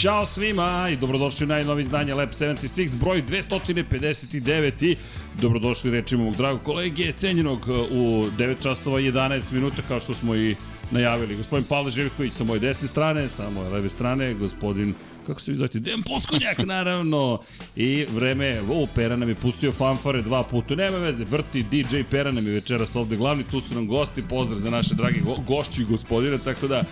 Ćao 0.00 0.26
svima 0.26 0.88
i 0.92 0.96
dobrodošli 0.96 1.44
u 1.44 1.48
najnovi 1.48 1.82
izdanje 1.82 2.14
Lab 2.14 2.28
76, 2.28 2.96
broj 2.96 3.22
259 3.22 4.84
i 4.84 4.96
dobrodošli 5.40 5.90
rečima 5.90 6.24
mog 6.24 6.36
dragog 6.36 6.62
kolege, 6.62 7.12
cenjenog 7.12 7.68
uh, 7.68 7.78
u 7.90 8.26
9 8.38 8.54
časova 8.62 9.00
11 9.00 9.42
minuta, 9.52 9.82
kao 9.88 10.00
što 10.00 10.14
smo 10.14 10.34
i 10.34 10.56
najavili. 10.90 11.36
Gospodin 11.36 11.66
Pavle 11.68 11.90
Živković 11.90 12.32
sa 12.32 12.44
moje 12.44 12.60
desne 12.60 12.88
strane, 12.88 13.28
sa 13.28 13.50
moje 13.50 13.68
leve 13.68 13.88
strane, 13.88 14.34
gospodin 14.34 14.94
kako 15.28 15.40
se 15.40 15.50
vi 15.50 15.56
zovete, 15.56 15.78
Dejan 15.78 16.02
Potkonjak, 16.02 16.58
naravno. 16.66 17.40
I 17.76 18.06
vreme, 18.14 18.60
o, 18.70 18.86
Pera 18.94 19.16
nam 19.16 19.28
je 19.28 19.34
pustio 19.34 19.72
fanfare 19.72 20.22
dva 20.22 20.42
puta, 20.42 20.74
nema 20.74 20.98
veze, 20.98 21.24
vrti 21.24 21.62
DJ 21.62 22.02
Pera 22.10 22.30
nam 22.30 22.46
je 22.46 22.52
večeras 22.52 22.96
ovde 22.96 23.16
glavni, 23.16 23.44
tu 23.44 23.60
su 23.60 23.74
nam 23.74 23.86
gosti, 23.86 24.22
pozdrav 24.28 24.58
za 24.58 24.70
naše 24.70 24.94
dragi 24.94 25.20
go, 25.20 25.34
gošći 25.46 25.84
gospodine, 25.84 26.38
tako 26.38 26.68
da 26.68 26.82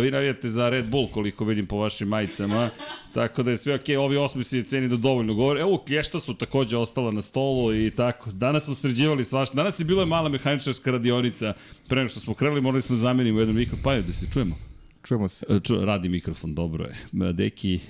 vi 0.00 0.10
navijate 0.10 0.48
za 0.48 0.68
Red 0.68 0.88
Bull 0.88 1.08
koliko 1.08 1.44
vidim 1.44 1.66
po 1.66 1.76
vašim 1.76 2.08
majicama, 2.08 2.70
tako 3.14 3.42
da 3.42 3.50
je 3.50 3.56
sve 3.56 3.74
okej, 3.74 3.96
okay. 3.96 4.00
ovi 4.00 4.16
osmisli 4.16 4.64
ceni 4.64 4.88
da 4.88 4.96
dovoljno 4.96 5.34
govore. 5.34 5.60
Evo, 5.60 5.78
klješta 5.86 6.20
su 6.20 6.34
takođe 6.34 6.76
ostala 6.76 7.10
na 7.10 7.22
stolu 7.22 7.74
i 7.74 7.90
tako. 7.90 8.30
Danas 8.30 8.64
smo 8.64 8.74
sređivali 8.74 9.24
svašta. 9.24 9.54
Danas 9.56 9.80
je 9.80 9.84
bila 9.84 10.06
mala 10.06 10.28
mehaničarska 10.28 10.90
radionica. 10.90 11.52
Pre 11.88 11.96
nego 11.96 12.08
što 12.08 12.20
smo 12.20 12.34
krenuli, 12.34 12.60
morali 12.60 12.82
smo 12.82 12.96
da 12.96 13.02
zamenimo 13.02 13.40
jedan 13.40 13.54
mikrofon. 13.54 13.82
Pa 13.84 13.94
da 13.94 14.12
se 14.12 14.26
čujemo. 14.32 14.71
Čujemo 15.02 15.28
se. 15.28 15.46
E, 15.48 15.60
ču, 15.60 15.84
radi 15.84 16.08
mikrofon, 16.08 16.54
dobro 16.54 16.84
je. 16.84 17.32
Deki, 17.32 17.80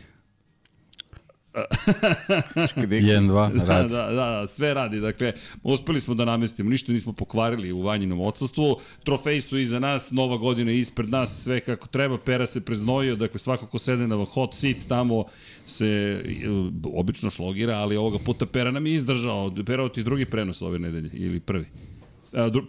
1, 1.53 3.29
2, 3.29 3.53
da, 3.59 3.65
radi. 3.65 3.89
da, 3.89 4.07
da, 4.07 4.13
da, 4.13 4.47
sve 4.47 4.75
radi. 4.75 5.01
Dakle, 5.01 5.33
uspeli 5.63 6.01
smo 6.01 6.15
da 6.15 6.25
namestimo, 6.25 6.71
ništa 6.71 6.93
nismo 6.93 7.13
pokvarili 7.13 7.73
u 7.73 7.83
vanjinom 7.83 8.21
odsustvu. 8.21 8.77
Trofeji 9.05 9.41
su 9.41 9.59
iza 9.59 9.79
nas, 9.79 10.11
nova 10.11 10.37
godina 10.37 10.71
je 10.71 10.79
ispred 10.79 11.09
nas, 11.09 11.43
sve 11.43 11.61
kako 11.61 11.87
treba. 11.89 12.19
Pera 12.19 12.47
se 12.47 12.61
preznojio, 12.61 13.17
dakle, 13.17 13.39
svako 13.39 13.67
ko 13.67 13.79
sede 13.79 14.07
na 14.07 14.25
hot 14.25 14.55
seat 14.55 14.77
tamo 14.89 15.25
se 15.67 15.87
e, 15.87 16.49
obično 16.95 17.31
šlogira, 17.31 17.75
ali 17.75 17.97
ovoga 17.97 18.19
puta 18.19 18.47
Pera 18.47 18.71
nam 18.71 18.87
je 18.87 18.95
izdržao. 18.95 19.53
Pera 19.67 19.89
ti 19.89 20.03
drugi 20.03 20.25
prenos 20.25 20.63
ove 20.63 20.79
nedelje, 20.79 21.11
ili 21.13 21.41
prvi? 21.41 21.67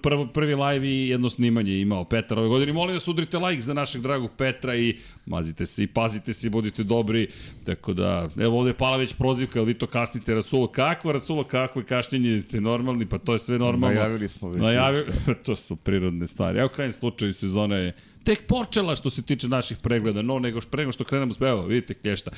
Prvo, 0.01 0.27
prvi 0.27 0.55
live 0.55 0.87
i 0.87 1.07
jedno 1.07 1.29
snimanje 1.29 1.79
imao 1.79 2.05
Petar 2.05 2.39
ove 2.39 2.47
godine. 2.47 2.73
Molim 2.73 2.93
vas 2.93 3.07
udrite 3.07 3.37
like 3.37 3.61
za 3.61 3.73
našeg 3.73 4.01
dragog 4.01 4.31
Petra 4.37 4.75
i 4.75 4.97
mazite 5.25 5.65
se 5.65 5.83
i 5.83 5.87
pazite 5.87 6.33
se 6.33 6.47
i 6.47 6.49
budite 6.49 6.83
dobri. 6.83 7.27
Tako 7.65 7.93
da, 7.93 8.29
evo 8.37 8.59
ovde 8.59 8.69
je 8.69 8.73
Palaveć 8.73 9.13
prozivka, 9.13 9.59
ali 9.59 9.67
vi 9.67 9.73
to 9.73 9.87
kasnite 9.87 10.35
Rasulo. 10.35 10.67
Kakva 10.67 11.11
Rasulo, 11.11 11.43
kakve 11.43 11.83
kašnjenje, 11.83 12.41
ste 12.41 12.61
normalni, 12.61 13.05
pa 13.05 13.17
to 13.17 13.33
je 13.33 13.39
sve 13.39 13.59
normalno. 13.59 13.95
Najavili 13.95 14.27
smo 14.27 14.49
već. 14.49 14.61
Najavili, 14.61 15.05
to 15.45 15.55
su 15.55 15.75
prirodne 15.75 16.27
stvari. 16.27 16.59
Evo 16.59 16.69
krajem 16.69 16.91
slučaju 16.91 17.33
sezona 17.33 17.75
je 17.75 17.95
tek 18.23 18.47
počela 18.47 18.95
što 18.95 19.09
se 19.09 19.21
tiče 19.21 19.47
naših 19.47 19.77
pregleda, 19.77 20.21
no 20.21 20.39
nego 20.39 20.61
što 20.61 20.71
prego 20.71 20.91
što 20.91 21.03
krenemo, 21.03 21.33
evo 21.39 21.65
vidite 21.65 21.93
klješta. 21.93 22.31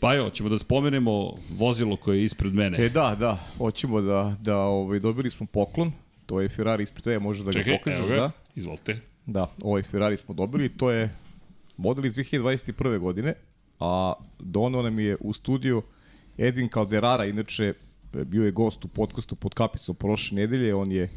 Pa 0.00 0.14
evo, 0.14 0.30
ćemo 0.30 0.48
da 0.48 0.58
spomenemo 0.58 1.32
vozilo 1.50 1.96
koje 1.96 2.18
je 2.18 2.24
ispred 2.24 2.54
mene. 2.54 2.84
E 2.84 2.88
da, 2.88 3.16
da, 3.18 3.38
hoćemo 3.58 4.00
da, 4.00 4.36
da 4.40 4.58
ovaj, 4.58 4.98
dobili 4.98 5.30
smo 5.30 5.46
poklon 5.46 5.92
To 6.26 6.40
je 6.40 6.48
Ferrari 6.48 6.82
ispred 6.82 7.04
tebe, 7.04 7.18
može 7.18 7.44
da 7.44 7.52
Čekaj, 7.52 7.72
ga 7.72 7.78
pokažeš, 7.78 7.98
evo 7.98 8.08
ga, 8.08 8.16
da? 8.16 8.30
Izvolite. 8.54 9.00
Da, 9.26 9.46
ovaj 9.62 9.82
Ferrari 9.82 10.16
smo 10.16 10.34
dobili, 10.34 10.68
to 10.68 10.90
je 10.90 11.10
model 11.76 12.04
iz 12.04 12.14
2021. 12.14 12.98
godine, 12.98 13.34
a 13.80 14.12
donao 14.38 14.82
nam 14.82 14.98
je 14.98 15.16
u 15.20 15.32
studiju 15.32 15.82
Edwin 16.38 16.72
Calderara, 16.72 17.24
inače 17.24 17.74
bio 18.12 18.44
je 18.44 18.50
gost 18.50 18.84
u 18.84 18.88
podcastu 18.88 19.36
pod 19.36 19.54
kapicom 19.54 19.96
prošle 19.96 20.36
nedelje, 20.36 20.74
on 20.74 20.92
je 20.92 21.08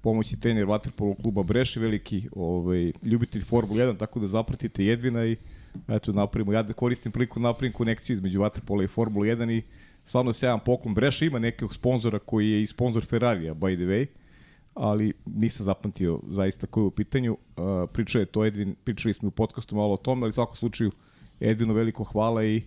pomoći 0.00 0.40
trener 0.40 0.66
Waterpolo 0.66 1.22
kluba 1.22 1.42
Breše, 1.42 1.80
veliki 1.80 2.28
ovaj, 2.32 2.92
ljubitelj 3.02 3.42
Formula 3.42 3.84
1, 3.84 3.98
tako 3.98 4.20
da 4.20 4.26
zapratite 4.26 4.82
Edvina 4.82 5.26
i 5.26 5.36
eto 5.88 6.12
napravimo, 6.12 6.52
ja 6.52 6.62
da 6.62 6.72
koristim 6.72 7.12
priliku 7.12 7.40
da 7.40 7.48
napravim 7.48 7.72
konekciju 7.72 8.14
između 8.14 8.40
Waterpola 8.40 8.84
i 8.84 8.86
Formula 8.86 9.26
1 9.26 9.58
i 9.58 9.62
stvarno 10.04 10.32
sjajan 10.32 10.60
poklon. 10.64 10.94
Breša 10.94 11.24
ima 11.24 11.38
nekog 11.38 11.74
sponzora 11.74 12.18
koji 12.18 12.50
je 12.50 12.62
i 12.62 12.66
sponzor 12.66 13.04
Ferrarija, 13.04 13.54
by 13.54 13.76
the 13.76 13.84
way, 13.84 14.06
ali 14.78 15.12
nisam 15.26 15.64
zapamtio 15.64 16.20
zaista 16.26 16.66
koji 16.66 16.82
je 16.82 16.86
u 16.86 16.90
pitanju. 16.90 17.32
Uh, 17.32 17.64
pričao 17.92 18.20
je 18.20 18.26
to 18.26 18.44
Edvin, 18.44 18.74
pričali 18.84 19.14
smo 19.14 19.28
u 19.28 19.30
podcastu 19.30 19.76
malo 19.76 19.94
o 19.94 19.96
tome, 19.96 20.22
ali 20.22 20.30
u 20.30 20.32
svakom 20.32 20.56
slučaju 20.56 20.90
Edvinu 21.40 21.74
veliko 21.74 22.04
hvala 22.04 22.44
i 22.44 22.62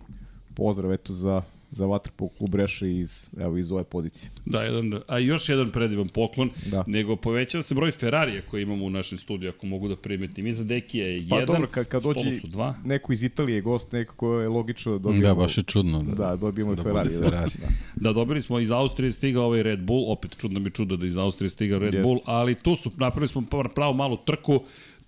pozdrav 0.54 0.92
eto 0.92 1.12
za 1.12 1.42
za 1.72 1.86
Vatrpol 1.86 2.28
klub 2.28 2.54
Reša 2.54 2.86
iz, 2.86 3.26
evo, 3.40 3.58
iz 3.58 3.72
ove 3.72 3.84
pozicije. 3.84 4.30
Da, 4.44 4.62
jedan, 4.62 5.00
a 5.08 5.18
još 5.18 5.48
jedan 5.48 5.70
predivan 5.70 6.08
poklon, 6.08 6.50
da. 6.66 6.84
nego 6.86 7.16
povećava 7.16 7.62
se 7.62 7.74
broj 7.74 7.90
Ferrarija 7.90 8.42
koje 8.50 8.62
imamo 8.62 8.84
u 8.84 8.90
našem 8.90 9.18
studiju, 9.18 9.50
ako 9.50 9.66
mogu 9.66 9.88
da 9.88 9.96
primetim. 9.96 10.46
Iza 10.46 10.64
Dekija 10.64 11.06
je 11.06 11.26
pa, 11.30 11.36
jedan, 11.36 11.54
dobro, 11.54 11.68
kad, 11.70 11.88
kad 11.88 12.02
dođe 12.02 12.40
su 12.40 12.46
dva. 12.46 12.74
neko 12.84 13.12
iz 13.12 13.22
Italije 13.22 13.60
gost, 13.60 13.92
neko 13.92 14.14
ko 14.14 14.40
je 14.40 14.48
logično 14.48 14.98
dobijemo... 14.98 15.28
Da, 15.28 15.34
baš 15.34 15.58
je 15.58 15.62
čudno. 15.62 16.02
Da, 16.02 16.14
da 16.14 16.36
dobijemo 16.36 16.74
da 16.74 16.82
Ferrari. 16.82 17.10
Ferrari. 17.10 17.52
Da, 17.60 17.68
da, 17.96 18.12
dobili 18.12 18.42
smo 18.42 18.58
iz 18.58 18.70
Austrije 18.70 19.12
stigao 19.12 19.44
ovaj 19.44 19.62
Red 19.62 19.80
Bull, 19.80 20.12
opet 20.12 20.36
čudno 20.38 20.60
mi 20.60 20.70
čudo 20.70 20.96
da 20.96 21.06
iz 21.06 21.16
Austrije 21.16 21.50
stigao 21.50 21.78
Red 21.78 21.94
Jest. 21.94 22.04
Bull, 22.04 22.20
ali 22.24 22.54
tu 22.54 22.76
su, 22.76 22.90
napravili 22.96 23.28
smo 23.28 23.42
pravo 23.74 23.92
malu 23.92 24.16
trku, 24.16 24.60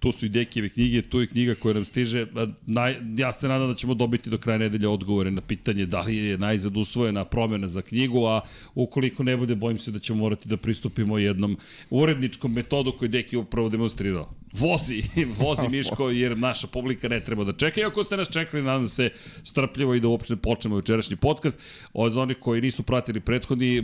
tu 0.04 0.12
su 0.12 0.26
i 0.26 0.28
Dekijeve 0.28 0.68
knjige, 0.68 1.02
tu 1.02 1.20
je 1.20 1.26
knjiga 1.26 1.54
koja 1.54 1.74
nam 1.74 1.84
stiže. 1.84 2.26
Naj, 2.66 2.96
ja 3.16 3.32
se 3.32 3.48
nadam 3.48 3.68
da 3.68 3.74
ćemo 3.74 3.94
dobiti 3.94 4.30
do 4.30 4.38
kraja 4.38 4.58
nedelja 4.58 4.90
odgovore 4.90 5.30
na 5.30 5.40
pitanje 5.40 5.86
da 5.86 6.00
li 6.00 6.16
je 6.16 6.38
najzad 6.38 6.76
usvojena 6.76 7.24
promena 7.24 7.68
za 7.68 7.82
knjigu, 7.82 8.26
a 8.26 8.40
ukoliko 8.74 9.22
ne 9.22 9.36
bude, 9.36 9.54
bojim 9.54 9.78
se 9.78 9.90
da 9.90 9.98
ćemo 9.98 10.18
morati 10.18 10.48
da 10.48 10.56
pristupimo 10.56 11.18
jednom 11.18 11.56
uredničkom 11.90 12.52
metodu 12.52 12.92
koju 12.92 13.08
Deki 13.08 13.36
upravo 13.36 13.68
demonstrirao. 13.68 14.28
Vozi, 14.52 15.02
vozi 15.40 15.68
Miško, 15.70 16.10
jer 16.10 16.38
naša 16.38 16.66
publika 16.66 17.08
ne 17.08 17.20
treba 17.20 17.44
da 17.44 17.52
čeka. 17.52 17.80
Iako 17.80 18.04
ste 18.04 18.16
nas 18.16 18.28
čekali, 18.28 18.62
nadam 18.62 18.88
se 18.88 19.10
strpljivo 19.44 19.94
i 19.94 20.00
da 20.00 20.08
uopšte 20.08 20.36
počnemo 20.36 20.76
večerašnji 20.76 21.16
podcast. 21.16 21.58
Od 21.92 22.16
onih 22.16 22.36
koji 22.40 22.60
nisu 22.60 22.82
pratili 22.82 23.20
prethodni, 23.20 23.82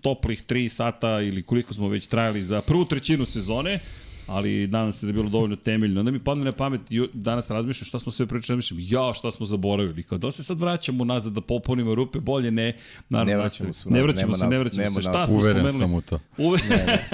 toplih 0.00 0.44
3 0.48 0.68
sata 0.68 1.20
ili 1.20 1.42
koliko 1.42 1.74
smo 1.74 1.88
već 1.88 2.06
trajali 2.06 2.42
za 2.42 2.62
prvu 2.62 2.84
trećinu 2.84 3.24
sezone, 3.24 3.78
ali 4.26 4.66
nadam 4.66 4.92
se 4.92 5.06
da 5.06 5.10
je 5.10 5.12
bilo 5.12 5.28
dovoljno 5.28 5.56
temeljno. 5.56 6.00
Onda 6.00 6.10
mi 6.10 6.18
padne 6.18 6.44
na 6.44 6.52
pamet, 6.52 6.80
danas 7.12 7.50
razmišljam 7.50 7.86
šta 7.86 7.98
smo 7.98 8.12
sve 8.12 8.26
pričali, 8.26 8.56
razmišljam, 8.56 8.80
ja 8.82 9.14
šta 9.14 9.30
smo 9.30 9.46
zaboravili, 9.46 10.02
kao 10.02 10.18
da 10.18 10.30
se 10.30 10.44
sad 10.44 10.60
vraćamo 10.60 11.04
nazad 11.04 11.32
da 11.32 11.40
popunimo 11.40 11.94
rupe, 11.94 12.20
bolje 12.20 12.50
ne. 12.50 12.76
Naravno, 13.08 13.32
ne 13.32 13.38
vraćamo 13.38 13.72
se, 13.72 13.90
ne 13.90 14.02
vraćamo 14.02 14.36
se, 14.36 14.46
ne 14.46 14.58
vraćamo 14.58 14.90
se. 14.90 15.02
Šta 15.02 15.26
smo 15.26 15.36
Uveren 15.36 15.70
spomenuli? 15.70 15.78
sam 15.78 15.94
u 15.94 16.00
to. 16.00 16.18
Uve... 16.38 16.58
ne, 16.68 17.08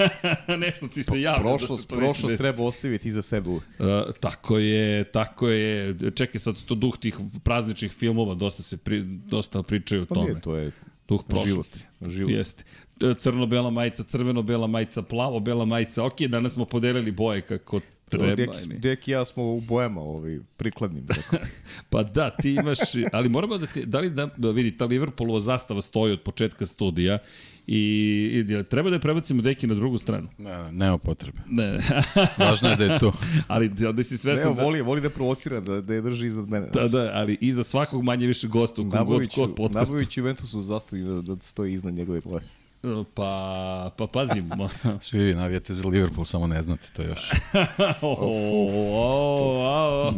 ne. 0.47 0.57
Nešto 0.65 0.87
ti 0.87 1.03
se 1.03 1.21
javlja. 1.21 1.41
Prošlost, 1.41 1.89
da 1.89 1.97
prošlost 1.97 2.37
treba 2.37 2.63
ostaviti 2.63 3.09
iza 3.09 3.21
sebe 3.21 3.49
uvek. 3.49 3.63
Uh, 3.79 3.85
tako 4.19 4.57
je, 4.57 5.03
tako 5.03 5.47
je. 5.47 5.95
Čekaj 6.15 6.41
sad 6.41 6.63
to 6.65 6.75
duh 6.75 6.97
tih 6.97 7.17
prazničnih 7.43 7.91
filmova, 7.91 8.35
dosta 8.35 8.63
se 8.63 8.77
pri, 8.77 9.03
dosta 9.03 9.63
pričaju 9.63 10.01
o 10.01 10.05
pa 10.05 10.15
tome. 10.15 10.29
Nije, 10.29 10.41
to 10.41 10.55
je 10.55 10.71
duh 11.07 11.23
prošlosti. 11.27 11.79
Život. 12.01 12.11
život. 12.11 12.31
Jeste 12.31 12.63
crno-bela 13.19 13.69
majica, 13.69 14.03
crveno-bela 14.03 14.67
majica, 14.67 15.01
plavo-bela 15.01 15.65
majica. 15.65 16.03
Ok, 16.03 16.21
danas 16.21 16.53
smo 16.53 16.65
podelili 16.65 17.11
boje 17.11 17.41
kako 17.41 17.79
treba. 18.09 18.35
Deki, 18.35 18.77
Dek 18.77 19.07
i 19.07 19.11
ja 19.11 19.25
smo 19.25 19.43
u 19.43 19.61
bojama 19.61 20.01
ovaj, 20.01 20.39
prikladnim. 20.57 21.07
Tako. 21.07 21.35
pa 21.89 22.03
da, 22.03 22.29
ti 22.29 22.51
imaš, 22.51 22.79
ali 23.11 23.29
moramo 23.29 23.57
da 23.57 23.65
ti, 23.65 23.85
da 23.85 23.99
li 23.99 24.09
da, 24.09 24.29
da 24.37 24.51
vidi, 24.51 24.77
ta 24.77 24.85
Liverpoolova 24.85 25.39
zastava 25.39 25.81
stoji 25.81 26.13
od 26.13 26.21
početka 26.21 26.65
studija 26.65 27.17
i, 27.67 28.45
i 28.49 28.63
treba 28.63 28.89
da 28.89 28.95
je 28.95 28.99
prebacimo 28.99 29.41
Deki 29.41 29.67
na 29.67 29.75
drugu 29.75 29.97
stranu. 29.97 30.27
Ne, 30.37 30.71
nema 30.71 30.97
potrebe. 30.97 31.39
Ne. 31.49 31.77
Važno 32.37 32.69
je 32.69 32.75
da 32.75 32.83
je 32.83 32.99
tu. 32.99 33.11
ali 33.47 33.69
da 33.69 34.03
si 34.03 34.17
svestan 34.17 34.55
ne, 34.55 34.63
voli, 34.63 34.81
voli 34.81 35.01
da 35.01 35.09
provocira, 35.09 35.59
da, 35.59 35.81
da 35.81 35.93
je 35.93 36.01
drži 36.01 36.27
iznad 36.27 36.49
mene. 36.49 36.67
Da, 36.73 36.87
da, 36.87 37.11
ali 37.13 37.37
iza 37.41 37.63
svakog 37.63 38.03
manje 38.03 38.27
više 38.27 38.47
gosta 38.47 38.81
u 38.81 38.89
kom 38.89 39.05
god 39.05 39.27
kod 39.35 39.55
podcastu. 39.55 39.93
Nabavić 39.93 40.17
Juventusu 40.17 40.61
zastavi 40.61 41.03
da, 41.03 41.21
da 41.21 41.41
stoji 41.41 41.73
iznad 41.73 41.93
njegove 41.93 42.19
glave. 42.19 42.43
Pa, 43.13 43.91
pa 43.97 44.07
pazim. 44.07 44.49
Svi 44.99 45.19
vi 45.19 45.33
navijate 45.33 45.73
za 45.73 45.87
Liverpool, 45.87 46.25
samo 46.25 46.47
ne 46.47 46.61
znate 46.61 46.87
to 46.95 47.01
još. 47.01 47.19
oh, 48.01 48.19
oh, 48.21 48.83
oh, 49.65 50.13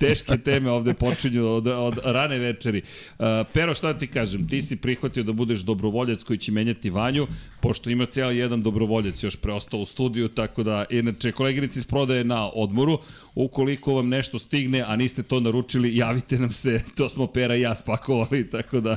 Teške 0.00 0.38
teme 0.38 0.70
ovde 0.70 0.94
počinju 0.94 1.46
od, 1.46 1.66
od 1.66 1.98
rane 2.04 2.38
večeri. 2.38 2.82
Uh, 3.18 3.26
Pero, 3.52 3.74
šta 3.74 3.92
da 3.92 3.98
ti 3.98 4.06
kažem? 4.06 4.48
Ti 4.48 4.62
si 4.62 4.76
prihvatio 4.76 5.22
da 5.22 5.32
budeš 5.32 5.60
dobrovoljac 5.60 6.22
koji 6.22 6.38
će 6.38 6.52
menjati 6.52 6.90
Vanju, 6.90 7.26
pošto 7.60 7.90
ima 7.90 8.06
cijel 8.06 8.32
jedan 8.32 8.62
dobrovoljac 8.62 9.22
još 9.22 9.36
preostao 9.36 9.80
u 9.80 9.86
studiju, 9.86 10.28
tako 10.28 10.62
da, 10.62 10.84
inače, 10.90 11.32
koleginici 11.32 11.78
iz 11.78 11.86
prodaje 11.86 12.24
na 12.24 12.50
odmoru, 12.54 12.98
ukoliko 13.34 13.94
vam 13.94 14.08
nešto 14.08 14.38
stigne, 14.38 14.84
a 14.86 14.96
niste 14.96 15.22
to 15.22 15.40
naručili, 15.40 15.96
javite 15.96 16.38
nam 16.38 16.52
se, 16.52 16.80
to 16.96 17.08
smo 17.08 17.26
Pera 17.26 17.56
i 17.56 17.60
ja 17.60 17.74
spakovali, 17.74 18.50
tako 18.50 18.80
da, 18.80 18.96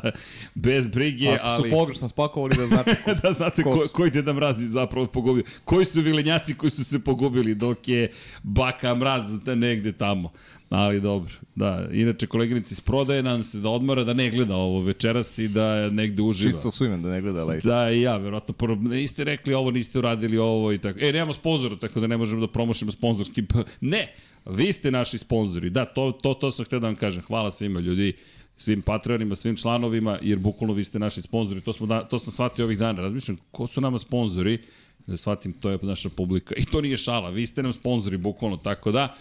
bez 0.56 0.88
brige, 0.88 1.30
Ako 1.30 1.40
ali... 1.44 1.60
Ako 1.60 1.64
su 1.64 1.70
pogrešno 1.70 2.08
spakovali, 2.08 2.56
da 2.58 2.68
znači 2.68 2.87
da 3.24 3.32
znate 3.32 3.64
ko, 3.64 3.76
ko 3.76 3.88
koji 3.94 4.12
Deda 4.12 4.34
Mraz 4.34 4.64
je 4.64 4.68
zapravo 4.68 5.08
pogubio. 5.08 5.44
Koji 5.66 5.86
su 5.86 6.02
vilenjaci 6.02 6.54
koji 6.54 6.70
su 6.70 6.84
se 6.84 7.00
pogubili 7.00 7.56
dok 7.56 7.88
je 7.88 8.12
Baka 8.44 8.96
Mraz 8.96 9.24
negde 9.46 9.92
tamo. 9.92 10.32
Ali 10.70 11.02
dobro, 11.02 11.34
da. 11.56 11.88
Inače, 11.92 12.28
koleginici 12.28 12.74
iz 12.74 12.82
prodaje 12.82 13.24
nam 13.24 13.44
se 13.44 13.60
da 13.60 13.70
odmora 13.70 14.04
da 14.04 14.14
ne 14.14 14.30
gleda 14.30 14.56
ovo 14.56 14.82
večeras 14.82 15.38
i 15.38 15.48
da 15.48 15.90
negde 15.90 16.22
uživa. 16.22 16.52
Čisto 16.52 16.72
sumen 16.72 17.02
da 17.02 17.10
ne 17.10 17.22
gleda 17.22 17.44
Lejs. 17.44 17.64
Da, 17.64 17.92
i 17.92 18.02
ja, 18.02 18.18
verovatno. 18.18 18.54
Prvo, 18.54 18.76
niste 18.76 19.24
rekli 19.24 19.54
ovo, 19.54 19.72
niste 19.72 20.00
uradili 20.00 20.38
ovo 20.38 20.74
i 20.74 20.78
tako. 20.78 21.00
E, 21.02 21.12
nemamo 21.12 21.34
sponzora, 21.34 21.76
tako 21.76 22.00
da 22.00 22.08
ne 22.08 22.18
možemo 22.18 22.42
da 22.42 22.52
promošimo 22.52 22.92
sponzorski. 22.92 23.44
Ne, 23.82 24.14
vi 24.46 24.72
ste 24.74 24.92
naši 24.92 25.18
sponzori. 25.18 25.70
Da, 25.70 25.86
to, 25.86 26.12
to, 26.12 26.34
to 26.34 26.52
sam 26.52 26.66
htio 26.66 26.80
da 26.80 26.88
vam 26.88 26.96
kažem. 26.96 27.24
Hvala 27.24 27.52
svima 27.52 27.80
ljudi 27.80 28.14
svim 28.58 28.82
patronima, 28.82 29.36
svim 29.36 29.56
članovima, 29.56 30.20
jer 30.22 30.40
bukvalno 30.40 30.74
vi 30.74 30.84
ste 30.84 31.00
naši 31.00 31.22
sponzori. 31.22 31.62
To, 31.62 31.74
smo 31.74 31.88
da, 31.88 32.04
to 32.04 32.20
sam 32.20 32.34
shvatio 32.34 32.66
ovih 32.66 32.78
dana. 32.78 33.02
Razmišljam, 33.02 33.38
ko 33.52 33.68
su 33.68 33.82
nama 33.82 34.00
sponzori? 34.00 34.60
Da 35.08 35.18
shvatim, 35.18 35.54
to 35.54 35.70
je 35.70 35.80
naša 35.82 36.10
publika. 36.10 36.56
I 36.58 36.66
to 36.66 36.82
nije 36.82 36.98
šala, 36.98 37.30
vi 37.30 37.46
ste 37.46 37.64
nam 37.64 37.74
sponzori, 37.74 38.18
bukvalno. 38.18 38.58
Tako 38.58 38.92
da, 38.92 39.16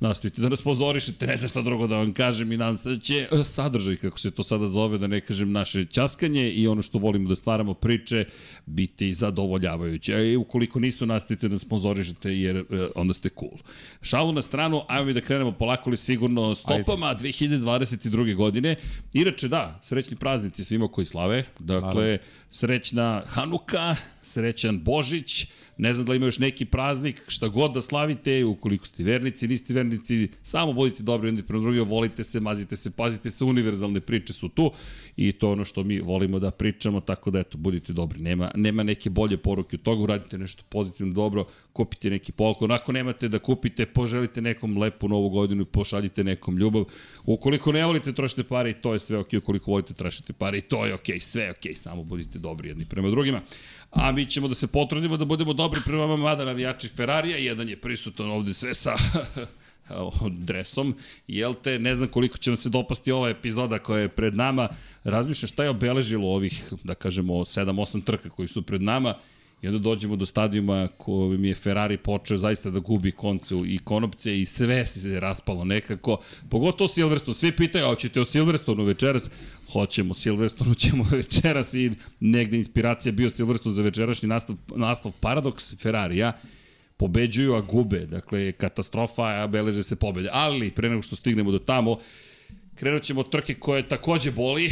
nastavite 0.00 0.42
da 0.42 0.48
nas 0.48 0.62
pozorišete, 0.62 1.26
ne 1.26 1.36
znam 1.36 1.48
šta 1.48 1.62
drugo 1.62 1.86
da 1.86 1.96
vam 1.96 2.12
kažem 2.12 2.52
i 2.52 2.56
nadam 2.56 2.76
se 2.76 2.88
da 2.88 2.98
će 2.98 3.28
e, 3.32 3.44
sadržaj, 3.44 3.96
kako 3.96 4.18
se 4.18 4.30
to 4.30 4.42
sada 4.42 4.66
zove, 4.66 4.98
da 4.98 5.06
ne 5.06 5.20
kažem 5.20 5.52
naše 5.52 5.84
časkanje 5.84 6.50
i 6.50 6.68
ono 6.68 6.82
što 6.82 6.98
volimo 6.98 7.28
da 7.28 7.34
stvaramo 7.34 7.74
priče, 7.74 8.24
biti 8.66 9.14
zadovoljavajuće. 9.14 10.14
A 10.14 10.20
i 10.20 10.36
ukoliko 10.36 10.80
nisu, 10.80 11.06
nastavite 11.06 11.48
da 11.48 11.52
nas 11.52 11.64
pozorišete 11.64 12.30
jer 12.30 12.56
e, 12.56 12.64
onda 12.94 13.14
ste 13.14 13.28
cool. 13.28 13.58
Šalu 14.02 14.32
na 14.32 14.42
stranu, 14.42 14.82
ajmo 14.88 15.04
mi 15.06 15.12
da 15.12 15.20
krenemo 15.20 15.52
polako 15.52 15.90
li 15.90 15.96
sigurno 15.96 16.54
stopama 16.54 17.06
Ajde. 17.06 17.28
2022. 17.28 18.34
godine. 18.34 18.76
Inače 19.12 19.48
da, 19.48 19.80
srećni 19.82 20.16
praznici 20.16 20.64
svima 20.64 20.88
koji 20.88 21.04
slave, 21.06 21.44
dakle, 21.58 22.04
Naravno. 22.04 22.18
srećna 22.50 23.22
Hanuka, 23.26 23.96
srećan 24.22 24.80
Božić, 24.84 25.46
ne 25.78 25.94
znam 25.94 26.06
da 26.06 26.12
li 26.12 26.16
ima 26.16 26.26
još 26.26 26.38
neki 26.38 26.64
praznik, 26.64 27.22
šta 27.28 27.48
god 27.48 27.72
da 27.72 27.80
slavite, 27.80 28.44
ukoliko 28.44 28.86
ste 28.86 29.04
vernici, 29.04 29.48
niste 29.48 29.74
vernici, 29.74 30.28
samo 30.42 30.72
budite 30.72 31.02
dobri 31.02 31.28
jedni 31.28 31.42
prema 31.42 31.62
drugima, 31.62 31.84
volite 31.84 32.24
se, 32.24 32.40
mazite 32.40 32.76
se, 32.76 32.90
pazite 32.90 33.30
se, 33.30 33.44
univerzalne 33.44 34.00
priče 34.00 34.32
su 34.32 34.48
tu 34.48 34.72
i 35.16 35.32
to 35.32 35.50
ono 35.50 35.64
što 35.64 35.84
mi 35.84 36.00
volimo 36.00 36.38
da 36.38 36.50
pričamo, 36.50 37.00
tako 37.00 37.30
da 37.30 37.38
eto, 37.38 37.58
budite 37.58 37.92
dobri. 37.92 38.20
Nema, 38.20 38.50
nema 38.54 38.82
neke 38.82 39.10
bolje 39.10 39.36
poruke 39.36 39.76
od 39.76 39.82
toga, 39.82 40.02
uradite 40.02 40.38
nešto 40.38 40.62
pozitivno 40.68 41.14
dobro, 41.14 41.44
kupite 41.72 42.10
neki 42.10 42.32
poklon, 42.32 42.72
ako 42.72 42.92
nemate 42.92 43.28
da 43.28 43.38
kupite, 43.38 43.86
poželite 43.86 44.40
nekom 44.40 44.78
lepu 44.78 45.08
novu 45.08 45.28
godinu 45.28 45.62
i 45.62 45.64
pošaljite 45.64 46.24
nekom 46.24 46.58
ljubav. 46.58 46.84
Ukoliko 47.24 47.72
ne 47.72 47.84
volite 47.86 48.12
trošite 48.12 48.44
pare 48.44 48.70
i 48.70 48.74
to 48.74 48.92
je 48.92 48.98
sve 48.98 49.18
ok, 49.18 49.28
ukoliko 49.38 49.70
volite 49.70 49.94
trošite 49.94 50.32
pare 50.32 50.58
i 50.58 50.60
to 50.60 50.86
je 50.86 50.94
ok, 50.94 51.06
sve 51.20 51.50
ok, 51.50 51.76
samo 51.76 52.04
budite 52.04 52.38
dobri 52.38 52.68
jedni 52.68 52.84
prema 52.84 53.10
drugima 53.10 53.40
a 53.90 54.12
mi 54.12 54.26
ćemo 54.26 54.48
da 54.48 54.54
se 54.54 54.66
potrudimo 54.66 55.16
da 55.16 55.24
budemo 55.24 55.52
dobri. 55.52 55.80
Prema 55.84 56.04
vama, 56.04 56.16
mada 56.16 56.44
navijači 56.44 56.88
Ferrarija, 56.88 57.36
jedan 57.36 57.68
je 57.68 57.80
prisutan 57.80 58.30
ovde 58.30 58.52
sve 58.52 58.74
sa 58.74 58.94
dresom, 60.46 60.94
jel 61.26 61.54
te, 61.62 61.78
ne 61.78 61.94
znam 61.94 62.08
koliko 62.08 62.38
će 62.38 62.50
vam 62.50 62.56
se 62.56 62.68
dopasti 62.68 63.12
ova 63.12 63.28
epizoda 63.28 63.78
koja 63.78 64.00
je 64.00 64.08
pred 64.08 64.34
nama, 64.34 64.68
razmišljam 65.04 65.48
šta 65.48 65.64
je 65.64 65.70
obeležilo 65.70 66.28
ovih, 66.28 66.72
da 66.84 66.94
kažemo, 66.94 67.34
7-8 67.34 68.04
trka 68.04 68.30
koji 68.30 68.48
su 68.48 68.62
pred 68.62 68.82
nama, 68.82 69.14
I 69.62 69.68
onda 69.68 69.78
dođemo 69.78 70.16
do 70.16 70.26
stadijuma 70.26 70.88
kojim 70.96 71.44
je 71.44 71.54
Ferrari 71.54 71.96
počeo 71.96 72.38
zaista 72.38 72.70
da 72.70 72.78
gubi 72.78 73.12
konce 73.12 73.54
i 73.66 73.78
konopce 73.78 74.40
i 74.40 74.44
sve 74.44 74.86
se 74.86 75.20
raspalo 75.20 75.64
nekako. 75.64 76.18
Pogotovo 76.50 76.88
Silverstone. 76.88 77.34
Svi 77.34 77.52
pitaju, 77.56 77.84
a 77.84 77.88
hoćete 77.88 78.20
o 78.20 78.24
Silverstonu 78.24 78.84
večeras? 78.84 79.30
Hoćemo, 79.72 80.14
Silverstonu 80.14 80.74
ćemo 80.74 81.04
večeras 81.12 81.74
i 81.74 81.90
negde 82.20 82.56
inspiracija 82.56 83.12
bio 83.12 83.30
Silverstone 83.30 83.74
za 83.74 83.82
večerašnji 83.82 84.28
nastav, 84.28 84.56
nastav 84.76 85.12
Paradox 85.20 85.82
Ferrarija 85.82 86.32
pobeđuju, 86.96 87.54
a 87.54 87.60
gube. 87.60 88.06
Dakle, 88.06 88.52
katastrofa, 88.52 89.22
a 89.22 89.46
beleže 89.46 89.82
se 89.82 89.96
pobede. 89.96 90.28
Ali, 90.32 90.70
pre 90.70 90.88
nego 90.88 91.02
što 91.02 91.16
stignemo 91.16 91.50
do 91.50 91.58
tamo, 91.58 91.98
krenut 92.74 93.02
ćemo 93.02 93.20
od 93.20 93.30
trke 93.30 93.54
koje 93.54 93.88
takođe 93.88 94.30
boli. 94.30 94.70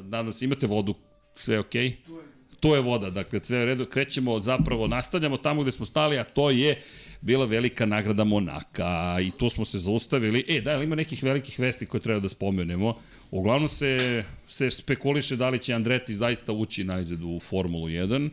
Nadam 0.00 0.32
se, 0.32 0.44
imate 0.44 0.66
vodu, 0.66 0.94
sve 1.34 1.58
okej? 1.58 1.88
Okay? 1.88 2.31
To 2.62 2.74
je 2.74 2.80
voda, 2.80 3.10
dakle 3.10 3.40
sve 3.42 3.62
u 3.62 3.64
redu, 3.64 3.86
krećemo 3.86 4.40
zapravo, 4.40 4.86
nastavljamo 4.86 5.36
tamo 5.36 5.62
gde 5.62 5.72
smo 5.72 5.86
stali, 5.86 6.18
a 6.18 6.24
to 6.24 6.50
je 6.50 6.82
bila 7.20 7.46
velika 7.46 7.86
nagrada 7.86 8.24
Monaka 8.24 9.18
i 9.22 9.30
tu 9.30 9.48
smo 9.50 9.64
se 9.64 9.78
zaustavili. 9.78 10.44
E, 10.48 10.60
da, 10.60 10.82
ima 10.82 10.94
nekih 10.94 11.22
velikih 11.22 11.58
vesti 11.60 11.86
koje 11.86 12.00
treba 12.00 12.20
da 12.20 12.28
spomenemo. 12.28 12.94
Uglavnom 13.30 13.68
se, 13.68 14.24
se 14.46 14.70
spekuliše 14.70 15.36
da 15.36 15.48
li 15.48 15.58
će 15.58 15.74
Andreti 15.74 16.14
zaista 16.14 16.52
ući 16.52 16.84
najzad 16.84 17.22
u 17.22 17.40
Formulu 17.40 17.88
1. 17.88 18.30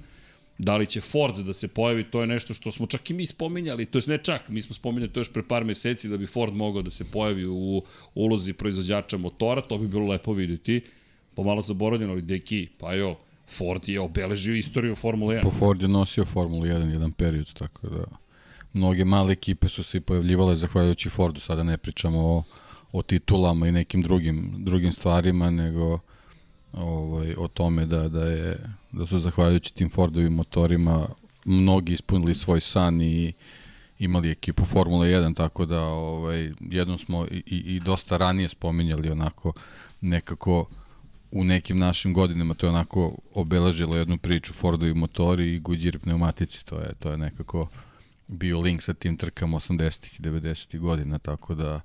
Da 0.57 0.77
li 0.77 0.85
će 0.85 1.01
Ford 1.01 1.39
da 1.39 1.53
se 1.53 1.67
pojavi, 1.67 2.03
to 2.03 2.21
je 2.21 2.27
nešto 2.27 2.53
što 2.53 2.71
smo 2.71 2.87
čak 2.87 3.09
i 3.09 3.13
mi 3.13 3.25
spominjali, 3.25 3.85
to 3.85 3.97
je 3.97 4.03
ne 4.07 4.17
čak, 4.17 4.49
mi 4.49 4.61
smo 4.61 4.73
spominjali 4.73 5.13
to 5.13 5.19
još 5.19 5.33
pre 5.33 5.43
par 5.43 5.63
meseci 5.63 6.09
da 6.09 6.17
bi 6.17 6.27
Ford 6.27 6.53
mogao 6.53 6.81
da 6.81 6.89
se 6.89 7.05
pojavi 7.11 7.45
u 7.47 7.81
ulozi 8.15 8.53
proizvođača 8.53 9.17
motora, 9.17 9.61
to 9.61 9.77
bi 9.77 9.87
bilo 9.87 10.07
lepo 10.07 10.33
videti. 10.33 10.81
Pomalo 11.35 11.61
zaboravljeno, 11.61 12.13
ali 12.13 12.21
deki, 12.21 12.67
pa 12.77 12.93
jo, 12.93 13.15
Ford 13.57 13.89
je 13.89 13.99
obeležio 13.99 14.55
istoriju 14.55 14.95
Formule 14.95 15.35
1. 15.35 15.43
Po 15.43 15.51
Ford 15.51 15.81
je 15.81 15.87
nosio 15.87 16.25
Formulu 16.25 16.65
1 16.65 16.89
jedan 16.89 17.11
period, 17.11 17.53
tako 17.53 17.89
da 17.89 18.03
mnoge 18.73 19.05
male 19.05 19.31
ekipe 19.31 19.67
su 19.67 19.83
se 19.83 20.01
pojavljivale 20.01 20.55
zahvaljujući 20.55 21.09
Fordu, 21.09 21.39
sada 21.39 21.63
ne 21.63 21.77
pričamo 21.77 22.19
o, 22.19 22.43
o 22.91 23.01
titulama 23.01 23.67
i 23.67 23.71
nekim 23.71 24.01
drugim, 24.01 24.53
drugim 24.57 24.91
stvarima, 24.91 25.49
nego 25.49 25.99
ovaj, 26.73 27.35
o 27.37 27.47
tome 27.47 27.85
da, 27.85 28.09
da, 28.09 28.25
je, 28.25 28.57
da 28.91 29.05
su 29.05 29.19
zahvaljujući 29.19 29.73
tim 29.73 29.89
Fordovim 29.89 30.33
motorima 30.33 31.07
mnogi 31.45 31.93
ispunili 31.93 32.35
svoj 32.35 32.61
san 32.61 33.01
i 33.01 33.33
imali 33.99 34.31
ekipu 34.31 34.65
Formula 34.65 35.05
1, 35.05 35.35
tako 35.35 35.65
da 35.65 35.83
ovaj, 35.83 36.51
jednom 36.59 36.97
smo 36.97 37.25
i, 37.31 37.43
i 37.45 37.79
dosta 37.79 38.17
ranije 38.17 38.49
spominjali 38.49 39.09
onako 39.09 39.53
nekako 40.01 40.65
u 41.31 41.43
nekim 41.43 41.79
našim 41.79 42.13
godinama 42.13 42.53
to 42.53 42.65
je 42.65 42.69
onako 42.69 43.15
obeležilo 43.33 43.95
jednu 43.95 44.17
priču 44.17 44.53
Fordovi 44.53 44.93
motori 44.93 45.55
i 45.55 45.61
Goodyear 45.61 45.97
pneumatici, 45.97 46.65
to 46.65 46.79
je, 46.79 46.93
to 46.99 47.11
je 47.11 47.17
nekako 47.17 47.67
bio 48.27 48.59
link 48.59 48.81
sa 48.81 48.93
tim 48.93 49.17
trkama 49.17 49.57
80-ih 49.57 50.19
i 50.19 50.23
90-ih 50.23 50.81
godina, 50.81 51.19
tako 51.19 51.55
da 51.55 51.81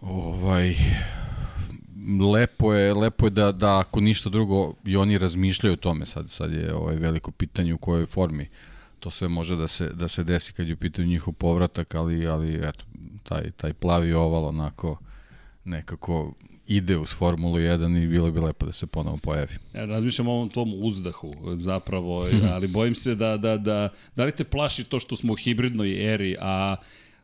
ovaj 0.00 0.74
lepo 2.32 2.74
je, 2.74 2.94
lepo 2.94 3.26
je 3.26 3.30
da, 3.30 3.52
da 3.52 3.78
ako 3.78 4.00
ništa 4.00 4.30
drugo 4.30 4.74
i 4.84 4.96
oni 4.96 5.18
razmišljaju 5.18 5.72
o 5.72 5.76
tome 5.76 6.06
sad, 6.06 6.30
sad 6.30 6.52
je 6.52 6.74
ovaj 6.74 6.96
veliko 6.96 7.30
pitanje 7.30 7.74
u 7.74 7.78
kojoj 7.78 8.06
formi 8.06 8.48
to 9.00 9.10
sve 9.10 9.28
može 9.28 9.56
da 9.56 9.68
se, 9.68 9.88
da 9.88 10.08
se 10.08 10.24
desi 10.24 10.52
kad 10.52 10.66
je 10.68 10.74
u 10.74 10.76
pitanju 10.76 11.08
njihov 11.08 11.34
povratak, 11.34 11.94
ali, 11.94 12.26
ali 12.26 12.54
eto, 12.54 12.84
taj, 13.22 13.50
taj 13.50 13.72
plavi 13.72 14.12
oval 14.12 14.44
onako 14.44 14.98
nekako 15.64 16.32
ide 16.66 16.96
uz 16.96 17.14
Formulu 17.14 17.56
1 17.56 18.04
i 18.04 18.06
bilo 18.06 18.30
bi 18.30 18.40
lepo 18.40 18.66
da 18.66 18.72
se 18.72 18.86
ponovo 18.86 19.16
pojavi. 19.16 19.54
Ja 19.74 19.84
razmišljam 19.84 20.28
o 20.28 20.32
ovom 20.32 20.48
tom 20.48 20.72
uzdahu 20.76 21.34
zapravo, 21.56 22.26
ali 22.54 22.66
bojim 22.66 22.94
se 22.94 23.14
da, 23.14 23.36
da, 23.36 23.56
da, 23.56 23.88
da 24.16 24.24
li 24.24 24.32
te 24.32 24.44
plaši 24.44 24.84
to 24.84 25.00
što 25.00 25.16
smo 25.16 25.32
u 25.32 25.36
hibridnoj 25.36 26.14
eri, 26.14 26.36
a 26.40 26.76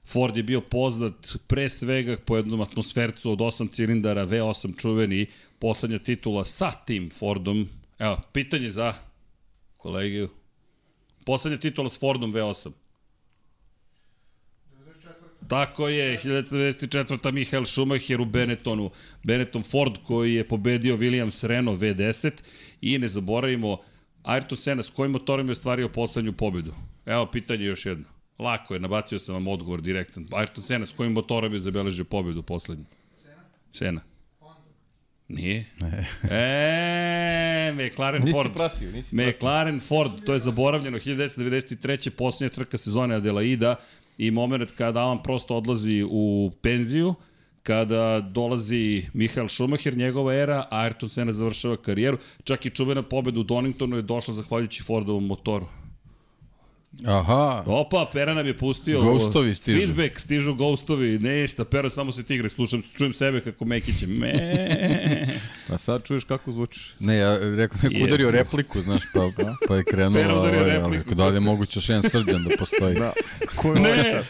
Ford 0.04 0.36
je 0.36 0.42
bio 0.42 0.60
poznat 0.60 1.36
pre 1.46 1.70
svega 1.70 2.16
po 2.26 2.36
jednom 2.36 2.60
atmosfercu 2.60 3.30
od 3.30 3.38
8 3.38 3.72
cilindara, 3.72 4.26
V8 4.26 4.80
čuveni, 4.80 5.26
poslednja 5.58 5.98
titula 5.98 6.44
sa 6.44 6.70
tim 6.72 7.10
Fordom. 7.10 7.68
Evo, 7.98 8.20
pitanje 8.32 8.70
za 8.70 8.94
kolegiju. 9.76 10.28
Poslednja 11.24 11.58
titula 11.58 11.88
s 11.88 12.00
Fordom 12.00 12.32
V8. 12.34 12.70
Tako 15.52 15.88
je, 15.88 16.18
1994. 16.24 17.32
Michael 17.32 17.64
Schumacher 17.64 18.20
u 18.20 18.24
Benettonu, 18.24 18.90
Benetton 19.22 19.62
Ford 19.62 19.92
koji 20.06 20.34
je 20.34 20.48
pobedio 20.48 20.96
Williams 20.96 21.46
Renault 21.46 21.80
V10 21.80 22.30
i 22.80 22.98
ne 22.98 23.08
zaboravimo 23.08 23.78
Ayrton 24.22 24.56
Senna 24.56 24.82
s 24.82 24.90
kojim 24.90 25.12
motorom 25.12 25.46
je 25.46 25.52
ostvario 25.52 25.88
poslednju 25.88 26.32
pobedu. 26.32 26.74
Evo 27.06 27.26
pitanje 27.26 27.64
još 27.64 27.86
jedno. 27.86 28.04
Lako 28.38 28.74
je, 28.74 28.80
nabacio 28.80 29.18
sam 29.18 29.34
vam 29.34 29.48
odgovor 29.48 29.80
direktan. 29.80 30.26
Ayrton 30.26 30.60
Senna 30.60 30.86
s 30.86 30.92
kojim 30.92 31.12
motorom 31.12 31.54
je 31.54 31.60
zabeležio 31.60 32.04
pobedu 32.04 32.42
poslednju? 32.42 32.84
Sena. 33.22 33.42
Sena. 33.72 34.00
Nije? 35.28 35.64
Ne. 35.80 36.06
E, 36.30 37.72
McLaren 37.72 38.22
nisi 38.22 38.32
Ford. 38.32 38.54
Pratio, 38.54 38.90
nisi 38.92 39.16
McLaren 39.16 39.78
pratio. 39.78 39.88
Ford, 39.88 40.24
to 40.26 40.32
je 40.32 40.38
zaboravljeno, 40.38 40.98
1993. 40.98 42.10
poslednja 42.10 42.54
trka 42.54 42.78
sezone 42.78 43.14
Adelaida, 43.14 43.76
i 44.18 44.30
moment 44.30 44.70
kada 44.76 45.00
Alan 45.00 45.22
prosto 45.22 45.56
odlazi 45.56 46.04
u 46.10 46.50
penziju, 46.62 47.14
kada 47.62 48.20
dolazi 48.20 49.06
Michael 49.12 49.48
Schumacher, 49.48 49.96
njegova 49.96 50.34
era, 50.34 50.68
Ayrton 50.70 51.08
Senna 51.08 51.32
završava 51.32 51.76
karijeru. 51.76 52.18
Čak 52.44 52.66
i 52.66 52.70
čuvena 52.70 53.02
pobeda 53.02 53.40
u 53.40 53.42
Doningtonu 53.42 53.96
je 53.96 54.02
došla 54.02 54.34
zahvaljujući 54.34 54.82
Fordovom 54.82 55.26
motoru. 55.26 55.66
Aha. 57.06 57.62
Opa, 57.66 58.10
Pera 58.12 58.34
nam 58.34 58.46
je 58.46 58.58
pustio 58.58 59.00
Ghostovi 59.00 59.54
stižu. 59.54 59.78
feedback, 59.78 60.20
stižu 60.20 60.54
ghostovi, 60.54 61.18
nešta, 61.18 61.64
Pera 61.64 61.90
samo 61.90 62.12
se 62.12 62.22
tigre, 62.22 62.48
slušam, 62.48 62.82
čujem 62.96 63.12
sebe 63.12 63.40
kako 63.40 63.64
Mekiće, 63.64 64.06
me. 64.06 64.32
A 65.68 65.78
sad 65.78 66.04
čuješ 66.04 66.24
kako 66.24 66.52
zvučiš. 66.52 66.94
Ne, 67.00 67.16
ja 67.16 67.36
rekao 67.56 67.78
neko 67.82 68.04
udario 68.04 68.24
Jesam. 68.24 68.34
repliku, 68.34 68.80
znaš, 68.80 69.02
pa, 69.14 69.20
pa 69.68 69.76
je 69.76 69.84
krenuo, 69.84 70.12
Pera 70.14 70.34
udario 70.34 70.60
ovaj, 70.60 70.70
repliku. 70.70 70.86
ali 70.86 70.98
ako 70.98 71.14
dalje 71.14 71.40
moguće 71.40 71.78
još 71.78 71.88
jedan 71.88 72.10
srđan 72.10 72.44
da 72.44 72.56
postoji. 72.58 72.94
Da. 73.02 73.12
Ko 73.56 73.68
je 73.68 73.80
ovaj 73.80 73.96
Ne, 73.96 74.04
sad? 74.04 74.24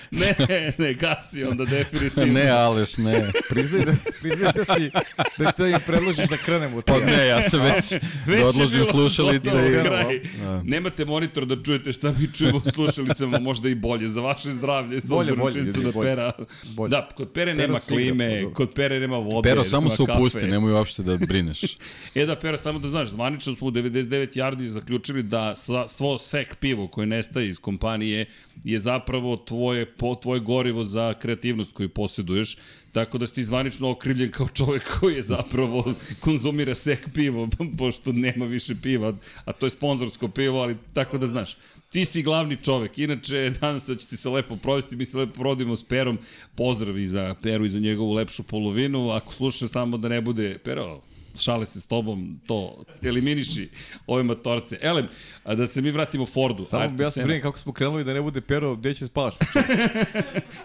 ne, 0.48 0.72
ne, 0.78 0.94
gasi 0.94 1.44
onda 1.44 1.64
definitivno. 1.64 2.32
Ne, 2.32 2.48
Aleš, 2.48 2.96
ne. 2.96 3.32
Priznaj 3.48 3.84
da, 3.84 3.92
priznaj 4.20 4.52
da 4.52 4.64
si, 4.66 4.90
da 5.38 5.50
ste 5.52 5.70
im 5.70 5.78
predložiš 5.86 6.28
da 6.28 6.36
krenemo 6.36 6.80
Pa 6.80 6.98
ne, 6.98 7.26
ja 7.26 7.42
sam 7.42 7.60
već, 7.62 7.92
Već 7.92 8.00
da 8.26 8.32
je 8.34 8.44
odložim 8.44 8.84
slušalice 8.84 9.50
i... 9.50 9.84
kraj. 9.84 10.20
Da. 10.42 10.62
Nemate 10.64 11.04
monitor 11.04 11.46
da 11.46 11.62
čujete 11.62 11.92
šta 11.92 12.12
mi 12.12 12.28
čujemo 12.28 12.51
u 12.56 12.70
slušalicama, 12.70 13.38
možda 13.38 13.68
i 13.68 13.74
bolje, 13.74 14.08
za 14.08 14.20
vaše 14.20 14.52
zdravlje, 14.52 15.00
s 15.00 15.08
Bolje, 15.08 15.18
obzirom 15.20 15.38
bolje, 15.38 15.52
činjenicu 15.52 15.78
ljudi, 15.78 15.86
da 15.86 15.92
bolje. 15.92 16.08
pera... 16.08 16.32
Bolje. 16.74 16.90
Da, 16.90 17.08
kod 17.16 17.32
pere 17.32 17.54
Pero 17.54 17.62
nema 17.62 17.78
igra, 17.78 17.80
pa 17.88 17.94
klime, 17.94 18.40
dobro. 18.40 18.54
kod 18.54 18.74
pere 18.74 19.00
nema 19.00 19.16
vode, 19.16 19.48
Pero, 19.48 19.64
samo 19.64 19.90
se 19.90 20.02
upusti, 20.02 20.46
nemoj 20.46 20.72
uopšte 20.72 21.02
da 21.02 21.16
brineš. 21.16 21.60
E 22.14 22.26
da, 22.26 22.36
Pera, 22.36 22.56
samo 22.58 22.78
da 22.78 22.88
znaš, 22.88 23.08
zvanično 23.08 23.54
smo 23.54 23.66
u 23.66 23.70
99 23.70 24.38
yardi 24.38 24.66
zaključili 24.66 25.22
da 25.22 25.54
sva, 25.54 25.88
svo 25.88 26.18
sek 26.18 26.56
pivo 26.56 26.88
koje 26.88 27.06
nestaje 27.06 27.48
iz 27.48 27.58
kompanije 27.58 28.26
je 28.64 28.78
zapravo 28.78 29.36
tvoje, 29.36 29.86
po, 29.86 30.14
tvoje 30.14 30.40
gorivo 30.40 30.84
za 30.84 31.14
kreativnost 31.14 31.72
koju 31.72 31.88
posjeduješ, 31.88 32.56
tako 32.92 33.18
da 33.18 33.26
si 33.26 33.34
ti 33.34 33.44
zvanično 33.44 33.90
okrivljen 33.90 34.30
kao 34.30 34.48
čovek 34.48 34.98
koji 35.00 35.14
je 35.14 35.22
zapravo 35.22 35.94
konzumira 36.24 36.74
sek 36.74 37.08
pivo, 37.14 37.48
pošto 37.78 38.12
nema 38.12 38.44
više 38.44 38.74
piva, 38.82 39.12
a 39.44 39.52
to 39.52 39.66
je 39.66 39.70
sponzorsko 39.70 40.28
pivo, 40.28 40.60
ali 40.60 40.76
tako 40.92 41.18
da 41.18 41.26
znaš. 41.26 41.56
Ti 41.92 42.04
si 42.04 42.22
glavni 42.22 42.56
čovek, 42.56 42.98
inače 42.98 43.50
nadam 43.60 43.80
se 43.80 43.94
da 43.94 44.00
će 44.00 44.08
ti 44.08 44.16
se 44.16 44.28
lepo 44.28 44.56
provesti, 44.56 44.96
mi 44.96 45.06
se 45.06 45.18
lepo 45.18 45.32
provodimo 45.32 45.76
s 45.76 45.84
Perom, 45.84 46.18
pozdrav 46.54 46.98
i 46.98 47.06
za 47.06 47.34
Peru 47.42 47.64
i 47.64 47.68
za 47.68 47.80
njegovu 47.80 48.12
lepšu 48.12 48.42
polovinu, 48.42 49.10
ako 49.10 49.32
slušaš 49.32 49.70
samo 49.70 49.96
da 49.96 50.08
ne 50.08 50.20
bude, 50.20 50.58
Pero, 50.64 51.00
šale 51.38 51.66
se 51.66 51.80
s 51.80 51.86
tobom, 51.86 52.40
to 52.46 52.84
eliminiši 53.02 53.68
ove 54.06 54.22
motorce. 54.22 54.78
Elem, 54.82 55.06
da 55.44 55.66
se 55.66 55.82
mi 55.82 55.90
vratimo 55.90 56.26
Fordu. 56.26 56.64
Samo 56.64 56.84
Ayrton 56.84 57.02
ja 57.02 57.10
se 57.10 57.14
Senna. 57.14 57.26
brinem 57.26 57.42
kako 57.42 57.58
smo 57.58 57.72
krenuli 57.72 58.04
da 58.04 58.14
ne 58.14 58.22
bude 58.22 58.40
pero, 58.40 58.76
gde 58.76 58.94
će 58.94 59.06
spavaš? 59.06 59.34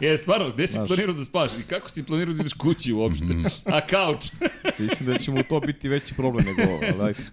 E, 0.01 0.17
stvarno, 0.17 0.51
gde 0.51 0.67
si 0.67 0.73
Znaš. 0.73 0.87
planirao 0.87 1.13
da 1.13 1.25
spaš? 1.25 1.51
I 1.59 1.63
kako 1.63 1.89
si 1.89 2.03
planirao 2.03 2.33
da 2.33 2.41
ideš 2.41 2.53
kući 2.53 2.93
uopšte? 2.93 3.25
A 3.65 3.81
kauč? 3.81 4.25
Mislim 4.79 5.09
da 5.09 5.17
će 5.17 5.31
mu 5.31 5.43
to 5.43 5.59
biti 5.59 5.89
veći 5.89 6.13
problem 6.15 6.45
nego 6.45 6.71
ovo, 6.71 6.81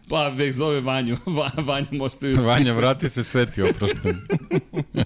pa, 0.08 0.28
vek 0.28 0.52
zove 0.52 0.80
Vanju. 0.80 1.16
Va, 1.36 1.50
Vanju 1.56 2.04
ostaje 2.04 2.34
Vanja, 2.34 2.72
vrati 2.72 3.08
se 3.08 3.24
sveti 3.24 3.62
oprošten. 3.62 4.20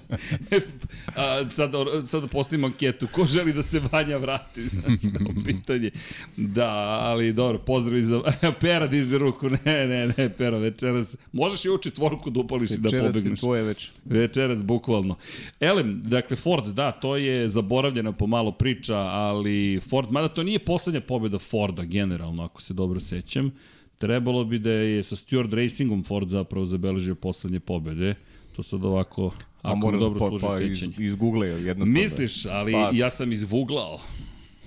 A, 1.15 1.49
sad, 1.49 1.71
sad 2.05 2.21
da 2.21 2.27
postavimo 2.27 2.67
anketu. 2.67 3.07
Ko 3.11 3.25
želi 3.25 3.53
da 3.53 3.63
se 3.63 3.81
Vanja 3.91 4.17
vrati? 4.17 4.61
Znaš, 4.69 4.99
kao 5.17 5.43
pitanje. 5.45 5.91
Da, 6.37 6.69
ali 7.01 7.33
dobro, 7.33 7.59
pozdrav 7.59 8.01
za... 8.01 8.21
Pera 8.61 8.87
diže 8.87 9.17
ruku. 9.17 9.49
Ne, 9.49 9.87
ne, 9.87 10.13
ne, 10.17 10.29
Pera, 10.29 10.57
večeras... 10.57 11.15
Možeš 11.31 11.65
i 11.65 11.69
u 11.69 11.77
četvorku 11.77 12.29
da 12.29 12.39
upališ 12.39 12.71
i 12.71 12.77
da 12.77 12.87
Večeras 12.87 13.05
je 13.05 13.11
pobegneš. 13.11 13.39
tvoje 13.39 13.63
već. 13.63 13.91
Večeras, 14.05 14.63
bukvalno. 14.63 15.15
Elem, 15.59 16.01
dakle, 16.01 16.35
Ford, 16.37 16.65
da, 16.67 16.91
to 16.91 17.17
je 17.17 17.49
zaboravljena 17.49 18.11
pomalo 18.11 18.51
priča, 18.51 18.97
ali 18.97 19.79
Ford, 19.89 20.11
mada 20.11 20.29
to 20.29 20.43
nije 20.43 20.59
poslednja 20.59 21.01
pobjeda 21.01 21.39
Forda, 21.39 21.83
generalno, 21.83 22.43
ako 22.43 22.61
se 22.61 22.73
dobro 22.73 22.99
sećam. 22.99 23.51
Trebalo 23.97 24.43
bi 24.43 24.59
da 24.59 24.71
je 24.71 25.03
sa 25.03 25.15
Stewart 25.15 25.53
Racingom 25.53 26.03
Ford 26.03 26.29
zapravo 26.29 26.65
zabeležio 26.65 27.15
poslednje 27.15 27.59
pobjede. 27.59 28.15
To 28.55 28.63
sad 28.63 28.85
ovako, 28.85 29.33
ako 29.61 29.75
moraš 29.77 29.99
dobro 29.99 30.19
pa, 30.19 30.27
služi 30.29 30.45
pa 30.47 30.61
iz, 30.61 30.77
sećanje. 30.79 30.93
iz 30.97 31.15
Google 31.15 31.47
jednostavno. 31.47 32.01
Misliš, 32.01 32.45
ali 32.45 32.71
Pa- 32.71 32.91
ja 32.93 33.09
sam 33.09 33.31
izvuglao. 33.31 33.99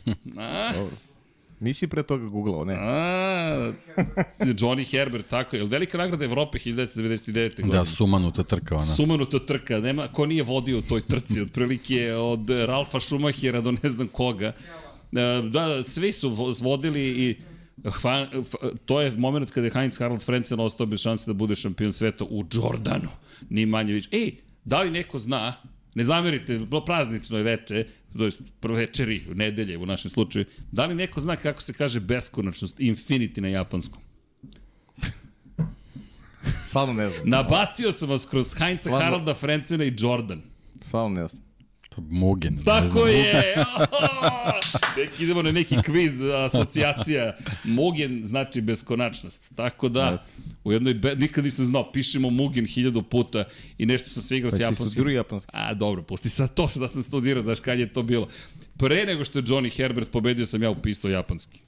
A? 0.38 0.70
Dobro. 0.74 0.96
Nisi 1.60 1.86
pre 1.86 2.02
toga 2.02 2.24
googlao, 2.26 2.64
ne? 2.64 2.74
A, 2.74 3.72
Johnny 4.40 4.84
Herbert, 4.86 5.28
tako 5.28 5.56
je. 5.56 5.60
Jel 5.60 5.66
velika 5.66 5.98
nagrada 5.98 6.24
Evrope 6.24 6.58
1999. 6.58 7.32
godine? 7.56 7.68
Da, 7.68 7.84
sumanuta 7.84 8.42
trka 8.42 8.76
ona. 8.76 8.94
Sumanuta 8.94 9.38
trka, 9.38 9.80
nema, 9.80 10.08
ko 10.08 10.26
nije 10.26 10.42
vodio 10.42 10.78
u 10.78 10.82
toj 10.82 11.00
trci, 11.00 11.40
otprilike 11.46 12.12
od 12.12 12.50
Ralfa 12.50 13.00
Schumachera 13.00 13.60
do 13.60 13.72
ne 13.72 13.88
znam 13.88 14.08
koga. 14.08 14.46
E, 14.46 14.54
Da, 15.50 15.84
svi 15.84 16.12
su 16.12 16.30
vo- 16.30 16.54
vodili 16.60 17.00
i 17.02 17.36
Hva, 17.84 18.28
to 18.84 19.00
je 19.00 19.10
moment 19.10 19.50
kada 19.50 19.66
je 19.66 19.72
Heinz 19.72 19.98
Harald 19.98 20.22
Frentzen 20.22 20.60
ostao 20.60 20.86
bez 20.86 21.00
šanse 21.00 21.24
da 21.26 21.32
bude 21.32 21.54
šampion 21.54 21.92
sveta 21.92 22.24
u 22.24 22.44
Jordanu, 22.52 23.08
ni 23.50 23.66
manje 23.66 23.92
više. 23.92 24.08
Ej, 24.12 24.32
da 24.64 24.82
li 24.82 24.90
neko 24.90 25.18
zna, 25.18 25.54
ne 25.94 26.04
zamerite, 26.04 26.58
bilo 26.58 26.84
praznično 26.84 27.38
je 27.38 27.44
veče, 27.44 27.86
to 28.12 28.24
je 28.24 28.32
večeri, 28.62 29.26
u 29.30 29.34
nedelje 29.34 29.78
u 29.78 29.86
našem 29.86 30.10
slučaju, 30.10 30.44
da 30.72 30.86
li 30.86 30.94
neko 30.94 31.20
zna 31.20 31.36
kako 31.36 31.62
se 31.62 31.72
kaže 31.72 32.00
beskonačnost, 32.00 32.78
infinity 32.78 33.40
na 33.40 33.48
japanskom? 33.48 34.00
Stvarno 36.62 36.94
ne 36.94 37.08
znam. 37.08 37.28
Nabacio 37.28 37.92
sam 37.92 38.08
vas 38.08 38.26
kroz 38.26 38.54
Heinza 38.54 38.82
Stvarno. 38.82 39.04
Haralda 39.04 39.34
Frencena 39.34 39.84
i 39.84 39.94
Jordan. 39.98 40.42
Stvarno 40.80 41.20
ne 41.20 41.28
znam. 41.28 41.42
Pa 41.96 42.02
Mugen, 42.10 42.54
ne 42.54 42.64
Tako 42.64 42.88
znam. 42.88 43.08
je! 43.08 43.64
Neki 44.98 45.24
idemo 45.24 45.42
na 45.42 45.52
neki 45.52 45.76
kviz, 45.82 46.20
asocijacija. 46.46 47.36
Mugen 47.64 48.22
znači 48.24 48.60
beskonačnost. 48.60 49.52
Tako 49.54 49.88
da, 49.88 50.24
u 50.64 50.72
jednoj, 50.72 50.94
be, 50.94 51.14
nikad 51.16 51.44
nisam 51.44 51.66
znao, 51.66 51.92
pišemo 51.92 52.30
Mugen 52.30 52.66
hiljadu 52.66 53.02
puta 53.02 53.44
i 53.78 53.86
nešto 53.86 54.08
sam 54.10 54.22
se 54.22 54.36
igrao 54.36 54.50
Pa 54.50 54.56
s 54.56 54.58
si 54.58 54.62
japanskim. 54.62 54.90
studirao 54.90 55.12
japanski. 55.12 55.50
A, 55.54 55.74
dobro, 55.74 56.02
pusti 56.02 56.28
sad 56.28 56.54
to 56.54 56.68
što 56.68 56.88
sam 56.88 57.02
studirao, 57.02 57.42
znaš 57.42 57.60
kad 57.60 57.78
je 57.78 57.92
to 57.92 58.02
bilo. 58.02 58.28
Pre 58.78 59.06
nego 59.06 59.24
što 59.24 59.38
je 59.38 59.42
Johnny 59.42 59.76
Herbert 59.76 60.10
pobedio 60.10 60.46
sam 60.46 60.62
ja 60.62 60.70
upisao 60.70 61.10
japanski. 61.10 61.60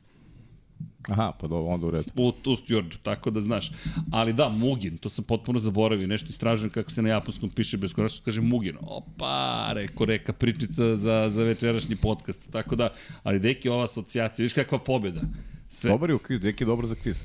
Aha, 1.09 1.33
pa 1.41 1.47
dobro, 1.47 1.75
onda 1.75 1.87
u 1.87 1.91
redu. 1.91 2.11
U, 2.17 2.29
u 2.29 2.33
Steward, 2.33 2.97
tako 3.03 3.31
da 3.31 3.41
znaš. 3.41 3.71
Ali 4.13 4.33
da, 4.33 4.49
Mugin, 4.49 4.97
to 4.97 5.09
sam 5.09 5.25
potpuno 5.25 5.59
zaboravio, 5.59 6.07
nešto 6.07 6.29
istražujem 6.31 6.71
kako 6.71 6.91
se 6.91 7.03
na 7.03 7.09
japanskom 7.09 7.51
piše 7.51 7.77
bez 7.77 7.93
konačno, 7.93 8.25
kaže 8.25 8.41
Mugin. 8.41 8.77
Opa, 8.81 9.71
reko 9.73 10.07
neka 10.07 10.33
pričica 10.33 10.97
za, 10.97 11.29
za 11.29 11.43
večerašnji 11.43 11.97
podcast. 11.97 12.51
Tako 12.51 12.77
da, 12.77 12.89
ali 13.23 13.39
deki 13.39 13.69
ova 13.69 13.85
asocijacija, 13.85 14.45
viš 14.45 14.53
kakva 14.53 14.79
pobjeda. 14.79 15.21
Sve. 15.69 15.91
Dobar 15.91 16.11
je 16.11 16.15
u 16.15 16.19
kviz, 16.19 16.41
deki 16.41 16.65
je 16.65 16.67
dobro 16.67 16.87
za 16.87 16.95
kviz. 16.95 17.23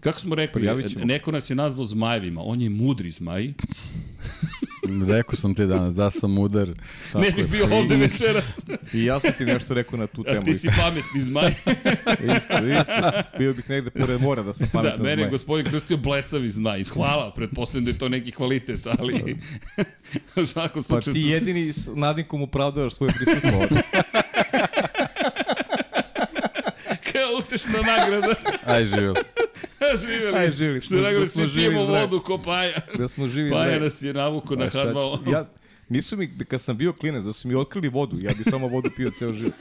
Kako 0.00 0.20
smo 0.20 0.34
rekli, 0.34 0.68
neko 1.04 1.32
nas 1.32 1.50
je 1.50 1.56
nazvao 1.56 1.84
zmajevima, 1.84 2.40
on 2.44 2.62
je 2.62 2.70
mudri 2.70 3.10
zmaj. 3.10 3.52
Rekao 5.08 5.36
sam 5.36 5.54
ti 5.54 5.66
danas, 5.66 5.94
da 5.94 6.10
sam 6.10 6.38
udar. 6.38 6.68
ne 7.14 7.26
je. 7.26 7.32
bih 7.32 7.50
bio 7.50 7.64
ovde 7.72 7.96
večeras, 7.96 8.44
I 8.92 9.04
ja 9.04 9.20
sam 9.20 9.32
ti 9.38 9.44
nešto 9.44 9.74
rekao 9.74 9.98
na 9.98 10.06
tu 10.06 10.24
a 10.28 10.30
temu. 10.32 10.44
ti 10.44 10.54
si 10.54 10.68
pametni 10.78 11.22
zmaj. 11.22 11.50
Isto, 12.36 12.66
isto. 12.80 13.10
Bio 13.38 13.54
bih 13.54 13.70
negde 13.70 13.90
pored 13.90 14.20
mora 14.20 14.42
da 14.42 14.54
sam 14.54 14.66
da, 14.66 14.72
pametan 14.72 15.00
mene 15.00 15.10
je 15.10 15.16
zmaj. 15.16 15.30
gospodin 15.30 15.66
krstio 15.66 15.96
blesavi 15.96 16.48
zmaj. 16.48 16.84
Hvala, 16.84 17.32
pretpostavljam 17.34 17.84
da 17.84 17.90
je 17.90 17.98
to 17.98 18.08
neki 18.08 18.32
kvalitet, 18.32 18.86
ali 18.98 19.36
u 20.42 20.46
svakom 20.46 20.82
Pa 20.88 21.00
ti 21.00 21.20
jedini 21.20 21.72
s 21.72 21.88
nadimkom 21.94 22.42
opravdavaš 22.42 22.94
svoje 22.94 23.12
prisustvo 23.12 23.58
ovde. 23.62 23.80
Kao 27.12 27.38
utešna 27.38 27.78
nagrada. 27.80 28.34
Aj, 28.66 28.84
živjel. 28.84 29.14
živjeli. 30.02 30.36
Aj, 30.36 30.52
živjeli 30.52 30.80
Što 30.80 30.88
smo, 30.88 30.96
je 30.96 31.02
nagrada, 31.02 31.20
da 31.20 31.30
smo 31.30 31.42
svi 31.44 31.54
pijemo 31.54 31.84
vodu 31.84 32.20
ko 32.20 32.38
paja. 32.38 32.80
Da 32.98 33.08
smo 33.08 33.28
živi 33.28 33.50
Paja 33.50 33.62
zdravi. 33.62 33.80
nas 33.80 34.02
je 34.02 34.14
navuku 34.14 34.56
na 34.56 34.64
A 34.64 34.70
šta 34.70 34.84
H2O. 34.84 35.24
ću- 35.24 35.30
Ja, 35.30 35.48
nisu 35.88 36.16
mi, 36.16 36.38
kad 36.40 36.60
sam 36.60 36.76
bio 36.76 36.92
klinac, 36.92 37.24
da 37.24 37.32
su 37.32 37.48
mi 37.48 37.54
otkrili 37.54 37.88
vodu, 37.88 38.16
ja 38.18 38.32
bi 38.34 38.44
samo 38.44 38.68
vodu 38.68 38.90
pio 38.90 39.10
ceo 39.10 39.32
život. 39.32 39.52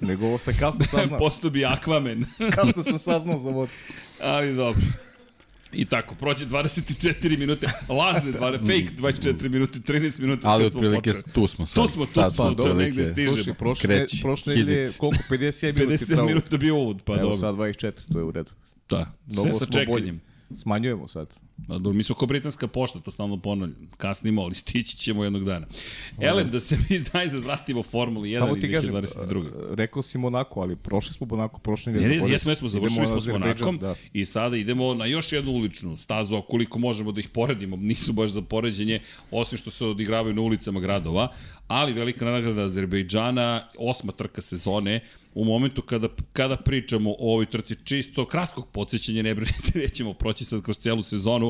Nego 0.00 0.26
ovo 0.26 0.38
sam 0.38 0.54
kasno 0.54 0.84
saznao. 0.90 1.18
Postao 1.18 1.50
bi 1.50 1.64
akvamen. 1.66 2.24
kasno 2.56 2.82
sam 2.82 2.98
saznao 2.98 3.38
za 3.38 3.50
vodu. 3.50 3.72
Ali 4.20 4.54
dobro. 4.54 4.82
I 5.72 5.84
tako, 5.84 6.14
prođe 6.14 6.46
24 6.46 7.38
minute, 7.38 7.66
lažne 7.90 8.32
20, 8.32 8.58
fake 8.58 8.88
24 9.22 9.48
minute, 9.48 9.78
13 9.82 10.20
minuta. 10.20 10.48
Ali 10.48 10.70
smo 10.70 10.78
otprilike 10.78 11.10
počeli. 11.10 11.22
tu 11.24 11.46
smo 11.46 11.66
sad. 11.66 11.74
Tu 11.76 11.92
smo, 11.92 12.04
tu 12.04 12.10
sad 12.10 12.32
smo, 12.34 12.44
otprilike- 12.44 12.74
negde 12.76 13.06
stižemo. 13.06 13.34
Slušaj, 13.34 13.54
prošle, 13.54 13.82
Kreći, 13.88 14.18
prošle 14.22 14.54
nedelje, 14.56 14.90
koliko, 14.92 15.22
50 15.24 15.62
minuti 15.74 15.94
50 15.96 16.06
travo. 16.06 16.28
minuta 16.28 16.56
bio 16.56 16.74
uvod, 16.76 17.02
pa 17.02 17.12
Evo 17.12 17.22
dobro. 17.22 17.36
sad 17.36 17.54
24, 17.54 17.92
to 18.12 18.18
je 18.18 18.24
u 18.24 18.30
redu. 18.30 18.50
Da, 18.90 19.12
sve 19.42 19.52
sa 19.54 19.66
čekanjem. 19.66 20.20
Smanjujemo 20.56 21.08
sad. 21.08 21.28
Dobro, 21.68 21.92
mi 21.92 22.02
smo 22.02 22.14
ko 22.14 22.26
britanska 22.26 22.66
pošta, 22.66 23.00
to 23.00 23.10
stalno 23.10 23.36
ponavljam. 23.36 23.88
Kasnimo, 23.96 24.42
ali 24.42 24.54
stići 24.54 24.96
ćemo 24.96 25.24
jednog 25.24 25.44
dana. 25.44 25.66
Elem, 26.20 26.50
da 26.50 26.60
se 26.60 26.78
mi 26.90 27.04
najzad 27.14 27.44
vratimo 27.44 27.82
Formuli 27.82 28.28
1 28.30 28.38
Samo 28.38 28.56
i 28.56 28.60
ti 28.60 28.72
kažem, 28.72 28.94
2022. 28.94 29.36
uh, 29.36 29.74
rekao 29.74 30.02
si 30.02 30.18
Monako, 30.18 30.60
ali 30.60 30.76
prošli 30.76 31.12
smo 31.12 31.26
Monako, 31.26 31.60
nedelje. 31.86 32.06
ne, 32.06 32.12
zaboravio 32.14 32.32
jesmo, 32.32 32.50
jesmo, 32.50 32.68
završili 32.68 33.06
smo 33.06 33.20
s 33.20 33.26
Monakom 33.26 33.78
Da. 33.78 33.94
i 34.12 34.26
sada 34.26 34.56
idemo 34.56 34.94
na 34.94 35.06
još 35.06 35.32
jednu 35.32 35.52
uličnu 35.52 35.96
stazu, 35.96 36.42
koliko 36.48 36.78
možemo 36.78 37.12
da 37.12 37.20
ih 37.20 37.28
poredimo, 37.28 37.76
nisu 37.76 38.12
baš 38.12 38.30
za 38.30 38.42
poređenje, 38.42 39.00
osim 39.30 39.58
što 39.58 39.70
se 39.70 39.86
odigravaju 39.86 40.34
na 40.34 40.42
ulicama 40.42 40.80
gradova, 40.80 41.28
ali 41.68 41.92
velika 41.92 42.24
nagrada 42.24 42.62
Azerbejdžana, 42.62 43.68
osma 43.78 44.12
trka 44.12 44.40
sezone, 44.40 45.00
u 45.34 45.44
momentu 45.44 45.82
kada, 45.82 46.08
kada 46.32 46.56
pričamo 46.56 47.10
o 47.10 47.32
ovoj 47.32 47.46
trci 47.46 47.76
čisto 47.84 48.26
kratkog 48.26 48.68
podsjećanja, 48.72 49.22
ne 49.22 49.34
brinete, 49.34 49.78
nećemo 49.84 50.12
proći 50.12 50.44
sad 50.44 50.62
kroz 50.62 50.78
celu 50.78 51.02
sezonu, 51.02 51.49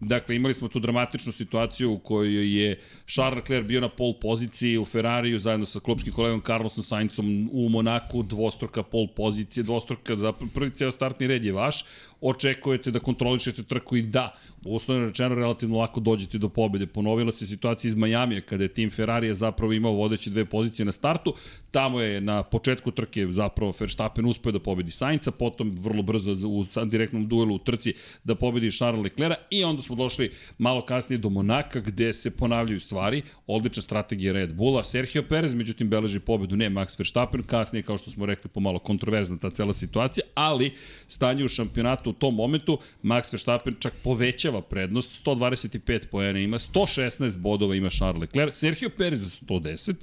Dakle, 0.00 0.36
imali 0.36 0.54
smo 0.54 0.68
tu 0.68 0.78
dramatičnu 0.78 1.32
situaciju 1.32 1.92
u 1.92 1.98
kojoj 1.98 2.60
je 2.60 2.76
Charles 3.06 3.36
Leclerc 3.36 3.66
bio 3.66 3.80
na 3.80 3.88
pol 3.88 4.14
poziciji 4.20 4.78
u 4.78 4.84
Ferrariju 4.84 5.38
zajedno 5.38 5.66
sa 5.66 5.80
klubskim 5.80 6.12
kolegom 6.12 6.40
Carlosom 6.40 6.84
Saincom 6.84 7.50
u 7.52 7.68
Monaku, 7.68 8.22
dvostruka 8.22 8.82
pol 8.82 9.08
pozicije, 9.16 9.64
dvostruka, 9.64 10.16
za 10.16 10.32
prvi 10.54 10.70
ceo 10.70 10.90
startni 10.90 11.26
red 11.26 11.44
je 11.44 11.52
vaš, 11.52 11.84
očekujete 12.20 12.90
da 12.90 13.00
kontrolišete 13.00 13.62
trku 13.62 13.96
i 13.96 14.02
da, 14.02 14.34
uslovno 14.64 15.06
rečeno 15.06 15.34
relativno 15.34 15.78
lako 15.78 16.00
dođete 16.00 16.38
do 16.38 16.48
pobede. 16.48 16.86
Ponovila 16.86 17.32
se 17.32 17.46
situacija 17.46 17.88
iz 17.88 17.96
Majamija 17.96 18.40
kada 18.40 18.64
je 18.64 18.74
tim 18.74 18.90
Ferrarija 18.90 19.34
zapravo 19.34 19.72
imao 19.72 19.92
vodeće 19.92 20.30
dve 20.30 20.44
pozicije 20.44 20.86
na 20.86 20.92
startu, 20.92 21.34
tamo 21.70 22.00
je 22.00 22.20
na 22.20 22.42
početku 22.42 22.90
trke 22.90 23.26
zapravo 23.30 23.74
Verstappen 23.80 24.26
uspeo 24.26 24.52
da 24.52 24.58
pobedi 24.58 24.90
Sainca, 24.90 25.30
potom 25.30 25.76
vrlo 25.80 26.02
brzo 26.02 26.32
u 26.48 26.64
direktnom 26.86 27.28
duelu 27.28 27.54
u 27.54 27.58
trci 27.58 27.94
da 28.24 28.34
pobedi 28.34 28.72
Charles 28.72 29.04
Leclerc 29.04 29.38
i 29.50 29.64
onda 29.64 29.82
smo 29.88 29.96
došli 29.96 30.30
malo 30.58 30.84
kasnije 30.84 31.18
do 31.18 31.30
Monaka 31.30 31.80
gde 31.80 32.12
se 32.12 32.30
ponavljaju 32.30 32.80
stvari, 32.80 33.22
odlična 33.46 33.82
strategija 33.82 34.32
Red 34.32 34.54
Bulla, 34.54 34.84
Sergio 34.84 35.22
Perez 35.22 35.54
međutim 35.54 35.88
beleži 35.88 36.20
pobedu, 36.20 36.56
ne 36.56 36.70
Max 36.70 36.98
Verstappen, 36.98 37.42
kasnije 37.42 37.82
kao 37.82 37.98
što 37.98 38.10
smo 38.10 38.26
rekli 38.26 38.50
pomalo 38.50 38.78
kontroverzna 38.78 39.38
ta 39.38 39.50
cela 39.50 39.72
situacija, 39.72 40.24
ali 40.34 40.72
stanje 41.08 41.44
u 41.44 41.48
šampionatu 41.48 42.10
u 42.10 42.12
tom 42.12 42.34
momentu 42.34 42.78
Max 43.02 43.32
Verstappen 43.32 43.76
čak 43.80 43.94
povećava 44.04 44.62
prednost, 44.62 45.24
125 45.24 46.06
poena 46.10 46.38
ima, 46.38 46.58
116 46.58 47.38
bodova 47.38 47.74
ima 47.74 47.90
Charles 47.90 48.20
Leclerc, 48.20 48.54
Sergio 48.54 48.90
Perez 48.90 49.40
110, 49.40 49.94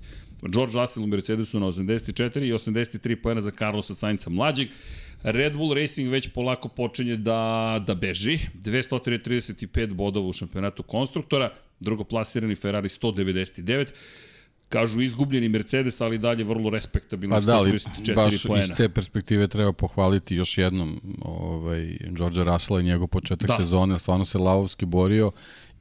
George 0.41 0.73
Russell 0.73 1.03
u 1.03 1.07
Mercedesu 1.07 1.59
na 1.59 1.65
84 1.65 2.43
i 2.47 2.53
83 2.53 3.15
poena 3.15 3.41
za 3.41 3.51
Carlosa 3.51 3.95
Sainca 3.95 4.29
mlađeg. 4.29 4.67
Red 5.25 5.55
Bull 5.55 5.73
Racing 5.73 6.09
već 6.09 6.29
polako 6.29 6.67
počinje 6.67 7.15
da, 7.15 7.83
da 7.87 7.95
beži. 7.95 8.39
235 8.63 9.93
bodova 9.93 10.27
u 10.27 10.33
šampionatu 10.33 10.83
konstruktora, 10.83 11.53
drugo 11.79 12.03
plasirani 12.03 12.55
Ferrari 12.55 12.89
199 12.89 13.87
kažu 14.69 15.01
izgubljeni 15.01 15.49
Mercedes, 15.49 16.01
ali 16.01 16.17
dalje 16.17 16.43
vrlo 16.43 16.69
respektabilno. 16.69 17.35
Pa 17.35 17.41
da, 17.41 17.57
ali 17.57 17.79
baš 18.15 18.43
poena. 18.43 18.63
iz 18.63 18.71
te 18.77 18.89
perspektive 18.89 19.47
treba 19.47 19.73
pohvaliti 19.73 20.35
još 20.35 20.57
jednom 20.57 21.01
ovaj, 21.21 21.97
George 22.11 22.43
Russella 22.43 22.81
i 22.81 22.83
njegov 22.83 23.07
početak 23.07 23.47
da. 23.47 23.55
sezone, 23.57 23.99
stvarno 23.99 24.25
se 24.25 24.37
lavovski 24.37 24.85
borio 24.85 25.31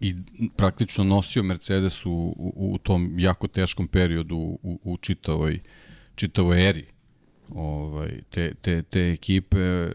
i 0.00 0.14
praktično 0.57 1.04
nosio 1.04 1.42
Mercedes 1.42 2.07
u, 2.07 2.11
u, 2.12 2.52
u 2.57 2.78
tom 2.78 3.18
jako 3.18 3.48
teškom 3.48 3.88
periodu 3.88 4.37
u, 4.37 4.80
u 4.85 4.96
čitavoj, 4.96 5.61
čitavoj 6.14 6.68
eri 6.68 6.93
ovaj, 7.54 8.20
te, 8.30 8.54
te, 8.54 8.83
te 8.83 9.12
ekipe 9.12 9.90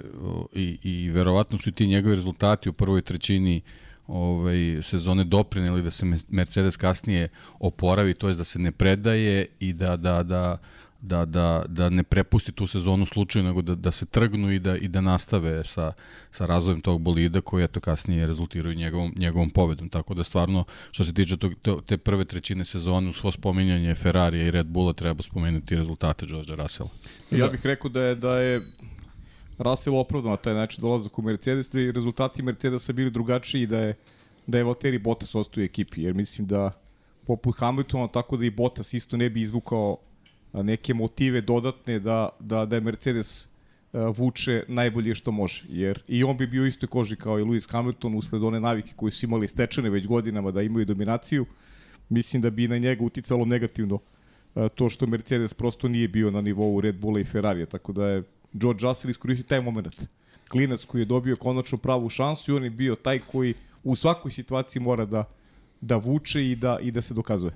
i, 0.54 0.78
i 0.84 1.10
verovatno 1.10 1.58
su 1.58 1.72
ti 1.72 1.88
njegovi 1.88 2.16
rezultati 2.16 2.70
u 2.70 2.74
prvoj 2.74 3.02
trećini 3.02 3.62
ovaj, 4.08 4.82
sezone 4.82 5.24
doprineli 5.24 5.82
da 5.82 5.92
se 5.92 6.06
Mercedes 6.30 6.78
kasnije 6.78 7.30
oporavi, 7.60 8.14
to 8.14 8.30
je 8.30 8.36
da 8.36 8.44
se 8.44 8.60
ne 8.60 8.72
predaje 8.72 9.46
i 9.60 9.74
da, 9.74 9.98
da, 9.98 10.24
da, 10.24 10.24
da, 10.24 10.58
da, 11.02 11.64
da 11.68 11.90
ne 11.90 12.04
prepusti 12.04 12.52
tu 12.52 12.68
sezonu 12.68 13.06
slučaju, 13.06 13.46
nego 13.46 13.62
da, 13.62 13.76
da 13.76 13.92
se 13.92 14.06
trgnu 14.06 14.52
i 14.52 14.60
da, 14.60 14.78
i 14.78 14.88
da 14.88 15.02
nastave 15.02 15.64
sa, 15.64 15.94
sa 16.32 16.46
razvojem 16.46 16.82
tog 16.82 17.02
bolida 17.02 17.42
koji 17.42 17.64
eto 17.64 17.80
kasnije 17.80 18.28
rezultiraju 18.28 18.76
njegovom, 18.76 19.14
njegovom 19.16 19.50
pobedom. 19.50 19.90
Tako 19.90 20.14
da 20.14 20.24
stvarno, 20.24 20.64
što 20.92 21.04
se 21.04 21.14
tiče 21.14 21.38
tog, 21.38 21.54
to, 21.62 21.82
te 21.82 21.98
prve 21.98 22.26
trećine 22.26 22.66
sezone, 22.66 23.10
u 23.10 23.14
svo 23.14 23.32
spominjanje 23.32 23.96
Ferrarija 23.96 24.46
i 24.46 24.52
Red 24.52 24.68
Bulla 24.68 24.94
treba 24.94 25.24
spomenuti 25.24 25.76
rezultate 25.76 26.26
George 26.26 26.56
Russella. 26.56 26.90
Ja 27.32 27.48
bih 27.48 27.66
rekao 27.66 27.90
da 27.90 28.02
je, 28.02 28.16
da 28.16 28.40
je 28.40 28.62
Russell 29.58 29.98
opravdano 29.98 30.32
na 30.32 30.38
taj 30.38 30.54
način 30.54 30.82
dolazak 30.82 31.20
u 31.20 31.22
Mercedes, 31.22 31.70
da 31.70 31.80
i 31.80 31.92
rezultati 31.92 32.42
Mercedesa 32.42 32.94
bili 32.94 33.12
drugačiji 33.12 33.68
da 33.68 33.80
je, 33.80 33.96
da 34.48 34.58
je 34.58 34.64
Valtteri 34.64 35.00
Bottas 35.00 35.36
ostao 35.36 35.62
u 35.62 35.64
ekipi, 35.64 36.02
jer 36.02 36.14
mislim 36.14 36.48
da 36.48 36.72
poput 37.28 37.60
Hamiltona, 37.60 38.08
tako 38.08 38.38
da 38.38 38.46
i 38.46 38.50
Bottas 38.50 38.94
isto 38.94 39.18
ne 39.18 39.30
bi 39.30 39.42
izvukao 39.42 39.98
neke 40.54 40.94
motive 40.94 41.42
dodatne 41.42 42.00
da, 42.00 42.30
da, 42.40 42.66
da 42.66 42.76
je 42.76 42.82
Mercedes 42.82 43.50
vuče 43.94 44.64
najbolje 44.68 45.16
što 45.16 45.32
može. 45.32 45.66
Jer 45.70 46.02
i 46.08 46.24
on 46.24 46.38
bi 46.38 46.48
bio 46.48 46.66
isto 46.66 46.88
koži 46.88 47.16
kao 47.16 47.40
i 47.40 47.44
Lewis 47.44 47.72
Hamilton 47.72 48.16
usled 48.16 48.44
one 48.44 48.60
navike 48.60 48.94
koje 48.96 49.12
su 49.12 49.26
imali 49.26 49.48
stečene 49.48 49.90
već 49.90 50.08
godinama 50.08 50.52
da 50.52 50.62
imaju 50.62 50.86
dominaciju. 50.86 51.46
Mislim 52.10 52.42
da 52.42 52.50
bi 52.50 52.68
na 52.68 52.78
njega 52.78 53.04
uticalo 53.04 53.46
negativno 53.46 54.00
to 54.76 54.90
što 54.90 55.08
Mercedes 55.08 55.54
prosto 55.54 55.88
nije 55.88 56.08
bio 56.08 56.32
na 56.32 56.42
nivou 56.42 56.82
Red 56.82 56.96
Bulla 56.96 57.20
i 57.20 57.24
Ferrarija, 57.24 57.66
tako 57.66 57.94
da 57.94 58.08
je 58.08 58.24
George 58.54 58.82
Russell 58.82 59.12
iskoristio 59.12 59.46
taj 59.48 59.62
moment. 59.62 59.96
Klinac 60.52 60.86
koji 60.86 61.02
je 61.02 61.06
dobio 61.06 61.36
konačno 61.36 61.78
pravu 61.78 62.10
šansu 62.10 62.52
i 62.52 62.56
on 62.56 62.64
je 62.64 62.70
bio 62.70 62.96
taj 62.96 63.20
koji 63.20 63.54
u 63.84 63.96
svakoj 63.96 64.32
situaciji 64.32 64.82
mora 64.82 65.06
da, 65.06 65.24
da 65.82 65.96
vuče 65.96 66.52
i 66.52 66.56
da, 66.56 66.80
i 66.82 66.92
da 66.92 67.02
se 67.02 67.14
dokazuje. 67.14 67.54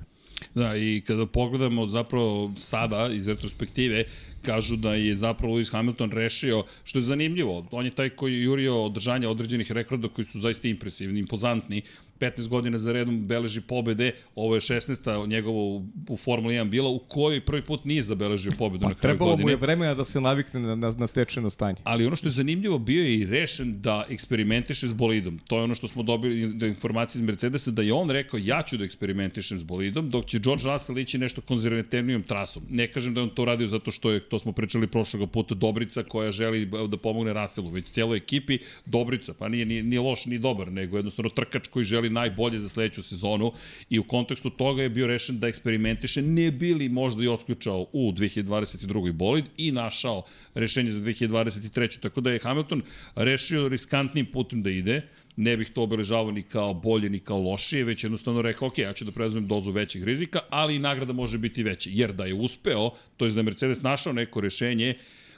Da, 0.55 0.75
i 0.77 1.01
kada 1.07 1.25
pogledamo 1.25 1.87
zapravo 1.87 2.53
sada 2.57 3.09
iz 3.13 3.27
retrospektive, 3.27 4.05
kažu 4.41 4.75
da 4.75 4.93
je 4.95 5.15
zapravo 5.15 5.55
Lewis 5.55 5.71
Hamilton 5.71 6.11
rešio, 6.11 6.63
što 6.83 6.99
je 6.99 7.03
zanimljivo, 7.03 7.67
on 7.71 7.85
je 7.85 7.91
taj 7.91 8.09
koji 8.09 8.33
je 8.33 8.43
jurio 8.43 8.83
održanje 8.83 9.27
određenih 9.27 9.71
rekorda 9.71 10.07
koji 10.07 10.25
su 10.25 10.39
zaista 10.39 10.67
impresivni, 10.67 11.19
impozantni, 11.19 11.81
15 12.23 12.47
godina 12.47 12.77
za 12.77 12.91
redom 12.91 13.27
beleži 13.27 13.61
pobede, 13.61 14.11
ovo 14.35 14.55
je 14.55 14.61
16. 14.61 15.27
njegovo 15.27 15.83
u 16.09 16.17
Formuli 16.17 16.55
1 16.55 16.69
bila, 16.69 16.89
u 16.89 16.99
kojoj 16.99 17.41
prvi 17.45 17.61
put 17.61 17.85
nije 17.85 18.03
zabeležio 18.03 18.51
pobedu 18.57 18.83
pa, 18.83 18.89
na 18.89 18.95
kraju 18.95 19.17
godine. 19.17 19.35
Trebalo 19.35 19.37
mu 19.37 19.49
je 19.49 19.55
vremena 19.55 19.93
da 19.93 20.05
se 20.05 20.21
navikne 20.21 20.59
na, 20.59 20.75
na, 20.75 20.91
na 20.97 21.07
stečeno 21.07 21.49
stanje. 21.49 21.77
Ali 21.83 22.05
ono 22.05 22.15
što 22.15 22.27
je 22.27 22.31
zanimljivo, 22.31 22.79
bio 22.79 23.03
je 23.03 23.17
i 23.17 23.25
rešen 23.25 23.81
da 23.81 24.05
eksperimentiše 24.09 24.87
s 24.87 24.93
bolidom. 24.93 25.39
To 25.47 25.57
je 25.57 25.63
ono 25.63 25.75
što 25.75 25.87
smo 25.87 26.03
dobili 26.03 26.53
da 26.53 26.67
informacije 26.67 27.19
iz 27.19 27.25
Mercedesa, 27.25 27.71
da 27.71 27.81
je 27.81 27.93
on 27.93 28.09
rekao 28.09 28.39
ja 28.43 28.61
ću 28.61 28.77
da 28.77 28.85
eksperimentišem 28.85 29.59
s 29.59 29.63
bolidom, 29.63 30.09
dok 30.09 30.25
će 30.25 30.39
George 30.39 30.63
Russell 30.65 30.99
ići 30.99 31.17
nešto 31.17 31.41
konzervativnijom 31.41 32.23
trasom. 32.23 32.63
Ne 32.69 32.87
kažem 32.87 33.13
da 33.13 33.21
on 33.21 33.29
to 33.29 33.45
radio 33.45 33.67
zato 33.67 33.91
što 33.91 34.11
je, 34.11 34.19
to 34.19 34.39
smo 34.39 34.51
pričali 34.51 34.87
prošlog 34.87 35.31
puta, 35.31 35.55
Dobrica 35.55 36.03
koja 36.03 36.31
želi 36.31 36.65
da 36.65 36.97
pomogne 36.97 37.33
Russellu, 37.33 37.69
već 37.69 37.89
cijeloj 37.89 38.17
ekipi 38.17 38.57
Dobrica, 38.85 39.33
pa 39.33 39.47
nije, 39.47 39.65
nije, 39.65 39.83
nije 39.83 39.99
loš 39.99 40.25
ni 40.25 40.39
dobar, 40.39 40.71
nego 40.71 40.97
jednostavno 40.97 41.29
trkač 41.29 41.67
koji 41.67 41.85
želi 41.85 42.09
najbolje 42.13 42.59
za 42.59 42.69
sledeću 42.69 43.03
sezonu 43.03 43.51
i 43.89 43.99
u 43.99 44.03
kontekstu 44.03 44.49
toga 44.49 44.83
je 44.83 44.89
bio 44.89 45.07
rešen 45.07 45.39
da 45.39 45.47
eksperimentiše, 45.47 46.21
ne 46.21 46.51
bili 46.51 46.89
možda 46.89 47.23
i 47.23 47.27
otključao 47.27 47.87
u 47.93 48.11
2022. 48.11 49.11
bolid 49.11 49.45
i 49.57 49.71
našao 49.71 50.23
rešenje 50.53 50.91
za 50.91 51.01
2023. 51.01 51.99
Tako 51.99 52.21
da 52.21 52.31
je 52.31 52.39
Hamilton 52.39 52.81
rešio 53.15 53.67
riskantnim 53.67 54.25
putem 54.25 54.61
da 54.61 54.69
ide, 54.69 55.01
ne 55.35 55.57
bih 55.57 55.69
to 55.69 55.83
obeležavao 55.83 56.31
ni 56.31 56.43
kao 56.43 56.73
bolje 56.73 57.09
ni 57.09 57.19
kao 57.19 57.41
lošije, 57.41 57.83
već 57.83 58.03
jednostavno 58.03 58.41
rekao, 58.41 58.67
ok, 58.67 58.77
ja 58.77 58.93
ću 58.93 59.05
da 59.05 59.11
preuzmem 59.11 59.47
dozu 59.47 59.71
većih 59.71 60.03
rizika, 60.03 60.39
ali 60.49 60.75
i 60.75 60.79
nagrada 60.79 61.13
može 61.13 61.37
biti 61.37 61.63
veća. 61.63 61.89
Jer 61.93 62.13
da 62.13 62.25
je 62.25 62.33
uspeo, 62.33 62.89
to 63.17 63.25
je 63.25 63.31
da 63.31 63.39
je 63.39 63.43
Mercedes 63.43 63.81
našao 63.81 64.13
neko 64.13 64.41
rešenje, 64.41 64.93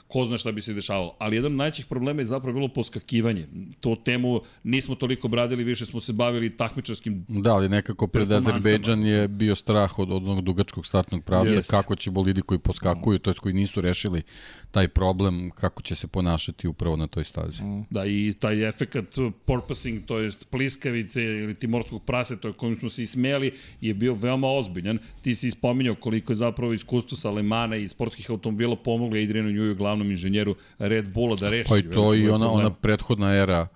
ko 0.08 0.24
zna 0.24 0.38
šta 0.38 0.52
bi 0.52 0.62
se 0.62 0.74
dešavalo. 0.74 1.16
Ali 1.18 1.36
jedan 1.36 1.52
od 1.52 1.58
najvećih 1.58 1.86
problema 1.86 2.20
je 2.20 2.26
zapravo 2.26 2.54
bilo 2.54 2.68
poskakivanje. 2.68 3.46
To 3.80 3.96
temu 3.96 4.40
nismo 4.64 4.94
toliko 4.94 5.28
bradili, 5.28 5.64
više 5.64 5.86
smo 5.86 6.00
se 6.00 6.12
bavili 6.12 6.56
takmičarskim 6.56 7.24
Da, 7.28 7.54
ali 7.54 7.68
nekako 7.68 8.06
pred 8.06 8.32
Azerbejdžan 8.32 9.02
je 9.06 9.28
bio 9.28 9.54
strah 9.54 9.98
od, 9.98 10.12
od 10.12 10.22
onog 10.22 10.44
dugačkog 10.44 10.86
startnog 10.86 11.24
pravca, 11.24 11.56
Jeste. 11.56 11.70
kako 11.70 11.94
će 11.94 12.10
bolidi 12.10 12.42
koji 12.42 12.58
poskakuju, 12.58 13.18
to 13.18 13.30
jest 13.30 13.40
koji 13.40 13.54
nisu 13.54 13.80
rešili 13.80 14.22
taj 14.70 14.88
problem, 14.88 15.50
kako 15.50 15.82
će 15.82 15.94
se 15.94 16.06
ponašati 16.06 16.68
upravo 16.68 16.96
na 16.96 17.06
toj 17.06 17.24
stazi. 17.24 17.62
Mm. 17.62 17.84
Da, 17.90 18.06
i 18.06 18.34
taj 18.38 18.68
efekat 18.68 19.04
porpoising, 19.44 20.04
to 20.06 20.18
jest 20.18 20.50
pliskavice 20.50 21.22
ili 21.22 21.54
timorskog 21.54 22.02
praseta 22.04 22.52
kojim 22.52 22.76
smo 22.76 22.88
se 22.88 23.02
ismijali, 23.02 23.52
je 23.80 23.94
bio 23.94 24.14
veoma 24.14 24.48
ozbiljan. 24.48 24.98
Ti 25.22 25.34
si 25.34 25.48
ispominjao 25.48 25.94
koliko 25.94 26.32
je 26.32 26.36
zapravo 26.36 26.72
iskustvo 26.72 27.16
sa 27.16 27.28
Alemana 27.28 27.76
i 27.76 27.88
sportskih 27.88 28.30
automobila 28.30 28.76
pomogli 28.76 29.24
Adrianu 29.24 29.50
Njuju, 29.50 29.74
glavnom 29.96 30.10
inženjeru 30.10 30.54
Red 30.78 31.08
Bulla 31.08 31.36
da 31.36 31.50
reši. 31.50 31.68
Pa 31.68 31.78
i 31.78 31.82
to 31.82 32.14
i 32.14 32.28
ona, 32.28 32.50
ona 32.50 32.70
prethodna 32.70 33.34
era 33.34 33.66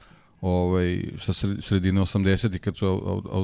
ovaj, 0.41 1.03
sa 1.19 1.33
sredine 1.61 2.01
80. 2.01 2.59
kad 2.59 2.77
su, 2.77 2.87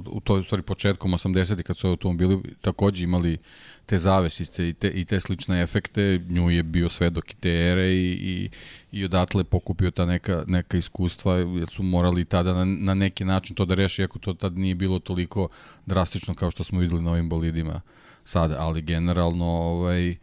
u 0.07 0.21
toj 0.21 0.43
stvari 0.43 0.63
početkom 0.63 1.13
80. 1.13 1.63
kad 1.63 1.77
su 1.77 1.89
automobili 1.89 2.43
takođe 2.61 3.05
imali 3.05 3.39
te 3.87 3.99
zavesice 3.99 4.69
i 4.69 4.73
te, 4.73 4.89
i 4.89 5.05
te 5.05 5.21
slične 5.21 5.63
efekte, 5.63 6.21
nju 6.29 6.51
je 6.51 6.63
bio 6.63 6.89
svedok 6.89 7.33
i 7.33 7.37
te 7.37 7.51
ere 7.51 7.89
i, 7.89 8.13
i, 8.13 8.51
i 8.93 9.05
odatle 9.05 9.45
pokupio 9.45 9.91
ta 9.91 10.07
neka, 10.07 10.45
neka 10.47 10.77
iskustva, 10.77 11.35
jer 11.35 11.69
su 11.69 11.83
morali 11.83 12.25
tada 12.25 12.55
na, 12.55 12.65
na 12.65 12.95
neki 12.95 13.25
način 13.25 13.57
to 13.57 13.65
da 13.65 13.75
reši, 13.75 14.03
ako 14.03 14.19
to 14.19 14.35
tad 14.35 14.59
nije 14.59 14.75
bilo 14.75 14.99
toliko 14.99 15.49
drastično 15.87 16.35
kao 16.35 16.51
što 16.51 16.65
smo 16.65 16.81
videli 16.81 17.03
na 17.03 17.11
ovim 17.11 17.29
bolidima 17.29 17.81
sada, 18.25 18.57
ali 18.59 18.83
generalno 18.83 19.47
ovaj, 19.47 20.17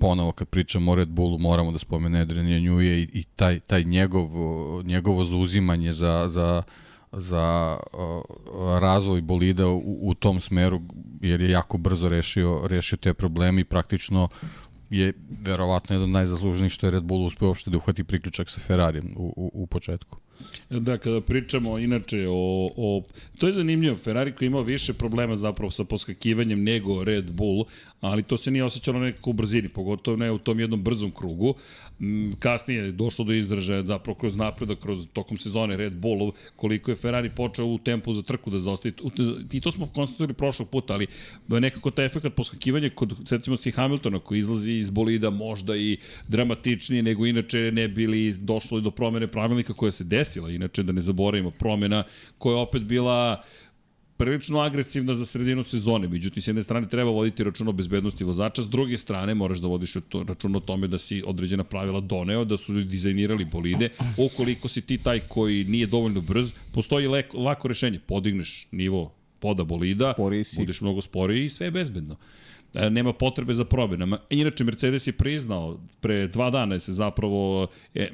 ponovo 0.00 0.32
kad 0.32 0.48
pričamo 0.48 0.92
o 0.92 0.94
Red 0.94 1.08
Bullu 1.08 1.38
moramo 1.38 1.72
da 1.72 1.78
spomene 1.78 2.20
Adrian 2.20 2.62
Njuje 2.62 3.00
i, 3.02 3.08
i 3.12 3.22
taj, 3.22 3.60
taj 3.60 3.84
njegov, 3.84 4.28
njegovo 4.84 5.24
zauzimanje 5.24 5.92
za, 5.92 6.28
za, 6.28 6.62
za 7.12 7.78
uh, 7.92 8.78
razvoj 8.78 9.20
bolida 9.20 9.66
u, 9.66 9.98
u 10.02 10.14
tom 10.14 10.40
smeru 10.40 10.80
jer 11.20 11.40
je 11.40 11.50
jako 11.50 11.78
brzo 11.78 12.08
rešio, 12.08 12.60
rešio 12.66 12.96
te 12.96 13.14
probleme 13.14 13.60
i 13.60 13.64
praktično 13.64 14.28
je 14.90 15.12
verovatno 15.40 15.94
jedan 15.94 16.04
od 16.04 16.12
najzasluženijih 16.12 16.72
što 16.72 16.86
je 16.86 16.90
Red 16.90 17.02
Bull 17.02 17.26
uspeo 17.26 17.48
uopšte 17.48 17.70
da 17.70 17.76
uhvati 17.76 18.04
priključak 18.04 18.50
sa 18.50 18.60
Ferrarijem 18.60 19.14
u, 19.16 19.34
u, 19.36 19.50
u 19.62 19.66
početku. 19.66 20.18
Da, 20.70 20.98
kada 20.98 21.20
pričamo 21.20 21.78
inače 21.78 22.26
o, 22.28 22.70
o... 22.76 23.02
To 23.38 23.46
je 23.46 23.52
zanimljivo, 23.52 23.96
Ferrari 23.96 24.32
koji 24.32 24.46
imao 24.46 24.62
više 24.62 24.92
problema 24.92 25.36
zapravo 25.36 25.70
sa 25.70 25.84
poskakivanjem 25.84 26.62
nego 26.62 27.04
Red 27.04 27.30
Bull, 27.30 27.64
ali 28.00 28.22
to 28.22 28.36
se 28.36 28.50
nije 28.50 28.64
osjećalo 28.64 28.98
nekako 28.98 29.30
u 29.30 29.32
brzini, 29.32 29.68
pogotovo 29.68 30.16
ne 30.16 30.32
u 30.32 30.38
tom 30.38 30.60
jednom 30.60 30.82
brzom 30.82 31.10
krugu. 31.10 31.54
Kasnije 32.38 32.84
je 32.84 32.92
došlo 32.92 33.24
do 33.24 33.32
izražaja 33.32 33.82
zapravo 33.82 34.18
kroz 34.18 34.36
napredak, 34.36 34.78
kroz 34.78 35.06
tokom 35.12 35.38
sezone 35.38 35.76
Red 35.76 35.92
Bullov, 35.92 36.30
koliko 36.56 36.90
je 36.90 36.96
Ferrari 36.96 37.30
počeo 37.30 37.66
u 37.66 37.78
tempu 37.78 38.12
za 38.12 38.22
trku 38.22 38.50
da 38.50 38.58
zaostaje. 38.58 38.92
I 39.52 39.60
to 39.60 39.70
smo 39.72 39.86
konstatovali 39.86 40.34
prošlog 40.34 40.68
puta, 40.68 40.94
ali 40.94 41.06
nekako 41.48 41.90
taj 41.90 42.06
efekt 42.06 42.26
poskakivanja 42.36 42.90
kod, 42.90 43.16
setimo 43.24 43.56
se 43.56 43.70
Hamiltona 43.70 44.18
koji 44.18 44.38
izlazi 44.38 44.72
iz 44.72 44.90
bolida 44.90 45.30
možda 45.30 45.76
i 45.76 45.96
dramatičnije 46.28 47.02
nego 47.02 47.26
inače 47.26 47.58
ne 47.72 47.88
bili 47.88 48.34
došlo 48.40 48.80
do 48.80 48.90
promene 48.90 49.26
pravilnika 49.26 49.72
koja 49.72 49.92
se 49.92 50.04
desila, 50.28 50.50
inače 50.50 50.82
da 50.82 50.92
ne 50.92 51.00
zaboravimo 51.00 51.50
promena 51.50 52.04
koja 52.38 52.56
je 52.56 52.62
opet 52.62 52.82
bila 52.82 53.42
prilično 54.16 54.60
agresivna 54.60 55.14
za 55.14 55.26
sredinu 55.26 55.62
sezone. 55.64 56.08
Međutim, 56.08 56.42
s 56.42 56.48
jedne 56.48 56.62
strane 56.62 56.88
treba 56.88 57.10
voditi 57.10 57.44
račun 57.44 57.68
o 57.68 57.72
bezbednosti 57.72 58.24
vozača, 58.24 58.62
s 58.62 58.68
druge 58.68 58.98
strane 58.98 59.34
moraš 59.34 59.58
da 59.58 59.68
vodiš 59.68 59.94
račun 60.28 60.56
o 60.56 60.60
tome 60.60 60.88
da 60.88 60.98
si 60.98 61.22
određena 61.26 61.64
pravila 61.64 62.00
doneo, 62.00 62.44
da 62.44 62.56
su 62.56 62.72
dizajnirali 62.72 63.44
bolide. 63.44 63.88
Ukoliko 64.16 64.68
si 64.68 64.80
ti 64.80 64.98
taj 64.98 65.20
koji 65.28 65.64
nije 65.64 65.86
dovoljno 65.86 66.20
brz, 66.20 66.52
postoji 66.74 67.06
lako, 67.06 67.38
lako 67.38 67.68
rešenje. 67.68 68.00
Podigneš 68.06 68.66
nivo 68.72 69.12
poda 69.40 69.64
bolida, 69.64 70.14
budeš 70.58 70.80
mnogo 70.80 71.00
sporiji 71.00 71.46
i 71.46 71.50
sve 71.50 71.66
je 71.66 71.70
bezbedno. 71.70 72.16
E, 72.74 72.90
nema 72.90 73.12
potrebe 73.12 73.54
za 73.54 73.64
promenama. 73.64 74.18
Inače, 74.30 74.64
Mercedes 74.64 75.06
je 75.06 75.12
priznao, 75.12 75.80
pre 76.00 76.28
dva 76.28 76.50
dana 76.50 76.78
se 76.78 76.92
zapravo 76.92 77.66
e, 77.94 78.10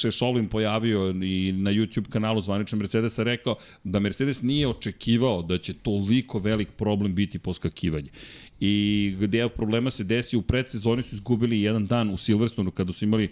Šešolin 0.00 0.48
pojavio 0.48 1.08
i 1.08 1.52
na 1.52 1.70
YouTube 1.70 2.08
kanalu 2.08 2.40
zvaničnog 2.40 2.80
Mercedesa 2.80 3.22
rekao 3.22 3.56
da 3.84 4.00
Mercedes 4.00 4.42
nije 4.42 4.68
očekivao 4.68 5.42
da 5.42 5.58
će 5.58 5.74
toliko 5.74 6.38
velik 6.38 6.68
problem 6.76 7.14
biti 7.14 7.38
poskakivanje. 7.38 8.10
I 8.60 9.16
gde 9.20 9.48
problema 9.48 9.90
se 9.90 10.04
desi 10.04 10.36
u 10.36 10.42
predsezoni 10.42 11.02
su 11.02 11.14
izgubili 11.14 11.62
jedan 11.62 11.86
dan 11.86 12.10
u 12.10 12.16
Silverstonu 12.16 12.70
kada 12.70 12.92
su 12.92 13.04
imali 13.04 13.30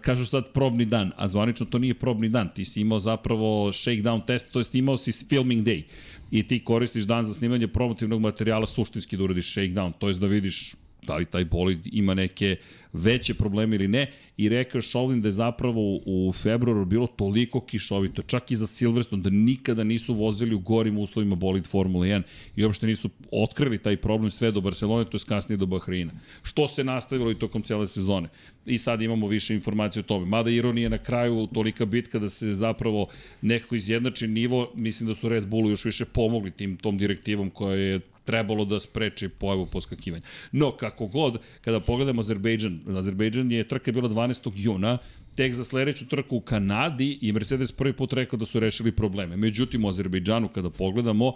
kažu 0.00 0.26
sad 0.26 0.52
probni 0.52 0.84
dan, 0.84 1.12
a 1.16 1.28
zvanično 1.28 1.66
to 1.66 1.78
nije 1.78 1.94
probni 1.94 2.28
dan, 2.28 2.48
ti 2.54 2.64
si 2.64 2.80
imao 2.80 2.98
zapravo 2.98 3.72
shakedown 3.72 4.26
test, 4.26 4.52
to 4.52 4.60
jest 4.60 4.74
imao 4.74 4.96
si 4.96 5.12
filming 5.12 5.66
day. 5.66 5.82
I 6.30 6.42
ti 6.48 6.64
koristiš 6.64 7.04
dan 7.04 7.26
za 7.26 7.34
snimanje 7.34 7.68
promotivnog 7.68 8.20
materijala 8.20 8.66
suštinski 8.66 9.16
da 9.16 9.24
uradiš 9.24 9.54
shakedown, 9.54 9.92
to 9.98 10.08
je 10.08 10.14
da 10.14 10.26
vidiš 10.26 10.74
da 11.10 11.16
li 11.16 11.24
taj 11.24 11.44
bolid 11.44 11.78
ima 11.92 12.14
neke 12.14 12.56
veće 12.92 13.34
probleme 13.34 13.76
ili 13.76 13.88
ne 13.88 14.06
i 14.36 14.48
rekao 14.48 14.82
Šolin 14.82 15.22
da 15.22 15.28
je 15.28 15.32
zapravo 15.32 15.80
u 16.06 16.32
februaru 16.32 16.84
bilo 16.84 17.06
toliko 17.06 17.60
kišovito, 17.60 18.22
čak 18.22 18.50
i 18.50 18.56
za 18.56 18.66
Silverstone, 18.66 19.22
da 19.22 19.30
nikada 19.30 19.84
nisu 19.84 20.14
vozili 20.14 20.54
u 20.54 20.58
gorim 20.58 20.98
uslovima 20.98 21.34
bolid 21.34 21.66
Formula 21.66 22.06
1 22.06 22.22
i 22.56 22.64
uopšte 22.64 22.86
nisu 22.86 23.10
otkrili 23.30 23.78
taj 23.78 23.96
problem 23.96 24.30
sve 24.30 24.52
do 24.52 24.60
Barcelone, 24.60 25.04
to 25.04 25.16
je 25.16 25.26
kasnije 25.28 25.56
do 25.56 25.66
Bahreina. 25.66 26.12
Što 26.42 26.68
se 26.68 26.84
nastavilo 26.84 27.30
i 27.30 27.38
tokom 27.38 27.62
cele 27.62 27.88
sezone. 27.88 28.28
I 28.66 28.78
sad 28.78 29.02
imamo 29.02 29.28
više 29.28 29.54
informacije 29.54 30.00
o 30.00 30.08
tome. 30.08 30.26
Mada 30.26 30.50
ironija 30.50 30.88
na 30.88 30.98
kraju 30.98 31.48
tolika 31.54 31.86
bitka 31.86 32.18
da 32.18 32.28
se 32.28 32.54
zapravo 32.54 33.08
nekako 33.42 33.74
izjednači 33.74 34.28
nivo, 34.28 34.70
mislim 34.74 35.08
da 35.08 35.14
su 35.14 35.28
Red 35.28 35.48
Bullu 35.48 35.70
još 35.70 35.84
više 35.84 36.04
pomogli 36.04 36.50
tim 36.50 36.76
tom 36.76 36.98
direktivom 36.98 37.50
koja 37.50 37.76
je 37.76 38.00
trebalo 38.24 38.64
da 38.64 38.80
spreči 38.80 39.28
pojavu 39.28 39.66
poskakivanja. 39.66 40.22
No, 40.52 40.70
kako 40.76 41.06
god, 41.06 41.38
kada 41.60 41.80
pogledamo 41.80 42.20
Azerbejdžan, 42.20 42.80
Azerbejdžan 42.96 43.52
je 43.52 43.68
trka 43.68 43.92
bila 43.92 44.08
12. 44.08 44.52
juna, 44.54 44.98
tek 45.36 45.54
za 45.54 45.64
sledeću 45.64 46.08
trku 46.08 46.36
u 46.36 46.40
Kanadi 46.40 47.18
i 47.20 47.32
Mercedes 47.32 47.72
prvi 47.72 47.92
put 47.92 48.12
rekao 48.12 48.36
da 48.36 48.46
su 48.46 48.60
rešili 48.60 48.92
probleme. 48.92 49.36
Međutim, 49.36 49.84
u 49.84 49.88
Azerbejdžanu 49.88 50.48
kada 50.48 50.70
pogledamo, 50.70 51.34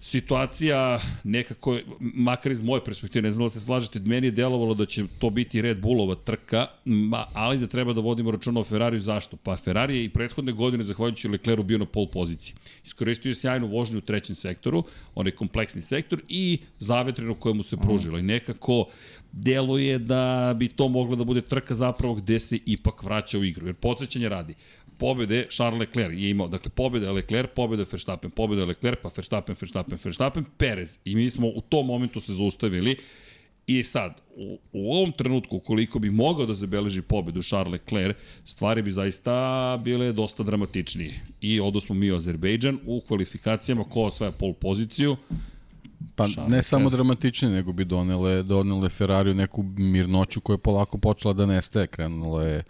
situacija 0.00 1.00
nekako, 1.24 1.78
makar 2.00 2.52
iz 2.52 2.60
moje 2.60 2.84
perspektive, 2.84 3.22
ne 3.22 3.32
znam 3.32 3.46
da 3.46 3.50
se 3.50 3.60
slažete, 3.60 3.98
meni 3.98 4.26
je 4.26 4.30
delovalo 4.30 4.74
da 4.74 4.86
će 4.86 5.04
to 5.18 5.30
biti 5.30 5.62
Red 5.62 5.80
Bullova 5.80 6.14
trka, 6.14 6.66
ali 7.32 7.58
da 7.58 7.66
treba 7.66 7.92
da 7.92 8.00
vodimo 8.00 8.30
računa 8.30 8.60
o 8.60 8.64
Ferrariju. 8.64 9.00
Zašto? 9.00 9.36
Pa 9.36 9.56
Ferrari 9.56 9.96
je 9.96 10.04
i 10.04 10.08
prethodne 10.08 10.52
godine, 10.52 10.84
zahvaljujući 10.84 11.28
Lecleru, 11.28 11.62
bio 11.62 11.78
na 11.78 11.86
pol 11.86 12.06
poziciji. 12.06 12.54
Iskoristio 12.86 13.30
je 13.30 13.34
sjajnu 13.34 13.66
vožnju 13.66 13.98
u 13.98 14.00
trećem 14.00 14.34
sektoru, 14.36 14.84
onaj 15.14 15.32
kompleksni 15.32 15.82
sektor 15.82 16.20
i 16.28 16.58
zavetreno 16.78 17.34
koje 17.34 17.54
mu 17.54 17.62
se 17.62 17.76
pružilo. 17.76 18.18
I 18.18 18.22
nekako 18.22 18.84
deluje 19.32 19.98
da 19.98 20.54
bi 20.58 20.68
to 20.68 20.88
mogla 20.88 21.16
da 21.16 21.24
bude 21.24 21.40
trka 21.40 21.74
zapravo 21.74 22.14
gde 22.14 22.40
se 22.40 22.58
ipak 22.66 23.02
vraća 23.02 23.38
u 23.38 23.44
igru. 23.44 23.66
Jer 23.66 23.74
podsjećanje 23.74 24.28
radi, 24.28 24.54
pobede 25.00 25.46
Charles 25.50 25.80
Leclerc 25.80 26.14
je 26.18 26.30
imao, 26.30 26.48
dakle 26.48 26.70
pobeda 26.70 27.12
Leclerc, 27.12 27.50
pobeda 27.56 27.84
Verstappen, 27.92 28.30
pobeda 28.30 28.64
Leclerc, 28.64 28.98
pa 29.02 29.10
Verstappen, 29.16 29.56
Verstappen, 29.60 29.98
Verstappen, 30.04 30.44
Perez. 30.56 30.98
I 31.04 31.14
mi 31.14 31.30
smo 31.30 31.48
u 31.48 31.60
tom 31.60 31.86
momentu 31.86 32.20
se 32.20 32.34
zaustavili 32.34 32.96
I 33.66 33.84
sad, 33.84 34.20
u, 34.36 34.58
u 34.72 34.92
ovom 34.92 35.12
trenutku, 35.12 35.58
koliko 35.58 35.98
bi 35.98 36.10
mogao 36.10 36.46
da 36.46 36.54
zabeleži 36.54 37.02
pobedu 37.02 37.42
Charles 37.42 37.72
Leclerc, 37.72 38.16
stvari 38.44 38.82
bi 38.82 38.92
zaista 38.92 39.76
bile 39.84 40.12
dosta 40.12 40.42
dramatičnije. 40.42 41.20
I 41.40 41.60
odosmo 41.60 41.94
mi 41.94 42.10
u 42.10 42.16
Azerbejdžan 42.16 42.78
u 42.86 43.00
kvalifikacijama 43.00 43.84
ko 43.84 44.02
osvaja 44.02 44.32
pol 44.32 44.52
poziciju, 44.52 45.16
Pa 46.14 46.26
Charles 46.28 46.52
ne 46.52 46.62
samo 46.62 46.90
dramatičnije, 46.90 47.52
nego 47.52 47.72
bi 47.72 47.84
donele, 47.84 48.42
donele 48.42 48.88
Ferrari 48.88 49.34
neku 49.34 49.62
mirnoću 49.62 50.40
koja 50.40 50.54
je 50.54 50.58
polako 50.58 50.98
počela 50.98 51.34
da 51.34 51.46
nestaje. 51.46 51.86
Krenula 51.86 52.42
je 52.42 52.64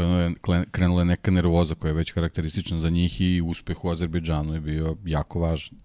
krenula 0.00 0.56
je, 0.56 0.64
krenula 0.70 1.00
je 1.00 1.04
neka 1.04 1.30
nervoza 1.30 1.74
koja 1.74 1.90
je 1.90 1.94
već 1.94 2.10
karakteristična 2.10 2.80
za 2.80 2.90
njih 2.90 3.20
i 3.20 3.40
uspeh 3.40 3.84
u 3.84 3.90
Azerbejdžanu 3.90 4.54
je 4.54 4.60
bio 4.60 4.96
jako 5.04 5.40
važan. 5.40 5.78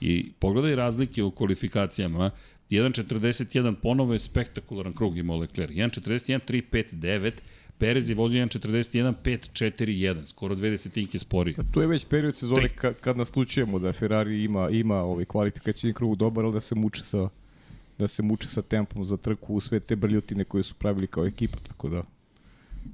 I 0.00 0.32
pogledaj 0.38 0.76
razlike 0.76 1.22
u 1.22 1.30
kvalifikacijama. 1.30 2.30
1.41 2.70 3.74
ponovo 3.74 4.12
je 4.12 4.20
spektakularan 4.20 4.92
krug 4.92 5.18
imao 5.18 5.36
Leclerc. 5.36 5.72
1.41, 5.72 6.40
3, 6.46 6.62
5, 6.72 6.94
9. 6.94 7.32
Perez 7.78 8.08
je 8.08 8.14
vozio 8.14 8.46
1.41, 8.46 9.14
5, 9.24 9.38
4, 9.52 9.86
1. 9.86 10.26
Skoro 10.26 10.54
dve 10.54 10.70
desetinke 10.70 11.18
spori. 11.18 11.54
Pa 11.54 11.62
to 11.72 11.80
je 11.80 11.86
već 11.86 12.04
period 12.04 12.36
sezone 12.36 12.68
kad, 12.68 13.00
kad 13.00 13.16
naslučujemo 13.16 13.78
da 13.78 13.92
Ferrari 13.92 14.44
ima, 14.44 14.70
ima 14.70 14.96
ovaj 14.96 15.24
kvalifikacijni 15.24 15.94
krug 15.94 16.16
dobar, 16.16 16.44
ali 16.44 16.54
da 16.54 16.60
se 16.60 16.74
muče 16.74 17.02
sa 17.02 17.28
da 17.98 18.08
se 18.08 18.22
muče 18.22 18.48
sa 18.48 18.62
tempom 18.62 19.04
za 19.04 19.16
trku 19.16 19.54
u 19.54 19.60
sve 19.60 19.80
te 19.80 19.96
brljutine 19.96 20.44
koje 20.44 20.62
su 20.62 20.74
pravili 20.74 21.06
kao 21.06 21.26
ekipa, 21.26 21.58
tako 21.68 21.88
da 21.88 22.02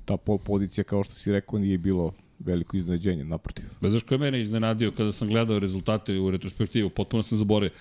ta 0.04 0.16
pol 0.16 0.38
pozicija, 0.38 0.84
kao 0.84 1.04
što 1.04 1.14
si 1.14 1.32
rekao, 1.32 1.58
nije 1.58 1.78
bilo 1.78 2.12
veliko 2.38 2.76
iznenađenje, 2.76 3.24
naprotiv. 3.24 3.64
Bez 3.80 3.92
znaš 3.92 4.02
ko 4.02 4.14
je 4.14 4.18
mene 4.18 4.40
iznenadio 4.40 4.92
kada 4.92 5.12
sam 5.12 5.28
gledao 5.28 5.58
rezultate 5.58 6.18
u 6.18 6.30
retrospektivu, 6.30 6.90
potpuno 6.90 7.22
sam 7.22 7.38
zaboravio. 7.38 7.76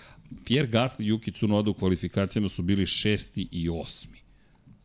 Pierre 0.46 0.72
Gasly 0.72 1.04
i 1.04 1.12
Yuki 1.12 1.34
Tsunoda 1.34 1.70
u 1.70 1.74
kvalifikacijama 1.74 2.50
su 2.50 2.62
bili 2.62 2.86
šesti 2.86 3.48
i 3.52 3.70
osmi 3.70 4.18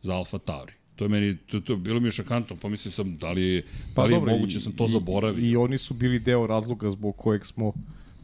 za 0.01 0.15
Alfa 0.15 0.37
Tauri. 0.37 0.73
To 0.95 1.05
je 1.05 1.09
meni, 1.09 1.37
to, 1.37 1.59
to 1.59 1.75
bilo 1.75 1.99
mi 1.99 2.07
je 2.07 2.11
šakantno, 2.11 2.55
pomislio 2.55 2.91
sam 2.91 3.17
da 3.17 3.31
li, 3.31 3.63
pa, 3.95 4.01
da 4.01 4.07
li 4.07 4.13
dobro, 4.13 4.31
je 4.31 4.37
moguće, 4.37 4.59
sam 4.59 4.73
to 4.73 4.87
zaboravio. 4.87 5.45
I, 5.45 5.49
I 5.49 5.55
oni 5.55 5.77
su 5.77 5.93
bili 5.93 6.19
deo 6.19 6.47
razloga 6.47 6.91
zbog 6.91 7.17
kojeg 7.17 7.45
smo 7.45 7.73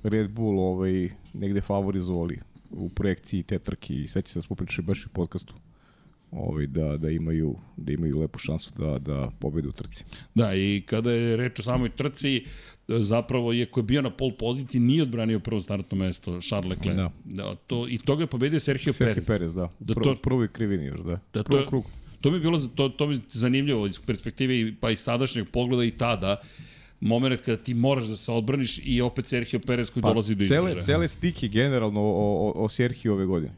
Red 0.04 0.32
Bull 0.32 0.60
ovaj, 0.60 1.10
negde 1.34 1.62
favorizovali 1.62 2.40
u 2.72 2.90
projekciji 2.90 3.44
te 3.44 3.60
trke 3.60 3.94
i 3.94 4.08
sveći 4.08 4.32
se 4.32 4.40
da 4.40 4.42
smo 4.42 4.56
pričali 4.56 4.86
baš 4.86 5.06
u 5.06 5.10
podcastu 5.10 5.54
ovaj, 6.36 6.68
da, 6.68 6.98
da, 6.98 7.10
imaju, 7.10 7.56
da 7.78 7.92
imaju 7.92 8.20
lepu 8.20 8.40
šansu 8.40 8.72
da, 8.78 9.00
da 9.00 9.32
pobedu 9.40 9.70
u 9.70 9.72
trci. 9.72 10.04
Da, 10.36 10.56
i 10.56 10.84
kada 10.86 11.12
je 11.12 11.38
reč 11.38 11.60
o 11.60 11.64
samoj 11.64 11.90
trci, 11.90 12.46
zapravo 12.88 13.54
je 13.54 13.66
ko 13.66 13.80
je 13.80 13.84
bio 13.84 14.02
na 14.02 14.10
pol 14.10 14.32
poziciji 14.40 14.82
nije 14.82 15.04
odbranio 15.04 15.40
prvo 15.40 15.62
startno 15.62 15.98
mesto 15.98 16.42
Charles 16.42 16.70
Leclerc. 16.70 16.98
Da. 16.98 17.12
da 17.26 17.56
to, 17.56 17.88
I 17.90 17.98
toga 17.98 18.24
je 18.24 18.28
pobedio 18.28 18.60
Sergio, 18.60 18.94
Sergio 18.94 19.14
Perez. 19.14 19.28
Perez, 19.28 19.54
da. 19.54 19.70
da 19.80 19.94
to, 19.94 20.16
prvi 20.16 20.48
krivini 20.48 20.86
još, 20.86 21.00
da. 21.00 21.20
da 21.34 21.44
to, 21.44 21.66
krug. 21.68 21.86
To 22.22 22.32
mi 22.32 22.38
je 22.38 22.42
bilo 22.42 22.60
to, 22.60 22.90
to 22.90 23.08
mi 23.08 23.22
zanimljivo 23.32 23.88
iz 23.88 24.00
perspektive 24.00 24.74
pa 24.80 24.92
i 24.92 24.96
sadašnjeg 24.96 25.48
pogleda 25.52 25.84
i 25.84 25.92
tada 25.92 26.42
moment 27.00 27.42
kada 27.42 27.64
ti 27.64 27.74
moraš 27.74 28.06
da 28.06 28.18
se 28.18 28.32
odbraniš 28.32 28.80
i 28.84 29.02
opet 29.02 29.28
Sergio 29.28 29.60
Perez 29.68 29.90
koji 29.90 30.02
pa, 30.02 30.10
dolazi 30.10 30.36
do 30.36 30.44
izražaja. 30.44 30.70
Cele, 30.70 30.82
cele 30.82 31.08
stike 31.08 31.48
generalno 31.48 32.02
o, 32.02 32.52
o, 32.56 32.64
o 32.64 32.70
Sergio 32.70 33.14
ove 33.14 33.26
godine. 33.26 33.54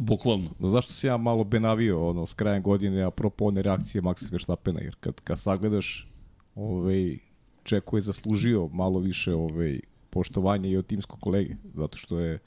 Bukvalno. 0.00 0.50
No, 0.58 0.68
zašto 0.68 0.92
se 0.92 1.06
ja 1.06 1.16
malo 1.16 1.44
benavio 1.44 2.08
ono, 2.08 2.26
s 2.26 2.34
krajem 2.34 2.62
godine, 2.62 3.02
apropo 3.02 3.44
one 3.44 3.62
reakcije 3.62 4.02
Maxa 4.02 4.32
Verstappena, 4.32 4.80
jer 4.80 4.96
kad, 5.00 5.20
kad 5.20 5.38
sagledaš 5.38 6.08
ovaj, 6.54 7.18
Čeko 7.62 7.96
je 7.96 8.00
zaslužio 8.00 8.68
malo 8.72 8.98
više 8.98 9.34
ovaj, 9.34 9.80
poštovanja 10.10 10.68
i 10.68 10.76
od 10.76 10.86
timskog 10.86 11.20
kolege, 11.20 11.54
zato 11.74 11.96
što 11.96 12.20
je 12.20 12.38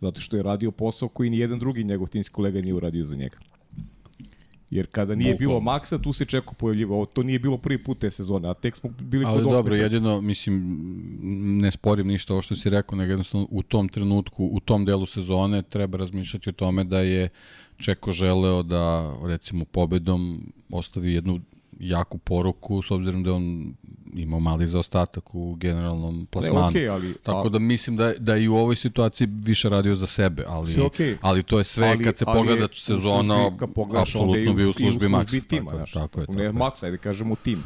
zato 0.00 0.20
što 0.20 0.36
je 0.36 0.42
radio 0.42 0.70
posao 0.70 1.08
koji 1.08 1.30
ni 1.30 1.38
jedan 1.38 1.58
drugi 1.58 1.84
njegov 1.84 2.08
timski 2.08 2.34
kolega 2.34 2.60
nije 2.60 2.74
uradio 2.74 3.04
za 3.04 3.16
njega. 3.16 3.38
Jer 4.72 4.86
kada 4.86 5.14
nije 5.14 5.32
Bukvalno. 5.34 5.48
bilo 5.48 5.60
Maksa, 5.60 5.98
tu 5.98 6.12
se 6.12 6.24
Čeko 6.24 6.54
pojavljivo. 6.54 7.06
To 7.06 7.22
nije 7.22 7.38
bilo 7.38 7.58
prvi 7.58 7.84
put 7.84 7.98
te 7.98 8.10
sezone, 8.10 8.48
a 8.48 8.54
tek 8.54 8.76
smo 8.76 8.90
bili 9.00 9.24
Ali 9.26 9.44
kod 9.44 9.52
dobro, 9.52 9.74
jedino, 9.74 10.20
mislim, 10.20 10.78
ne 11.60 11.70
sporim 11.70 12.06
ništa 12.06 12.32
ovo 12.32 12.42
što 12.42 12.54
si 12.54 12.70
rekao, 12.70 12.98
nego 12.98 13.10
jednostavno 13.12 13.46
u 13.50 13.62
tom 13.62 13.88
trenutku, 13.88 14.50
u 14.52 14.60
tom 14.60 14.84
delu 14.84 15.06
sezone 15.06 15.62
treba 15.62 15.98
razmišljati 15.98 16.48
o 16.48 16.52
tome 16.52 16.84
da 16.84 17.00
je 17.00 17.28
Čeko 17.76 18.12
želeo 18.12 18.62
da, 18.62 19.14
recimo, 19.24 19.64
pobedom 19.64 20.52
ostavi 20.70 21.12
jednu 21.12 21.40
jaku 21.80 22.18
poruku, 22.18 22.82
s 22.82 22.90
obzirom 22.90 23.22
da 23.22 23.30
je 23.30 23.34
on 23.34 23.74
imao 24.14 24.40
mali 24.40 24.66
zaostatak 24.66 25.34
u 25.34 25.54
generalnom 25.54 26.26
plasmanu. 26.30 26.70
Ne, 26.70 26.80
okay, 26.80 26.92
ali, 26.92 27.14
Tako 27.22 27.48
da 27.48 27.58
mislim 27.58 27.96
da, 27.96 28.12
da 28.18 28.36
i 28.36 28.48
u 28.48 28.56
ovoj 28.56 28.76
situaciji 28.76 29.28
više 29.30 29.68
radio 29.68 29.94
za 29.94 30.06
sebe, 30.06 30.44
ali, 30.48 30.66
okay. 30.66 31.16
ali 31.20 31.42
to 31.42 31.58
je 31.58 31.64
sve 31.64 31.88
ali, 31.88 32.04
kad 32.04 32.18
se 32.18 32.24
pogleda 32.24 32.68
sezona, 32.72 33.50
apsolutno 33.96 34.52
bi 34.52 34.64
u 34.64 34.72
službi 34.72 35.06
Maxa. 35.06 35.48
Tima, 35.48 35.70
tako, 35.70 35.76
znaš, 35.76 35.92
tako 35.92 36.20
je. 36.20 36.26
Tako 36.26 36.38
ne 36.38 36.52
Maxa, 36.52 36.84
ajde 36.84 36.98
kažemo 36.98 37.34
tim. 37.34 37.62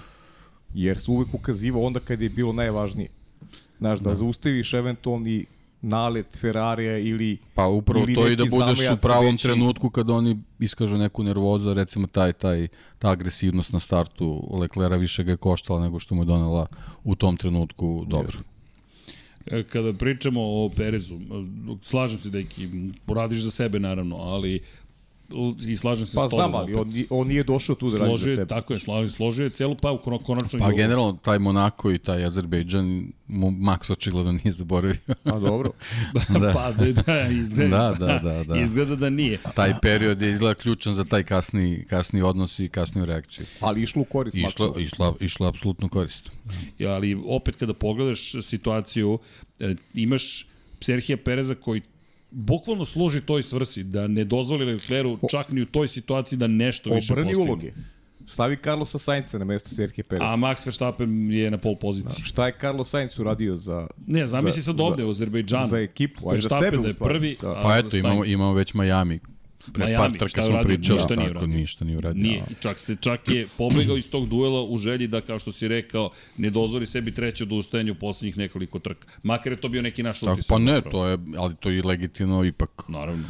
Jer 0.75 0.99
su 0.99 1.13
uvek 1.13 1.35
ukazivao 1.35 1.83
onda 1.83 2.01
kad 2.01 2.21
je 2.21 2.29
bilo 2.29 2.53
najvažnije. 2.53 3.09
Znaš, 3.79 3.99
da, 3.99 4.11
da. 4.11 4.17
zaustaviš 4.17 4.75
eventualni 4.75 5.47
nalet 5.83 6.37
Ferrarija 6.41 6.99
ili 6.99 7.39
Pa 7.55 7.67
upravo 7.67 8.05
ili 8.05 8.15
to 8.15 8.29
i 8.29 8.37
da 8.37 8.45
budeš 8.45 8.79
u 8.91 8.97
pravom 9.03 9.33
veći... 9.33 9.43
trenutku 9.43 9.91
kad 9.91 10.11
oni 10.11 10.39
iskažu 10.59 10.97
neku 10.97 11.23
nervozu, 11.23 11.75
recimo 11.75 12.07
taj, 12.07 12.33
taj, 12.33 12.69
ta 12.99 13.11
agresivnost 13.11 13.73
na 13.73 13.81
startu 13.81 14.57
Leclera 14.61 14.97
više 14.97 15.25
ga 15.25 15.31
je 15.31 15.37
koštala 15.37 15.81
nego 15.81 15.99
što 15.99 16.15
mu 16.15 16.23
je 16.23 16.27
donela 16.27 16.67
u 17.05 17.15
tom 17.15 17.37
trenutku 17.37 18.05
dobro. 18.09 18.39
E, 19.47 19.63
kada 19.63 19.93
pričamo 19.93 20.41
o 20.43 20.71
Perezu, 20.77 21.19
slažem 21.83 22.19
se 22.19 22.31
da 22.31 22.39
poradiš 23.07 23.41
za 23.41 23.51
sebe 23.51 23.81
naravno, 23.81 24.17
ali 24.17 24.61
i 25.67 25.77
slažem 25.77 26.07
se 26.07 26.15
pa, 26.15 26.29
s 26.29 26.31
tobom. 26.31 26.39
Pa 26.39 26.49
znam, 26.49 26.55
ali 26.55 26.75
on, 26.75 26.93
on 27.11 27.29
nije 27.29 27.45
došao 27.45 27.75
tu 27.75 27.89
da 27.89 27.99
radi 27.99 28.19
za 28.19 28.29
sebe. 28.29 28.47
Tako 28.47 28.73
je, 28.73 28.81
slažem, 28.81 29.11
složio 29.11 29.45
je 29.45 29.51
celu 29.51 29.77
pa 29.83 29.99
konačno... 30.27 30.59
Pa 30.59 30.73
generalno, 30.73 31.19
taj 31.23 31.39
Monako 31.39 31.93
i 31.93 31.99
taj 31.99 32.25
Azerbejdžan, 32.25 33.13
Max 33.29 33.93
očigledno 33.93 34.33
nije 34.33 34.53
zaboravio. 34.53 34.97
A 35.25 35.39
dobro. 35.39 35.71
da. 36.41 36.53
pa 36.55 36.73
da, 36.73 37.03
da, 37.03 37.29
izgleda, 37.29 37.95
da, 37.99 38.07
da, 38.07 38.19
da, 38.19 38.45
da. 38.45 38.57
izgleda 38.57 38.97
da 38.97 39.11
nije. 39.11 39.39
Taj 39.55 39.75
period 39.83 40.23
je 40.23 40.31
izgleda 40.31 40.55
ključan 40.55 40.95
za 40.95 41.05
taj 41.05 41.23
kasni, 41.23 41.85
kasni 41.89 42.23
odnos 42.23 42.59
i 42.59 42.69
kasniju 42.69 43.05
reakciju. 43.05 43.47
Ali 43.61 43.83
išlo 43.83 44.03
u 44.03 44.05
korist 44.05 44.37
išlo. 44.37 44.75
Išlo, 44.79 45.17
išlo 45.21 45.47
apsolutno 45.47 45.89
korist. 45.89 46.31
Ja, 46.79 46.93
ali 46.93 47.23
opet 47.27 47.57
kada 47.57 47.75
pogledaš 47.75 48.33
situaciju, 48.43 49.19
e, 49.61 49.75
imaš 49.95 50.47
Serhija 50.81 51.17
Pereza 51.17 51.55
koji 51.55 51.83
bukvalno 52.37 52.85
služi 52.85 53.21
toj 53.21 53.43
svrsi, 53.43 53.85
da 53.85 54.07
ne 54.07 54.25
dozvoli 54.25 54.65
Lecleru 54.65 55.19
čak 55.31 55.49
ni 55.49 55.63
u 55.63 55.67
toj 55.67 55.89
situaciji 55.89 56.39
da 56.39 56.47
nešto 56.47 56.91
više 56.91 57.15
postigne. 57.15 57.33
Obrni 57.33 57.51
uloge. 57.51 57.73
Stavi 58.27 58.57
Carlosa 58.65 58.99
Sainca 58.99 59.39
na 59.39 59.45
mesto 59.45 59.71
Serhije 59.71 60.05
Perez. 60.05 60.23
A 60.25 60.37
Max 60.37 60.67
Verstappen 60.67 61.31
je 61.31 61.51
na 61.51 61.59
pol 61.59 61.77
poziciji. 61.77 62.23
Da, 62.23 62.25
šta 62.25 62.47
je 62.47 62.55
Carlos 62.61 62.91
Sainz 62.91 63.19
uradio 63.19 63.57
za... 63.57 63.87
Ne, 64.07 64.27
zamisli 64.27 64.63
sad 64.63 64.81
ovde 64.81 65.05
u 65.05 65.11
Azerbejdžanu. 65.11 65.67
Za 65.67 65.79
ekipu, 65.79 66.31
a 66.31 66.41
za 66.41 66.49
sebe 66.49 66.77
da 66.77 66.89
je 66.89 66.95
prvi. 66.95 67.37
Da. 67.43 67.61
Pa 67.63 67.79
eto, 67.79 67.97
imamo, 67.97 68.25
imamo 68.25 68.53
već 68.53 68.75
Miami 68.75 69.21
Pre 69.73 69.87
Miami, 69.87 70.19
par 70.19 70.19
trka 70.19 70.43
smo 70.43 70.63
pričali, 70.63 70.99
ništa 70.99 71.15
nije 71.15 71.33
tako, 71.33 71.47
ništa 71.47 71.85
nije 71.85 71.99
uradio. 71.99 72.23
Nije, 72.23 72.43
čak, 72.61 72.79
se, 72.79 72.97
čak 73.01 73.29
je 73.29 73.47
pobegao 73.59 73.97
iz 73.97 74.11
tog 74.11 74.29
duela 74.29 74.63
u 74.63 74.79
želji 74.79 75.07
da, 75.07 75.21
kao 75.21 75.39
što 75.39 75.53
si 75.53 75.69
rekao, 75.69 76.11
ne 76.37 76.51
dozvoli 76.51 76.87
sebi 76.87 77.15
treće 77.15 77.45
odustajanje 77.45 77.93
u 77.93 77.95
poslednjih 77.95 78.39
nekoliko 78.39 78.79
trka. 78.79 79.09
Makar 79.23 79.53
je 79.53 79.61
to 79.61 79.69
bio 79.69 79.83
neki 79.83 80.03
naš 80.03 80.23
utisak. 80.23 80.49
Pa 80.49 80.59
ne, 80.59 80.81
to 80.81 81.07
je, 81.07 81.19
ali 81.39 81.55
to 81.55 81.71
je 81.71 81.83
legitimno 81.83 82.45
ipak. 82.45 82.71
Naravno 82.89 83.25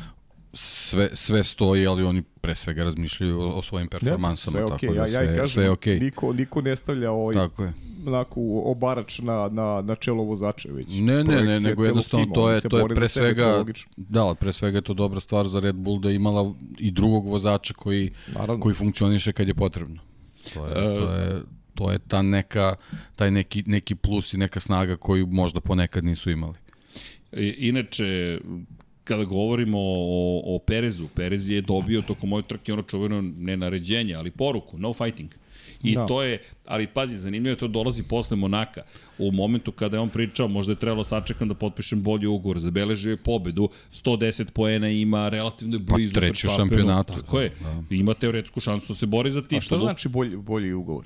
sve, 0.56 1.08
sve 1.12 1.44
stoji, 1.44 1.86
ali 1.86 2.04
oni 2.04 2.22
pre 2.22 2.54
svega 2.54 2.84
razmišljaju 2.84 3.40
o, 3.40 3.48
o 3.48 3.62
svojim 3.62 3.88
performansama. 3.88 4.60
Ne, 4.60 4.66
sve 4.66 4.76
okay. 4.76 4.80
tako 4.80 4.94
da 4.94 5.08
sve, 5.08 5.14
ja, 5.14 5.22
ja 5.22 5.36
kažem, 5.36 5.62
sve 5.62 5.70
okay. 5.70 6.00
niko, 6.00 6.32
niko 6.32 6.60
ne 6.60 6.76
stavlja 6.76 7.10
ovaj, 7.10 7.36
tako 7.36 7.64
je. 7.64 7.72
Onako 8.06 8.40
obarač 8.64 9.18
na, 9.18 9.48
na, 9.48 9.82
na 9.82 9.94
čelo 9.94 10.22
vozača 10.22 10.68
već. 10.72 10.86
Ne, 10.90 11.24
ne, 11.24 11.42
ne, 11.42 11.60
nego 11.60 11.84
jednostavno 11.84 12.26
to 12.34 12.50
je, 12.50 12.60
to 12.60 12.78
je 12.78 12.94
pre 12.94 13.08
svega, 13.08 13.64
da, 13.96 14.34
pre 14.34 14.52
svega 14.52 14.78
je 14.78 14.82
to 14.82 14.94
dobra 14.94 15.20
stvar 15.20 15.48
za 15.48 15.60
Red 15.60 15.76
Bull 15.76 16.00
da 16.00 16.08
je 16.08 16.16
imala 16.16 16.52
i 16.78 16.90
drugog 16.90 17.26
vozača 17.26 17.74
koji, 17.74 18.10
Naravno. 18.34 18.62
koji 18.62 18.74
funkcioniše 18.74 19.32
kad 19.32 19.48
je 19.48 19.54
potrebno. 19.54 20.02
To 20.54 20.66
je, 20.66 20.74
to 20.74 21.12
je, 21.12 21.42
to 21.74 21.92
je 21.92 21.98
ta 21.98 22.22
neka, 22.22 22.74
taj 23.16 23.30
neki, 23.30 23.62
neki 23.66 23.94
plus 23.94 24.34
i 24.34 24.36
neka 24.36 24.60
snaga 24.60 24.96
koju 24.96 25.26
možda 25.26 25.60
ponekad 25.60 26.04
nisu 26.04 26.30
imali. 26.30 26.54
Inače, 27.58 28.38
kada 29.04 29.24
govorimo 29.24 29.78
o, 29.80 30.42
o 30.44 30.58
Perezu, 30.58 31.08
Perez 31.14 31.48
je 31.48 31.60
dobio 31.60 32.02
tokom 32.02 32.28
moje 32.28 32.42
trke 32.42 32.72
ono 32.72 32.82
čuveno 32.82 33.22
ne 33.22 33.56
naređenje, 33.56 34.14
ali 34.14 34.30
poruku, 34.30 34.78
no 34.78 34.92
fighting. 34.92 35.30
I 35.86 35.94
da. 35.94 36.06
to 36.06 36.22
je, 36.22 36.42
ali 36.66 36.86
pazi, 36.86 37.18
zanimljivo 37.18 37.52
je 37.52 37.58
to 37.58 37.68
dolazi 37.68 38.02
posle 38.02 38.36
Monaka. 38.36 38.82
U 39.18 39.32
momentu 39.32 39.72
kada 39.72 39.96
je 39.96 40.00
on 40.00 40.10
pričao, 40.10 40.48
možda 40.48 40.72
je 40.72 40.76
trebalo 40.76 41.04
sačekam 41.04 41.48
da 41.48 41.54
potpišem 41.54 42.02
bolji 42.02 42.26
ugovor, 42.26 42.58
zabeležio 42.58 43.10
je 43.10 43.16
pobedu, 43.16 43.68
110 43.92 44.50
poena 44.50 44.88
ima, 44.88 45.28
relativno 45.28 45.76
je 45.76 45.78
blizu. 45.78 46.14
Pa 46.14 46.20
treću 46.20 46.48
šampionatu. 46.56 47.14
Tako 47.14 47.40
je, 47.40 47.52
da. 47.60 47.94
ima 47.94 48.14
teoretsku 48.14 48.60
šansu 48.60 48.92
da 48.92 48.98
se 48.98 49.06
bori 49.06 49.30
za 49.30 49.42
titulu. 49.42 49.58
A 49.58 49.60
što 49.60 49.78
znači 49.78 50.08
bolji, 50.08 50.36
bolji 50.36 50.72
ugovor? 50.72 51.04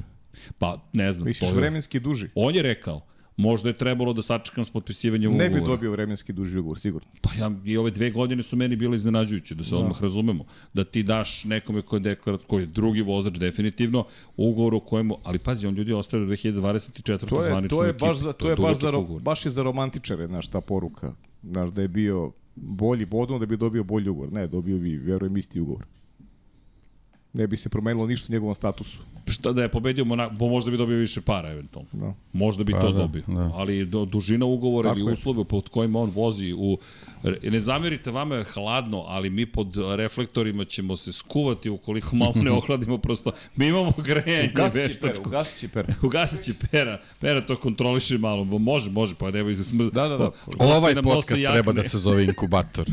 Pa, 0.59 0.81
ne 0.93 1.13
znam. 1.13 1.27
Misliš 1.27 1.51
vremenski 1.51 2.01
duži? 2.01 2.29
On 2.35 2.55
je 2.55 2.63
rekao. 2.63 3.10
Možda 3.41 3.69
je 3.69 3.73
trebalo 3.73 4.13
da 4.13 4.23
sačekam 4.23 4.65
s 4.65 4.71
potpisivanjem 4.71 5.31
ugovora. 5.31 5.49
Ne 5.49 5.61
bi 5.61 5.67
dobio 5.67 5.91
vremenski 5.91 6.33
duži 6.33 6.59
ugovor, 6.59 6.79
sigurno. 6.79 7.09
Pa 7.21 7.31
ja, 7.39 7.51
i 7.65 7.77
ove 7.77 7.91
dve 7.91 8.11
godine 8.11 8.43
su 8.43 8.57
meni 8.57 8.77
bile 8.77 8.97
iznenađujuće, 8.97 9.55
da 9.55 9.65
se 9.65 9.75
da. 9.75 9.79
odmah 9.81 10.03
razumemo. 10.03 10.45
Da 10.75 10.85
ti 10.85 11.03
daš 11.03 11.45
nekome 11.45 11.83
koji 11.83 11.99
je 11.99 12.03
deklarat, 12.03 12.41
koji 12.47 12.63
je 12.63 12.67
drugi 12.67 13.03
vozač 13.03 13.35
definitivno, 13.35 14.05
ugovor 14.37 14.75
u 14.75 14.81
kojemu, 14.81 15.17
ali 15.23 15.39
pazi, 15.39 15.67
on 15.67 15.75
ljudi 15.75 15.93
ostaje 15.93 16.25
do 16.25 16.33
2024. 16.33 17.29
To 17.29 17.45
je, 17.45 17.69
to 17.69 17.85
je 17.85 17.93
baš 17.93 18.19
za, 18.19 18.33
to, 18.33 18.45
to 18.45 18.51
je 18.51 18.57
baš, 18.57 18.81
za, 18.81 18.93
baš 19.21 19.45
je 19.47 19.51
za 19.51 19.63
romantičare, 19.63 20.27
znaš, 20.27 20.49
ta 20.49 20.61
poruka. 20.61 21.15
Znaš, 21.43 21.71
da 21.71 21.83
je 21.83 21.89
bio 21.89 22.33
bolji 22.57 23.05
bodom, 23.05 23.41
da 23.41 23.47
bi 23.47 23.57
dobio 23.57 23.85
bolji 23.85 24.09
ugovor. 24.09 24.33
Ne, 24.33 24.47
dobio 24.47 24.79
bi, 24.79 24.97
verujem, 24.97 25.37
isti 25.37 25.61
ugovor 25.61 25.87
ne 27.33 27.47
bi 27.47 27.57
se 27.57 27.69
promenilo 27.69 28.07
ništa 28.07 28.27
u 28.29 28.33
njegovom 28.33 28.55
statusu. 28.55 29.01
Šta 29.29 29.53
da 29.53 29.63
je 29.63 29.69
pobedio 29.69 30.05
Monaco, 30.05 30.35
bo 30.35 30.49
možda 30.49 30.71
bi 30.71 30.77
dobio 30.77 30.97
više 30.97 31.21
para 31.21 31.51
eventualno. 31.51 31.89
Da. 31.93 32.15
Možda 32.33 32.65
bi 32.65 32.73
pa, 32.73 32.81
to 32.81 32.93
da, 32.93 32.99
dobio. 32.99 33.23
Da. 33.27 33.51
Ali 33.55 33.85
do, 33.85 34.05
dužina 34.05 34.47
ugovora 34.47 34.89
Tako 34.89 35.01
ili 35.01 35.13
uslove 35.13 35.45
pod 35.45 35.69
kojima 35.69 36.01
on 36.01 36.11
vozi 36.11 36.55
u 36.59 36.79
ne 37.43 37.61
zamerite 37.61 38.11
vama 38.11 38.35
je 38.35 38.45
hladno, 38.45 39.05
ali 39.09 39.31
mi 39.31 39.47
pod 39.47 39.77
reflektorima 39.97 40.65
ćemo 40.65 40.97
se 40.97 41.13
skuvati 41.13 41.71
ukoliko 41.71 42.17
malo 42.17 42.33
ne 42.37 42.51
ohladimo 42.59 42.99
prosto. 42.99 43.33
Mi 43.57 43.69
imamo 43.69 43.93
grejanje 43.99 44.51
ugasit 44.55 45.01
pera, 45.01 45.15
ugasit 45.27 45.59
će 45.59 45.69
pera. 45.69 45.95
ugasit 46.07 46.45
će 46.45 46.55
pera. 46.71 47.01
Pera 47.21 47.47
to 47.47 47.57
kontroliše 47.57 48.19
malo. 48.19 48.45
Može, 48.45 48.91
može, 48.91 49.15
pa 49.15 49.31
nemoj 49.31 49.57
se 49.57 49.65
smrz. 49.65 49.91
Da, 49.93 50.09
da, 50.09 50.17
da. 50.17 50.31
Ovaj 50.59 50.95
podcast 51.03 51.43
treba 51.53 51.73
da 51.73 51.83
se 51.83 51.99
zove 51.99 52.25
inkubator. 52.31 52.87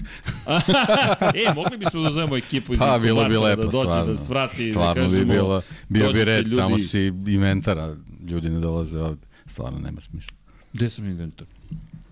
e, 1.36 1.54
mogli 1.56 1.78
bismo 1.78 2.02
da 2.02 2.12
zovemo 2.12 2.38
ekipu 2.38 2.74
iz 2.74 2.80
pa, 2.80 2.86
inkubatora. 2.86 3.28
bilo 3.28 3.42
bi 3.42 3.48
lepo, 3.48 3.64
da 3.64 3.72
dođe, 3.72 3.88
da 3.88 3.94
stvarno. 3.94 4.14
da 4.14 4.18
svrati. 4.28 4.72
Stvarno 4.72 4.94
da 4.94 5.10
kažemo, 5.10 5.26
bi 5.26 5.34
bilo, 5.34 5.62
bio 5.90 6.14
bi 6.14 6.26
red, 6.26 6.48
ljudi... 6.48 6.58
tamo 6.58 6.80
si 6.80 7.02
inventara, 7.28 7.96
ljudi 8.30 8.50
ne 8.50 8.60
dolaze 8.60 9.00
ovde. 9.00 9.28
Stvarno 9.46 9.80
nema 9.80 10.02
smisla. 10.02 10.38
Gde 10.74 10.90
sam 10.90 11.06
inventar? 11.06 11.48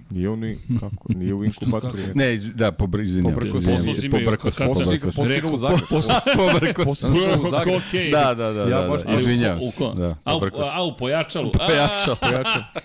Nije 0.10 0.30
on 0.30 0.40
ni, 0.40 0.58
kako, 0.80 1.14
nije 1.14 1.34
u 1.34 1.44
inkubatoru. 1.46 1.98
ne, 2.16 2.34
iz, 2.34 2.54
da, 2.56 2.72
pobr, 2.72 3.00
izvinjam. 3.00 3.34
Pobrko 3.34 3.60
se. 3.60 3.68
Pobrko 3.68 3.92
se. 3.92 4.10
Pobrko. 4.10 5.12
Pobrko 5.12 6.02
Zagreb. 6.02 6.36
Pobrko 6.36 6.96
se. 6.96 7.08
u 7.08 7.50
Zagreb. 7.50 7.82
Da, 8.12 8.34
da, 8.34 8.52
da, 8.52 8.62
ja 8.62 8.88
baš 8.88 9.04
da, 9.04 9.14
izvinjam 9.14 9.60
se. 9.62 9.84
Da, 9.96 10.16
pobrko 10.24 10.64
se. 10.64 10.72
A, 10.74 10.84
u 10.84 10.98
pojačalu. 10.98 11.52
Pojačalo. 11.68 12.18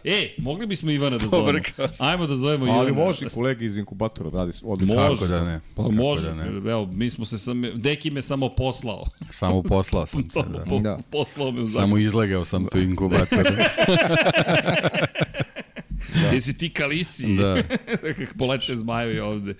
E, 0.04 0.34
mogli 0.38 0.66
bismo 0.66 0.90
Ivana 0.90 1.18
da 1.18 1.28
zovemo. 1.28 1.58
Ajmo 1.98 2.26
da 2.26 2.34
zovemo 2.34 2.64
Ivana. 2.64 2.80
Ali 2.80 2.92
može 2.92 3.28
kolege 3.28 3.64
iz 3.64 3.76
inkubatora 3.76 4.30
radi 4.30 4.52
odlično. 4.64 5.08
Može. 5.08 5.28
da 5.28 5.44
ne. 5.44 5.60
Pa 5.74 5.82
može. 5.82 6.30
Evo, 6.68 6.86
mi 6.86 7.10
smo 7.10 7.24
se 7.24 7.38
sam, 7.38 7.62
Deki 7.74 8.10
me 8.10 8.22
samo 8.22 8.48
poslao. 8.48 9.04
Samo 9.30 9.62
poslao 9.62 10.06
sam 10.06 10.30
se, 10.30 10.40
da. 10.82 10.98
Poslao 11.10 11.50
me 11.50 11.62
u. 11.62 11.68
Samo 11.68 11.98
izlegao 11.98 12.44
sam 12.44 12.66
tu 12.72 12.78
inkubator. 12.78 13.52
Da. 16.14 16.28
Jesi 16.28 16.56
ti 16.56 16.70
kalisi? 16.70 17.36
Da. 17.36 17.62
Polete 18.38 18.76
zmajevi 18.76 19.20
ovde. 19.20 19.54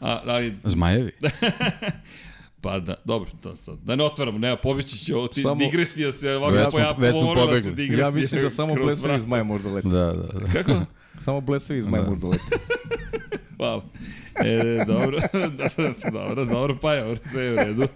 A, 0.00 0.22
ali... 0.26 0.54
Zmajevi? 0.64 1.12
Pa 2.60 2.78
da, 2.78 2.94
dobro, 3.04 3.30
to 3.42 3.56
sad. 3.56 3.78
Da 3.78 3.96
ne 3.96 4.04
otvaramo, 4.04 4.38
nema, 4.38 4.56
pobeći 4.56 4.98
će 4.98 5.16
ovo, 5.16 5.28
ti, 5.28 5.42
samo, 5.42 5.54
digresija 5.54 6.12
se, 6.12 6.34
ovako 6.34 6.54
već 6.54 6.70
smo, 6.70 6.94
već 6.98 7.16
smo 7.16 7.34
pobegli. 7.34 7.98
Ja 7.98 8.10
mislim 8.10 8.42
da 8.42 8.50
samo 8.50 8.74
blesavi 8.74 9.20
zmaje 9.20 9.44
možda 9.44 9.70
leti. 9.70 9.88
Da, 9.88 10.12
da, 10.12 10.38
da. 10.38 10.52
Kako? 10.52 10.72
Samo 11.24 11.40
blesavi 11.40 11.82
zmaje 11.82 12.04
da. 12.04 12.10
možda 12.10 12.26
leti. 12.26 12.44
Hvala. 13.56 13.82
E, 14.44 14.84
dobro, 14.86 15.18
dobro, 16.12 16.44
dobro, 16.44 16.78
pa 16.80 16.94
je, 16.94 17.16
sve 17.24 17.44
je 17.44 17.52
u 17.52 17.56
redu. 17.56 17.88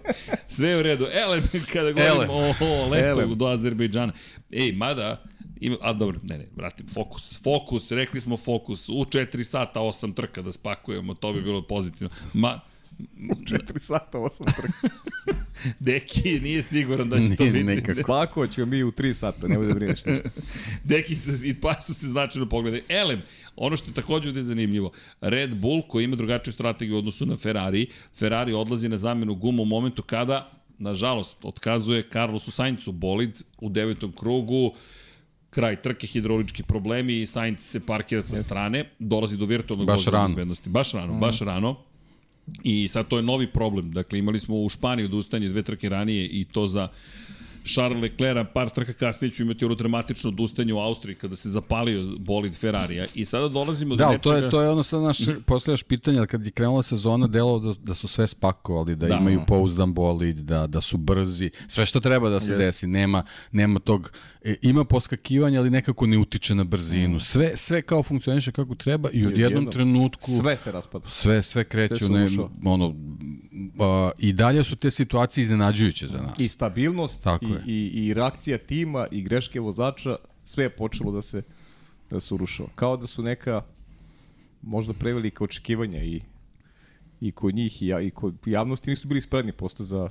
Sve 0.47 0.69
je 0.69 0.77
u 0.77 0.81
redu. 0.81 1.07
Ele, 1.11 1.41
kada 1.73 1.91
govorimo 1.91 2.33
o, 2.33 2.53
o 2.61 2.89
letu 2.89 3.19
Ele. 3.21 3.35
do 3.35 3.45
Azerbejdžana. 3.45 4.13
Ej, 4.51 4.71
mada, 4.71 5.23
Ima, 5.59 5.77
a 5.81 5.93
dobro, 5.93 6.19
ne, 6.23 6.37
ne, 6.37 6.47
vratim, 6.55 6.87
fokus. 6.87 7.39
Fokus, 7.43 7.91
rekli 7.91 8.21
smo 8.21 8.37
fokus. 8.37 8.89
U 8.89 8.93
4 8.93 9.43
sata 9.43 9.79
8 9.79 10.13
trka 10.13 10.41
da 10.41 10.51
spakujemo, 10.51 11.13
to 11.13 11.33
bi 11.33 11.41
bilo 11.41 11.61
pozitivno. 11.61 12.09
Ma, 12.33 12.59
4 12.99 13.79
sata 13.79 14.17
8 14.17 14.55
trka. 14.55 14.89
Deki 15.79 16.39
nije 16.39 16.63
siguran 16.63 17.09
da 17.09 17.15
će 17.15 17.23
nije, 17.23 17.35
to 17.35 17.43
biti. 17.43 17.63
Nekako. 17.63 18.03
Kako 18.03 18.47
ćemo 18.53 18.65
mi 18.67 18.83
u 18.83 18.91
3 18.91 19.13
sata, 19.13 19.47
nemoj 19.47 19.67
da 19.67 19.73
brineš 19.73 20.05
ništa. 20.05 20.29
Deki 20.83 21.15
su, 21.15 21.45
i 21.45 21.53
pa 21.53 21.81
su 21.81 21.93
se 21.93 22.07
značajno 22.07 22.49
pogledali. 22.49 22.83
Elem, 22.89 23.21
ono 23.55 23.75
što 23.75 23.89
je 23.89 23.93
takođe 23.93 24.29
je 24.29 24.41
zanimljivo, 24.41 24.91
Red 25.21 25.55
Bull 25.55 25.81
koji 25.87 26.03
ima 26.03 26.15
drugačiju 26.15 26.53
strategiju 26.53 26.95
u 26.95 26.99
odnosu 26.99 27.25
na 27.25 27.35
Ferrari, 27.35 27.87
Ferrari 28.15 28.53
odlazi 28.53 28.89
na 28.89 28.97
zamenu 28.97 29.35
guma 29.35 29.61
u 29.61 29.65
momentu 29.65 30.03
kada, 30.03 30.51
nažalost, 30.77 31.37
otkazuje 31.43 32.09
Carlosu 32.13 32.51
Sainzu 32.51 32.91
bolid 32.91 33.41
u 33.61 33.69
devetom 33.69 34.11
krugu, 34.11 34.73
kraj 35.53 35.81
trke, 35.81 36.07
hidraulički 36.07 36.63
problemi 36.63 37.21
i 37.21 37.25
Sainz 37.25 37.59
se 37.59 37.79
parkira 37.79 38.21
sa 38.21 38.35
Jeste. 38.35 38.45
strane, 38.45 38.85
dolazi 38.99 39.37
do 39.37 39.45
virtualnog 39.45 39.87
baš 39.87 40.05
rano. 40.05 40.27
bezbednosti. 40.27 40.69
Baš 40.69 40.91
rano, 40.91 41.13
mm. 41.13 41.19
baš 41.19 41.39
rano. 41.39 41.75
I 42.63 42.87
sad 42.87 43.07
to 43.07 43.17
je 43.17 43.23
novi 43.23 43.47
problem. 43.47 43.91
Dakle, 43.91 44.19
imali 44.19 44.39
smo 44.39 44.55
u 44.55 44.69
Španiji 44.69 45.05
odustanje 45.05 45.49
dve 45.49 45.61
trke 45.63 45.89
ranije 45.89 46.27
i 46.27 46.45
to 46.45 46.67
za 46.67 46.87
Charles 47.63 48.01
Leclerc, 48.01 48.47
par 48.53 48.69
trka 48.69 48.93
kasnije 48.93 49.31
ću 49.31 49.43
imati 49.43 49.65
ono 49.65 49.75
dramatično 49.75 50.29
odustanje 50.29 50.73
u 50.73 50.79
Austriji 50.79 51.15
kada 51.15 51.35
se 51.35 51.49
zapalio 51.49 52.15
bolid 52.19 52.55
Ferrarija. 52.55 53.05
I 53.13 53.25
sada 53.25 53.47
dolazimo 53.47 53.95
da, 53.95 54.05
do 54.05 54.11
nečega... 54.11 54.33
Da, 54.33 54.39
to 54.39 54.45
je, 54.45 54.49
to 54.49 54.61
je 54.61 54.69
ono 54.69 54.83
sad 54.83 55.01
naš 55.01 55.17
posljedaš 55.45 55.83
pitanje, 55.83 56.27
kad 56.27 56.45
je 56.45 56.51
krenula 56.51 56.83
sezona, 56.83 57.27
delo 57.27 57.59
da, 57.59 57.73
da 57.83 57.93
su 57.93 58.07
sve 58.07 58.27
spakovali, 58.27 58.95
da, 58.95 59.07
da 59.07 59.15
imaju 59.15 59.39
no. 59.39 59.45
pouzdan 59.45 59.93
bolid, 59.93 60.37
da, 60.37 60.67
da 60.67 60.81
su 60.81 60.97
brzi, 60.97 61.51
sve 61.67 61.85
što 61.85 61.99
treba 61.99 62.29
da 62.29 62.39
se 62.39 62.53
yes. 62.53 62.57
desi, 62.57 62.87
nema, 62.87 63.23
nema 63.51 63.79
tog, 63.79 64.11
e, 64.43 64.55
ima 64.61 64.85
poskakivanja, 64.85 65.59
ali 65.59 65.69
nekako 65.69 66.07
ne 66.07 66.17
utiče 66.17 66.55
na 66.55 66.63
brzinu. 66.63 67.17
Mm. 67.17 67.19
Sve, 67.19 67.57
sve 67.57 67.81
kao 67.81 68.03
funkcioniše 68.03 68.51
kako 68.51 68.75
treba 68.75 69.09
i 69.13 69.27
u 69.27 69.31
jednom 69.31 69.71
trenutku... 69.71 70.31
Sve 70.41 70.57
se 70.57 70.71
raspada. 70.71 71.09
Sve, 71.09 71.41
sve 71.41 71.63
kreće, 71.63 71.95
sve 71.95 72.09
ne, 72.09 72.27
ono, 72.65 72.95
a, 73.79 74.11
i 74.17 74.33
dalje 74.33 74.63
su 74.63 74.75
te 74.75 74.91
situacije 74.91 75.41
iznenađujuće 75.41 76.07
za 76.07 76.17
nas. 76.17 76.39
I 76.39 76.47
stabilnost, 76.47 77.23
Tako 77.23 77.45
i, 77.45 77.52
i, 77.67 77.87
i 77.87 78.13
reakcija 78.13 78.57
tima, 78.57 79.07
i 79.11 79.21
greške 79.21 79.59
vozača, 79.59 80.15
sve 80.45 80.63
je 80.63 80.69
počelo 80.69 81.11
da 81.11 81.21
se, 81.21 81.41
da 82.09 82.19
se 82.19 82.33
urušava. 82.33 82.69
Kao 82.75 82.97
da 82.97 83.07
su 83.07 83.23
neka 83.23 83.61
možda 84.61 84.93
prevelika 84.93 85.43
očekivanja 85.43 86.03
i, 86.03 86.21
i 87.21 87.31
kod 87.31 87.55
njih 87.55 87.81
i, 87.81 87.87
ja, 87.87 88.01
i 88.01 88.09
kod 88.09 88.35
javnosti 88.45 88.89
nisu 88.89 89.07
bili 89.07 89.21
spremni 89.21 89.51
posto 89.51 89.83
za, 89.83 90.09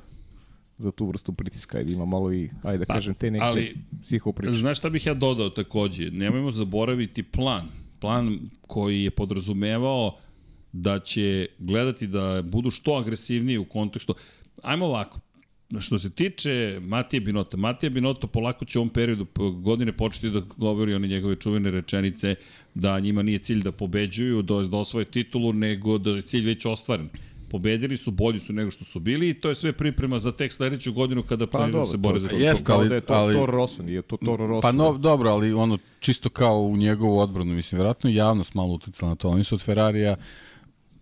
za 0.79 0.91
tu 0.91 1.07
vrstu 1.07 1.33
pritiska 1.33 1.81
i 1.81 1.93
ima 1.93 2.05
malo 2.05 2.33
i, 2.33 2.51
ajde 2.63 2.79
da 2.79 2.85
pa, 2.85 2.95
kažem, 2.95 3.15
te 3.15 3.31
neke 3.31 3.45
ali, 3.45 3.77
psihopriče. 4.03 4.53
Znaš 4.53 4.79
šta 4.79 4.91
bih 4.91 5.07
ja 5.07 5.15
dodao 5.15 5.51
takođe? 5.51 6.11
Nemojmo 6.11 6.51
zaboraviti 6.51 7.23
plan. 7.23 7.69
Plan 8.01 8.39
koji 8.67 9.05
je 9.05 9.11
podrazumevao 9.11 10.19
da 10.73 11.01
će 11.01 11.47
gledati 11.59 12.07
da 12.07 12.43
budu 12.45 12.71
što 12.71 12.95
agresivniji 12.95 13.59
u 13.59 13.65
kontekstu. 13.65 14.15
Ajmo 14.63 14.87
ovako, 14.87 15.21
što 15.81 15.99
se 15.99 16.11
tiče 16.11 16.81
Matije 16.83 17.21
Binota, 17.21 17.57
Matija 17.57 17.91
Binota 17.91 18.27
polako 18.27 18.65
će 18.65 18.79
u 18.79 18.83
ovom 18.83 18.91
periodu 18.91 19.27
godine 19.63 19.93
početi 19.93 20.31
da 20.31 20.41
govori 20.57 20.95
one 20.95 21.09
njegove 21.09 21.37
čuvene 21.37 21.71
rečenice 21.71 22.35
da 22.75 23.01
njima 23.01 23.23
nije 23.23 23.39
cilj 23.39 23.63
da 23.63 23.73
pobeđuju, 23.73 24.43
da, 24.43 24.55
da 24.55 24.77
osvoje 24.77 25.05
titulu, 25.05 25.53
nego 25.53 25.99
da 25.99 26.11
je 26.11 26.23
cilj 26.23 26.47
već 26.47 26.67
ostvaren 26.67 27.09
pobedili 27.53 27.97
su, 27.97 28.11
bolji 28.11 28.41
su 28.41 28.53
nego 28.53 28.71
što 28.71 28.85
su 28.85 29.01
bili 29.01 29.29
i 29.29 29.35
to 29.35 29.49
je 29.49 29.55
sve 29.55 29.73
priprema 29.73 30.19
za 30.19 30.33
tek 30.33 30.53
sledeću 30.53 30.93
godinu 30.93 31.23
kada 31.23 31.47
pa, 31.47 31.67
dobro, 31.67 31.87
se 31.87 31.97
bore 31.97 32.19
za 32.19 32.29
to. 32.29 32.37
Jeste, 32.37 32.73
ali, 32.73 32.89
da 32.89 32.95
je 32.95 33.01
to 33.01 33.13
ali, 33.13 33.35
Toro 33.35 33.53
Rosso, 33.53 33.83
nije 33.83 34.03
to 34.03 34.17
Toro 34.17 34.47
Rosso. 34.47 34.63
Pa 34.63 34.73
no, 34.73 34.99
dobro, 34.99 35.31
ali 35.31 35.53
ono 35.53 35.79
čisto 36.01 36.29
kao 36.29 36.63
u 36.63 36.77
njegovu 36.77 37.19
odbranu, 37.19 37.55
mislim, 37.55 37.79
vjerojatno 37.79 38.11
javnost 38.11 38.55
malo 38.55 38.73
uticala 38.73 39.11
na 39.11 39.17
to. 39.17 39.29
Oni 39.29 39.45
su 39.45 39.55
od 39.55 39.63
Ferrarija 39.63 40.17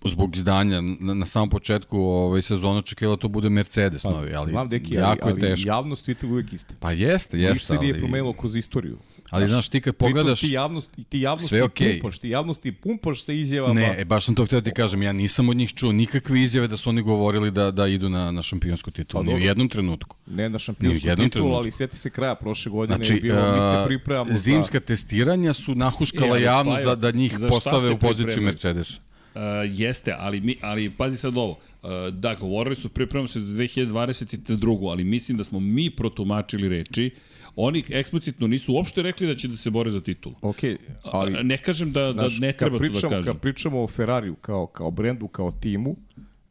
zbog 0.09 0.37
izdanja 0.37 0.81
na, 0.81 1.15
na 1.15 1.27
samom 1.27 1.51
početku 1.51 1.99
ovaj 1.99 2.43
sezona 2.43 2.79
očekivala 2.79 3.17
da 3.17 3.21
to 3.21 3.29
bude 3.29 3.49
Mercedes 3.49 4.03
pa, 4.03 4.11
novi, 4.11 4.35
ali 4.35 4.69
deki, 4.69 4.95
jako 4.95 5.29
ali, 5.29 5.37
je 5.37 5.41
teško. 5.41 5.71
Ali 5.71 5.77
javnost 5.77 6.09
je 6.09 6.15
uvijek 6.25 6.53
iste. 6.53 6.75
Pa 6.81 6.93
jeste, 6.93 7.39
jeste. 7.39 7.53
Ništa 7.53 7.75
se 7.75 7.81
nije 7.81 7.99
promenilo 7.99 8.33
kroz 8.33 8.57
istoriju. 8.57 8.99
Ali 9.31 9.49
znaš, 9.49 9.69
ti 9.69 9.81
kad 9.81 9.97
pogledaš... 9.97 10.41
Ti 10.41 10.53
javnost, 10.53 10.91
ti 11.09 11.21
javnosti 11.21 11.49
sve 11.49 11.63
okay. 11.63 12.01
pumpaš, 12.01 12.19
ti 12.19 12.29
javnosti 12.29 12.73
pumpaš 12.73 13.25
sa 13.25 13.33
izjavama. 13.33 13.75
Ne, 13.75 13.95
e, 13.99 14.05
baš 14.05 14.25
sam 14.25 14.35
to 14.35 14.45
htio 14.45 14.61
da 14.61 14.71
ti 14.71 14.75
kažem, 14.75 15.03
ja 15.03 15.13
nisam 15.13 15.49
od 15.49 15.57
njih 15.57 15.75
čuo 15.75 15.93
nikakve 15.93 16.43
izjave 16.43 16.69
da 16.69 16.77
su 16.77 16.91
oni 16.91 17.03
govorili 17.03 17.51
da, 17.51 17.71
da 17.71 17.87
idu 17.87 18.09
na, 18.09 18.31
na 18.31 18.43
šampionsku 18.43 18.91
titulu, 18.91 19.25
pa, 19.25 19.31
ni 19.31 19.35
u 19.35 19.39
jednom 19.39 19.69
trenutku. 19.69 20.17
Ne 20.27 20.49
na 20.49 20.59
šampionsku 20.59 21.01
titulu, 21.01 21.31
trenutku. 21.31 21.55
ali 21.55 21.71
sjeti 21.71 21.99
se 21.99 22.11
kraja 22.11 22.35
prošle 22.35 22.73
godine. 22.73 22.97
Znači, 22.97 23.13
je 23.13 23.21
bilo, 23.21 23.53
mi 23.53 23.61
se 23.61 23.85
pripremamo 23.87 24.37
zimska 24.37 24.79
za... 24.79 24.85
testiranja 24.85 25.53
su 25.53 25.75
nahuškala 25.75 26.39
e, 26.39 26.43
javnost 26.43 26.83
pa, 26.85 26.89
da, 26.89 26.95
da 26.95 27.19
njih 27.19 27.37
postave 27.49 27.91
u 27.91 27.99
poziciju 27.99 28.43
Mercedesa. 28.43 29.01
Uh, 29.35 29.41
jeste, 29.79 30.15
ali, 30.19 30.41
mi, 30.41 30.57
ali 30.61 30.91
pazi 30.91 31.17
sad 31.17 31.37
ovo. 31.37 31.51
Uh, 31.83 31.91
da, 32.13 32.35
govorili 32.35 32.77
su 32.77 32.89
pripremamo 32.89 33.29
se 33.29 33.41
za 33.41 33.63
2022. 33.63 34.91
Ali 34.91 35.05
mislim 35.05 35.39
da 35.39 35.45
smo 35.45 35.61
mi 35.61 35.91
protumačili 35.91 36.69
reči 36.69 37.11
Oni 37.57 37.85
eksplicitno 37.89 38.47
nisu 38.47 38.75
uopšte 38.75 39.03
rekli 39.03 39.27
da 39.27 39.35
će 39.35 39.49
da 39.49 39.57
se 39.57 39.71
bore 39.71 39.91
za 39.91 40.01
titul. 40.01 40.33
Ok, 40.43 40.57
ali... 41.03 41.45
Ne 41.45 41.59
kažem 41.59 41.93
da, 41.93 42.13
da 42.13 42.29
ne 42.41 42.53
treba 42.53 42.79
to 42.79 42.85
da 42.85 43.09
kažem. 43.09 43.25
Kad 43.25 43.41
pričamo 43.41 43.83
o 43.83 43.89
Ferrariju 43.89 44.35
kao, 44.35 44.67
kao 44.67 44.91
brendu, 44.91 45.29
kao 45.29 45.53
timu, 45.53 45.97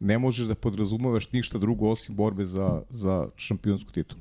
ne 0.00 0.18
možeš 0.18 0.46
da 0.46 0.54
podrazumavaš 0.54 1.32
ništa 1.32 1.58
drugo 1.58 1.88
osim 1.88 2.16
borbe 2.16 2.44
za, 2.44 2.82
za 2.90 3.28
šampionsku 3.36 3.92
titulu. 3.92 4.20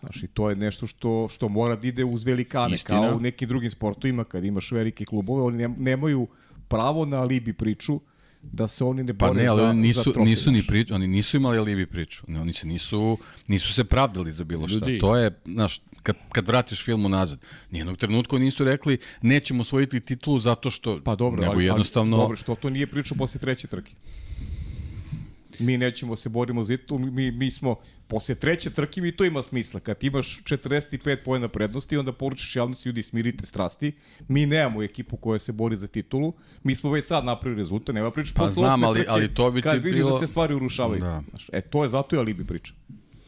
Znaš, 0.00 0.22
i 0.22 0.26
to 0.26 0.50
je 0.50 0.56
nešto 0.56 0.86
što, 0.86 1.28
što 1.28 1.48
mora 1.48 1.76
da 1.76 1.86
ide 1.86 2.04
uz 2.04 2.24
velikane, 2.24 2.74
Istina. 2.74 3.00
kao 3.00 3.16
u 3.16 3.20
nekim 3.20 3.48
drugim 3.48 3.70
sportovima, 3.70 4.24
kad 4.24 4.44
imaš 4.44 4.72
velike 4.72 5.04
klubove, 5.04 5.42
oni 5.42 5.68
nemaju 5.68 6.26
pravo 6.68 7.04
na 7.04 7.16
alibi 7.16 7.52
priču, 7.52 8.00
da 8.42 8.68
se 8.68 8.84
oni 8.84 9.02
ne 9.02 9.12
bore 9.12 9.32
pa 9.32 9.38
ne, 9.38 9.46
ali 9.46 9.62
za, 9.62 9.68
oni 9.68 9.80
nisu, 9.80 10.12
za 10.14 10.20
nisu 10.20 10.50
ni 10.50 10.62
priču, 10.66 10.94
oni 10.94 11.06
nisu 11.06 11.36
imali 11.36 11.58
alibi 11.58 11.86
priču. 11.86 12.24
Ne, 12.28 12.40
oni 12.40 12.52
se 12.52 12.66
nisu, 12.66 13.18
nisu 13.48 13.72
se 13.72 13.84
pravdali 13.84 14.32
za 14.32 14.44
bilo 14.44 14.68
šta. 14.68 14.78
Ljudi. 14.78 14.98
To 14.98 15.16
je, 15.16 15.30
znaš, 15.44 15.80
kad, 16.02 16.16
kad 16.32 16.46
vratiš 16.46 16.84
film 16.84 17.04
unazad, 17.04 17.38
nijednog 17.70 17.96
trenutka 17.96 18.38
nisu 18.38 18.64
rekli 18.64 18.98
nećemo 19.22 19.60
osvojiti 19.60 20.00
titulu 20.00 20.38
zato 20.38 20.70
što, 20.70 21.00
pa 21.04 21.14
dobro, 21.14 21.40
nego 21.40 21.52
ali, 21.52 21.64
jednostavno... 21.64 22.16
Ali, 22.16 22.22
dobro, 22.22 22.36
što 22.36 22.54
to 22.54 22.70
nije 22.70 22.86
priča 22.86 23.14
posle 23.14 23.40
treće 23.40 23.66
trke? 23.66 23.92
Mi 25.58 25.78
nećemo 25.78 26.16
se 26.16 26.28
borimo 26.28 26.64
za 26.64 26.76
titulu, 26.76 27.00
mi, 27.00 27.30
mi 27.30 27.50
smo 27.50 27.76
posle 28.08 28.34
treće 28.34 28.70
trke 28.70 29.00
mi 29.00 29.12
to 29.12 29.24
ima 29.24 29.42
smisla. 29.42 29.80
Kad 29.80 30.04
imaš 30.04 30.42
45 30.44 31.16
pojena 31.24 31.48
prednosti, 31.48 31.96
onda 31.96 32.12
poručiš 32.12 32.56
javnosti, 32.56 32.88
ljudi, 32.88 33.02
smirite 33.02 33.46
strasti. 33.46 33.92
Mi 34.28 34.46
nemamo 34.46 34.82
ekipu 34.82 35.16
koja 35.16 35.38
se 35.38 35.52
bori 35.52 35.76
za 35.76 35.86
titulu. 35.86 36.32
Mi 36.62 36.74
smo 36.74 36.90
već 36.90 37.06
sad 37.06 37.24
napravili 37.24 37.62
rezultat, 37.62 37.94
nema 37.94 38.10
priča 38.10 38.32
pa 38.36 38.48
znam, 38.48 38.84
ali, 38.84 38.98
trke, 38.98 39.10
ali 39.10 39.34
to 39.34 39.50
bi 39.50 39.60
ti 39.60 39.68
kad 39.68 39.82
vidiš 39.82 40.04
da 40.04 40.12
se 40.12 40.26
stvari 40.26 40.54
urušavaju. 40.54 41.00
Da. 41.00 41.22
E, 41.52 41.60
to 41.60 41.82
je 41.82 41.88
zato 41.88 42.16
je 42.16 42.20
alibi 42.20 42.44
priča. 42.44 42.72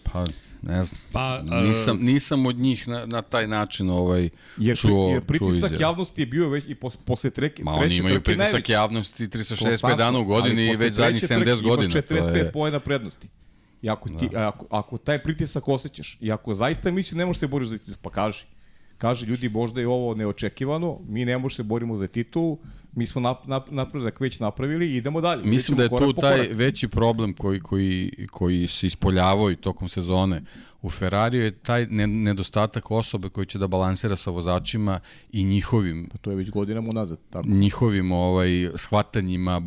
Pa, 0.04 0.24
ne 0.62 0.84
znam. 0.84 1.00
Pa, 1.12 1.42
nisam, 1.42 1.98
nisam 2.00 2.46
od 2.46 2.56
njih 2.56 2.88
na, 2.88 3.06
na 3.06 3.22
taj 3.22 3.46
način 3.46 3.90
ovaj, 3.90 4.28
jer, 4.56 4.76
čuo 4.76 5.10
Jer 5.10 5.24
pritisak 5.24 5.70
čuo 5.70 5.80
javnosti 5.80 6.22
je 6.22 6.26
bio 6.26 6.48
već 6.48 6.64
i 6.68 6.74
pos, 6.74 6.96
posle 6.96 7.30
treke, 7.30 7.64
Ma, 7.64 7.72
oni 7.72 7.96
imaju 7.96 8.20
pritisak 8.20 8.52
najveći. 8.52 8.72
javnosti 8.72 9.28
365 9.28 9.96
dana 9.96 10.18
u 10.18 10.24
godini 10.24 10.66
i 10.66 10.76
već 10.76 10.94
zadnjih 10.94 11.22
70 11.22 11.62
godina. 11.62 11.92
Imaš 11.92 12.04
45 12.08 12.36
je... 12.36 12.52
pojena 12.52 12.80
prednosti. 12.80 13.28
I 13.82 13.90
ako, 13.90 14.08
ti, 14.08 14.28
da. 14.32 14.48
ako, 14.48 14.66
ako 14.70 14.98
taj 14.98 15.22
pritisak 15.22 15.68
osjećaš, 15.68 16.18
i 16.20 16.32
ako 16.32 16.54
zaista 16.54 16.90
misliš 16.90 17.16
ne 17.18 17.26
možeš 17.26 17.40
se 17.40 17.46
boriti 17.46 17.70
za 17.70 17.78
titul, 17.78 17.94
pa 18.02 18.10
kaži. 18.10 18.44
Kaži, 18.98 19.26
ljudi, 19.26 19.48
možda 19.48 19.80
je 19.80 19.88
ovo 19.88 20.14
neočekivano, 20.14 20.98
mi 21.08 21.24
ne 21.24 21.38
možemo 21.38 21.56
se 21.56 21.62
borimo 21.62 21.96
za 21.96 22.06
titulu, 22.06 22.58
mi 22.92 23.06
smo 23.06 23.20
nap, 23.20 23.46
nap, 23.46 23.70
napredak 23.70 24.20
već 24.20 24.40
napravili 24.40 24.86
i 24.86 24.96
idemo 24.96 25.20
dalje. 25.20 25.42
Mislim 25.44 25.76
da 25.76 25.82
je 25.82 25.88
tu 25.88 26.12
taj 26.12 26.48
veći 26.52 26.88
problem 26.88 27.34
koji, 27.34 27.60
koji, 27.60 28.26
koji 28.30 28.68
se 28.68 28.86
ispoljavao 28.86 29.50
i 29.50 29.56
tokom 29.56 29.88
sezone 29.88 30.42
u 30.82 30.90
Ferrariju 30.90 31.42
je 31.42 31.58
taj 31.58 31.86
nedostatak 32.06 32.90
osobe 32.90 33.28
koji 33.28 33.46
će 33.46 33.58
da 33.58 33.66
balansira 33.66 34.16
sa 34.16 34.30
vozačima 34.30 35.00
i 35.32 35.44
njihovim 35.44 36.08
pa 36.12 36.18
to 36.18 36.30
je 36.30 36.36
već 36.36 36.50
godinama 36.50 36.92
nazad 36.92 37.18
tako 37.30 37.48
njihovim 37.48 38.12
ovaj 38.12 38.48
shvatanjima 38.74 39.62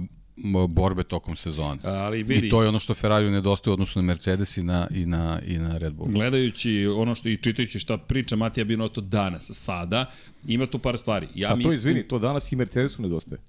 borbe 0.70 1.04
tokom 1.04 1.36
sezone. 1.36 1.80
Ali 1.84 2.24
vidi, 2.24 2.48
I 2.48 2.50
to 2.50 2.62
je 2.62 2.70
ono 2.70 2.80
što 2.80 2.94
Ferrari 2.94 3.32
nedostaje 3.32 3.72
u 3.72 3.74
odnosu 3.74 4.00
na 4.00 4.04
Mercedes 4.06 4.58
i 4.58 4.64
na, 4.64 4.88
i 4.92 5.06
na, 5.06 5.40
i 5.48 5.58
na 5.58 5.78
Red 5.78 5.94
Bull. 5.94 6.12
Gledajući 6.12 6.88
ono 6.96 7.16
što 7.16 7.30
i 7.30 7.38
čitajući 7.38 7.80
šta 7.80 7.98
priča 7.98 8.36
Matija 8.36 8.64
Binotto 8.64 9.02
danas, 9.02 9.52
sada, 9.54 10.06
ima 10.48 10.66
tu 10.66 10.80
par 10.80 10.98
stvari. 10.98 11.28
Ja 11.36 11.52
A 11.52 11.56
mislim... 11.56 11.72
to 11.72 11.76
izvini, 11.76 12.08
to 12.08 12.20
danas 12.20 12.52
i 12.52 12.56
Mercedesu 12.56 13.02
nedostaje. 13.02 13.42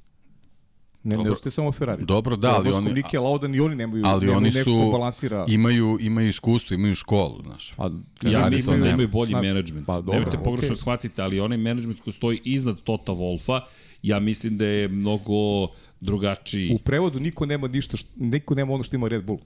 Ne, 1.04 1.16
Dobro. 1.16 1.24
nedostaje 1.24 1.50
samo 1.50 1.72
Ferrari. 1.72 2.04
Dobro, 2.04 2.36
da, 2.36 2.54
ali 2.54 2.72
oni... 2.72 2.92
Nike 2.92 3.18
Lauda 3.18 3.48
i 3.54 3.60
oni 3.60 3.74
nemaju, 3.74 4.02
ali 4.06 4.20
nemaju 4.20 4.36
oni 4.36 4.52
su, 4.52 4.90
balansira... 4.92 5.44
imaju, 5.48 5.98
imaju 6.00 6.28
iskustvo, 6.28 6.74
imaju 6.74 6.94
školu, 6.94 7.42
znaš. 7.44 7.72
Pa, 7.76 7.90
ja 8.22 8.50
mislim 8.50 8.80
da 8.80 8.88
imaju 8.88 9.08
bolji 9.08 9.34
menadžment. 9.34 9.86
Pa, 9.86 9.96
dobro, 9.96 10.12
Nemojte 10.12 10.38
pogrešno 10.44 10.74
okay. 10.74 10.80
shvatiti, 10.80 11.22
ali 11.22 11.40
onaj 11.40 11.58
menadžment 11.58 12.00
koji 12.00 12.14
stoji 12.14 12.40
iznad 12.44 12.80
Tota 12.84 13.12
Wolfa, 13.12 13.60
ja 14.02 14.20
mislim 14.20 14.56
da 14.56 14.66
je 14.66 14.88
mnogo 14.88 15.68
drugačiji. 16.00 16.74
U 16.74 16.78
prevodu 16.78 17.20
niko 17.20 17.46
nema 17.46 17.68
ništa, 17.68 17.96
što, 17.96 18.08
niko 18.16 18.54
nema 18.54 18.72
ono 18.72 18.82
što 18.82 18.96
ima 18.96 19.08
Red 19.08 19.24
Bull. 19.24 19.38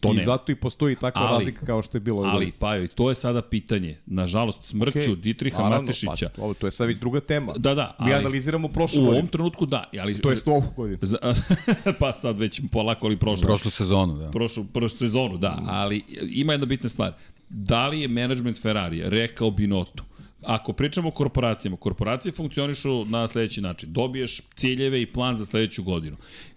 To 0.00 0.08
I 0.12 0.14
nema. 0.14 0.24
zato 0.24 0.52
i 0.52 0.54
postoji 0.54 0.96
takva 0.96 1.22
ali, 1.22 1.38
razlika 1.38 1.66
kao 1.66 1.82
što 1.82 1.96
je 1.96 2.00
bilo. 2.00 2.22
Ali, 2.22 2.52
pa 2.58 2.76
i 2.76 2.88
to 2.88 3.08
je 3.08 3.14
sada 3.14 3.42
pitanje. 3.42 3.96
Nažalost, 4.06 4.64
smrću 4.64 4.98
okay. 4.98 5.16
Dietriha 5.20 5.62
Naravno, 5.62 5.82
Matešića. 5.82 6.30
Pa, 6.36 6.42
ovo, 6.42 6.54
to 6.54 6.66
je 6.66 6.70
sad 6.70 6.86
već 6.86 6.98
druga 6.98 7.20
tema. 7.20 7.52
Da, 7.56 7.74
da. 7.74 7.96
Mi 8.00 8.12
ali, 8.12 8.14
analiziramo 8.14 8.68
prošlu 8.68 9.00
godinu. 9.00 9.16
U 9.16 9.18
ovom 9.18 9.28
trenutku 9.28 9.66
da. 9.66 9.90
Ali, 10.00 10.20
to 10.20 10.30
je 10.30 10.36
ovu 10.46 10.64
godinu. 10.76 10.98
Za, 11.02 11.18
pa 12.00 12.12
sad 12.12 12.38
već 12.38 12.60
polako 12.72 13.06
ali 13.06 13.16
prošlu. 13.16 13.46
Prošlu 13.46 13.70
sezonu, 13.70 14.18
da. 14.18 14.30
Prošlu, 14.30 14.64
prošlu 14.64 14.98
sezonu, 14.98 15.36
da. 15.36 15.62
Ali 15.66 16.02
ima 16.30 16.52
jedna 16.52 16.66
bitna 16.66 16.88
stvar. 16.88 17.12
Da 17.48 17.88
li 17.88 18.00
je 18.00 18.08
management 18.08 18.62
Ferrari 18.62 19.02
rekao 19.04 19.50
Binotu 19.50 20.04
ako 20.46 20.72
pričamo 20.72 21.08
o 21.08 21.10
korporacijama, 21.10 21.76
korporacije 21.76 22.32
funkcionišu 22.32 23.04
na 23.04 23.28
sledeći 23.28 23.60
način. 23.60 23.92
Dobiješ 23.92 24.40
ciljeve 24.54 25.02
i 25.02 25.06
plan 25.06 25.36
za 25.36 25.44
sledeću 25.44 25.82
godinu. 25.82 26.16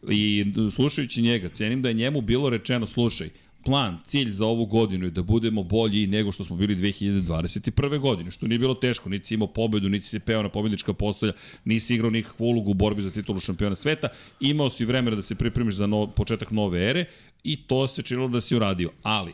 I 0.09 0.45
slušajući 0.75 1.21
njega, 1.21 1.49
cenim 1.49 1.81
da 1.81 1.87
je 1.87 1.93
njemu 1.93 2.21
bilo 2.21 2.49
rečeno, 2.49 2.87
slušaj, 2.87 3.29
plan, 3.65 3.97
cilj 4.05 4.31
za 4.31 4.45
ovu 4.45 4.65
godinu 4.65 5.05
je 5.05 5.11
da 5.11 5.21
budemo 5.21 5.63
bolji 5.63 6.07
nego 6.07 6.31
što 6.31 6.43
smo 6.43 6.55
bili 6.55 6.75
2021. 6.75 7.99
godine, 7.99 8.31
što 8.31 8.47
nije 8.47 8.59
bilo 8.59 8.73
teško, 8.73 9.09
niti 9.09 9.27
si 9.27 9.33
imao 9.33 9.47
pobedu, 9.47 9.89
niti 9.89 10.07
si 10.07 10.19
peo 10.19 10.43
na 10.43 10.49
pobednička 10.49 10.93
postolja, 10.93 11.33
nisi 11.65 11.95
igrao 11.95 12.11
nikakvu 12.11 12.45
ulogu 12.45 12.71
u 12.71 12.73
borbi 12.73 13.01
za 13.01 13.11
titulu 13.11 13.39
šampiona 13.39 13.75
sveta, 13.75 14.07
imao 14.39 14.69
si 14.69 14.85
vremena 14.85 15.15
da 15.15 15.21
se 15.21 15.35
pripremiš 15.35 15.75
za 15.75 15.87
no, 15.87 16.07
početak 16.07 16.51
nove 16.51 16.89
ere 16.89 17.05
i 17.43 17.55
to 17.55 17.87
se 17.87 18.01
činilo 18.01 18.27
da 18.27 18.41
si 18.41 18.55
uradio. 18.55 18.91
Ali, 19.03 19.33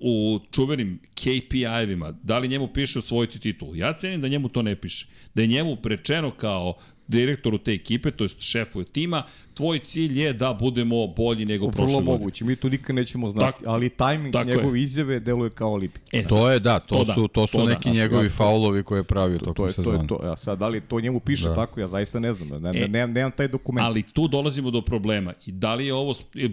u 0.00 0.40
čuvenim 0.50 1.00
KPI-evima, 1.14 2.14
da 2.22 2.38
li 2.38 2.48
njemu 2.48 2.68
piše 2.68 2.98
osvojiti 2.98 3.38
titulu? 3.38 3.76
Ja 3.76 3.92
cenim 3.92 4.20
da 4.20 4.28
njemu 4.28 4.48
to 4.48 4.62
ne 4.62 4.76
piše. 4.76 5.06
Da 5.34 5.42
je 5.42 5.48
njemu 5.48 5.76
prečeno 5.76 6.30
kao 6.30 6.74
direktoru 7.08 7.58
te 7.58 7.72
ekipe, 7.72 8.10
to 8.10 8.24
jest 8.24 8.40
šefu 8.40 8.84
tima, 8.84 9.22
tvoj 9.54 9.78
cilj 9.78 10.20
je 10.20 10.32
da 10.32 10.52
budemo 10.52 11.06
bolji 11.06 11.44
nego 11.44 11.66
prošle 11.66 11.84
godine. 11.84 12.02
Vrlo 12.02 12.18
moguće, 12.18 12.44
mi 12.44 12.56
to 12.56 12.68
nikad 12.68 12.96
nećemo 12.96 13.30
znati, 13.30 13.58
tak, 13.58 13.68
ali 13.68 13.88
tajming 13.88 14.34
njegove 14.46 14.78
je. 14.78 14.82
izjave 14.82 15.20
deluje 15.20 15.50
kao 15.50 15.72
alibi. 15.72 16.00
E, 16.12 16.24
to 16.24 16.50
je 16.50 16.60
da, 16.60 16.78
to, 16.78 16.94
to 16.94 17.04
su, 17.04 17.28
to 17.28 17.46
su 17.46 17.56
to 17.56 17.66
da. 17.66 17.72
neki 17.72 17.88
da. 17.88 17.94
njegovi 17.94 18.28
faulovi 18.28 18.82
koje 18.82 18.98
je 18.98 19.04
pravio 19.04 19.38
tokom 19.38 19.54
to 19.54 19.66
je, 19.66 19.72
sezona. 19.72 20.06
To 20.06 20.14
je 20.14 20.20
to, 20.20 20.26
ja 20.26 20.36
sad, 20.36 20.58
da 20.58 20.68
li 20.68 20.80
to 20.80 21.00
njemu 21.00 21.20
piše 21.20 21.48
da. 21.48 21.54
tako, 21.54 21.80
ja 21.80 21.86
zaista 21.86 22.20
ne 22.20 22.32
znam, 22.32 22.62
ne, 22.62 22.70
e, 22.74 22.88
nemam, 22.88 23.12
nemam 23.12 23.30
taj 23.30 23.48
dokument. 23.48 23.84
Ali 23.84 24.02
tu 24.02 24.28
dolazimo 24.28 24.70
do 24.70 24.80
problema 24.80 25.32
i 25.46 25.52
da 25.52 25.74
li 25.74 25.86
je 25.86 25.94
ovo, 25.94 26.14
e, 26.34 26.48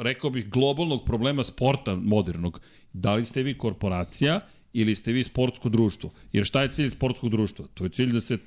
rekao 0.00 0.30
bih, 0.30 0.48
globalnog 0.48 1.04
problema 1.04 1.44
sporta 1.44 1.94
modernog, 1.94 2.60
da 3.00 3.14
li 3.14 3.26
ste 3.26 3.42
vi 3.42 3.58
korporacija 3.58 4.40
ili 4.72 4.96
ste 4.96 5.12
vi 5.12 5.22
sportsko 5.22 5.68
društvo? 5.68 6.12
Jer 6.32 6.44
šta 6.44 6.62
je 6.62 6.72
cilj 6.72 6.90
sportskog 6.90 7.30
društva? 7.30 7.66
To 7.74 7.84
je 7.84 7.90
cilj 7.90 8.12
da 8.12 8.20
se 8.20 8.38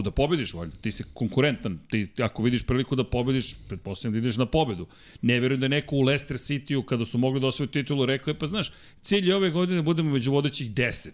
da 0.00 0.10
pobediš, 0.10 0.54
valjda. 0.54 0.76
Ti 0.76 0.90
si 0.90 1.04
konkurentan. 1.14 1.78
Ti, 1.90 2.08
ako 2.18 2.42
vidiš 2.42 2.62
priliku 2.62 2.96
da 2.96 3.04
pobediš, 3.04 3.54
pretpostavljam 3.68 4.12
da 4.12 4.18
ideš 4.18 4.36
na 4.36 4.46
pobedu. 4.46 4.86
Ne 5.22 5.40
verujem 5.40 5.60
da 5.60 5.64
je 5.64 5.70
neko 5.70 5.96
u 5.96 6.02
Leicester 6.02 6.36
City-u, 6.36 6.82
kada 6.82 7.06
su 7.06 7.18
mogli 7.18 7.40
da 7.40 7.46
osvoju 7.46 7.68
titulu, 7.68 8.06
rekao 8.06 8.30
je, 8.30 8.38
pa 8.38 8.46
znaš, 8.46 8.72
cilj 9.02 9.28
je 9.28 9.36
ove 9.36 9.50
godine 9.50 9.76
da 9.76 9.82
budemo 9.82 10.10
među 10.10 10.32
vodećih 10.32 10.70
10. 10.70 11.08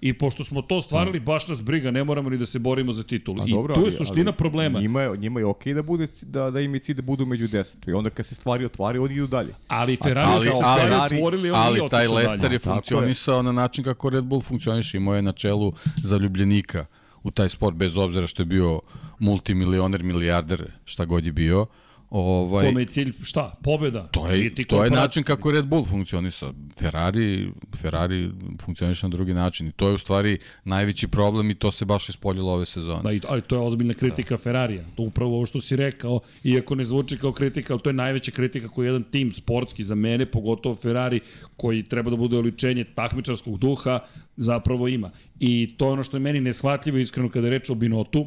I 0.00 0.12
pošto 0.12 0.44
smo 0.44 0.62
to 0.62 0.80
stvarali, 0.80 1.20
baš 1.20 1.48
nas 1.48 1.62
briga, 1.62 1.90
ne 1.90 2.04
moramo 2.04 2.30
ni 2.30 2.38
da 2.38 2.46
se 2.46 2.58
borimo 2.58 2.92
za 2.92 3.02
titulu. 3.02 3.48
I 3.48 3.50
dobro, 3.50 3.74
tu 3.74 3.84
je 3.84 3.90
suština 3.90 4.30
ali, 4.30 4.36
problema. 4.36 4.80
Njima 4.80 5.02
je, 5.02 5.16
njima 5.16 5.40
je 5.40 5.46
okej 5.46 5.72
okay 5.72 5.74
da, 5.74 5.82
bude, 5.82 6.06
da, 6.22 6.50
da 6.50 6.60
im 6.60 6.74
je 6.74 6.80
cilj 6.80 6.94
da 6.94 7.02
budu 7.02 7.26
među 7.26 7.48
10. 7.48 7.88
I 7.90 7.92
onda 7.92 8.10
kad 8.10 8.26
se 8.26 8.34
stvari 8.34 8.64
otvari, 8.64 8.98
oni 8.98 9.14
idu 9.14 9.26
dalje. 9.26 9.54
Ali 9.68 9.96
Ferrari 9.96 10.26
ali, 10.28 10.48
ali, 10.64 10.92
ali, 10.92 11.16
otvorili, 11.16 11.50
ali, 11.50 11.80
ali 11.80 11.90
taj 11.90 12.08
Leicester 12.08 12.52
je 12.52 12.58
funkcionisao 12.58 13.42
na 13.42 13.52
način 13.52 13.84
kako 13.84 14.10
Red 14.10 14.24
Bull 14.24 14.42
funkcioniše. 14.42 14.96
Imao 14.96 15.14
je 15.14 15.22
na 15.22 15.32
čelu 15.32 15.72
zaljubljenika 16.02 16.86
u 17.22 17.30
taj 17.30 17.48
sport 17.48 17.76
bez 17.76 17.96
obzira 17.96 18.26
što 18.26 18.42
je 18.42 18.46
bio 18.46 18.80
multimilioner, 19.18 20.02
milijarder, 20.02 20.72
šta 20.84 21.04
god 21.04 21.26
je 21.26 21.32
bio. 21.32 21.66
Ovaj, 22.10 22.66
Kome 22.66 22.82
je 22.82 22.86
cilj 22.86 23.12
šta? 23.22 23.54
Pobeda? 23.62 24.06
To 24.06 24.26
je, 24.26 24.54
to 24.68 24.84
je 24.84 24.90
način 24.90 25.22
kako 25.22 25.50
Red 25.50 25.66
Bull 25.66 25.84
funkcionisa. 25.84 26.52
Ferrari, 26.78 27.50
Ferrari 27.76 28.30
funkcioniše 28.62 29.06
na 29.06 29.10
drugi 29.10 29.34
način 29.34 29.68
i 29.68 29.72
to 29.72 29.88
je 29.88 29.94
u 29.94 29.98
stvari 29.98 30.38
najveći 30.64 31.08
problem 31.08 31.50
i 31.50 31.54
to 31.54 31.70
se 31.70 31.84
baš 31.84 32.08
ispoljilo 32.08 32.52
ove 32.52 32.66
sezone. 32.66 33.02
Da, 33.02 33.28
ali 33.28 33.42
to 33.42 33.56
je 33.56 33.60
ozbiljna 33.60 33.94
kritika 33.94 34.34
da. 34.36 34.42
Ferrarija. 34.42 34.84
To 34.94 35.02
upravo 35.02 35.36
ovo 35.36 35.46
što 35.46 35.60
si 35.60 35.76
rekao, 35.76 36.20
iako 36.44 36.74
ne 36.74 36.84
zvuči 36.84 37.18
kao 37.18 37.32
kritika, 37.32 37.74
ali 37.74 37.82
to 37.82 37.90
je 37.90 37.94
najveća 37.94 38.30
kritika 38.30 38.68
koju 38.68 38.86
jedan 38.86 39.02
tim 39.02 39.32
sportski 39.32 39.84
za 39.84 39.94
mene, 39.94 40.26
pogotovo 40.26 40.74
Ferrari, 40.74 41.20
koji 41.56 41.82
treba 41.82 42.10
da 42.10 42.16
bude 42.16 42.36
oličenje 42.36 42.84
takmičarskog 42.84 43.58
duha, 43.58 44.00
zapravo 44.36 44.88
ima. 44.88 45.10
I 45.40 45.74
to 45.76 45.86
je 45.86 45.92
ono 45.92 46.02
što 46.02 46.16
je 46.16 46.20
meni 46.20 46.40
neshvatljivo 46.40 46.98
iskreno 46.98 47.28
kada 47.28 47.46
je 47.46 47.50
reč 47.50 47.70
o 47.70 47.74
Binotu, 47.74 48.26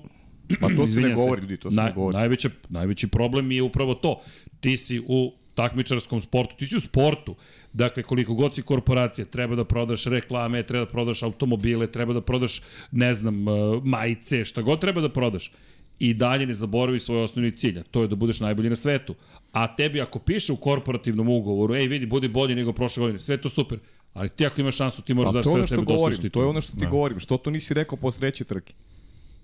Pa 0.59 0.67
to 0.75 0.87
se 0.87 1.01
ne 1.01 1.13
govori, 1.13 1.41
ljudi, 1.41 1.57
to 1.57 1.71
se 1.71 1.75
na, 1.75 1.83
ne 1.83 1.93
govori. 1.93 2.17
Najveće, 2.17 2.49
najveći 2.69 3.07
problem 3.07 3.51
je 3.51 3.61
upravo 3.61 3.95
to. 3.95 4.21
Ti 4.59 4.77
si 4.77 5.01
u 5.07 5.33
takmičarskom 5.55 6.21
sportu, 6.21 6.55
ti 6.57 6.65
si 6.65 6.75
u 6.75 6.79
sportu. 6.79 7.35
Dakle, 7.73 8.03
koliko 8.03 8.33
god 8.33 8.55
si 8.55 8.61
korporacija, 8.61 9.25
treba 9.25 9.55
da 9.55 9.65
prodaš 9.65 10.05
reklame, 10.05 10.63
treba 10.63 10.85
da 10.85 10.91
prodaš 10.91 11.23
automobile, 11.23 11.87
treba 11.91 12.13
da 12.13 12.21
prodaš, 12.21 12.61
ne 12.91 13.13
znam, 13.13 13.47
uh, 13.47 13.83
majice, 13.83 14.45
šta 14.45 14.61
god 14.61 14.81
treba 14.81 15.01
da 15.01 15.09
prodaš. 15.09 15.51
I 15.99 16.13
dalje 16.13 16.45
ne 16.45 16.53
zaboravi 16.53 16.99
svoj 16.99 17.23
osnovni 17.23 17.51
cilj, 17.51 17.79
a 17.79 17.83
to 17.83 18.01
je 18.01 18.07
da 18.07 18.15
budeš 18.15 18.39
najbolji 18.39 18.69
na 18.69 18.75
svetu. 18.75 19.15
A 19.51 19.75
tebi 19.75 20.01
ako 20.01 20.19
piše 20.19 20.53
u 20.53 20.55
korporativnom 20.55 21.29
ugovoru, 21.29 21.75
ej 21.75 21.87
vidi, 21.87 22.05
budi 22.05 22.27
bolji 22.27 22.55
nego 22.55 22.73
prošle 22.73 23.01
godine, 23.01 23.19
sve 23.19 23.37
to 23.37 23.49
super, 23.49 23.79
ali 24.13 24.29
ti 24.29 24.45
ako 24.45 24.61
imaš 24.61 24.77
šansu, 24.77 25.01
ti 25.01 25.13
možeš 25.13 25.33
da 25.33 25.43
sve 25.43 25.65
tebi 25.65 25.85
dostiš 25.85 26.31
To 26.31 26.41
je 26.41 26.47
ono 26.47 26.61
što 26.61 26.71
ti 26.71 26.79
da. 26.79 26.89
govorim, 26.89 27.19
što 27.19 27.37
to 27.37 27.51
nisi 27.51 27.73
rekao 27.73 27.97
posle 27.97 28.19
treće 28.19 28.43
trke? 28.43 28.73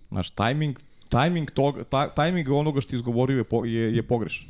Znaš, 0.09 0.29
tajming, 0.29 0.79
tajming, 1.09 1.51
tog, 1.51 1.79
taj, 1.89 2.07
tajming 2.15 2.49
onoga 2.49 2.81
što 2.81 2.95
izgovorio 2.95 3.37
je, 3.37 3.43
po, 3.43 3.65
je, 3.65 3.95
je 3.95 4.03
pogrešan. 4.03 4.47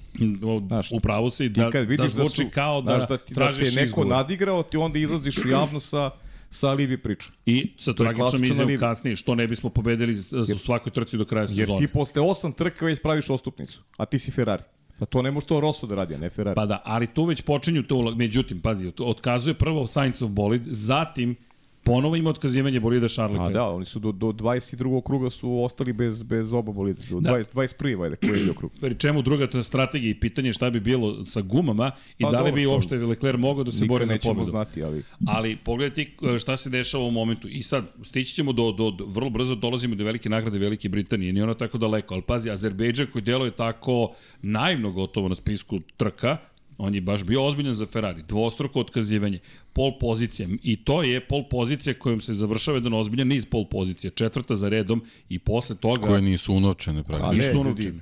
Znaš, 0.68 0.89
Upravo 0.91 1.30
si 1.32 1.49
da, 1.49 1.70
kad 1.72 1.88
da 1.88 2.08
zvuči 2.08 2.43
da 2.43 2.49
su, 2.49 2.53
kao 2.53 2.82
da, 2.82 2.95
znaš, 2.97 3.10
da 3.10 3.18
ti, 3.18 3.34
tražiš 3.34 3.68
da 3.68 3.70
te 3.70 3.76
neko 3.76 3.86
izgovor. 3.86 4.08
nadigrao, 4.08 4.64
ti 4.64 4.78
onda 4.78 4.99
izlaziš 4.99 5.38
u 5.38 5.49
javno 5.49 5.80
sa 5.80 6.12
sa 6.49 6.70
alibi 6.70 6.97
pričom. 6.97 7.34
I 7.45 7.74
sa 7.78 7.93
tragičnom 7.93 8.43
izjavom 8.43 8.78
kasnije, 8.80 9.16
što 9.16 9.36
ne 9.36 9.47
bismo 9.47 9.70
pobedili 9.70 10.16
za 10.16 10.58
svakoj 10.58 10.91
trci 10.91 11.18
do 11.18 11.26
kraja 11.26 11.47
sezone. 11.47 11.68
Jer 11.70 11.80
ti 11.80 11.88
posle 11.88 12.22
osam 12.22 12.51
trka 12.51 12.86
već 12.86 13.01
praviš 13.01 13.30
ostupnicu, 13.30 13.84
a 13.97 14.05
ti 14.05 14.20
si 14.20 14.32
Ferrari. 14.32 14.64
Pa 14.99 15.05
to 15.05 15.22
ne 15.22 15.32
može 15.32 15.47
to 15.47 15.60
Rosso 15.60 15.88
da 15.88 15.95
radi, 15.95 16.16
a 16.16 16.18
ne 16.18 16.30
Ferrari. 16.30 16.55
Pa 16.55 16.66
da, 16.66 16.82
ali 16.86 17.08
tu 17.08 17.24
već 17.24 17.41
počinju 17.41 17.84
to, 17.84 18.16
međutim, 18.16 18.62
pazi, 18.62 18.91
otkazuje 18.99 19.53
prvo 19.53 19.88
Sainzov 19.88 20.30
bolid, 20.30 20.62
zatim 20.66 21.36
Ponovo 21.84 22.15
ima 22.15 22.30
otkazivanje 22.30 22.80
bolida 22.80 23.07
Charles 23.07 23.39
Leclerc. 23.39 23.55
A 23.55 23.59
da, 23.59 23.69
oni 23.69 23.86
su 23.86 23.99
do, 23.99 24.11
do 24.11 24.28
22. 24.28 25.03
kruga 25.03 25.30
su 25.30 25.63
ostali 25.63 25.93
bez, 25.93 26.23
bez 26.23 26.53
oba 26.53 26.71
bolida. 26.71 27.03
Do 27.09 27.19
da. 27.19 27.32
20, 27.32 27.45
21. 27.53 27.97
vajde, 27.97 28.15
koji 28.15 28.30
je 28.30 28.43
bio 28.43 28.53
krug. 28.53 28.71
Pri 28.82 28.95
čemu 28.95 29.21
druga 29.21 29.47
ta 29.47 29.63
strategija 29.63 30.11
i 30.11 30.19
pitanje 30.19 30.53
šta 30.53 30.69
bi 30.69 30.80
bilo 30.80 31.25
sa 31.25 31.41
gumama 31.41 31.91
i 32.17 32.23
pa, 32.23 32.32
da 32.32 32.38
li 32.38 32.43
dobro, 32.43 32.55
bi 32.55 32.65
uopšte 32.65 32.97
Leclerc 32.97 33.39
mogao 33.39 33.63
da 33.63 33.71
se 33.71 33.86
bori 33.86 34.05
za 34.05 34.17
pobedu. 34.23 34.45
znati, 34.45 34.84
ali... 34.84 35.03
Ali 35.25 35.55
pogledajte 35.55 36.11
šta 36.39 36.57
se 36.57 36.69
dešava 36.69 37.03
u 37.03 37.11
momentu. 37.11 37.47
I 37.47 37.63
sad, 37.63 37.86
stići 38.03 38.36
ćemo 38.36 38.51
do, 38.51 38.71
do, 38.71 38.91
do, 38.91 39.05
vrlo 39.05 39.30
brzo 39.30 39.55
dolazimo 39.55 39.95
do 39.95 40.03
velike 40.03 40.30
nagrade 40.30 40.59
Velike 40.59 40.89
Britanije. 40.89 41.34
Nije 41.34 41.43
ono 41.43 41.53
tako 41.53 41.78
daleko, 41.78 42.13
ali 42.13 42.23
pazi, 42.23 42.49
Azerbejdžan 42.49 43.07
koji 43.13 43.21
deluje 43.21 43.51
tako 43.51 44.13
naivno 44.41 44.91
gotovo 44.91 45.30
na 45.30 45.36
spisku 45.36 45.80
trka, 45.97 46.38
On 46.78 46.95
je 46.95 47.01
baš 47.01 47.23
bio 47.23 47.45
ozbiljan 47.45 47.73
za 47.73 47.86
Ferrari. 47.86 48.23
Dvostruko 48.28 48.80
otkazivanje. 48.80 49.39
Pol 49.73 49.97
pozicija. 49.99 50.49
I 50.63 50.75
to 50.84 51.03
je 51.03 51.28
pol 51.28 51.43
pozicija 51.49 51.93
kojom 51.99 52.21
se 52.21 52.34
završava 52.34 52.78
jedan 52.78 52.93
ozbiljan 52.93 53.28
niz 53.28 53.45
pol 53.45 53.65
pozicija. 53.65 54.11
Četvrta 54.11 54.55
za 54.55 54.69
redom 54.69 55.03
i 55.30 55.39
posle 55.39 55.75
toga... 55.75 56.07
Koje 56.07 56.21
nisu 56.21 56.53
unovčene. 56.53 57.03
Pravi. 57.03 57.36
Nisu 57.36 57.59
unovčene. 57.59 58.01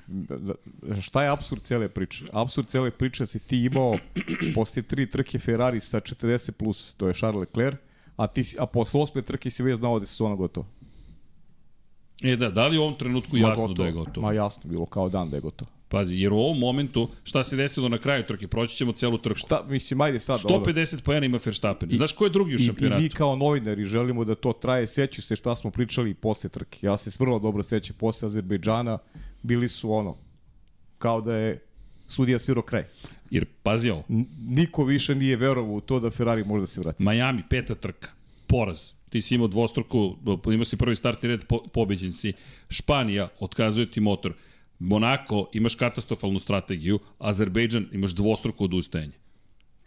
Šta 1.02 1.24
je 1.24 1.30
absurd 1.30 1.62
cele 1.64 1.90
priče? 1.90 2.26
Absurd 2.34 2.68
cele 2.68 2.92
priče 2.92 3.24
da 3.24 3.28
si 3.28 3.40
ti 3.40 3.64
imao 3.64 3.98
posle 4.56 4.82
tri 4.82 5.10
trke 5.10 5.40
Ferrari 5.40 5.80
sa 5.80 6.00
40 6.00 6.52
plus, 6.52 6.94
to 6.98 7.08
je 7.08 7.14
Charles 7.14 7.40
Leclerc, 7.40 7.78
a, 8.16 8.28
ti, 8.28 8.44
a 8.60 8.66
posle 8.66 9.02
osme 9.02 9.22
trke 9.22 9.50
si 9.50 9.64
već 9.64 9.78
znao 9.78 10.00
da 10.00 10.04
je 10.04 10.08
sezona 10.08 10.36
gotova. 10.36 10.68
E 12.24 12.36
da, 12.36 12.50
da 12.50 12.68
li 12.68 12.78
u 12.78 12.82
ovom 12.82 12.96
trenutku 12.98 13.38
jasno 13.38 13.74
da 13.74 13.86
je 13.86 13.92
gotovo? 13.92 14.28
Ma 14.28 14.34
jasno, 14.34 14.70
bilo 14.70 14.86
kao 14.86 15.10
dan 15.10 15.30
da 15.30 15.38
je 15.38 15.42
gotovo. 15.42 15.75
Pazi, 15.88 16.16
jer 16.16 16.34
u 16.34 16.38
ovom 16.38 16.60
momentu, 16.60 17.10
šta 17.24 17.44
se 17.44 17.56
desilo 17.56 17.90
na 17.90 17.98
kraju 17.98 18.24
trke, 18.24 18.48
proći 18.48 18.76
ćemo 18.76 18.92
celu 18.92 19.18
trku. 19.18 19.40
Šta, 19.40 19.64
mislim, 19.70 20.02
ajde 20.02 20.20
sad. 20.20 20.40
150 20.40 21.02
pojena 21.02 21.26
ima 21.26 21.40
Verstappen. 21.46 21.90
Znaš 21.92 22.12
ko 22.12 22.24
je 22.24 22.30
drugi 22.30 22.56
u 22.56 22.58
šampionatu? 22.58 23.02
I, 23.02 23.06
I 23.06 23.10
mi 23.10 23.10
kao 23.10 23.36
novinari 23.36 23.86
želimo 23.86 24.26
da 24.26 24.36
to 24.36 24.54
traje. 24.54 24.88
Seću 24.88 25.22
se 25.22 25.36
šta 25.36 25.56
smo 25.56 25.72
pričali 25.72 26.14
posle 26.14 26.50
trke. 26.50 26.88
Ja 26.88 26.98
se 26.98 27.12
vrlo 27.20 27.40
dobro 27.40 27.64
sećam 27.64 27.96
posle 28.00 28.26
Azerbejdžana. 28.26 28.98
Bili 29.44 29.70
su 29.70 29.92
ono, 29.92 30.18
kao 30.98 31.22
da 31.22 31.36
je 31.36 31.64
sudija 32.08 32.40
svirao 32.40 32.64
kraj. 32.64 32.84
Jer, 33.30 33.46
pazi 33.64 33.90
ovo. 33.90 34.04
Niko 34.40 34.84
više 34.84 35.16
nije 35.16 35.38
verovao 35.38 35.74
u 35.74 35.82
to 35.82 36.00
da 36.00 36.12
Ferrari 36.12 36.44
može 36.44 36.62
da 36.62 36.68
se 36.68 36.82
vrati. 36.82 37.04
Miami, 37.04 37.44
peta 37.50 37.76
trka. 37.76 38.10
Poraz. 38.48 38.92
Ti 39.10 39.22
si 39.22 39.36
imao 39.36 39.48
dvostruku, 39.48 40.16
imao 40.54 40.66
si 40.66 40.78
prvi 40.78 40.96
startni 40.96 41.30
red, 41.30 41.46
po, 41.46 41.58
pobeđen 41.74 42.14
si. 42.14 42.34
Španija, 42.70 43.28
otkazuje 43.40 43.92
ti 43.92 44.00
motor. 44.00 44.34
Monako 44.80 45.50
imaš 45.54 45.76
katastrofalnu 45.76 46.40
strategiju, 46.40 47.00
Azerbejdžan 47.20 47.88
imaš 47.92 48.12
dvostruko 48.12 48.64
odustajanje. 48.64 49.14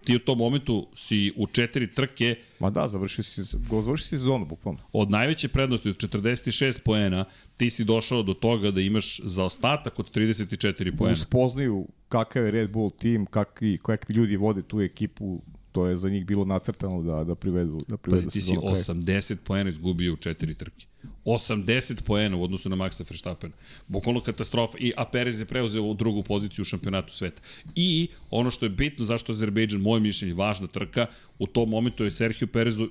Ti 0.04 0.16
u 0.16 0.18
tom 0.18 0.38
momentu 0.38 0.88
si 0.94 1.32
u 1.36 1.46
četiri 1.46 1.94
trke... 1.94 2.34
Ma 2.60 2.70
da, 2.70 2.88
završi 2.88 3.22
si, 3.22 3.42
završi 3.82 4.04
si 4.04 4.08
sezonu, 4.08 4.46
bukvalno. 4.46 4.80
Od 4.92 5.10
najveće 5.10 5.48
prednosti, 5.48 5.88
od 5.88 5.96
46 5.96 6.78
poena, 6.84 7.24
ti 7.56 7.70
si 7.70 7.84
došao 7.84 8.22
do 8.22 8.34
toga 8.34 8.70
da 8.70 8.80
imaš 8.80 9.20
zaostatak 9.24 9.98
od 9.98 10.16
34 10.16 10.96
poena. 10.96 11.12
Uspoznaju 11.12 11.86
kakav 12.08 12.44
je 12.44 12.50
Red 12.50 12.70
Bull 12.70 12.90
tim, 12.90 13.26
kakvi, 13.26 13.78
kakvi 13.82 14.14
ljudi 14.14 14.36
vode 14.36 14.62
tu 14.62 14.80
ekipu, 14.80 15.42
to 15.72 15.86
je 15.86 15.96
za 15.96 16.08
njih 16.08 16.26
bilo 16.26 16.44
nacrtano 16.44 17.02
da, 17.02 17.24
da 17.24 17.34
privedu, 17.34 17.84
da 17.88 17.96
privedu 17.96 18.26
Pazi, 18.26 18.32
ti 18.32 18.40
si 18.40 18.56
80 18.56 19.36
poena 19.44 19.70
izgubio 19.70 20.12
u 20.12 20.16
četiri 20.16 20.54
trke. 20.54 20.86
80 21.24 22.02
poena 22.02 22.36
u 22.36 22.42
odnosu 22.42 22.68
na 22.68 22.76
Maxa 22.76 23.10
Verstappen. 23.10 23.52
Bukvalno 23.86 24.20
katastrofa. 24.20 24.78
I, 24.78 24.92
a 24.96 25.04
Perez 25.04 25.40
je 25.40 25.46
preuzeo 25.46 25.82
u 25.82 25.94
drugu 25.94 26.22
poziciju 26.22 26.62
u 26.62 26.64
šampionatu 26.64 27.12
sveta. 27.12 27.42
I 27.74 28.08
ono 28.30 28.50
što 28.50 28.66
je 28.66 28.70
bitno, 28.70 29.04
zašto 29.04 29.32
Azerbejdžan, 29.32 29.80
moje 29.80 30.00
mišljenje, 30.00 30.34
važna 30.34 30.66
trka, 30.66 31.06
u 31.38 31.46
tom 31.46 31.68
momentu 31.68 32.04
je 32.04 32.10
Sergio 32.10 32.48
Perezu 32.48 32.88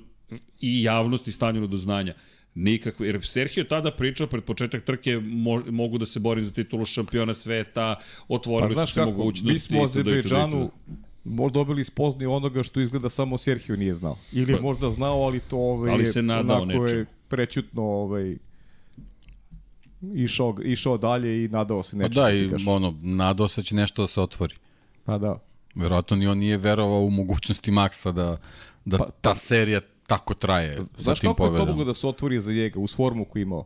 i 0.62 0.84
javnosti 0.84 1.32
stanjeno 1.32 1.68
do 1.68 1.78
znanja. 1.78 2.14
Nikakve, 2.56 3.08
jer 3.08 3.20
Sergio 3.28 3.64
tada 3.64 3.92
pričao 3.92 4.28
pred 4.28 4.44
početak 4.44 4.84
trke 4.84 5.20
mo, 5.20 5.64
mogu 5.70 5.98
da 5.98 6.06
se 6.06 6.20
borim 6.20 6.46
za 6.46 6.52
titulu 6.52 6.86
šampiona 6.86 7.34
sveta, 7.34 7.96
otvorili 8.28 8.76
pa, 8.76 8.86
su 8.86 8.94
se 8.94 9.06
mogućnosti. 9.06 9.54
Mi 9.54 9.60
smo 9.60 9.84
Azerbejdžanu 9.84 10.72
možda 11.28 11.54
dobili 11.54 11.84
spoznaju 11.84 12.32
onoga 12.32 12.64
što 12.64 12.80
izgleda 12.80 13.10
samo 13.10 13.38
Sergio 13.38 13.76
nije 13.76 13.94
znao. 13.94 14.18
Ili 14.32 14.54
Pa- 14.54 14.62
možda 14.62 14.92
znao, 14.92 15.22
ali 15.22 15.40
to 15.40 15.58
ovaj, 15.58 15.92
Ali 15.92 16.06
se 16.06 16.22
nadao 16.22 16.58
onako 16.58 16.82
nečemu. 16.84 17.00
je 17.00 17.06
prećutno 17.28 17.82
ovaj, 17.84 18.38
išao, 20.14 20.56
išao 20.64 20.98
dalje 20.98 21.46
i 21.46 21.48
nadao 21.48 21.84
se 21.84 21.92
Pa 21.92 21.98
nečemu. 21.98 22.14
da, 22.16 22.30
ti 22.30 22.64
i 22.64 22.70
ono, 22.70 22.96
nadao 23.02 23.48
se 23.48 23.62
da 23.62 23.66
će 23.66 23.76
nešto 23.76 24.02
da 24.02 24.08
se 24.08 24.22
otvori. 24.22 24.56
Pa 25.04 25.18
da. 25.18 25.40
Verovatno 25.76 26.16
ni 26.18 26.28
on 26.28 26.38
nije 26.38 26.58
verovao 26.58 27.00
u 27.00 27.10
mogućnosti 27.10 27.72
Maxa 27.72 28.12
da, 28.12 28.38
da 28.86 28.98
Pa- 28.98 29.10
ta 29.12 29.36
serija 29.36 29.80
tako 30.08 30.34
traje 30.34 30.76
sa 30.78 30.84
Znaš 30.98 31.20
tim 31.20 31.30
kako 31.30 31.44
je 31.44 31.50
to 31.50 31.58
pobedama. 31.58 31.84
da 31.84 31.94
se 31.94 32.08
otvori 32.08 32.42
za 32.42 32.52
njega, 32.52 32.80
uz 32.80 32.96
formu 32.96 33.26
koju 33.26 33.42
imao? 33.42 33.66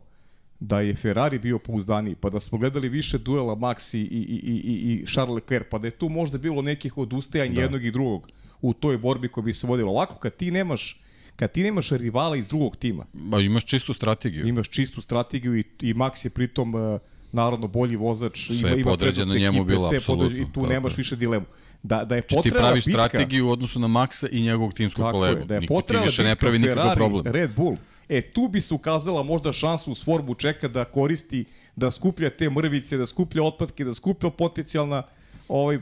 Da 0.64 0.80
je 0.80 0.94
Ferrari 0.94 1.38
bio 1.38 1.58
pouzdaniji, 1.58 2.14
pa 2.14 2.30
da 2.30 2.40
smo 2.40 2.58
gledali 2.58 2.88
više 2.88 3.18
duela 3.18 3.56
Max 3.56 3.96
i, 3.96 4.00
i, 4.00 4.04
i, 4.04 4.54
i, 4.72 4.92
i 4.92 5.06
Charles 5.06 5.34
Leclerc, 5.34 5.66
pa 5.70 5.78
da 5.78 5.86
je 5.86 5.90
tu 5.90 6.08
možda 6.08 6.38
bilo 6.38 6.62
nekih 6.62 6.98
odustajanja 6.98 7.54
da. 7.54 7.60
jednog 7.60 7.84
i 7.84 7.90
drugog 7.90 8.28
u 8.60 8.72
toj 8.72 8.98
borbi 8.98 9.28
koja 9.28 9.44
bi 9.44 9.52
se 9.52 9.66
vodila. 9.66 9.90
Ovako, 9.90 10.14
kad 10.14 10.36
ti 10.36 10.50
nemaš 10.50 11.02
kad 11.36 11.52
ti 11.52 11.62
nemaš 11.62 11.90
rivala 11.90 12.36
iz 12.36 12.48
drugog 12.48 12.76
tima, 12.76 13.06
Ba, 13.12 13.40
imaš 13.40 13.64
čistu 13.64 13.92
strategiju. 13.92 14.46
imaš 14.48 14.68
čistu 14.68 15.00
strategiju 15.00 15.58
i, 15.58 15.64
i 15.80 15.94
Max 15.94 16.26
je 16.26 16.30
pritom 16.30 16.74
uh, 16.74 17.00
naravno 17.32 17.66
bolji 17.66 17.96
vozač, 17.96 18.50
Sve 18.52 18.70
je 18.70 18.84
podređeno 18.84 19.24
prednost 19.32 19.40
njemu 19.40 19.58
ekipe, 19.58 19.74
bilo, 19.74 19.92
je 19.92 20.00
podređeno 20.00 20.24
apsolutno, 20.24 20.38
i 20.38 20.44
tu 20.44 20.60
tako 20.60 20.66
nemaš 20.66 20.92
je. 20.92 20.96
više 20.96 21.16
dilemu. 21.16 21.46
Da, 21.82 22.04
da 22.04 22.16
je 22.16 22.22
Či 22.22 22.28
ti 22.28 22.34
potrebna 22.34 22.58
praviš 22.58 22.84
bitka, 22.84 23.02
strategiju 23.02 23.46
u 23.46 23.50
odnosu 23.50 23.80
na 23.80 23.88
Maxa 23.88 24.28
i 24.32 24.42
njegovog 24.42 24.74
timskog 24.74 25.12
kolegu. 25.12 25.40
je, 25.40 25.44
da 25.44 25.54
je 25.54 25.60
ti 25.60 25.66
potrebna 25.66 26.04
više 26.06 26.22
ne 26.22 26.30
bitka 26.30 26.40
pravi 26.40 26.58
nikakav 26.58 26.82
Ferrari, 26.82 26.98
problem. 26.98 27.32
Red 27.34 27.50
Bull. 27.56 27.76
E, 28.12 28.20
tu 28.20 28.48
bi 28.48 28.60
se 28.60 28.74
ukazala 28.74 29.22
možda 29.22 29.52
šansu 29.52 29.90
uz 29.90 30.04
formu 30.04 30.34
čeka 30.34 30.68
da 30.68 30.84
koristi, 30.84 31.44
da 31.76 31.90
skuplja 31.90 32.30
te 32.30 32.50
mrvice, 32.50 32.96
da 32.96 33.06
skuplja 33.06 33.42
otpadke, 33.42 33.84
da 33.84 33.94
skuplja 33.94 34.30
potencijalna 34.30 35.02
ovaj, 35.48 35.78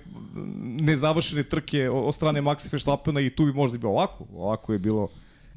nezavršene 0.81 1.43
trke 1.43 1.91
od 1.91 2.15
strane 2.15 2.43
Maxa 2.43 2.73
Verstappena 2.73 3.21
i 3.21 3.31
tu 3.31 3.45
bi 3.45 3.53
možda 3.53 3.79
bilo 3.79 3.93
ovako. 3.93 4.27
Ovako 4.35 4.73
je 4.73 4.79
bilo, 4.79 5.09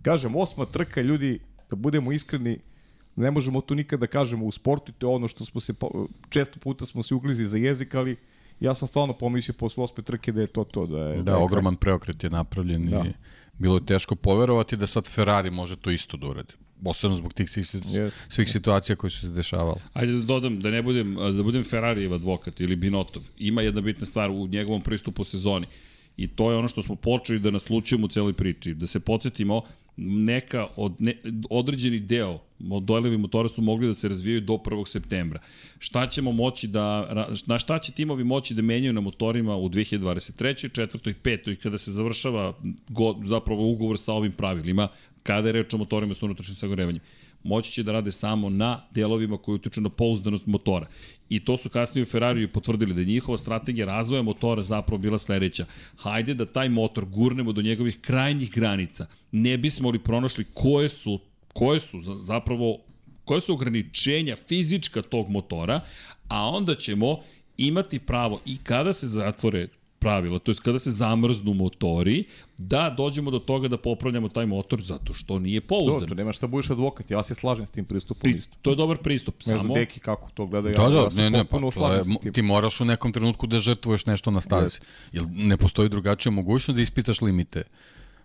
kažem, 0.01 0.36
osma 0.36 0.65
trka, 0.65 1.01
ljudi, 1.01 1.39
da 1.69 1.76
budemo 1.76 2.11
iskreni, 2.11 2.59
ne 3.15 3.32
možemo 3.32 3.61
to 3.61 3.76
nikada 3.76 3.99
da 3.99 4.07
kažemo 4.07 4.45
u 4.45 4.51
sportu, 4.51 4.91
to 4.91 5.09
je 5.09 5.15
ono 5.15 5.28
što 5.28 5.45
smo 5.45 5.61
se, 5.61 5.74
često 6.30 6.59
puta 6.59 6.86
smo 6.86 7.03
se 7.03 7.15
uglizi 7.15 7.45
za 7.45 7.57
jezik, 7.57 7.95
ali 7.95 8.17
ja 8.59 8.76
sam 8.76 8.88
stvarno 8.88 9.13
pomislio 9.13 9.55
posle 9.59 9.84
osme 9.84 10.03
trke 10.03 10.32
da 10.32 10.41
je 10.41 10.47
to 10.47 10.63
to. 10.63 10.88
Da, 10.88 10.99
je, 10.99 11.24
Da, 11.24 11.32
je 11.32 11.38
ogroman 11.38 11.76
preokret 11.76 12.24
je 12.24 12.30
napravljen 12.30 12.89
Da. 12.89 13.05
i 13.05 13.13
bilo 13.60 13.76
je 13.76 13.86
teško 13.86 14.16
poverovati 14.16 14.78
da 14.78 14.88
sad 14.88 15.08
Ferrari 15.08 15.49
može 15.51 15.76
to 15.76 15.91
isto 15.91 16.18
da 16.18 16.28
uradi. 16.28 16.54
Posebno 16.84 17.18
zbog 17.18 17.34
tih 17.34 17.49
svih, 17.49 17.70
Jeste. 17.86 18.20
svih 18.30 18.49
situacija 18.49 18.95
koje 18.95 19.12
su 19.12 19.20
se 19.20 19.30
dešavale. 19.30 19.76
Ajde 19.93 20.14
da 20.14 20.20
dodam, 20.26 20.60
da 20.60 20.70
ne 20.70 20.82
budem, 20.82 21.16
da 21.16 21.43
budem 21.43 21.64
Ferrarijev 21.64 22.14
advokat 22.14 22.60
ili 22.60 22.76
Binotov. 22.76 23.24
Ima 23.38 23.62
jedna 23.62 23.82
bitna 23.82 24.06
stvar 24.06 24.32
u 24.32 24.47
njegovom 24.47 24.82
pristupu 24.82 25.24
sezoni. 25.24 25.68
I 26.18 26.28
to 26.28 26.51
je 26.51 26.58
ono 26.58 26.68
što 26.68 26.82
smo 26.82 26.95
počeli 26.95 27.39
da 27.39 27.51
naslučujemo 27.51 28.06
u 28.06 28.10
celoj 28.10 28.34
priči. 28.34 28.74
Da 28.74 28.88
se 28.88 28.99
podsjetimo, 28.99 29.62
neka 29.97 30.67
od, 30.75 30.95
ne, 30.99 31.17
određeni 31.49 31.99
deo 31.99 32.39
modelovi 32.59 33.17
motora 33.17 33.49
su 33.49 33.61
mogli 33.61 33.87
da 33.87 33.93
se 33.93 34.07
razvijaju 34.07 34.41
do 34.41 34.53
1. 34.53 34.87
septembra. 34.87 35.39
Šta 35.79 36.07
ćemo 36.07 36.31
moći 36.31 36.67
da, 36.67 37.27
na 37.45 37.59
šta 37.59 37.79
će 37.79 37.91
timovi 37.91 38.23
moći 38.23 38.53
da 38.53 38.61
menjaju 38.61 38.93
na 38.93 39.01
motorima 39.01 39.55
u 39.55 39.69
2023. 39.69 40.69
4. 40.69 41.09
i 41.09 41.13
5. 41.13 41.51
i 41.51 41.55
kada 41.55 41.77
se 41.77 41.91
završava 41.91 42.53
go, 42.87 43.15
zapravo 43.23 43.71
ugovor 43.71 43.99
sa 43.99 44.13
ovim 44.13 44.31
pravilima, 44.31 44.87
kada 45.23 45.47
je 45.47 45.51
reč 45.51 45.73
o 45.73 45.77
motorima 45.77 46.13
sa 46.13 46.25
unutrašnjim 46.25 46.55
sagorevanjem 46.55 47.01
moći 47.43 47.71
će 47.71 47.83
da 47.83 47.91
rade 47.91 48.11
samo 48.11 48.49
na 48.49 48.81
delovima 48.91 49.37
koji 49.37 49.55
utiču 49.55 49.81
na 49.81 49.89
pouzdanost 49.89 50.45
motora. 50.45 50.87
I 51.29 51.39
to 51.39 51.57
su 51.57 51.69
kasnije 51.69 52.03
u 52.03 52.05
Ferrariju 52.05 52.51
potvrdili 52.51 52.93
da 52.93 52.99
je 52.99 53.05
njihova 53.05 53.37
strategija 53.37 53.85
razvoja 53.85 54.21
motora 54.21 54.63
zapravo 54.63 54.97
bila 54.97 55.19
sledeća. 55.19 55.65
Hajde 55.95 56.33
da 56.33 56.45
taj 56.45 56.69
motor 56.69 57.05
gurnemo 57.05 57.51
do 57.51 57.61
njegovih 57.61 57.99
krajnjih 58.01 58.51
granica. 58.51 59.05
Ne 59.31 59.57
bismo 59.57 59.89
li 59.89 59.99
pronašli 59.99 60.45
koje 60.53 60.89
su, 60.89 61.19
koje 61.53 61.79
su 61.79 62.01
za- 62.01 62.19
zapravo 62.21 62.77
koje 63.25 63.41
su 63.41 63.53
ograničenja 63.53 64.35
fizička 64.35 65.01
tog 65.01 65.29
motora, 65.29 65.81
a 66.27 66.49
onda 66.49 66.75
ćemo 66.75 67.19
imati 67.57 67.99
pravo 67.99 68.41
i 68.45 68.57
kada 68.57 68.93
se 68.93 69.07
zatvore 69.07 69.67
pravila, 70.04 70.39
to 70.39 70.51
je 70.51 70.56
kada 70.64 70.80
se 70.80 70.91
zamrznu 70.91 71.54
motori, 71.54 72.24
da 72.58 72.89
dođemo 72.97 73.32
do 73.32 73.39
toga 73.39 73.68
da 73.68 73.78
popravljamo 73.78 74.30
taj 74.30 74.45
motor 74.45 74.82
zato 74.82 75.14
što 75.14 75.39
nije 75.39 75.62
pouzdan. 75.62 75.99
Dobro, 75.99 76.08
to 76.08 76.16
nema 76.16 76.34
šta 76.34 76.47
budeš 76.47 76.70
advokat, 76.70 77.12
ja 77.12 77.24
se 77.24 77.36
slažem 77.36 77.66
s 77.66 77.72
tim 77.72 77.86
pristupom 77.86 78.30
I 78.30 78.34
isto. 78.34 78.58
to 78.62 78.70
je 78.70 78.76
dobar 78.76 78.97
pristup. 78.97 79.36
Ne 79.39 79.43
znam, 79.43 79.60
Samo, 79.60 79.74
Deki 79.74 79.99
kako 79.99 80.30
to 80.34 80.45
gleda, 80.45 80.70
ja, 80.70 80.74
Da, 80.74 80.89
da, 80.89 80.95
ja 80.95 81.12
se 81.12 81.22
ne, 81.22 81.30
ne, 81.30 81.45
pa 81.45 81.60
to 81.60 81.93
je, 81.93 82.32
ti 82.32 82.41
moraš 82.41 82.82
u 82.82 82.86
nekom 82.86 83.12
trenutku 83.12 83.47
da 83.47 83.60
žrtvuješ 83.60 84.06
nešto 84.06 84.32
na 84.32 84.41
stazi. 84.41 84.80
Jer 85.12 85.24
ne 85.30 85.58
postoji 85.58 85.89
drugačija 85.89 86.32
mogućnost 86.32 86.76
da 86.76 86.82
ispitaš 86.82 87.22
limite 87.22 87.64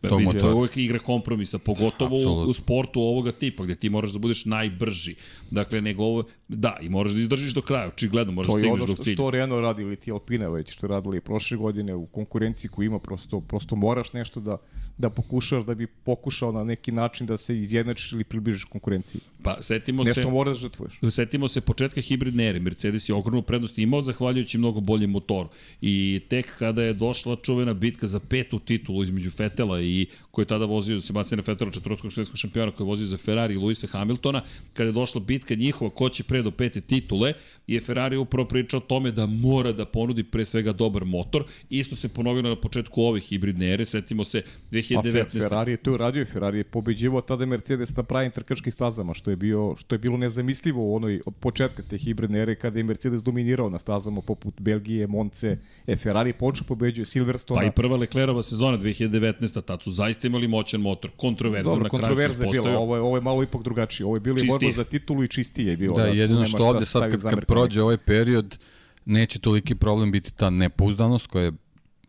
tog 0.00 0.18
vidi, 0.18 0.32
motora. 0.32 0.54
uvek 0.54 0.76
igra 0.76 0.98
kompromisa, 0.98 1.58
pogotovo 1.58 2.16
u, 2.16 2.48
u 2.48 2.52
sportu 2.52 3.00
ovoga 3.00 3.32
tipa, 3.32 3.64
gde 3.64 3.74
ti 3.74 3.88
moraš 3.88 4.10
da 4.10 4.18
budeš 4.18 4.44
najbrži. 4.44 5.14
Dakle, 5.50 5.80
nego 5.80 6.04
ovo, 6.04 6.24
da, 6.48 6.76
i 6.80 6.88
moraš 6.88 7.12
da 7.12 7.20
izdržiš 7.20 7.54
do 7.54 7.62
kraja, 7.62 7.88
očigledno, 7.88 8.32
moraš 8.32 8.46
To 8.46 8.52
da 8.52 8.58
je 8.58 8.62
stigneš 8.62 8.82
ono 8.82 8.86
do 8.86 8.94
što, 8.94 9.04
cilja. 9.04 9.14
što 9.14 9.30
Renault 9.30 9.62
radi 9.62 9.82
ili 9.82 9.96
ti 9.96 10.10
Alpina 10.10 10.48
već, 10.48 10.72
što 10.72 10.86
radili 10.86 11.20
prošle 11.20 11.56
godine 11.56 11.94
u 11.94 12.06
konkurenciji 12.06 12.70
koju 12.70 12.86
ima, 12.86 12.98
prosto, 12.98 13.40
prosto 13.40 13.76
moraš 13.76 14.12
nešto 14.12 14.40
da, 14.40 14.56
da 14.98 15.10
pokušaš 15.10 15.64
da 15.64 15.74
bi 15.74 15.86
pokušao 15.86 16.52
na 16.52 16.64
neki 16.64 16.92
način 16.92 17.26
da 17.26 17.36
se 17.36 17.58
izjednačiš 17.58 18.12
ili 18.12 18.24
približiš 18.24 18.64
konkurenciji. 18.64 19.20
Pa, 19.42 19.56
setimo 19.60 20.04
Nešto 20.04 20.22
se... 20.22 20.28
moraš 20.28 20.56
da 20.56 20.60
žrtvuješ. 20.60 21.00
Setimo 21.10 21.48
se 21.48 21.60
početka 21.60 22.00
hibridne 22.00 22.48
ere. 22.48 22.60
Mercedes 22.60 23.08
je 23.08 23.14
ogromnu 23.14 23.42
prednost 23.42 23.78
imao 23.78 24.02
zahvaljujući 24.02 24.58
mnogo 24.58 24.80
boljem 24.80 25.10
motoru. 25.10 25.48
I 25.80 26.20
tek 26.28 26.46
kada 26.58 26.82
je 26.82 26.92
došla 26.92 27.36
čuvena 27.42 27.74
bitka 27.74 28.06
za 28.06 28.20
petu 28.20 28.58
titulu 28.58 29.04
između 29.04 29.30
Fetela 29.30 29.80
i 29.82 30.06
koji 30.30 30.42
je 30.42 30.46
tada 30.48 30.64
vozio 30.64 31.00
Sebastiana 31.00 31.42
Fetela, 31.42 31.70
četvrtkog 31.70 32.12
svetskog 32.12 32.36
šampiona 32.36 32.72
koji 32.72 32.84
je 32.84 32.88
vozio 32.88 33.06
za 33.06 33.16
Ferrari 33.16 33.54
i 33.54 33.56
Luisa 33.56 33.86
Hamiltona, 33.86 34.42
kada 34.74 34.88
je 34.88 34.92
došla 34.92 35.20
bitka 35.20 35.54
njihova 35.54 35.90
ko 35.90 36.08
će 36.08 36.22
pre 36.22 36.42
do 36.42 36.50
pete 36.50 36.80
titule, 36.80 37.32
je 37.66 37.80
Ferrari 37.80 38.16
upravo 38.16 38.48
pričao 38.48 38.78
o 38.78 38.80
tome 38.80 39.10
da 39.12 39.26
mora 39.26 39.72
da 39.72 39.84
ponudi 39.84 40.22
pre 40.22 40.44
svega 40.44 40.72
dobar 40.72 41.04
motor. 41.04 41.44
Isto 41.70 41.96
se 41.96 42.08
ponovilo 42.08 42.48
na 42.48 42.56
početku 42.56 43.02
ove 43.02 43.20
hibridne 43.20 43.72
ere. 43.72 43.86
Setimo 43.86 44.24
se 44.24 44.42
Pa 44.42 44.76
2019. 44.76 45.12
Fer, 45.12 45.42
Ferrari 45.42 45.72
je 45.72 45.76
to 45.76 45.92
uradio, 45.92 46.24
Ferrari 46.24 46.58
je 46.58 46.64
pobeđivao 46.64 47.20
tada 47.20 47.46
Mercedes 47.46 47.96
na 47.96 48.02
pravim 48.02 48.30
trkačkim 48.30 48.72
stazama, 48.72 49.14
što 49.14 49.27
je, 49.30 49.36
bio, 49.36 49.74
što 49.76 49.94
je 49.94 49.98
bilo 49.98 50.16
nezamislivo 50.16 50.82
u 50.82 50.96
onoj, 50.96 51.20
od 51.26 51.34
početka 51.34 51.82
te 51.82 51.98
hibridne 51.98 52.38
ere 52.38 52.54
kada 52.54 52.78
je 52.78 52.84
Mercedes 52.84 53.22
dominirao 53.22 53.70
na 53.70 53.78
stazama 53.78 54.20
poput 54.20 54.60
Belgije, 54.60 55.06
Monce, 55.06 55.56
e, 55.86 55.96
Ferrari 55.96 56.32
počeo 56.32 56.64
pobeđuje 56.66 57.06
Silverstone. 57.06 57.60
Pa 57.60 57.66
i 57.66 57.70
prva 57.70 57.96
Leclerova 57.96 58.42
sezona 58.42 58.78
2019. 58.78 59.64
Tad 59.64 59.82
su 59.82 59.92
zaista 59.92 60.26
imali 60.26 60.48
moćan 60.48 60.80
motor. 60.80 61.10
Kontroverzno 61.16 61.72
Dobro, 61.72 61.88
na 61.92 61.98
kraju 61.98 62.16
se 62.16 62.22
je 62.22 62.28
bila, 62.28 62.50
ispostavio. 62.50 62.78
ovo 62.78 62.96
je, 62.96 63.02
ovo 63.02 63.16
je 63.16 63.20
malo 63.20 63.42
ipak 63.42 63.62
drugačije. 63.62 64.06
Ovo 64.06 64.16
je 64.16 64.20
bilo 64.20 64.36
i 64.36 64.40
Čistije. 64.40 64.58
borba 64.58 64.72
za 64.72 64.84
titulu 64.84 65.24
i 65.24 65.28
čistije 65.28 65.70
je 65.70 65.76
bilo. 65.76 65.94
Da, 65.94 66.10
tu 66.10 66.16
jedino 66.16 66.44
što 66.44 66.66
ovde 66.66 66.86
sad 66.86 67.10
kad, 67.10 67.22
kad 67.22 67.44
prođe 67.44 67.82
ovaj 67.82 67.96
period, 67.96 68.58
neće 69.04 69.38
toliki 69.38 69.74
problem 69.74 70.12
biti 70.12 70.32
ta 70.32 70.50
nepouzdanost 70.50 71.26
koja 71.26 71.44
je 71.44 71.52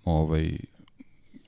ovaj, 0.06 0.58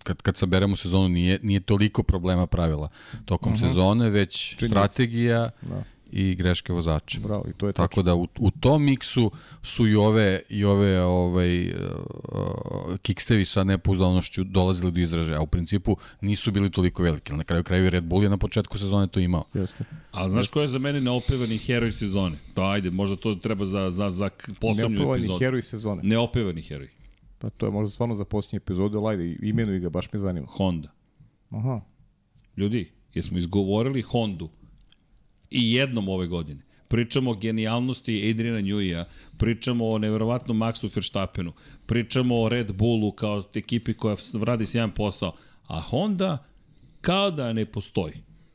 kad, 0.04 0.22
kad 0.22 0.38
saberemo 0.38 0.76
sezonu 0.76 1.10
nije, 1.10 1.40
nije 1.44 1.60
toliko 1.60 2.04
problema 2.04 2.48
pravila 2.48 2.90
tokom 3.26 3.54
uh 3.54 3.60
-huh. 3.60 3.68
sezone, 3.68 4.10
već 4.10 4.56
Činjenica. 4.56 4.68
strategija 4.68 5.50
Da. 5.62 5.84
i 6.12 6.36
greške 6.36 6.74
vozača. 6.74 7.20
Bravo, 7.20 7.46
i 7.50 7.54
to 7.54 7.68
je 7.68 7.74
tačno. 7.74 7.88
Tako 7.88 8.02
da 8.02 8.16
u, 8.16 8.28
u 8.40 8.52
tom 8.52 8.84
miksu 8.84 9.32
su 9.64 9.88
i 9.88 9.96
ove 9.96 10.42
i 10.50 10.66
ove 10.66 11.02
ovaj 11.02 11.70
uh, 11.70 11.76
kikstevi 13.02 13.46
sa 13.46 13.64
nepouzdanošću 13.64 14.44
dolazili 14.44 14.92
do 14.92 15.00
izražaja, 15.00 15.40
a 15.40 15.42
u 15.42 15.48
principu 15.48 15.98
nisu 16.22 16.52
bili 16.52 16.72
toliko 16.72 17.04
veliki. 17.04 17.34
Na 17.34 17.44
kraju 17.44 17.64
kraju 17.64 17.86
i 17.86 17.90
Red 17.90 18.04
Bull 18.04 18.24
je 18.24 18.30
na 18.30 18.38
početku 18.38 18.78
sezone 18.78 19.08
to 19.08 19.20
imao. 19.20 19.44
Jeste. 19.54 19.84
A 20.12 20.30
znaš 20.30 20.48
ko 20.48 20.62
je 20.62 20.68
za 20.68 20.80
mene 20.80 21.02
neopevani 21.02 21.58
heroj 21.58 21.92
sezone? 21.92 22.38
Pa 22.54 22.72
ajde, 22.72 22.90
možda 22.90 23.16
to 23.16 23.36
treba 23.36 23.66
za, 23.66 23.92
za, 23.92 24.10
za 24.10 24.30
posebnu 24.60 25.14
epizodu. 25.14 25.40
heroj 25.40 25.62
sezone. 25.62 26.02
Neopevani 26.04 26.62
heroj. 26.62 27.01
Pa 27.42 27.50
to 27.50 27.66
je 27.66 27.72
možda 27.72 27.90
stvarno 27.90 28.16
za 28.16 28.26
posljednje 28.26 28.58
epizode, 28.58 28.98
ali 28.98 29.08
ajde, 29.08 29.38
imenuj 29.42 29.80
ga, 29.80 29.90
baš 29.90 30.14
me 30.14 30.20
zanima. 30.20 30.48
Honda. 30.50 30.92
Aha. 31.50 31.82
Ljudi, 32.58 32.92
jesmo 33.14 33.38
izgovorili 33.38 34.02
Hondu 34.02 34.50
i 35.50 35.74
jednom 35.74 36.10
ove 36.10 36.28
godine. 36.28 36.62
Pričamo 36.88 37.32
o 37.32 37.36
genijalnosti 37.36 38.30
Adriana 38.30 38.60
Newija, 38.60 39.06
pričamo 39.38 39.90
o 39.90 39.98
neverovatnom 39.98 40.58
Maxu 40.58 40.96
Verstappenu, 40.96 41.54
pričamo 41.86 42.42
o 42.42 42.50
Red 42.50 42.74
Bullu 42.74 43.12
kao 43.12 43.44
ekipi 43.54 43.94
koja 43.94 44.16
radi 44.44 44.66
sjajan 44.66 44.92
posao, 44.92 45.32
a 45.68 45.80
Honda 45.80 46.46
kao 47.02 47.32
da 47.32 47.54
ne 47.54 47.66
postoji. 47.66 48.14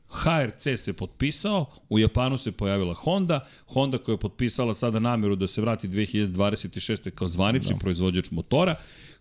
HRC 0.09 0.69
se 0.77 0.93
potpisao, 0.93 1.67
u 1.89 1.99
Japanu 1.99 2.39
se 2.39 2.53
pojavila 2.53 2.95
Honda, 2.95 3.47
Honda 3.67 3.99
koja 3.99 4.13
je 4.13 4.19
potpisala 4.19 4.75
sada 4.75 4.99
nameru 4.99 5.37
da 5.37 5.47
se 5.47 5.61
vrati 5.61 5.89
2026. 5.89 7.11
kao 7.11 7.29
zvanični 7.29 7.73
da. 7.73 7.79
proizvođač 7.79 8.31
motora, 8.31 8.75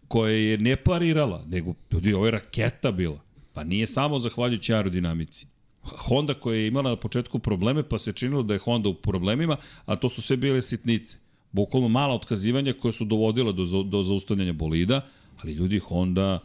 koja 0.07 0.31
je 0.31 0.57
ne 0.57 0.75
parirala, 0.75 1.43
nego, 1.47 1.73
ljudi, 1.91 2.13
ovo 2.13 2.25
je 2.25 2.31
raketa 2.31 2.91
bila. 2.91 3.19
Pa 3.53 3.63
nije 3.63 3.87
samo 3.87 4.19
zahvaljujući 4.19 4.73
aerodinamici. 4.73 5.47
Honda 5.81 6.33
koja 6.33 6.57
je 6.57 6.67
imala 6.67 6.89
na 6.89 6.95
početku 6.95 7.39
probleme, 7.39 7.83
pa 7.83 7.99
se 7.99 8.11
činilo 8.11 8.43
da 8.43 8.53
je 8.53 8.59
Honda 8.59 8.89
u 8.89 8.93
problemima, 8.93 9.57
a 9.85 9.95
to 9.95 10.09
su 10.09 10.21
sve 10.21 10.37
bile 10.37 10.61
sitnice. 10.61 11.17
Bukvalno 11.51 11.87
mala 11.87 12.15
otkazivanja 12.15 12.73
koje 12.73 12.91
su 12.91 13.05
dovodila 13.05 13.51
do, 13.51 13.83
do 13.83 14.03
zaustavljanja 14.03 14.53
bolida, 14.53 15.01
ali 15.43 15.53
ljudi 15.53 15.79
Honda 15.79 16.39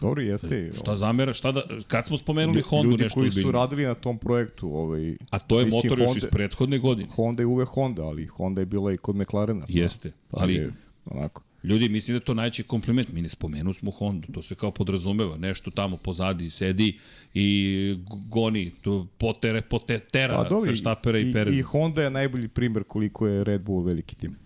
Dobro, 0.00 0.22
jeste. 0.22 0.70
Šta 0.74 0.96
zamera, 0.96 1.32
šta 1.32 1.52
da, 1.52 1.62
kad 1.86 2.06
smo 2.06 2.16
spomenuli 2.16 2.58
Lju- 2.58 2.64
Hondu 2.64 2.90
ljudi 2.90 3.02
nešto 3.02 3.20
koji 3.20 3.30
su 3.30 3.50
radili 3.52 3.84
na 3.84 3.94
tom 3.94 4.18
projektu, 4.18 4.68
ovaj, 4.68 5.16
A 5.30 5.38
to 5.38 5.58
je 5.58 5.64
Mislim, 5.64 5.82
motor 5.84 6.00
još 6.00 6.16
iz 6.16 6.22
Honda- 6.22 6.30
prethodne 6.30 6.78
godine. 6.78 7.08
Honda 7.10 7.42
je 7.42 7.46
uvek 7.46 7.68
Honda, 7.68 8.02
ali 8.02 8.26
Honda 8.26 8.60
je 8.60 8.66
bila 8.66 8.92
i 8.92 8.96
kod 8.96 9.16
McLarena. 9.16 9.66
Jeste, 9.68 10.12
Pa 10.30 10.40
ali 10.40 10.54
je, 10.54 10.72
onako. 11.04 11.42
Ljudi, 11.64 11.88
mislim 11.88 12.14
da 12.14 12.16
je 12.16 12.24
to 12.24 12.34
najveći 12.34 12.62
kompliment. 12.62 13.12
Mi 13.12 13.22
ne 13.22 13.28
spomenu 13.28 13.72
smo 13.72 13.90
Hondu, 13.90 14.28
to 14.32 14.42
se 14.42 14.54
kao 14.54 14.70
podrazumeva. 14.70 15.36
Nešto 15.36 15.70
tamo 15.70 15.96
pozadi 15.96 16.50
sedi 16.50 16.98
i 17.34 17.96
goni, 18.26 18.72
to 18.82 19.06
potere, 19.18 19.60
potetera 19.60 20.40
A 20.40 20.48
dobro, 20.48 20.70
Verstappera 20.70 21.18
i, 21.18 21.28
i 21.28 21.32
Pereza. 21.32 21.58
i 21.58 21.62
Honda 21.62 22.02
je 22.02 22.10
najbolji 22.10 22.48
primer 22.48 22.84
koliko 22.84 23.26
je 23.26 23.44
Red 23.44 23.60
Bull 23.60 23.82
veliki 23.82 24.16
tim. 24.16 24.36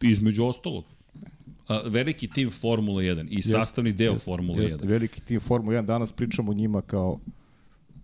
Između 0.00 0.44
ostalog. 0.44 0.84
A, 1.70 1.82
veliki 1.86 2.28
tim 2.28 2.50
Formula 2.50 3.02
1 3.02 3.26
i 3.30 3.42
sastavni 3.42 3.92
deo 3.92 4.18
Formula 4.18 4.62
Jeste, 4.62 4.78
1. 4.78 4.88
veliki 4.88 5.20
tim 5.20 5.40
Formula 5.40 5.82
1, 5.82 5.86
danas 5.86 6.12
pričamo 6.12 6.50
o 6.50 6.54
njima 6.54 6.82
kao 6.82 7.18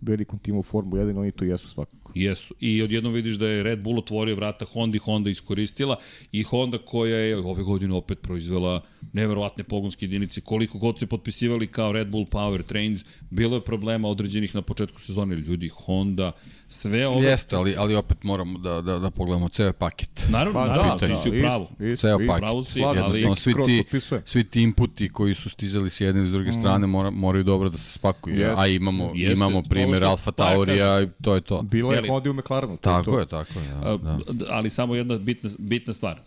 velikom 0.01 0.39
timu 0.39 0.63
Formula 0.63 1.03
1, 1.03 1.19
oni 1.19 1.31
to 1.31 1.45
jesu 1.45 1.69
svakako. 1.69 2.11
Jesu. 2.15 2.55
I 2.59 2.81
odjednom 2.81 3.13
vidiš 3.13 3.35
da 3.35 3.47
je 3.47 3.63
Red 3.63 3.79
Bull 3.79 3.99
otvorio 3.99 4.35
vrata 4.35 4.65
Honda 4.65 4.99
Honda 4.99 5.29
iskoristila 5.29 5.97
i 6.31 6.43
Honda 6.43 6.77
koja 6.77 7.17
je 7.17 7.37
ove 7.37 7.63
godine 7.63 7.93
opet 7.93 8.21
proizvela 8.21 8.81
neverovatne 9.13 9.63
pogonske 9.63 10.05
jedinice. 10.05 10.41
Koliko 10.41 10.77
god 10.77 10.99
se 10.99 11.07
potpisivali 11.07 11.67
kao 11.67 11.91
Red 11.91 12.07
Bull 12.07 12.25
Power 12.25 12.63
Trains, 12.63 13.05
bilo 13.29 13.55
je 13.55 13.61
problema 13.63 14.07
određenih 14.07 14.55
na 14.55 14.61
početku 14.61 15.01
sezone. 15.01 15.35
Ljudi, 15.35 15.67
Honda, 15.67 16.31
sve 16.69 17.07
ove... 17.07 17.25
Jeste, 17.25 17.55
ali, 17.55 17.75
ali 17.77 17.95
opet 17.95 18.23
moramo 18.23 18.57
da, 18.59 18.81
da, 18.81 18.99
da 18.99 19.09
pogledamo 19.11 19.49
ceo 19.49 19.73
paket. 19.73 20.27
Naravno, 20.29 20.53
Pa 20.53 20.67
naravno, 20.67 20.95
da, 20.97 21.07
ti 21.07 21.15
si 21.15 21.29
u 21.29 21.33
pravu. 21.33 21.67
isto, 21.81 21.95
Ceo 21.97 22.19
isto. 22.19 22.27
paket. 22.27 22.39
Pravo 22.39 22.63
si, 22.63 22.71
Slažem 22.71 23.03
ali- 23.03 23.21
Jednostavno, 23.21 23.65
svi 23.65 23.83
ti, 23.91 23.99
svi 24.25 24.43
ti 24.43 24.61
inputi 24.61 25.09
koji 25.09 25.33
su 25.33 25.49
stizali 25.49 25.89
s 25.89 26.01
jedne 26.01 26.23
i 26.23 26.27
s 26.27 26.31
druge 26.31 26.51
strane 26.51 26.87
mora, 26.87 27.09
moraju 27.09 27.43
dobro 27.43 27.69
da 27.69 27.77
se 27.77 27.91
spakuju. 27.91 28.35
Jeste. 28.35 28.53
A 28.57 28.67
imamo, 28.67 29.11
Jeste, 29.15 29.33
imamo 29.33 29.63
što- 29.95 30.05
Alfa 30.05 30.31
pa 30.31 30.43
ja 30.43 30.49
Taurija 30.49 31.01
i 31.01 31.07
to 31.21 31.35
je 31.35 31.41
to. 31.41 31.61
Bilo 31.61 31.91
je 31.91 31.95
Jeli? 31.95 32.07
Honda 32.07 32.27
i 32.27 32.31
u 32.31 32.35
McLarenu. 32.35 32.73
To 32.73 32.81
Tako 32.81 33.03
to. 33.03 33.19
je, 33.19 33.25
tako 33.27 33.59
je. 33.59 33.67
Da, 33.67 33.97
da. 34.29 34.45
ali 34.49 34.69
samo 34.69 34.95
jedna 34.95 35.17
bitna, 35.17 35.49
bitna 35.59 35.93
stvar. 35.93 36.19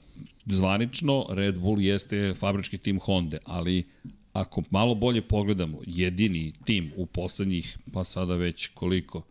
Zvanično, 0.46 1.26
Red 1.28 1.58
Bull 1.58 1.80
jeste 1.80 2.34
fabrički 2.34 2.78
tim 2.78 2.98
Honda, 2.98 3.38
ali 3.44 3.84
ako 4.32 4.62
malo 4.70 4.94
bolje 4.94 5.22
pogledamo, 5.22 5.78
jedini 5.86 6.52
tim 6.64 6.92
u 6.96 7.06
poslednjih, 7.06 7.78
pa 7.92 8.04
sada 8.04 8.34
već 8.34 8.66
koliko, 8.66 9.22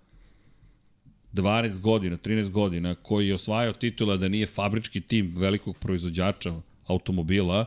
12 1.34 1.80
godina, 1.80 2.18
13 2.18 2.50
godina, 2.50 2.96
koji 2.96 3.28
je 3.28 3.34
osvajao 3.34 3.74
titula 3.74 4.18
da 4.18 4.28
nije 4.28 4.46
fabrički 4.46 5.02
tim 5.02 5.34
velikog 5.38 5.78
proizvođača 5.78 6.54
automobila, 6.88 7.66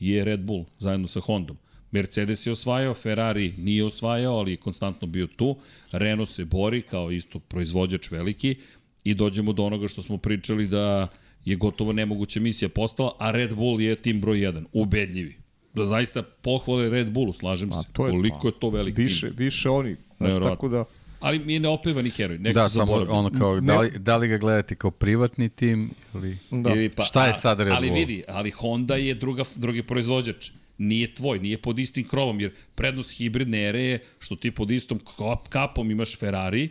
je 0.00 0.24
Red 0.24 0.40
Bull, 0.40 0.64
zajedno 0.78 1.06
sa 1.06 1.20
Hondom. 1.20 1.56
Mercedes 1.90 2.46
je 2.46 2.52
osvajao, 2.52 2.94
Ferrari 2.94 3.54
nije 3.58 3.84
osvajao, 3.84 4.36
ali 4.36 4.50
je 4.50 4.56
konstantno 4.56 5.06
bio 5.08 5.26
tu. 5.26 5.56
Renault 5.92 6.28
se 6.28 6.44
bori 6.44 6.82
kao 6.82 7.10
isto 7.10 7.38
proizvođač 7.38 8.10
veliki 8.10 8.56
i 9.04 9.14
dođemo 9.14 9.52
do 9.52 9.64
onoga 9.64 9.88
što 9.88 10.02
smo 10.02 10.18
pričali 10.18 10.66
da 10.66 11.08
je 11.44 11.56
gotovo 11.56 11.92
nemoguća 11.92 12.40
misija 12.40 12.68
postala, 12.68 13.12
a 13.18 13.30
Red 13.30 13.54
Bull 13.54 13.80
je 13.80 13.96
tim 13.96 14.20
broj 14.20 14.38
1, 14.38 14.64
ubedljivi. 14.72 15.36
Da 15.74 15.86
zaista 15.86 16.22
pohvale 16.22 16.90
Red 16.90 17.10
Bullu, 17.10 17.32
slažem 17.32 17.72
se. 17.72 17.78
to 17.92 18.06
je- 18.06 18.10
Koliko 18.10 18.48
je 18.48 18.52
to 18.60 18.70
velik 18.70 18.98
Više, 18.98 19.26
tim. 19.26 19.36
više 19.36 19.70
oni. 19.70 19.96
Znaš, 20.18 20.32
tako 20.34 20.68
da... 20.68 20.84
Ali 21.20 21.38
mi 21.38 21.54
je 21.54 21.60
neopevani 21.60 22.10
heroj. 22.10 22.38
Neko 22.38 22.54
Da, 22.54 22.68
samo 22.68 22.92
ono 22.92 23.30
kao, 23.38 23.60
da 23.60 23.80
li, 23.80 23.90
da 23.90 24.16
li 24.16 24.28
ga 24.28 24.38
gledati 24.38 24.76
kao 24.76 24.90
privatni 24.90 25.48
tim 25.48 25.90
ili... 26.14 26.38
Da. 26.50 26.70
Ili 26.70 26.90
Šta 27.06 27.26
je 27.26 27.34
sad 27.34 27.60
Red 27.60 27.72
ali 27.72 27.88
Bull? 27.88 27.98
vidi, 27.98 28.22
ali 28.28 28.50
Honda 28.50 28.96
je 28.96 29.14
druga, 29.14 29.44
drugi 29.54 29.82
proizvođač. 29.82 30.50
Nije 30.78 31.14
tvoj, 31.14 31.38
nije 31.38 31.58
pod 31.62 31.78
istim 31.78 32.08
krovom, 32.08 32.40
jer 32.40 32.52
prednost 32.74 33.10
hibridne 33.10 33.68
ere 33.68 33.82
je 33.82 34.04
što 34.18 34.36
ti 34.36 34.50
pod 34.50 34.70
istom 34.70 34.98
kap, 35.18 35.48
kapom 35.48 35.90
imaš 35.90 36.18
Ferrari, 36.18 36.70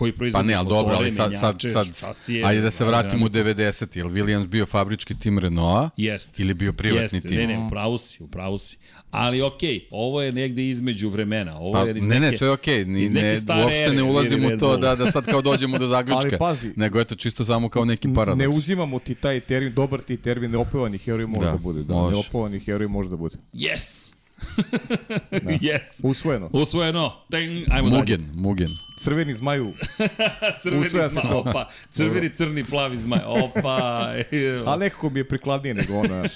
koji 0.00 0.12
proizvodi 0.12 0.40
Pa 0.40 0.46
ne, 0.46 0.54
ali 0.54 0.68
dobro, 0.68 0.94
ali 0.94 1.10
sad, 1.10 1.32
sad, 1.34 1.60
sad 1.62 1.86
šasije, 1.98 2.44
ajde 2.44 2.60
da 2.60 2.70
se 2.70 2.84
vratimo 2.84 3.24
u 3.24 3.28
aerodinamiku. 3.28 3.60
90. 3.62 3.96
Je 3.96 4.04
li 4.04 4.10
Williams 4.12 4.46
bio 4.46 4.66
fabrički 4.66 5.14
tim 5.14 5.38
Renaulta 5.38 5.90
Jeste. 5.96 6.42
ili 6.42 6.54
bio 6.54 6.72
privatni 6.72 7.02
Jeste, 7.16 7.20
tim? 7.20 7.38
Ne, 7.38 7.46
ne, 7.46 7.58
upravo 7.58 7.98
si, 7.98 8.22
upravo 8.22 8.58
si. 8.58 8.76
Ali 9.10 9.42
okej, 9.42 9.80
ovo 9.90 10.22
je 10.22 10.32
negde 10.32 10.64
između 10.64 11.08
vremena. 11.08 11.58
Ovo 11.58 11.72
Pa, 11.72 11.80
je 11.80 11.90
iz 11.92 12.06
ne, 12.06 12.08
ne, 12.10 12.20
neke- 12.20 12.38
sve 12.38 12.46
je 12.46 12.52
okej, 12.52 12.84
neke 12.84 13.10
ne, 13.12 13.36
stare 13.36 13.64
uopšte 13.64 13.92
ne 13.92 14.02
ulazimo 14.02 14.48
u 14.48 14.58
to 14.58 14.76
da, 14.76 14.94
da 14.94 15.10
sad 15.10 15.24
kao 15.24 15.42
dođemo 15.42 15.78
do 15.78 15.86
zaključka. 15.96 16.18
Ali 16.22 16.38
pazi. 16.38 16.72
Nego 16.76 17.00
eto, 17.00 17.14
čisto 17.14 17.44
samo 17.44 17.68
kao 17.68 17.84
neki 17.84 18.08
paradoks. 18.14 18.38
Ne 18.38 18.48
uzimamo 18.48 18.98
ti 18.98 19.14
taj 19.14 19.40
termin, 19.40 19.74
dobar 19.74 20.00
ti 20.00 20.16
termin, 20.16 20.50
neopevani 20.50 20.98
heroj 20.98 21.26
može 21.26 21.46
da, 21.46 21.52
Da, 21.52 21.58
bude. 21.58 21.82
Da, 21.82 21.94
može. 21.94 22.12
neopevani 22.12 22.60
heroj 22.60 22.88
može 22.88 23.08
da 23.08 23.16
bude. 23.16 23.36
Yes! 23.54 24.12
yes! 25.66 26.00
Usvojeno. 26.02 26.50
Usvojeno. 26.52 27.12
Ding, 27.28 27.66
ajmo 27.70 27.90
dalje. 27.90 28.00
Mugen, 28.00 28.30
Mugen. 28.34 28.68
Crveni 28.98 29.34
zmaju, 29.34 29.72
crveni 30.62 30.88
zmaj, 30.88 31.08
to. 31.28 31.38
opa, 31.38 31.68
crveni, 31.90 32.30
crni, 32.34 32.64
plavi 32.64 32.98
zmaj, 32.98 33.20
opa, 33.26 34.08
a 34.66 34.76
nekako 34.76 35.10
mi 35.10 35.20
je 35.20 35.28
prikladnije 35.28 35.74
nego 35.74 35.94
ono, 35.98 36.06
znaš. 36.06 36.32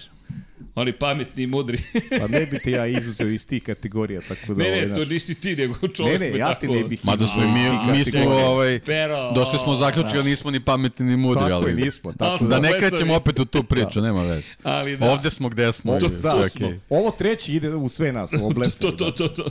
Oni 0.75 0.93
pametni 0.93 1.43
i 1.43 1.47
mudri. 1.47 1.79
Pa 2.21 2.27
ne 2.27 2.47
bi 2.47 2.59
te 2.59 2.71
ja 2.71 2.87
izuzeo 2.87 3.29
iz 3.29 3.47
tih 3.47 3.63
kategorija, 3.63 4.21
tako 4.29 4.55
da... 4.55 4.63
ne, 4.63 4.69
ovaj, 4.69 4.87
ne, 4.87 4.95
to 4.95 5.05
nisi 5.05 5.35
ti, 5.35 5.57
nego 5.57 5.89
čovjek 5.89 6.21
Ne, 6.21 6.27
ne, 6.27 6.33
me 6.33 6.39
ja 6.39 6.49
tako... 6.49 6.61
ti 6.61 6.69
ne 6.69 6.85
bih 6.85 7.01
Mada 7.05 7.27
smo 7.27 7.43
i 7.43 7.47
izuzeo 7.47 7.57
iz 7.57 7.73
mi, 7.73 7.79
tih 7.79 7.99
mi 7.99 8.05
smo 8.05 8.13
kategorija. 8.21 8.49
ovaj, 8.49 8.81
Pero, 8.81 9.33
došli 9.33 9.59
smo 9.59 9.75
zaključka 9.75 10.17
da 10.17 10.23
nismo 10.23 10.51
ni 10.51 10.61
pametni 10.61 11.07
ni 11.07 11.17
mudri, 11.17 11.41
Tako 11.41 11.49
je, 11.49 11.55
ali 11.55 11.85
nismo. 11.85 12.11
Ali 12.11 12.19
Tako 12.19 12.45
da 12.45 12.51
da, 12.51 12.59
ne 12.61 12.79
krećemo 12.79 13.15
opet 13.15 13.41
u 13.41 13.45
tu 13.45 13.65
priču, 13.65 14.01
nema 14.01 14.23
veze. 14.23 14.53
Ali 14.63 14.97
da. 14.97 15.11
Ovde 15.11 15.31
smo 15.31 15.49
gde 15.49 15.73
smo. 15.73 15.99
To- 15.99 16.09
da, 16.09 16.33
sve 16.33 16.49
smo. 16.49 16.73
ovo 16.91 17.11
treći 17.11 17.53
ide 17.55 17.69
u 17.71 17.89
sve 17.89 18.13
nas, 18.13 18.33
ovo 18.41 18.49
to, 18.49 18.55
blesanje. 18.55 18.97
to, 18.97 19.11
to, 19.11 19.29
to. 19.29 19.51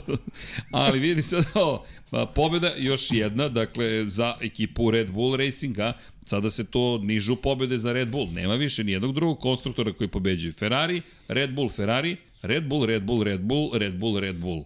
Ali 0.70 0.98
vidi 0.98 1.22
sad 1.22 1.44
ovo, 1.54 1.84
pa, 2.10 2.26
pobjeda 2.34 2.72
još 2.76 3.10
jedna, 3.10 3.48
dakle, 3.48 4.08
za 4.08 4.34
ekipu 4.40 4.90
Red 4.90 5.10
Bull 5.10 5.36
Racinga, 5.36 5.92
sada 6.24 6.50
se 6.50 6.64
to 6.64 6.98
nižu 6.98 7.36
pobjede 7.36 7.78
za 7.78 7.92
Red 7.92 8.08
Bull. 8.08 8.32
Nema 8.32 8.54
više 8.54 8.84
nijednog 8.84 9.14
drugog 9.14 9.40
konstruktora 9.40 9.92
koji 9.92 10.08
pobeđuje. 10.08 10.52
Ferrari, 10.52 11.02
Red 11.28 11.54
Bull, 11.54 11.68
Ferrari, 11.68 12.16
Red 12.42 12.68
Bull, 12.68 12.86
Red 12.86 13.02
Bull, 13.02 13.22
Red 13.22 13.40
Bull, 13.40 13.70
Red 13.74 13.94
Bull, 13.94 14.18
Red 14.18 14.36
Bull. 14.36 14.64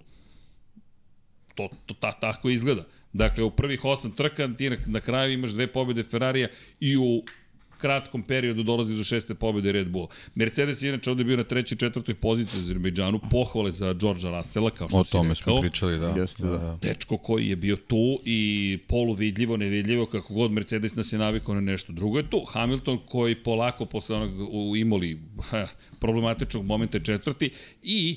To, 1.55 1.69
to 1.87 1.95
ta, 1.95 2.13
tako 2.13 2.51
izgleda. 2.51 2.85
Dakle, 3.13 3.45
u 3.45 3.51
prvih 3.51 3.85
osam 3.85 4.11
trka 4.11 4.49
ti 4.59 4.71
na, 4.71 4.77
na 4.87 5.01
kraju 5.01 5.33
imaš 5.33 5.51
dve 5.51 5.67
pobjede 5.67 6.03
Ferrarija 6.03 6.49
i 6.81 6.97
u 6.97 7.23
kratkom 7.79 8.23
periodu 8.23 8.63
dolazi 8.63 8.97
do 8.97 9.05
šeste 9.05 9.35
pobjede 9.35 9.73
Red 9.73 9.89
Bull. 9.89 10.07
Mercedes 10.35 10.83
je 10.83 10.89
inače 10.89 11.11
ovde 11.11 11.25
bio 11.25 11.37
na 11.37 11.45
trećoj 11.45 11.79
četvrtoj 11.79 12.15
poziciji 12.15 12.61
u 12.61 12.63
Azerbejdžanu, 12.63 13.21
pohvale 13.31 13.73
za 13.73 13.93
Georgea 13.93 14.39
Russella, 14.39 14.71
kao 14.71 14.89
što 14.89 14.99
O 14.99 15.05
si 15.05 15.13
tome 15.13 15.29
rekao. 15.29 15.35
smo 15.35 15.61
pričali, 15.61 15.99
da. 15.99 16.09
Jeste, 16.09 16.47
da. 16.47 16.59
da. 16.59 16.79
Dečko 16.83 17.17
koji 17.17 17.49
je 17.49 17.57
bio 17.57 17.77
tu 17.77 18.21
i 18.25 18.79
poluvidljivo, 18.87 19.57
nevidljivo, 19.57 20.07
kako 20.07 20.35
god 20.35 20.51
Mercedes 20.51 20.95
nas 20.95 21.13
je 21.13 21.19
navikao 21.19 21.55
na 21.55 21.61
nešto 21.61 21.93
drugo 21.93 22.19
je 22.19 22.31
tu. 22.31 22.45
Hamilton 22.49 22.99
koji 23.07 23.43
polako 23.43 23.87
posle 23.87 24.17
onog 24.17 24.55
u 24.55 24.77
Imoli 24.77 25.19
ha, 25.51 25.67
problematičnog 26.01 26.65
momenta 26.65 26.99
je 26.99 27.05
četvrti 27.05 27.51
i 27.83 28.17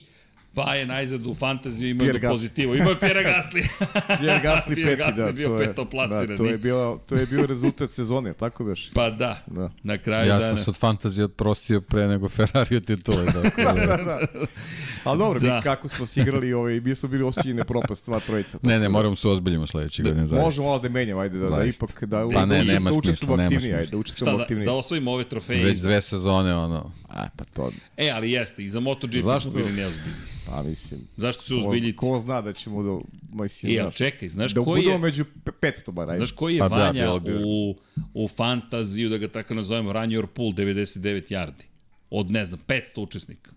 pa 0.54 0.76
je 0.76 0.86
najzad 0.86 1.26
u 1.26 1.36
fantaziju 1.36 1.90
imao 1.90 2.00
Pierre 2.02 2.30
pozitivu. 2.30 2.76
Imao 2.76 2.90
je 2.90 3.00
Pierre 3.00 3.24
Gasly. 3.24 3.68
Pierre 4.20 4.42
Gasly 4.44 4.76
Pierre 4.76 4.98
peti, 4.98 5.02
Gasly 5.04 5.16
da, 5.16 5.24
je 5.24 5.34
bio 5.34 5.48
to 5.48 5.56
je, 5.56 5.68
petoplasirani. 5.68 6.28
da, 6.28 6.38
to 6.38 6.46
je 6.46 6.58
bio, 6.58 7.00
to 7.06 7.16
je 7.16 7.26
bio 7.26 7.46
rezultat 7.46 7.92
sezone, 7.92 8.34
tako 8.34 8.64
beš? 8.64 8.92
Pa 8.92 9.10
da, 9.10 9.44
Da. 9.48 9.70
na 9.84 9.98
kraju 9.98 10.22
Ja 10.24 10.34
dana. 10.34 10.42
sam 10.42 10.58
se 10.58 10.70
od 10.70 10.80
fantazije 10.80 11.26
oprostio 11.26 11.82
pre 11.82 12.08
nego 12.08 12.30
Ferrari 12.30 12.76
od 12.76 12.86
titule. 12.86 13.26
Dakle, 13.26 13.64
da, 13.88 13.98
da. 13.98 14.20
Ali 15.04 15.18
dobro, 15.20 15.40
Da. 15.40 15.56
mi 15.56 15.62
kako 15.62 15.88
smo 15.88 16.06
se 16.06 16.22
igrali, 16.22 16.54
ovaj, 16.54 16.80
mi 16.80 16.96
smo 16.96 17.10
bili 17.10 17.24
na 17.46 17.64
propast, 17.64 18.06
dva 18.06 18.20
trojica. 18.20 18.58
ne, 18.62 18.80
ne, 18.80 18.90
moramo 18.90 19.16
se 19.16 19.28
ozbiljimo 19.28 19.68
sledeće 19.68 20.04
godine. 20.04 20.28
zaista. 20.28 20.46
Možemo 20.46 20.68
malo 20.68 20.80
da 20.80 20.90
menjamo, 20.90 21.22
ajde, 21.22 21.38
da, 21.40 21.48
da 21.48 21.64
ipak, 21.64 22.04
da, 22.04 22.28
Pa 22.34 22.46
ne, 22.46 22.58
da, 22.58 22.64
nema 22.64 22.90
da 22.90 22.96
učestvujemo 22.98 23.44
aktivnije, 23.44 23.76
ajde, 23.76 23.92
da 23.92 23.98
učestvujemo 23.98 24.38
da, 24.38 24.44
aktivnije. 24.44 24.66
da 24.66 24.74
osvojimo 24.74 25.12
ove 25.12 25.24
trofeje. 25.24 25.66
Već 25.66 25.80
dve 25.80 26.02
sezone, 26.02 26.56
ono. 26.56 26.92
A, 27.14 27.30
pa 27.30 27.44
to, 27.46 27.72
E, 27.98 28.10
ali 28.10 28.32
jeste, 28.32 28.64
i 28.64 28.70
za 28.70 28.80
MotoGP 28.80 29.14
Zašto? 29.16 29.42
smo 29.42 29.52
bili 29.54 29.74
neozbiljni. 29.74 30.14
pa 30.46 30.64
mislim, 30.64 31.00
Zašto 31.18 31.44
se 31.44 31.50
ko, 31.52 31.60
uzbiljiti? 31.60 31.96
ko 31.96 32.20
zna 32.20 32.42
da 32.42 32.54
ćemo 32.54 32.84
do, 32.84 33.02
mislim, 33.34 33.72
E, 33.72 33.76
ali 33.76 33.84
znaš, 33.84 33.96
čekaj, 33.96 34.30
znaš 34.30 34.52
da 34.52 34.64
koji 34.64 34.80
budemo 34.80 34.96
je... 34.96 35.00
među 35.02 35.26
pe- 35.46 35.52
500 35.64 35.92
bar, 35.92 36.10
ajde. 36.10 36.18
Znaš 36.18 36.32
koji 36.32 36.56
je 36.56 36.60
Pa 36.60 36.70
da, 36.70 36.76
Vanja 36.76 36.94
bilo 36.94 37.20
bi- 37.20 37.34
u, 37.36 37.76
u 38.16 38.28
fantaziju, 38.28 39.10
da 39.10 39.18
ga 39.18 39.28
tako 39.30 39.54
nazovemo, 39.54 39.94
Run 39.94 40.04
Your 40.04 40.26
Pool 40.26 40.50
99 40.50 41.00
yardi? 41.30 41.64
Od, 42.10 42.32
ne 42.32 42.46
znam, 42.46 42.60
500 42.62 42.80
učesnika. 42.98 43.52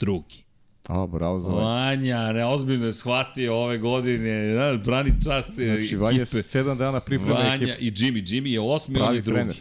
Drugi. 0.00 0.44
A, 0.84 1.06
bravo 1.06 1.40
za 1.40 1.48
Vanja. 1.48 1.64
Vanja, 1.64 2.32
ne, 2.32 2.46
ozbiljno 2.46 2.86
je 2.86 2.92
shvatio 2.92 3.54
ove 3.54 3.78
godine, 3.78 4.52
znaš, 4.52 4.76
brani 4.78 5.12
čast 5.24 5.50
Znači, 5.54 5.96
Vanja 5.96 6.24
se 6.24 6.42
sedam 6.42 6.78
dana 6.78 7.00
priprema 7.00 7.34
Vanja 7.34 7.54
ekipa. 7.54 7.72
i 7.74 7.90
Jimmy. 7.92 8.22
Jimmy 8.24 8.46
je 8.46 8.60
osmi, 8.62 9.00
on 9.00 9.14
je 9.14 9.20
drugi. 9.20 9.36
trener. 9.36 9.56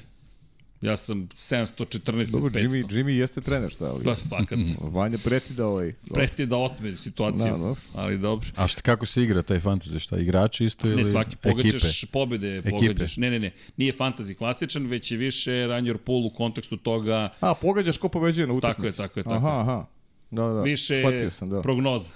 Ja 0.83 0.97
sam 0.97 1.27
714 1.27 2.31
Dobro, 2.31 2.47
od 2.47 2.53
500. 2.53 2.69
Jimmy, 2.69 2.87
Jimmy 2.89 3.09
jeste 3.09 3.41
trener, 3.41 3.71
šta, 3.71 3.85
ali... 3.85 4.03
Da, 4.03 4.15
fakat. 4.15 4.59
Vanja 4.95 5.17
preti 5.23 5.53
da 5.53 5.65
ovaj... 5.67 5.93
Preti 6.13 6.45
da 6.45 6.57
otme 6.57 6.95
situaciju, 6.95 7.51
Da, 7.51 7.57
dobro. 7.57 7.81
ali 7.93 8.17
dobro. 8.17 8.49
A 8.55 8.67
šta, 8.67 8.81
kako 8.81 9.05
se 9.05 9.23
igra 9.23 9.41
taj 9.41 9.59
fantasy? 9.59 9.99
Šta, 9.99 10.17
igrači 10.17 10.65
isto 10.65 10.87
ili 10.87 11.03
Ne, 11.03 11.09
svaki 11.09 11.35
pogađaš 11.35 12.03
ekipe? 12.03 12.11
pobede, 12.11 12.61
pogađaš. 12.61 13.17
Ne, 13.17 13.31
ne, 13.31 13.39
ne. 13.39 13.51
Nije 13.77 13.93
fantasy 13.93 14.35
klasičan, 14.35 14.85
već 14.87 15.11
je 15.11 15.17
više 15.17 15.67
run 15.67 15.85
your 15.85 15.97
pool 15.97 16.25
u 16.25 16.29
kontekstu 16.29 16.77
toga 16.77 17.29
A, 17.39 17.53
pogađaš 17.53 17.97
ko 17.97 18.09
pobeđuje 18.09 18.47
na 18.47 18.53
utakmici. 18.53 18.97
Tako 18.97 19.19
je, 19.19 19.23
tako 19.23 19.29
je, 19.29 19.41
tako 19.41 19.47
Aha, 19.47 19.55
je. 19.55 19.61
aha. 19.61 19.85
Da, 20.31 20.43
da, 20.43 20.61
više 20.61 20.99
shvatio 20.99 21.31
sam, 21.31 21.49
da. 21.49 21.61
prognoza. 21.61 22.11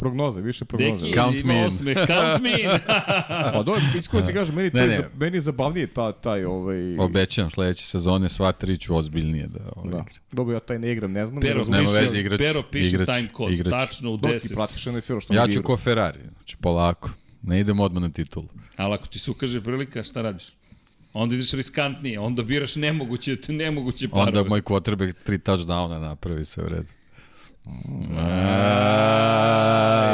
Prognoze, 0.00 0.40
više 0.42 0.64
prognoze. 0.64 1.06
Deki, 1.06 1.12
Count 1.14 1.44
me 1.44 1.54
in. 1.54 1.64
osme, 1.64 1.94
count 1.96 2.42
me 2.42 2.50
in. 2.52 2.70
Pa 3.54 3.62
dobro, 3.62 3.80
iskreno 3.98 4.26
ti 4.26 4.32
kažem, 4.32 4.54
meni, 4.54 4.70
to 4.70 4.78
Ne, 4.78 4.86
ne. 4.86 4.96
za- 4.96 5.08
meni 5.16 5.36
je 5.36 5.40
zabavnije 5.40 5.86
ta, 5.88 6.12
taj 6.14 6.44
ovaj... 6.44 6.96
Obećam 6.98 7.50
sledeće 7.50 7.84
sezone 7.84 8.28
sva 8.28 8.52
tri 8.52 8.78
ću 8.78 8.96
ozbiljnije 8.96 9.46
da 9.48 9.60
ovaj, 9.76 9.90
Da. 9.90 9.96
igram. 9.98 10.06
Dobro, 10.32 10.54
ja 10.54 10.60
taj 10.60 10.78
ne 10.78 10.92
igram, 10.92 11.12
ne 11.12 11.26
znam. 11.26 11.40
Pero, 11.40 11.64
ne. 11.64 11.70
Nema 11.70 11.88
piše, 11.88 12.00
veze, 12.00 12.18
igraću, 12.18 12.42
Pero 12.42 12.62
piše 12.62 12.88
igraću, 12.88 13.12
time 13.12 13.28
code, 13.36 13.54
igraću. 13.54 13.70
tačno 13.72 14.10
u 14.10 14.16
Dok 14.16 14.30
ti 14.32 14.36
10. 14.38 14.54
pratiš 14.54 14.86
NFL 14.86 15.18
što 15.18 15.34
Ja 15.34 15.44
ću 15.44 15.50
igra. 15.50 15.62
ko 15.62 15.76
Ferrari, 15.76 16.18
znači 16.32 16.56
polako. 16.56 17.10
Ne 17.42 17.60
idem 17.60 17.80
odmah 17.80 18.02
na 18.02 18.08
titulu. 18.10 18.46
Ali 18.76 18.94
ako 18.94 19.06
ti 19.06 19.18
se 19.18 19.30
ukaže 19.30 19.60
prilika, 19.60 20.02
šta 20.02 20.22
radiš? 20.22 20.44
Onda 21.12 21.34
ideš 21.34 21.52
riskantnije, 21.52 22.20
onda 22.20 22.42
biraš 22.42 22.76
nemoguće, 22.76 23.36
nemoguće 23.48 24.08
parove. 24.08 24.28
Onda 24.28 24.44
moj 24.44 24.62
quarterback 24.62 25.14
tri 25.24 25.38
touchdowna 25.38 25.98
napravi 26.00 26.44
sve 26.44 26.64
u 26.64 26.68
redu. 26.68 26.88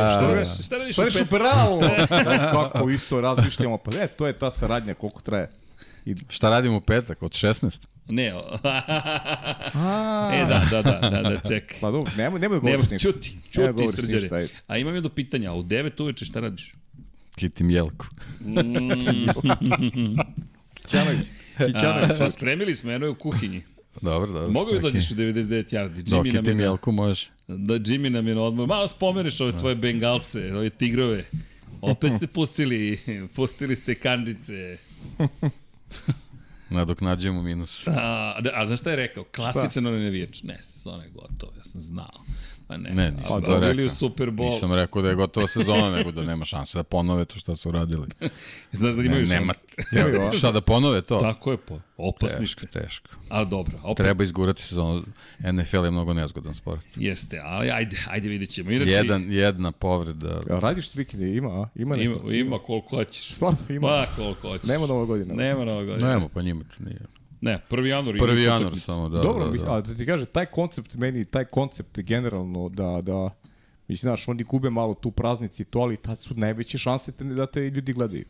Šta 0.08 0.20
ga- 0.22 0.34
radiš, 0.34 0.66
šta 0.66 0.76
radiš 0.76 0.98
u 0.98 1.04
reš 1.04 1.14
pet... 1.14 1.22
upravo? 1.22 1.80
Kako 2.52 2.90
isto 2.90 3.20
razmišljamo, 3.20 3.78
pa 3.78 3.90
ne, 3.90 4.06
to 4.06 4.26
je 4.26 4.32
ta 4.32 4.50
saradnja, 4.50 4.94
koliko 4.94 5.20
traje. 5.20 5.50
Šta 6.28 6.50
radimo 6.50 6.76
u 6.76 6.80
petak 6.80 7.22
od 7.22 7.30
16? 7.30 7.86
Ne, 8.08 8.34
o- 8.34 8.58
e 10.32 10.44
da, 10.44 10.62
da, 10.70 10.82
da, 10.82 11.08
da, 11.10 11.22
da, 11.22 11.40
čekaj. 11.48 11.78
Pa 11.80 11.90
dobro, 11.90 12.12
nemoj, 12.16 12.40
nemoj 12.40 12.56
da 12.56 12.60
govoriš 12.60 12.90
ništa. 12.90 13.08
čuti, 13.12 13.36
čuti 13.50 14.34
ajde. 14.34 14.48
A 14.66 14.76
imam 14.78 14.94
jedno 14.94 15.10
pitanje, 15.10 15.46
a 15.46 15.52
u 15.52 15.62
9 15.62 16.02
uveče 16.02 16.24
šta 16.24 16.40
radiš? 16.40 16.74
Kitim 17.36 17.70
jelku. 17.70 18.06
Kićanović. 20.74 21.26
Kićanović. 21.66 22.20
A, 22.20 22.30
spremili 22.30 22.76
smo, 22.76 22.92
eno 22.92 23.06
je 23.06 23.10
u 23.10 23.14
kuhinji. 23.14 23.62
Dobro, 24.00 24.32
dobro. 24.32 24.50
Mogu 24.50 24.70
bi 24.70 24.78
okej. 24.78 24.90
dođeš 24.90 25.10
u 25.10 25.14
99 25.14 25.74
yardi? 25.74 26.04
Jimmy 26.04 26.10
nam 26.10 26.26
je 26.26 26.32
kitim 26.32 26.56
na, 26.56 26.62
jelku 26.62 26.92
može. 26.92 27.28
da, 27.48 27.74
Jimmy 27.74 28.08
nam 28.08 28.28
je 28.28 28.34
na 28.34 28.42
odmor. 28.42 28.68
Malo 28.68 28.88
spomeneš 28.88 29.40
ove 29.40 29.58
tvoje 29.58 29.74
bengalce, 29.74 30.54
ove 30.54 30.70
tigrove. 30.70 31.24
Opet 31.80 32.12
ste 32.16 32.26
pustili, 32.26 32.98
pustili 33.36 33.76
ste 33.76 33.94
kanđice. 33.94 34.78
Nadoknađujemo 36.70 37.42
minus. 37.42 37.86
A, 37.86 38.40
da, 38.40 38.50
a 38.54 38.66
znaš 38.66 38.80
šta 38.80 38.90
je 38.90 38.96
rekao? 38.96 39.24
Klasičan 39.24 39.86
onaj 39.86 40.00
navijač. 40.00 40.42
Ne, 40.42 40.58
sezona 40.62 41.02
je 41.02 41.10
gotova, 41.10 41.52
ja 41.56 41.64
sam 41.64 41.80
znao. 41.80 42.24
Pa 42.68 42.76
ne, 42.76 42.90
Ne, 42.90 43.10
nisam 43.10 43.36
a 43.36 43.40
to 43.40 43.52
dobili 43.52 43.70
rekao. 43.72 43.86
u 43.86 43.88
Super 43.88 44.28
Bowl. 44.28 44.50
Nisam 44.50 44.74
rekao 44.74 45.02
da 45.02 45.08
je 45.08 45.14
gotova 45.14 45.46
sezona, 45.46 45.90
nego 45.90 46.10
da 46.12 46.24
nema 46.24 46.44
šanse 46.44 46.78
da 46.78 46.82
ponove 46.82 47.24
to 47.24 47.38
što 47.38 47.56
su 47.56 47.68
uradili. 47.68 48.06
Znaš 48.72 48.94
da 48.94 49.02
imaju 49.02 49.26
nema, 49.26 49.52
šanse. 49.52 49.64
Imaju, 50.00 50.28
a? 50.28 50.32
šta 50.32 50.52
da 50.52 50.60
ponove 50.60 51.02
to? 51.02 51.18
Tako 51.18 51.50
je 51.50 51.56
po. 51.56 51.78
Opasniška. 51.96 52.66
Teško, 52.66 52.80
teško. 52.82 53.08
Ali 53.28 53.46
dobro, 53.48 53.78
opet 53.84 54.04
Treba 54.04 54.24
izgurati 54.24 54.62
sezonu. 54.62 55.02
NFL 55.52 55.84
je 55.84 55.90
mnogo 55.90 56.14
nezgodan 56.14 56.54
sport. 56.54 56.80
jeste, 56.96 57.40
ali 57.44 57.70
ajde, 57.70 57.96
ajde 58.08 58.28
vidjet 58.28 58.50
ćemo. 58.50 58.70
Inače, 58.70 58.90
Jedan, 58.90 59.32
jedna 59.32 59.72
povreda. 59.72 60.40
Jel 60.48 60.60
radiš 60.60 60.94
vikende? 60.94 61.34
Ima, 61.36 61.48
a? 61.62 61.68
Ima 61.74 61.96
ima, 61.96 62.14
neko? 62.14 62.30
ima 62.32 62.58
koliko 62.58 62.96
hoćeš. 62.96 63.32
Stvarno 63.34 63.58
ima. 63.68 63.80
Pa 63.88 64.06
koliko 64.16 64.48
hoćeš. 64.48 64.68
Nema 64.68 64.86
nova 64.86 65.04
godina. 65.04 65.34
Nema 65.34 65.64
nova 65.64 65.84
godina. 65.84 66.10
Nema, 66.10 66.28
pa 66.28 66.42
njima 66.42 66.64
to 66.64 66.84
nije. 66.84 67.00
Ne, 67.40 67.60
1. 67.70 67.84
januar. 67.84 68.16
igra 68.16 68.26
Prvi 68.26 68.38
se 68.38 68.44
januar 68.44 68.62
utakmica. 68.62 68.86
samo, 68.86 69.08
da. 69.08 69.18
Dobro, 69.18 69.44
da, 69.44 69.50
mislim, 69.50 69.66
da. 69.66 69.72
ali 69.72 69.82
da 69.82 69.94
ti 69.94 70.06
kaže, 70.06 70.26
taj 70.26 70.46
koncept 70.46 70.94
meni, 70.94 71.24
taj 71.24 71.44
koncept 71.44 71.98
generalno 71.98 72.68
da, 72.68 73.00
da 73.02 73.30
mislim, 73.88 74.10
znaš, 74.10 74.28
oni 74.28 74.42
gube 74.42 74.70
malo 74.70 74.94
tu 74.94 75.10
praznici 75.10 75.62
i 75.62 75.66
to, 75.66 75.78
ali 75.78 75.96
tad 75.96 76.20
su 76.20 76.34
najveće 76.34 76.78
šanse 76.78 77.12
te, 77.12 77.24
da 77.24 77.46
te 77.46 77.60
ljudi 77.70 77.92
gledaju. 77.92 78.24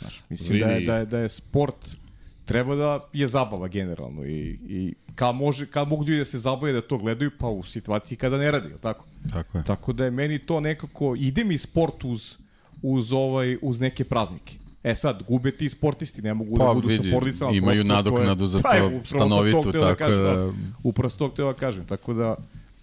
Znaš, 0.00 0.22
mislim 0.28 0.60
da 0.60 0.66
je, 0.66 0.86
da, 0.86 0.96
je, 0.96 1.06
da 1.06 1.18
je 1.18 1.28
sport 1.28 1.96
treba 2.44 2.74
da 2.74 3.00
je 3.12 3.28
zabava 3.28 3.68
generalno 3.68 4.24
i, 4.24 4.58
i 4.68 4.94
kad, 5.14 5.34
može, 5.34 5.66
kad 5.66 5.88
mogu 5.88 6.04
ljudi 6.04 6.18
da 6.18 6.24
se 6.24 6.38
zabave 6.38 6.72
da 6.72 6.80
to 6.80 6.98
gledaju, 6.98 7.30
pa 7.38 7.48
u 7.48 7.62
situaciji 7.62 8.18
kada 8.18 8.38
ne 8.38 8.50
radi, 8.50 8.74
tako? 8.80 9.04
Tako 9.32 9.58
je. 9.58 9.64
Tako 9.64 9.92
da 9.92 10.04
je 10.04 10.10
meni 10.10 10.38
to 10.38 10.60
nekako, 10.60 11.14
ide 11.18 11.44
mi 11.44 11.58
sport 11.58 12.04
uz, 12.04 12.36
uz, 12.82 13.12
ovaj, 13.12 13.56
uz 13.62 13.80
neke 13.80 14.04
praznike. 14.04 14.56
E 14.84 14.94
sad, 14.94 15.22
gube 15.22 15.50
ti 15.50 15.68
sportisti, 15.68 16.22
ne 16.22 16.34
mogu 16.34 16.56
Pa 16.56 16.64
da 16.64 16.74
budu 16.74 16.88
vidi, 16.88 17.04
sa 17.04 17.14
porodicama. 17.14 17.52
imaju 17.52 17.84
nadoknadu 17.84 18.46
za 18.46 18.58
to 18.58 18.68
upravo 18.68 19.00
stanovitu, 19.04 19.60
hteo 19.62 19.80
tako 19.80 19.96
kažem, 19.96 20.22
da- 20.22 20.52
Upravo 20.82 21.10
sam 21.10 21.18
to 21.18 21.28
hteo 21.28 21.46
da 21.46 21.54
kažem, 21.54 21.86
tako 21.86 22.14
da 22.14 22.36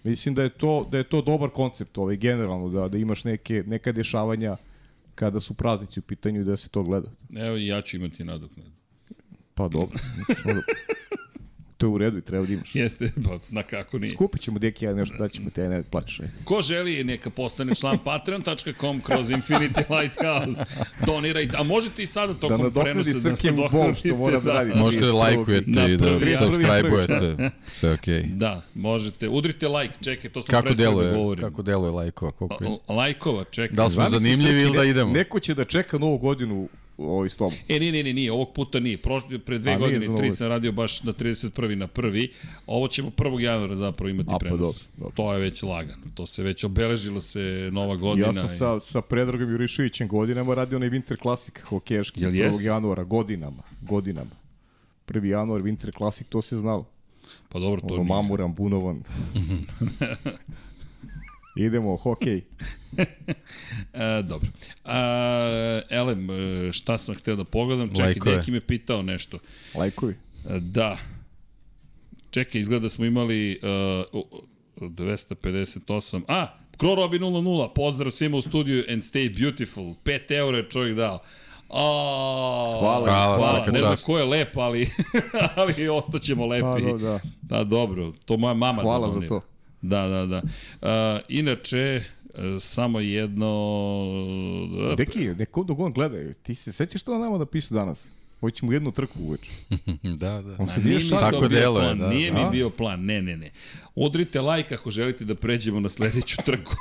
mislim 0.04 0.34
da 0.34 0.42
je 0.42 0.48
to, 0.48 0.88
da 0.90 0.98
je 0.98 1.04
to 1.04 1.22
dobar 1.22 1.50
koncept 1.50 1.98
ovaj, 1.98 2.16
generalno, 2.16 2.68
da, 2.68 2.88
da 2.88 2.98
imaš 2.98 3.24
neke, 3.24 3.64
neka 3.66 3.92
dešavanja 3.92 4.56
kada 5.14 5.40
su 5.40 5.54
praznici 5.54 6.00
u 6.00 6.04
pitanju 6.04 6.40
i 6.40 6.44
da 6.44 6.56
se 6.56 6.68
to 6.68 6.82
gleda. 6.82 7.08
Evo 7.36 7.56
i 7.56 7.66
ja 7.66 7.82
ću 7.82 7.96
imati 7.96 8.24
nadoknadu. 8.24 8.70
Pa 9.54 9.68
dobro. 9.68 9.98
To 11.82 11.86
je 11.86 11.90
u 11.90 11.98
redu 11.98 12.18
i 12.18 12.22
treba 12.22 12.46
da 12.46 12.52
imaš. 12.52 12.74
Jeste, 12.82 13.10
pa 13.24 13.38
na 13.50 13.62
kako 13.62 13.98
nije. 13.98 14.10
Skupit 14.10 14.40
ćemo 14.40 14.58
deki, 14.58 14.84
ja 14.84 14.94
nešto 14.94 15.16
da 15.16 15.28
ćemo 15.28 15.50
te, 15.50 15.68
ne 15.68 15.82
plaćaš. 15.82 16.16
Ko 16.44 16.62
želi, 16.62 17.04
neka 17.04 17.30
postane 17.30 17.74
član 17.74 17.98
patreon.com 18.04 19.00
kroz 19.00 19.28
Infinity 19.28 19.84
Lighthouse. 19.92 20.64
Donirajte. 21.06 21.56
A 21.56 21.62
možete 21.62 22.02
i 22.02 22.06
sada 22.06 22.32
Da 22.32 22.38
tokom 22.38 22.60
nadoknadi 22.60 23.02
prenosa 23.02 23.20
Srkevu 23.20 23.68
bol 23.72 23.94
što 23.94 24.16
mora 24.16 24.40
da 24.40 24.52
radi. 24.52 24.72
Možete 24.74 25.06
da 25.06 25.12
31. 25.12 25.14
lajkujete 25.14 25.70
Na 25.70 25.86
i 25.86 25.96
da 25.96 26.04
prvi- 26.08 26.36
subscribe-ujete. 26.36 27.50
Sve 27.72 27.92
okej. 27.92 28.22
Da, 28.22 28.62
možete. 28.74 29.28
Udrite 29.28 29.68
like, 29.68 29.94
čekaj, 30.00 30.30
to 30.30 30.42
sam 30.42 30.50
Kako 30.50 30.66
prestao 30.66 30.84
da 30.84 30.90
deluje, 30.90 31.14
govorim. 31.14 31.44
kako 31.44 31.62
deluje 31.62 31.90
lajkova? 31.90 32.32
Koliko 32.32 32.64
je? 32.64 32.70
Lajkova, 32.88 33.44
čekaj. 33.44 33.76
Da 33.76 33.84
li 33.84 33.90
smo 33.90 34.08
zanimljivi 34.08 34.62
ili 34.62 34.76
da 34.76 34.84
idemo? 34.84 35.12
Neko 35.12 35.40
će 35.40 35.54
da 35.54 35.64
čeka 35.64 35.98
novu 35.98 36.18
godinu 36.18 36.68
ovaj, 37.04 37.28
s 37.28 37.36
tobom. 37.36 37.52
E, 37.68 37.78
nije, 37.78 37.92
nije, 37.92 38.04
nije, 38.04 38.14
nije, 38.14 38.32
ovog 38.32 38.52
puta 38.54 38.80
nije. 38.80 38.98
Prošli, 38.98 39.38
pre 39.38 39.58
dve 39.58 39.72
A, 39.72 39.78
godine, 39.78 40.16
tri 40.16 40.32
sam 40.32 40.48
radio 40.48 40.72
baš 40.72 41.02
na 41.02 41.12
31. 41.12 41.74
na 41.74 41.86
prvi. 41.86 42.32
Ovo 42.66 42.88
ćemo 42.88 43.10
1. 43.10 43.40
januara 43.40 43.76
zapravo 43.76 44.08
imati 44.08 44.28
A, 44.28 44.32
pa 44.32 44.38
prenos. 44.38 44.60
dobro, 44.60 44.78
dobro. 44.96 45.12
To 45.16 45.32
je 45.32 45.38
već 45.40 45.62
lagano. 45.62 46.02
To 46.14 46.26
se 46.26 46.42
već 46.42 46.64
obeležilo 46.64 47.20
se 47.20 47.68
nova 47.72 47.96
godina. 47.96 48.26
Ja 48.26 48.32
sam 48.32 48.48
sa, 48.48 48.80
sa 48.80 49.00
Predragom 49.00 49.50
Juriševićem 49.50 50.08
godinama 50.08 50.54
radio 50.54 50.76
onaj 50.76 50.90
Winter 50.90 51.22
Classic 51.22 51.54
hokejaški 51.60 52.20
Jel 52.22 52.30
1. 52.30 52.34
jes? 52.34 52.64
januara, 52.64 53.04
godinama, 53.04 53.62
godinama. 53.80 54.30
1. 55.06 55.24
januar, 55.24 55.62
Winter 55.62 55.96
Classic, 55.96 56.26
to 56.28 56.42
se 56.42 56.56
znalo. 56.56 56.84
Pa 57.48 57.58
dobro, 57.58 57.80
to 57.80 57.94
Ono, 57.94 58.02
mamuran, 58.04 58.54
bunovan. 58.54 59.02
Idemo, 61.56 61.96
hokej. 61.96 62.42
E, 63.92 64.22
dobro. 64.22 64.48
A, 64.84 65.80
Elem, 65.90 66.30
e, 66.30 66.72
šta 66.72 66.98
sam 66.98 67.14
hteo 67.14 67.36
da 67.36 67.44
pogledam? 67.44 67.88
Čekaj, 67.88 68.06
Lajkove. 68.06 68.36
Deki 68.36 68.50
me 68.50 68.60
pitao 68.60 69.02
nešto. 69.02 69.38
Lajkovi. 69.74 70.14
E, 70.48 70.60
Da. 70.60 70.98
Čekaj, 72.30 72.60
izgleda 72.60 72.82
da 72.82 72.88
smo 72.88 73.04
imali 73.04 73.60
uh, 74.12 74.22
258. 74.76 76.22
A, 76.28 76.46
Kro 76.76 76.94
Robi 76.94 77.18
00, 77.18 77.74
pozdrav 77.74 78.10
svima 78.10 78.36
u 78.36 78.40
studiju 78.40 78.84
and 78.88 79.02
stay 79.02 79.40
beautiful. 79.40 79.94
5 80.04 80.32
eura 80.32 80.58
je 80.58 80.68
čovjek 80.70 80.96
dao. 80.96 81.18
A, 81.68 82.78
Hvala, 82.80 83.06
Hvala, 83.06 83.36
hvala. 83.36 83.66
Ne 83.66 83.78
znam 83.78 83.96
ko 84.06 84.18
je 84.18 84.24
lep, 84.24 84.56
ali, 84.56 84.90
ali 85.56 85.88
ostaćemo 85.88 86.46
lepi. 86.46 86.62
Pa, 86.62 86.92
da, 86.92 86.98
da. 86.98 87.20
Da, 87.42 87.64
dobro, 87.64 88.12
to 88.24 88.36
moja 88.36 88.54
mama 88.54 88.82
Hvala 88.82 89.06
da 89.06 89.20
za 89.20 89.28
to. 89.28 89.40
Da, 89.82 90.08
da, 90.08 90.26
da. 90.26 90.42
Uh, 90.80 91.20
inače, 91.28 91.78
e, 91.78 92.60
samo 92.60 93.00
jedno... 93.00 94.94
Deki, 94.96 95.18
neko 95.18 95.64
dok 95.64 95.78
on 95.78 95.92
gleda, 95.92 96.32
ti 96.42 96.54
se 96.54 96.72
sećaš 96.72 97.00
što 97.00 97.14
on 97.14 97.20
nama 97.20 97.38
napisao 97.38 97.78
danas? 97.78 98.08
Hoćemo 98.40 98.72
jednu 98.72 98.92
trku 98.92 99.18
uveče. 99.20 99.50
da, 100.20 100.42
da. 100.42 100.56
On 100.58 100.68
se 100.68 100.80
nije 100.80 101.08
to 101.10 101.16
Tako 101.16 101.48
deluje, 101.48 101.84
plan, 101.84 101.98
da, 101.98 102.08
nije 102.08 102.30
da. 102.30 102.44
mi 102.44 102.50
bio 102.50 102.70
plan, 102.70 103.04
ne, 103.04 103.22
ne, 103.22 103.36
ne. 103.36 103.50
Udrite 103.94 104.40
like 104.40 104.74
ako 104.74 104.90
želite 104.90 105.24
da 105.24 105.34
pređemo 105.34 105.80
na 105.80 105.88
sledeću 105.88 106.36
trku. 106.46 106.72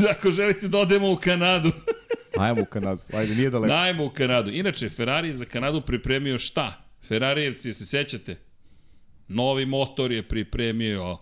ako 0.16 0.30
želite 0.30 0.68
da 0.68 0.78
odemo 0.78 1.12
u 1.12 1.16
Kanadu. 1.16 1.72
Ajmo 2.38 2.62
u 2.62 2.64
Kanadu. 2.64 3.02
Ajde, 3.12 3.34
nije 3.34 3.50
daleko. 3.50 3.74
Dajmo 3.74 4.04
u 4.04 4.10
Kanadu. 4.10 4.50
Inače, 4.50 4.88
Ferrari 4.88 5.28
je 5.28 5.34
za 5.34 5.44
Kanadu 5.44 5.80
pripremio 5.80 6.38
šta? 6.38 6.82
Ferrarijevci, 7.08 7.74
se 7.74 7.86
sećate? 7.86 8.36
Novi 9.28 9.66
motor 9.66 10.12
je 10.12 10.22
pripremio. 10.22 11.18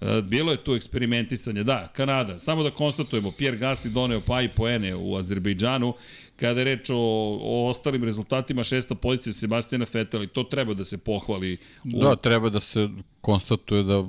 E, 0.00 0.22
Bilo 0.22 0.52
je 0.52 0.64
tu 0.64 0.74
eksperimentisanje, 0.74 1.64
da, 1.64 1.88
Kanada. 1.92 2.40
Samo 2.40 2.62
da 2.62 2.70
konstatujemo, 2.70 3.32
Pierre 3.38 3.58
Gasly 3.58 3.88
doneo 3.88 4.20
pa 4.20 4.42
i 4.42 4.48
poene 4.48 4.94
u 4.94 5.16
Azerbejdžanu. 5.16 5.94
Kada 6.36 6.60
je 6.60 6.64
reč 6.64 6.90
o, 6.90 6.96
o 7.42 7.68
ostalim 7.68 8.04
rezultatima, 8.04 8.64
šesta 8.64 8.94
pozicija 8.94 9.32
Sebastiana 9.32 9.86
Vettel 9.92 10.22
i 10.22 10.28
to 10.28 10.42
treba 10.42 10.74
da 10.74 10.84
se 10.84 10.98
pohvali. 10.98 11.58
U, 11.94 12.00
Da, 12.02 12.16
treba 12.16 12.50
da 12.50 12.60
se 12.60 12.88
konstatuje 13.20 13.82
da 13.82 14.04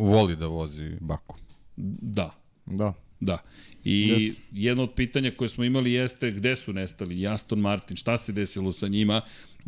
voli 0.00 0.36
da 0.36 0.46
vozi 0.46 0.90
Baku. 1.00 1.36
da, 1.76 2.30
Da. 2.66 2.92
Da. 3.20 3.38
I 3.84 4.32
jedno 4.52 4.82
od 4.82 4.92
pitanja 4.96 5.30
koje 5.36 5.48
smo 5.48 5.64
imali 5.64 5.92
jeste 5.92 6.30
gde 6.30 6.56
su 6.56 6.72
nestali 6.72 7.26
Aston 7.26 7.60
Martin, 7.60 7.96
šta 7.96 8.18
se 8.18 8.32
desilo 8.32 8.72
sa 8.72 8.88
njima. 8.88 9.20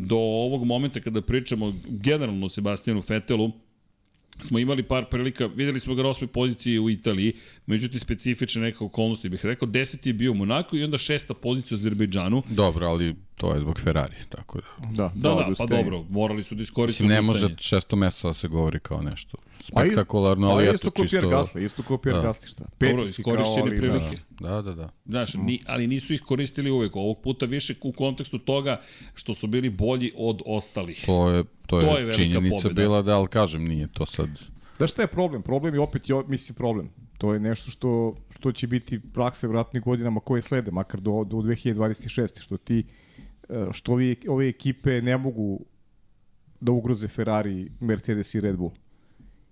Do 0.06 0.16
ovog 0.16 0.64
momenta 0.64 1.00
kada 1.00 1.22
pričamo 1.22 1.74
generalno 1.88 2.46
o 2.46 2.48
Sebastijanu 2.48 3.02
Fetelu, 3.02 3.50
smo 4.42 4.58
imali 4.58 4.82
par 4.82 5.04
prilika, 5.10 5.46
videli 5.46 5.80
smo 5.80 5.94
ga 5.94 6.02
na 6.02 6.08
osmoj 6.08 6.28
poziciji 6.28 6.78
u 6.78 6.90
Italiji, 6.90 7.32
međutim 7.66 8.00
specifične 8.00 8.62
neke 8.62 8.84
okolnosti 8.84 9.28
bih 9.28 9.44
rekao, 9.44 9.68
deseti 9.68 10.08
je 10.08 10.12
bio 10.12 10.32
u 10.32 10.34
Monaku 10.34 10.76
i 10.76 10.84
onda 10.84 10.98
šesta 10.98 11.34
pozicija 11.34 11.76
u 11.76 11.78
Azerbejdžanu. 11.78 12.42
Dobro, 12.50 12.86
ali 12.86 13.14
to 13.40 13.54
je 13.54 13.60
zbog 13.60 13.80
Ferrari, 13.80 14.14
tako 14.28 14.58
da. 14.58 14.86
Da, 14.86 15.12
Da, 15.14 15.28
da, 15.28 15.54
pa 15.58 15.66
dobro, 15.66 16.04
morali 16.10 16.42
su 16.42 16.54
da 16.54 16.62
iskoriste 16.62 17.02
Mislim, 17.02 17.16
ne 17.16 17.22
može 17.22 17.56
šesto 17.58 17.96
mesto 17.96 18.28
da 18.28 18.34
se 18.34 18.48
govori 18.48 18.80
kao 18.80 19.02
nešto 19.02 19.36
Pa 19.72 19.80
spektakularno, 19.80 20.46
ali, 20.48 20.54
ali 20.54 20.64
eto 20.64 20.74
isto 20.74 20.90
čisto... 21.02 21.20
Pierre 21.20 21.36
Gasly, 21.36 21.64
isto 21.64 21.82
kao 21.82 21.98
Pierre 21.98 22.20
Da. 22.20 22.28
Gasly, 22.28 22.48
šta? 22.48 22.64
Dobro, 22.64 22.76
Peti 22.78 22.94
kao, 22.96 23.04
iskorišćene 23.04 23.62
ali, 23.62 23.76
prilike. 23.76 24.18
Da, 24.40 24.62
da, 24.62 24.74
da. 24.74 24.90
Znaš, 25.06 25.34
ni, 25.34 25.62
ali 25.66 25.86
nisu 25.86 26.14
ih 26.14 26.22
koristili 26.22 26.70
uvek. 26.70 26.96
Ovog 26.96 27.20
puta 27.22 27.46
više 27.46 27.74
u 27.82 27.92
kontekstu 27.92 28.38
toga 28.38 28.80
što 29.14 29.34
su 29.34 29.46
bili 29.46 29.70
bolji 29.70 30.12
od 30.16 30.42
ostalih. 30.46 31.02
To 31.06 31.30
je, 31.30 31.44
to 31.66 31.80
je, 31.80 31.86
To 31.86 31.98
je 31.98 32.12
činjenica 32.12 32.56
pobeda. 32.62 32.82
bila 32.82 33.02
da, 33.02 33.16
ali 33.16 33.28
kažem, 33.28 33.64
nije 33.64 33.88
to 33.92 34.06
sad... 34.06 34.28
Znaš 34.76 34.90
šta 34.90 35.02
je 35.02 35.08
problem? 35.08 35.42
Problem 35.42 35.74
je 35.74 35.80
opet, 35.80 36.02
mislim, 36.26 36.56
problem. 36.56 36.90
To 37.18 37.34
je 37.34 37.40
nešto 37.40 37.70
što, 37.70 38.16
što 38.38 38.52
će 38.52 38.66
biti 38.66 39.00
praksa 39.14 39.46
vratnih 39.46 39.82
godinama 39.82 40.20
koje 40.20 40.42
slede, 40.42 40.70
makar 40.70 41.00
do, 41.00 41.24
do 41.24 41.36
2026. 41.36 42.42
Što 42.42 42.56
ti, 42.56 42.84
što 43.72 43.92
ovi, 43.92 44.16
ove 44.28 44.48
ekipe 44.48 45.02
ne 45.02 45.16
mogu 45.16 45.60
da 46.60 46.72
ugroze 46.72 47.08
Ferrari, 47.08 47.70
Mercedes 47.80 48.34
i 48.34 48.40
Red 48.40 48.56
Bull. 48.56 48.72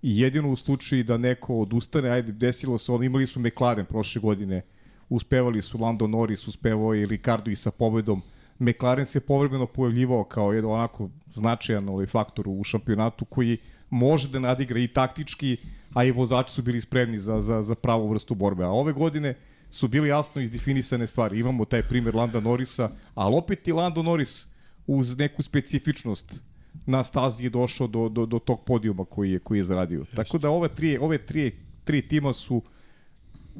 I 0.01 0.19
jedino 0.19 0.49
u 0.49 0.55
slučaju 0.55 1.03
da 1.03 1.17
neko 1.17 1.59
odustane, 1.59 2.09
ajde, 2.09 2.31
desilo 2.31 2.77
se, 2.77 2.91
ono, 2.91 3.03
imali 3.03 3.27
su 3.27 3.39
McLaren 3.39 3.85
prošle 3.85 4.21
godine, 4.21 4.61
uspevali 5.09 5.61
su 5.61 5.77
Lando 5.77 6.07
Norris, 6.07 6.47
uspevao 6.47 6.93
je 6.93 7.05
Ricardo 7.05 7.51
i 7.51 7.55
sa 7.55 7.71
pobedom. 7.71 8.21
McLaren 8.59 9.05
se 9.05 9.19
povremeno 9.19 9.65
pojavljivao 9.65 10.23
kao 10.23 10.53
jedan 10.53 10.71
onako 10.71 11.09
značajan 11.33 11.89
ovaj 11.89 12.05
faktor 12.05 12.45
u 12.47 12.63
šampionatu 12.63 13.25
koji 13.25 13.57
može 13.89 14.29
da 14.29 14.39
nadigra 14.39 14.79
i 14.79 14.87
taktički, 14.87 15.57
a 15.93 16.03
i 16.03 16.11
vozači 16.11 16.53
su 16.53 16.61
bili 16.61 16.81
spremni 16.81 17.19
za, 17.19 17.41
za, 17.41 17.61
za 17.61 17.75
pravu 17.75 18.09
vrstu 18.09 18.35
borbe. 18.35 18.63
A 18.63 18.69
ove 18.69 18.93
godine 18.93 19.35
su 19.69 19.87
bili 19.87 20.09
jasno 20.09 20.41
izdefinisane 20.41 21.07
stvari. 21.07 21.39
Imamo 21.39 21.65
taj 21.65 21.83
primer 21.83 22.15
Landa 22.15 22.39
Norrisa, 22.39 22.91
ali 23.15 23.35
opet 23.35 23.67
i 23.67 23.71
Lando 23.71 24.03
Norris 24.03 24.47
uz 24.87 25.17
neku 25.17 25.43
specifičnost 25.43 26.41
na 26.85 27.03
stazi 27.03 27.43
je 27.43 27.49
došao 27.49 27.87
do, 27.87 28.09
do, 28.09 28.25
do 28.25 28.39
tog 28.39 28.63
podijuma 28.65 29.05
koji 29.05 29.31
je, 29.31 29.39
koji 29.39 29.57
je 29.57 29.63
zaradio. 29.63 30.05
Tako 30.15 30.37
da 30.37 30.49
ove 30.49 30.69
tri, 30.69 30.97
ove 30.97 31.17
tri, 31.17 31.51
tri 31.83 32.01
tima 32.01 32.33
su 32.33 32.61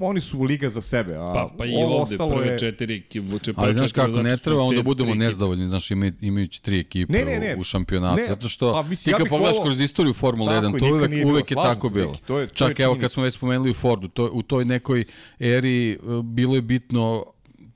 oni 0.02 0.22
su 0.22 0.42
liga 0.42 0.70
za 0.70 0.82
sebe, 0.84 1.16
a 1.16 1.32
Pa, 1.34 1.50
pa 1.58 1.66
i 1.66 1.74
ovo 1.76 1.86
ovde 1.94 2.04
ostalo 2.06 2.30
prve 2.32 2.48
je... 2.48 2.60
četiri, 2.60 3.02
ki- 3.02 3.20
vuče 3.22 3.54
Ali 3.56 3.74
znaš 3.74 3.92
kako, 3.92 4.22
ne 4.22 4.38
treba 4.38 4.62
onda 4.62 4.82
budemo 4.84 5.06
tri 5.06 5.12
ekipe. 5.12 5.26
nezadovoljni, 5.26 5.68
znaš, 5.68 5.92
ima, 5.92 6.12
imajući 6.22 6.62
tri 6.62 6.80
ekipe 6.80 7.14
Ne, 7.14 7.26
ne, 7.26 7.40
ne. 7.40 7.56
u, 7.56 7.60
u 7.60 7.64
šampionatu. 7.64 8.16
Ne, 8.16 8.28
zato 8.28 8.48
što 8.50 8.74
pa 8.74 8.84
ti 8.84 8.90
mislim, 8.90 9.12
ja 9.12 9.18
kad 9.18 9.24
bih 9.24 9.30
pogledaš 9.30 9.56
volao- 9.56 9.64
kroz 9.64 9.80
istoriju 9.82 10.14
Formule 10.14 10.50
Tako 10.52 10.68
1, 10.68 10.74
je, 10.76 10.80
to 10.82 10.86
uvek, 10.88 11.26
uvek 11.26 11.52
je 11.52 11.56
tako 11.56 11.90
bilo. 11.90 12.16
to 12.28 12.40
je- 12.40 12.48
to 12.48 12.54
Čak 12.56 12.80
je 12.80 12.84
evo 12.84 12.98
kad 13.02 13.12
smo 13.12 13.24
već 13.24 13.34
spomenuli 13.34 13.70
u 13.70 13.76
Fordu, 13.76 14.08
to, 14.08 14.30
u 14.34 14.42
toj 14.44 14.66
nekoj 14.66 15.06
eri 15.40 15.90
e, 15.92 15.98
bilo 16.24 16.56
je 16.56 16.62
bitno 16.64 17.26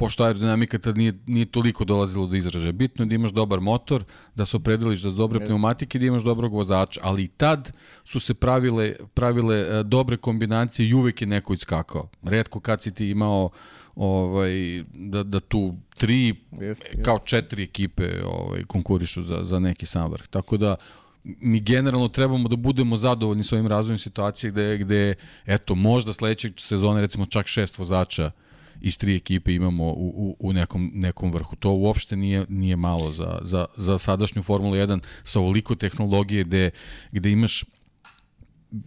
pošto 0.04 0.24
aerodinamika 0.24 0.80
tad 0.80 0.98
nije, 0.98 1.14
nije 1.28 1.46
toliko 1.46 1.86
dolazilo 1.86 2.28
do 2.28 2.36
izražaja. 2.36 2.72
Bitno 2.72 3.06
je 3.06 3.10
da 3.10 3.16
imaš 3.16 3.32
dobar 3.32 3.60
motor, 3.60 4.04
da 4.36 4.46
se 4.46 4.58
opredeliš 4.58 5.00
za 5.02 5.12
dobre 5.12 5.38
Jeste. 5.38 5.46
pneumatike 5.46 6.00
da 6.00 6.06
imaš 6.06 6.24
dobrog 6.24 6.54
vozača. 6.54 7.00
Ali 7.04 7.24
i 7.24 7.28
tad 7.28 7.72
su 8.04 8.20
se 8.20 8.34
pravile, 8.34 8.96
pravile 9.14 9.60
e, 9.60 9.84
dobre 9.84 10.18
kombinacije 10.18 10.90
i 10.90 10.94
uvek 10.94 11.22
je 11.22 11.28
neko 11.28 11.54
iskakao. 11.54 12.10
Redko 12.24 12.60
kad 12.60 12.82
si 12.82 12.94
ti 12.94 13.10
imao 13.10 13.50
ovaj, 13.96 14.84
da, 14.94 15.24
da 15.24 15.40
tu 15.40 15.76
tri, 15.98 16.28
Jeste, 16.28 16.66
jeste. 16.66 17.04
kao 17.04 17.20
četiri 17.20 17.64
ekipe 17.64 18.24
ovaj, 18.26 18.64
konkurišu 18.64 19.24
za, 19.24 19.44
za 19.44 19.60
neki 19.60 19.86
sam 19.86 20.12
vrh. 20.12 20.28
Tako 20.28 20.58
da 20.58 20.76
mi 21.24 21.60
generalno 21.60 22.08
trebamo 22.08 22.50
da 22.50 22.56
budemo 22.56 22.98
zadovoljni 22.98 23.44
s 23.44 23.52
ovim 23.54 23.68
razvojem 23.68 23.98
situacije 23.98 24.52
gde, 24.52 24.78
gde 24.78 25.16
eto, 25.46 25.76
možda 25.76 26.14
sledećeg 26.14 26.54
sezone 26.58 27.02
recimo 27.02 27.26
čak 27.26 27.48
šest 27.48 27.78
vozača 27.78 28.32
iz 28.84 28.98
tri 28.98 29.16
ekipe 29.16 29.54
imamo 29.54 29.84
u, 29.84 30.08
u, 30.16 30.36
u 30.40 30.54
nekom, 30.54 30.92
nekom 30.94 31.32
vrhu. 31.32 31.56
To 31.56 31.72
uopšte 31.72 32.16
nije, 32.16 32.46
nije 32.50 32.76
malo 32.76 33.12
za, 33.12 33.40
za, 33.42 33.66
za 33.78 33.98
sadašnju 33.98 34.44
Formulu 34.44 34.76
1 34.76 35.00
sa 35.24 35.40
ovoliko 35.40 35.76
tehnologije 35.76 36.44
gde, 36.44 36.72
gde 37.12 37.32
imaš 37.32 37.64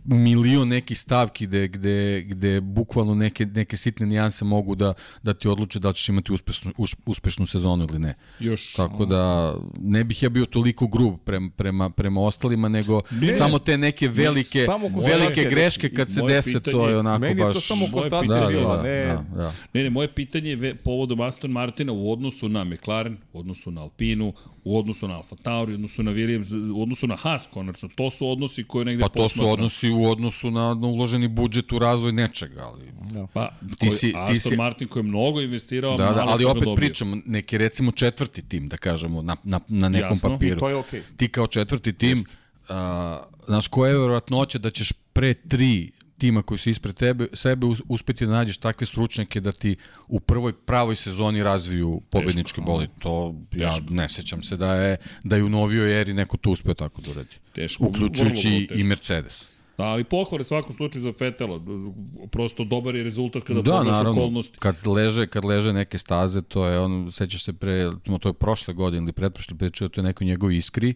milion 0.04 0.68
nekih 0.68 1.00
stavki 1.00 1.46
gde, 1.46 1.68
gde, 1.68 1.96
gde 2.22 2.60
bukvalno 2.60 3.14
neke, 3.14 3.46
neke 3.46 3.76
sitne 3.76 4.06
nijanse 4.06 4.44
mogu 4.44 4.74
da, 4.74 4.92
da 5.22 5.34
ti 5.34 5.48
odluče 5.48 5.78
da 5.78 5.92
ćeš 5.92 6.08
imati 6.08 6.32
uspešnu, 6.32 6.72
uspešnu 7.06 7.46
sezonu 7.46 7.84
ili 7.84 7.98
ne. 7.98 8.14
Još, 8.40 8.72
Tako 8.72 9.04
da 9.04 9.54
ne 9.78 10.04
bih 10.04 10.22
ja 10.22 10.28
bio 10.28 10.46
toliko 10.46 10.86
grub 10.86 11.14
prema, 11.24 11.50
prema, 11.50 11.90
prema 11.90 12.20
ostalima, 12.20 12.68
nego 12.68 13.02
Ne. 13.10 13.32
samo 13.32 13.58
te 13.58 13.78
neke 13.78 14.08
velike, 14.08 14.64
Samo 14.64 14.88
konstatacija. 14.88 15.18
velike 15.18 15.50
greške 15.50 15.88
kad 15.90 16.12
se 16.12 16.22
dese, 16.22 16.52
to 16.52 16.70
pitanje- 16.70 16.90
je 16.90 16.98
onako 16.98 17.20
Meni 17.20 17.40
je 17.40 17.44
baš... 17.44 17.54
to 17.54 17.60
samo 17.60 17.86
konstatacija 17.92 18.40
da, 18.40 18.46
bila, 18.46 18.76
da, 18.76 18.82
ne... 18.82 19.04
da, 19.06 19.24
da. 19.36 19.52
Ne, 19.74 19.82
ne, 19.82 19.90
moje 19.90 20.14
pitanje 20.14 20.50
je 20.50 20.74
povodom 20.74 21.20
Aston 21.20 21.50
Martina 21.50 21.92
u 21.92 22.12
odnosu 22.12 22.48
na 22.48 22.64
McLaren, 22.64 23.16
u 23.32 23.38
odnosu 23.38 23.70
na 23.70 23.82
Alpinu, 23.82 24.32
u 24.64 24.78
odnosu 24.78 25.08
na 25.08 25.16
Alfa 25.16 25.36
Tauri, 25.36 25.72
u 25.72 25.74
odnosu 25.74 26.02
na 26.02 26.10
Williams, 26.12 26.72
u 26.72 26.82
odnosu 26.82 27.06
na 27.06 27.16
Haas, 27.16 27.48
konačno. 27.54 27.88
To 27.88 28.10
su 28.10 28.30
odnosi 28.30 28.64
koje 28.64 28.84
negde 28.84 29.02
Pa 29.02 29.08
to 29.08 29.28
su 29.28 29.34
posmatram. 29.34 29.54
Odnosi 29.78 29.90
u 29.92 30.06
odnosu 30.06 30.50
na, 30.50 30.74
na 30.74 30.86
uloženi 30.86 31.28
budžet 31.28 31.72
u 31.72 31.78
razvoj 31.78 32.12
nečega, 32.12 32.62
ali... 32.62 32.92
Pa, 33.32 33.48
Ti 33.70 33.76
koji, 33.80 33.90
si- 33.90 34.06
ti 34.08 34.16
Aston 34.16 34.38
si- 34.42 34.56
Martin 34.56 34.88
koji 34.88 35.00
je 35.00 35.04
mnogo 35.04 35.40
investirao, 35.40 35.96
Da, 35.96 36.04
da, 36.06 36.24
ali 36.26 36.44
opet 36.44 36.60
dobio. 36.60 36.74
pričamo, 36.76 37.16
neki 37.26 37.58
recimo 37.58 37.92
četvrti 37.92 38.42
tim, 38.42 38.68
da 38.68 38.76
kažemo, 38.76 39.22
na, 39.22 39.36
na, 39.44 39.60
na 39.68 39.88
nekom 39.88 40.10
Jasno. 40.10 40.28
papiru. 40.30 40.60
To 40.60 40.68
je 40.68 40.74
okej. 40.76 41.02
Ti 41.16 41.28
kao 41.28 41.46
četvrti 41.46 41.92
tim, 41.92 42.24
a, 42.68 43.18
znaš, 43.46 43.68
koja 43.68 43.90
je 43.90 43.98
verovatnoća 43.98 44.58
da 44.58 44.70
ćeš 44.70 44.92
pre 45.12 45.34
tri 45.34 45.90
tima 46.18 46.42
koji 46.42 46.58
su 46.58 46.70
ispred 46.70 46.94
tebe, 46.94 47.26
sebe 47.32 47.66
us- 47.66 47.82
uspeti 47.88 48.26
da 48.26 48.32
nađeš 48.32 48.56
takve 48.58 48.86
stručnjake 48.86 49.40
da 49.40 49.52
ti 49.52 49.76
u 50.08 50.20
prvoj 50.20 50.52
pravoj 50.54 50.96
sezoni 50.96 51.42
razviju 51.42 52.00
pobednički 52.10 52.60
bolid. 52.60 52.90
To 52.98 53.34
ja 53.52 53.70
Teško. 53.70 53.84
ne 53.90 54.08
sećam 54.08 54.42
se 54.42 54.56
da 54.56 54.74
je 54.74 54.96
da 55.24 55.36
je 55.36 55.44
u 55.44 55.48
novijoj 55.48 56.00
eri 56.00 56.14
neko 56.14 56.36
to 56.36 56.50
uspeo 56.50 56.74
tako 56.74 57.00
da 57.02 57.10
uradi. 57.10 57.28
Teško, 57.52 57.84
vrlo, 57.84 57.90
Uključujući 57.90 58.66
vrlo 58.70 58.80
i. 58.80 58.84
Mercedes. 58.84 59.48
Ali 59.76 60.04
pohvale 60.04 60.44
svakom 60.44 60.72
slučaju 60.72 61.02
za 61.02 61.12
Fetela. 61.12 61.60
Prosto 62.30 62.64
dobar 62.64 62.94
je 62.94 63.04
rezultat 63.04 63.42
kada 63.42 63.62
Da, 63.62 63.70
pogledaš 63.70 63.98
naravno, 63.98 64.20
okolnosti. 64.20 64.58
kad 64.58 64.86
leže, 64.86 65.26
kad 65.26 65.44
leže 65.44 65.72
neke 65.72 65.98
staze, 65.98 66.42
to 66.42 66.66
je 66.66 66.80
on, 66.80 67.12
sećaš 67.12 67.44
se 67.44 67.52
pre, 67.52 67.90
to 68.20 68.28
je 68.28 68.32
prošle 68.32 68.74
godine 68.74 69.02
ili 69.02 69.12
pretprošle 69.12 69.56
pričao, 69.56 69.88
to 69.88 70.00
je 70.00 70.04
neko 70.04 70.24
njegov 70.24 70.52
iskri, 70.52 70.94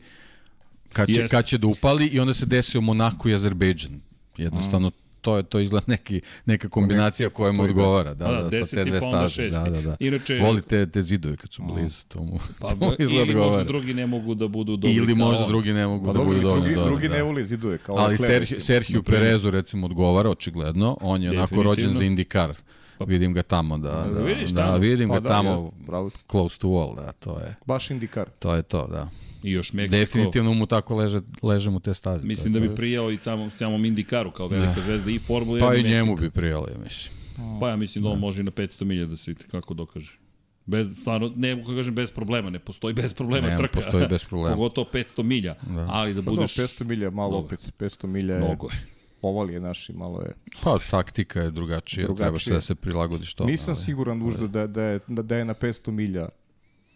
kad 0.93 1.09
će, 1.09 1.21
Jeste. 1.21 1.37
kad 1.37 1.47
će 1.47 1.59
da 1.59 1.67
upali 1.67 2.07
i 2.07 2.21
onda 2.21 2.35
se 2.35 2.47
desio 2.47 2.81
Monaco 2.81 3.29
i 3.29 3.35
Azerbejdžan. 3.35 4.01
Jednostavno, 4.37 4.91
to 5.21 5.37
je 5.37 5.43
to 5.43 5.61
izgleda 5.61 5.85
neki, 5.89 6.21
neka 6.47 6.69
kombinacija 6.69 7.31
koja 7.31 7.53
mu 7.53 7.59
da. 7.59 7.65
odgovara, 7.65 8.15
da, 8.15 8.27
Da, 8.27 8.43
da, 8.43 8.49
da, 8.51 8.65
sa 8.65 8.77
te 8.77 8.85
dve 8.85 9.01
pa 9.01 9.07
staze. 9.29 9.49
Da, 9.51 9.59
da, 9.61 9.81
da. 9.83 9.97
Inače- 10.01 10.39
Voli 10.39 10.63
te, 10.63 10.87
te 10.87 11.03
zidove 11.03 11.37
kad 11.37 11.53
su 11.53 11.63
blizu, 11.65 12.05
to 12.09 12.21
mu, 12.21 12.39
Pa, 12.61 12.69
to 12.71 12.77
mu 12.79 12.93
izgleda 12.99 13.23
ili 13.23 13.35
možda 13.35 13.41
odgovara. 13.43 13.65
drugi 13.65 13.95
ne 13.95 14.07
mogu 14.07 14.35
da 14.35 14.49
budu 14.49 14.73
dobri 14.73 14.93
Ili 14.93 15.15
možda 15.15 15.47
drugi 15.47 15.73
ne 15.73 15.87
mogu 15.87 16.07
Pa 16.07 16.13
da 16.13 16.19
budu 16.21 16.41
dovoljno 16.41 16.55
drugi, 16.57 16.75
dobri. 16.75 16.91
drugi 16.91 17.09
da. 17.09 17.15
ne 17.15 17.23
voli 17.23 17.45
zidove, 17.45 17.79
kao 17.79 17.97
Ali 17.97 18.19
Sergio. 18.19 18.61
Sergio 18.61 19.03
Perezu 19.03 19.51
recimo 19.51 19.87
odgovara 19.87 20.31
očigledno, 20.31 20.97
on 21.01 21.23
je 21.23 21.31
onako 21.31 21.63
rođen 21.63 21.91
za 21.91 22.01
IndyCar. 22.01 22.55
Vidim 23.01 23.35
ga 23.35 23.43
tamo 23.43 23.79
da, 23.79 23.91
Da 23.91 24.11
da, 24.11 24.21
vidiš 24.21 24.51
da, 24.51 24.65
tamo? 24.65 24.79
vidim 24.79 25.09
Pa 25.09 25.15
ga 25.15 25.21
da, 25.21 25.29
tamo 25.29 25.73
si. 26.11 26.17
close 26.27 26.59
to 26.59 26.69
wall, 26.69 26.97
da, 26.97 27.13
to 27.13 27.39
je, 27.39 27.55
Baš 27.67 27.91
indikar. 27.91 28.29
to 28.31 28.55
je 28.55 28.63
to, 28.63 28.87
da. 28.87 29.09
I 29.43 29.53
još 29.53 29.73
Meksiko. 29.73 29.99
Definitivno 29.99 30.55
mu 30.55 30.67
tako 30.67 30.97
leže, 30.97 31.21
leže 31.43 31.71
mu 31.71 31.81
te 31.81 31.95
staze. 31.95 32.27
Mislim 32.27 32.55
to, 32.55 32.61
da 32.61 32.69
bi 32.69 32.75
prijao 32.75 33.11
i 33.11 33.19
samom, 33.19 33.51
samom 33.51 33.85
Indikaru 33.85 34.31
kao 34.31 34.49
velika 34.49 34.81
zvezda 34.81 35.11
i 35.11 35.19
Formula 35.19 35.59
1 35.59 35.61
Pa 35.61 35.67
i 35.67 35.77
Meksika. 35.77 35.89
njemu 35.91 36.17
bi 36.17 36.31
prijalo, 36.31 36.67
ja 36.69 36.79
mislim. 36.79 37.15
Pa 37.61 37.69
ja 37.69 37.77
mislim 37.77 38.05
da 38.05 38.11
on 38.11 38.19
može 38.19 38.41
i 38.41 38.45
na 38.45 38.51
500 38.51 38.85
milija 38.85 39.07
da 39.07 39.17
se 39.17 39.35
kako 39.35 39.75
dokaže. 39.75 40.19
Bez, 40.67 40.89
stvarno, 41.01 41.33
ne 41.37 41.57
mogu 41.57 41.77
kažem 41.77 41.95
bez 41.95 42.11
problema, 42.11 42.51
ne 42.51 42.59
postoji 42.59 42.95
bez 42.95 43.15
problema 43.15 43.49
Ne, 43.49 43.57
trka. 43.57 43.73
postoji 43.75 44.07
bez 44.07 44.25
problema. 44.25 44.55
Pogotovo 44.57 44.87
500 44.93 45.23
milja, 45.23 45.55
da. 45.65 45.87
ali 45.89 46.15
da 46.15 46.21
Pa 46.21 46.25
da, 46.25 46.31
budeš 46.31 46.57
500 46.57 46.85
milja, 46.85 47.11
malo 47.11 47.31
Dobro. 47.33 47.47
opet, 47.47 47.73
500 47.81 48.07
milja 48.07 48.35
je, 48.35 48.41
mnogo 48.41 48.67
je. 48.67 48.87
oval 49.23 49.51
je 49.51 49.61
naš 49.61 49.89
i 49.89 49.93
malo 49.93 50.21
je. 50.21 50.33
Pa 50.63 50.79
taktika 50.91 51.41
je 51.41 51.51
drugačija, 51.51 52.05
Drugačija. 52.05 52.25
trebaš 52.27 52.45
da 52.47 52.61
se 52.61 52.75
prilagodiš 52.75 53.35
to. 53.35 53.45
Nisam 53.45 53.75
siguran 53.75 54.19
nužno 54.19 54.47
da, 54.47 54.67
da, 54.67 54.83
je, 54.83 55.01
da, 55.07 55.23
da 55.23 55.37
je 55.37 55.45
na 55.45 55.55
500 55.55 55.91
milja. 55.91 56.29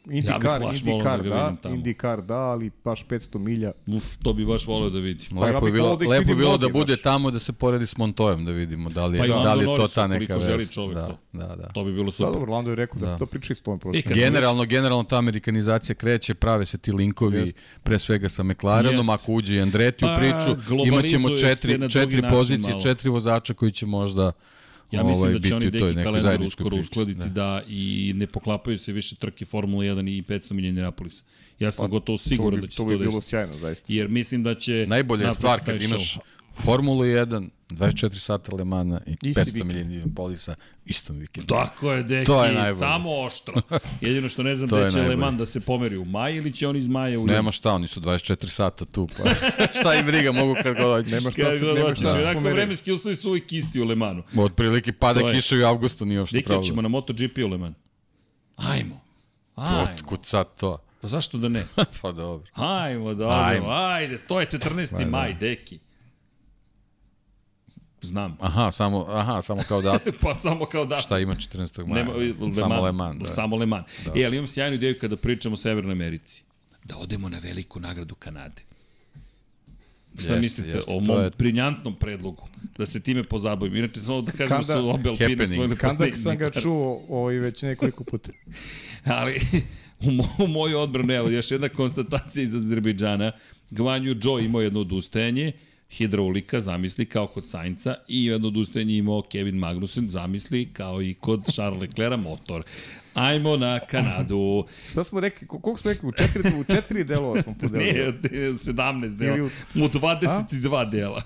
Baš 0.04 0.42
volao 0.52 0.72
Indikar, 0.72 1.22
da 1.22 1.28
da, 1.30 1.56
tamo. 1.58 1.74
Indikar, 1.74 2.22
da, 2.22 2.34
ali 2.36 2.70
baš 2.84 3.06
500 3.06 3.38
milja. 3.38 3.72
Uf, 3.86 4.16
to 4.16 4.32
bi 4.32 4.46
baš 4.46 4.66
voleo 4.66 4.90
da 4.90 4.98
vidim. 4.98 5.26
Pa 5.30 5.36
ja 5.38 5.46
Lepo 5.46 5.66
je 5.66 5.72
bih 5.72 5.72
bilo, 5.72 5.96
da 5.96 6.08
lepo 6.08 6.20
vidim 6.20 6.38
bilo 6.38 6.58
da 6.58 6.68
bude 6.68 6.92
baš. 6.92 7.02
tamo 7.02 7.30
da 7.30 7.38
se 7.38 7.52
poredi 7.52 7.86
s 7.86 7.96
Montojem 7.96 8.44
da 8.44 8.52
vidimo 8.52 8.90
da 8.90 9.06
li 9.06 9.18
je, 9.18 9.20
Pa 9.20 9.42
da 9.42 9.54
li 9.54 9.60
je 9.60 9.76
to 9.76 9.88
ta 9.88 10.06
neka 10.06 10.40
želi 10.40 10.56
vez. 10.56 10.68
Da, 10.94 11.06
to. 11.06 11.18
da, 11.32 11.56
da. 11.56 11.68
To 11.68 11.84
bi 11.84 11.92
bilo 11.92 12.04
Da, 12.04 12.10
super. 12.12 12.32
dobro, 12.32 12.52
Lando 12.52 12.70
je 12.70 12.76
rekao 12.76 13.00
da, 13.00 13.06
Da. 13.06 13.18
to 13.18 13.26
priča 13.26 13.54
s 13.54 13.60
tom 13.60 13.76
I 13.76 13.80
prošle. 13.80 14.02
Generalno, 14.14 14.64
generalno 14.64 15.04
ta 15.04 15.16
amerikanizacija 15.16 15.94
kreće, 15.96 16.34
prave 16.34 16.66
se 16.66 16.78
ti 16.78 16.92
linkovi 16.92 17.38
Jest. 17.38 17.56
pre 17.82 17.98
svega 17.98 18.28
sa 18.28 18.42
McLarenom, 18.42 18.96
Jest. 18.98 19.10
ako 19.12 19.32
uđe 19.32 19.56
i 19.56 19.60
Andretti 19.60 20.04
u 20.04 20.08
Pa, 20.08 20.14
priču, 20.14 20.56
globalizuje 20.68 20.88
imaćemo 20.88 21.28
četiri, 21.30 21.90
četiri 21.90 22.22
pozicije, 22.30 22.70
malo. 22.70 22.82
četiri 22.82 23.10
vozača 23.10 23.54
koji 23.54 23.72
će 23.72 23.86
možda 23.86 24.32
Ja 24.94 25.02
mislim 25.02 25.28
ovaj, 25.28 25.38
da 25.38 25.48
će 25.48 25.54
oni 25.54 25.70
deki 25.70 25.94
kalendar 26.02 26.42
uskoro 26.42 26.68
priči. 26.70 26.80
uskladiti 26.80 27.18
da. 27.20 27.26
Da. 27.28 27.62
i 27.68 28.12
ne 28.16 28.26
poklapaju 28.26 28.78
se 28.78 28.92
više 28.92 29.16
trke 29.16 29.44
Formula 29.44 29.84
1 29.84 30.18
i 30.18 30.22
500 30.22 30.52
milija 30.52 30.68
Indianapolis. 30.68 31.22
Ja 31.58 31.72
sam 31.72 31.84
Pa, 31.84 31.88
gotovo 31.88 32.18
To 32.18 32.22
siguran 32.28 32.60
bi, 32.60 32.66
da 32.66 32.70
će 32.70 32.76
to 32.76 32.82
to 32.82 32.88
bi 32.88 32.98
bilo 32.98 33.10
desiti. 33.10 33.26
sjajno, 33.28 33.52
zaista. 33.52 33.84
Jer 33.88 34.08
mislim 34.08 34.42
da 34.42 34.54
će... 34.54 34.84
Najbolja 34.88 35.26
je 35.26 35.34
stvar 35.34 35.64
kad 35.64 35.82
imaš 35.82 36.18
Formulu 36.54 37.04
1, 37.04 37.48
24 37.70 38.14
sata 38.14 38.56
Le 38.56 38.64
Mana 38.64 39.00
i 39.06 39.10
Isti 39.22 39.40
500 39.40 39.52
vikend. 39.52 39.66
milijuna 39.66 40.06
polisa 40.16 40.54
istom 40.86 41.18
vikendu. 41.18 41.54
Tako 41.54 41.92
je, 41.92 42.02
deki, 42.02 42.26
To 42.26 42.44
je 42.44 42.52
najbolje. 42.52 42.78
samo 42.78 43.10
oštro. 43.12 43.54
Jedino 44.00 44.28
što 44.28 44.42
ne 44.42 44.54
znam 44.54 44.68
da 44.70 44.90
će 44.90 44.96
Le 44.96 45.02
najbolje. 45.02 45.16
Mans 45.16 45.38
da 45.38 45.46
se 45.46 45.60
pomeri 45.60 45.96
u 45.96 46.04
maj 46.04 46.34
ili 46.34 46.52
će 46.52 46.68
on 46.68 46.76
iz 46.76 46.88
maja 46.88 47.20
u 47.20 47.26
Nema 47.26 47.52
šta, 47.52 47.72
oni 47.72 47.88
su 47.88 48.00
24 48.00 48.46
sata 48.46 48.84
tu, 48.84 49.08
pa 49.18 49.30
šta 49.80 49.94
im 49.94 50.06
briga, 50.06 50.32
mogu 50.32 50.54
kad 50.62 50.76
god 50.76 50.96
hoćeš. 50.96 51.12
Nema 51.12 51.30
šta 51.30 51.42
Kada 51.42 51.52
se, 51.52 51.60
god 51.60 51.74
nema 51.74 51.88
hoćeš, 51.88 51.98
šta 52.00 52.16
se 52.16 52.22
onako 52.22 52.40
vremenski 52.40 52.92
uslovi 52.92 53.16
su 53.16 53.28
uvijek 53.28 53.52
isti 53.52 53.80
u 53.80 53.84
Le 53.84 53.94
Manu. 53.94 54.22
Od 54.36 54.54
prilike 54.54 54.92
pada 54.92 55.32
kiša 55.32 55.56
i 55.56 55.62
u 55.62 55.66
avgustu, 55.66 56.04
nije 56.04 56.20
uopšte 56.20 56.36
Deki, 56.36 56.66
ćemo 56.66 56.82
na 56.82 56.88
MotoGP 56.88 57.38
u 57.38 57.48
Le 57.48 57.58
Mans. 57.58 57.76
Ajmo. 58.56 59.00
Ajmo. 59.54 59.82
Otkud 59.94 60.20
sad 60.22 60.46
to? 60.60 60.78
Pa 61.00 61.08
zašto 61.08 61.38
da 61.38 61.48
ne? 61.48 61.66
pa 62.02 62.12
dobro. 62.12 62.50
Ajmo 62.54 63.14
da 63.14 63.44
Ajmo. 63.44 63.66
ajde, 63.70 64.18
to 64.18 64.40
je 64.40 64.46
14. 64.46 65.10
maj, 65.10 65.34
deki. 65.34 65.78
Znam. 68.04 68.36
Aha, 68.40 68.70
samo, 68.72 69.06
aha, 69.08 69.42
samo 69.42 69.62
kao 69.62 69.82
da 69.82 69.98
pa 70.22 70.34
samo 70.36 70.66
kao 70.66 70.84
da. 70.86 70.96
šta 70.96 71.18
ima 71.18 71.34
14. 71.34 71.86
maja. 71.86 72.04
Nema, 72.04 72.16
Le 72.16 72.34
samo 72.54 72.68
Mans, 72.68 72.82
Le 72.84 72.92
Mans, 72.92 73.18
da. 73.18 73.30
Samo 73.30 73.56
Le 73.56 73.66
Mans. 73.66 73.84
Da. 74.04 74.12
E, 74.12 74.24
ali 74.24 74.36
imam 74.36 74.48
sjajnu 74.48 74.74
ideju 74.74 74.98
kada 75.00 75.16
pričamo 75.16 75.52
o 75.52 75.56
Severnoj 75.56 75.92
Americi. 75.92 76.42
Da 76.84 76.96
odemo 76.96 77.28
na 77.28 77.38
veliku 77.38 77.80
nagradu 77.80 78.14
Kanade. 78.14 78.62
Šta 80.14 80.22
Jeste, 80.24 80.40
mislite 80.40 80.70
jeste, 80.70 80.90
o 80.90 81.00
mom 81.00 81.22
je- 81.22 81.30
briljantnom 81.38 81.94
predlogu? 81.94 82.48
Da 82.78 82.86
se 82.86 83.00
time 83.00 83.22
pozabavim. 83.24 83.76
Inače, 83.76 84.00
samo 84.00 84.22
da 84.22 84.32
kažem 84.32 84.48
Kanda- 84.50 84.66
da 84.66 84.72
su 84.74 84.88
obe 84.90 85.10
Alpine 85.10 85.46
svojili 85.46 85.76
Kandak 85.76 86.16
sam 86.16 86.36
ga 86.36 86.50
čuo 86.52 87.02
ovaj, 87.08 87.34
već 87.36 87.62
nekoliko 87.62 88.04
puta. 88.04 88.32
Ali 89.18 89.40
u, 90.00 90.10
mo, 90.10 90.28
u 90.38 90.46
moju 90.46 90.78
odbranu, 90.78 91.12
evo, 91.12 91.28
još 91.28 91.50
jedna 91.50 91.68
konstatacija 91.68 92.44
iz 92.44 92.54
Azerbejdžana. 92.54 93.32
Gvanju 93.70 94.16
Joe 94.22 94.44
imao 94.44 94.60
jedno 94.62 94.80
odustajanje, 94.80 95.52
hidraulika, 95.94 96.60
zamisli, 96.60 97.06
kao 97.06 97.26
kod 97.26 97.48
Sainca, 97.48 97.94
i 98.08 98.24
jedno 98.24 98.48
odustajanje 98.48 98.96
imao 98.96 99.22
Kevin 99.22 99.56
Magnussen, 99.56 100.08
zamisli, 100.08 100.66
kao 100.66 101.02
i 101.02 101.14
kod 101.14 101.44
Charles 101.46 101.80
Leclerc, 101.80 102.20
motor. 102.20 102.62
Ajmo 103.14 103.56
na 103.56 103.80
Kanadu. 103.80 104.64
Šta 104.90 105.04
smo 105.04 105.20
rekli, 105.20 105.46
ko- 105.46 105.58
koliko 105.58 105.80
smo 105.80 105.90
rekli, 105.90 106.08
u 106.08 106.12
četiri, 106.12 106.60
u 106.60 106.64
četiri 106.64 107.04
delova 107.04 107.42
smo 107.42 107.54
podelili. 107.60 108.12
Ne, 108.22 108.30
17 108.30 109.16
dela. 109.16 109.36
Ili 109.36 109.42
u- 109.42 109.50
U 109.76 109.88
22 109.88 110.90
dela. 110.90 111.22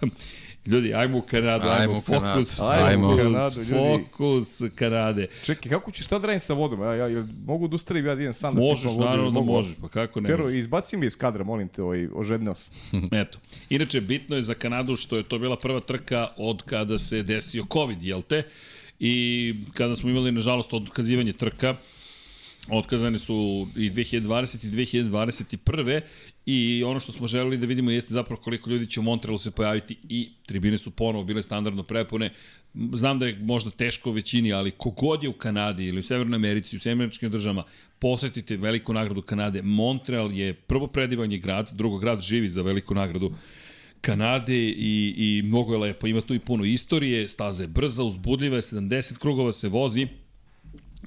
Ljudi, 0.66 0.94
ajmo 0.94 1.18
u 1.18 1.22
Kanadu, 1.22 1.64
ajmo, 1.64 1.80
Ajmo 1.82 2.00
fokus, 2.00 2.61
Ajmo 2.61 3.09
u 3.09 3.11
fokus, 3.11 3.22
Kanadu, 3.24 3.61
ljudi. 3.61 3.70
fokus 3.70 4.62
Kanade. 4.74 5.26
Čekaj, 5.44 5.70
kako 5.70 5.90
ćeš 5.90 6.04
šta 6.04 6.18
da 6.18 6.26
radim 6.26 6.40
sa 6.40 6.54
vodom? 6.54 6.80
Ja, 6.80 6.94
ja, 6.94 7.06
jel 7.06 7.24
mogu 7.44 7.68
da 7.68 7.74
ustavim 7.74 8.06
ja 8.06 8.14
da 8.14 8.20
idem 8.20 8.32
sam 8.32 8.54
da 8.54 8.61
Možeš, 8.61 8.80
sipam 8.80 8.94
vodu? 8.94 9.06
naravno 9.06 9.30
da 9.30 9.34
Mogu? 9.34 9.52
možeš, 9.52 9.74
pa 9.80 9.88
kako 9.88 10.20
ne 10.20 10.26
Pero, 10.26 10.50
izbaci 10.50 10.96
me 10.96 11.06
iz 11.06 11.16
kadra, 11.16 11.44
molim 11.44 11.68
te, 11.68 11.82
ovaj, 11.82 12.09
ožedneo 12.14 12.54
sam. 12.54 12.74
Eto. 13.12 13.38
Inače, 13.70 14.00
bitno 14.00 14.36
je 14.36 14.42
za 14.42 14.54
Kanadu 14.54 14.96
što 14.96 15.16
je 15.16 15.22
to 15.22 15.38
bila 15.38 15.56
prva 15.56 15.80
trka 15.80 16.28
od 16.36 16.62
kada 16.62 16.98
se 16.98 17.22
desio 17.22 17.64
COVID, 17.72 18.02
jel 18.02 18.22
te? 18.22 18.42
I 19.00 19.14
kada 19.74 19.96
smo 19.96 20.11
imali, 20.11 20.32
nažalost, 20.32 20.72
otkazivanje 20.72 21.32
trka, 21.32 21.76
otkazane 22.70 23.18
su 23.18 23.66
i 23.76 23.90
2020 23.90 24.66
i 24.66 24.70
2021. 24.70 26.00
I 26.46 26.84
ono 26.84 27.00
što 27.00 27.12
smo 27.12 27.26
želeli 27.26 27.56
da 27.56 27.66
vidimo 27.66 27.90
jeste 27.90 28.14
zapravo 28.14 28.42
koliko 28.42 28.70
ljudi 28.70 28.86
će 28.86 29.00
u 29.00 29.02
Montrealu 29.02 29.38
se 29.38 29.50
pojaviti 29.50 29.96
i 30.08 30.30
tribine 30.46 30.78
su 30.78 30.90
ponovo 30.90 31.24
bile 31.24 31.42
standardno 31.42 31.82
prepune. 31.82 32.30
Znam 32.92 33.18
da 33.18 33.26
je 33.26 33.38
možda 33.40 33.70
teško 33.70 34.10
većini, 34.10 34.52
ali 34.52 34.70
kogod 34.70 35.22
je 35.22 35.28
u 35.28 35.32
Kanadi 35.32 35.86
ili 35.86 36.00
u 36.00 36.02
Severnoj 36.02 36.36
Americi, 36.36 36.76
u 36.76 36.80
Sjemeničkim 36.80 37.30
državama, 37.30 37.64
posetite 37.98 38.56
veliku 38.56 38.92
nagradu 38.92 39.22
Kanade. 39.22 39.62
Montreal 39.62 40.32
je 40.32 40.54
prvo 40.54 40.86
predivan 40.86 41.32
je 41.32 41.38
grad, 41.38 41.70
drugo 41.72 41.98
grad 41.98 42.20
živi 42.20 42.50
za 42.50 42.62
veliku 42.62 42.94
nagradu 42.94 43.32
Kanade 44.00 44.56
i, 44.56 45.14
i 45.16 45.42
mnogo 45.42 45.72
je 45.72 45.78
lepo. 45.78 46.06
Ima 46.06 46.20
tu 46.20 46.34
i 46.34 46.38
puno 46.38 46.64
istorije, 46.64 47.28
staza 47.28 47.62
je 47.62 47.68
brza, 47.68 48.04
uzbudljiva 48.04 48.56
je, 48.56 48.62
70 48.62 49.18
krugova 49.18 49.52
se 49.52 49.68
vozi 49.68 50.06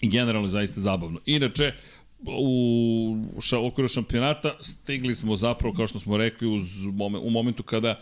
i 0.02 0.10
generalno 0.10 0.48
je 0.48 0.52
zaista 0.52 0.82
zabavno. 0.82 1.20
Inače, 1.26 1.74
u, 2.26 3.18
ša, 3.42 3.60
okviru 3.60 3.88
šampionata 3.88 4.58
stigli 4.62 5.16
smo 5.16 5.36
zapravo, 5.36 5.76
kao 5.76 5.88
što 5.88 6.00
smo 6.00 6.18
rekli, 6.18 6.48
uz, 6.48 6.86
u 7.22 7.30
momentu 7.30 7.64
kada 7.64 8.00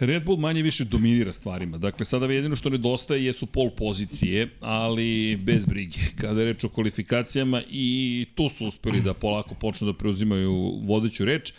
Red 0.00 0.24
Bull 0.24 0.38
manje 0.38 0.62
više 0.62 0.84
dominira 0.84 1.32
stvarima. 1.32 1.78
Dakle, 1.78 2.04
sada 2.04 2.26
jedino 2.26 2.56
što 2.56 2.70
nedostaje 2.70 3.24
jesu 3.24 3.46
pol 3.46 3.70
pozicije, 3.70 4.48
ali 4.60 5.36
bez 5.36 5.66
brige. 5.66 5.98
Kada 6.20 6.40
je 6.40 6.46
reč 6.46 6.64
o 6.64 6.68
kvalifikacijama 6.68 7.62
i 7.70 8.26
tu 8.34 8.48
su 8.48 8.66
uspeli 8.66 9.00
da 9.00 9.14
polako 9.14 9.54
počnu 9.54 9.86
da 9.86 9.98
preuzimaju 9.98 10.80
vodeću 10.82 11.24
reč. 11.24 11.52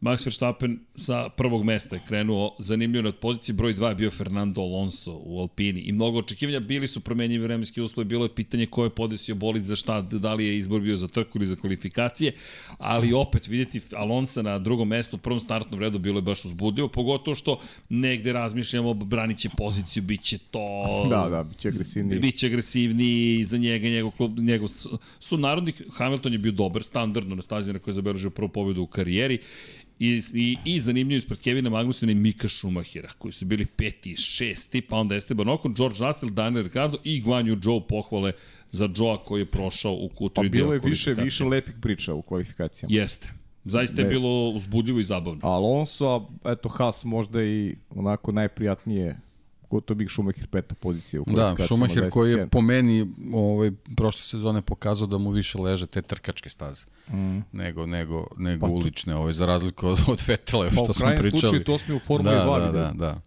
Max 0.00 0.24
Verstappen 0.26 0.78
sa 0.96 1.28
prvog 1.28 1.64
mesta 1.64 1.96
je 1.96 2.02
krenuo, 2.08 2.56
zanimljivo 2.58 3.02
na 3.02 3.12
poziciji 3.12 3.54
broj 3.54 3.74
2 3.74 3.88
je 3.88 3.94
bio 3.94 4.10
Fernando 4.10 4.60
Alonso 4.60 5.20
u 5.24 5.40
Alpini 5.40 5.80
i 5.80 5.92
mnogo 5.92 6.18
očekivanja, 6.18 6.60
bili 6.60 6.88
su 6.88 7.00
promenjivi 7.00 7.44
vremenski 7.44 7.80
uslovi, 7.80 8.08
bilo 8.08 8.24
je 8.24 8.34
pitanje 8.34 8.66
ko 8.66 8.84
je 8.84 8.90
podesio 8.90 9.34
bolid 9.34 9.62
za 9.62 9.76
šta, 9.76 10.00
da 10.00 10.34
li 10.34 10.46
je 10.46 10.58
izbor 10.58 10.80
bio 10.80 10.96
za 10.96 11.08
trku 11.08 11.38
ili 11.38 11.46
za 11.46 11.56
kvalifikacije, 11.56 12.32
ali 12.78 13.12
opet 13.12 13.48
vidjeti 13.48 13.80
Alonso 13.96 14.42
na 14.42 14.58
drugom 14.58 14.88
mestu, 14.88 15.16
u 15.16 15.20
prvom 15.20 15.40
startnom 15.40 15.80
redu 15.80 15.98
bilo 15.98 16.18
je 16.18 16.22
baš 16.22 16.44
uzbudljivo, 16.44 16.88
pogotovo 16.88 17.34
što 17.34 17.60
negde 17.88 18.32
razmišljamo, 18.32 18.94
branit 18.94 19.38
će 19.38 19.48
poziciju, 19.56 20.02
bit 20.02 20.22
će 20.22 20.38
to... 20.38 21.06
Da, 21.10 21.28
da, 21.28 21.42
biće 21.42 21.68
agresivniji. 21.68 22.18
Biće 22.18 22.46
agresivniji 22.46 23.44
za 23.44 23.56
njega, 23.56 23.88
njegov 23.88 24.10
klub, 24.10 24.38
njegov 24.38 24.68
su 25.20 25.36
narodnik, 25.38 25.82
Hamilton 25.92 26.32
je 26.32 26.38
bio 26.38 26.52
dobar, 26.52 26.82
standardno 26.82 27.34
na 27.34 27.42
stazi 27.42 27.72
na 27.72 27.78
kojoj 27.78 27.92
je 27.92 27.94
zabeležio 27.94 28.30
prvu 28.30 28.48
pobedu 28.48 28.82
u 28.82 28.86
karijeri, 28.86 29.38
I, 30.00 30.22
i, 30.34 30.56
i 30.64 30.80
zanimljivo 30.80 31.18
ispred 31.18 31.40
Kevina 31.40 31.70
Magnusena 31.70 32.12
i 32.12 32.14
Mika 32.14 32.48
Schumachera, 32.48 33.12
koji 33.18 33.32
su 33.32 33.44
bili 33.44 33.66
peti, 33.66 34.16
šesti, 34.16 34.80
pa 34.80 34.96
onda 34.96 35.14
Esteban 35.16 35.48
Ocon, 35.48 35.74
George 35.74 35.98
Russell, 36.00 36.32
Daniel 36.32 36.62
Ricciardo 36.62 36.98
i 37.04 37.20
Guanju 37.20 37.58
Joe 37.62 37.80
pohvale 37.88 38.32
za 38.72 38.88
Joa 38.96 39.24
koji 39.24 39.40
je 39.40 39.46
prošao 39.46 39.92
u 39.92 40.08
Q3 40.08 40.30
Pa 40.34 40.42
bilo 40.42 40.72
je 40.72 40.80
više, 40.84 41.14
više 41.14 41.44
lepih 41.44 41.74
priča 41.82 42.14
u 42.14 42.22
kvalifikacijama. 42.22 42.94
Jeste. 42.94 43.28
Zaista 43.64 44.00
je 44.00 44.04
Ne. 44.04 44.10
bilo 44.10 44.48
uzbudljivo 44.48 45.00
i 45.00 45.04
zabavno. 45.04 45.40
Alonso, 45.42 46.28
a 46.44 46.52
eto 46.52 46.68
Haas 46.68 47.04
možda 47.04 47.44
i 47.44 47.76
onako 47.90 48.32
najprijatnije 48.32 49.16
gotovo 49.70 49.98
bih 49.98 50.10
Schumacher 50.10 50.46
peta 50.46 50.74
pozicija 50.74 51.20
u 51.20 51.24
Da. 51.26 51.56
Schumacher 51.66 52.10
koji 52.10 52.30
je 52.30 52.36
27. 52.36 52.48
po 52.48 52.60
meni 52.60 53.12
ovaj, 53.34 53.70
prošle 53.96 54.22
sezone 54.22 54.62
pokazao 54.62 55.06
da 55.06 55.18
mu 55.18 55.30
više 55.30 55.58
leže 55.58 55.86
te 55.86 56.02
trkačke 56.02 56.50
staze 56.50 56.84
mm. 57.12 57.38
nego, 57.52 57.86
nego, 57.86 58.26
nego 58.36 58.66
pa, 58.66 58.72
ulične, 58.72 59.14
ovaj, 59.16 59.32
za 59.32 59.46
razliku 59.46 59.88
od, 59.88 59.98
od 60.08 60.20
Fetela, 60.20 60.64
Pa 60.64 60.70
što 60.70 60.82
u 60.82 60.92
smo 60.92 61.06
krajnjem 61.06 61.22
pričali. 61.22 61.40
slučaju 61.40 61.64
to 61.64 61.78
smo 61.78 61.96
u 61.96 61.98
Formuli 61.98 62.36
da, 62.36 62.46
2 62.46 62.60
da, 62.60 62.66
videli. 62.66 62.84
da, 62.84 62.92
da. 62.92 63.20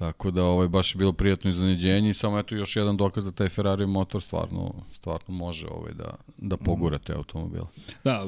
Tako 0.00 0.30
da 0.30 0.44
ovaj 0.44 0.68
baš 0.68 0.94
je 0.94 0.98
bilo 0.98 1.12
prijatno 1.12 1.50
iznenađenje 1.50 2.10
i 2.10 2.14
samo 2.14 2.38
eto 2.38 2.54
još 2.54 2.76
jedan 2.76 2.96
dokaz 2.96 3.24
da 3.24 3.32
taj 3.32 3.48
Ferrari 3.48 3.86
motor 3.86 4.22
stvarno 4.22 4.74
stvarno 4.92 5.34
može 5.34 5.66
ovaj 5.66 5.92
da 5.92 6.14
da 6.36 6.56
pogura 6.56 6.98
te 6.98 7.12
automobile. 7.12 7.66
Da, 8.04 8.26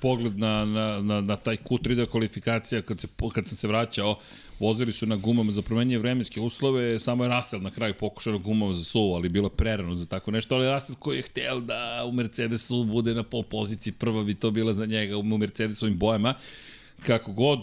pogled 0.00 0.38
na, 0.38 0.64
na, 0.64 1.00
na, 1.00 1.20
na 1.20 1.36
taj 1.36 1.56
Q3 1.56 1.94
da 1.94 2.06
kvalifikacija, 2.06 2.82
kad, 2.82 3.00
se, 3.00 3.08
kad 3.34 3.48
sam 3.48 3.56
se 3.56 3.68
vraćao, 3.68 4.18
vozili 4.58 4.92
su 4.92 5.06
na 5.06 5.16
gumama 5.16 5.52
za 5.52 5.62
promenje 5.62 5.98
vremenske 5.98 6.40
uslove, 6.40 6.98
samo 6.98 7.24
je 7.24 7.30
Russell 7.36 7.62
na 7.62 7.70
kraju 7.70 7.94
pokušao 8.00 8.32
na 8.32 8.38
gumama 8.38 8.74
za 8.74 8.84
suvo, 8.84 9.14
ali 9.14 9.28
bilo 9.28 9.48
prerano 9.48 9.96
za 9.96 10.06
tako 10.06 10.30
nešto, 10.30 10.54
ali 10.54 10.72
Russell 10.72 10.98
koji 10.98 11.16
je 11.16 11.22
hteo 11.22 11.60
da 11.60 12.04
u 12.08 12.12
Mercedesu 12.12 12.84
bude 12.84 13.14
na 13.14 13.22
pol 13.22 13.42
poziciji, 13.42 13.92
prva 13.92 14.22
bi 14.22 14.34
to 14.34 14.50
bila 14.50 14.72
za 14.72 14.86
njega 14.86 15.16
u 15.16 15.22
Mercedesovim 15.22 15.98
bojama, 15.98 16.34
kako 17.06 17.32
god, 17.32 17.58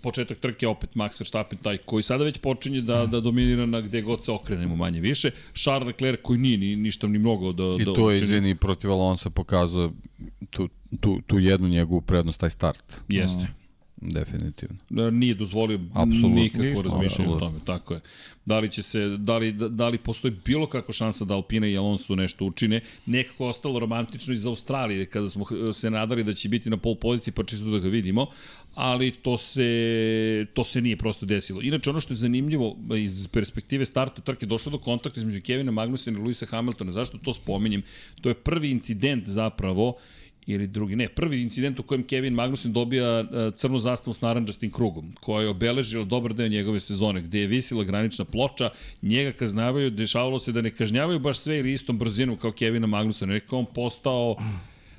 početak 0.00 0.38
trke 0.38 0.68
opet 0.68 0.90
Max 0.94 1.20
Verstappen 1.20 1.58
taj 1.58 1.78
koji 1.78 2.02
sada 2.02 2.24
već 2.24 2.38
počinje 2.38 2.80
da, 2.80 3.06
da 3.06 3.20
dominira 3.20 3.66
na 3.66 3.80
gde 3.80 4.02
god 4.02 4.24
se 4.24 4.32
okrenemo 4.32 4.76
manje 4.76 5.00
više. 5.00 5.30
Charles 5.54 5.86
Leclerc 5.86 6.20
koji 6.22 6.38
nije 6.38 6.58
ni, 6.58 6.76
ništa 6.76 7.06
ni 7.06 7.18
mnogo 7.18 7.52
da, 7.52 7.82
I 7.82 7.84
da 7.84 7.92
to 7.92 8.10
je, 8.10 8.20
izvini, 8.22 8.54
protiv 8.54 8.90
Alonsa 8.90 9.30
pokazao 9.30 9.92
tu, 10.50 10.68
tu, 11.00 11.20
tu 11.26 11.38
jednu 11.38 11.68
njegovu 11.68 12.00
prednost, 12.00 12.40
taj 12.40 12.50
start. 12.50 12.84
Jeste. 13.08 13.63
Definitivno. 13.96 14.76
Da, 14.90 15.10
nije 15.10 15.34
dozvolio 15.34 15.80
Apsolutno. 15.94 16.28
nikakvo 16.28 16.64
Ništa, 16.64 16.82
razmišljanje 16.82 17.34
o 17.34 17.38
tome, 17.38 17.58
tako 17.64 17.94
je. 17.94 18.00
Da 18.46 18.58
li 18.58 18.70
će 18.70 18.82
se, 18.82 19.16
da 19.18 19.38
li, 19.38 19.52
da, 19.52 19.88
li 19.88 19.98
postoji 19.98 20.34
bilo 20.44 20.66
kakva 20.66 20.94
šansa 20.94 21.24
da 21.24 21.34
Alpina 21.34 21.66
i 21.66 21.76
Alonso 21.76 22.14
nešto 22.14 22.44
učine, 22.44 22.80
nekako 23.06 23.46
ostalo 23.46 23.78
romantično 23.78 24.34
iz 24.34 24.46
Australije, 24.46 25.06
kada 25.06 25.28
smo 25.28 25.44
eh, 25.44 25.72
se 25.72 25.90
nadali 25.90 26.24
da 26.24 26.34
će 26.34 26.48
biti 26.48 26.70
na 26.70 26.76
pol 26.76 26.94
poziciji, 26.94 27.34
pa 27.34 27.44
čisto 27.44 27.70
da 27.70 27.78
ga 27.78 27.88
vidimo, 27.88 28.26
ali 28.74 29.10
to 29.10 29.38
se, 29.38 30.46
to 30.54 30.64
se 30.64 30.80
nije 30.80 30.96
prosto 30.96 31.26
desilo. 31.26 31.62
Inače, 31.62 31.90
ono 31.90 32.00
što 32.00 32.12
je 32.12 32.16
zanimljivo 32.16 32.76
iz 32.96 33.28
perspektive 33.28 33.84
starta 33.84 34.22
trke, 34.22 34.46
došlo 34.46 34.72
do 34.72 34.78
kontakta 34.78 35.20
između 35.20 35.40
Kevina 35.40 35.72
Magnusena 35.72 36.18
i 36.18 36.22
Luisa 36.22 36.46
Hamiltona. 36.46 36.92
Zašto 36.92 37.18
to 37.18 37.32
spominjem? 37.32 37.82
To 38.20 38.28
je 38.28 38.34
prvi 38.34 38.70
incident 38.70 39.28
zapravo 39.28 39.96
ili 40.46 40.66
drugi, 40.66 40.96
ne, 40.96 41.08
prvi 41.08 41.42
incident 41.42 41.80
u 41.80 41.82
kojem 41.82 42.02
Kevin 42.02 42.34
Magnussen 42.34 42.72
dobija 42.72 43.20
e, 43.20 43.50
crnu 43.56 43.78
zastavu 43.78 44.14
s 44.14 44.20
naranđastim 44.20 44.70
krugom, 44.70 45.12
koja 45.20 45.42
je 45.42 45.48
obeležila 45.48 46.04
dobar 46.04 46.34
deo 46.34 46.48
njegove 46.48 46.80
sezone, 46.80 47.22
gde 47.22 47.40
je 47.40 47.46
visila 47.46 47.84
granična 47.84 48.24
ploča, 48.24 48.70
njega 49.02 49.32
kažnjavaju, 49.32 49.90
dešavalo 49.90 50.38
se 50.38 50.52
da 50.52 50.60
ne 50.60 50.70
kažnjavaju 50.70 51.18
baš 51.18 51.38
sve 51.38 51.58
ili 51.58 51.72
istom 51.72 51.98
brzinom 51.98 52.36
kao 52.36 52.52
Kevina 52.52 52.86
Magnussena, 52.86 53.32
nekako 53.32 53.58
on 53.58 53.66
postao 53.74 54.36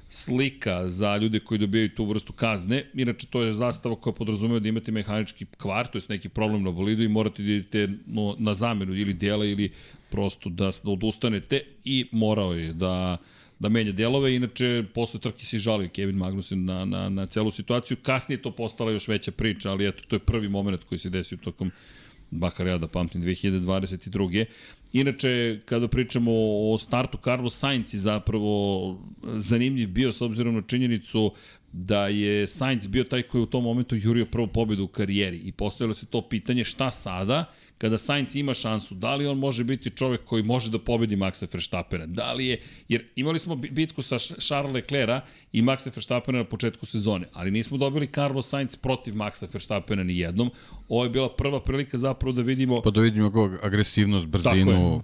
slika 0.09 0.89
za 0.89 1.17
ljude 1.17 1.39
koji 1.39 1.57
dobijaju 1.57 1.89
tu 1.89 2.05
vrstu 2.05 2.33
kazne. 2.33 2.85
Inače, 2.93 3.27
to 3.27 3.41
je 3.41 3.53
zastava 3.53 3.95
koja 3.95 4.13
podrazumeva 4.13 4.59
da 4.59 4.69
imate 4.69 4.91
mehanički 4.91 5.45
kvar, 5.57 5.87
to 5.87 5.97
je 5.97 6.01
neki 6.09 6.29
problem 6.29 6.63
na 6.63 6.71
bolidu 6.71 7.03
i 7.03 7.07
morate 7.07 7.43
da 7.43 7.51
idete 7.51 7.89
na 8.37 8.53
zamenu 8.53 8.95
ili 8.95 9.13
dela 9.13 9.45
ili 9.45 9.71
prosto 10.09 10.49
da 10.49 10.71
odustanete 10.83 11.61
i 11.85 12.05
morao 12.11 12.53
je 12.53 12.73
da 12.73 13.17
da 13.59 13.69
menja 13.69 13.91
delove, 13.91 14.35
inače 14.35 14.83
posle 14.93 15.19
trke 15.19 15.45
se 15.45 15.57
žalio 15.57 15.89
Kevin 15.89 16.15
Magnussen 16.15 16.65
na, 16.65 16.85
na, 16.85 17.09
na 17.09 17.25
celu 17.25 17.51
situaciju. 17.51 17.97
Kasnije 18.01 18.41
to 18.41 18.51
postala 18.51 18.91
još 18.91 19.07
veća 19.07 19.31
priča, 19.31 19.71
ali 19.71 19.87
eto, 19.87 20.03
to 20.07 20.15
je 20.15 20.19
prvi 20.19 20.49
moment 20.49 20.83
koji 20.83 20.99
se 20.99 21.09
desio 21.09 21.37
tokom 21.37 21.71
bakar 22.31 22.67
ja 22.67 22.77
da 22.77 22.87
pamtim 22.87 23.23
2022. 23.23 24.45
Inače, 24.93 25.59
kada 25.65 25.87
pričamo 25.87 26.31
o 26.71 26.77
startu, 26.77 27.17
Carlos 27.23 27.57
Sainz 27.57 27.93
je 27.93 27.99
zapravo 27.99 28.99
zanimljiv 29.23 29.89
bio 29.89 30.13
s 30.13 30.21
obzirom 30.21 30.55
na 30.55 30.61
činjenicu 30.61 31.33
da 31.71 32.07
je 32.07 32.47
Sainz 32.47 32.87
bio 32.87 33.03
taj 33.03 33.21
koji 33.21 33.41
u 33.41 33.45
tom 33.45 33.63
momentu 33.63 33.95
jurio 33.95 34.25
prvu 34.25 34.47
pobedu 34.47 34.83
u 34.83 34.87
karijeri 34.87 35.37
i 35.37 35.51
postavilo 35.51 35.93
se 35.93 36.05
to 36.05 36.21
pitanje 36.21 36.63
šta 36.63 36.91
sada 36.91 37.53
kada 37.77 37.97
Sainz 37.97 38.35
ima 38.35 38.53
šansu, 38.53 38.95
da 38.95 39.15
li 39.15 39.27
on 39.27 39.37
može 39.37 39.63
biti 39.63 39.89
čovek 39.89 40.25
koji 40.25 40.43
može 40.43 40.71
da 40.71 40.79
pobedi 40.79 41.15
Maxa 41.15 41.53
Verstappena, 41.53 42.05
da 42.05 42.33
li 42.33 42.47
je, 42.47 42.61
jer 42.89 43.05
imali 43.15 43.39
smo 43.39 43.55
bitku 43.55 44.01
sa 44.01 44.17
Charles 44.19 44.73
Leclerc 44.73 45.23
i 45.51 45.61
Maxa 45.61 45.95
Verstappena 45.95 46.37
na 46.37 46.45
početku 46.45 46.85
sezone, 46.85 47.27
ali 47.33 47.51
nismo 47.51 47.77
dobili 47.77 48.07
Carlos 48.07 48.49
Sainz 48.49 48.75
protiv 48.75 49.13
Maxa 49.13 49.53
Verstappena 49.53 50.03
ni 50.03 50.17
jednom, 50.17 50.51
ovo 50.89 51.03
je 51.03 51.09
bila 51.09 51.29
prva 51.35 51.59
prilika 51.63 51.97
zapravo 51.97 52.33
da 52.33 52.41
vidimo... 52.41 52.81
Pa 52.81 52.91
da 52.91 53.01
vidimo 53.01 53.31
agresivnost, 53.61 54.27
brzinu, 54.27 55.03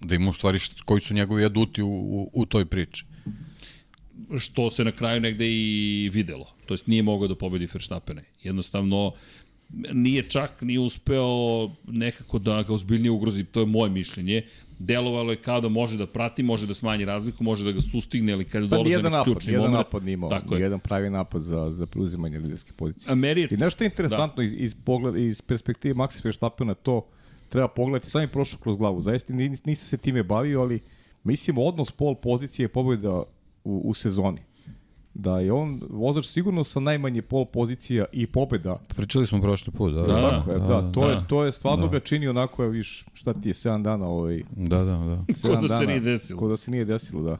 da 0.00 0.14
imamo 0.14 0.32
stvari 0.32 0.58
koji 0.84 1.00
su 1.00 1.14
njegovi 1.14 1.44
aduti 1.44 1.82
u, 1.82 1.88
u, 1.88 2.30
u 2.32 2.46
toj 2.46 2.64
priči 2.64 3.04
što 4.38 4.70
se 4.70 4.84
na 4.84 4.92
kraju 4.92 5.20
negde 5.20 5.46
i 5.50 6.10
videlo. 6.12 6.46
To 6.66 6.74
jest 6.74 6.86
nije 6.86 7.02
mogao 7.02 7.28
da 7.28 7.34
pobedi 7.34 7.68
Verstappena. 7.72 8.22
Jednostavno, 8.42 9.12
nije 9.92 10.22
čak 10.28 10.60
ni 10.60 10.78
uspeo 10.78 11.70
nekako 11.86 12.38
da 12.38 12.62
ga 12.62 12.74
ozbiljnije 12.74 13.10
ugrozi, 13.10 13.44
to 13.44 13.60
je 13.60 13.66
moje 13.66 13.90
mišljenje. 13.90 14.42
Delovalo 14.78 15.32
je 15.32 15.36
kao 15.36 15.60
da 15.60 15.68
može 15.68 15.98
da 15.98 16.06
prati, 16.06 16.42
može 16.42 16.66
da 16.66 16.74
smanji 16.74 17.04
razliku, 17.04 17.44
može 17.44 17.64
da 17.64 17.72
ga 17.72 17.80
sustigne, 17.80 18.32
ali 18.32 18.44
kada 18.44 18.68
pa 18.68 18.76
dolaze 18.76 19.02
na 19.02 19.10
napad, 19.10 19.24
ključni 19.24 19.52
moment... 19.52 19.64
Jedan 19.64 19.78
napad 19.78 20.04
nije 20.04 20.14
imao, 20.14 20.30
jedan 20.58 20.80
pravi 20.80 21.10
napad 21.10 21.42
za, 21.42 21.70
za 21.70 21.86
preuzimanje 21.86 22.38
liderske 22.38 22.72
pozicije. 22.76 23.14
Meri... 23.14 23.48
I 23.50 23.56
nešto 23.56 23.84
je 23.84 23.86
interesantno 23.86 24.36
da. 24.36 24.42
iz, 24.42 24.54
iz, 24.58 24.74
pogled, 24.84 25.16
iz 25.16 25.42
perspektive 25.42 25.94
Maxi 25.94 26.24
Verstappena 26.24 26.74
to 26.74 27.06
treba 27.48 27.68
pogledati, 27.68 28.10
sam 28.10 28.20
je 28.20 28.28
prošlo 28.28 28.58
kroz 28.58 28.76
glavu. 28.76 29.00
Zaista 29.00 29.32
nisam 29.32 29.76
se 29.76 29.96
time 29.96 30.22
bavio, 30.22 30.60
ali 30.60 30.80
mislim 31.24 31.58
odnos 31.58 31.90
pol 31.90 32.14
pozicije 32.14 32.68
pobjeda 32.68 33.22
u, 33.64 33.82
u 33.84 33.94
sezoni 33.94 34.40
da 35.14 35.40
je 35.40 35.52
on 35.52 35.80
vozač 35.90 36.26
sigurno 36.26 36.64
sa 36.64 36.80
najmanje 36.80 37.22
pol 37.22 37.44
pozicija 37.44 38.04
i 38.12 38.26
pobeda. 38.26 38.78
Pričali 38.96 39.26
smo 39.26 39.40
prošli 39.40 39.72
put, 39.72 39.92
da. 39.92 40.02
Da, 40.02 40.20
tako 40.20 40.52
je, 40.52 40.58
da, 40.58 40.66
da, 40.66 40.92
to 40.92 41.00
da, 41.00 41.12
je 41.12 41.24
to 41.28 41.44
je 41.44 41.52
stvarno 41.52 41.86
da. 41.86 41.92
ga 41.92 42.00
čini 42.00 42.28
onako, 42.28 42.66
viš, 42.66 43.04
šta 43.14 43.34
ti 43.34 43.48
je 43.48 43.54
7 43.54 43.82
dana 43.82 44.06
ovaj. 44.06 44.42
Da, 44.56 44.78
da, 44.78 44.84
da. 44.84 45.24
Ko 45.48 45.68
da 45.68 45.78
se 45.78 45.86
nije 45.86 46.00
desilo. 46.00 46.38
Ko 46.38 46.48
da 46.48 46.56
se 46.56 46.70
nije 46.70 46.84
desilo, 46.84 47.22
da. 47.22 47.38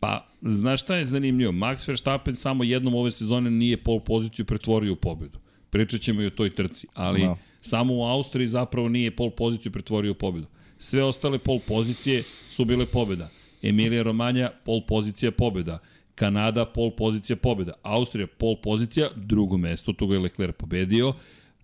Pa, 0.00 0.26
znaš 0.42 0.82
šta 0.82 0.96
je 0.96 1.04
zanimljivo? 1.04 1.52
Max 1.52 1.88
Verstappen 1.88 2.36
samo 2.36 2.64
jednom 2.64 2.94
ove 2.94 3.10
sezone 3.10 3.50
nije 3.50 3.76
pol 3.76 4.00
poziciju 4.00 4.44
pretvorio 4.44 4.92
u 4.92 4.96
pobedu. 4.96 5.38
Pričat 5.70 6.00
ćemo 6.00 6.22
i 6.22 6.26
o 6.26 6.30
toj 6.30 6.54
trci, 6.54 6.86
ali 6.94 7.20
da. 7.20 7.36
samo 7.60 7.94
u 7.94 8.02
Austriji 8.02 8.48
zapravo 8.48 8.88
nije 8.88 9.16
pol 9.16 9.30
poziciju 9.30 9.72
pretvorio 9.72 10.12
u 10.12 10.14
pobedu. 10.14 10.46
Sve 10.78 11.04
ostale 11.04 11.38
pol 11.38 11.58
pozicije 11.68 12.22
su 12.50 12.64
bile 12.64 12.86
pobeda. 12.86 13.28
Emilija 13.62 14.02
Romanja, 14.02 14.50
pol 14.64 14.80
pozicija 14.88 15.32
pobeda. 15.32 15.78
Kanada, 16.18 16.64
pol 16.66 16.90
pozicija 16.96 17.36
pobjeda. 17.36 17.72
Austrija, 17.82 18.26
pol 18.26 18.56
pozicija, 18.62 19.08
drugo 19.16 19.56
mesto, 19.56 19.92
toga 19.92 20.14
je 20.14 20.20
Leclerc 20.20 20.56
pobedio. 20.58 21.12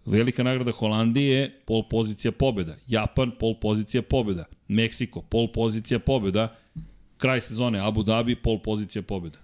Velika 0.06 0.42
nagrada 0.42 0.72
Holandije, 0.72 1.48
pol 1.66 1.82
pozicija 1.90 2.32
pobjeda. 2.32 2.76
Japan, 2.86 3.32
pol 3.40 3.56
pozicija 3.60 4.02
pobjeda. 4.02 4.44
Meksiko, 4.68 5.22
pol 5.22 5.48
pozicija 5.52 5.98
pobjeda. 5.98 6.48
Kraj 7.16 7.40
sezone, 7.40 7.80
Abu 7.80 8.02
Dhabi, 8.02 8.36
pol 8.36 8.60
pozicija 8.62 9.02
pobjeda. 9.02 9.43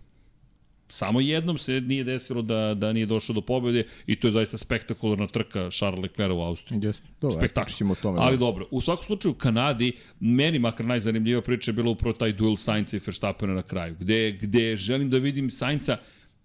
Samo 0.91 1.21
jednom 1.21 1.59
se 1.59 1.81
nije 1.81 2.05
desilo 2.05 2.43
da, 2.43 2.75
da 2.75 2.93
nije 2.93 3.07
došlo 3.07 3.35
do 3.35 3.41
pobjede 3.41 3.85
i 4.07 4.17
to 4.17 4.29
je 4.29 4.33
zaista 4.33 4.59
spektakularna 4.59 5.27
trka 5.27 5.71
Charles 5.71 6.03
Leclerc 6.03 6.33
u 6.33 6.41
Austriji. 6.41 6.81
Jeste. 6.83 7.09
Dobro, 7.21 7.41
Spektakularno. 7.41 7.95
tome. 7.95 8.19
Ali 8.21 8.37
da. 8.37 8.41
dobro, 8.41 8.67
u 8.71 8.81
svakom 8.81 9.05
slučaju 9.05 9.33
u 9.33 9.39
Kanadi, 9.39 9.93
meni 10.21 10.59
makar 10.59 10.87
najzanimljivija 10.87 11.43
priča 11.43 11.71
je 11.71 11.75
bila 11.75 11.91
upravo 11.91 12.13
taj 12.13 12.33
duel 12.33 12.57
Sainca 12.57 12.97
i 12.97 13.01
Verstappena 13.07 13.55
na 13.55 13.63
kraju, 13.63 13.97
gde, 14.01 14.33
gde 14.33 14.77
želim 14.77 15.11
da 15.11 15.19
vidim 15.19 15.51
Sainca 15.51 15.99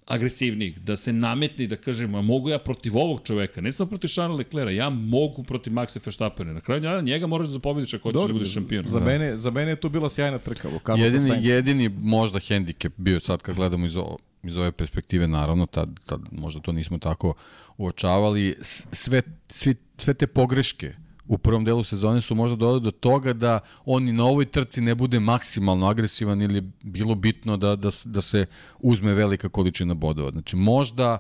agresivnijih, 0.08 0.80
da 0.80 0.96
se 0.96 1.14
nametni, 1.14 1.68
da 1.68 1.76
kažem, 1.76 2.16
a 2.16 2.22
mogu 2.22 2.50
ja 2.50 2.60
protiv 2.60 2.98
ovog 2.98 3.22
čoveka, 3.24 3.62
ne 3.62 3.72
samo 3.72 3.90
protiv 3.90 4.08
Charles 4.08 4.38
Leclerc, 4.38 4.78
ja 4.78 4.90
mogu 4.90 5.44
protiv 5.44 5.74
Maxa 5.74 6.00
Verstappena. 6.06 6.54
Na 6.54 6.62
kraju 6.62 6.82
njega, 6.82 7.02
njega 7.02 7.28
moraš 7.28 7.48
da 7.48 7.60
pobediš 7.60 7.94
ako 7.94 8.10
hoćeš 8.10 8.28
da 8.28 8.34
budeš 8.34 8.54
šampion. 8.54 8.86
Za, 8.88 9.00
da. 9.00 9.06
mene, 9.06 9.38
za 9.38 9.52
mene 9.52 9.72
je 9.72 9.76
to 9.76 9.90
bila 9.90 10.10
sjajna 10.10 10.38
trka. 10.38 10.70
Jedini, 10.98 11.48
jedini 11.48 11.90
možda 11.90 12.40
hendikep 12.40 12.94
bio 12.98 13.20
sad 13.20 13.42
kad 13.42 13.56
gledamo 13.56 13.86
iz 13.86 13.96
ovo, 13.96 14.18
iz 14.48 14.58
ove 14.58 14.72
perspektive, 14.72 15.28
naravno, 15.28 15.66
tad, 15.66 15.90
tad 16.06 16.22
možda 16.32 16.62
to 16.62 16.72
nismo 16.72 16.98
tako 16.98 17.34
uočavali, 17.78 18.56
sve, 18.62 19.22
sve, 19.50 19.74
sve 19.98 20.14
te 20.14 20.28
pogreške 20.28 20.96
u 21.28 21.38
prvom 21.38 21.66
delu 21.66 21.84
sezone 21.84 22.22
su 22.22 22.36
možda 22.36 22.56
dodali 22.56 22.82
do 22.82 22.92
toga 22.92 23.34
da 23.34 23.60
oni 23.86 24.14
na 24.14 24.26
ovoj 24.26 24.46
trci 24.46 24.82
ne 24.82 24.96
bude 24.96 25.20
maksimalno 25.20 25.88
agresivan 25.88 26.42
ili 26.42 26.64
bilo 26.84 27.16
bitno 27.16 27.58
da, 27.58 27.76
da, 27.76 27.90
da 28.06 28.22
se 28.22 28.46
uzme 28.80 29.14
velika 29.14 29.50
količina 29.50 29.94
bodova. 29.94 30.32
Znači, 30.32 30.56
možda 30.56 31.18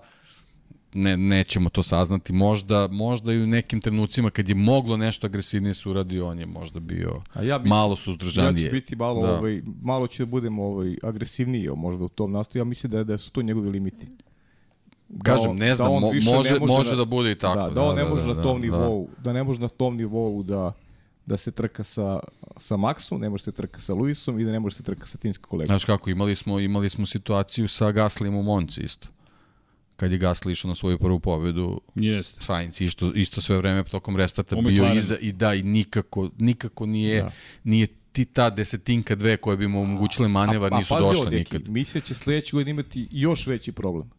ne, 0.95 1.17
nećemo 1.17 1.69
to 1.69 1.83
saznati. 1.83 2.33
Možda, 2.33 2.87
možda 2.91 3.33
i 3.33 3.43
u 3.43 3.47
nekim 3.47 3.81
trenucima 3.81 4.29
kad 4.29 4.49
je 4.49 4.55
moglo 4.55 4.97
nešto 4.97 5.27
agresivnije 5.27 5.73
se 5.73 5.89
uradi, 5.89 6.21
on 6.21 6.39
je 6.39 6.45
možda 6.45 6.79
bio 6.79 7.21
A 7.33 7.43
ja 7.43 7.59
bi, 7.59 7.69
malo 7.69 7.95
suzdržanije. 7.95 8.65
Ja 8.65 8.69
ću 8.69 8.75
biti 8.75 8.95
malo, 8.95 9.27
da. 9.27 9.37
ovaj, 9.37 9.61
malo 9.81 10.07
će 10.07 10.25
da 10.25 10.31
budem 10.31 10.59
ovaj, 10.59 10.95
agresivniji 11.03 11.69
možda 11.75 12.03
u 12.03 12.09
tom 12.09 12.31
nastoju. 12.31 12.59
Ja 12.59 12.63
mislim 12.63 12.91
da, 12.91 13.03
da 13.03 13.17
su 13.17 13.31
to 13.31 13.41
njegovi 13.41 13.69
limiti. 13.69 14.07
Da 15.09 15.23
Kažem, 15.23 15.51
on, 15.51 15.57
ne 15.57 15.67
da 15.67 15.75
znam, 15.75 15.93
da 15.93 15.99
mo, 15.99 15.99
može, 15.99 16.29
može, 16.29 16.59
može 16.59 16.89
da, 16.89 16.95
da 16.95 17.05
bude 17.05 17.31
i 17.31 17.35
tako. 17.35 17.59
Da, 17.59 17.69
da, 17.69 17.81
on 17.81 17.95
ne 17.95 18.03
da, 18.03 18.09
može 18.09 18.27
da, 18.27 18.33
na 18.33 18.43
tom 18.43 18.61
da, 18.61 18.67
nivou, 18.67 19.07
da. 19.17 19.23
da 19.23 19.33
ne 19.33 19.43
može 19.43 19.59
na 19.59 19.69
tom 19.69 19.97
nivou 19.97 20.43
da 20.43 20.73
da 21.25 21.37
se 21.37 21.51
trka 21.51 21.83
sa, 21.83 22.19
sa 22.57 22.75
Maxom, 22.75 23.19
ne 23.19 23.29
može 23.29 23.43
se 23.43 23.51
trka 23.51 23.79
sa 23.79 23.93
Luisom 23.93 24.39
i 24.39 24.43
da 24.43 24.51
ne 24.51 24.59
može 24.59 24.75
se 24.75 24.83
trka 24.83 25.05
sa 25.05 25.17
timskim 25.17 25.49
kolegom. 25.49 25.67
Znaš 25.67 25.85
kako, 25.85 26.09
imali 26.09 26.35
smo, 26.35 26.59
imali 26.59 26.89
smo 26.89 27.05
situaciju 27.05 27.67
sa 27.67 27.91
Gaslim 27.91 28.35
u 28.35 28.43
Monci 28.43 28.81
isto 28.81 29.07
kad 29.95 30.11
je 30.11 30.19
Gasly 30.19 30.51
išao 30.51 30.69
na 30.69 30.75
svoju 30.75 30.97
prvu 30.97 31.19
pobedu. 31.19 31.81
Jeste. 31.95 32.41
Sainz 32.43 32.81
isto, 32.81 33.11
isto 33.15 33.41
sve 33.41 33.57
vreme 33.57 33.83
tokom 33.83 34.15
restarta 34.15 34.55
bio 34.55 34.93
iza 34.93 35.17
i 35.17 35.31
da 35.31 35.53
i 35.53 35.63
nikako, 35.63 36.29
nikako 36.37 36.85
nije, 36.85 37.21
da. 37.21 37.31
nije 37.63 37.87
ti 38.11 38.25
ta 38.25 38.49
desetinka 38.49 39.15
dve 39.15 39.37
koje 39.37 39.57
bi 39.57 39.67
mu 39.67 39.81
omogućile 39.81 40.27
manevar 40.27 40.73
a, 40.73 40.75
a, 40.75 40.79
nisu 40.79 40.95
došle 40.99 41.31
nikad. 41.31 41.69
Mislim 41.69 42.01
da 42.01 42.05
će 42.05 42.13
sledeće 42.13 42.51
godine 42.51 42.71
imati 42.71 43.07
još 43.11 43.47
veći 43.47 43.71
problem. 43.71 44.09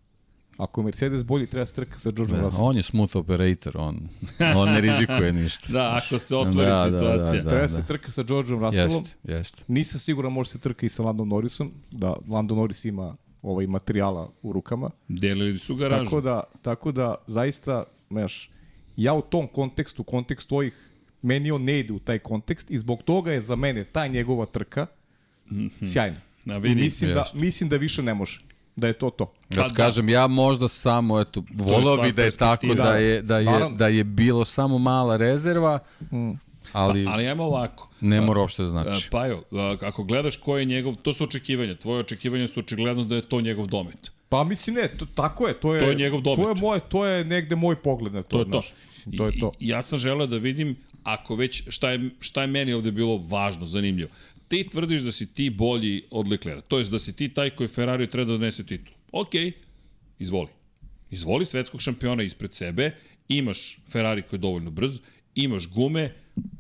Ako 0.57 0.81
je 0.81 0.85
Mercedes 0.85 1.25
bolji, 1.25 1.47
treba 1.47 1.67
strka 1.67 1.99
sa 1.99 2.11
George 2.11 2.35
da, 2.35 2.41
Russell. 2.41 2.65
On 2.65 2.77
je 2.77 2.83
smooth 2.83 3.17
operator, 3.17 3.77
on, 3.79 4.09
on 4.57 4.69
ne 4.69 4.81
rizikuje 4.81 5.33
ništa. 5.33 5.73
da, 5.73 6.01
ako 6.03 6.19
se 6.19 6.37
otvori 6.37 6.67
da, 6.67 6.85
situacija. 6.85 7.33
Da, 7.33 7.39
da, 7.39 7.43
da, 7.43 7.49
treba 7.49 7.63
da. 7.63 7.69
se 7.69 7.87
trka 7.87 8.11
sa 8.13 8.23
Georgeom 8.23 8.61
Russellom. 8.61 9.05
Jeste, 9.05 9.17
jeste. 9.25 9.63
Nisam 9.69 10.01
siguran 10.01 10.33
može 10.33 10.51
se 10.51 10.59
trka 10.59 10.87
i 10.87 10.89
sa 10.89 11.03
Landon 11.03 11.29
Norrisom, 11.29 11.73
da 11.91 12.17
Landon 12.29 12.59
Norris 12.59 12.85
ima 12.85 13.17
ovaj 13.47 13.67
materijala 13.67 14.31
u 14.43 14.53
rukama. 14.53 14.91
Delili 15.09 15.59
su 15.59 15.75
garažu. 15.75 16.05
Tako 16.05 16.21
da, 16.21 16.43
tako 16.63 16.93
da 16.93 17.15
zaista, 17.27 17.85
znaš, 18.11 18.51
ja 18.97 19.15
u 19.15 19.23
tom 19.23 19.47
kontekstu, 19.49 20.03
kontekstu 20.03 20.57
ovih, 20.57 20.91
meni 21.23 21.51
on 21.51 21.65
ne 21.65 21.79
ide 21.79 21.93
u 21.93 21.99
taj 21.99 22.19
kontekst 22.19 22.71
i 22.71 22.79
zbog 22.79 23.03
toga 23.03 23.33
je 23.33 23.41
za 23.41 23.57
mene 23.57 23.85
ta 23.85 24.07
njegova 24.07 24.47
trka 24.47 24.87
mm 25.51 25.57
-hmm. 25.57 25.93
sjajna. 25.93 26.21
Na, 26.45 26.59
vidi, 26.59 26.81
I 26.81 26.85
mislim, 26.85 27.11
da, 27.11 27.25
mislim 27.35 27.69
da 27.69 27.77
više 27.77 28.03
ne 28.03 28.15
može 28.15 28.41
da 28.77 28.87
je 28.87 28.93
to 28.93 29.11
to. 29.11 29.33
Ja 29.51 29.63
pa, 29.63 29.69
da. 29.69 29.75
kažem, 29.75 30.09
ja 30.09 30.27
možda 30.27 30.69
samo, 30.69 31.21
eto, 31.21 31.43
volao 31.55 31.97
bi 31.97 32.13
da 32.13 32.23
je 32.23 32.31
tako, 32.31 32.67
da, 32.67 32.83
da 32.83 32.97
je, 32.97 33.23
da 33.23 33.39
je, 33.39 33.71
da 33.77 33.89
je 33.89 34.05
bilo 34.05 34.45
samo 34.45 34.79
mala 34.79 35.17
rezerva, 35.17 35.79
mm. 36.01 36.33
Ali... 36.77 37.05
Pa, 37.05 37.11
ali 37.11 37.29
ajmo 37.29 37.45
ovako. 37.45 37.91
Ne 38.01 38.21
mora 38.21 38.41
uopšte 38.41 38.63
da 38.63 38.69
znači. 38.69 39.09
Pa 39.11 39.27
jo, 39.27 39.43
ako 39.81 40.05
gledaš 40.05 40.37
ko 40.37 40.59
je 40.59 40.65
njegov, 40.65 40.95
to 40.95 41.13
su 41.13 41.25
očekivanja, 41.25 41.75
tvoje 41.75 42.01
očekivanja 42.01 42.49
su 42.49 42.61
očigledno 42.61 43.05
da 43.05 43.17
je 43.17 43.23
to 43.23 43.41
njegov 43.41 43.67
domet. 43.67 44.11
Pa 44.29 44.45
mislim 44.45 44.77
ne, 44.77 44.89
to, 44.99 45.07
tako 45.15 45.49
je, 45.49 45.55
to 45.55 45.75
je, 45.75 45.81
to 45.83 45.91
je 45.91 45.95
njegov 45.95 46.21
domet. 46.21 46.45
To 46.45 46.49
je, 46.49 46.55
moje, 46.55 46.81
to 46.89 47.07
je 47.07 47.25
negde 47.25 47.57
moj 47.57 47.77
pogled 47.77 48.15
na 48.15 48.23
to. 48.23 48.29
To 48.29 48.39
je 48.39 48.45
to. 48.45 48.57
Naš, 48.57 48.73
mislim, 48.89 49.19
to, 49.19 49.27
je 49.27 49.41
to. 49.41 49.53
I, 49.61 49.69
ja 49.69 49.83
sam 49.83 49.99
želeo 49.99 50.27
da 50.27 50.37
vidim, 50.37 50.77
ako 51.03 51.35
već, 51.35 51.63
šta 51.69 51.91
je, 51.91 52.11
šta 52.21 52.41
je 52.41 52.47
meni 52.47 52.73
ovde 52.73 52.91
bilo 52.91 53.17
važno, 53.17 53.67
zanimljivo. 53.67 54.11
Ti 54.49 54.69
tvrdiš 54.69 55.01
da 55.01 55.13
si 55.13 55.27
ti 55.27 55.51
bolji 55.51 56.03
od 56.11 56.29
Leclerc, 56.29 56.65
to 56.69 56.79
je 56.79 56.85
da 56.85 56.99
si 56.99 57.13
ti 57.13 57.29
taj 57.29 57.51
koji 57.51 57.69
Ferrari 57.69 58.11
treba 58.11 58.33
da 58.33 58.39
donese 58.39 58.67
titul. 58.67 58.95
Ok, 59.13 59.35
izvoli. 60.19 60.49
Izvoli 61.11 61.47
svetskog 61.47 61.81
šampiona 61.81 62.23
ispred 62.23 62.55
sebe, 62.55 62.91
imaš 63.29 63.79
Ferrari 63.89 64.23
koji 64.23 64.39
je 64.39 64.43
dovoljno 64.43 64.71
brz, 64.71 64.99
imaš 65.37 65.69
gume, 65.69 66.15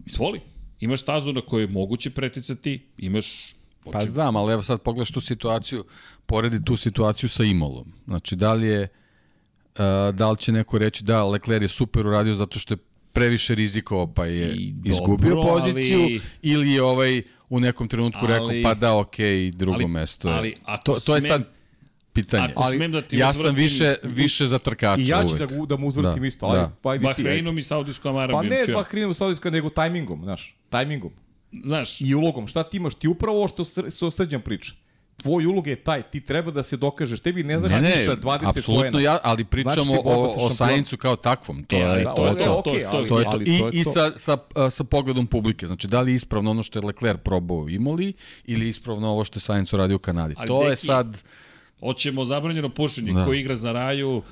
izvoli 0.06 0.40
Imaš 0.80 1.00
stazu 1.00 1.32
na 1.32 1.40
kojoj 1.40 1.62
je 1.62 1.68
moguće 1.68 2.10
preticati, 2.10 2.80
imaš 2.98 3.56
Pa 3.92 4.00
znam, 4.00 4.36
ali 4.36 4.52
evo 4.52 4.62
sad 4.62 4.82
pogledaš 4.82 5.10
tu 5.10 5.20
situaciju, 5.20 5.84
poredi 6.26 6.64
tu 6.64 6.76
situaciju 6.76 7.28
sa 7.28 7.44
Imolom. 7.44 7.92
Znači, 8.04 8.36
da 8.36 8.52
li 8.52 8.66
je, 8.66 8.82
uh, 8.82 10.14
da 10.14 10.30
li 10.30 10.38
će 10.38 10.52
neko 10.52 10.78
reći 10.78 11.04
da 11.04 11.24
Lecler 11.24 11.62
je 11.62 11.68
super 11.68 12.06
uradio 12.06 12.34
zato 12.34 12.58
što 12.58 12.74
je 12.74 12.78
previše 13.12 13.54
rizikovao 13.54 14.06
pa 14.06 14.26
je 14.26 14.54
I, 14.54 14.74
izgubio 14.84 15.34
dobro, 15.34 15.48
poziciju 15.48 16.00
ali, 16.02 16.20
ili 16.42 16.72
je 16.72 16.82
ovaj 16.82 17.22
u 17.48 17.60
nekom 17.60 17.88
trenutku 17.88 18.20
ali, 18.22 18.32
rekao 18.32 18.50
pa 18.62 18.74
da 18.74 18.96
ok, 18.96 19.16
drugo 19.52 19.74
ali, 19.74 19.86
mesto 19.86 20.28
je. 20.28 20.34
Ali, 20.34 20.54
to, 20.84 21.00
to 21.06 21.14
je 21.14 21.20
sad 21.20 21.55
pitanje. 22.22 22.52
ali, 22.56 22.88
da 22.88 23.02
ti 23.02 23.18
ja 23.18 23.32
sam 23.32 23.54
više, 23.54 23.94
više 24.02 24.46
za 24.46 24.58
trkača 24.58 25.02
I 25.02 25.08
ja 25.08 25.24
ću 25.28 25.34
uvek. 25.34 25.50
da, 25.50 25.66
da 25.66 25.76
mu 25.76 25.86
uzvrtim 25.86 26.22
da, 26.22 26.26
isto, 26.26 26.46
ali 26.46 26.58
da. 26.58 26.72
pa 26.82 26.98
Bahreinom 26.98 27.58
i 27.58 27.62
Saudijskom 27.62 28.16
Arabijom. 28.16 28.42
Pa 28.42 28.72
ne 28.72 28.74
Bahreinom 28.74 29.10
i 29.10 29.14
Saudijskom, 29.14 29.52
nego 29.52 29.70
tajmingom, 29.70 30.22
znaš, 30.22 30.56
tajmingom. 30.70 31.10
Znaš. 31.64 32.00
I 32.00 32.14
ulogom, 32.14 32.46
šta 32.46 32.62
ti 32.62 32.76
imaš? 32.76 32.94
Ti 32.94 33.08
upravo 33.08 33.38
ovo 33.38 33.48
što 33.48 33.64
se 33.64 34.10
srđan 34.10 34.40
priča 34.40 34.72
tvoj 35.22 35.46
ulog 35.46 35.66
je 35.66 35.76
taj, 35.76 36.02
ti 36.02 36.20
treba 36.20 36.50
da 36.50 36.62
se 36.62 36.76
dokažeš, 36.76 37.20
tebi 37.20 37.42
ne 37.42 37.58
znači 37.58 37.74
ne, 37.74 37.96
ništa 37.96 38.16
20 38.16 38.48
apsolutno 38.48 39.00
ja, 39.00 39.18
ali 39.22 39.44
pričamo 39.44 39.92
znači 39.92 40.02
o, 40.04 40.46
o 40.46 40.50
Saincu 40.50 40.96
kao 40.96 41.16
takvom, 41.16 41.64
to 41.64 41.76
e, 41.76 41.78
je 41.78 42.04
to, 42.16 42.26
je 42.26 42.36
to, 42.36 42.62
to, 42.64 42.72
to, 42.90 43.06
to, 43.08 43.18
je 43.18 43.24
to. 43.24 43.40
I, 43.40 43.80
i 43.80 43.84
sa, 43.84 44.12
sa, 44.16 44.38
sa 44.70 44.84
pogledom 44.84 45.26
publike, 45.26 45.66
znači 45.66 45.88
da 45.88 46.00
li 46.00 46.12
je 46.12 46.14
ispravno 46.14 46.50
ono 46.50 46.62
što 46.62 46.78
je 46.78 46.86
Leclerc 46.86 47.20
probao 47.24 47.68
Imoli 47.68 48.12
ili 48.44 48.68
ispravno 48.68 49.08
ovo 49.08 49.24
što 49.24 49.36
je 49.36 49.40
Sainz 49.40 49.72
uradio 49.72 49.96
u 49.96 49.98
Kanadi. 49.98 50.34
Ali 50.36 50.48
to 50.48 50.58
deki, 50.58 50.70
je 50.70 50.76
sad... 50.76 51.16
Hoćemo 51.80 52.24
zabranjeno 52.24 52.68
pušenje, 52.68 53.12
da. 53.12 53.24
ko 53.24 53.32
igra 53.32 53.56
za 53.56 53.72
raju, 53.72 54.22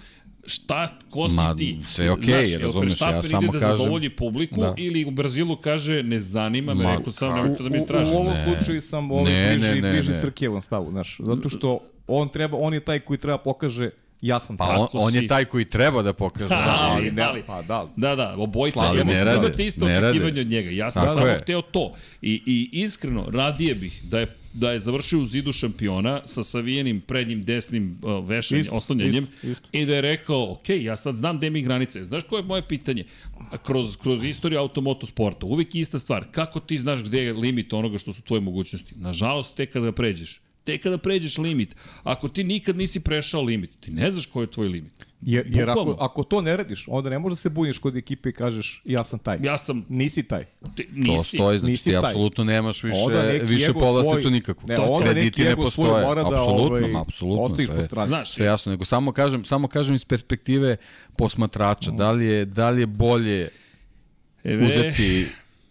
šta, 0.46 0.88
ko 1.10 1.28
si 1.28 1.34
Ma, 1.34 1.54
ti? 1.56 1.78
Sve 1.84 2.10
okej, 2.10 2.34
okay, 2.34 2.58
razumiješ, 2.58 3.00
ja 3.00 3.22
samo 3.22 3.42
ide 3.42 3.52
kažem... 3.52 3.68
da 3.68 3.76
zadovolji 3.76 4.10
publiku 4.10 4.60
da. 4.60 4.74
ili 4.76 5.04
u 5.04 5.10
Brazilu 5.10 5.56
kaže 5.56 6.02
ne 6.02 6.18
zanima 6.20 6.74
me, 6.74 6.96
rekao 6.96 7.12
sam, 7.12 7.34
nemojte 7.34 7.62
da 7.62 7.68
mi 7.68 7.86
traži. 7.86 8.10
U, 8.10 8.14
u, 8.14 8.18
ovom 8.18 8.32
ne. 8.32 8.44
slučaju 8.44 8.80
sam 8.80 9.10
ovaj 9.10 9.32
ne, 9.32 9.50
bliži, 9.50 9.74
ne, 9.74 9.80
ne, 9.80 9.92
bliži 9.92 10.08
ne. 10.08 10.14
Srkijevom 10.14 10.62
stavu, 10.62 10.90
znaš, 10.90 11.16
zato 11.18 11.48
što 11.48 11.78
on 12.06 12.28
treba, 12.28 12.56
on 12.60 12.74
je 12.74 12.80
taj 12.80 13.00
koji 13.00 13.18
treba 13.18 13.38
pokaže 13.38 13.90
ja 14.20 14.40
sam 14.40 14.56
pa 14.56 14.64
on, 14.64 14.88
on 14.92 15.14
je 15.14 15.26
taj 15.26 15.44
koji 15.44 15.64
treba 15.64 16.02
da 16.02 16.12
pokaže. 16.12 16.48
da, 16.48 16.76
ali, 16.78 17.10
ne, 17.10 17.22
ali, 17.22 17.42
pa 17.46 17.62
da. 17.62 17.86
Da, 17.96 18.16
da, 18.16 18.34
obojica, 18.38 18.78
Slavi, 18.78 18.98
ja 18.98 19.04
mislim 19.04 19.24
da 19.24 19.34
imate 19.34 19.66
isto 19.66 19.86
očekivanje 19.86 20.40
od 20.40 20.46
njega. 20.46 20.70
Ja 20.70 20.90
sam 20.90 21.02
Tako 21.02 21.14
samo 21.14 21.26
je. 21.26 21.38
hteo 21.38 21.62
to. 21.62 21.94
I, 22.22 22.42
I 22.46 22.70
iskreno, 22.72 23.26
radije 23.30 23.74
bih 23.74 24.02
da 24.04 24.20
je 24.20 24.36
da 24.55 24.72
je 24.72 24.81
završio 24.81 25.20
u 25.20 25.24
zidu 25.24 25.52
šampiona 25.52 26.20
sa 26.26 26.43
savijenim 26.43 27.01
prednjim 27.01 27.43
desnim 27.43 27.98
uh, 28.02 28.28
vešanjem, 28.28 28.66
oslanjanjem 28.72 29.26
i 29.72 29.86
da 29.86 29.94
je 29.94 30.01
rekao, 30.01 30.52
ok, 30.52 30.68
ja 30.68 30.97
sad 30.97 31.16
znam 31.16 31.39
gde 31.39 31.51
mi 31.51 31.62
granice. 31.62 32.05
Znaš 32.05 32.22
koje 32.22 32.40
je 32.40 32.44
moje 32.44 32.62
pitanje? 32.68 33.05
Kroz, 33.62 33.97
kroz 33.97 34.24
istoriju 34.24 34.60
automotosporta, 34.60 35.47
uvijek 35.47 35.74
ista 35.74 35.98
stvar. 35.98 36.24
Kako 36.31 36.60
ti 36.60 36.78
znaš 36.78 37.02
gde 37.05 37.22
je 37.22 37.32
limit 37.32 37.72
onoga 37.72 37.98
što 37.98 38.12
su 38.12 38.22
tvoje 38.22 38.40
mogućnosti? 38.40 38.94
Nažalost, 38.97 39.56
tek 39.56 39.72
kada 39.72 39.93
pređeš. 39.93 40.40
Tek 40.64 40.82
kada 40.82 40.98
pređeš 40.98 41.39
limit. 41.39 41.76
Ako 42.02 42.28
ti 42.28 42.44
nikad 42.44 42.76
nisi 42.76 43.01
prešao 43.01 43.43
limit, 43.43 43.70
ti 43.81 43.90
ne 43.90 44.10
znaš 44.10 44.26
koji 44.26 44.44
je 44.44 44.51
tvoj 44.51 44.68
limit. 44.68 44.93
Jer, 45.26 45.46
jer 45.48 45.70
ako, 45.70 45.96
ako 46.01 46.22
to 46.22 46.40
ne 46.40 46.56
radiš, 46.56 46.84
onda 46.88 47.10
ne 47.10 47.18
možeš 47.18 47.32
da 47.32 47.40
se 47.40 47.48
buniš 47.48 47.78
kod 47.78 47.96
ekipe 47.96 48.28
i 48.28 48.32
kažeš 48.32 48.82
ja 48.84 49.05
sam 49.05 49.18
taj. 49.18 49.38
Ja 49.42 49.59
sam... 49.59 49.84
Nisi 49.88 50.22
taj. 50.22 50.44
Ti, 50.74 50.88
nisi. 50.92 51.16
To 51.16 51.24
stoji, 51.24 51.59
znači 51.59 51.70
nisi 51.70 51.90
ti 51.90 51.96
apsolutno 51.96 52.44
nemaš 52.44 52.82
više, 52.82 52.98
više 53.42 53.72
povlasticu 53.72 54.30
nikakvu. 54.30 54.66
Ne, 54.68 54.78
onda 54.78 55.10
Krediti 55.10 55.44
ne 55.44 55.56
postoje. 55.56 56.06
Mora 56.06 56.22
da, 56.22 56.28
apsolutno, 56.28 56.86
ovaj, 56.86 57.01
apsolutno. 57.01 57.42
Ostaviš 57.44 57.70
po 57.76 57.82
strani. 57.82 58.09
Znaš, 58.09 58.30
sve 58.30 58.46
jasno, 58.46 58.72
nego 58.72 58.84
samo 58.84 59.12
kažem, 59.12 59.44
samo 59.44 59.68
kažem 59.68 59.94
iz 59.94 60.05
perspektive 60.05 60.76
posmatrača, 61.16 61.90
da 61.90 62.10
li 62.12 62.26
je, 62.26 62.44
da 62.44 62.70
li 62.70 62.80
je 62.80 62.86
bolje 62.86 63.48
Eve. 64.44 64.66
uzeti 64.66 65.26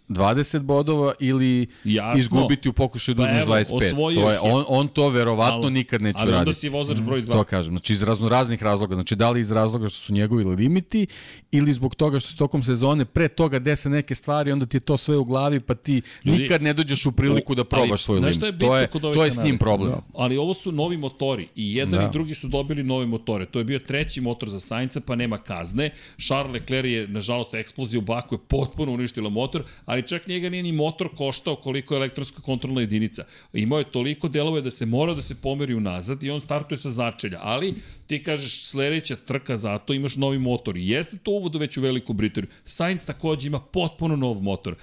20 0.10 0.60
bodova 0.60 1.14
ili 1.20 1.68
Jasno. 1.84 2.20
izgubiti 2.20 2.70
u 2.70 2.74
pokušaju 2.74 3.16
da 3.16 3.24
pa 3.24 3.30
uzmeš 3.30 3.68
25. 3.68 4.16
To 4.16 4.32
je, 4.32 4.40
on, 4.40 4.66
on 4.68 4.88
to 4.88 5.10
verovatno 5.10 5.62
ali, 5.64 5.72
nikad 5.72 6.02
neće 6.02 6.18
raditi. 6.18 6.34
Ali 6.34 6.40
onda 6.40 6.54
si 6.54 6.70
vozač 6.70 7.02
broj 7.02 7.22
2. 7.22 7.32
To 7.32 7.44
kažem. 7.44 7.74
Znači 7.74 7.94
iz 7.94 8.04
raznoraznih 8.04 8.64
razloga. 8.64 8.96
Znači 8.96 9.16
da 9.16 9.30
li 9.30 9.40
iz 9.40 9.52
razloga 9.52 9.90
što 9.90 10.00
su 10.00 10.14
njegovi 10.14 10.44
limiti 10.44 11.08
ili 11.52 11.74
zbog 11.74 11.96
toga 11.96 12.20
što 12.20 12.30
se 12.30 12.38
tokom 12.38 12.64
sezone 12.64 13.06
pre 13.06 13.28
toga 13.28 13.60
dese 13.60 13.90
neke 13.90 14.16
stvari, 14.16 14.52
onda 14.52 14.66
ti 14.66 14.78
je 14.78 14.82
to 14.82 14.98
sve 14.98 15.18
u 15.18 15.24
glavi 15.24 15.60
pa 15.60 15.76
ti 15.76 16.02
Ljudi, 16.26 16.42
nikad 16.42 16.62
ne 16.62 16.74
dođeš 16.74 17.06
u 17.06 17.12
priliku 17.12 17.56
da 17.56 17.64
probaš 17.64 17.90
ali, 17.90 17.98
svoj 17.98 18.20
limit. 18.20 18.44
Je 18.44 18.58
to 18.58 18.78
je, 18.78 18.90
to 19.14 19.26
je 19.26 19.32
s 19.32 19.44
njim 19.44 19.58
problem. 19.58 19.92
Da. 19.92 20.02
Ali 20.14 20.38
ovo 20.38 20.54
su 20.54 20.72
novi 20.72 20.98
motori 20.98 21.48
i 21.56 21.76
jedan 21.76 22.00
da. 22.00 22.06
i 22.06 22.12
drugi 22.12 22.36
su 22.36 22.48
dobili 22.48 22.84
nove 22.84 23.06
motore. 23.06 23.46
To 23.46 23.60
je 23.60 23.66
bio 23.66 23.80
treći 23.80 24.22
motor 24.22 24.50
za 24.50 24.60
Sainca 24.60 25.02
pa 25.02 25.16
nema 25.16 25.38
kazne. 25.38 25.90
Charles 26.28 26.54
Leclerc 26.54 26.88
je 26.88 27.08
nažalost 27.08 27.54
eksplozija 27.54 28.00
u 28.00 28.02
baku 28.02 28.36
je 28.36 28.40
potpuno 28.48 28.92
uništila 28.92 29.30
motor, 29.30 29.64
ali 29.94 30.08
čak 30.08 30.28
njega 30.28 30.50
nije 30.50 30.64
ni 30.64 30.72
motor 30.72 31.10
koštao 31.16 31.56
koliko 31.56 31.94
je 31.94 31.98
elektronska 31.98 32.42
kontrolna 32.42 32.82
jedinica. 32.82 33.26
Imao 33.54 33.80
je 33.80 33.92
toliko 33.92 34.28
delove 34.28 34.62
da 34.62 34.72
se 34.72 34.86
mora 34.86 35.14
da 35.14 35.22
se 35.22 35.36
pomeri 35.36 35.74
unazad 35.74 36.24
i 36.24 36.30
on 36.30 36.42
startuje 36.42 36.78
sa 36.78 36.90
začelja. 36.90 37.40
Ali 37.42 37.74
ti 38.08 38.24
kažeš 38.24 38.66
sledeća 38.66 39.16
trka 39.16 39.58
zato 39.58 39.94
imaš 39.94 40.16
novi 40.16 40.40
motor. 40.40 40.78
Jeste 40.78 41.18
to 41.18 41.32
uvod 41.32 41.56
već 41.56 41.78
u 41.78 41.82
Veliku 41.82 42.14
Britaniju. 42.14 42.50
Sainz 42.66 43.06
takođe 43.06 43.48
ima 43.48 43.60
potpuno 43.60 44.16
nov 44.16 44.42
motor 44.42 44.76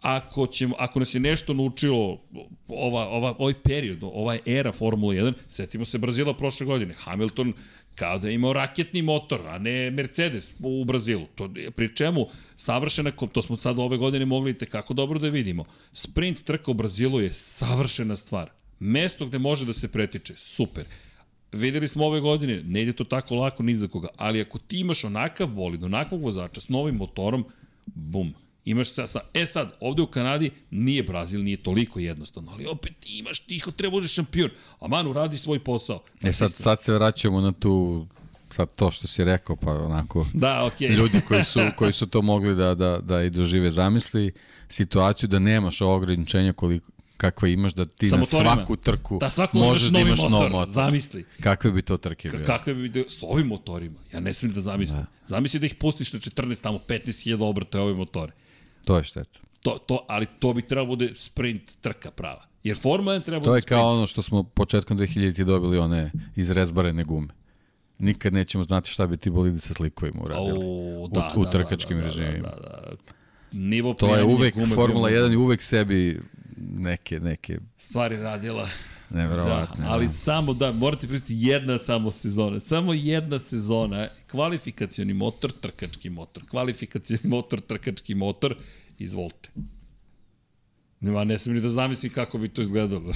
ako, 0.00 0.46
ćemo, 0.46 0.74
ako 0.78 0.98
nas 0.98 1.14
je 1.14 1.20
nešto 1.20 1.54
naučilo 1.54 2.20
ova, 2.68 3.08
ova, 3.08 3.34
ovaj 3.38 3.54
period, 3.62 3.98
ova 4.02 4.38
era 4.46 4.72
Formula 4.72 5.14
1, 5.14 5.32
setimo 5.48 5.84
se 5.84 5.98
Brazila 5.98 6.34
prošle 6.34 6.66
godine. 6.66 6.94
Hamilton 6.98 7.52
kao 7.96 8.18
da 8.18 8.28
je 8.28 8.34
imao 8.34 8.52
raketni 8.52 9.02
motor, 9.02 9.46
a 9.46 9.58
ne 9.58 9.90
Mercedes 9.90 10.54
u 10.60 10.84
Brazilu. 10.84 11.26
To, 11.34 11.48
pri 11.76 11.96
čemu 11.96 12.26
savršena, 12.56 13.10
to 13.10 13.42
smo 13.42 13.56
sad 13.56 13.78
ove 13.78 13.96
godine 13.96 14.24
mogli 14.24 14.58
te 14.58 14.66
kako 14.66 14.94
dobro 14.94 15.18
da 15.18 15.28
vidimo. 15.28 15.64
Sprint 15.92 16.44
trka 16.44 16.70
u 16.70 16.74
Brazilu 16.74 17.20
je 17.20 17.32
savršena 17.32 18.16
stvar. 18.16 18.50
Mesto 18.78 19.26
gde 19.26 19.38
može 19.38 19.66
da 19.66 19.72
se 19.72 19.88
pretiče, 19.88 20.34
super. 20.36 20.84
Videli 21.52 21.88
smo 21.88 22.06
ove 22.06 22.20
godine, 22.20 22.62
ne 22.62 22.82
ide 22.82 22.92
to 22.92 23.04
tako 23.04 23.34
lako 23.34 23.62
ni 23.62 23.76
za 23.76 23.88
koga, 23.88 24.08
ali 24.16 24.40
ako 24.40 24.58
ti 24.58 24.80
imaš 24.80 25.04
onakav 25.04 25.48
bolid, 25.48 25.84
onakvog 25.84 26.22
vozača 26.22 26.60
s 26.60 26.68
novim 26.68 26.94
motorom, 26.94 27.44
bum, 27.86 28.34
Imaš 28.66 28.92
sa, 28.92 29.06
sa, 29.06 29.20
e 29.34 29.46
sad, 29.46 29.72
ovde 29.80 30.02
u 30.02 30.06
Kanadi 30.06 30.50
nije 30.70 31.02
Brazil, 31.02 31.42
nije 31.42 31.56
toliko 31.56 31.98
jednostavno, 31.98 32.52
ali 32.52 32.66
opet 32.66 32.92
ti 33.00 33.18
imaš, 33.18 33.38
ti 33.38 33.62
treba 33.76 33.90
budeš 33.90 34.14
šampion, 34.14 34.50
a 34.80 34.88
Manu 34.88 35.12
radi 35.12 35.38
svoj 35.38 35.64
posao. 35.64 36.02
E 36.22 36.32
sad, 36.32 36.52
sad 36.52 36.82
se 36.82 36.94
vraćamo 36.94 37.40
na 37.40 37.52
tu 37.52 38.06
sad 38.50 38.68
to 38.76 38.90
što 38.90 39.06
si 39.06 39.24
rekao, 39.24 39.56
pa 39.56 39.72
onako 39.72 40.26
da, 40.34 40.70
okay. 40.70 40.96
ljudi 40.96 41.20
koji 41.28 41.44
su, 41.44 41.60
koji 41.78 41.92
su 41.92 42.06
to 42.06 42.22
mogli 42.22 42.54
da, 42.54 42.74
da, 42.74 42.98
da 42.98 43.22
i 43.22 43.30
dožive 43.30 43.70
zamisli 43.70 44.32
situaciju 44.68 45.28
da 45.28 45.38
nemaš 45.38 45.80
ovo 45.80 45.94
ograničenja 45.94 46.52
koliko, 46.52 46.90
kakve 47.16 47.52
imaš 47.52 47.74
da 47.74 47.84
ti 47.84 48.08
Sa 48.08 48.16
na 48.16 48.24
svaku 48.24 48.76
trku 48.76 49.18
da, 49.20 49.30
svaku 49.30 49.58
možeš 49.58 49.90
da 49.90 49.98
imaš 49.98 50.18
motor, 50.18 50.30
nov 50.30 50.50
motor. 50.50 50.72
Zamisli. 50.72 51.24
Kakve 51.40 51.70
bi 51.70 51.82
to 51.82 51.96
trke 51.96 52.30
bile? 52.30 52.44
Kakve 52.44 52.74
bi 52.74 52.88
bile 52.88 53.04
s 53.08 53.22
ovim 53.22 53.46
motorima? 53.46 53.98
Ja 54.12 54.20
ne 54.20 54.34
smijem 54.34 54.54
da 54.54 54.60
zamislim. 54.60 55.00
Da. 55.00 55.06
Zamisli 55.26 55.60
da 55.60 55.66
ih 55.66 55.74
pustiš 55.74 56.12
na 56.12 56.18
14, 56.18 56.56
tamo 56.60 56.78
15.000 56.88 57.42
obrata 57.42 57.80
ove 57.80 57.94
motore. 57.94 58.32
To 58.86 58.96
je 58.96 59.04
šteta. 59.04 59.40
To, 59.62 59.78
to, 59.78 60.04
ali 60.08 60.26
to 60.38 60.52
bi 60.52 60.62
trebalo 60.62 60.86
bude 60.86 61.12
sprint 61.14 61.76
trka 61.80 62.10
prava. 62.10 62.46
Jer 62.62 62.78
Formula 62.78 63.14
1 63.14 63.24
treba 63.24 63.44
To 63.44 63.56
je 63.56 63.62
kao 63.62 63.94
ono 63.94 64.06
što 64.06 64.22
smo 64.22 64.42
početkom 64.42 64.98
2000 64.98 65.44
dobili 65.44 65.78
one 65.78 66.10
izrezbarene 66.36 67.04
gume. 67.04 67.28
Nikad 67.98 68.32
nećemo 68.32 68.64
znati 68.64 68.90
šta 68.90 69.06
bi 69.06 69.16
ti 69.16 69.30
bolidi 69.30 69.60
sa 69.60 69.74
slikovima 69.74 70.22
uradili. 70.22 70.58
O, 70.58 71.08
da, 71.08 71.32
u, 71.36 71.40
u 71.40 71.44
da, 71.44 71.50
trkačkim 71.50 71.96
da, 71.96 72.02
da, 72.02 72.08
režimima. 72.08 72.48
Da, 72.48 72.56
da, 72.60 72.80
da. 72.80 73.12
Nivo 73.52 73.94
to 73.94 74.16
je 74.16 74.24
uvek, 74.24 74.54
Formula 74.74 75.10
1 75.10 75.30
je 75.30 75.36
uvek 75.36 75.62
sebi 75.62 76.20
neke, 76.56 77.20
neke... 77.20 77.58
Stvari 77.78 78.16
radila. 78.16 78.68
Neverovatno. 79.10 79.84
Da, 79.84 79.90
ali 79.90 80.06
da. 80.06 80.12
samo 80.12 80.54
da, 80.54 80.72
morate 80.72 81.08
pristiti 81.08 81.34
jedna 81.38 81.78
samo 81.78 82.10
sezona. 82.10 82.60
Samo 82.60 82.94
jedna 82.94 83.38
sezona. 83.38 84.08
Kvalifikacioni 84.30 85.14
motor, 85.14 85.52
trkački 85.60 86.10
motor. 86.10 86.42
Kvalifikacioni 86.50 87.20
motor, 87.24 87.60
trkački 87.60 88.14
motor. 88.14 88.56
Izvolite. 88.98 89.48
Nema, 91.00 91.24
ne 91.24 91.38
smijem 91.38 91.56
ni 91.56 91.62
da 91.62 91.68
zamislim 91.68 92.12
kako 92.12 92.38
bi 92.38 92.48
to 92.48 92.62
izgledalo. 92.62 93.12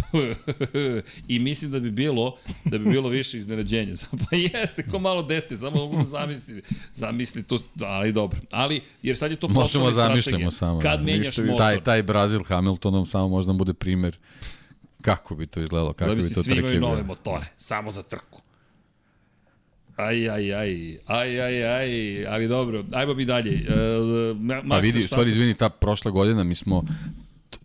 I 1.28 1.38
mislim 1.38 1.70
da 1.70 1.80
bi 1.80 1.90
bilo, 1.90 2.36
da 2.64 2.78
bi 2.78 2.90
bilo 2.90 3.08
više 3.08 3.38
iznenađenja. 3.38 3.94
pa 4.30 4.36
jeste, 4.36 4.82
ko 4.82 4.98
malo 4.98 5.22
dete, 5.22 5.56
samo 5.56 5.76
mogu 5.76 5.96
da 5.96 6.04
zamisli, 6.04 6.62
zamisli 6.94 7.42
to, 7.42 7.58
ali 7.80 8.12
dobro. 8.12 8.40
Ali, 8.50 8.80
jer 9.02 9.16
sad 9.16 9.30
je 9.30 9.36
to 9.36 9.48
Možemo 9.48 9.90
zamišljamo 9.92 10.50
samo. 10.50 10.80
Kad 10.80 10.98
da. 10.98 11.04
menjaš 11.04 11.38
motor. 11.38 11.56
Taj, 11.56 11.80
taj 11.80 12.02
Brazil 12.02 12.42
Hamiltonom 12.42 13.06
samo 13.06 13.28
možda 13.28 13.52
bude 13.52 13.72
primer 13.74 14.16
Kako 15.00 15.34
bi 15.34 15.46
to 15.46 15.60
izgledalo? 15.60 15.92
Kako 15.92 16.14
bi 16.14 16.34
to 16.34 16.42
svi 16.42 16.58
imaju 16.58 16.80
nove 16.80 17.02
motore, 17.02 17.46
samo 17.56 17.90
za 17.90 18.02
trku. 18.02 18.42
Aj, 19.96 20.30
aj, 20.30 20.54
aj, 20.54 20.98
aj, 21.06 21.40
aj, 21.40 21.64
aj, 21.64 22.26
ali 22.28 22.48
dobro, 22.48 22.84
ajmo 22.92 23.14
mi 23.14 23.24
dalje. 23.24 23.66
Uh, 23.68 24.36
ma, 24.40 24.62
pa 24.70 24.78
vidi, 24.78 25.02
stvari, 25.02 25.30
izvini, 25.30 25.54
ta 25.54 25.68
prošla 25.68 26.10
godina 26.10 26.44
mi 26.44 26.54
smo 26.54 26.84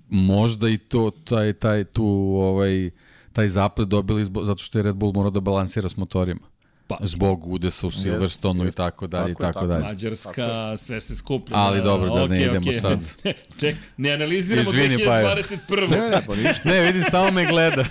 možda 0.09 0.69
i 0.69 0.77
to, 0.77 1.11
taj, 1.11 1.53
taj, 1.53 1.83
tu, 1.83 2.05
ovaj, 2.35 2.89
taj 3.33 3.49
zaplet 3.49 3.87
dobili 3.87 4.25
zbog, 4.25 4.45
zato 4.45 4.63
što 4.63 4.79
je 4.79 4.83
Red 4.83 4.95
Bull 4.95 5.13
morao 5.13 5.31
da 5.31 5.39
balansira 5.39 5.89
s 5.89 5.97
motorima. 5.97 6.54
Pa, 6.87 6.97
zbog 7.01 7.47
udesa 7.47 7.87
u 7.87 7.91
Silverstonu 7.91 8.63
yes, 8.63 8.69
i 8.69 8.71
tako 8.71 9.07
dalje 9.07 9.31
i 9.31 9.33
tako, 9.33 9.53
tako 9.53 9.67
dalje. 9.67 9.83
Mađarska, 9.83 10.77
sve 10.77 11.01
se 11.01 11.15
skuplja. 11.15 11.57
Ali 11.57 11.81
dobro, 11.81 12.09
da 12.09 12.21
okay, 12.21 12.29
ne 12.29 12.43
idemo 12.43 12.59
okay. 12.59 12.81
sad. 12.81 12.99
Ček, 13.59 13.75
ne 13.97 14.11
analiziramo 14.11 14.69
Izvini, 14.69 14.95
2021. 14.95 15.57
Pa 15.67 15.95
ne, 15.95 16.09
ne, 16.09 16.21
pa 16.27 16.35
ništa. 16.35 16.69
ne, 16.69 16.81
vidim, 16.81 17.03
samo 17.11 17.31
me 17.31 17.45
gleda. 17.45 17.85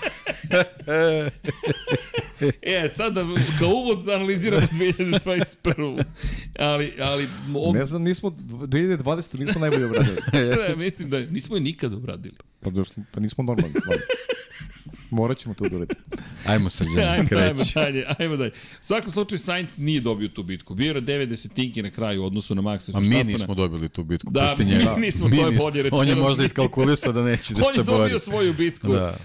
e, 2.63 2.89
sada 2.89 3.25
kao 3.59 3.69
uvod 3.69 4.09
analiziramo 4.09 4.67
2021. 4.67 6.05
ali, 6.59 6.95
ali... 7.01 7.29
On... 7.55 7.77
Ne 7.77 7.85
znam, 7.85 8.03
nismo, 8.03 8.31
2020. 8.31 9.39
nismo 9.39 9.61
najbolje 9.61 9.87
obradili. 9.87 10.17
ne, 10.69 10.77
mislim 10.77 11.11
da 11.11 11.21
nismo 11.21 11.57
je 11.57 11.61
nikada 11.61 11.97
obradili. 11.97 12.37
Pa, 12.61 12.71
došli, 12.71 13.03
pa 13.13 13.21
nismo 13.21 13.45
normalni, 13.45 13.75
stvarno. 13.81 14.03
Morat 15.11 15.39
ćemo 15.39 15.55
to 15.55 15.69
da 15.69 15.77
uraditi. 15.77 16.01
Ajmo 16.47 16.71
sad, 16.71 16.87
ajmo, 16.99 17.29
kreći. 17.29 17.43
Ajmo 17.45 17.65
dalje, 17.75 18.05
ajmo 18.19 18.37
dalje. 18.37 18.51
U 18.51 18.85
svakom 18.85 19.13
slučaju, 19.13 19.39
Sainz 19.39 19.79
nije 19.79 20.01
dobio 20.01 20.29
tu 20.29 20.43
bitku. 20.43 20.75
Bio 20.75 20.95
je 20.95 21.03
9 21.03 21.27
desetinki 21.27 21.83
na 21.83 21.91
kraju 21.91 22.23
u 22.23 22.27
odnosu 22.27 22.55
na 22.55 22.63
Maxa 22.63 22.97
A 22.97 23.01
mi 23.01 23.25
nismo 23.25 23.55
dobili 23.55 23.89
tu 23.89 24.05
bitku. 24.05 24.31
Da, 24.33 24.55
mi 24.59 24.65
njega. 24.65 24.97
nismo, 24.99 25.29
mi 25.29 25.37
to 25.37 25.49
je 25.49 25.59
bolje 25.59 25.83
rečeno. 25.83 26.01
On 26.03 26.09
je 26.09 26.15
možda 26.15 26.45
iskalkulisao 26.45 27.13
da 27.13 27.23
neće 27.23 27.55
da 27.55 27.65
se 27.65 27.83
bori. 27.83 27.97
On 27.97 28.03
je 28.03 28.03
dobio 28.03 28.19
svoju 28.19 28.53
bitku. 28.55 28.89
Da. 28.89 29.17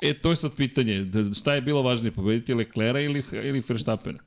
E, 0.00 0.14
to 0.14 0.30
je 0.30 0.36
sad 0.36 0.54
pitanje. 0.56 1.06
Šta 1.38 1.54
je 1.54 1.60
bilo 1.60 1.82
važnije, 1.82 2.12
pobediti 2.12 2.54
Leclera 2.54 3.00
ili, 3.00 3.22
ili 3.32 3.62
Verstappena? 3.68 4.18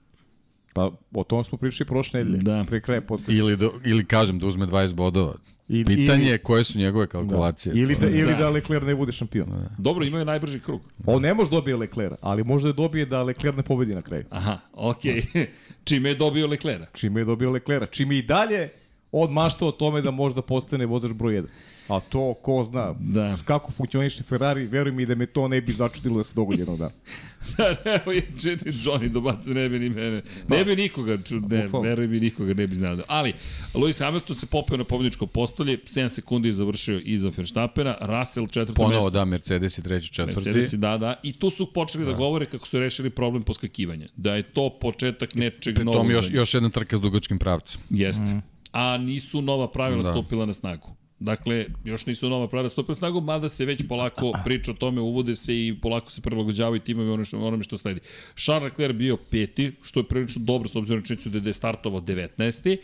Pa 0.73 0.91
o 1.11 1.23
tom 1.23 1.43
smo 1.43 1.57
pričali 1.57 1.87
prošle 1.87 2.19
nedelje. 2.19 2.43
Da. 2.43 2.65
Pre 2.67 2.81
kraja 2.81 3.01
podcasta. 3.01 3.33
Ili, 3.33 3.57
do, 3.57 3.71
ili 3.85 4.05
kažem 4.05 4.39
da 4.39 4.47
uzme 4.47 4.65
20 4.65 4.93
bodova. 4.93 5.35
I, 5.67 5.85
Pitanje 5.85 6.29
je 6.29 6.37
koje 6.37 6.63
su 6.63 6.79
njegove 6.79 7.07
kalkulacije. 7.07 7.73
Da. 7.73 7.79
Ili, 7.79 7.95
da, 7.95 8.07
ili 8.07 8.33
da. 8.33 8.39
da 8.39 8.49
Leclerc 8.49 8.85
ne 8.85 8.95
bude 8.95 9.11
šampion. 9.11 9.49
Da. 9.49 9.69
Dobro, 9.77 10.05
imaju 10.05 10.25
najbrži 10.25 10.59
krug. 10.59 10.81
On 11.05 11.21
ne 11.21 11.33
može 11.33 11.51
dobije 11.51 11.75
Leclerc, 11.75 12.17
ali 12.21 12.43
može 12.43 12.67
da 12.67 12.73
dobije 12.73 13.05
da 13.05 13.23
Leclerc 13.23 13.57
ne 13.57 13.63
pobedi 13.63 13.95
na 13.95 14.01
kraju. 14.01 14.23
Aha, 14.29 14.59
okej. 14.73 15.21
Okay. 15.21 15.45
Čime 15.85 16.09
je 16.09 16.15
dobio 16.15 16.47
Leclerc? 16.47 16.89
Čime 16.93 17.21
je 17.21 17.25
dobio 17.25 17.51
Leclerc? 17.51 17.89
Čime 17.91 18.17
i 18.17 18.21
dalje 18.21 18.69
od 19.11 19.31
mašta 19.31 19.65
o 19.65 19.71
tome 19.71 20.01
da 20.01 20.11
možda 20.11 20.41
postane 20.41 20.85
vozač 20.85 21.11
broj 21.11 21.33
1. 21.33 21.45
A 21.87 21.99
to, 21.99 22.33
ko 22.33 22.63
zna, 22.63 22.95
da. 22.99 23.35
kako 23.45 23.71
funkcioniše 23.71 24.23
Ferrari, 24.23 24.67
veruj 24.67 24.91
mi 24.91 25.05
da 25.05 25.15
me 25.15 25.25
to 25.25 25.47
ne 25.47 25.61
bi 25.61 25.73
začudilo 25.73 26.17
da 26.17 26.23
se 26.23 26.33
dogodi 26.35 26.61
jednog 26.61 26.77
dana. 26.77 26.91
da, 27.57 27.75
evo 27.85 28.11
je 28.11 28.31
četiri 28.41 28.71
Johnny 28.71 29.09
dobacu, 29.09 29.53
ne 29.53 29.69
bi 29.69 29.79
ni 29.79 29.89
mene. 29.89 30.21
Pa, 30.47 30.55
ne 30.55 30.65
bi 30.65 30.75
nikoga, 30.75 31.17
ču, 31.23 31.39
ne, 31.39 31.69
veruj 31.83 32.07
mi 32.07 32.19
nikoga 32.19 32.53
ne 32.53 32.67
bi 32.67 32.75
znao. 32.75 32.97
Ali, 33.07 33.33
Lewis 33.73 34.03
Hamilton 34.03 34.35
se 34.35 34.45
popeo 34.45 34.77
na 34.77 34.83
pobjedičko 34.83 35.27
postolje, 35.27 35.77
7 35.77 36.09
sekundi 36.09 36.47
je 36.47 36.53
završio 36.53 37.01
iza 37.03 37.31
Verstappena, 37.37 37.97
Russell 38.01 38.47
četvrto 38.47 38.73
Ponovo, 38.73 38.89
mesto. 38.89 38.99
Ponovo, 38.99 39.09
da, 39.09 39.25
Mercedes 39.25 39.77
i 39.77 39.83
treći, 39.83 40.13
četvrti. 40.13 40.49
Mercedes 40.49 40.73
da, 40.73 40.97
da, 40.97 41.19
i 41.23 41.33
tu 41.33 41.49
su 41.49 41.73
počeli 41.73 42.05
da, 42.05 42.11
da 42.11 42.17
govore 42.17 42.45
kako 42.45 42.67
su 42.67 42.79
rešili 42.79 43.09
problem 43.09 43.43
poskakivanja. 43.43 44.07
Da 44.15 44.35
je 44.35 44.43
to 44.43 44.77
početak 44.81 45.35
nečeg 45.35 45.77
novog. 45.77 46.01
Tom 46.01 46.11
još, 46.11 46.25
još 46.31 46.53
jedna 46.53 46.69
trka 46.69 46.97
s 46.97 47.01
dugačkim 47.01 47.39
pravcem. 47.39 47.81
Jeste. 47.89 48.33
Mm. 48.33 48.41
A 48.71 48.97
nisu 48.97 49.41
nova 49.41 49.71
pravila 49.71 50.03
da. 50.03 50.11
stupila 50.11 50.45
na 50.45 50.53
snagu. 50.53 51.04
Dakle, 51.19 51.65
još 51.83 52.05
nisu 52.05 52.29
nova 52.29 52.47
pravila 52.47 52.69
stupila 52.69 52.95
snagu, 52.95 53.21
mada 53.21 53.49
se 53.49 53.65
već 53.65 53.87
polako 53.87 54.31
priča 54.43 54.71
o 54.71 54.73
tome, 54.73 55.01
uvode 55.01 55.35
se 55.35 55.67
i 55.67 55.75
polako 55.81 56.11
se 56.11 56.21
prilagođavaju 56.21 56.79
timovi 56.79 57.09
ono 57.09 57.25
što, 57.25 57.39
onome 57.39 57.63
što 57.63 57.77
sledi. 57.77 57.99
Charles 58.35 58.71
Leclerc 58.71 58.95
bio 58.95 59.17
peti, 59.17 59.71
što 59.81 59.99
je 59.99 60.03
prilično 60.07 60.41
dobro 60.45 60.67
s 60.67 60.75
obzirom 60.75 60.99
na 60.99 61.05
činjenicu 61.05 61.29
da 61.29 61.49
je 61.49 61.53
startovao 61.53 62.01
19. 62.01 62.77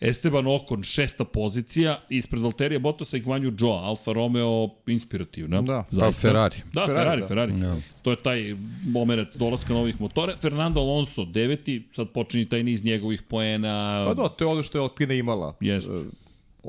Esteban 0.00 0.46
Ocon, 0.46 0.82
šesta 0.82 1.24
pozicija, 1.24 2.00
ispred 2.10 2.42
Valterija 2.42 2.78
Bottasa 2.78 3.16
i 3.16 3.20
Gvanju 3.20 3.52
Joa, 3.58 3.82
Alfa 3.82 4.12
Romeo, 4.12 4.68
inspirativna. 4.86 5.62
Da, 5.62 5.84
pa 6.00 6.12
Ferrari. 6.12 6.56
Da, 6.72 6.86
Ferrari, 6.86 7.22
Ferrari. 7.28 7.52
Ferrari. 7.52 7.52
Da. 7.52 7.76
To 8.02 8.10
je 8.10 8.22
taj 8.22 8.56
moment 8.86 9.36
dolaska 9.36 9.72
novih 9.72 10.00
motora. 10.00 10.36
Fernando 10.40 10.80
Alonso, 10.80 11.24
deveti, 11.24 11.88
sad 11.92 12.08
počinje 12.08 12.44
taj 12.44 12.62
niz 12.62 12.84
njegovih 12.84 13.22
poena. 13.22 14.04
Pa 14.08 14.14
da, 14.14 14.28
to 14.28 14.44
je 14.44 14.48
ono 14.48 14.62
što 14.62 14.78
je 14.78 14.82
Alpina 14.82 15.14
imala. 15.14 15.56
Jeste. 15.60 15.92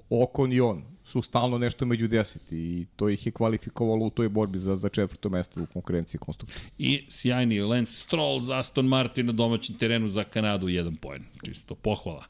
Okon 0.09 0.53
i 0.53 0.61
on 0.61 0.83
su 1.03 1.21
stalno 1.21 1.57
nešto 1.57 1.85
među 1.85 2.07
deset 2.07 2.51
i 2.51 2.85
to 2.95 3.09
ih 3.09 3.25
je 3.25 3.31
kvalifikovalo 3.31 4.05
u 4.05 4.09
toj 4.09 4.29
borbi 4.29 4.59
za, 4.59 4.75
za 4.75 4.89
četvrto 4.89 5.29
mesto 5.29 5.61
u 5.61 5.65
konkurenciji 5.73 6.19
konstruktora. 6.19 6.59
I 6.77 7.05
sjajni 7.09 7.61
Lance 7.61 7.91
Stroll 7.91 8.41
za 8.41 8.57
Aston 8.57 8.87
Martin 8.87 9.25
na 9.25 9.31
domaćem 9.31 9.77
terenu 9.77 10.09
za 10.09 10.23
Kanadu, 10.23 10.69
jedan 10.69 10.95
poen. 10.95 11.23
Čisto 11.45 11.75
pohvala 11.75 12.25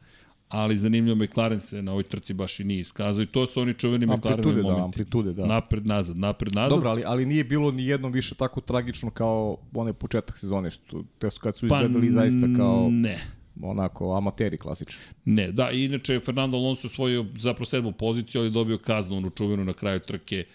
ali 0.49 0.77
zanimljivo 0.77 1.15
McLaren 1.15 1.61
se 1.61 1.81
na 1.81 1.91
ovoj 1.91 2.03
trci 2.03 2.34
baš 2.34 2.60
i 2.60 2.64
nije 2.64 2.80
iskazao 2.80 3.23
i 3.23 3.27
to 3.27 3.48
su 3.48 3.61
oni 3.61 3.73
čuveni 3.73 4.06
McLaren 4.06 4.45
momenti. 4.45 4.69
Da, 4.69 4.84
amplitude, 4.84 5.34
da. 5.34 5.45
Napred, 5.45 5.86
nazad, 5.86 6.18
napred, 6.18 6.56
nazad. 6.56 6.69
Dobro, 6.69 6.90
ali, 6.90 7.03
ali 7.06 7.26
nije 7.26 7.44
bilo 7.44 7.72
ni 7.72 7.86
jednom 7.86 8.11
više 8.11 8.36
tako 8.36 8.61
tragično 8.61 9.10
kao 9.10 9.57
onaj 9.73 9.94
početak 9.94 10.38
sezone, 10.38 10.72
što, 10.72 11.03
te 11.19 11.30
su 11.30 11.41
kad 11.41 11.56
su 11.56 11.68
pa, 11.68 11.76
izgledali 11.76 12.11
zaista 12.11 12.48
kao... 12.57 12.90
Ne, 12.91 13.39
onako 13.61 14.15
amateri 14.15 14.57
klasični. 14.57 15.02
Ne, 15.26 15.52
da, 15.52 15.72
inače 15.72 16.19
Fernando 16.19 16.57
Alonso 16.57 16.88
osvojio 16.88 17.26
zapravo 17.38 17.65
sedmu 17.65 17.91
poziciju, 17.91 18.41
ali 18.41 18.52
dobio 18.52 18.77
kaznu 18.77 19.18
onu 19.18 19.30
čuvenu 19.30 19.65
na 19.65 19.73
kraju 19.73 19.99
trke 19.99 20.45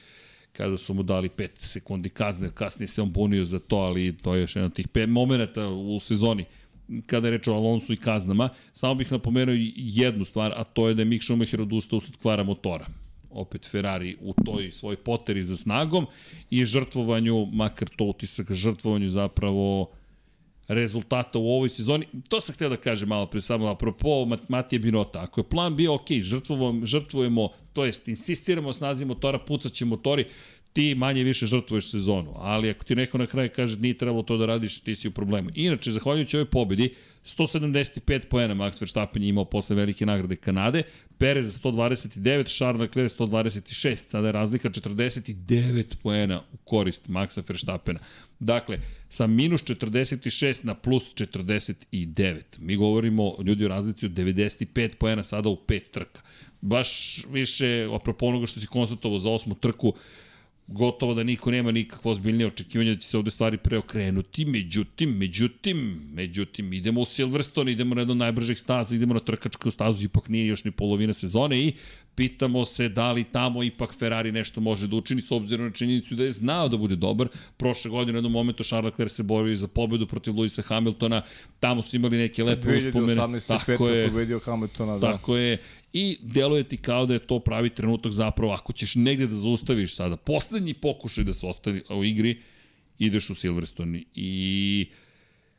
kada 0.53 0.79
su 0.79 0.95
mu 0.95 1.03
dali 1.03 1.29
5 1.29 1.49
sekundi 1.59 2.09
kazne, 2.09 2.51
kasnije 2.55 2.89
se 2.89 3.03
on 3.03 3.13
bunio 3.13 3.45
za 3.45 3.59
to, 3.59 3.77
ali 3.77 4.17
to 4.17 4.35
je 4.35 4.41
još 4.41 4.57
jedan 4.57 4.67
od 4.67 4.75
tih 4.75 4.89
5 4.89 5.07
momenta 5.07 5.69
u 5.69 5.99
sezoni 5.99 6.45
kada 7.07 7.27
je 7.27 7.31
reč 7.31 7.49
o 7.49 7.53
Alonso 7.53 7.93
i 7.93 7.97
kaznama. 7.97 8.49
Samo 8.73 8.95
bih 8.95 9.13
napomenuo 9.13 9.55
jednu 9.77 10.25
stvar, 10.25 10.53
a 10.57 10.65
to 10.65 10.89
je 10.89 10.95
da 10.95 11.03
je 11.03 11.07
Mick 11.07 11.25
Schumacher 11.25 11.61
odustao 11.61 11.97
usled 11.97 12.17
kvara 12.17 12.43
motora 12.43 12.87
opet 13.31 13.69
Ferrari 13.71 14.17
u 14.21 14.35
toj 14.45 14.73
svoj 14.73 14.97
poteri 14.97 15.43
za 15.43 15.57
snagom 15.57 16.07
i 16.51 16.65
žrtvovanju, 16.65 17.47
makar 17.53 17.89
to 17.97 18.05
utisak, 18.05 18.53
žrtvovanju 18.53 19.09
zapravo 19.09 19.91
rezultata 20.69 21.39
u 21.39 21.49
ovoj 21.49 21.69
sezoni. 21.69 22.07
To 22.29 22.41
sam 22.41 22.55
htio 22.55 22.69
da 22.69 22.77
kažem 22.77 23.09
malo 23.09 23.27
pre 23.27 23.41
samo 23.41 23.67
apropo 23.67 24.27
Matije 24.49 24.79
Binota. 24.79 25.21
Ako 25.21 25.41
je 25.41 25.49
plan 25.49 25.77
bio 25.77 25.95
ok, 25.95 26.11
žrtvujemo, 26.23 26.87
žrtvujemo, 26.87 27.49
to 27.73 27.85
jest 27.85 28.09
insistiramo 28.09 28.69
o 28.69 28.73
snazi 28.73 29.05
motora, 29.05 29.39
pucaće 29.39 29.85
motori, 29.85 30.25
ti 30.75 30.95
manje 30.95 31.23
više 31.23 31.47
žrtvuješ 31.47 31.91
sezonu. 31.91 32.33
Ali 32.37 32.71
ako 32.71 32.85
ti 32.85 32.95
neko 32.95 33.19
na 33.19 33.27
kraju 33.27 33.51
kaže 33.57 33.79
nije 33.79 33.99
trebalo 33.99 34.23
to 34.23 34.37
da 34.37 34.47
radiš, 34.47 34.81
ti 34.81 34.95
si 34.95 35.09
u 35.09 35.11
problemu. 35.11 35.51
Inače, 35.55 35.93
zahvaljujući 35.93 36.37
ovoj 36.37 36.51
pobedi, 36.51 36.95
175 37.25 38.27
poena 38.29 38.55
Max 38.55 38.81
Verstappen 38.81 39.23
je 39.23 39.29
imao 39.29 39.45
posle 39.45 39.77
velike 39.77 40.07
nagrade 40.07 40.37
Kanade, 40.37 40.83
Perez 41.19 41.61
129, 41.63 42.57
Charles 42.57 42.81
Leclerc 42.81 43.17
126, 43.19 43.97
sada 43.97 44.27
je 44.29 44.33
razlika 44.33 44.69
49 44.69 45.97
poena 46.03 46.41
u 46.53 46.57
korist 46.57 47.09
Maxa 47.09 47.43
Verstappena. 47.49 48.01
Dakle, 48.45 48.79
sa 49.09 49.27
minus 49.27 49.63
46 49.63 50.65
na 50.65 50.75
plus 50.75 51.15
49. 51.15 52.43
Mi 52.59 52.77
govorimo 52.77 53.35
ljudi 53.45 53.65
o 53.65 53.69
razlici 53.69 54.07
od 54.07 54.13
95 54.13 54.97
poena 54.97 55.23
sada 55.23 55.49
u 55.49 55.57
pet 55.57 55.91
trka. 55.91 56.21
Baš 56.61 57.21
više, 57.31 57.89
apropo 57.95 58.27
onoga 58.27 58.47
što 58.47 58.61
si 58.61 58.67
konstatovao 58.67 59.19
za 59.19 59.31
osmu 59.31 59.55
trku, 59.55 59.95
gotovo 60.67 61.15
da 61.15 61.23
niko 61.23 61.51
nema 61.51 61.73
nikakvo 61.73 62.11
ozbiljnije 62.11 62.47
očekivanje 62.47 62.95
da 62.95 63.01
će 63.01 63.09
se 63.09 63.19
ovde 63.19 63.31
stvari 63.31 63.57
preokrenuti, 63.57 64.45
međutim, 64.45 65.17
međutim, 65.19 66.01
međutim, 66.13 66.73
idemo 66.73 67.01
u 67.01 67.05
Silverstone, 67.05 67.73
idemo 67.73 67.95
na 67.95 68.01
jedno 68.01 68.15
najbržih 68.15 68.59
staza, 68.59 68.97
idemo 68.97 69.15
na 69.15 69.21
trkačku 69.21 69.71
stazu, 69.71 70.05
ipak 70.05 70.29
nije 70.29 70.47
još 70.47 70.65
ni 70.65 70.71
polovina 70.71 71.15
sezone 71.15 71.61
i 71.61 71.73
pitamo 72.15 72.65
se 72.65 72.89
da 72.89 73.13
li 73.13 73.25
tamo 73.25 73.63
ipak 73.63 73.95
Ferrari 73.99 74.33
nešto 74.33 74.61
može 74.61 74.87
da 74.87 74.97
učini 74.97 75.23
s 75.23 75.31
obzirom 75.31 75.67
na 75.67 75.73
činjenicu 75.73 76.15
da 76.15 76.25
je 76.25 76.33
znao 76.33 76.69
da 76.69 76.77
bude 76.77 76.97
dobar. 76.97 77.29
Prošle 77.57 77.91
godine 77.91 78.13
u 78.13 78.17
jednom 78.17 78.33
momentu 78.33 78.65
Charles 78.65 78.93
Leclerc 78.93 79.13
se 79.13 79.23
borio 79.23 79.57
za 79.57 79.69
pobedu 79.69 80.07
protiv 80.07 80.37
Luisa 80.37 80.63
Hamiltona, 80.63 81.23
tamo 81.61 81.83
su 81.83 81.97
imali 81.97 82.17
neke 82.19 82.45
lepe 82.45 82.77
uspomene. 82.77 83.15
2018. 83.15 83.47
Tako 83.47 83.89
je, 83.89 84.09
pobedio 84.09 84.39
Hamiltona, 84.39 84.99
da. 84.99 85.13
Tako 85.13 85.37
je, 85.37 85.59
i 85.93 86.19
deluje 86.23 86.65
ti 86.65 86.77
kao 86.77 87.07
da 87.07 87.15
je 87.15 87.27
to 87.27 87.39
pravi 87.39 87.71
trenutak 87.71 88.13
zapravo, 88.13 88.53
ako 88.53 88.73
ćeš 88.73 88.95
negde 88.95 89.27
da 89.27 89.37
zaustaviš 89.37 89.95
sada, 89.95 90.17
poslednji 90.17 90.75
pokušaj 90.75 91.25
da 91.25 91.33
se 91.33 91.47
ostavi 91.47 91.83
u 91.91 92.05
igri, 92.05 92.41
ideš 92.99 93.31
u 93.31 93.35
Silverstone 93.35 94.03
i... 94.15 94.89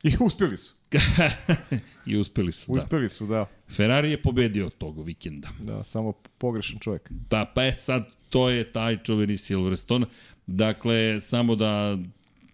I 0.04 0.10
uspeli 0.20 0.58
su. 0.58 0.74
I 2.06 2.18
uspeli 2.18 2.52
su, 2.52 2.74
da. 2.74 2.78
Uspeli 2.78 3.10
su, 3.10 3.28
da. 3.28 3.46
Ferrari 3.70 4.12
je 4.12 4.22
pobedio 4.22 4.70
tog 4.70 5.06
vikenda. 5.06 5.50
Da, 5.60 5.84
samo 5.84 6.14
pogrešan 6.38 6.80
čovjek. 6.80 7.12
Da, 7.12 7.52
pa 7.56 7.64
je 7.64 7.76
sad, 7.76 8.10
to 8.30 8.50
je 8.50 8.72
taj 8.72 9.04
čuveni 9.04 9.38
Silverstone. 9.38 10.06
Dakle, 10.48 11.20
samo 11.22 11.56
da 11.56 11.98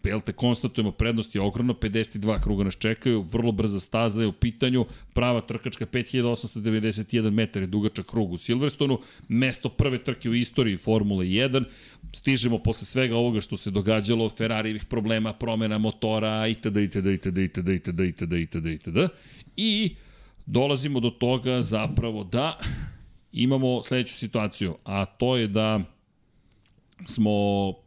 jel 0.10 0.22
te, 0.22 0.34
konstatujemo, 0.34 0.92
prednost 0.92 1.36
je 1.36 1.42
ogromno, 1.42 1.74
52 1.74 2.42
kruga 2.44 2.64
nas 2.64 2.78
čekaju, 2.78 3.22
vrlo 3.22 3.52
brza 3.52 3.80
staza 3.80 4.22
je 4.22 4.28
u 4.28 4.32
pitanju, 4.32 4.86
prava 5.14 5.42
trkačka 5.42 5.86
5891 5.86 7.30
metar 7.30 7.64
je 7.64 7.68
dugačak 7.68 8.06
krug 8.06 8.32
u 8.32 8.38
Silverstonu, 8.38 9.00
mesto 9.28 9.70
prve 9.70 10.04
trke 10.04 10.30
u 10.30 10.36
istoriji 10.36 10.78
Formule 10.78 11.26
1, 11.26 11.64
stižemo 12.14 12.58
posle 12.58 12.86
svega 12.86 13.16
ovoga 13.16 13.42
što 13.42 13.58
se 13.58 13.72
događalo, 13.72 14.30
Ferrarijevih 14.30 14.86
problema, 14.86 15.34
promena 15.34 15.78
motora, 15.78 16.48
itd., 16.48 16.78
itd., 16.78 17.06
itd., 17.06 17.38
itd., 17.38 17.70
itd., 17.70 18.00
itd., 18.00 18.34
itd., 18.34 18.66
itd. 18.66 18.98
I 19.58 19.96
dolazimo 20.46 21.00
do 21.00 21.10
toga 21.10 21.62
zapravo 21.62 22.24
da 22.24 22.60
imamo 23.32 23.84
sledeću 23.84 24.14
situaciju, 24.14 24.76
a 24.84 25.06
to 25.06 25.38
je 25.38 25.48
da 25.48 25.80
smo 27.06 27.32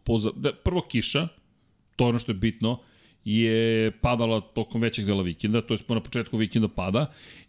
poza... 0.04 0.30
da, 0.36 0.52
prvo 0.64 0.82
kiša, 0.88 1.28
To 1.96 2.04
je 2.04 2.08
ono 2.08 2.18
što 2.18 2.32
je 2.32 2.36
bitno. 2.36 2.78
je 3.24 3.90
padala 3.90 4.40
tokom 4.40 4.82
većeg 4.82 5.06
dela 5.06 5.22
vikenda, 5.22 5.62
to 5.62 5.74
je 5.74 5.78
na 5.88 6.00
početku 6.00 6.36
vikenda 6.36 6.68
pada 6.68 7.06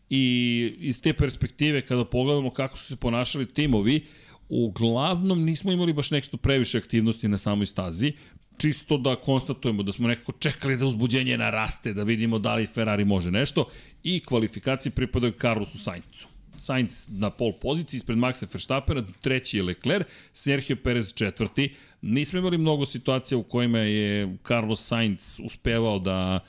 i 0.09 0.73
iz 0.79 1.01
te 1.01 1.13
perspektive 1.13 1.81
kada 1.81 2.05
pogledamo 2.05 2.49
kako 2.49 2.77
su 2.77 2.85
se 2.85 2.95
ponašali 2.95 3.45
timovi, 3.53 4.05
uglavnom 4.49 5.43
nismo 5.43 5.71
imali 5.71 5.93
baš 5.93 6.11
nešto 6.11 6.37
previše 6.37 6.77
aktivnosti 6.77 7.27
na 7.27 7.37
samoj 7.37 7.65
stazi, 7.65 8.13
čisto 8.57 8.97
da 8.97 9.15
konstatujemo 9.15 9.83
da 9.83 9.91
smo 9.91 10.07
nekako 10.07 10.31
čekali 10.31 10.77
da 10.77 10.85
uzbuđenje 10.85 11.37
naraste, 11.37 11.93
da 11.93 12.03
vidimo 12.03 12.39
da 12.39 12.55
li 12.55 12.67
Ferrari 12.67 13.05
može 13.05 13.31
nešto 13.31 13.67
i 14.03 14.19
kvalifikacije 14.19 14.91
pripadaju 14.91 15.33
Carlosu 15.41 15.77
Sainzu. 15.77 16.34
Sainz 16.59 17.05
na 17.07 17.29
pol 17.29 17.53
poziciji 17.61 17.97
ispred 17.97 18.17
Maxa 18.17 18.47
Verstappena, 18.53 19.03
treći 19.21 19.57
je 19.57 19.63
Leclerc, 19.63 20.07
Sergio 20.33 20.75
Perez 20.75 21.13
četvrti. 21.13 21.73
Nismo 22.01 22.39
imali 22.39 22.57
mnogo 22.57 22.85
situacija 22.85 23.37
u 23.37 23.43
kojima 23.43 23.79
je 23.79 24.37
Carlos 24.47 24.87
Sainz 24.87 25.39
uspevao 25.43 25.99
da 25.99 26.39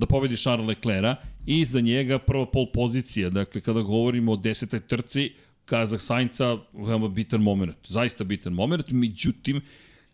da 0.00 0.06
pobedi 0.06 0.36
Charles 0.36 0.68
Leclerc 0.68 1.18
i 1.46 1.64
za 1.64 1.80
njega 1.80 2.18
prva 2.18 2.46
pol 2.46 2.66
pozicija. 2.72 3.30
Dakle, 3.30 3.60
kada 3.60 3.80
govorimo 3.80 4.32
o 4.32 4.36
desetoj 4.36 4.80
trci, 4.80 5.32
Kazah 5.64 6.00
Sainca, 6.00 6.56
veoma 6.72 7.08
bitan 7.08 7.42
moment. 7.42 7.76
Zaista 7.88 8.24
bitan 8.24 8.52
moment, 8.52 8.90
međutim, 8.90 9.60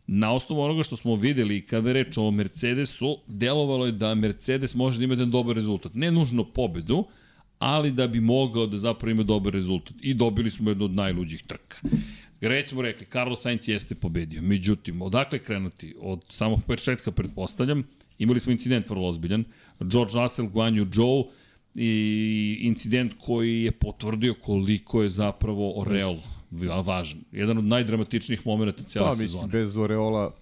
na 0.07 0.33
osnovu 0.33 0.61
onoga 0.61 0.83
što 0.83 0.97
smo 0.97 1.15
videli 1.15 1.67
kada 1.67 1.89
je 1.89 1.95
reč 1.95 2.19
o 2.19 2.31
Mercedesu, 2.31 3.19
delovalo 3.27 3.87
je 3.87 3.93
da 3.93 4.15
Mercedes 4.15 4.75
može 4.75 4.99
da 4.99 5.05
ima 5.05 5.15
jedan 5.15 5.31
dobar 5.31 5.57
rezultat. 5.57 5.95
Ne 5.95 6.11
nužno 6.11 6.45
pobedu, 6.45 7.05
ali 7.59 7.93
da 7.93 8.07
bi 8.07 8.21
mogao 8.21 8.67
da 8.67 8.79
zapravo 8.79 9.11
ima 9.11 9.23
dobar 9.23 9.53
rezultat. 9.53 9.95
I 10.03 10.15
dobili 10.15 10.51
smo 10.51 10.71
jednu 10.71 10.85
od 10.85 10.95
najluđih 10.95 11.43
trka. 11.43 11.77
Greć 12.41 12.69
smo 12.69 12.83
rekli, 12.83 13.07
Carlos 13.13 13.43
Sainz 13.43 13.69
jeste 13.69 13.95
pobedio. 13.95 14.43
Međutim, 14.43 15.03
odakle 15.03 15.39
krenuti? 15.39 15.95
Od 16.01 16.25
samog 16.29 16.63
početka, 16.67 17.11
pretpostavljam, 17.11 17.83
imali 18.19 18.41
smo 18.41 18.53
incident 18.53 18.91
vrlo 18.91 19.09
ozbiljan. 19.09 19.45
George 19.81 20.13
Russell, 20.15 20.49
Guanyu 20.49 20.95
Zhou, 20.95 21.31
i 21.79 22.59
incident 22.61 23.13
koji 23.19 23.63
je 23.63 23.71
potvrdio 23.71 24.35
koliko 24.35 25.03
je 25.03 25.09
zapravo 25.09 25.81
Oreol 25.81 26.17
važan. 26.85 27.21
Jedan 27.33 27.59
od 27.59 27.65
najdramatičnijih 27.65 28.47
momenta 28.47 28.83
cijela 28.83 29.09
pa, 29.09 29.17
sezona. 29.17 29.41
Pa 29.41 29.47
mislim, 29.47 29.63
bez 29.63 29.77
Oreola 29.77 30.35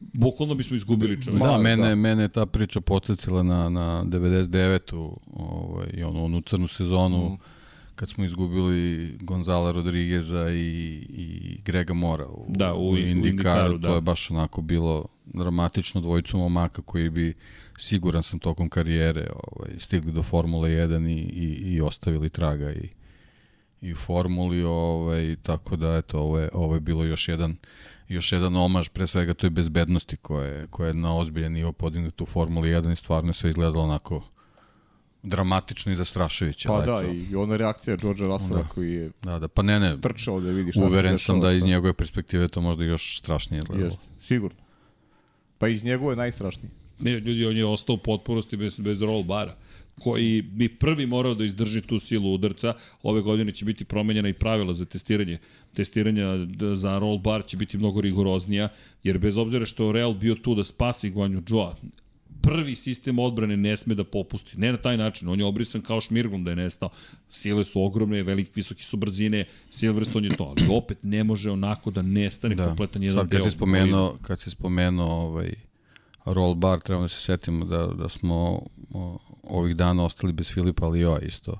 Bukvalno 0.00 0.54
bismo 0.54 0.76
izgubili 0.76 1.22
čovjek. 1.22 1.42
Da, 1.42 1.58
mene, 1.58 1.88
da. 1.88 1.94
mene 1.94 2.22
je 2.22 2.28
ta 2.28 2.46
priča 2.46 2.80
potetila 2.80 3.42
na, 3.42 3.68
na 3.68 4.04
99-u, 4.04 5.20
ovaj, 5.32 6.02
onu, 6.02 6.24
onu 6.24 6.40
crnu 6.40 6.68
sezonu, 6.68 7.28
mm. 7.28 7.38
kad 7.94 8.10
smo 8.10 8.24
izgubili 8.24 9.10
Gonzala 9.20 9.72
Rodrigueza 9.72 10.50
i, 10.50 11.06
i 11.10 11.60
Grega 11.64 11.94
Mora 11.94 12.26
u, 12.26 12.46
da, 12.48 12.74
u, 12.74 12.90
u 12.90 12.96
Indikaru. 12.96 13.22
U 13.22 13.28
Indikaru 13.28 13.78
da. 13.78 13.88
To 13.88 13.94
je 13.94 14.00
baš 14.00 14.30
onako 14.30 14.62
bilo 14.62 15.06
dramatično 15.24 16.00
dvojicu 16.00 16.38
momaka 16.38 16.82
koji 16.82 17.10
bi 17.10 17.34
siguran 17.78 18.22
sam 18.22 18.38
tokom 18.38 18.68
karijere 18.68 19.26
ovaj, 19.44 19.78
stigli 19.78 20.12
do 20.12 20.22
Formule 20.22 20.70
1 20.70 21.08
i, 21.08 21.12
i, 21.12 21.74
i 21.74 21.80
ostavili 21.80 22.30
traga 22.30 22.72
i, 22.72 22.88
i 23.80 23.92
u 23.92 23.96
formuli, 23.96 24.62
ovaj, 24.62 25.36
tako 25.42 25.76
da 25.76 25.96
eto, 25.96 26.18
ovo 26.18 26.38
je, 26.38 26.48
ovo 26.52 26.74
je 26.74 26.80
bilo 26.80 27.04
još 27.04 27.28
jedan 27.28 27.56
još 28.08 28.32
jedan 28.32 28.56
omaž 28.56 28.88
pre 28.88 29.06
svega 29.06 29.34
toj 29.34 29.50
bezbednosti 29.50 30.16
koja 30.16 30.46
je, 30.46 30.66
koja 30.66 30.88
je 30.88 30.94
na 30.94 31.16
ozbiljan 31.16 31.52
nivo 31.52 31.72
podignuta 31.72 32.24
u 32.24 32.26
Formuli 32.26 32.68
1 32.68 32.92
i 32.92 32.96
stvarno 32.96 33.32
sve 33.32 33.50
izgledalo 33.50 33.84
onako 33.84 34.22
dramatično 35.22 35.92
i 35.92 35.96
zastrašujuće. 35.96 36.68
Pa 36.68 36.80
da, 36.80 37.02
i 37.02 37.36
ona 37.36 37.56
reakcija 37.56 37.96
George 37.96 38.24
Russella 38.24 38.62
da. 38.62 38.68
koji 38.68 38.92
je 38.92 39.10
da, 39.22 39.38
da, 39.38 39.48
pa 39.48 39.62
ne, 39.62 39.80
ne, 39.80 40.00
trčao 40.00 40.40
da 40.40 40.50
vidi 40.50 40.72
šta 40.72 40.84
uveren 40.84 41.18
sam 41.18 41.40
da 41.40 41.52
iz 41.52 41.64
njegove 41.64 41.92
perspektive 41.92 42.48
to 42.48 42.60
možda 42.60 42.84
još 42.84 43.18
strašnije 43.18 43.58
izgledalo. 43.58 43.86
Jeste, 43.86 44.04
sigurno. 44.20 44.58
Pa 45.58 45.68
iz 45.68 45.84
njegove 45.84 46.16
najstrašnije. 46.16 46.70
Ne, 46.98 47.10
ljudi, 47.10 47.46
on 47.46 47.56
je 47.56 47.66
ostao 47.66 47.94
u 47.94 47.98
potpunosti 47.98 48.56
bez, 48.56 48.80
bez 48.80 49.02
roll 49.02 49.22
bara 49.22 49.56
koji 49.98 50.42
bi 50.42 50.68
prvi 50.68 51.06
morao 51.06 51.34
da 51.34 51.44
izdrži 51.44 51.80
tu 51.80 51.98
silu 51.98 52.34
udarca. 52.34 52.74
Ove 53.02 53.20
godine 53.20 53.52
će 53.52 53.64
biti 53.64 53.84
promenjena 53.84 54.28
i 54.28 54.32
pravila 54.32 54.74
za 54.74 54.84
testiranje. 54.84 55.38
Testiranja 55.74 56.26
za 56.74 56.98
roll 56.98 57.18
bar 57.18 57.46
će 57.46 57.56
biti 57.56 57.78
mnogo 57.78 58.00
rigoroznija, 58.00 58.68
jer 59.02 59.18
bez 59.18 59.38
obzira 59.38 59.66
što 59.66 59.92
Real 59.92 60.14
bio 60.14 60.34
tu 60.34 60.54
da 60.54 60.64
spasi 60.64 61.10
Guanju 61.10 61.42
Joa, 61.48 61.76
prvi 62.42 62.76
sistem 62.76 63.18
odbrane 63.18 63.56
ne 63.56 63.76
sme 63.76 63.94
da 63.94 64.04
popusti. 64.04 64.58
Ne 64.58 64.72
na 64.72 64.78
taj 64.78 64.96
način, 64.96 65.28
on 65.28 65.40
je 65.40 65.46
obrisan 65.46 65.82
kao 65.82 66.00
šmirglom 66.00 66.44
da 66.44 66.50
je 66.50 66.56
nestao. 66.56 66.90
Sile 67.30 67.64
su 67.64 67.82
ogromne, 67.82 68.22
veliki, 68.22 68.50
visoki 68.54 68.84
su 68.84 68.96
brzine, 68.96 69.44
Silverstone 69.70 70.28
je 70.28 70.36
to, 70.36 70.44
ali 70.44 70.76
opet 70.76 70.98
ne 71.02 71.24
može 71.24 71.50
onako 71.50 71.90
da 71.90 72.02
nestane 72.02 72.54
da. 72.54 72.66
kompletan 72.66 73.02
jedan 73.02 73.18
Sad, 73.18 73.30
kad 73.30 73.40
deo. 73.40 73.50
Si 73.50 73.56
spomenuo, 73.56 74.18
kad 74.22 74.40
si 74.40 74.50
spomenuo 74.50 75.10
ovaj, 75.10 75.54
roll 76.24 76.54
bar, 76.54 76.80
trebamo 76.80 77.04
da 77.04 77.08
se 77.08 77.20
setimo 77.20 77.64
da, 77.64 77.86
da 77.86 78.08
smo 78.08 78.62
o, 78.94 79.18
ovih 79.48 79.76
dana 79.76 80.04
ostali 80.04 80.32
bez 80.32 80.52
Filipa 80.52 80.86
Lioa 80.86 81.18
isto. 81.20 81.58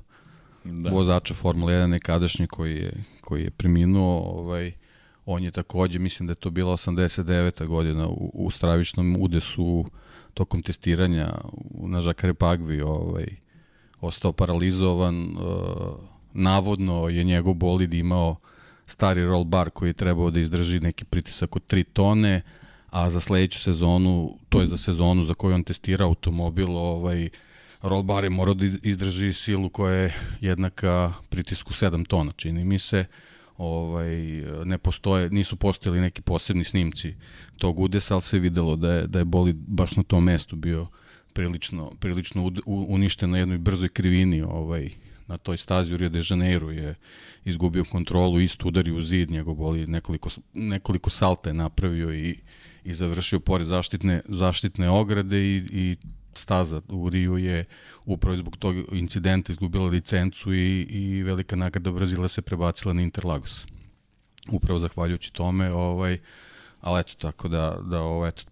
Da. 0.64 0.90
Vozača 0.90 1.34
Formule 1.34 1.72
1 1.72 1.86
nekadašnji 1.86 2.46
koji 2.46 2.76
je, 2.76 3.04
koji 3.20 3.42
je 3.42 3.50
preminuo, 3.50 4.18
ovaj, 4.18 4.72
on 5.26 5.44
je 5.44 5.50
takođe, 5.50 5.98
mislim 5.98 6.26
da 6.26 6.30
je 6.30 6.34
to 6.34 6.50
bila 6.50 6.72
89. 6.72 7.66
godina 7.66 8.08
u, 8.08 8.30
u 8.34 8.50
stravičnom 8.50 9.16
udesu 9.20 9.84
tokom 10.34 10.62
testiranja 10.62 11.34
na 11.70 12.00
Žakare 12.00 12.34
Pagvi 12.34 12.80
ovaj, 12.80 13.26
ostao 14.00 14.32
paralizovan, 14.32 15.20
uh, 15.20 15.38
navodno 16.32 17.08
je 17.08 17.24
njegov 17.24 17.54
bolid 17.54 17.94
imao 17.94 18.36
stari 18.86 19.24
roll 19.24 19.44
bar 19.44 19.70
koji 19.70 19.88
je 19.88 19.92
trebao 19.92 20.30
da 20.30 20.40
izdrži 20.40 20.80
neki 20.80 21.04
pritisak 21.04 21.56
od 21.56 21.62
3 21.68 21.84
tone, 21.92 22.42
a 22.90 23.10
za 23.10 23.20
sledeću 23.20 23.60
sezonu, 23.60 24.38
to 24.48 24.60
je 24.60 24.66
za 24.66 24.76
sezonu 24.76 25.24
za 25.24 25.34
koju 25.34 25.54
on 25.54 25.64
testira 25.64 26.04
automobil, 26.04 26.76
ovaj, 26.76 27.28
roll 27.82 28.02
bar 28.02 28.24
je 28.24 28.30
morao 28.30 28.54
da 28.54 28.66
izdrži 28.82 29.32
silu 29.32 29.68
koja 29.68 29.94
je 29.94 30.14
jednaka 30.40 31.12
pritisku 31.28 31.72
7 31.72 32.06
tona, 32.06 32.32
čini 32.36 32.64
mi 32.64 32.78
se. 32.78 33.04
Ovaj, 33.56 34.16
ne 34.64 34.78
postoje, 34.78 35.30
nisu 35.30 35.56
postojali 35.56 36.00
neki 36.00 36.22
posebni 36.22 36.64
snimci 36.64 37.14
tog 37.56 37.80
udesa, 37.80 38.14
ali 38.14 38.22
se 38.22 38.38
videlo 38.38 38.76
da 38.76 38.92
je, 38.92 39.06
da 39.06 39.18
je 39.18 39.24
boli 39.24 39.52
baš 39.52 39.96
na 39.96 40.02
tom 40.02 40.24
mestu 40.24 40.56
bio 40.56 40.86
prilično, 41.32 41.92
prilično 42.00 42.52
uništen 42.66 43.30
na 43.30 43.38
jednoj 43.38 43.58
brzoj 43.58 43.88
krivini 43.88 44.42
ovaj, 44.42 44.90
na 45.26 45.36
toj 45.38 45.56
stazi 45.56 45.94
u 45.94 45.96
Rio 45.96 46.08
de 46.08 46.22
Janeiro 46.30 46.70
je 46.70 46.94
izgubio 47.44 47.84
kontrolu, 47.84 48.40
isto 48.40 48.68
udario 48.68 48.96
u 48.96 49.02
zid, 49.02 49.30
njegov 49.30 49.54
boli 49.54 49.86
nekoliko, 49.86 50.28
nekoliko 50.54 51.10
salta 51.10 51.50
je 51.50 51.54
napravio 51.54 52.14
i, 52.14 52.38
i 52.84 52.94
završio 52.94 53.40
pored 53.40 53.66
zaštitne, 53.66 54.20
zaštitne 54.28 54.90
ograde 54.90 55.38
i, 55.38 55.62
i 55.70 55.96
staza 56.38 56.80
u 56.88 57.10
Riju 57.10 57.38
je 57.38 57.64
upravo 58.04 58.36
zbog 58.36 58.56
tog 58.56 58.76
incidenta 58.92 59.52
izgubila 59.52 59.88
licencu 59.88 60.54
i, 60.54 60.82
i 60.82 61.22
velika 61.22 61.56
nagrada 61.56 61.90
Brazila 61.90 62.28
se 62.28 62.42
prebacila 62.42 62.94
na 62.94 63.02
Interlagos. 63.02 63.66
Upravo 64.50 64.78
zahvaljujući 64.78 65.32
tome, 65.32 65.72
ovaj, 65.72 66.18
ali 66.80 67.00
eto, 67.00 67.14
tako 67.18 67.48
da, 67.48 67.78
da 67.82 68.00
ovaj, 68.00 68.28
eto, 68.28 68.42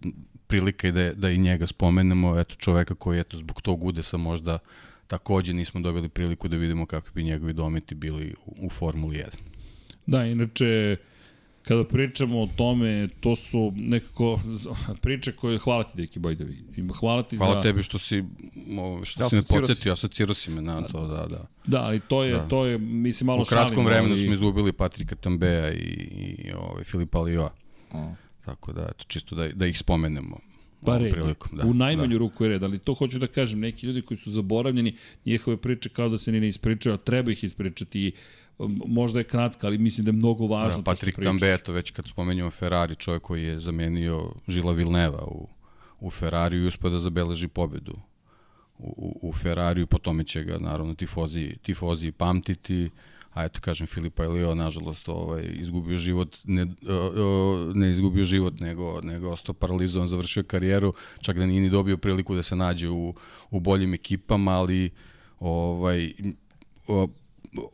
prilika 0.47 0.87
je 0.87 0.91
da, 0.91 1.13
da 1.13 1.29
i 1.29 1.37
njega 1.37 1.67
spomenemo, 1.67 2.39
eto, 2.39 2.55
čoveka 2.55 2.95
koji, 2.95 3.19
eto, 3.19 3.37
zbog 3.37 3.61
tog 3.61 3.83
udesa 3.83 4.17
možda 4.17 4.59
takođe 5.07 5.53
nismo 5.53 5.81
dobili 5.81 6.09
priliku 6.09 6.47
da 6.47 6.57
vidimo 6.57 6.85
kako 6.85 7.07
bi 7.15 7.23
njegovi 7.23 7.53
dometi 7.53 7.95
bili 7.95 8.33
u, 8.45 8.65
u 8.65 8.69
Formuli 8.69 9.17
1. 9.17 9.23
Da, 10.05 10.25
inače, 10.25 10.97
kada 11.67 11.83
pričamo 11.83 12.41
o 12.41 12.47
tome, 12.55 13.07
to 13.19 13.35
su 13.35 13.73
nekako 13.75 14.39
priče 15.01 15.31
koje, 15.31 15.57
hvala 15.57 15.83
ti 15.83 15.97
Deki 15.97 16.19
Bajdovi, 16.19 16.63
hvala 16.99 17.23
ti 17.23 17.37
hvala 17.37 17.55
za... 17.55 17.61
tebi 17.61 17.83
što 17.83 17.99
si, 17.99 18.23
što 19.03 19.23
ja 19.23 19.29
si 19.29 19.35
me 19.35 19.43
podsjetio, 19.43 19.93
asocirao 19.93 20.33
si 20.33 20.51
me 20.51 20.61
na 20.61 20.81
to, 20.81 21.07
da, 21.07 21.25
da. 21.25 21.47
Da, 21.65 21.81
ali 21.81 21.99
to 21.99 22.23
je, 22.23 22.33
da. 22.33 22.47
to 22.47 22.65
je, 22.65 22.77
mislim, 22.77 23.25
malo 23.25 23.45
šalim. 23.45 23.63
U 23.63 23.65
kratkom 23.65 23.85
vremenu 23.85 24.13
ali... 24.13 24.23
smo 24.23 24.33
izgubili 24.33 24.73
Patrika 24.73 25.15
Tambea 25.15 25.71
i, 25.71 25.77
i 25.77 26.51
ovaj, 26.53 26.83
Filipa 26.83 27.19
Alioa. 27.19 27.51
Mm. 27.93 27.97
Tako 28.45 28.73
da, 28.73 28.81
eto, 28.81 29.05
čisto 29.07 29.35
da, 29.35 29.47
da 29.47 29.67
ih 29.67 29.77
spomenemo. 29.77 30.39
Pa 30.85 30.97
red, 30.97 31.11
prilikom, 31.11 31.57
da, 31.57 31.67
u 31.67 31.73
najmanju 31.73 32.13
da. 32.13 32.17
ruku 32.17 32.43
je 32.43 32.49
red, 32.49 32.63
ali 32.63 32.79
to 32.79 32.93
hoću 32.93 33.19
da 33.19 33.27
kažem, 33.27 33.59
neki 33.59 33.87
ljudi 33.87 34.01
koji 34.01 34.17
su 34.17 34.31
zaboravljeni, 34.31 34.95
njihove 35.25 35.57
priče 35.57 35.89
kao 35.89 36.09
da 36.09 36.17
se 36.17 36.31
ni 36.31 36.39
ne 36.39 36.47
ispričaju, 36.47 36.93
a 36.93 36.97
treba 36.97 37.31
ih 37.31 37.43
ispričati 37.43 38.01
i 38.01 38.11
možda 38.87 39.19
je 39.19 39.23
kratka, 39.23 39.67
ali 39.67 39.77
mislim 39.77 40.05
da 40.05 40.09
je 40.09 40.13
mnogo 40.13 40.47
važno. 40.47 40.77
Da, 40.77 40.83
Patrik 40.83 41.19
Tambeto, 41.23 41.73
već 41.73 41.91
kad 41.91 42.07
spomenjamo 42.07 42.51
Ferrari, 42.51 42.95
čovjek 42.95 43.23
koji 43.23 43.43
je 43.43 43.59
zamenio 43.59 44.31
Žila 44.47 44.71
Vilneva 44.71 45.23
u, 45.25 45.47
u 45.99 46.09
Ferrariju 46.09 46.63
i 46.63 46.67
uspio 46.67 46.89
da 46.89 46.99
zabeleži 46.99 47.47
pobedu 47.47 47.93
u, 48.77 48.93
u, 48.97 49.29
u 49.29 49.33
Ferrariju, 49.33 49.87
po 49.87 49.97
tome 49.97 50.23
će 50.23 50.43
ga 50.43 50.57
naravno 50.57 50.93
tifozi, 50.93 51.55
tifozi 51.61 52.11
pamtiti, 52.11 52.89
a 53.33 53.43
eto 53.45 53.59
kažem 53.61 53.87
Filipa 53.87 54.23
Elio 54.23 54.55
nažalost 54.55 55.09
ovaj 55.09 55.43
izgubio 55.53 55.97
život 55.97 56.37
ne 56.43 56.65
ne 57.73 57.91
izgubio 57.91 58.25
život 58.25 58.59
nego 58.59 59.01
nego 59.01 59.29
ostao 59.29 59.53
paralizovan 59.53 60.07
završio 60.07 60.43
karijeru 60.43 60.93
čak 61.21 61.37
da 61.37 61.45
nije 61.45 61.61
ni 61.61 61.69
dobio 61.69 61.97
priliku 61.97 62.35
da 62.35 62.43
se 62.43 62.55
nađe 62.55 62.89
u 62.89 63.13
u 63.51 63.59
boljim 63.59 63.93
ekipama 63.93 64.51
ali 64.51 64.89
ovaj 65.39 66.11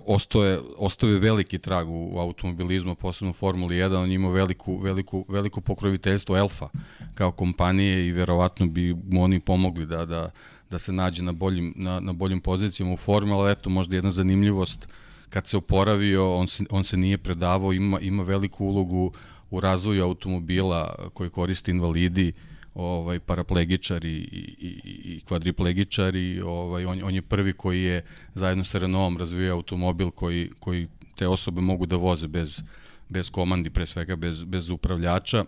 ostao 0.05 0.43
je, 0.43 0.59
ostao 0.77 1.09
je 1.09 1.19
veliki 1.19 1.57
trag 1.57 1.89
u, 1.89 2.19
automobilizmu, 2.19 2.95
posebno 2.95 3.31
u 3.31 3.33
Formuli 3.33 3.75
1, 3.75 3.95
on 3.95 4.11
imao 4.11 4.31
veliku, 4.31 4.77
veliku, 4.77 5.25
veliku 5.29 5.61
pokroviteljstvo 5.61 6.37
Elfa 6.37 6.69
kao 7.15 7.31
kompanije 7.31 8.07
i 8.07 8.11
verovatno 8.11 8.67
bi 8.67 8.93
mu 8.93 9.23
oni 9.23 9.39
pomogli 9.39 9.85
da, 9.85 10.05
da, 10.05 10.31
da 10.69 10.79
se 10.79 10.91
nađe 10.91 11.23
na 11.23 11.31
boljim, 11.31 11.73
na, 11.75 11.99
na 11.99 12.13
boljim 12.13 12.41
pozicijama 12.41 12.93
u 12.93 12.97
Formuli, 12.97 13.41
ali 13.41 13.51
eto, 13.51 13.69
možda 13.69 13.95
jedna 13.95 14.11
zanimljivost, 14.11 14.87
kad 15.29 15.47
se 15.47 15.57
oporavio, 15.57 16.35
on 16.35 16.47
se, 16.47 16.63
on 16.69 16.83
se 16.83 16.97
nije 16.97 17.17
predavao, 17.17 17.73
ima, 17.73 17.99
ima 17.99 18.23
veliku 18.23 18.65
ulogu 18.65 19.11
u 19.51 19.59
razvoju 19.59 20.03
automobila 20.03 20.95
koji 21.13 21.29
koriste 21.29 21.71
invalidi, 21.71 22.33
ovaj 22.75 23.19
paraplegičari 23.19 24.11
i, 24.11 24.55
i, 24.59 24.71
i 25.13 25.21
kvadriplegičari, 25.27 26.41
ovaj 26.41 26.85
on, 26.85 27.01
on 27.03 27.15
je 27.15 27.21
prvi 27.21 27.53
koji 27.53 27.83
je 27.83 28.05
zajedno 28.33 28.63
sa 28.63 28.77
Renaultom 28.77 29.17
razvio 29.17 29.53
automobil 29.53 30.11
koji 30.11 30.49
koji 30.59 30.87
te 31.15 31.27
osobe 31.27 31.61
mogu 31.61 31.85
da 31.85 31.95
voze 31.95 32.27
bez 32.27 32.61
bez 33.09 33.29
komandi, 33.29 33.69
pre 33.69 33.85
svega 33.85 34.15
bez 34.15 34.43
bez 34.43 34.69
upravljača 34.69 35.45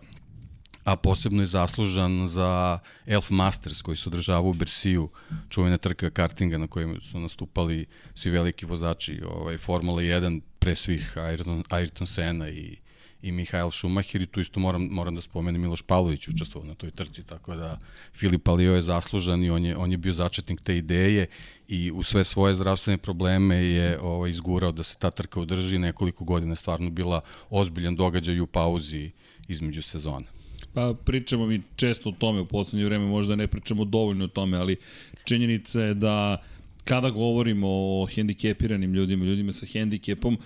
a 0.85 0.95
posebno 0.95 1.41
je 1.41 1.47
zaslužan 1.47 2.27
za 2.27 2.79
Elf 3.05 3.29
Masters 3.29 3.81
koji 3.81 3.97
se 3.97 4.09
održava 4.09 4.39
u 4.39 4.53
Bersiju, 4.53 5.09
čuvena 5.49 5.77
trka 5.77 6.09
kartinga 6.09 6.57
na 6.57 6.67
kojima 6.67 6.99
su 7.01 7.19
nastupali 7.19 7.85
svi 8.15 8.31
veliki 8.31 8.65
vozači 8.65 9.21
ovaj, 9.29 9.57
Formula 9.57 10.01
1, 10.01 10.41
pre 10.59 10.75
svih 10.75 11.13
Ayrton, 11.15 11.63
Ayrton 11.63 12.05
Senna 12.05 12.49
i 12.49 12.77
i 13.25 13.31
Mihael 13.31 13.71
Šumacher 13.71 14.21
i 14.21 14.25
tu 14.25 14.41
isto 14.41 14.59
moram, 14.59 14.87
moram 14.91 15.15
da 15.15 15.21
spomenem 15.21 15.61
Miloš 15.61 15.81
Pavlović 15.81 16.27
učestvovao 16.27 16.67
na 16.67 16.75
toj 16.75 16.91
trci, 16.91 17.23
tako 17.23 17.55
da 17.55 17.79
Filip 18.13 18.47
Alio 18.47 18.75
je 18.75 18.81
zaslužan 18.81 19.43
i 19.43 19.49
on 19.49 19.65
je, 19.65 19.77
on 19.77 19.91
je 19.91 19.97
bio 19.97 20.13
začetnik 20.13 20.61
te 20.61 20.77
ideje 20.77 21.27
i 21.67 21.91
u 21.91 22.03
sve 22.03 22.23
svoje 22.23 22.55
zdravstvene 22.55 22.97
probleme 22.97 23.55
je 23.55 23.99
ovaj, 24.01 24.29
izgurao 24.29 24.71
da 24.71 24.83
se 24.83 24.95
ta 24.99 25.09
trka 25.11 25.39
održi 25.39 25.79
nekoliko 25.79 26.23
godina 26.23 26.55
stvarno 26.55 26.89
bila 26.89 27.21
ozbiljan 27.49 27.95
događaj 27.95 28.39
u 28.39 28.47
pauzi 28.47 29.11
između 29.47 29.81
sezona. 29.81 30.25
Pa 30.73 30.93
pričamo 31.05 31.47
mi 31.47 31.61
često 31.75 32.09
o 32.09 32.15
tome 32.19 32.41
u 32.41 32.45
poslednje 32.45 32.85
vreme, 32.85 33.05
možda 33.05 33.35
ne 33.35 33.47
pričamo 33.47 33.85
dovoljno 33.85 34.25
o 34.25 34.27
tome, 34.27 34.57
ali 34.57 34.75
činjenica 35.23 35.81
je 35.81 35.93
da 35.93 36.43
kada 36.83 37.09
govorimo 37.09 37.67
o 37.69 38.07
hendikepiranim 38.15 38.93
ljudima, 38.93 39.25
ljudima 39.25 39.53
sa 39.53 39.65
hendikepom, 39.65 40.37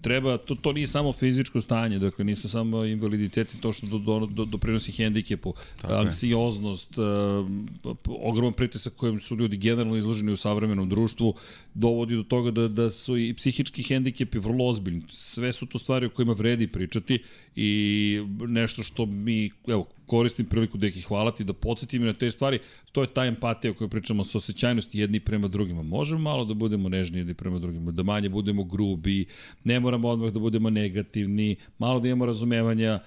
treba, 0.00 0.38
to, 0.38 0.54
to 0.54 0.72
nije 0.72 0.86
samo 0.86 1.12
fizičko 1.12 1.60
stanje, 1.60 1.98
dakle 1.98 2.24
nisu 2.24 2.48
samo 2.48 2.84
invaliditeti 2.84 3.60
to 3.60 3.72
što 3.72 3.86
do, 3.86 3.98
do, 3.98 4.26
do, 4.26 4.44
doprinosi 4.44 4.92
hendikepu, 4.92 5.54
anksioznost, 5.82 6.98
uh, 6.98 7.04
ogroman 8.06 8.52
pritisak 8.52 8.92
kojem 8.92 9.20
su 9.20 9.36
ljudi 9.36 9.56
generalno 9.56 9.96
izloženi 9.96 10.32
u 10.32 10.36
savremenom 10.36 10.88
društvu, 10.88 11.34
dovodi 11.74 12.16
do 12.16 12.22
toga 12.22 12.50
da, 12.50 12.68
da 12.68 12.90
su 12.90 13.18
i 13.18 13.34
psihički 13.34 13.82
hendikepi 13.82 14.38
vrlo 14.38 14.68
ozbiljni. 14.68 15.02
Sve 15.08 15.52
su 15.52 15.66
to 15.66 15.78
stvari 15.78 16.06
o 16.06 16.10
kojima 16.10 16.32
vredi 16.32 16.66
pričati 16.66 17.18
i 17.56 18.20
nešto 18.46 18.82
što 18.82 19.06
mi, 19.06 19.50
evo, 19.66 19.86
koristim 20.10 20.46
priliku 20.46 20.78
da 20.78 20.86
ih 20.86 21.06
hvala 21.06 21.30
ti, 21.30 21.44
da 21.44 21.52
podsjetim 21.52 22.04
na 22.04 22.12
te 22.12 22.30
stvari, 22.30 22.58
to 22.92 23.02
je 23.02 23.12
ta 23.14 23.24
empatija 23.24 23.70
o 23.70 23.74
kojoj 23.74 23.90
pričamo 23.90 24.24
sa 24.24 24.38
osjećajnosti 24.38 24.98
jedni 24.98 25.20
prema 25.20 25.48
drugima. 25.48 25.82
Možemo 25.82 26.20
malo 26.20 26.44
da 26.44 26.54
budemo 26.54 26.88
nežni 26.88 27.18
jedni 27.18 27.34
prema 27.34 27.58
drugima, 27.58 27.92
da 27.92 28.02
manje 28.02 28.28
budemo 28.28 28.64
grubi, 28.64 29.26
ne 29.64 29.80
moramo 29.80 30.08
odmah 30.08 30.32
da 30.32 30.38
budemo 30.38 30.70
negativni, 30.70 31.56
malo 31.78 32.00
da 32.00 32.08
imamo 32.08 32.26
razumevanja, 32.26 32.98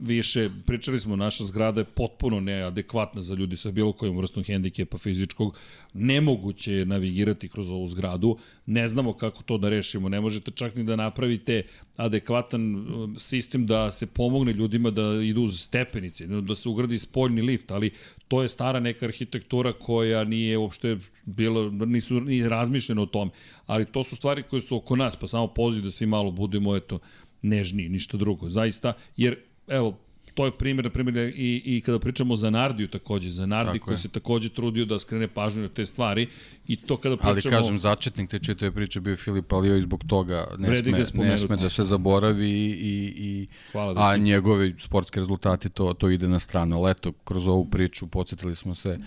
više, 0.00 0.50
pričali 0.66 1.00
smo, 1.00 1.16
naša 1.16 1.44
zgrada 1.44 1.80
je 1.80 1.84
potpuno 1.84 2.40
neadekvatna 2.40 3.22
za 3.22 3.34
ljudi 3.34 3.56
sa 3.56 3.70
bilo 3.70 3.92
kojom 3.92 4.16
vrstom 4.16 4.44
hendikepa 4.44 4.98
fizičkog, 4.98 5.58
nemoguće 5.94 6.72
je 6.72 6.86
navigirati 6.86 7.48
kroz 7.48 7.68
ovu 7.70 7.86
zgradu, 7.86 8.38
ne 8.66 8.88
znamo 8.88 9.12
kako 9.12 9.42
to 9.42 9.58
da 9.58 9.68
rešimo, 9.68 10.08
ne 10.08 10.20
možete 10.20 10.50
čak 10.50 10.74
ni 10.74 10.84
da 10.84 10.96
napravite 10.96 11.62
adekvatan 11.96 12.74
um, 12.74 13.18
sistem 13.18 13.66
da 13.66 13.92
se 13.92 14.06
pomogne 14.06 14.52
ljudima 14.52 14.90
da 14.90 15.02
idu 15.22 15.42
uz 15.42 15.60
stepenice, 15.60 16.26
da 16.26 16.54
se 16.54 16.68
ugradi 16.68 16.98
spoljni 16.98 17.42
lift, 17.42 17.70
ali 17.70 17.90
to 18.28 18.42
je 18.42 18.48
stara 18.48 18.80
neka 18.80 19.06
arhitektura 19.06 19.72
koja 19.72 20.24
nije 20.24 20.58
uopšte 20.58 20.96
bilo, 21.24 21.70
nisu 21.70 22.20
ni 22.20 22.48
razmišljeno 22.48 23.02
o 23.02 23.06
tome, 23.06 23.30
ali 23.66 23.84
to 23.84 24.04
su 24.04 24.16
stvari 24.16 24.42
koje 24.42 24.60
su 24.60 24.76
oko 24.76 24.96
nas, 24.96 25.16
pa 25.16 25.28
samo 25.28 25.46
poziv 25.46 25.82
da 25.82 25.90
svi 25.90 26.06
malo 26.06 26.30
budemo, 26.30 26.76
eto, 26.76 26.98
nežni, 27.42 27.88
ništa 27.88 28.16
drugo, 28.16 28.48
zaista, 28.48 28.92
jer 29.16 29.36
evo, 29.68 29.98
to 30.36 30.44
je 30.44 30.50
primjer, 30.50 30.84
na 30.84 30.90
primjer, 30.90 31.32
i, 31.36 31.62
i 31.64 31.80
kada 31.80 31.98
pričamo 31.98 32.36
za 32.36 32.50
Nardiju 32.50 32.88
takođe, 32.88 33.30
za 33.30 33.46
Nardi 33.46 33.78
koji 33.78 33.94
je. 33.94 33.98
se 33.98 34.08
takođe 34.08 34.48
trudio 34.48 34.84
da 34.84 34.98
skrene 34.98 35.28
pažnju 35.28 35.62
na 35.62 35.68
te 35.68 35.86
stvari 35.86 36.28
i 36.66 36.76
to 36.76 36.96
kada 36.96 37.16
pričamo... 37.16 37.32
Ali 37.32 37.42
kažem, 37.42 37.78
začetnik 37.78 38.30
te 38.30 38.38
čitave 38.38 38.72
priče 38.72 39.00
bio 39.00 39.16
Filip 39.16 39.52
Alio 39.52 39.76
i 39.76 39.82
zbog 39.82 40.04
toga 40.06 40.46
ne 40.58 40.76
sme, 40.76 41.24
ne 41.24 41.38
sme 41.38 41.56
da 41.56 41.70
se 41.70 41.84
zaboravi 41.84 42.50
i, 42.50 43.12
i 43.16 43.46
Hvala 43.72 43.94
da 43.94 44.00
a 44.00 44.16
njegovi 44.16 44.74
sportski 44.78 45.20
rezultati 45.20 45.68
to, 45.68 45.94
to 45.94 46.10
ide 46.10 46.28
na 46.28 46.40
stranu. 46.40 46.76
Ali 46.76 46.90
eto, 46.90 47.12
kroz 47.12 47.46
ovu 47.46 47.64
priču 47.64 48.06
podsjetili 48.06 48.56
smo 48.56 48.74
se 48.74 48.98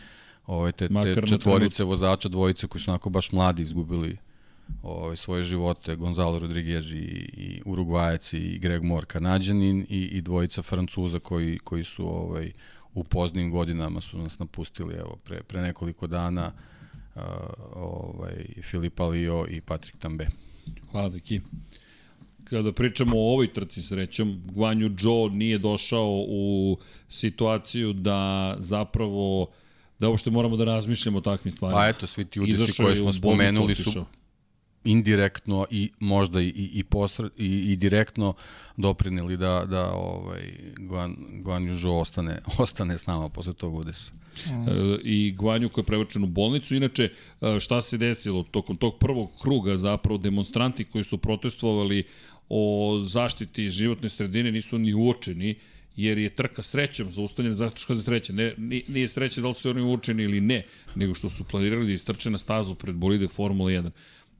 ove, 0.47 0.71
te, 0.71 0.87
te 0.87 1.21
četvorice 1.27 1.83
vozača, 1.83 2.29
dvojice 2.29 2.67
koji 2.67 2.81
su 2.81 2.91
onako 2.91 3.09
baš 3.09 3.31
mladi 3.31 3.61
izgubili 3.61 4.17
ovaj, 4.83 5.15
svoje 5.15 5.43
živote, 5.43 5.95
Gonzalo 5.95 6.39
Rodriguez 6.39 6.93
i, 6.93 6.97
i 7.33 7.61
Urugvajac 7.65 8.33
i 8.33 8.59
Greg 8.59 8.83
Moore 8.83 9.05
Kanadjanin 9.05 9.85
i, 9.89 10.03
i 10.03 10.21
dvojica 10.21 10.61
Francuza 10.61 11.19
koji, 11.19 11.59
koji 11.59 11.83
su 11.83 12.07
ovaj, 12.07 12.51
u 12.93 13.03
poznim 13.03 13.51
godinama 13.51 14.01
su 14.01 14.17
nas 14.17 14.39
napustili 14.39 14.95
evo, 14.95 15.17
pre, 15.23 15.43
pre 15.43 15.61
nekoliko 15.61 16.07
dana 16.07 16.51
uh, 17.15 17.21
ovaj, 17.75 18.45
Filip 18.61 18.99
Alio 18.99 19.45
i 19.49 19.61
Patrik 19.61 19.97
Tambe. 19.97 20.27
Hvala 20.91 21.09
Deki. 21.09 21.41
Kada 22.43 22.71
pričamo 22.71 23.17
o 23.17 23.31
ovoj 23.31 23.53
trci 23.53 23.81
srećom, 23.81 24.41
Guanju 24.45 24.95
Joe 24.99 25.29
nije 25.29 25.57
došao 25.57 26.25
u 26.27 26.77
situaciju 27.09 27.93
da 27.93 28.55
zapravo 28.59 29.47
da 29.99 30.09
uopšte 30.09 30.31
moramo 30.31 30.57
da 30.57 30.63
razmišljamo 30.63 31.17
o 31.17 31.21
takvim 31.21 31.51
stvarima. 31.51 31.79
Pa 31.79 31.87
eto, 31.87 32.07
svi 32.07 32.25
ti 32.25 32.39
udesi 32.39 32.83
koje 32.83 32.95
smo 32.95 33.13
spomenuli 33.13 33.75
su 33.75 34.05
indirektno 34.83 35.65
i 35.71 35.91
možda 35.99 36.41
i, 36.41 36.53
i, 36.73 36.83
posred, 36.83 37.31
i, 37.37 37.71
i 37.71 37.75
direktno 37.75 38.33
doprinili 38.77 39.37
da, 39.37 39.65
da 39.65 39.91
ovaj, 39.91 40.53
Guan, 40.77 41.15
Guan 41.43 41.67
Južo 41.67 41.91
ostane, 41.91 42.39
ostane 42.57 42.97
s 42.97 43.05
nama 43.05 43.29
posle 43.29 43.53
tog 43.53 43.75
udesa. 43.75 44.11
Mm. 44.47 44.69
E, 44.69 44.99
I 45.03 45.31
Guanju 45.37 45.69
koji 45.69 45.81
je 45.81 45.85
prevrčen 45.85 46.23
u 46.23 46.27
bolnicu. 46.27 46.75
Inače, 46.75 47.11
e, 47.41 47.59
šta 47.59 47.81
se 47.81 47.97
desilo? 47.97 48.43
Tokom 48.43 48.77
tog 48.77 48.97
prvog 48.99 49.29
kruga 49.41 49.77
zapravo 49.77 50.17
demonstranti 50.17 50.83
koji 50.83 51.03
su 51.03 51.17
protestovali 51.17 52.03
o 52.49 52.99
zaštiti 53.03 53.69
životne 53.69 54.09
sredine 54.09 54.51
nisu 54.51 54.77
ni 54.77 54.93
uočeni 54.93 55.55
jer 55.95 56.17
je 56.17 56.29
trka 56.29 56.63
srećom 56.63 57.11
zaustavljena 57.11 57.55
zato 57.55 57.77
što 57.77 57.93
je 57.93 57.99
sreća. 57.99 58.33
Ne, 58.33 58.53
nije 58.87 59.07
sreća 59.07 59.41
da 59.41 59.47
li 59.47 59.53
su 59.53 59.69
oni 59.69 59.81
uočeni 59.81 60.23
ili 60.23 60.41
ne, 60.41 60.63
nego 60.95 61.13
što 61.13 61.29
su 61.29 61.43
planirali 61.43 61.85
da 61.85 61.93
istrče 61.93 62.29
na 62.29 62.37
stazu 62.37 62.75
pred 62.75 62.95
bolide 62.95 63.27
Formula 63.27 63.71
1. 63.71 63.89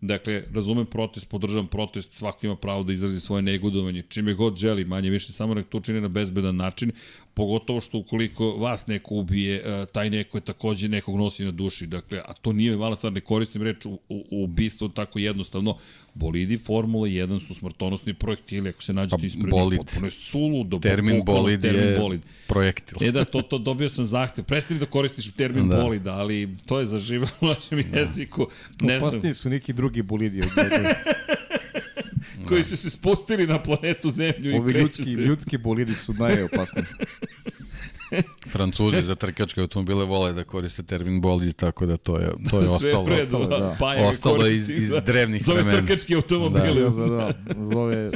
Dakle, 0.02 0.44
razumem 0.54 0.86
protest, 0.86 1.30
podržavam 1.30 1.68
protest, 1.68 2.14
svako 2.14 2.46
ima 2.46 2.56
pravo 2.56 2.84
da 2.84 2.94
izrazi 2.94 3.20
svoje 3.20 3.42
negodovanje, 3.42 4.04
čime 4.10 4.34
god 4.34 4.56
želi, 4.56 4.86
manje 4.86 5.10
više 5.10 5.32
samo 5.32 5.54
nek 5.54 5.68
to 5.70 5.78
učini 5.78 6.02
na 6.02 6.08
bezbedan 6.08 6.56
način, 6.56 6.92
pogotovo 7.34 7.82
što 7.82 7.98
ukoliko 7.98 8.46
vas 8.46 8.88
neko 8.88 9.16
ubije, 9.16 9.56
e, 9.66 9.86
taj 9.86 10.10
neko 10.10 10.38
je 10.38 10.42
takođe 10.42 10.88
nekog 10.88 11.18
nosi 11.18 11.46
na 11.46 11.52
duši, 11.52 11.88
dakle, 11.88 12.22
a 12.26 12.34
to 12.34 12.54
nije 12.54 12.78
mala 12.78 12.96
stvar, 12.96 13.14
ne 13.14 13.22
koristim 13.22 13.62
reč 13.62 13.86
u, 13.86 14.00
u, 14.10 14.26
u 14.32 14.44
ubistvu 14.44 14.90
tako 14.90 15.20
jednostavno, 15.20 15.78
bolidi 16.14 16.58
Formula 16.58 17.08
1 17.08 17.48
su 17.48 17.56
smrtonosni 17.56 18.14
projektili, 18.14 18.70
ako 18.70 18.84
se 18.84 18.94
nađete 18.94 19.22
pa, 19.22 19.26
ispred 19.26 19.50
bolid. 19.50 19.78
potpuno 19.78 20.08
je 20.08 20.12
suludo. 20.12 20.78
Termin 20.78 21.24
bolid 21.26 21.62
termin 21.62 21.84
je 21.84 22.00
bolid. 22.00 22.22
projektil. 22.48 23.08
E 23.08 23.12
da, 23.12 23.26
to, 23.26 23.42
to 23.42 23.58
dobio 23.58 23.90
sam 23.90 24.06
zahtev. 24.06 24.46
Prestani 24.46 24.80
da 24.80 24.86
koristiš 24.86 25.32
termin 25.32 25.70
da. 25.70 25.82
bolid, 25.84 26.08
ali 26.08 26.58
to 26.66 26.80
je 26.80 26.86
zaživalo 26.86 27.32
u 27.42 27.46
našem 27.46 27.84
da. 27.90 28.00
jeziku. 28.00 28.48
Ne 28.82 28.98
Opasniji 28.98 29.34
su 29.34 29.50
neki 29.50 29.74
drugi 29.74 29.89
bolidi 30.04 30.40
od 30.40 30.50
koji 32.48 32.64
su 32.64 32.78
se 32.78 32.90
spustili 32.90 33.48
na 33.48 33.64
planetu 33.64 34.10
Zemlju 34.10 34.56
Ovi 34.56 34.70
i 34.70 34.74
kreću 34.74 34.84
ljudski, 34.84 35.04
se. 35.04 35.12
ljudski 35.12 35.58
bolidi 35.58 35.94
su 35.94 36.14
najopasniji. 36.14 36.86
Francuzi 38.54 39.02
za 39.02 39.16
trkačke 39.16 39.62
automobile 39.62 40.06
vole 40.06 40.34
da 40.34 40.44
koriste 40.44 40.84
termin 40.84 41.22
bolid, 41.22 41.56
tako 41.56 41.86
da 41.86 41.98
to 41.98 42.18
je, 42.18 42.30
to 42.50 42.60
je 42.60 42.66
Sve 42.66 42.76
ostalo. 42.76 43.06
Sve 43.06 43.16
ostalo, 43.16 43.48
da. 43.48 43.76
Pa 43.80 43.96
ostalo 43.96 44.48
iz, 44.48 44.70
iz 44.70 44.92
drevnih 45.06 45.48
vremena. 45.48 45.72
Zove 45.72 45.82
trkački 45.82 46.16
automobile. 46.16 46.82
Da, 46.82 46.90
da, 46.90 47.06
da, 47.08 47.34
zove 47.74 48.12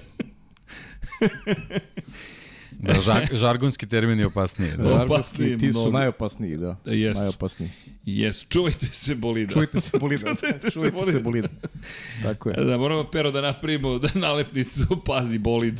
Da, 2.84 3.00
žar, 3.00 3.28
žargonski 3.34 3.88
termin 3.88 4.20
je 4.20 4.26
opasniji. 4.28 4.72
Da. 4.78 5.04
Opasniji, 5.04 5.58
ti 5.58 5.74
su 5.74 5.92
najopasniji, 5.92 6.58
da. 6.58 6.76
Yes. 6.86 7.16
Najopasniji. 7.16 7.72
Jes, 8.06 8.46
čuvajte 8.50 8.86
se 8.86 9.16
bolida. 9.16 9.52
Čuvajte 9.52 9.82
se 9.82 10.00
bolida. 10.00 10.36
čuvajte, 10.40 10.72
čuvajte 10.72 10.72
se, 10.72 10.92
bolida. 10.92 11.12
se 11.12 11.20
bolida. 11.20 11.48
Tako 12.24 12.50
je. 12.50 12.56
Da, 12.68 12.78
moramo 12.78 13.04
pero 13.04 13.32
da 13.32 13.42
napravimo 13.42 14.00
da 14.00 14.10
nalepnicu, 14.14 14.88
pazi 15.08 15.38
bolid. 15.38 15.80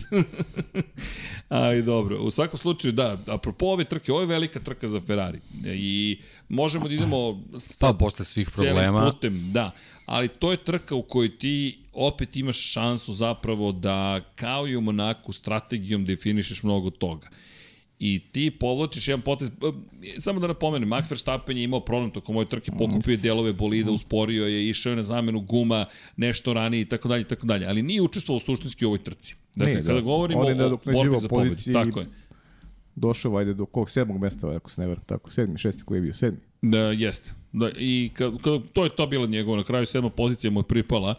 Ali 1.50 1.84
dobro, 1.84 2.20
u 2.20 2.32
svakom 2.32 2.60
slučaju, 2.60 2.92
da, 2.92 3.18
apropo 3.28 3.66
ove 3.66 3.84
trke, 3.84 4.12
ovo 4.12 4.22
je 4.22 4.28
velika 4.28 4.60
trka 4.60 4.88
za 4.88 5.00
Ferrari. 5.00 5.40
I 5.66 6.20
možemo 6.50 6.88
da 6.88 6.94
idemo... 6.94 7.44
Pa, 7.80 7.94
posle 7.94 8.26
svih 8.26 8.50
problema. 8.50 9.12
Putem, 9.12 9.52
da. 9.52 9.72
Ali 10.06 10.28
to 10.28 10.52
je 10.52 10.64
trka 10.64 10.96
u 10.96 11.02
kojoj 11.02 11.38
ti 11.38 11.80
opet 11.94 12.36
imaš 12.36 12.58
šansu 12.58 13.14
zapravo 13.14 13.72
da 13.72 14.22
kao 14.36 14.68
i 14.68 14.76
u 14.76 14.82
Monaku 14.82 15.32
strategijom 15.32 16.06
definišeš 16.06 16.64
mnogo 16.64 16.90
toga 16.90 17.28
i 18.06 18.20
ti 18.32 18.52
povlačiš 18.52 19.08
jedan 19.08 19.22
potez, 19.22 19.52
samo 20.20 20.40
da 20.40 20.48
napomenem, 20.48 20.90
Max 20.90 21.12
Verstappen 21.12 21.58
je 21.58 21.64
imao 21.64 21.80
problem 21.80 22.12
tokom 22.12 22.36
moje 22.36 22.46
trke, 22.46 22.72
pokupio 22.72 23.18
delove 23.18 23.54
bolida, 23.54 23.92
usporio 23.92 24.48
je, 24.48 24.70
išao 24.70 24.90
je 24.90 24.96
na 24.96 25.04
zamenu 25.04 25.40
guma 25.40 25.86
nešto 26.18 26.54
ranije 26.54 26.82
i 26.82 26.86
tako 26.86 27.08
dalje 27.08 27.22
i 27.22 27.28
tako 27.28 27.46
dalje, 27.46 27.68
ali 27.68 27.82
nije 27.82 28.02
učestvovao 28.02 28.40
suštinski 28.40 28.86
u 28.86 28.88
ovoj 28.88 29.04
trci. 29.04 29.36
Dakle, 29.56 29.74
ne, 29.74 29.84
kada 29.84 29.94
da. 29.94 30.02
govorimo 30.02 30.42
o 30.42 30.78
borbi 30.92 31.20
za 31.20 31.28
pobedu, 31.28 31.56
tako 31.74 32.00
je. 32.00 32.08
Došao 32.96 33.32
vajde 33.32 33.54
do 33.54 33.66
kog 33.66 33.90
sedmog 33.90 34.22
mesta, 34.22 34.56
ako 34.56 34.72
se 34.72 34.82
ne 34.82 34.88
veram, 34.88 35.04
tako, 35.06 35.32
sedmi, 35.32 35.58
šesti 35.58 35.84
koji 35.84 35.98
je 35.98 36.02
bio, 36.02 36.14
sedmi. 36.14 36.40
Da, 36.62 36.78
jeste. 36.78 37.32
Da, 37.52 37.72
I 37.78 38.12
kad, 38.14 38.42
kad, 38.42 38.62
to 38.74 38.84
je 38.84 38.90
to 38.90 39.08
bila 39.08 39.28
njegova, 39.28 39.58
na 39.58 39.64
kraju 39.64 39.86
sedma 39.86 40.10
pozicija 40.10 40.52
mu 40.52 40.60
je 40.60 40.64
pripala. 40.64 41.16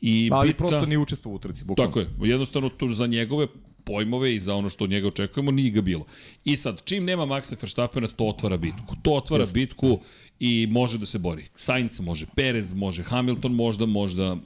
I 0.00 0.28
Ali 0.32 0.48
bitka, 0.48 0.58
prosto 0.58 0.86
nije 0.86 0.98
učestvovao 0.98 1.36
u 1.36 1.38
trci, 1.38 1.64
bukvalno. 1.64 1.90
Tako 1.90 2.00
je, 2.00 2.30
jednostavno 2.30 2.68
tu 2.68 2.88
za 2.88 3.06
njegove 3.06 3.46
pojmove 3.84 4.34
i 4.34 4.40
za 4.40 4.54
ono 4.54 4.68
što 4.68 4.84
od 4.84 4.90
njega 4.90 5.08
očekujemo, 5.08 5.50
nije 5.50 5.70
ga 5.70 5.80
bilo. 5.80 6.04
I 6.44 6.56
sad, 6.56 6.82
čim 6.84 7.04
nema 7.04 7.26
Maxa 7.26 7.62
Verstappena, 7.62 8.08
to 8.08 8.24
otvara 8.24 8.56
bitku. 8.56 8.96
To 9.02 9.12
otvara 9.12 9.42
Just. 9.42 9.54
bitku 9.54 10.00
i 10.40 10.66
može 10.70 10.98
da 10.98 11.06
se 11.06 11.18
bori. 11.18 11.44
Sainz 11.54 12.00
može, 12.00 12.26
Perez 12.36 12.74
može, 12.74 13.02
Hamilton 13.02 13.52
možda, 13.52 13.86
možda 13.86 14.36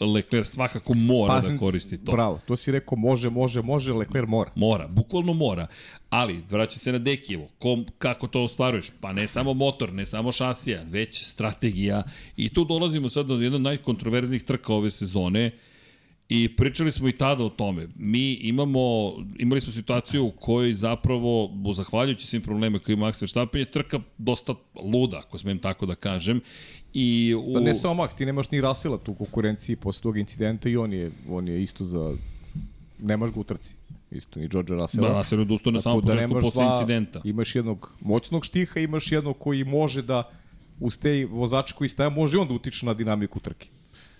Leclerc 0.00 0.48
svakako 0.48 0.94
mora 0.94 1.32
pa, 1.32 1.48
da 1.48 1.58
koristi 1.58 1.98
to. 1.98 2.12
Bravo, 2.12 2.40
to 2.46 2.56
si 2.56 2.72
rekao 2.72 2.98
može, 2.98 3.30
može, 3.30 3.62
može, 3.62 3.92
Leclerc 3.92 4.28
mora. 4.28 4.50
Mora, 4.54 4.88
bukvalno 4.88 5.32
mora. 5.32 5.66
Ali, 6.10 6.40
vraća 6.50 6.78
se 6.78 6.92
na 6.92 6.98
Dekijevo, 6.98 7.48
kom, 7.58 7.86
kako 7.98 8.26
to 8.26 8.42
ostvaruješ? 8.42 8.86
Pa 9.00 9.12
ne 9.12 9.28
samo 9.28 9.54
motor, 9.54 9.92
ne 9.92 10.06
samo 10.06 10.32
šasija, 10.32 10.82
već 10.82 11.24
strategija. 11.24 12.02
I 12.36 12.48
tu 12.48 12.64
dolazimo 12.64 13.08
sad 13.08 13.26
do 13.26 13.34
jednog 13.34 13.62
najkontroverznih 13.62 14.42
trka 14.42 14.74
ove 14.74 14.90
sezone, 14.90 15.50
I 16.28 16.56
pričali 16.56 16.92
smo 16.92 17.08
i 17.08 17.12
tada 17.12 17.44
o 17.44 17.48
tome. 17.48 17.88
Mi 17.96 18.32
imamo, 18.32 19.12
imali 19.38 19.60
smo 19.60 19.72
situaciju 19.72 20.24
u 20.24 20.30
kojoj 20.30 20.74
zapravo, 20.74 21.50
zahvaljujući 21.74 22.26
svim 22.26 22.42
problemima 22.42 22.78
koji 22.78 22.94
ima 22.94 23.06
Max 23.06 23.22
Verstappen, 23.22 23.60
je 23.60 23.64
trka 23.64 24.00
dosta 24.18 24.54
luda, 24.74 25.18
ako 25.18 25.38
smem 25.38 25.58
tako 25.58 25.86
da 25.86 25.94
kažem. 25.94 26.40
I 26.92 27.34
u... 27.34 27.52
Da 27.52 27.60
ne 27.60 27.74
samo 27.74 28.02
Max, 28.02 28.16
ti 28.16 28.26
nemaš 28.26 28.50
ni 28.50 28.60
Rasela 28.60 28.98
tu 28.98 29.14
konkurenciji 29.14 29.76
posle 29.76 30.02
tog 30.02 30.18
incidenta 30.18 30.68
i 30.68 30.76
on 30.76 30.92
je, 30.92 31.10
on 31.30 31.48
je 31.48 31.62
isto 31.62 31.84
za... 31.84 32.12
Nemaš 32.98 33.30
ga 33.32 33.40
u 33.40 33.44
trci. 33.44 33.76
Isto 34.10 34.40
ni 34.40 34.48
George 34.48 34.74
Russell. 34.74 35.08
Da, 35.08 35.18
Russell 35.18 35.40
je 35.40 35.42
odustao 35.42 35.72
na 35.72 35.80
samom 35.80 36.00
da 36.00 36.12
početku 36.12 36.40
posle 36.40 36.64
dva, 36.64 36.72
incidenta. 36.74 37.20
Imaš 37.24 37.54
jednog 37.54 37.92
moćnog 38.00 38.44
štiha, 38.44 38.80
imaš 38.80 39.12
jednog 39.12 39.38
koji 39.38 39.64
može 39.64 40.02
da 40.02 40.30
uz 40.80 40.98
te 40.98 41.26
vozača 41.30 41.74
koji 41.74 41.88
staje, 41.88 42.10
može 42.10 42.38
on 42.38 42.48
da 42.48 42.54
utiče 42.54 42.86
na 42.86 42.94
dinamiku 42.94 43.40
trke 43.40 43.68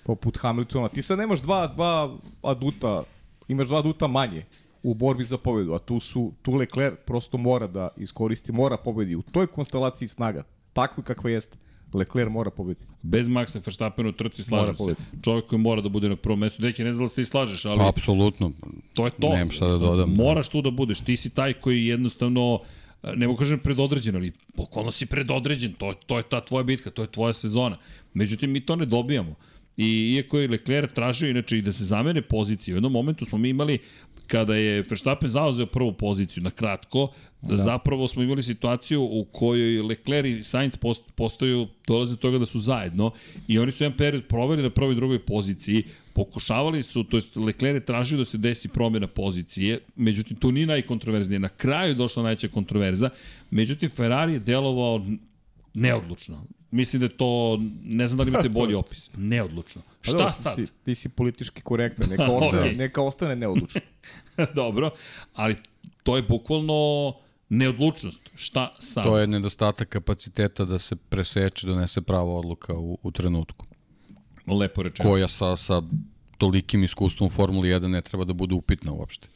poput 0.05 0.39
Hamiltona. 0.39 0.89
Ti 0.89 1.03
sad 1.03 1.19
nemaš 1.19 1.43
dva, 1.43 1.67
dva 1.67 2.17
aduta, 2.43 3.03
imaš 3.49 3.69
dva 3.69 3.79
aduta 3.79 4.07
manje 4.07 4.45
u 4.83 4.95
borbi 4.95 5.25
za 5.25 5.39
pobedu, 5.39 5.73
a 5.75 5.79
tu 5.79 6.01
su 6.01 6.33
tu 6.43 6.55
Leclerc 6.55 6.99
prosto 7.07 7.39
mora 7.39 7.67
da 7.67 7.89
iskoristi, 7.97 8.53
mora 8.53 8.77
pobedi 8.77 9.15
u 9.17 9.23
toj 9.23 9.47
konstelaciji 9.47 10.09
snaga, 10.09 10.45
takvi 10.73 11.03
kakva 11.03 11.31
jeste. 11.31 11.59
Leclerc 11.95 12.31
mora 12.31 12.51
pobediti. 12.51 12.87
Bez 13.03 13.29
Maxa 13.29 13.61
Verstappena 13.67 14.09
u 14.09 14.13
trci 14.13 14.43
slažem 14.43 14.75
se. 14.75 14.95
Čovjek 15.23 15.47
koji 15.47 15.59
mora 15.59 15.81
da 15.81 15.89
bude 15.89 16.09
na 16.09 16.17
prvom 16.17 16.39
mestu. 16.39 16.63
Deki, 16.63 16.85
ne 16.85 16.93
znam 16.93 17.05
da 17.05 17.09
se 17.09 17.15
ti 17.15 17.25
slažeš, 17.25 17.65
ali... 17.65 17.79
Pa, 17.79 17.89
apsolutno. 17.89 18.53
To 18.95 19.05
je 19.05 19.11
to. 19.11 19.29
Nemam 19.29 19.51
šta 19.51 19.69
da 19.69 19.79
dodam. 19.79 20.11
Moraš 20.15 20.49
tu 20.49 20.63
da 20.63 20.71
budeš. 20.71 21.01
Ti 21.01 21.17
si 21.17 21.31
taj 21.31 21.53
koji 21.53 21.87
jednostavno 21.87 22.61
ne 23.17 23.27
mogu 23.27 23.39
kažem 23.39 23.59
predodređen, 23.59 24.17
ali 24.17 24.33
pokolno 24.57 24.93
si 24.93 25.07
predodređen, 25.07 25.73
to, 25.73 25.95
to 26.07 26.17
je 26.17 26.23
ta 26.23 26.41
tvoja 26.41 26.63
bitka, 26.63 26.91
to 26.91 27.03
je 27.03 27.13
tvoja 27.13 27.33
sezona. 27.33 27.79
Međutim, 28.15 28.51
mi 28.51 28.61
to 28.61 28.77
ne 28.77 28.87
dobijamo. 28.87 29.35
I 29.77 30.15
iako 30.17 30.39
je 30.39 30.49
Leclerc 30.49 30.93
tražio 30.93 31.31
inače 31.31 31.59
i 31.59 31.63
da 31.63 31.73
se 31.73 31.85
zamene 31.85 32.23
pozicije, 32.23 32.75
u 32.75 32.77
jednom 32.77 32.93
momentu 32.93 33.25
smo 33.25 33.39
mi 33.39 33.49
imali 33.49 33.79
kada 34.27 34.55
je 34.55 34.83
Verstappen 34.91 35.31
zauzeo 35.31 35.67
prvu 35.67 35.93
poziciju 35.93 36.43
na 36.43 36.51
kratko, 36.51 37.09
da. 37.43 37.57
zapravo 37.57 38.09
smo 38.09 38.23
imali 38.23 38.43
situaciju 38.43 39.03
u 39.03 39.25
kojoj 39.33 39.83
Leclerc 39.83 40.27
i 40.27 40.45
Sainz 40.45 40.77
post, 40.77 41.03
postaju, 41.15 41.69
dolaze 41.87 42.13
do 42.13 42.17
toga 42.17 42.39
da 42.39 42.47
su 42.47 42.61
zajedno 42.61 43.11
i 43.49 43.59
oni 43.59 43.73
su 43.73 43.85
jedan 43.85 43.97
period 43.97 44.25
proveli 44.29 44.63
na 44.63 44.71
prvoj 44.71 44.93
i 44.93 44.97
drugoj 44.97 45.19
poziciji, 45.19 45.83
pokušavali 46.13 46.83
su, 46.83 47.05
to 47.05 47.17
jest 47.17 47.37
Leclerc 47.37 47.77
je 47.77 47.85
tražio 47.87 48.19
da 48.19 48.25
se 48.25 48.39
desi 48.39 48.69
promjena 48.69 49.07
pozicije, 49.07 49.79
međutim 49.97 50.37
to 50.37 50.51
nije 50.51 50.67
najkontroverznije, 50.67 51.39
na 51.39 51.49
kraju 51.49 51.91
je 51.91 51.95
došla 51.95 52.23
najveća 52.23 52.49
kontroverza, 52.49 53.11
međutim 53.51 53.91
Ferrari 53.91 54.33
je 54.33 54.39
delovao 54.39 55.07
neodlučno. 55.75 56.47
Mislim 56.75 57.01
da 57.01 57.07
je 57.07 57.17
to, 57.17 57.61
ne 57.85 58.09
znam 58.09 58.19
da 58.19 58.23
li 58.25 58.29
imate 58.29 58.49
bolji 58.61 58.75
opis. 58.75 59.11
Neodlučno. 59.17 59.83
Pa 59.83 60.11
Šta 60.11 60.33
sad? 60.33 60.57
Ti 60.57 60.67
si, 60.67 60.73
ti 60.85 60.95
si 60.95 61.09
politički 61.09 61.63
korektan, 61.63 62.09
neka 62.11 62.33
ostane, 62.39 62.63
okay. 62.63 62.77
neka 62.77 63.03
ostane 63.03 63.37
neodlučno. 63.37 63.81
Dobro, 64.55 64.91
ali 65.35 65.57
to 66.03 66.17
je 66.17 66.23
bukvalno 66.23 67.15
neodlučnost. 67.49 68.23
Šta 68.35 68.73
sad? 68.81 69.05
To 69.05 69.19
je 69.19 69.27
nedostatak 69.27 69.89
kapaciteta 69.89 70.65
da 70.65 70.79
se 70.79 70.97
preseče, 70.97 71.67
donese 71.67 72.01
prava 72.01 72.35
odluka 72.35 72.75
u, 72.75 72.99
u 73.03 73.11
trenutku. 73.11 73.67
Lepo 74.47 74.83
rečeno. 74.83 75.11
Koja 75.11 75.29
sa, 75.29 75.57
sa 75.57 75.83
tolikim 76.39 76.85
iskustvom 76.85 77.27
u 77.27 77.31
Formuli 77.31 77.69
1 77.69 77.87
ne 77.87 78.03
treba 78.03 78.25
da 78.25 78.33
bude 78.33 78.55
upitna 78.55 78.93
uopšte. 78.93 79.29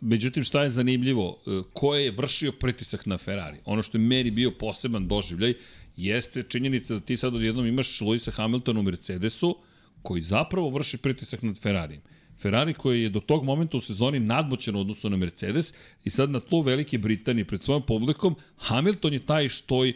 Međutim, 0.00 0.44
šta 0.44 0.62
je 0.62 0.70
zanimljivo? 0.70 1.38
E, 1.46 1.60
ko 1.72 1.94
je 1.94 2.10
vršio 2.10 2.52
pritisak 2.52 3.06
na 3.06 3.18
Ferrari? 3.18 3.58
Ono 3.64 3.82
što 3.82 3.98
je 3.98 4.02
meni 4.02 4.30
bio 4.30 4.50
poseban 4.50 5.08
doživljaj 5.08 5.54
jeste 5.96 6.42
činjenica 6.42 6.94
da 6.94 7.00
ti 7.00 7.16
sad 7.16 7.34
odjednom 7.34 7.66
imaš 7.66 8.00
Luisa 8.00 8.30
Hamiltona 8.30 8.80
u 8.80 8.82
Mercedesu, 8.82 9.56
koji 10.02 10.22
zapravo 10.22 10.70
vrši 10.70 10.96
pritisak 10.96 11.42
nad 11.42 11.58
Ferrarijem. 11.58 12.02
Ferrari 12.38 12.74
koji 12.74 13.02
je 13.02 13.08
do 13.08 13.20
tog 13.20 13.44
momenta 13.44 13.76
u 13.76 13.80
sezoni 13.80 14.20
nadmoćan 14.20 14.76
u 14.76 14.80
odnosu 14.80 15.10
na 15.10 15.16
Mercedes 15.16 15.72
i 16.04 16.10
sad 16.10 16.30
na 16.30 16.40
tlu 16.40 16.60
Velike 16.60 16.98
Britanije 16.98 17.44
pred 17.44 17.62
svojom 17.62 17.82
publikom, 17.82 18.34
Hamilton 18.56 19.12
je 19.12 19.18
taj 19.18 19.48
što 19.48 19.84
je, 19.84 19.94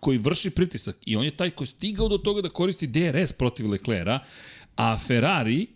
koji 0.00 0.18
vrši 0.18 0.50
pritisak 0.50 0.96
i 1.06 1.16
on 1.16 1.24
je 1.24 1.36
taj 1.36 1.50
koji 1.50 1.66
stigao 1.66 2.08
do 2.08 2.18
toga 2.18 2.42
da 2.42 2.48
koristi 2.48 2.86
DRS 2.86 3.32
protiv 3.32 3.70
Leclera, 3.70 4.18
a 4.76 4.98
Ferrari 4.98 5.66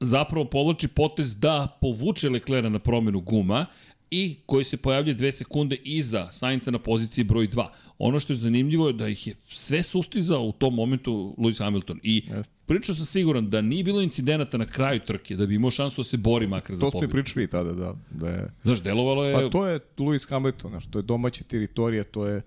zapravo 0.00 0.44
povlači 0.44 0.88
potez 0.88 1.36
da 1.38 1.78
povuče 1.80 2.30
Leclera 2.30 2.68
na 2.68 2.78
promenu 2.78 3.20
guma 3.20 3.66
i 4.10 4.36
koji 4.46 4.64
se 4.64 4.76
pojavlja 4.76 5.14
dve 5.14 5.32
sekunde 5.32 5.76
iza 5.76 6.32
Sainca 6.32 6.70
na 6.70 6.78
poziciji 6.78 7.24
broj 7.24 7.48
2. 7.48 7.66
Ono 7.98 8.20
što 8.20 8.32
je 8.32 8.36
zanimljivo 8.36 8.86
je 8.86 8.92
da 8.92 9.08
ih 9.08 9.26
je 9.26 9.34
sve 9.48 9.82
sustizao 9.82 10.42
u 10.42 10.52
tom 10.52 10.74
momentu 10.74 11.34
Lewis 11.38 11.58
Hamilton 11.58 12.00
i 12.02 12.22
yes. 12.30 12.44
pričao 12.66 12.94
sam 12.94 13.04
siguran 13.04 13.50
da 13.50 13.60
nije 13.60 13.84
bilo 13.84 14.02
incidenata 14.02 14.58
na 14.58 14.66
kraju 14.66 15.00
trke, 15.00 15.36
da 15.36 15.46
bi 15.46 15.54
imao 15.54 15.70
šansu 15.70 16.02
da 16.02 16.04
se 16.04 16.16
bori 16.16 16.46
makar 16.46 16.76
za 16.76 16.80
pobedu. 16.80 16.92
To 16.92 16.98
smo 16.98 17.08
i 17.08 17.22
pričali 17.22 17.50
tada, 17.50 17.72
da. 17.72 17.94
da 18.10 18.28
je... 18.28 18.52
Znaš, 18.62 18.82
delovalo 18.82 19.24
je... 19.24 19.34
Pa 19.34 19.50
to 19.50 19.66
je 19.66 19.80
Lewis 19.96 20.28
Hamilton, 20.28 20.70
znaš, 20.70 20.86
to 20.86 20.98
je 20.98 21.02
domaća 21.02 21.44
teritorija, 21.44 22.04
to 22.04 22.26
je... 22.26 22.42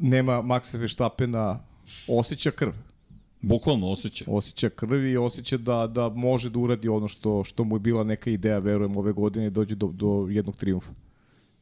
Nema 0.00 0.42
Maxa 0.42 0.78
Verstappena, 0.78 1.60
osjeća 2.08 2.50
krv. 2.50 2.72
Bukvalno 3.40 3.90
osjeća. 3.90 4.24
Osjeća 4.28 4.68
krvi 4.68 5.10
i 5.10 5.16
osjeća 5.16 5.56
da, 5.56 5.86
da 5.86 6.08
može 6.08 6.50
da 6.50 6.58
uradi 6.58 6.88
ono 6.88 7.08
što, 7.08 7.44
što 7.44 7.64
mu 7.64 7.76
je 7.76 7.80
bila 7.80 8.04
neka 8.04 8.30
ideja, 8.30 8.58
verujem, 8.58 8.96
ove 8.96 9.12
godine, 9.12 9.50
dođe 9.50 9.74
do, 9.74 9.86
do 9.86 10.26
jednog 10.30 10.56
triumfa. 10.56 10.90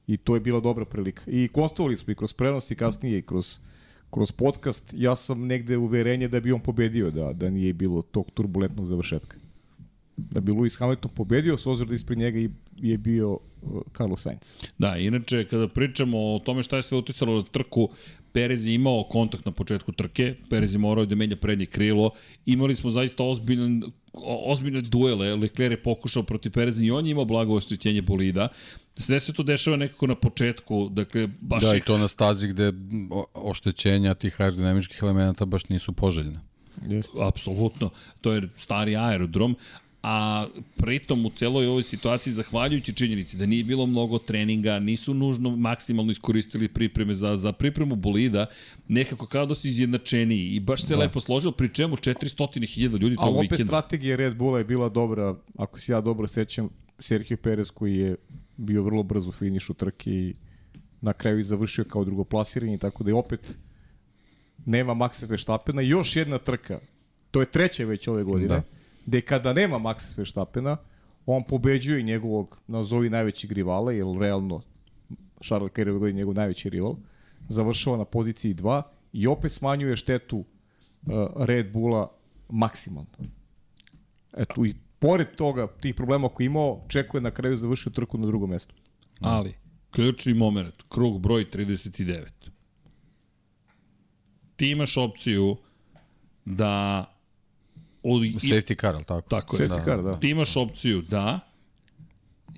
I 0.07 0.17
to 0.17 0.35
je 0.35 0.41
bila 0.41 0.61
dobra 0.61 0.85
prilika. 0.85 1.23
I 1.27 1.49
konstovali 1.49 1.97
smo 1.97 2.13
i 2.13 2.15
kroz 2.15 2.33
prenos 2.33 2.71
i 2.71 2.75
kasnije 2.75 3.19
i 3.19 3.23
kroz, 3.23 3.59
kroz 4.11 4.33
podcast. 4.33 4.95
Ja 4.97 5.17
sam 5.17 5.47
negde 5.47 5.77
uverenje 5.77 6.29
da 6.29 6.41
bi 6.41 6.53
on 6.53 6.61
pobedio, 6.61 7.11
da, 7.11 7.33
da 7.33 7.51
nije 7.51 7.73
bilo 7.73 8.03
tog 8.03 8.31
turbulentnog 8.35 8.87
završetka. 8.87 9.37
Da 10.17 10.41
bi 10.41 10.53
Lewis 10.53 10.79
Hamilton 10.79 11.11
pobedio, 11.15 11.59
s 11.59 11.67
ozor 11.67 11.87
da 11.87 11.95
ispred 11.95 12.19
njega 12.19 12.39
je 12.77 12.99
bio 12.99 13.33
uh, 13.33 13.83
Carlos 13.97 14.23
Sainz. 14.23 14.53
Da, 14.79 14.97
inače, 14.97 15.45
kada 15.49 15.69
pričamo 15.69 16.19
o 16.19 16.39
tome 16.39 16.63
šta 16.63 16.77
je 16.77 16.83
sve 16.83 16.99
uticalo 16.99 17.37
na 17.37 17.43
trku, 17.43 17.89
Perez 18.37 18.67
je 18.67 18.75
imao 18.75 19.05
kontakt 19.05 19.45
na 19.45 19.53
početku 19.53 19.93
trke, 19.93 20.35
Perez 20.51 20.75
je 20.75 20.79
morao 20.79 21.07
da 21.07 21.15
menja 21.15 21.37
prednje 21.37 21.67
krilo, 21.67 22.11
imali 22.47 22.77
smo 22.77 22.91
zaista 22.91 23.25
ozbiljan 23.25 23.83
ozbiljne 24.25 24.81
duele, 24.81 25.35
Leclerc 25.35 25.73
je 25.73 25.83
pokušao 25.83 26.23
protiv 26.23 26.53
Pereza 26.53 26.83
i 26.85 26.91
on 26.91 27.07
je 27.07 27.11
imao 27.11 27.25
blago 27.25 27.55
oštećenje 27.55 28.03
bolida. 28.03 28.49
Sve 28.97 29.21
se 29.21 29.33
to 29.33 29.43
dešava 29.43 29.77
nekako 29.77 30.07
na 30.07 30.15
početku, 30.15 30.89
dakle, 30.89 31.29
baš 31.41 31.65
Da, 31.65 31.77
i 31.77 31.81
to 31.81 31.99
na 31.99 32.09
stazi 32.09 32.49
gde 32.49 32.73
oštećenja 33.35 34.15
tih 34.15 34.41
aerodinamičkih 34.41 34.99
elemenata 35.03 35.45
baš 35.45 35.69
nisu 35.69 35.93
poželjne. 35.93 36.41
Jeste. 36.89 37.19
Apsolutno. 37.21 37.91
To 38.21 38.33
je 38.33 38.49
stari 38.57 38.97
aerodrom, 38.97 39.57
a 40.09 40.47
pritom 40.77 41.27
u 41.27 41.31
celoj 41.31 41.67
ovoj 41.67 41.83
situaciji, 41.83 42.33
zahvaljujući 42.33 42.93
činjenici 42.93 43.37
da 43.37 43.47
nije 43.47 43.65
bilo 43.65 43.87
mnogo 43.87 44.19
treninga, 44.19 44.79
nisu 44.79 45.15
nužno 45.15 45.57
maksimalno 45.57 46.13
iskoristili 46.13 46.69
pripreme 46.69 47.15
za, 47.15 47.37
za 47.37 47.53
pripremu 47.53 47.97
bolida, 47.97 48.47
nekako 48.89 49.27
kao 49.27 49.47
da 49.47 49.55
su 49.55 49.69
izjednačeniji 49.69 50.49
i 50.49 50.61
baš 50.61 50.83
se 50.83 50.95
da. 50.95 51.01
lepo 51.01 51.21
složilo, 51.21 51.53
pri 51.53 51.75
čemu 51.75 51.97
400.000 51.97 53.01
ljudi 53.01 53.17
tog 53.17 53.41
vikenda. 53.41 53.41
A 53.41 53.47
opet 53.47 53.67
strategija 53.67 54.17
Red 54.17 54.37
Bulla 54.37 54.59
je 54.59 54.65
bila 54.65 54.89
dobra, 54.89 55.35
ako 55.59 55.81
se 55.81 55.93
ja 55.93 56.01
dobro 56.01 56.27
sećam, 56.27 56.69
Sergio 56.99 57.37
Perez 57.37 57.71
koji 57.71 57.97
je 57.97 58.17
bio 58.57 58.83
vrlo 58.83 59.03
brzo 59.03 59.29
u 59.29 59.33
finišu 59.33 59.75
trke 59.75 60.11
i 60.11 60.35
na 61.01 61.13
kraju 61.13 61.39
i 61.39 61.45
završio 61.45 61.85
kao 61.85 62.05
drugoplasiranje, 62.05 62.79
tako 62.79 63.05
da 63.05 63.11
je 63.11 63.15
opet 63.15 63.59
nema 64.67 64.95
Maxa 64.95 65.29
Verstappena. 65.29 65.83
Još 65.83 66.17
jedna 66.17 66.39
trka 66.39 66.79
to 67.31 67.41
je 67.41 67.47
treće 67.47 67.85
već 67.85 68.09
ove 68.09 68.23
godine, 68.25 68.49
Da. 68.49 68.76
Gde 69.07 69.21
kada 69.21 69.53
nema 69.53 69.79
Maxa 69.79 70.17
Verstappena, 70.17 70.77
on 71.27 71.45
pobeđuje 71.45 72.03
njegovog, 72.03 72.59
nazovi 72.67 73.11
najvećeg 73.11 73.53
rivala, 73.53 73.93
jer 73.93 74.07
realno 74.21 74.61
Charles 75.41 75.71
Leclerc 75.71 76.03
je 76.07 76.13
njegov 76.13 76.35
najveći 76.35 76.71
rival, 76.71 76.95
završava 77.49 77.97
na 77.97 78.05
poziciji 78.05 78.55
2 78.55 78.83
i 79.13 79.27
opet 79.27 79.53
smanjuje 79.53 79.97
štetu 79.97 80.39
uh, 80.39 80.45
Red 81.37 81.73
Bulla 81.73 82.11
maksimalno. 82.49 83.11
Eto, 84.37 84.65
i 84.65 84.75
pored 84.99 85.35
toga, 85.37 85.67
tih 85.81 85.95
problema 85.95 86.29
koji 86.29 86.47
imao, 86.47 86.85
čekuje 86.89 87.21
na 87.21 87.31
kraju 87.31 87.57
završio 87.57 87.93
trku 87.93 88.19
na 88.19 88.27
drugom 88.27 88.51
mestu. 88.51 88.75
Ali, 89.21 89.55
ključni 89.91 90.35
moment, 90.35 90.75
krug 90.89 91.21
broj 91.21 91.51
39. 91.51 92.25
Ti 94.57 94.71
imaš 94.71 94.97
opciju 94.97 95.57
da 96.45 97.05
i, 98.25 98.35
Safety 98.39 98.81
car, 98.81 98.95
ali 98.95 99.05
tako? 99.05 99.29
tako 99.29 99.57
je. 99.57 99.69
Safety 99.69 99.85
car, 99.85 100.03
da. 100.03 100.21
Ti 100.21 100.29
imaš 100.29 100.57
opciju 100.57 101.03
da 101.03 101.41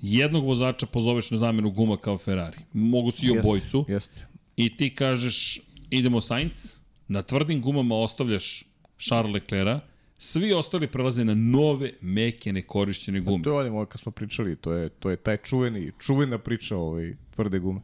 jednog 0.01 0.45
vozača 0.45 0.85
pozoveš 0.85 1.31
na 1.31 1.37
zamenu 1.37 1.71
guma 1.71 1.97
kao 1.97 2.17
Ferrari. 2.17 2.57
Mogu 2.73 3.11
si 3.11 3.25
i 3.25 3.39
obojicu. 3.39 3.85
Jeste. 3.87 4.25
I 4.55 4.77
ti 4.77 4.95
kažeš 4.95 5.61
idemo 5.89 6.21
Sainz, 6.21 6.75
na 7.07 7.21
tvrdim 7.21 7.61
gumama 7.61 7.95
ostavljaš 7.95 8.63
Charles 8.99 9.33
Leclerc, 9.33 9.81
svi 10.17 10.53
ostali 10.53 10.87
prelaze 10.87 11.25
na 11.25 11.35
nove, 11.35 11.91
meke, 12.01 12.53
nekorišćene 12.53 13.19
gume. 13.19 13.43
To 13.43 13.61
je 13.61 13.69
onim 13.69 13.85
kad 13.85 14.01
smo 14.01 14.11
pričali, 14.11 14.55
to 14.55 14.73
je, 14.73 14.89
to 14.89 15.09
je 15.09 15.15
taj 15.15 15.37
čuveni, 15.37 15.91
čuvena 15.99 16.37
priča 16.37 16.77
ovaj, 16.77 17.15
tvrde 17.35 17.59
gume. 17.59 17.81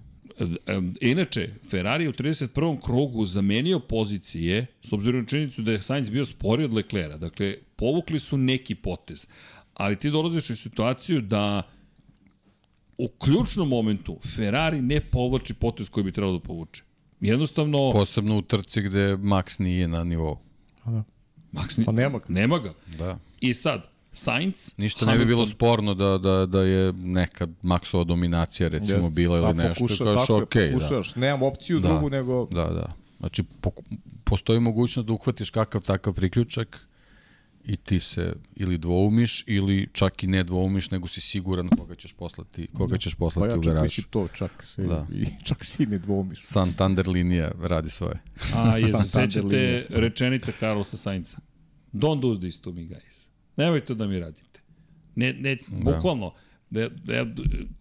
Inače, 1.02 1.50
Ferrari 1.70 2.04
je 2.04 2.10
u 2.10 2.14
31. 2.14 2.48
krugu 2.82 3.26
zamenio 3.26 3.80
pozicije, 3.80 4.66
s 4.82 4.94
obzirom 4.94 5.22
na 5.22 5.28
činjenicu 5.28 5.62
da 5.62 5.72
je 5.72 5.82
Sainz 5.82 6.10
bio 6.10 6.26
spori 6.26 6.64
od 6.64 6.74
Leclerca. 6.74 7.18
Dakle, 7.18 7.56
povukli 7.76 8.20
su 8.20 8.38
neki 8.38 8.76
potez. 8.76 9.28
Ali 9.74 9.96
ti 9.96 10.10
dolaziš 10.10 10.50
u 10.50 10.56
situaciju 10.56 11.22
da 11.22 11.62
u 12.98 13.08
ključnom 13.10 13.70
momentu 13.70 14.20
Ferrari 14.36 14.82
ne 14.82 15.02
povlači 15.02 15.54
potez 15.54 15.90
koji 15.90 16.04
bi 16.04 16.12
trebalo 16.12 16.34
da 16.34 16.44
povuče. 16.44 16.84
Jednostavno, 17.22 17.92
Posebno 17.92 18.38
u 18.38 18.42
trci 18.42 18.82
gde 18.82 19.00
Max 19.16 19.62
nije 19.62 19.88
na 19.88 20.04
nivou. 20.04 20.38
Max, 21.54 21.78
ni- 21.78 21.86
Pa 21.86 21.92
nema 21.92 22.20
ga. 22.20 22.26
nema 22.30 22.60
ga. 22.60 22.74
Da. 22.98 23.20
I 23.40 23.54
sad, 23.54 23.90
Sainz, 24.16 24.74
Ništa 24.78 25.06
ne 25.06 25.18
bi 25.18 25.26
bilo 25.26 25.48
sporno 25.48 25.94
da, 25.94 26.18
da, 26.18 26.46
da 26.46 26.62
je 26.62 26.94
neka 26.94 27.48
Maxova 27.64 28.04
dominacija 28.04 28.70
recimo 28.70 28.98
Jeste. 28.98 29.12
bila 29.12 29.38
ili 29.38 29.46
Pa 29.46 29.54
nešto, 29.54 29.86
pokuša- 29.86 30.04
kažeš 30.06 30.22
tako 30.22 30.34
je, 30.34 30.44
okej, 30.44 30.68
da. 30.68 30.74
pokušaš. 30.74 31.16
Nemam 31.16 31.42
opciju 31.44 31.80
Da. 31.80 31.88
drugu, 31.88 32.10
nego 32.10 32.46
Da, 32.46 32.64
da. 32.66 32.94
Znači, 33.20 33.44
poku, 33.62 33.84
postoji 34.24 34.60
mogućnost 34.60 35.08
da 35.08 35.14
uhvatiš 35.14 35.50
kakav 35.50 35.82
takav 35.82 36.14
priključak 36.14 36.88
i 37.66 37.78
ti 37.78 38.00
se 38.00 38.34
ili 38.56 38.78
dvoumiš 38.78 39.44
ili 39.48 39.88
čak 39.94 40.24
i 40.24 40.28
ne 40.28 40.44
dvoumiš, 40.44 40.92
nego 40.92 41.08
si 41.08 41.22
siguran 41.22 41.68
koga 41.70 41.96
ćeš 41.96 42.14
poslati, 42.14 42.68
koga 42.68 42.98
ćeš 42.98 43.14
pa 43.14 43.20
poslati 43.20 43.50
ja 43.50 43.58
u 43.58 43.62
garažu. 43.62 43.84
misli 43.84 44.04
to, 44.04 44.28
čak 44.30 44.64
se, 44.64 44.82
Da. 44.84 45.08
i, 45.12 45.26
čak 45.44 45.66
si 45.66 45.86
ne 45.86 45.98
dvomiš. 46.00 46.40
Santander 46.42 47.08
linija 47.08 47.52
radi 47.62 47.90
svoje. 47.90 48.20
a 48.56 48.78
je 48.78 48.88
se 48.88 49.04
sećate 49.04 49.86
rečenica 49.90 50.52
Carlosa 50.60 50.98
Sainza. 50.98 51.38
Don't 51.94 52.20
do 52.22 52.36
this 52.38 52.58
to 52.58 52.72
me, 52.72 52.82
guys. 52.82 53.15
Nemojte 53.58 53.96
da 53.96 54.08
mi 54.08 54.20
radite. 54.20 54.60
Ne, 55.16 55.34
ne, 55.34 55.58
bukvalno. 55.68 56.34
Ne, 56.70 56.90
ne, 57.06 57.26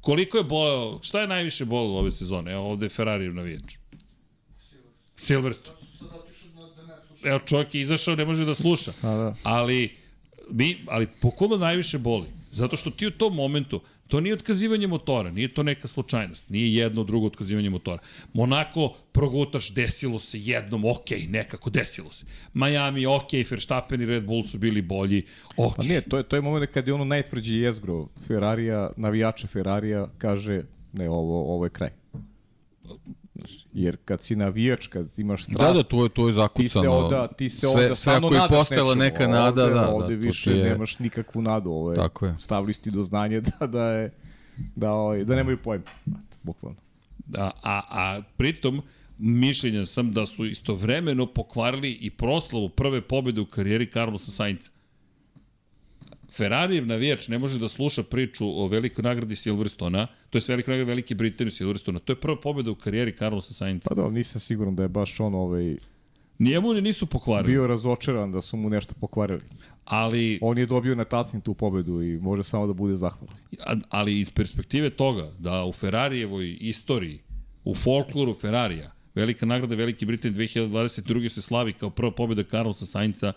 koliko 0.01 0.39
je 0.39 0.45
boleo, 0.45 1.01
šta 1.03 1.21
je 1.21 1.29
najviše 1.29 1.65
bolelo 1.65 1.99
ove 1.99 2.11
sezone? 2.11 2.53
Evo 2.53 2.71
ovde 2.71 2.87
je 2.87 2.91
Ferrari 2.91 3.33
navijač. 3.33 3.77
Silverstone. 5.17 5.79
Evo 7.25 7.39
čovjek 7.39 7.75
je 7.75 7.81
izašao, 7.81 8.17
ne 8.17 8.25
može 8.25 8.45
da 8.45 8.55
sluša. 8.55 8.93
A, 9.03 9.17
da. 9.17 9.35
Ali, 9.43 9.97
mi, 10.51 10.85
ali 10.87 11.09
bukvalno 11.23 11.57
najviše 11.57 11.99
boli. 11.99 12.29
Zato 12.53 12.77
što 12.77 12.91
ti 12.91 13.07
u 13.07 13.11
tom 13.11 13.35
momentu, 13.35 13.81
to 14.09 14.21
nije 14.21 14.35
otkazivanje 14.35 14.87
motora, 14.87 15.31
nije 15.31 15.55
to 15.55 15.63
neka 15.63 15.89
slučajnost, 15.89 16.49
nije 16.49 16.75
jedno 16.75 17.05
drugo 17.05 17.27
otkazivanje 17.27 17.71
motora. 17.71 18.03
Monako 18.33 18.97
progutaš, 19.13 19.75
desilo 19.75 20.21
se 20.21 20.41
jednom, 20.41 20.85
ok, 20.85 21.11
nekako 21.29 21.71
desilo 21.71 22.13
se. 22.13 22.27
Miami, 22.55 23.07
ok, 23.07 23.33
Verstappen 23.51 24.03
i 24.03 24.07
Red 24.07 24.25
Bull 24.25 24.43
su 24.43 24.59
bili 24.59 24.83
bolji, 24.83 25.25
ok. 25.57 25.77
Pa 25.77 25.83
nije, 25.83 26.01
to 26.01 26.17
je, 26.17 26.23
to 26.23 26.37
je 26.37 26.43
moment 26.43 26.71
kad 26.73 26.89
je 26.89 26.95
ono 26.95 27.05
najtvrđi 27.05 27.55
jezgro 27.55 28.09
Ferrarija, 28.27 28.91
navijača 28.97 29.47
Ferrarija, 29.47 30.09
kaže, 30.19 30.63
ne, 30.93 31.11
ovo, 31.11 31.55
ovo 31.55 31.65
je 31.67 31.71
kraj. 31.71 31.91
Znaš, 33.35 33.51
Jer 33.73 33.97
kad 34.05 34.23
si 34.23 34.36
navijač, 34.36 34.86
kad 34.86 35.19
imaš 35.19 35.44
strast, 35.44 35.61
Da, 35.61 35.73
da, 35.73 35.82
to 35.82 36.02
je, 36.02 36.09
to 36.09 36.28
je 36.28 36.32
zakucano. 36.32 36.62
ti 36.62 36.69
se 36.70 36.89
onda, 36.89 37.27
ti 37.28 37.48
se 37.48 37.56
sve, 37.56 37.69
onda 37.69 37.82
sve 37.82 37.97
stvarno 37.97 38.27
ako 38.28 38.55
je 38.55 38.61
nečemu. 38.77 38.94
neka 38.94 39.28
nada, 39.28 39.62
ovde, 39.62 39.74
da, 39.74 39.89
ovde 39.89 40.16
da, 40.16 40.23
više 40.23 40.51
ti 40.52 40.56
je- 40.56 40.65
nemaš 40.65 40.98
nikakvu 40.98 41.43
nadu. 41.43 41.70
Ovo 41.70 41.90
je, 41.93 41.97
Tako 41.97 42.27
je. 42.27 42.35
Stavili 42.39 42.74
ste 42.74 42.90
do 42.90 43.02
znanja 43.02 43.40
da, 43.51 43.66
da, 43.66 43.85
je, 43.85 44.12
da, 44.77 44.93
ovaj, 44.93 45.24
da 45.24 45.36
nemaju 45.36 45.59
pojma. 45.59 45.85
Bukvalno. 46.43 46.78
A, 47.35 47.51
a, 47.62 47.81
a 47.90 48.23
pritom, 48.36 48.82
mišljenja 49.19 49.86
sam 49.86 50.12
da 50.12 50.27
su 50.27 50.44
istovremeno 50.44 51.27
pokvarili 51.27 51.93
i 51.93 52.11
proslavu 52.11 52.69
prve 52.69 53.01
pobjede 53.01 53.40
u 53.40 53.47
karijeri 53.47 53.86
Carlosa 53.86 54.31
Sainca. 54.31 54.70
Ferrarijev 56.36 56.86
navijač 56.86 57.28
ne 57.28 57.39
može 57.39 57.59
da 57.59 57.69
sluša 57.69 58.02
priču 58.02 58.62
o 58.62 58.66
velikoj 58.66 59.02
nagradi 59.02 59.36
Silverstona, 59.36 60.06
to 60.31 60.39
je 60.39 60.43
velikoj 60.48 60.73
nagradi 60.73 60.89
Velike 60.89 61.15
Britanije 61.15 61.51
Silverstona. 61.52 61.98
To 61.98 62.12
je 62.12 62.20
prva 62.20 62.40
pobjeda 62.40 62.70
u 62.70 62.74
karijeri 62.74 63.12
Carlosa 63.12 63.55
Sainca. 63.55 63.89
Pa 63.89 63.94
da, 63.94 64.11
nisam 64.11 64.40
siguran 64.40 64.77
da 64.77 64.82
je 64.82 64.89
baš 64.89 65.20
on 65.20 65.35
ovaj, 65.35 65.77
Njemu 66.39 66.73
ni 66.73 66.81
nisu 66.81 67.06
pokvarili, 67.06 67.52
bio 67.52 67.66
razočaran 67.66 68.32
da 68.32 68.40
su 68.40 68.56
mu 68.56 68.70
nešto 68.70 68.94
pokvarili. 69.01 69.40
ali, 69.85 70.39
On 70.43 70.59
je 70.59 70.66
dobio 70.66 70.94
na 70.94 71.05
tacni 71.05 71.40
tu 71.40 71.55
pobedu 71.55 72.02
i 72.02 72.19
može 72.19 72.43
samo 72.43 72.66
da 72.66 72.73
bude 72.73 72.97
zahvalan. 72.97 73.36
ali 73.89 74.20
iz 74.20 74.31
perspektive 74.31 74.90
toga 74.90 75.32
da 75.39 75.65
u 75.65 75.73
Ferrarijevoj 75.73 76.56
istoriji, 76.61 77.20
u 77.65 77.74
folkloru 77.74 78.35
Ferrarija, 78.35 78.93
velika 79.15 79.47
nagrada 79.47 79.77
Velike 79.77 80.06
Britanije 80.06 80.48
2022. 80.48 81.28
se 81.28 81.43
slavi 81.43 81.73
kao 81.73 81.90
prva 81.90 82.11
pobjeda 82.11 82.44
Carlosa 82.44 82.86
Sainca, 82.86 83.32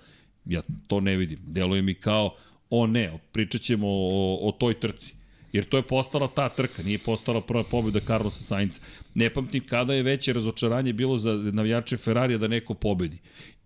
ja 0.46 0.62
to 0.88 1.00
ne 1.00 1.16
vidim. 1.16 1.40
Deluje 1.48 1.82
mi 1.82 1.94
kao, 1.94 2.36
o 2.70 2.88
ne, 2.88 3.20
pričat 3.32 3.62
ćemo 3.62 3.88
o, 3.90 4.40
o 4.42 4.52
toj 4.52 4.80
trci. 4.80 5.14
Jer 5.54 5.66
to 5.66 5.78
je 5.78 5.84
postala 5.84 6.28
ta 6.28 6.50
trka, 6.50 6.84
nije 6.84 7.00
postala 7.00 7.42
prva 7.42 7.64
pobjeda 7.64 8.00
Carlosa 8.00 8.44
Sainca. 8.44 8.82
Ne 9.14 9.30
pamtim 9.30 9.64
kada 9.68 9.94
je 9.94 10.04
veće 10.04 10.34
razočaranje 10.34 10.94
bilo 10.94 11.18
za 11.18 11.34
navijače 11.34 11.98
Ferrarija 11.98 12.38
da 12.38 12.48
neko 12.48 12.74
pobedi. 12.74 13.18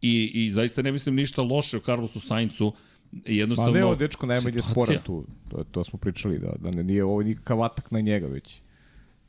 I, 0.02 0.32
I 0.34 0.52
zaista 0.52 0.82
ne 0.82 0.92
mislim 0.92 1.16
ništa 1.16 1.42
loše 1.42 1.78
o 1.78 1.80
Carlosu 1.80 2.20
Saincu, 2.20 2.74
Pa 3.12 3.32
jednostavno... 3.32 3.72
ne, 3.72 3.86
ovo 3.86 3.96
dečko 3.96 4.26
najmanje 4.26 4.62
sporan 4.62 4.98
tu. 5.04 5.26
To, 5.50 5.64
to 5.64 5.84
smo 5.84 6.00
pričali, 6.00 6.40
da, 6.40 6.54
da 6.60 6.72
ne, 6.72 6.84
nije 6.84 7.04
ovo 7.04 7.24
nikakav 7.24 7.64
atak 7.64 7.92
na 7.92 8.00
njega, 8.00 8.28
već 8.28 8.62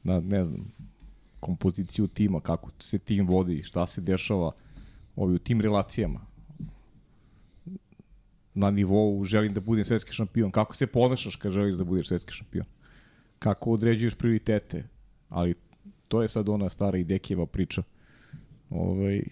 na, 0.03 0.20
ne 0.20 0.44
znam, 0.44 0.73
kompoziciju 1.40 2.07
tima, 2.07 2.40
kako 2.40 2.70
se 2.78 2.99
tim 2.99 3.27
vodi, 3.27 3.62
šta 3.62 3.86
se 3.86 4.01
dešava 4.01 4.53
ovi, 5.16 5.35
u 5.35 5.39
tim 5.39 5.61
relacijama. 5.61 6.20
Na 8.54 8.70
nivou 8.70 9.24
želim 9.24 9.54
da 9.54 9.60
budem 9.60 9.84
svetski 9.84 10.12
šampion. 10.12 10.50
Kako 10.50 10.76
se 10.76 10.86
ponašaš 10.86 11.36
kad 11.36 11.52
želiš 11.52 11.76
da 11.76 11.84
budeš 11.84 12.08
svetski 12.08 12.32
šampion? 12.32 12.66
Kako 13.38 13.70
određuješ 13.70 14.14
prioritete? 14.14 14.84
Ali 15.28 15.54
to 16.08 16.22
je 16.22 16.28
sad 16.28 16.48
ona 16.48 16.68
stara 16.68 16.98
i 16.98 17.04
Dekijeva 17.04 17.46
priča. 17.46 17.82
Ovaj, 18.70 19.22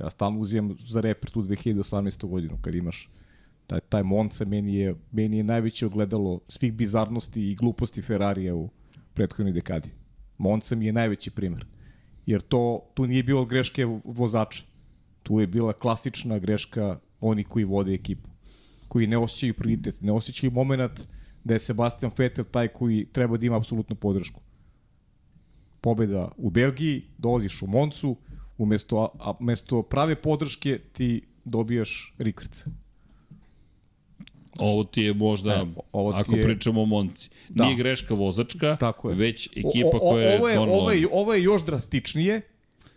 ja 0.00 0.10
stalno 0.10 0.40
uzimam 0.40 0.76
za 0.78 1.00
reper 1.00 1.30
tu 1.30 1.42
2018. 1.42 2.26
godinu, 2.26 2.58
kad 2.62 2.74
imaš 2.74 3.08
taj, 3.66 3.80
taj 3.80 4.02
Monza 4.02 4.44
meni 4.44 4.74
je, 4.74 4.94
meni 5.12 5.36
je 5.36 5.44
najveće 5.44 5.86
ogledalo 5.86 6.40
svih 6.48 6.72
bizarnosti 6.72 7.50
i 7.50 7.54
gluposti 7.54 8.02
Ferrarija 8.02 8.54
u 8.54 8.68
prethodnoj 9.14 9.52
dekadi. 9.52 9.88
Monza 10.38 10.76
mi 10.76 10.86
je 10.86 10.92
najveći 10.92 11.30
primer. 11.30 11.66
Jer 12.26 12.40
to, 12.40 12.90
tu 12.94 13.06
nije 13.06 13.22
bilo 13.22 13.44
greške 13.44 13.84
vozača. 14.04 14.64
Tu 15.22 15.40
je 15.40 15.46
bila 15.46 15.72
klasična 15.72 16.38
greška 16.38 16.98
oni 17.20 17.44
koji 17.44 17.64
vode 17.64 17.94
ekipu. 17.94 18.28
Koji 18.92 19.06
ne 19.06 19.16
osjećaju 19.18 19.54
prioritet, 19.54 20.00
ne 20.00 20.12
osjećaju 20.12 20.50
moment 20.50 21.00
da 21.44 21.54
je 21.54 21.60
Sebastian 21.60 22.12
Vettel 22.18 22.44
taj 22.44 22.68
koji 22.68 23.06
treba 23.06 23.36
da 23.36 23.46
ima 23.46 23.56
apsolutnu 23.56 23.96
podršku. 23.96 24.40
Pobeda 25.80 26.28
u 26.36 26.50
Belgiji, 26.50 27.02
dolaziš 27.18 27.62
u 27.62 27.66
Moncu, 27.66 28.16
umesto, 28.58 29.08
a, 29.20 29.32
umesto 29.40 29.82
prave 29.84 30.14
podrške 30.16 30.78
ti 30.92 31.08
dobijaš 31.44 32.14
rikvrce. 32.18 32.64
Ovo 34.58 34.84
ti 34.84 35.02
je 35.02 35.14
možda, 35.14 35.52
E, 35.52 35.64
ovo 35.92 36.12
ti 36.12 36.18
ako 36.18 36.36
je- 36.36 36.42
pričamo 36.42 36.82
o 36.82 36.86
Monci, 36.86 37.30
Da. 37.48 37.64
nije 37.64 37.76
greška 37.76 38.14
vozačka, 38.14 38.76
Tako 38.76 39.10
je. 39.10 39.16
već 39.16 39.46
ekipa 39.48 39.88
O- 39.88 39.96
o- 39.96 40.00
koja 40.00 40.24
je 40.24 40.38
ovo 40.38 40.48
je, 40.48 40.58
ovo 40.60 40.90
je, 40.90 41.08
ovo 41.12 41.34
je 41.34 41.42
još 41.42 41.64
drastičnije, 41.64 42.40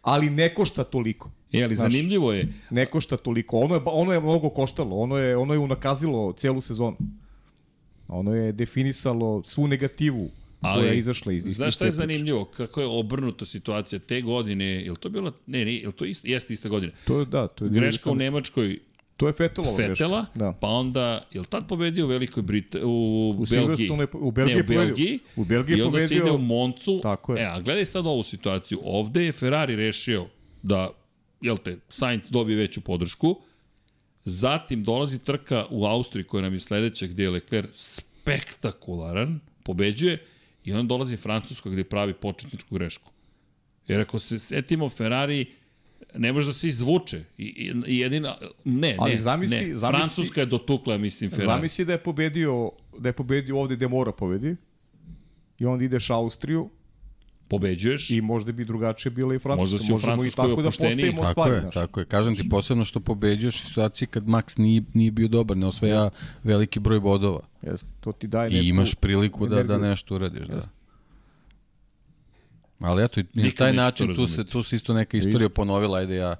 ali 0.01 0.29
ne 0.29 0.53
košta 0.53 0.83
toliko. 0.83 1.31
E, 1.55 1.63
ali 1.63 1.75
Znaš, 1.75 1.91
zanimljivo 1.91 2.33
je, 2.33 2.53
Ne 2.69 2.85
košta 2.85 3.17
toliko. 3.17 3.59
Ono 3.59 3.75
je, 3.75 3.81
ono 3.85 4.13
je 4.13 4.19
mnogo 4.19 4.49
koštalo. 4.49 4.95
Ono 4.95 5.17
je, 5.17 5.37
ono 5.37 5.53
je 5.53 5.59
unakazilo 5.59 6.33
celu 6.33 6.61
sezonu. 6.61 6.97
Ono 8.07 8.35
je 8.35 8.51
definisalo 8.51 9.43
svu 9.43 9.67
negativu 9.67 10.29
koja 10.61 10.83
je 10.83 10.89
ali, 10.89 10.97
izašla 10.97 11.33
iz, 11.33 11.45
iz 11.45 11.55
znaš 11.55 11.75
šta 11.75 11.85
je 11.85 11.91
priče. 11.91 11.97
zanimljivo? 11.97 12.45
Kako 12.45 12.81
je 12.81 12.87
obrnuta 12.87 13.45
situacija 13.45 13.99
te 13.99 14.21
godine, 14.21 14.65
je 14.65 14.91
li 14.91 14.97
to 14.97 15.09
bilo, 15.09 15.31
ne, 15.47 15.65
ne, 15.65 15.75
je 15.75 15.87
li 15.87 15.93
to 15.93 16.05
ist, 16.05 16.25
jeste 16.25 16.53
ista 16.53 16.69
godina? 16.69 16.91
To 17.05 17.19
je, 17.19 17.25
da, 17.25 17.47
to 17.47 17.65
je 17.65 17.69
Greška 17.69 18.09
u 18.09 18.13
2018. 18.13 18.17
Nemačkoj 18.17 18.79
To 19.17 19.27
je 19.27 19.33
Fetelova 19.33 19.75
Fetela, 19.77 20.19
greška. 20.21 20.39
Da. 20.39 20.51
pa 20.51 20.67
onda, 20.67 21.27
je 21.31 21.39
li 21.39 21.47
tad 21.47 21.67
pobedio 21.67 22.05
u 22.05 22.07
Velikoj 22.07 22.43
Brita 22.43 22.79
u, 22.83 23.29
U 23.29 23.45
Belgiji? 23.45 23.87
Je 23.87 24.07
u 24.13 24.31
Belgiji 24.31 24.55
ne, 24.55 24.61
u 24.61 24.65
pobedio. 24.65 24.85
Belgiji. 24.85 25.19
U 25.35 25.45
Belgiji 25.45 25.73
je 25.73 25.79
I 25.79 25.81
onda 25.81 25.99
se 25.99 26.05
pobedio- 26.05 26.23
ide 26.23 26.31
u 26.31 26.37
Moncu. 26.37 26.99
Tako 27.03 27.35
je. 27.35 27.41
E, 27.41 27.45
a 27.45 27.59
gledaj 27.59 27.85
sad 27.85 28.05
ovu 28.05 28.23
situaciju. 28.23 28.79
Ovde 28.83 29.25
je 29.25 29.31
Ferrari 29.31 29.75
rešio 29.75 30.25
da, 30.63 30.89
jel 31.45 31.57
te, 31.57 31.77
Sainz 31.89 32.29
dobije 32.29 32.57
veću 32.57 32.81
podršku. 32.81 33.35
Zatim 34.25 34.83
dolazi 34.83 35.19
trka 35.19 35.65
u 35.69 35.85
Austriji 35.85 36.23
koja 36.23 36.41
nam 36.41 36.53
je 36.53 36.59
sledeća 36.59 37.07
gde 37.07 37.23
je 37.23 37.29
Leclerc 37.29 37.69
spektakularan, 37.75 39.39
pobeđuje 39.63 40.25
i 40.63 40.73
onda 40.73 40.87
dolazi 40.87 41.17
Francuska 41.17 41.69
gde 41.69 41.83
pravi 41.83 42.13
početničku 42.13 42.75
grešku. 42.75 43.11
Jer 43.87 44.01
ako 44.01 44.19
se 44.19 44.39
setimo 44.39 44.89
Ferrari, 44.89 45.45
ne 46.15 46.33
može 46.33 46.47
da 46.47 46.53
se 46.53 46.67
izvuče. 46.67 47.23
I, 47.37 47.43
i, 47.43 47.73
i 47.87 47.99
jedina, 47.99 48.37
ne, 48.63 48.95
Ali 48.99 49.11
ne, 49.11 49.17
zamisli- 49.17 49.67
ne. 49.67 49.75
zamisli- 49.75 49.87
Francuska 49.89 50.41
je 50.41 50.45
dotukla, 50.45 50.97
mislim, 50.97 51.29
Ferrari. 51.29 51.45
Zamisli 51.47 51.85
da 51.85 51.91
je 51.91 52.03
pobedio, 52.03 52.71
da 52.99 53.09
je 53.09 53.13
pobedio 53.13 53.59
ovde 53.59 53.75
gde 53.75 53.87
mora 53.87 54.11
pobedi. 54.11 54.55
I 55.59 55.65
onda 55.65 55.85
ideš 55.85 56.09
Austriju 56.09 56.69
Pobeđuješ. 57.47 58.09
i 58.09 58.21
možda 58.21 58.51
bi 58.51 58.65
drugačije 58.65 59.11
bila 59.11 59.35
i 59.35 59.39
Francuska. 59.39 59.61
Možda 59.61 59.77
si 59.77 59.93
u 59.93 59.97
Francuskoj 59.97 60.27
i 60.27 60.49
tako 60.49 60.61
da 60.61 60.67
opušteniji. 60.67 61.15
postavimo 61.15 61.21
Tako 61.21 61.31
stvari. 61.31 61.51
je, 61.51 61.61
znaš. 61.61 61.73
tako 61.73 61.99
je. 61.99 62.05
Kažem 62.05 62.35
ti 62.35 62.49
posebno 62.49 62.85
što 62.85 62.99
pobeđuješ 62.99 63.61
u 63.61 63.65
situaciji 63.65 64.07
kad 64.07 64.23
Max 64.23 64.59
nije, 64.59 64.83
nije 64.93 65.11
bio 65.11 65.27
dobar, 65.27 65.57
ne 65.57 65.67
osvaja 65.67 66.09
veliki 66.43 66.79
broj 66.79 66.99
bodova. 66.99 67.39
Jeste, 67.61 67.87
to 67.99 68.11
ti 68.11 68.27
daje 68.27 68.51
I 68.51 68.53
neku 68.53 68.65
imaš 68.65 68.95
priliku 68.95 69.47
da, 69.47 69.63
da 69.63 69.77
nešto 69.77 70.15
uradiš, 70.15 70.47
da. 70.47 70.61
Ali 72.79 73.03
eto, 73.03 73.19
i 73.19 73.25
na 73.33 73.51
taj 73.57 73.73
način 73.73 74.15
tu 74.15 74.27
se, 74.27 74.45
tu 74.45 74.63
se 74.63 74.75
isto 74.75 74.93
neka 74.93 75.17
istorija 75.17 75.49
ponovila, 75.49 75.97
ajde 75.97 76.15
ja, 76.15 76.35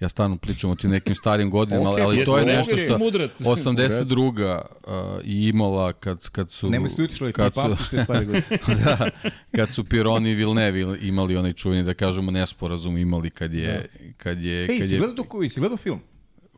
ja 0.00 0.08
stvarno 0.08 0.36
pričam 0.36 0.70
o 0.70 0.74
tim 0.74 0.90
nekim 0.90 1.14
starim 1.14 1.50
godinama, 1.50 1.90
ali, 1.90 2.02
ali 2.02 2.24
to 2.24 2.38
je 2.38 2.46
nešto 2.46 2.76
sa 2.76 2.98
mudrac. 2.98 3.40
82. 3.40 4.60
Uh, 4.86 4.94
i 5.24 5.48
Imola 5.48 5.92
kad, 5.92 6.28
kad 6.28 6.52
su... 6.52 6.70
Nemoj 6.70 6.90
se 6.90 7.02
utišali, 7.02 7.32
ti 7.32 7.36
kad 7.36 7.54
su, 7.54 7.96
stvari 8.02 8.26
godine. 8.26 8.44
da, 8.84 9.10
kad 9.56 9.74
su 9.74 9.84
Pironi 9.84 10.30
i 10.30 10.34
Villeneuve 10.34 10.98
imali 11.02 11.36
onaj 11.36 11.52
čuveni, 11.52 11.82
da 11.82 11.94
kažemo, 11.94 12.30
nesporazum 12.30 12.98
imali 12.98 13.30
kad 13.30 13.54
je... 13.54 13.88
Kad 14.16 14.42
je, 14.42 14.62
Ej, 14.62 14.78
kad 14.78 14.88
si 14.88 14.94
je 14.94 14.98
gledao, 14.98 15.24
to, 15.24 15.48
si 15.50 15.60
gledao 15.60 15.76
film? 15.76 16.00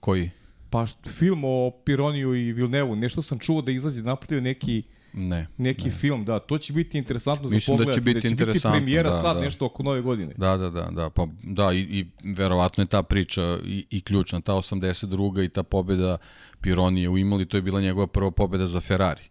koji? 0.02 0.31
Pa 0.70 0.86
film 1.06 1.44
o 1.44 1.70
Pironiju 1.85 2.35
i 2.35 2.52
Vilnevu, 2.52 2.97
nešto 2.97 3.23
sam 3.23 3.39
čuo 3.39 3.62
da 3.62 3.73
izlazi 3.73 4.02
napravio 4.02 4.40
neki 4.40 4.82
Ne. 5.12 5.47
neki 5.56 5.90
film, 5.90 6.24
da, 6.24 6.39
to 6.39 6.59
će 6.59 6.72
biti 6.72 6.98
interesantno 6.98 7.48
za 7.48 7.55
Mislim 7.55 7.76
da 7.76 7.84
će 7.84 7.86
pogledati, 7.86 8.05
biti 8.05 8.14
da 8.14 8.20
će 8.20 8.28
interesantno, 8.28 8.70
biti 8.70 8.84
premijera 8.84 9.10
da, 9.10 9.20
sad 9.20 9.36
da. 9.36 9.43
nešto 9.43 9.66
oko 9.66 9.82
nove 9.82 10.01
godine. 10.01 10.34
Da, 10.36 10.56
da, 10.56 10.70
da, 10.70 10.89
da, 10.90 11.10
pa 11.10 11.26
da 11.43 11.72
i, 11.72 11.78
i 11.78 12.06
verovatno 12.36 12.82
je 12.82 12.89
ta 12.89 13.02
priča 13.02 13.59
i, 13.64 13.86
i 13.90 14.01
ključna, 14.01 14.40
ta 14.40 14.52
82. 14.52 15.44
i 15.44 15.48
ta 15.48 15.62
pobjeda 15.62 16.16
Pironije 16.60 17.09
u 17.09 17.18
Imoli, 17.18 17.47
to 17.47 17.56
je 17.56 17.62
bila 17.62 17.80
njegova 17.80 18.06
prva 18.06 18.30
pobjeda 18.30 18.66
za 18.66 18.80
Ferrari. 18.80 19.22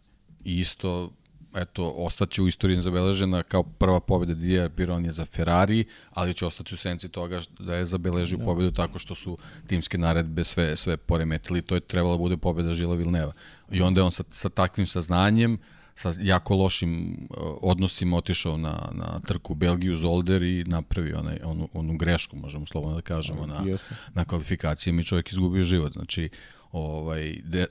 I 0.44 0.60
isto, 0.60 1.12
eto, 1.56 1.90
ostaće 1.90 2.42
u 2.42 2.48
istoriji 2.48 2.82
zabeležena 2.82 3.44
kao 3.44 3.64
prva 3.64 4.00
pobjeda 4.00 4.34
Didier 4.34 4.70
Pironije 4.70 5.12
za 5.12 5.26
Ferrari, 5.26 5.86
ali 6.14 6.34
će 6.34 6.46
ostati 6.46 6.74
u 6.74 6.78
senci 6.78 7.10
toga 7.10 7.40
da 7.60 7.76
je 7.76 7.86
zabeležio 7.86 8.38
da. 8.38 8.46
pobjedu 8.46 8.72
tako 8.72 9.00
što 9.00 9.16
su 9.16 9.38
timske 9.68 9.98
naredbe 9.98 10.44
sve, 10.44 10.76
sve 10.76 10.98
poremetili. 10.98 11.62
To 11.62 11.76
je 11.76 11.82
trebalo 11.82 12.14
da 12.14 12.18
bude 12.18 12.38
pobjeda 12.38 12.74
Žila 12.74 12.96
Vilneva. 12.96 13.32
I 13.72 13.82
onda 13.82 14.00
je 14.00 14.04
on 14.04 14.12
sa, 14.12 14.24
sa 14.32 14.50
takvim 14.50 14.88
saznanjem, 14.88 15.58
sa 15.96 16.14
jako 16.22 16.56
lošim 16.56 17.18
uh, 17.30 17.38
odnosima 17.62 18.18
otišao 18.18 18.58
na, 18.58 18.90
na 18.92 19.20
trku 19.28 19.56
Belgiju 19.56 19.98
Zolder 19.98 20.44
i 20.44 20.64
napravio 20.64 21.20
onaj, 21.20 21.38
onu, 21.44 21.70
onu 21.74 21.98
grešku, 21.98 22.36
možemo 22.36 22.66
slobodno 22.66 22.96
da 22.96 23.02
kažemo, 23.02 23.46
na, 23.46 23.64
Jeste. 23.66 23.96
na 24.14 24.26
kvalifikacijama 24.26 25.02
i 25.02 25.04
čovjek 25.04 25.32
izgubio 25.32 25.64
život. 25.64 25.94
Znači, 25.94 26.30
ovaj, 26.72 27.42
de, 27.44 27.66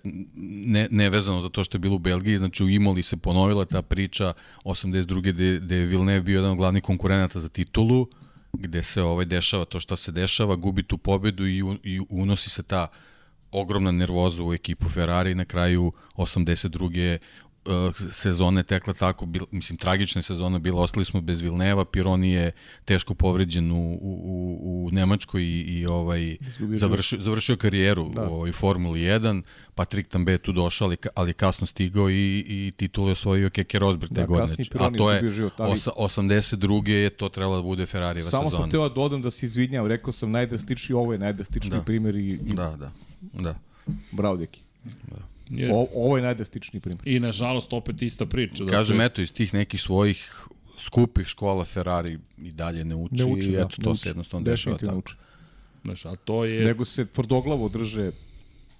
ne, 0.66 0.89
nevezano 0.90 1.40
za 1.40 1.48
to 1.48 1.64
što 1.64 1.77
je 1.77 1.81
bilo 1.81 1.94
u 1.94 1.98
Belgiji, 1.98 2.39
znači 2.39 2.64
u 2.64 2.68
Imoli 2.68 3.02
se 3.02 3.16
ponovila 3.16 3.64
ta 3.64 3.82
priča 3.82 4.32
82. 4.64 5.32
gde, 5.32 5.59
gde 5.59 5.77
je 5.77 5.86
Villeneuve 5.86 6.20
bio 6.20 6.36
jedan 6.36 6.51
od 6.51 6.56
glavnih 6.56 6.82
konkurenata 6.82 7.40
za 7.40 7.48
titulu, 7.48 8.06
gde 8.52 8.82
se 8.82 9.02
ovaj 9.02 9.24
dešava 9.24 9.64
to 9.64 9.81
što 9.81 9.97
se 9.97 10.12
dešava, 10.12 10.56
gubi 10.56 10.82
tu 10.82 10.98
pobedu 10.98 11.47
i, 11.47 11.62
i 11.85 12.01
unosi 12.09 12.51
se 12.51 12.62
ta 12.62 12.89
ogromna 13.52 13.90
nervoza 13.90 14.44
u 14.44 14.55
ekipu 14.55 14.89
Ferrari 14.89 15.35
na 15.35 15.44
kraju 15.44 15.93
82 16.16 17.18
uh, 17.18 17.49
sezone 18.12 18.62
tekla 18.62 18.95
tako, 18.95 19.27
bil, 19.27 19.43
mislim, 19.51 19.78
tragična 19.78 20.23
sezona 20.23 20.59
bila, 20.59 20.81
ostali 20.81 21.05
smo 21.05 21.20
bez 21.20 21.41
Vilneva, 21.41 21.85
Pironi 21.85 22.31
je 22.31 22.53
teško 22.85 23.15
povređen 23.15 23.73
u, 23.73 23.77
u, 23.93 24.19
u, 24.62 24.91
Nemačkoj 24.91 25.43
i, 25.43 25.61
i 25.61 25.87
ovaj, 25.87 26.37
završio, 26.74 27.20
završio 27.20 27.57
karijeru 27.57 28.09
da. 28.09 28.23
u 28.23 28.35
ovoj 28.35 28.53
Formuli 28.53 29.01
1, 29.01 29.43
Patrick 29.74 30.11
Tambe 30.11 30.39
tu 30.39 30.53
došao, 30.53 30.87
ali, 30.87 30.97
ali 31.15 31.32
kasno 31.32 31.66
stigao 31.66 32.11
i, 32.11 32.15
i 32.41 32.73
titul 32.73 33.07
je 33.07 33.12
osvojio 33.12 33.51
Keke 33.51 33.78
Rosberg 33.78 34.09
te 34.11 34.20
Da, 34.20 34.27
godine. 34.27 34.65
A 34.74 34.91
to 34.91 35.11
je 35.12 35.31
život, 35.31 35.53
ali- 35.57 35.73
osa, 35.73 35.91
82. 35.93 36.89
je 36.89 37.11
to 37.11 37.28
trebalo 37.28 37.57
da 37.57 37.62
bude 37.62 37.87
Ferrarijeva 37.87 38.31
Samo 38.31 38.45
sezona. 38.45 38.62
sam 38.62 38.70
teo 38.70 38.89
da 38.89 38.95
dodam 38.95 39.23
da 39.23 39.31
se 39.31 39.47
izvinjam, 39.47 39.87
rekao 39.87 40.12
sam 40.12 40.31
najdrastičniji, 40.31 40.97
ovo 40.97 41.12
je 41.12 41.19
najdrastičniji 41.19 41.70
Da. 41.70 41.82
primjer 41.82 42.16
i, 42.16 42.31
i 42.31 42.55
Da, 42.55 42.77
da, 42.77 42.93
da. 43.35 43.55
bravo 44.12 44.37
deki. 44.37 44.61
Jeste. 45.51 45.77
O, 45.77 45.86
ovo 45.94 46.16
je 46.16 46.22
najdrastičniji 46.22 46.81
primjer. 46.81 47.09
I 47.09 47.20
nažalost 47.20 47.72
opet 47.72 48.02
ista 48.02 48.27
priča. 48.27 48.66
Kažem, 48.66 48.97
dakle, 48.97 49.06
eto, 49.06 49.22
iz 49.22 49.32
tih 49.32 49.55
nekih 49.55 49.82
svojih 49.82 50.44
skupih 50.78 51.27
škola 51.27 51.64
Ferrari 51.64 52.18
i 52.39 52.52
dalje 52.52 52.85
ne 52.85 52.94
uči, 52.94 53.14
Ne 53.14 53.24
uči, 53.24 53.48
i 53.48 53.52
da, 53.52 53.59
eto, 53.59 53.74
ne 53.78 53.85
to 53.85 53.90
uči. 53.90 54.01
se 54.01 54.09
jednostavno 54.09 54.44
dešava 54.44 54.78
tako. 54.78 54.97
uči. 54.97 55.14
Znaš, 55.85 56.05
a 56.05 56.16
to 56.16 56.44
je... 56.44 56.64
Nego 56.64 56.85
se 56.85 57.05
tvrdoglavo 57.06 57.68
drže, 57.68 58.10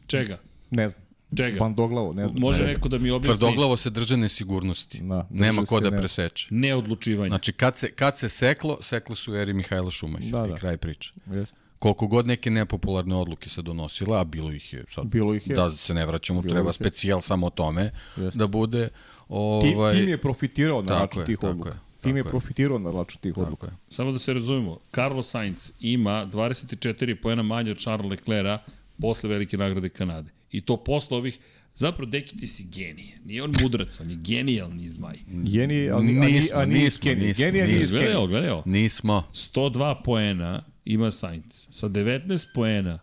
Čega? 0.06 0.38
ne 0.70 0.88
znam, 0.88 1.02
Čega? 1.36 1.59
bandoglavo, 1.59 2.12
ne 2.12 2.28
znam. 2.28 2.40
Može 2.40 2.62
ne, 2.62 2.68
neko 2.68 2.88
da 2.88 2.98
mi 2.98 3.10
objasni 3.10 3.38
Tvrdoglavo 3.38 3.76
se 3.76 3.90
drže 3.90 4.16
nesigurnosti. 4.16 5.01
Da, 5.02 5.26
Nema 5.30 5.64
ko 5.64 5.80
da 5.80 5.90
ne- 5.90 5.98
preseče. 5.98 6.48
neodlučivanje. 6.51 7.28
Znači, 7.28 7.52
kad 7.52 7.76
se, 7.76 7.92
kad 7.92 8.18
se 8.18 8.28
seklo, 8.28 8.78
seklo 8.80 9.14
su 9.14 9.34
eri 9.34 9.52
Mihajla 9.52 9.90
Šumacher. 9.90 10.30
Da, 10.30 10.47
I 10.47 10.48
da. 10.48 10.56
kraj 10.56 10.76
priče. 10.76 11.12
Jeste. 11.28 11.56
Koliko 11.81 12.07
god 12.07 12.27
neke 12.27 12.51
nepopularne 12.51 13.15
odluke 13.15 13.48
se 13.48 13.62
donosila, 13.62 14.20
a 14.20 14.24
bilo 14.24 14.52
ih 14.52 14.73
je 14.73 14.85
sad, 14.94 15.07
Bilo 15.07 15.35
ih 15.35 15.47
je. 15.47 15.57
da 15.57 15.73
se 15.73 15.94
ne 15.94 16.07
vraćamo, 16.07 16.43
Bilo 16.43 16.55
treba 16.55 16.73
specijal 16.73 17.20
samo 17.20 17.47
o 17.47 17.51
tome 17.51 17.90
Jeste. 18.16 18.39
da 18.39 18.47
bude. 18.47 18.89
Tim, 18.89 18.97
Ovaj, 19.28 19.94
tim 19.94 20.09
je 20.09 20.19
profitirao 20.19 20.82
na 20.82 21.01
račun 21.01 21.24
tih 21.27 21.43
odluka. 21.43 21.69
je, 21.69 21.74
Tim 22.01 22.16
je 22.16 22.20
je. 22.20 22.24
profitirao 22.24 22.78
na 22.78 22.90
račun 22.90 23.20
tih 23.20 23.39
odluka. 23.39 23.66
tako 23.66 23.77
je. 23.85 23.94
Samo 23.94 24.12
da 24.12 24.19
se 24.19 24.32
razumemo, 24.32 24.78
Carlos 24.93 25.31
Sainz 25.31 25.73
ima 25.81 26.27
24 26.27 27.15
poena 27.15 27.43
manje 27.43 27.70
od 27.70 27.78
Charles 27.78 28.11
Leclerca 28.11 28.59
posle 29.01 29.28
velike 29.28 29.57
nagrade 29.57 29.89
Kanade. 29.89 30.31
I 30.51 30.61
to 30.61 30.77
posle 30.77 31.16
ovih 31.16 31.39
Zapravo, 31.74 32.07
Deki, 32.07 32.36
ti 32.36 32.47
si 32.47 32.65
genije. 32.65 33.19
Nije 33.24 33.43
on 33.43 33.55
mudrac, 33.62 34.01
on 34.01 34.11
je 34.11 34.16
genijalni 34.16 34.89
zmaj. 34.89 35.16
Geni, 35.28 35.90
ali, 35.90 36.19
a, 36.19 36.20
Nismo, 36.20 36.57
a, 36.57 36.65
nismo, 36.65 37.02
Kenny. 37.05 37.19
nismo, 37.19 37.44
Genija 37.44 37.66
nije 37.66 37.78
nismo. 37.78 37.97
Gledaj 37.97 38.15
ovo, 38.15 38.27
gledaj 38.27 38.51
ovo. 38.51 38.62
Nismo. 38.66 39.23
102 39.32 39.94
poena 40.05 40.62
ima 40.93 41.11
Sainz. 41.11 41.67
Sa 41.71 41.89
19 41.89 42.47
poena 42.55 42.99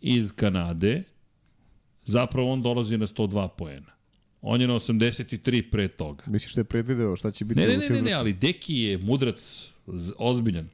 iz 0.00 0.32
Kanade, 0.32 1.02
zapravo 2.04 2.52
on 2.52 2.62
dolazi 2.62 2.98
na 2.98 3.06
102 3.06 3.48
poena. 3.58 3.94
On 4.40 4.60
je 4.60 4.66
na 4.66 4.74
83 4.74 5.70
pre 5.70 5.88
toga. 5.88 6.24
Misliš 6.26 6.54
da 6.54 6.60
je 6.60 6.64
predvideo 6.64 7.16
šta 7.16 7.30
će 7.30 7.44
biti 7.44 7.60
Ne, 7.60 7.66
u 7.66 7.68
ne, 7.68 7.76
ne, 7.76 7.88
ne, 7.88 8.02
ne, 8.02 8.12
ali 8.12 8.32
Deki 8.32 8.76
je 8.76 8.98
mudrac, 8.98 9.70
ozbiljan. 10.16 10.68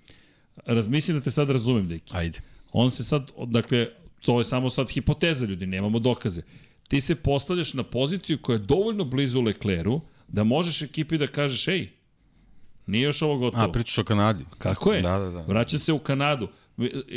Razmislim 0.67 1.19
da 1.19 1.25
te 1.25 1.31
sad 1.31 1.51
razumem, 1.51 1.89
Deki. 1.89 2.13
Ajde. 2.17 2.41
On 2.73 2.91
se 2.91 3.05
sad, 3.05 3.31
dakle, 3.47 3.89
to 4.23 4.39
je 4.39 4.45
samo 4.45 4.71
sad 4.71 4.91
hipoteza 4.91 5.47
ljudi, 5.47 5.67
nemamo 5.67 5.99
dokaze. 5.99 6.43
Ti 6.89 7.01
se 7.01 7.15
postavljaš 7.15 7.75
na 7.75 7.83
poziciju 7.83 8.39
koja 8.43 8.55
je 8.55 8.67
dovoljno 8.67 9.05
blizu 9.05 9.41
Lecleru 9.41 10.01
da 10.29 10.45
možeš 10.45 10.83
ekipi 10.83 11.19
da 11.19 11.27
kažeš, 11.27 11.69
ej, 11.69 11.89
nije 12.91 13.05
još 13.05 13.23
ovo 13.23 13.39
gotovo. 13.39 13.65
A, 13.65 13.73
pričaš 13.73 13.99
o 13.99 14.05
Kanadi. 14.05 14.45
Kako 14.59 14.93
je? 14.93 15.01
Da, 15.01 15.19
da, 15.19 15.31
da. 15.31 15.41
Vraća 15.41 15.79
se 15.79 15.93
u 15.93 15.99
Kanadu. 15.99 16.49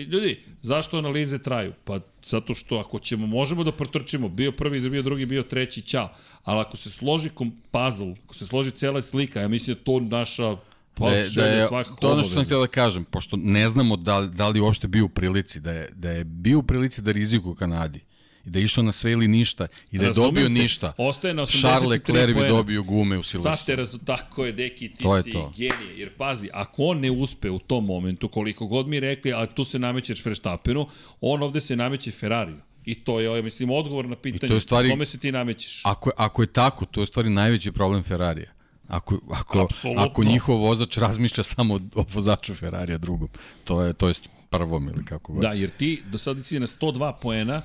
Ljudi, 0.08 0.44
zašto 0.62 0.98
analize 0.98 1.40
traju? 1.40 1.74
Pa 1.84 2.00
zato 2.26 2.54
što 2.54 2.78
ako 2.78 3.00
ćemo, 3.00 3.28
možemo 3.28 3.64
da 3.64 3.72
protrčimo, 3.72 4.30
bio 4.30 4.52
prvi, 4.52 4.90
bio 4.90 5.02
drugi, 5.02 5.26
bio 5.26 5.44
treći, 5.44 5.82
ćao. 5.82 6.10
Ali 6.44 6.60
ako 6.60 6.78
se 6.78 6.90
složi 6.90 7.30
puzzle, 7.72 8.14
ako 8.26 8.34
se 8.34 8.46
složi 8.46 8.72
cela 8.72 9.02
slika, 9.02 9.42
ja 9.42 9.48
mislim 9.48 9.78
da 9.78 9.84
to 9.84 10.00
naša 10.00 10.56
pa, 10.94 11.10
da 11.10 11.16
je, 11.16 11.30
da 11.30 11.46
je, 11.46 11.68
to 12.02 12.12
ono 12.12 12.22
što 12.22 12.34
sam 12.34 12.44
htio 12.44 12.60
da 12.60 12.68
kažem, 12.68 13.04
pošto 13.04 13.38
ne 13.38 13.70
znamo 13.70 13.98
da, 13.98 14.22
da 14.22 14.48
li 14.48 14.60
uopšte 14.60 14.88
bio 14.88 15.06
u 15.06 15.10
prilici, 15.10 15.60
da 15.60 15.72
je, 15.72 15.90
da 15.96 16.12
je 16.12 16.24
bio 16.24 16.60
u 16.60 16.64
prilici 16.64 17.02
da 17.02 17.12
riziku 17.12 17.52
u 17.52 17.56
Kanadi 17.56 18.00
i 18.46 18.50
da 18.50 18.60
je 18.60 18.66
išao 18.66 18.84
na 18.84 18.92
sve 18.92 19.12
ili 19.12 19.28
ništa 19.28 19.68
i 19.92 19.98
da 19.98 20.06
je 20.06 20.14
dobio 20.14 20.44
te. 20.44 20.50
ništa. 20.52 20.94
Ostaje 20.98 21.34
na 21.34 21.42
83 21.42 21.60
Charles 21.60 21.90
Leclerc 21.90 22.36
bi 22.36 22.48
dobio 22.48 22.84
gume 22.84 23.18
u 23.18 23.24
Sad 23.24 23.32
te 23.32 23.38
Silverstone. 23.38 23.76
razu, 23.76 23.98
tako 23.98 24.46
je, 24.46 24.52
deki, 24.52 24.90
ti 24.90 25.04
To 25.04 25.18
je 25.18 25.24
si 25.24 25.32
to. 25.32 25.52
genije. 25.52 25.98
Jer 25.98 26.10
pazi, 26.12 26.50
ako 26.54 26.84
on 26.84 27.00
ne 27.00 27.12
uspe 27.12 27.50
u 27.50 27.60
tom 27.60 27.86
momentu, 27.86 28.28
koliko 28.28 28.68
god 28.68 28.88
mi 28.88 29.00
rekli, 29.00 29.34
a 29.34 29.46
tu 29.46 29.64
se 29.64 29.80
namećeš 29.80 30.26
Verstappenu, 30.26 30.88
on 31.22 31.44
ovde 31.44 31.62
se 31.62 31.76
nameće 31.76 32.12
Ferrariju. 32.12 32.58
I 32.86 32.96
to 32.96 33.20
je, 33.20 33.26
ja 33.28 33.42
mislim, 33.42 33.70
odgovor 33.72 34.06
na 34.06 34.16
pitanje. 34.16 34.48
to 34.50 34.54
je 34.54 34.60
stvari- 34.60 34.90
Kome 34.90 35.06
se 35.06 35.18
ti 35.18 35.32
namećeš? 35.32 35.82
Ako, 35.84 36.12
ako 36.18 36.42
je 36.44 36.48
tako, 36.48 36.86
to 36.86 37.02
je 37.02 37.08
stvari 37.08 37.30
najveći 37.30 37.72
problem 37.72 38.04
Ferrarija. 38.04 38.52
Ako, 38.88 39.20
ako, 39.32 39.60
Apsolutno. 39.62 40.04
ako 40.04 40.24
njihov 40.24 40.58
vozač 40.58 40.98
razmišlja 40.98 41.44
samo 41.44 41.80
o 41.96 42.06
vozaču 42.10 42.56
Ferrarija 42.56 42.98
drugom, 42.98 43.30
to 43.64 43.82
je, 43.82 43.94
to 43.94 44.08
je 44.08 44.14
prvom 44.50 44.88
ili 44.88 45.06
kako 45.06 45.34
god. 45.34 45.42
Da, 45.42 45.50
jer 45.50 45.70
ti 45.70 46.04
do 46.06 46.18
sada 46.18 46.44
si 46.44 46.60
na 46.60 46.68
102 46.68 47.14
poena, 47.22 47.62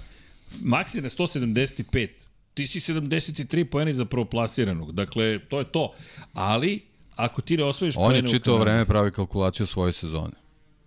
Max 0.55 0.97
je 0.97 1.03
na 1.03 1.09
175. 1.09 2.09
Ti 2.55 2.66
si 2.66 2.81
73 2.83 3.65
poena 3.65 3.93
za 3.93 4.05
prvoplasiranog. 4.05 4.93
Dakle, 4.93 5.39
to 5.41 5.59
je 5.59 5.65
to. 5.65 5.93
Ali, 6.33 6.83
ako 7.16 7.41
ti 7.43 7.57
ne 7.57 7.65
osvojiš 7.65 7.95
On 7.97 8.05
je 8.05 8.09
poene 8.12 8.29
čitao 8.31 8.55
Kanadi- 8.55 8.61
vreme 8.62 8.85
pravi 8.87 9.11
kalkulaciju 9.11 9.66
svoje 9.66 9.93
sezone. 9.93 10.33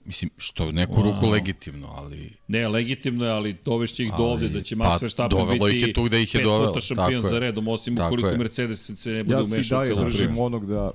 Mislim, 0.05 0.31
što 0.37 0.71
neku 0.71 0.95
ruku 0.95 1.19
Wow. 1.19 1.31
legitimno, 1.31 1.87
ali... 1.89 2.33
Ne, 2.47 2.67
legitimno 2.67 3.25
je, 3.25 3.31
ali 3.31 3.55
dovešće 3.65 4.03
ih 4.03 4.11
do 4.11 4.23
ovde, 4.23 4.49
da 4.49 4.61
će 4.61 4.75
pa, 4.75 4.83
Max 4.85 5.01
Verstappen 5.01 5.37
dovelo 5.39 5.65
biti 5.65 5.77
ih 5.77 5.87
je 5.87 5.93
tu 5.93 6.03
gde 6.03 6.21
ih 6.23 6.33
je 6.35 6.39
pet 6.39 6.45
dovelo, 6.45 6.67
puta 6.67 6.81
šampion 6.81 7.07
tako 7.13 7.27
je. 7.27 7.29
za 7.29 7.39
redom, 7.39 7.67
osim 7.67 7.95
Tako 7.95 8.07
ukoliko 8.07 8.29
je. 8.29 8.37
Mercedes 8.37 8.91
se 8.95 9.09
ne 9.09 9.23
bude 9.23 9.35
Ja 9.35 9.43
si 9.45 9.53
umešao 9.53 9.77
u 9.77 9.81
dalje 9.81 9.95
celu 9.95 10.05
držim 10.05 10.27
priču. 10.27 10.43
onog 10.43 10.65
da 10.65 10.91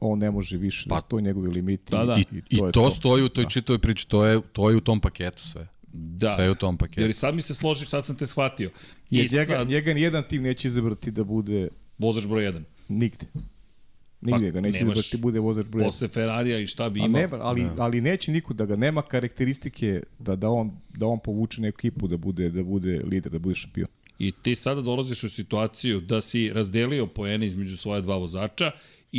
on 0.00 0.18
ne 0.18 0.30
može 0.30 0.56
više, 0.56 0.88
da 0.88 0.94
Pa- 0.94 1.00
stoji 1.00 1.22
njegovi 1.22 1.48
limiti. 1.48 1.90
Da, 1.90 2.04
da. 2.04 2.16
I, 2.16 2.24
i 2.50 2.56
je 2.56 2.72
to, 2.72 2.90
stoji 2.90 3.22
u 3.22 3.28
toj 3.28 3.46
čitavoj 3.46 3.78
priči, 3.78 4.08
to 4.08 4.24
je, 4.24 4.40
to 4.52 4.70
je 4.70 4.76
u 4.76 4.80
tom 4.80 5.00
paketu 5.00 5.42
sve. 5.42 5.66
Da. 5.98 6.34
Sve 6.34 6.44
je 6.44 6.50
u 6.50 6.54
tom 6.54 6.76
paketu. 6.76 7.00
Jer 7.00 7.14
sad 7.14 7.34
mi 7.34 7.42
se 7.42 7.54
složi, 7.54 7.86
sad 7.86 8.06
sam 8.06 8.16
te 8.16 8.26
shvatio. 8.26 8.70
I 9.10 9.16
Jer 9.18 9.32
njega, 9.32 9.44
sad, 9.46 9.68
njega 9.68 9.94
nijedan 9.94 10.24
tim 10.28 10.42
neće 10.42 10.68
izabrati 10.68 11.10
da 11.10 11.24
bude 11.24 11.68
vozač 11.98 12.26
broj 12.26 12.44
1. 12.44 12.60
nigde. 12.88 13.26
Nigde 14.20 14.46
Pa, 14.46 14.50
ga 14.50 14.60
neće 14.60 14.78
nemaš 14.78 14.96
izabrati 14.96 15.16
da 15.16 15.20
bude 15.20 15.40
vozač 15.40 15.66
broj. 15.66 15.80
jedan. 15.80 15.88
Posle 15.88 16.08
Ferrarija 16.08 16.58
i 16.58 16.66
šta 16.66 16.90
bi 16.90 16.98
imao. 17.00 17.10
ne, 17.10 17.28
ali, 17.32 17.62
Da. 17.62 17.74
ali 17.78 18.00
neće 18.00 18.32
niko 18.32 18.54
da 18.54 18.66
ga 18.66 18.76
nema 18.76 19.02
karakteristike 19.02 20.02
da, 20.18 20.36
da, 20.36 20.50
on, 20.50 20.70
da 20.90 21.06
on 21.06 21.18
povuče 21.20 21.60
neku 21.60 21.76
ekipu 21.78 22.08
da 22.08 22.16
bude, 22.16 22.50
da 22.50 22.62
bude 22.62 23.00
lider, 23.04 23.32
da 23.32 23.38
bude 23.38 23.54
šampion. 23.54 23.88
I 24.18 24.32
ti 24.32 24.56
sada 24.56 24.80
dolaziš 24.80 25.24
u 25.24 25.28
situaciju 25.28 26.00
da 26.00 26.20
si 26.20 26.48
razdelio 26.48 27.06
poene 27.06 27.46
između 27.46 27.76
svoje 27.76 28.02
dva 28.02 28.16
vozača 28.16 28.70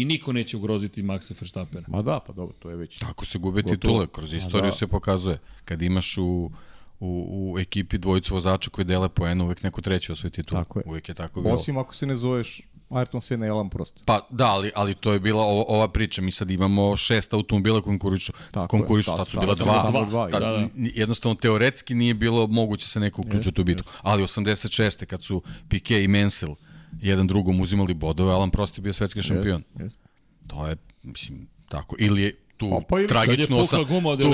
i 0.02 0.06
niko 0.06 0.34
neće 0.34 0.58
ugroziti 0.58 1.04
Maxa 1.04 1.34
Verstappena. 1.42 1.88
Ma 1.88 2.02
da, 2.02 2.20
pa 2.20 2.34
dobro, 2.34 2.56
to 2.60 2.70
je 2.70 2.76
već. 2.76 2.98
Tako 2.98 3.26
se 3.26 3.40
gube 3.40 3.62
Gotovo. 3.62 3.76
titule, 3.76 4.08
kroz 4.08 4.34
istoriju 4.34 4.72
da. 4.72 4.78
se 4.78 4.88
pokazuje. 4.88 5.40
Kad 5.66 5.82
imaš 5.82 6.18
u, 6.18 6.52
u, 7.00 7.52
u 7.54 7.60
ekipi 7.60 7.98
dvojicu 7.98 8.34
vozača 8.34 8.70
koji 8.70 8.86
dele 8.86 9.10
poena, 9.10 9.44
uvek 9.44 9.64
neko 9.64 9.82
treći 9.82 10.12
osvoji 10.12 10.32
titulu. 10.32 10.64
Tako 10.64 10.80
je. 10.80 10.84
Uvek 10.88 11.10
je 11.10 11.16
tako 11.16 11.42
bilo. 11.42 11.54
Osim 11.54 11.78
ako 11.78 11.96
se 11.96 12.06
ne 12.06 12.16
zoveš 12.16 12.62
Ayrton 12.90 13.22
Senna 13.22 13.46
i 13.46 13.50
Alan 13.50 13.70
Prost. 13.70 14.00
Pa 14.06 14.28
da, 14.30 14.48
ali, 14.48 14.72
ali 14.76 14.96
to 14.96 15.14
je 15.14 15.20
bila 15.20 15.44
ova, 15.44 15.64
ova 15.68 15.88
priča. 15.88 16.22
Mi 16.22 16.32
sad 16.32 16.52
imamo 16.52 16.98
šest 16.98 17.34
automobila 17.34 17.82
konkurišu. 17.82 18.34
Tako 18.52 18.68
konkurišu, 18.68 19.12
je, 19.12 19.18
tad 19.18 19.26
da, 19.26 19.32
su 19.32 19.38
da, 19.38 19.42
bila 19.42 19.56
dva. 19.56 19.82
samo 19.82 20.06
dva, 20.06 20.30
Tad, 20.30 20.42
da, 20.42 20.52
da. 20.52 20.68
Jednostavno, 20.76 21.36
teoretski 21.36 21.96
nije 21.96 22.14
bilo 22.14 22.48
moguće 22.48 22.88
se 22.88 23.00
neko 23.00 23.22
uključiti 23.22 23.62
u 23.62 23.64
bitku. 23.64 23.90
Ali 24.02 24.24
86. 24.24 25.06
kad 25.06 25.24
su 25.24 25.42
Piquet 25.70 26.04
i 26.04 26.08
Mansell 26.08 26.56
jedan 27.02 27.28
drugom 27.28 27.62
uzimali 27.62 27.94
bodove, 27.94 28.34
Alan 28.34 28.50
Prost 28.50 28.78
je 28.78 28.82
bio 28.82 28.94
svetski 28.94 29.22
šampion. 29.22 29.62
Jeste, 29.70 29.84
jeste. 29.84 30.00
To 30.48 30.68
je, 30.68 30.76
mislim, 31.04 31.48
tako. 31.70 31.96
Ili 32.00 32.22
je 32.22 32.36
tu 32.58 32.70
Pa, 32.70 32.80
pa 32.90 33.00
ili- 33.00 33.08
Kad 33.08 33.20
je 33.20 33.26
tragično... 33.26 33.58
osam- 33.58 33.86
guma 33.86 34.10
od 34.10 34.20
tu- 34.20 34.30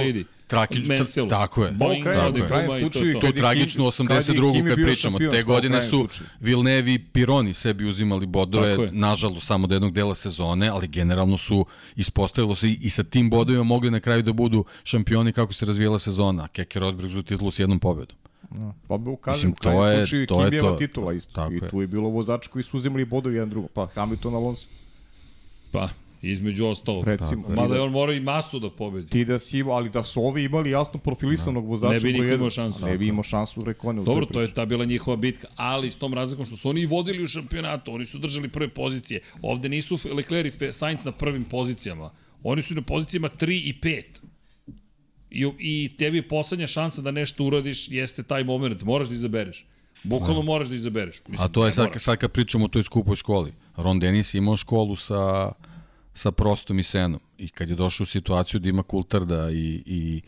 Mansell. 0.89 1.27
tako 1.29 1.65
je. 1.65 1.71
Boing, 1.71 2.03
tako 2.05 2.37
je. 2.37 2.67
to 2.67 2.79
slučaju, 2.79 3.13
to. 3.13 3.19
Tu 3.19 3.25
Kad 3.27 3.35
je 3.35 3.39
tragično 3.41 3.83
Kim- 3.85 4.07
kad 4.07 4.15
je 4.15 4.21
82. 4.23 4.53
Kim 4.53 4.65
kad 4.65 4.75
pričamo, 4.75 5.17
šampion, 5.17 5.31
te 5.31 5.43
godine 5.43 5.81
su. 5.81 6.07
Vilnevi 6.39 6.93
i 6.93 6.99
Pironi 6.99 7.53
sebi 7.53 7.85
uzimali 7.85 8.25
bodove, 8.25 8.89
nažalost 8.91 9.47
samo 9.47 9.67
do 9.67 9.75
jednog 9.75 9.93
dela 9.93 10.15
sezone, 10.15 10.67
ali 10.69 10.87
generalno 10.87 11.37
su 11.37 11.65
ispostavilo 11.95 12.55
se 12.55 12.69
i, 12.69 12.77
i 12.81 12.89
sa 12.89 13.03
tim 13.03 13.29
bodovima 13.29 13.63
mogli 13.63 13.91
na 13.91 13.99
kraju 13.99 14.21
da 14.23 14.33
budu 14.33 14.65
šampioni 14.83 15.33
kako 15.33 15.53
se 15.53 15.65
razvijela 15.65 15.99
sezona. 15.99 16.47
Keke 16.47 16.79
Rosberg 16.79 17.09
za 17.09 17.21
titulu 17.23 17.51
s 17.51 17.59
jednom 17.59 17.79
pobedom. 17.79 18.17
Pa 18.87 18.97
bi 18.97 19.15
kažem, 19.21 19.49
Mislim, 19.49 19.55
to 19.55 19.87
je- 19.87 19.95
slučaju 19.97 20.27
to 20.27 20.45
je 20.45 20.59
to. 20.61 20.75
titula 20.75 21.13
isto. 21.13 21.31
Tako 21.33 21.53
I 21.53 21.55
je. 21.55 21.69
tu 21.69 21.81
je 21.81 21.87
bilo 21.87 22.09
vozač 22.09 22.47
koji 22.47 22.63
su 22.63 22.77
uzimali 22.77 23.05
bodovi 23.05 23.35
jedan 23.35 23.49
drugom. 23.49 23.69
Pa 23.73 23.85
Hamilton 23.85 24.35
Alonso, 24.35 24.67
Pa, 25.71 25.89
između 26.21 26.65
ostalog. 26.65 27.07
recimo. 27.07 27.47
Mada 27.49 27.75
je 27.75 27.81
on 27.81 27.91
mora 27.91 28.13
i 28.13 28.19
masu 28.19 28.59
da 28.59 28.69
pobedi. 28.69 29.07
Ti 29.07 29.25
da 29.25 29.39
si 29.39 29.63
ali 29.63 29.89
da 29.89 30.03
su 30.03 30.23
ovi 30.23 30.43
imali 30.43 30.69
jasno 30.69 30.99
profilisanog 30.99 31.65
vozača. 31.65 31.93
Ne 31.93 31.99
bi 31.99 32.11
niko 32.13 32.23
jedan, 32.23 32.37
imao 32.37 32.49
šansu. 32.49 32.85
Ne 32.85 32.97
bi 32.97 33.07
imao 33.07 33.23
šansu 33.23 33.61
u 33.61 33.65
Rekone. 33.65 34.03
Dobro, 34.03 34.25
to 34.25 34.41
je 34.41 34.53
ta 34.53 34.65
bila 34.65 34.85
njihova 34.85 35.17
bitka, 35.17 35.47
ali 35.55 35.91
s 35.91 35.95
tom 35.95 36.13
razlikom 36.13 36.45
što 36.45 36.55
su 36.55 36.69
oni 36.69 36.81
i 36.81 36.85
vodili 36.85 37.23
u 37.23 37.27
šampionatu, 37.27 37.93
oni 37.93 38.05
su 38.05 38.17
držali 38.17 38.47
prve 38.49 38.69
pozicije. 38.69 39.21
Ovde 39.41 39.69
nisu 39.69 39.97
Leclerc 40.13 40.61
i 40.61 40.73
Sainz 40.73 41.05
na 41.05 41.11
prvim 41.11 41.43
pozicijama. 41.43 42.09
Oni 42.43 42.61
su 42.61 42.75
na 42.75 42.81
pozicijama 42.81 43.29
3 43.29 43.51
i 43.59 43.79
5. 43.81 44.03
I, 45.33 45.51
I 45.59 45.95
tebi 45.97 46.17
je 46.17 46.27
poslednja 46.27 46.67
šansa 46.67 47.01
da 47.01 47.11
nešto 47.11 47.43
uradiš 47.43 47.91
jeste 47.91 48.23
taj 48.23 48.43
moment. 48.43 48.83
Moraš 48.83 49.07
da 49.07 49.15
izabereš. 49.15 49.65
Bukvalno 50.03 50.41
moraš 50.41 50.67
da 50.67 50.75
izabereš. 50.75 51.21
Mislim, 51.27 51.45
A 51.45 51.51
to 51.51 51.65
je 51.65 51.71
sad, 51.71 51.85
moraš. 51.85 52.01
sad 52.01 52.17
kad 52.17 52.31
pričamo 52.31 52.65
o 52.65 52.67
toj 52.67 52.83
skupoj 52.83 53.15
školi. 53.15 53.53
Ron 53.77 53.99
Dennis 53.99 54.33
je 54.33 54.37
imao 54.37 54.57
školu 54.57 54.95
sa, 54.95 55.51
sa 56.13 56.31
Prostom 56.31 56.79
i 56.79 56.83
Senom. 56.83 57.19
I 57.37 57.49
kad 57.49 57.69
je 57.69 57.75
došao 57.75 58.03
u 58.03 58.07
situaciju 58.07 58.59
da 58.59 58.69
ima 58.69 58.83
Kultarda 58.83 59.51
i, 59.51 59.83
i 59.85 60.21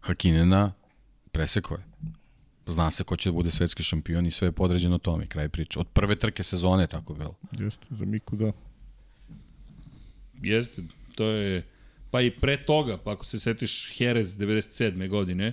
Hakinena, 0.00 0.72
presekao 1.32 1.76
je. 1.76 1.84
Zna 2.66 2.90
se 2.90 3.04
ko 3.04 3.16
će 3.16 3.28
da 3.28 3.34
bude 3.34 3.50
svetski 3.50 3.82
šampion 3.82 4.26
i 4.26 4.30
sve 4.30 4.48
je 4.48 4.52
podređeno 4.52 4.98
tome, 4.98 5.26
kraj 5.26 5.48
priče. 5.48 5.78
Od 5.78 5.86
prve 5.88 6.16
trke 6.16 6.42
sezone 6.42 6.82
je 6.82 6.86
tako 6.86 7.14
bilo. 7.14 7.34
Jeste, 7.58 7.86
za 7.90 8.04
Miku 8.04 8.36
da. 8.36 8.52
Jeste, 10.42 10.82
to 11.14 11.24
je... 11.24 11.62
Pa 12.12 12.20
i 12.20 12.30
pre 12.30 12.56
toga, 12.58 12.96
pa 12.96 13.12
ako 13.12 13.24
se 13.24 13.40
setiš 13.40 14.00
Jerez 14.00 14.38
97. 14.38 15.08
godine, 15.08 15.52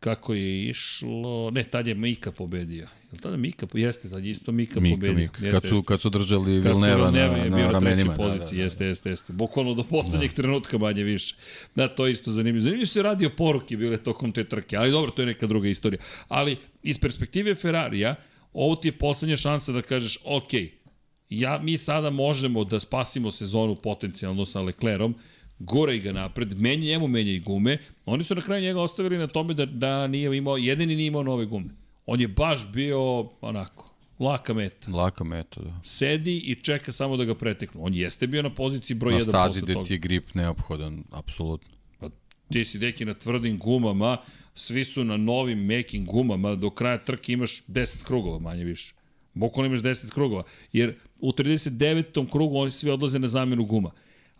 kako 0.00 0.34
je 0.34 0.68
išlo... 0.68 1.50
Ne, 1.50 1.64
tad 1.64 1.86
je 1.86 1.94
Mika 1.94 2.32
pobedio. 2.32 2.82
Je 2.82 3.12
li 3.12 3.18
tada 3.18 3.36
Mika? 3.36 3.66
Jeste, 3.74 4.10
tad 4.10 4.24
je 4.24 4.30
isto 4.30 4.52
Mika, 4.52 4.80
Mika, 4.80 4.94
pobedio. 4.96 5.14
Mika. 5.14 5.46
Jeste, 5.46 5.60
Kad 5.60 5.68
su, 5.68 5.82
kad 5.82 6.00
su 6.00 6.10
držali 6.10 6.60
Vilneva 6.60 7.10
na, 7.10 7.26
na 7.26 7.48
na 7.48 7.70
ramenima. 7.70 8.14
trećoj 8.14 8.16
poziciji, 8.16 8.58
jeste, 8.58 8.86
jeste, 8.86 9.10
jeste. 9.10 9.32
Bukvalno 9.32 9.74
do 9.74 9.84
poslednjeg 9.84 10.32
trenutka 10.32 10.78
manje 10.78 11.02
više. 11.02 11.34
Da, 11.74 11.88
to 11.88 12.06
je 12.06 12.12
isto 12.12 12.30
zanimljivo. 12.32 12.62
Zanimljivo 12.62 12.90
i 12.96 13.02
radio 13.02 13.30
poruke 13.36 13.76
bile 13.76 13.96
tokom 13.96 14.32
te 14.32 14.44
trke, 14.44 14.76
ali 14.76 14.90
dobro, 14.90 15.10
to 15.10 15.22
je 15.22 15.26
neka 15.26 15.46
druga 15.46 15.68
istorija. 15.68 16.00
Ali 16.28 16.56
iz 16.82 16.98
perspektive 16.98 17.54
Ferrarija, 17.54 18.14
ovo 18.52 18.76
ti 18.76 18.88
je 18.88 18.92
poslednja 18.92 19.36
šansa 19.36 19.72
da 19.72 19.82
kažeš, 19.82 20.18
ok, 20.24 20.50
ja, 21.30 21.58
mi 21.58 21.78
sada 21.78 22.10
možemo 22.10 22.64
da 22.64 22.80
spasimo 22.80 23.30
sezonu 23.30 23.74
potencijalno 23.76 24.46
sa 24.46 24.60
Leclerom, 24.60 25.14
gore 25.58 25.96
i 25.96 26.00
ga 26.00 26.12
napred, 26.12 26.60
menja 26.60 26.86
njemu, 26.86 27.08
menja 27.08 27.32
i 27.32 27.40
gume. 27.40 27.78
Oni 28.06 28.24
su 28.24 28.34
na 28.34 28.40
kraju 28.40 28.62
njega 28.62 28.80
ostavili 28.80 29.18
na 29.18 29.26
tome 29.26 29.54
da, 29.54 29.66
da 29.66 30.06
nije 30.06 30.36
imao, 30.36 30.56
jedini 30.56 30.96
nije 30.96 31.06
imao 31.06 31.22
nove 31.22 31.46
gume. 31.46 31.68
On 32.06 32.20
je 32.20 32.28
baš 32.28 32.72
bio 32.72 33.20
onako, 33.40 33.90
laka 34.18 34.54
meta 34.54 34.90
Laka 34.90 35.24
metoda. 35.24 35.80
sedi 35.84 36.36
i 36.36 36.54
čeka 36.54 36.92
samo 36.92 37.16
da 37.16 37.24
ga 37.24 37.34
preteknu. 37.34 37.84
On 37.84 37.94
jeste 37.94 38.26
bio 38.26 38.42
na 38.42 38.50
poziciji 38.50 38.96
broj 38.96 39.12
Na 39.12 39.18
1 39.18 39.22
stazi 39.22 39.34
posle 39.48 39.62
gde 39.62 39.72
toga. 39.72 39.86
ti 39.86 39.94
je 39.94 39.98
grip 39.98 40.34
neophodan, 40.34 41.04
apsolutno. 41.10 41.68
Pa, 42.00 42.10
ti 42.52 42.64
si 42.64 42.78
deki 42.78 43.04
na 43.04 43.14
tvrdim 43.14 43.58
gumama, 43.58 44.16
svi 44.54 44.84
su 44.84 45.04
na 45.04 45.16
novim 45.16 45.58
mekim 45.64 46.06
gumama, 46.06 46.54
do 46.54 46.70
kraja 46.70 46.98
trke 46.98 47.32
imaš 47.32 47.64
10 47.66 48.02
krugova 48.04 48.38
manje 48.38 48.64
više. 48.64 48.94
Bukvalno 49.34 49.66
imaš 49.66 49.80
10 49.80 50.10
krugova. 50.10 50.42
Jer 50.72 50.94
u 51.20 51.32
39. 51.32 52.30
krugu 52.30 52.58
oni 52.58 52.70
svi 52.70 52.90
odlaze 52.90 53.18
na 53.18 53.28
zamenu 53.28 53.64
guma. 53.64 53.90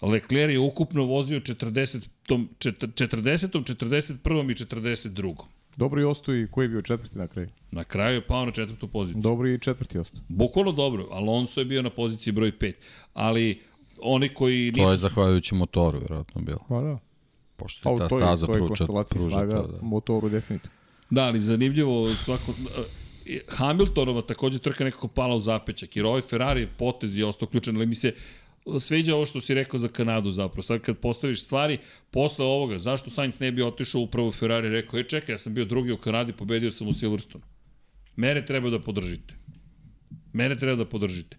Leclerc 0.03 0.53
je 0.53 0.59
ukupno 0.59 1.05
vozio 1.05 1.41
40. 1.41 2.09
40. 2.29 3.49
41. 3.49 4.51
i 4.51 4.55
42. 4.55 5.35
Dobro 5.77 6.01
i 6.01 6.05
ostao 6.05 6.35
i 6.35 6.47
koji 6.51 6.65
je 6.65 6.69
bio 6.69 6.83
četvrti 6.83 7.19
na 7.19 7.27
kraju. 7.27 7.49
Na 7.71 7.85
kraju 7.85 8.15
je 8.15 8.27
pao 8.27 8.47
na 8.47 8.53
četvrtu 8.53 8.89
poziciju. 8.89 9.23
Dobro 9.23 9.49
i 9.49 9.59
četvrti 9.59 9.99
ostao. 9.99 10.21
Bukvalno 10.29 10.73
dobro. 10.73 11.09
Alonso 11.11 11.61
je 11.61 11.65
bio 11.65 11.83
na 11.83 11.91
poziciji 11.91 12.33
broj 12.33 12.53
5. 12.53 12.73
Ali 13.15 13.61
oni 14.01 14.29
koji 14.29 14.73
nisu... 14.73 14.85
To 14.85 14.91
je 14.91 14.97
zahvaljujući 14.97 15.55
motoru, 15.55 15.99
verovatno 16.01 16.41
bilo. 16.41 16.59
Pa 16.69 16.81
da. 16.81 16.99
Pošto 17.57 17.83
Pa 17.83 17.91
je 17.91 17.95
u 17.95 17.99
ta 17.99 18.09
staza 18.09 18.47
pruža, 18.47 18.87
pruža 19.11 19.31
snaga 19.31 19.63
to, 19.63 19.67
da. 19.67 19.79
motoru 19.83 20.29
definitivno. 20.29 20.77
Da, 21.11 21.25
ali 21.25 21.41
zanimljivo 21.41 22.15
svako... 22.15 22.55
Hamiltonova 23.49 24.23
takođe 24.23 24.59
trka 24.59 24.85
nekako 24.85 25.09
pala 25.09 25.37
u 25.37 25.41
zapećak, 25.41 25.97
jer 25.97 26.07
ovaj 26.07 26.21
Ferrari 26.21 26.69
potez 26.79 27.19
je 27.19 27.27
ostao 27.27 27.49
ključan, 27.49 27.77
ali 27.77 27.87
mi 27.87 27.95
se 27.95 28.15
sviđa 28.81 29.15
ovo 29.15 29.27
što 29.27 29.41
si 29.41 29.55
rekao 29.55 29.79
za 29.79 29.89
Kanadu 29.89 30.31
zapravo. 30.31 30.63
Sad 30.63 30.81
kad 30.81 30.99
postaviš 30.99 31.43
stvari, 31.43 31.79
posle 32.11 32.45
ovoga, 32.45 32.79
zašto 32.79 33.11
Sainz 33.11 33.41
ne 33.41 33.53
bi 33.53 33.63
otišao 33.63 34.01
upravo 34.01 34.29
u 34.29 34.33
Ferrari 34.33 34.67
i 34.67 34.71
rekao, 34.71 35.01
e 35.01 35.05
čekaj, 35.05 35.33
ja 35.33 35.39
sam 35.39 35.55
bio 35.55 35.65
drugi 35.65 35.93
u 35.93 35.97
Kanadi, 35.97 36.33
pobedio 36.33 36.71
sam 36.71 36.89
u 36.89 36.93
Silverstone. 36.93 37.45
Mene 38.17 38.45
treba 38.45 38.71
da 38.71 38.79
podržite. 38.79 39.35
Mene 40.33 40.57
treba 40.57 40.77
da 40.77 40.85
podržite. 40.85 41.37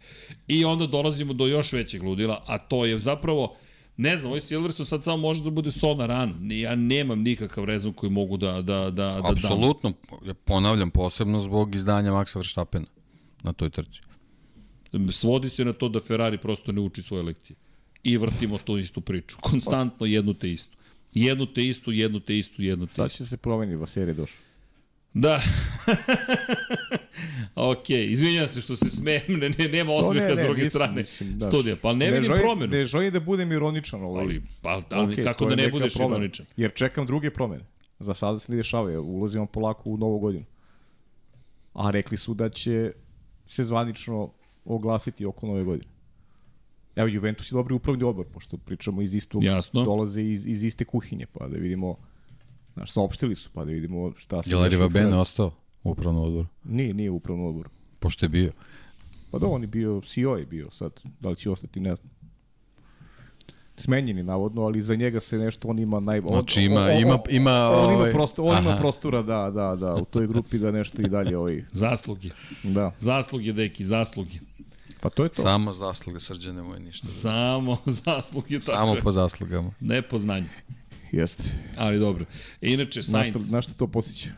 I 0.47 0.65
onda 0.65 0.87
dolazimo 0.87 1.33
do 1.33 1.47
još 1.47 1.73
većeg 1.73 2.03
ludila, 2.03 2.43
a 2.47 2.57
to 2.57 2.85
je 2.85 2.99
zapravo, 2.99 3.57
ne 3.97 4.17
znam, 4.17 4.29
ovaj 4.29 4.41
Silverstone 4.41 4.87
sad 4.87 5.03
samo 5.03 5.17
može 5.17 5.43
da 5.43 5.49
bude 5.49 5.71
sol 5.71 5.97
na 5.97 6.05
ranu. 6.05 6.33
Ja 6.53 6.75
nemam 6.75 7.21
nikakav 7.21 7.63
rezon 7.63 7.93
koji 7.93 8.09
mogu 8.11 8.37
da, 8.37 8.51
da, 8.51 8.61
da, 8.61 8.89
da 8.91 9.21
dam. 9.21 9.31
Apsolutno, 9.31 9.93
ja 10.25 10.33
ponavljam, 10.33 10.89
posebno 10.91 11.41
zbog 11.41 11.75
izdanja 11.75 12.11
Maxa 12.11 12.35
Verstappena 12.35 12.85
na 13.43 13.53
toj 13.53 13.69
trci. 13.69 14.01
Svodi 15.11 15.49
se 15.49 15.65
na 15.65 15.73
to 15.73 15.89
da 15.89 15.99
Ferrari 15.99 16.37
prosto 16.37 16.71
ne 16.71 16.81
uči 16.81 17.01
svoje 17.01 17.23
lekcije. 17.23 17.57
I 18.03 18.17
vrtimo 18.17 18.57
tu 18.57 18.77
istu 18.77 19.01
priču. 19.01 19.37
Konstantno 19.41 20.05
jednu 20.05 20.33
te 20.33 20.51
istu. 20.51 20.77
Jednu 21.13 21.45
te 21.45 21.67
istu, 21.67 21.91
jednu 21.91 22.19
te 22.19 22.37
istu, 22.37 22.61
jednu 22.61 22.85
te 22.87 22.93
Sad 22.93 23.07
istu. 23.07 23.17
će 23.17 23.25
se 23.29 23.37
promeniti, 23.37 23.75
Vasir 23.75 24.07
je 24.07 24.13
došao. 24.13 24.41
Da. 25.15 25.41
ok, 27.71 27.89
izvinjam 27.89 28.47
se 28.47 28.61
što 28.61 28.75
se 28.75 28.89
smijem, 28.89 29.21
ne, 29.27 29.49
ne, 29.49 29.67
nema 29.67 29.93
osmeha 29.93 30.35
s 30.35 30.39
druge 30.39 30.61
nisam, 30.61 30.69
strane 30.69 31.01
mislim, 31.01 31.39
daš. 31.39 31.49
studija. 31.49 31.75
Pa 31.81 31.93
ne, 31.93 32.11
vidim 32.11 32.23
želim, 32.23 32.41
promenu. 32.41 32.71
Ne 32.71 32.85
želim 32.85 33.13
da 33.13 33.19
budem 33.19 33.51
ironičan, 33.51 34.03
ali, 34.03 34.19
Ali, 34.19 34.41
pa, 34.61 34.81
ali 34.89 35.13
okej, 35.13 35.23
kako 35.23 35.45
da 35.45 35.55
ne 35.55 35.69
budeš 35.69 35.93
promena. 35.93 36.15
ironičan? 36.15 36.45
Jer 36.57 36.73
čekam 36.73 37.05
druge 37.05 37.29
promene. 37.29 37.63
Za 37.99 38.13
sada 38.13 38.39
se 38.39 38.51
ne 38.51 38.55
dešava, 38.55 38.99
ulazimo 38.99 39.45
polako 39.45 39.89
u 39.89 39.97
novu 39.97 40.19
godinu. 40.19 40.45
A 41.73 41.91
rekli 41.91 42.17
su 42.17 42.33
da 42.33 42.49
će 42.49 42.91
se 43.47 43.63
zvanično 43.63 44.29
oglasiti 44.65 45.25
oko 45.25 45.47
nove 45.47 45.63
godine. 45.63 45.91
Evo, 46.95 47.07
Juventus 47.07 47.51
je 47.51 47.55
dobri 47.55 47.73
upravni 47.73 48.03
odbor, 48.03 48.25
pošto 48.33 48.57
pričamo 48.57 49.01
iz 49.01 49.15
istog, 49.15 49.43
Jasno. 49.43 49.83
dolaze 49.83 50.21
iz, 50.21 50.47
iz 50.47 50.63
iste 50.63 50.85
kuhinje, 50.85 51.25
pa 51.25 51.47
da 51.47 51.57
vidimo, 51.57 51.95
znaš, 52.75 52.91
saopštili 52.91 53.35
su, 53.35 53.49
pa 53.49 53.65
da 53.65 53.71
vidimo 53.71 54.11
šta 54.17 54.43
se... 54.43 54.49
Je 54.49 54.57
li 54.57 54.89
Ferrari. 54.89 55.13
ostao 55.13 55.51
u 55.83 55.91
upravnom 55.91 56.23
odboru? 56.23 56.47
Nije, 56.63 56.93
nije 56.93 57.09
u 57.11 57.15
upravnom 57.15 57.47
odboru. 57.47 57.69
Pošto 57.99 58.25
je 58.25 58.29
bio. 58.29 58.51
Pa 59.31 59.39
da, 59.39 59.47
on 59.47 59.61
je 59.61 59.67
bio, 59.67 60.01
CEO 60.01 60.37
je 60.37 60.45
bio 60.45 60.71
sad, 60.71 60.91
da 61.19 61.29
li 61.29 61.35
će 61.35 61.49
ostati, 61.49 61.79
ne 61.79 61.95
znam. 61.95 62.09
Smenjeni 63.77 64.23
navodno, 64.23 64.61
ali 64.61 64.81
za 64.81 64.95
njega 64.95 65.19
se 65.19 65.37
nešto 65.37 65.67
on 65.67 65.79
ima 65.79 65.99
naj 65.99 66.19
on, 66.19 66.27
Znači, 66.29 66.63
ima- 66.63 66.81
on- 66.81 66.87
on- 66.87 66.97
ima- 66.97 67.19
ima, 67.29 67.69
on, 67.69 67.83
ima 67.83 67.97
ovaj- 67.97 68.11
prostor, 68.11 68.45
on 68.47 68.63
ima 68.63 68.75
prostora 68.77 69.21
da 69.21 69.51
da 69.51 69.75
da 69.75 69.95
u 69.95 70.05
toj 70.05 70.27
grupi 70.27 70.57
da 70.59 70.71
nešto 70.71 71.01
i 71.01 71.07
dalje 71.07 71.37
ovaj 71.37 71.63
Zasluge. 71.73 72.29
da. 72.63 72.91
Zasluge, 72.99 73.53
deki, 73.53 73.85
zasluge. 73.85 74.37
Pa 75.01 75.09
to 75.09 75.23
je 75.23 75.29
to. 75.29 75.41
Samo 75.41 75.73
zasluge 75.73 76.19
srđane 76.19 76.61
moje 76.63 76.79
ništa. 76.79 77.07
Samo 77.07 77.77
zasluge, 78.05 78.59
tako 78.59 78.77
Samo 78.77 78.95
je. 78.95 79.01
po 79.01 79.11
zaslugama. 79.11 79.71
Ne 79.79 80.01
po 80.01 80.17
znanju. 80.17 80.47
Jeste. 81.15 81.43
Ali 81.77 81.99
dobro. 81.99 82.25
Inače, 82.61 82.99
Na 82.99 83.03
što, 83.23 83.31
Sainz, 83.31 83.51
na 83.51 83.61
što 83.61 83.73
to 83.73 83.87
posjeća? 83.87 84.29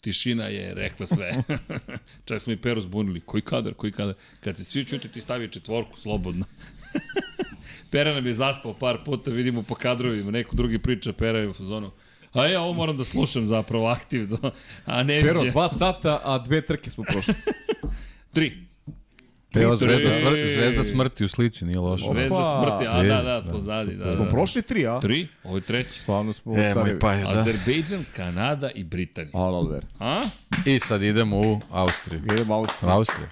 tišina 0.00 0.44
je 0.44 0.74
rekla 0.74 1.06
sve. 1.06 1.42
Čak 2.28 2.42
smo 2.42 2.52
i 2.52 2.56
Peru 2.56 2.80
zbunili. 2.80 3.20
Koji 3.20 3.42
kadar, 3.42 3.74
koji 3.74 3.92
kadar. 3.92 4.14
Kad 4.40 4.56
se 4.56 4.64
svi 4.64 4.84
čuti, 4.84 5.08
ti 5.08 5.20
stavi 5.20 5.48
četvorku, 5.48 5.98
slobodno. 5.98 6.44
Pera 7.90 8.14
nam 8.14 8.26
je 8.26 8.34
zaspao 8.34 8.74
par 8.74 8.98
puta, 9.04 9.30
vidimo 9.30 9.62
po 9.62 9.74
kadrovima, 9.74 10.30
neko 10.30 10.56
drugi 10.56 10.78
priča, 10.78 11.12
Pera 11.12 11.38
je 11.38 11.48
u 11.48 11.52
fazonu. 11.52 11.90
A 12.32 12.46
ja 12.46 12.60
ovo 12.62 12.72
moram 12.72 12.96
da 12.96 13.04
slušam 13.04 13.46
zapravo 13.46 13.86
aktivno, 13.86 14.38
a 14.84 15.02
ne 15.02 15.20
Pero, 15.22 15.40
viđe. 15.40 15.50
dva 15.50 15.68
sata, 15.68 16.20
a 16.24 16.38
dve 16.38 16.66
trke 16.66 16.90
smo 16.90 17.04
prošli. 17.04 17.34
Tri. 18.34 18.66
Evo, 19.62 19.76
zvezda, 19.76 20.10
smrti, 20.20 20.54
zvezda 20.54 20.84
smrti 20.84 21.24
u 21.24 21.28
slici, 21.28 21.64
nije 21.64 21.78
loše. 21.78 22.04
Zvezda 22.12 22.36
Opa. 22.36 22.58
smrti, 22.60 22.86
a 22.88 23.02
da, 23.02 23.22
da, 23.22 23.40
da, 23.40 23.52
pozadi, 23.52 23.94
da, 23.96 24.12
Smo 24.16 24.24
da. 24.24 24.30
prošli 24.30 24.62
tri, 24.62 24.86
a? 24.86 25.00
Tri, 25.00 25.28
ovo 25.44 25.56
je 25.56 25.60
treći. 25.60 26.00
Stvarno 26.00 26.32
smo 26.32 26.56
E, 26.56 26.74
moj 26.76 26.98
paja, 26.98 27.32
da. 27.32 27.40
Azerbejdžan, 27.40 28.04
Kanada 28.16 28.70
i 28.74 28.84
Britanija. 28.84 29.30
Alver. 29.34 29.84
A? 29.98 30.20
I 30.66 30.78
sad 30.78 31.02
idemo 31.02 31.40
u 31.40 31.60
Austriju. 31.70 32.20
Idemo 32.32 32.54
U 32.54 32.58
Austriju. 32.58 32.90
Austriju. 32.90 33.28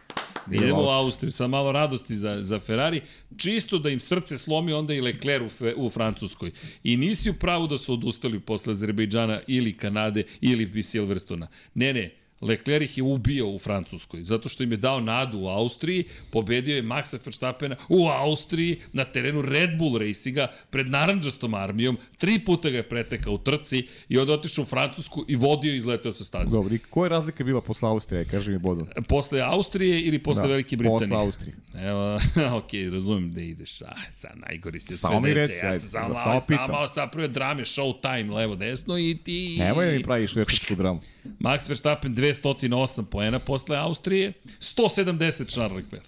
Idemo 0.50 0.82
u 0.82 0.88
Austriju. 0.88 1.32
Sa 1.32 1.46
malo 1.46 1.72
radosti 1.72 2.16
za, 2.16 2.38
za 2.42 2.58
Ferrari, 2.58 3.00
čisto 3.36 3.78
da 3.78 3.88
im 3.90 4.00
srce 4.00 4.38
slomi 4.38 4.72
onda 4.72 4.94
i 4.94 5.00
Leclerc 5.00 5.46
u, 5.46 5.48
fe, 5.48 5.74
u 5.76 5.90
Francuskoj. 5.90 6.50
I 6.82 6.96
nisi 6.96 7.30
u 7.30 7.34
pravu 7.34 7.66
da 7.66 7.78
su 7.78 7.92
odustali 7.92 8.40
posle 8.40 8.70
Azerbejdžana 8.70 9.40
ili 9.46 9.72
Kanade 9.72 10.22
ili 10.40 10.82
Silverstona. 10.82 11.46
Ne, 11.74 11.92
ne, 11.92 12.10
Leclerc 12.40 12.84
ih 12.84 12.98
je 12.98 13.02
ubio 13.02 13.48
u 13.48 13.58
Francuskoj, 13.58 14.22
zato 14.22 14.48
što 14.48 14.62
im 14.62 14.70
je 14.70 14.76
dao 14.76 15.00
nadu 15.00 15.38
u 15.38 15.48
Austriji, 15.48 16.04
pobedio 16.30 16.76
je 16.76 16.82
Maxa 16.82 17.18
Verstappena 17.24 17.76
u 17.88 18.08
Austriji 18.08 18.80
na 18.92 19.04
terenu 19.04 19.42
Red 19.42 19.78
Bull 19.78 19.98
Racinga 19.98 20.48
pred 20.70 20.90
naranđastom 20.90 21.54
armijom, 21.54 21.98
tri 22.18 22.38
puta 22.38 22.70
ga 22.70 22.76
je 22.76 22.88
pretekao 22.88 23.32
u 23.32 23.38
trci 23.38 23.86
i 24.08 24.18
onda 24.18 24.32
otišao 24.32 24.62
u 24.62 24.66
Francusku 24.66 25.24
i 25.28 25.36
vodio 25.36 25.74
i 25.74 25.76
izletao 25.76 26.12
sa 26.12 26.24
staze. 26.24 26.50
Dobro, 26.50 26.74
i 26.74 26.78
koja 26.78 27.04
je 27.06 27.08
razlika 27.08 27.44
bila 27.44 27.60
posle 27.60 27.88
Austrije, 27.88 28.24
kaži 28.24 28.50
mi 28.50 28.58
Bodo? 28.58 28.86
Posle 29.08 29.40
Austrije 29.40 30.00
ili 30.00 30.18
posle 30.18 30.42
da, 30.42 30.48
Velike 30.48 30.76
Britanije? 30.76 31.08
Posle 31.08 31.16
Austrije. 31.16 31.56
Evo, 31.74 32.20
ok, 32.58 32.70
razumem 32.92 33.32
da 33.32 33.40
ideš. 33.40 33.82
A, 33.82 33.92
sad 34.12 34.32
najgori 34.48 34.80
si 34.80 34.92
od 34.92 34.98
sve 34.98 35.20
mi 35.20 35.34
dece. 35.34 35.40
reci, 35.40 35.66
ja 35.66 35.78
sam 35.80 35.88
samo, 35.88 36.14
malo, 36.14 36.40
samo 36.40 36.72
malo 36.72 36.88
napravio 36.96 37.28
drame, 37.28 37.62
show 37.62 38.00
time, 38.00 38.34
levo, 38.34 38.56
desno 38.56 38.98
i 38.98 39.18
ti... 39.24 39.56
Nemoj 39.58 39.86
da 39.86 39.92
mi 39.92 40.02
praviš 40.02 40.36
večersku 40.36 40.74
dramu. 40.74 41.00
Max 41.40 41.68
Verstappen 41.68 42.14
208 42.42 43.04
poena 43.04 43.38
posle 43.38 43.76
Austrije, 43.76 44.32
170 44.60 45.48
Charles 45.48 45.84
Leclerc. 45.84 46.04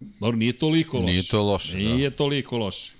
Dobro, 0.00 0.36
nije 0.36 0.58
toliko 0.58 0.96
loše. 0.96 1.06
Nije 1.06 1.22
to 1.22 1.42
loše, 1.42 1.78
da. 1.78 1.94
Nije 1.94 2.10
toliko 2.10 2.58
loše. 2.58 2.92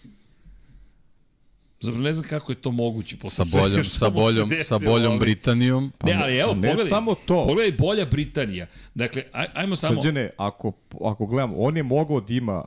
Zapravo 1.81 2.05
ne 2.05 2.13
znam 2.13 2.29
kako 2.29 2.53
je 2.53 2.57
to 2.57 2.71
moguće 2.71 3.17
posle 3.17 3.45
Sa 3.45 3.59
boljom, 3.59 3.85
sa 3.85 4.11
boljom, 4.11 4.51
sa 4.63 4.79
boljom. 4.79 5.19
Britanijom. 5.19 5.93
Ne, 6.05 6.13
ali 6.23 6.37
evo, 6.37 6.51
Pa 6.51 6.55
ne 6.55 6.69
pogledaj. 6.69 6.89
samo 6.89 7.15
to. 7.15 7.45
Pogledaj 7.47 7.73
bolja 7.79 8.05
Britanija. 8.05 8.67
Dakle, 8.95 9.23
aj, 9.33 9.47
ajmo 9.55 9.77
samo... 9.77 9.95
Srđane, 9.95 10.31
ako, 10.37 10.73
ako 11.05 11.27
gledam, 11.27 11.53
on 11.57 11.77
je 11.77 11.83
mogao 11.83 12.21
da 12.21 12.33
ima 12.35 12.65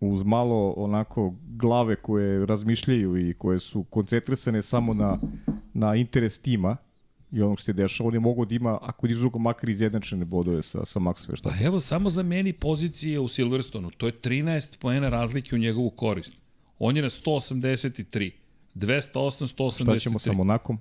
uz 0.00 0.22
malo 0.22 0.70
onako 0.76 1.34
glave 1.40 1.96
koje 1.96 2.46
razmišljaju 2.46 3.28
i 3.28 3.34
koje 3.34 3.60
su 3.60 3.84
koncentrisane 3.84 4.62
samo 4.62 4.94
na, 4.94 5.18
na 5.74 5.94
interes 5.94 6.38
tima 6.38 6.76
i 7.32 7.42
onog 7.42 7.58
što 7.58 7.64
se 7.64 7.72
dešava, 7.72 8.08
on 8.08 8.14
je 8.14 8.20
mogao 8.20 8.44
da 8.44 8.54
ima, 8.54 8.78
ako 8.82 9.06
niš 9.06 9.16
drugo, 9.16 9.38
makar 9.38 9.68
izjednačene 9.70 10.24
bodove 10.24 10.62
sa, 10.62 10.84
sa 10.84 11.00
Max 11.00 11.28
Verstappen. 11.28 11.58
Pa 11.58 11.64
evo, 11.66 11.80
samo 11.80 12.10
za 12.10 12.22
meni 12.22 12.52
pozicije 12.52 13.20
u 13.20 13.28
Silverstonu. 13.28 13.90
To 13.90 14.06
je 14.06 14.12
13 14.12 14.78
poena 14.78 15.08
razlike 15.08 15.54
u 15.54 15.58
njegovu 15.58 15.90
korist. 15.90 16.34
On 16.78 16.96
je 16.96 17.02
na 17.02 17.10
183. 17.10 18.30
208, 18.74 19.56
183. 19.56 19.82
Šta 19.82 19.98
ćemo 19.98 20.18
sa 20.18 20.32
Monakom? 20.32 20.78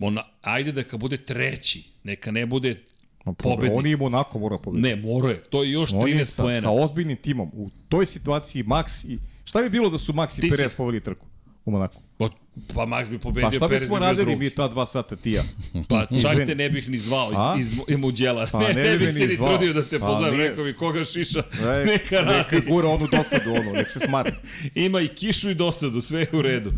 Ona, 0.00 0.22
ajde 0.42 0.72
da 0.72 0.84
kad 0.84 1.00
bude 1.00 1.16
treći, 1.16 1.90
neka 2.04 2.30
ne 2.30 2.46
bude 2.46 2.82
Ma, 3.24 3.32
pobednik. 3.32 3.78
On 3.78 3.86
je 3.86 3.96
Monako 3.96 4.38
mora 4.38 4.58
pobediti. 4.58 4.88
Ne, 4.88 4.96
mora 4.96 5.30
je. 5.30 5.42
To 5.42 5.62
je 5.64 5.70
još 5.70 5.90
On 5.92 6.08
je 6.08 6.14
13 6.14 6.24
sa, 6.24 6.42
poena. 6.42 6.60
sa 6.60 6.70
ozbiljnim 6.70 7.16
timom. 7.16 7.50
U 7.54 7.70
toj 7.88 8.06
situaciji 8.06 8.64
Max 8.64 9.06
i... 9.08 9.18
Šta 9.44 9.62
bi 9.62 9.70
bilo 9.70 9.90
da 9.90 9.98
su 9.98 10.12
Max 10.12 10.38
i 10.38 10.40
si- 10.40 10.50
Perez 10.50 10.74
poveli 10.74 11.00
trku 11.00 11.26
u 11.64 11.70
Monaku? 11.70 12.02
Pa, 12.18 12.28
pa 12.74 12.86
Max 12.86 13.10
bi 13.10 13.18
pobedio, 13.18 13.50
Pa 13.50 13.56
šta 13.56 13.68
Perez 13.68 13.82
bismo 13.82 13.98
radili 13.98 14.36
mi 14.36 14.50
ta 14.50 14.68
dva 14.68 14.86
sata 14.86 15.16
ti 15.16 15.30
i 15.30 15.32
ja? 15.32 15.42
Pa 15.88 16.06
čak 16.22 16.46
te 16.46 16.54
ne 16.54 16.70
bih 16.70 16.88
ni 16.88 16.98
zvao 16.98 17.56
iz, 17.58 17.66
iz, 17.66 17.78
iz 17.88 17.96
Muđela. 17.96 18.46
Pa 18.52 18.58
ne, 18.58 18.74
ne 18.74 18.82
ne, 18.82 18.98
bi 18.98 19.04
bih 19.04 19.14
se 19.14 19.26
ni 19.26 19.36
trudio 19.36 19.72
da 19.72 19.82
te 19.84 19.98
Pa 19.98 20.06
poznam. 20.06 20.34
nije. 20.34 20.48
Rekao 20.48 20.64
bi 20.64 20.72
koga 20.72 21.04
šiša, 21.04 21.38
E, 21.60 21.84
neka 21.84 22.16
radi. 22.16 22.56
Neka 22.56 22.70
gura 22.70 22.88
onu 22.88 23.08
dosadu, 23.12 23.50
ono, 23.50 23.72
nek 23.72 23.90
se 23.90 24.00
smari. 24.00 24.32
Ima 24.74 25.00
i 25.00 25.08
kišu 25.08 25.50
i 25.50 25.54
dosadu, 25.54 26.00
sve 26.00 26.20
je 26.20 26.28
u 26.32 26.42
redu. 26.42 26.72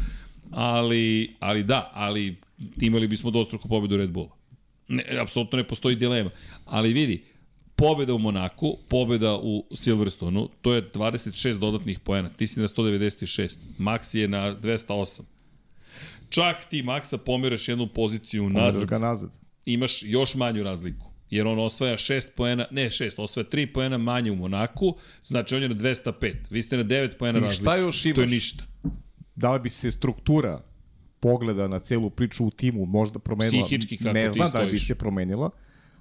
Ali, 0.50 1.36
ali 1.40 1.62
da, 1.62 1.90
ali 1.94 2.36
imali 2.80 3.08
bismo 3.08 3.30
dostruku 3.30 3.68
pobedu 3.68 3.96
Red 3.96 4.10
Bulla. 4.10 4.36
Ne, 4.88 5.04
apsolutno 5.20 5.56
ne 5.56 5.64
postoji 5.64 5.96
dilema. 5.96 6.30
Ali 6.64 6.92
vidi, 6.92 7.24
pobeda 7.76 8.14
u 8.14 8.18
Monaku, 8.18 8.78
pobeda 8.88 9.36
u 9.36 9.64
Silverstonu, 9.74 10.48
to 10.62 10.74
je 10.74 10.90
26 10.90 11.58
dodatnih 11.58 11.98
poena. 11.98 12.28
Ti 12.28 12.46
si 12.46 12.60
na 12.60 12.68
196. 12.68 13.56
Max 13.78 14.14
je 14.18 14.28
na 14.28 14.56
208. 14.56 15.22
Čak 16.32 16.64
ti 16.64 16.82
Maxa 16.82 17.16
pomeraš 17.18 17.68
jednu 17.68 17.86
poziciju 17.86 18.50
Nazad 18.50 18.74
nazad, 18.74 18.84
ga 18.84 18.98
nazad. 18.98 19.30
imaš 19.64 20.02
još 20.02 20.34
manju 20.34 20.62
razliku. 20.62 21.06
Jer 21.30 21.46
on 21.46 21.58
osvaja 21.58 21.96
6 21.96 22.26
poena, 22.36 22.66
ne 22.70 22.84
6, 22.84 23.12
osvaja 23.18 23.46
3 23.46 23.72
poena 23.72 23.98
manje 23.98 24.30
u 24.30 24.36
Monaku, 24.36 24.96
znači 25.24 25.54
on 25.54 25.62
je 25.62 25.68
na 25.68 25.74
205. 25.74 26.34
Vi 26.50 26.62
ste 26.62 26.76
na 26.76 26.84
9 26.84 27.16
poena 27.18 27.38
I 27.38 27.42
razlike. 27.42 27.62
šta 27.62 27.76
još 27.76 28.02
To 28.02 28.08
je 28.08 28.12
imaš? 28.12 28.30
ništa. 28.30 28.64
Da 29.34 29.52
li 29.52 29.60
bi 29.60 29.70
se 29.70 29.90
struktura 29.90 30.62
pogleda 31.20 31.68
na 31.68 31.78
celu 31.80 32.10
priču 32.10 32.46
u 32.46 32.50
timu 32.50 32.86
možda 32.86 33.18
promenila? 33.18 33.64
Psihički 33.64 33.96
kako 33.96 34.12
ne 34.12 34.30
znam 34.30 34.50
da 34.50 34.64
bi 34.64 34.78
se 34.78 34.94
promenila, 34.94 35.50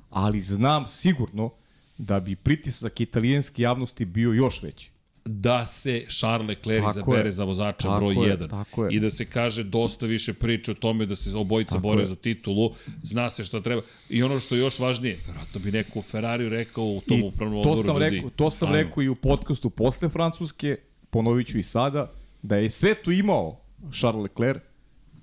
ali 0.09 0.41
znam 0.41 0.87
sigurno 0.87 1.53
da 1.97 2.19
bi 2.19 2.35
pritisak 2.35 3.01
italijanske 3.01 3.61
javnosti 3.61 4.05
bio 4.05 4.31
još 4.31 4.63
veći. 4.63 4.91
Da 5.25 5.67
se 5.67 6.05
Charles 6.09 6.47
Leclerc 6.49 6.83
Tako 6.83 6.99
izabere 6.99 7.27
je. 7.27 7.31
za 7.31 7.43
vozača 7.43 7.77
Tako 7.79 7.99
broj 7.99 8.27
je, 8.27 8.37
1 8.37 8.49
tako 8.49 8.85
je. 8.85 8.93
i 8.93 8.99
da 8.99 9.09
se 9.09 9.25
kaže 9.25 9.63
dosta 9.63 10.05
više 10.05 10.33
priče 10.33 10.71
o 10.71 10.75
tome 10.75 11.05
da 11.05 11.15
se 11.15 11.37
obojica 11.37 11.69
Tako 11.69 11.81
bore 11.81 12.01
je. 12.01 12.05
za 12.05 12.15
titulu, 12.15 12.71
zna 13.03 13.29
se 13.29 13.43
šta 13.43 13.61
treba. 13.61 13.81
I 14.09 14.23
ono 14.23 14.39
što 14.39 14.55
je 14.55 14.61
još 14.61 14.79
važnije, 14.79 15.17
verovatno 15.27 15.59
bi 15.59 15.71
neko 15.71 15.99
u 15.99 16.03
Ferrari 16.03 16.49
rekao 16.49 16.85
u 16.85 17.01
tom 17.01 17.23
upravnom 17.23 17.63
to 17.63 17.69
odboru 17.69 17.85
sam, 17.85 17.95
ljudi, 17.95 18.09
rekao, 18.09 18.29
to 18.29 18.49
sam 18.49 18.67
ajmo. 18.67 18.77
rekao 18.77 19.03
i 19.03 19.09
u 19.09 19.15
podcastu 19.15 19.69
posle 19.69 20.09
Francuske, 20.09 20.77
ponovit 21.09 21.47
ću 21.47 21.57
i 21.57 21.63
sada, 21.63 22.11
da 22.41 22.55
je 22.55 22.69
sve 22.69 22.95
to 22.95 23.11
imao 23.11 23.61
Charles 23.91 24.21
Leclerc, 24.23 24.61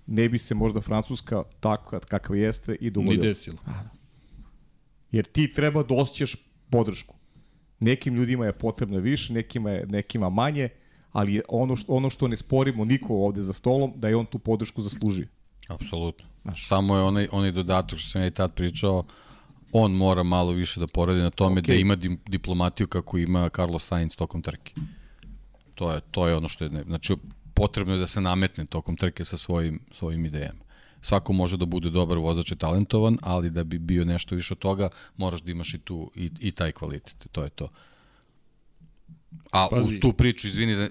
ne 0.07 0.29
bi 0.29 0.39
se 0.39 0.55
možda 0.55 0.81
Francuska 0.81 1.43
tako 1.61 2.01
kakav 2.01 2.37
jeste 2.37 2.73
i 2.75 2.85
Ni 2.85 2.91
dogodila. 2.91 3.23
desilo. 3.23 3.59
Jer 5.11 5.25
ti 5.25 5.53
treba 5.53 5.83
da 5.83 5.95
osjećaš 5.95 6.37
podršku. 6.71 7.15
Nekim 7.81 8.15
ljudima 8.15 8.47
je 8.47 8.53
potrebno 8.53 8.99
više, 8.99 9.33
nekima, 9.33 9.71
je, 9.71 9.87
nekima 9.87 10.31
manje, 10.31 10.69
ali 11.13 11.43
ono 11.49 11.77
što, 11.77 11.93
ono 11.93 12.11
što 12.11 12.29
ne 12.29 12.37
sporimo 12.37 12.85
niko 12.85 13.15
ovde 13.15 13.43
za 13.43 13.53
stolom, 13.53 13.93
da 13.97 14.09
je 14.09 14.17
on 14.17 14.27
tu 14.27 14.39
podršku 14.39 14.83
zaslužio. 14.83 15.27
Apsolutno. 15.69 16.27
Znaš. 16.43 16.69
Samo 16.69 16.97
je 16.97 17.03
onaj, 17.03 17.29
onaj 17.33 17.53
dodatak 17.53 17.99
što 17.99 18.09
sam 18.09 18.23
ja 18.23 18.27
i 18.27 18.31
tad 18.31 18.55
pričao, 18.55 19.05
on 19.73 19.93
mora 19.93 20.23
malo 20.23 20.53
više 20.53 20.81
da 20.81 20.87
poradi 20.87 21.21
na 21.21 21.31
tome 21.31 21.61
Okej. 21.61 21.75
da 21.75 21.81
ima 21.81 21.95
di, 21.95 22.19
diplomatiju 22.27 22.87
kako 22.87 23.19
ima 23.19 23.49
Carlos 23.49 23.87
Sainz 23.87 24.17
tokom 24.17 24.43
trke. 24.43 24.75
To 25.75 25.93
je, 25.93 26.01
to 26.11 26.29
je 26.29 26.37
ono 26.37 26.49
što 26.49 26.65
je, 26.65 26.71
ne, 26.71 26.83
znači 26.83 27.17
potrebno 27.55 27.95
je 27.95 28.01
da 28.01 28.07
se 28.07 28.21
nametne 28.21 28.67
tokom 28.67 28.97
trke 28.97 29.25
sa 29.25 29.37
svojim, 29.37 29.81
svojim 29.93 30.27
idejama. 30.27 30.68
Svako 31.03 31.33
može 31.33 31.57
da 31.57 31.67
bude 31.67 31.91
dobar 31.91 32.19
vozač 32.19 32.53
i 32.53 32.57
talentovan, 32.57 33.19
ali 33.23 33.51
da 33.51 33.65
bi 33.65 33.79
bio 33.79 34.05
nešto 34.05 34.35
više 34.35 34.55
od 34.55 34.59
toga, 34.59 34.89
moraš 35.17 35.41
da 35.41 35.51
imaš 35.51 35.75
i 35.75 35.79
tu 35.79 36.11
i, 36.15 36.31
i 36.41 36.51
taj 36.51 36.73
kvalitet. 36.73 37.29
To 37.33 37.43
je 37.43 37.51
to. 37.51 37.69
A 39.51 39.69
Pazi. 39.71 39.95
uz 39.95 40.01
tu 40.01 40.13
priču, 40.13 40.47
izvini, 40.47 40.77
da, 40.77 40.89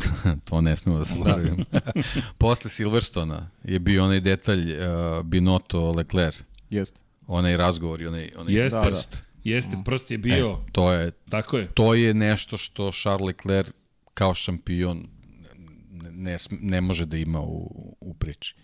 to 0.48 0.60
ne 0.60 0.76
smemo 0.76 0.98
da 0.98 1.04
se 1.04 1.14
zaboravimo. 1.14 1.64
Posle 2.38 2.70
Silverstona 2.70 3.50
je 3.64 3.78
bio 3.78 4.04
onaj 4.04 4.20
detalj 4.20 4.72
uh, 4.72 5.22
Binotto 5.24 5.92
Leclerc. 5.92 6.36
Jeste. 6.70 7.00
Onaj 7.26 7.56
razgovor 7.56 8.02
i 8.02 8.06
onaj, 8.06 8.30
onaj 8.36 8.54
Jeste, 8.54 8.80
prst. 8.84 9.10
Da. 9.12 9.18
Jeste, 9.44 9.76
prst 9.84 10.10
je 10.10 10.18
bio. 10.18 10.58
E, 10.68 10.72
to 10.72 10.92
je, 10.92 11.10
Tako 11.10 11.58
je. 11.58 11.66
To 11.66 11.94
je 11.94 12.14
nešto 12.14 12.56
što 12.56 12.90
Charles 12.92 13.26
Leclerc 13.26 13.70
kao 14.14 14.34
šampion 14.34 15.08
ne, 16.10 16.36
ne 16.50 16.80
može 16.80 17.06
da 17.06 17.16
ima 17.16 17.40
u, 17.40 17.96
u 18.00 18.14
priči. 18.14 18.54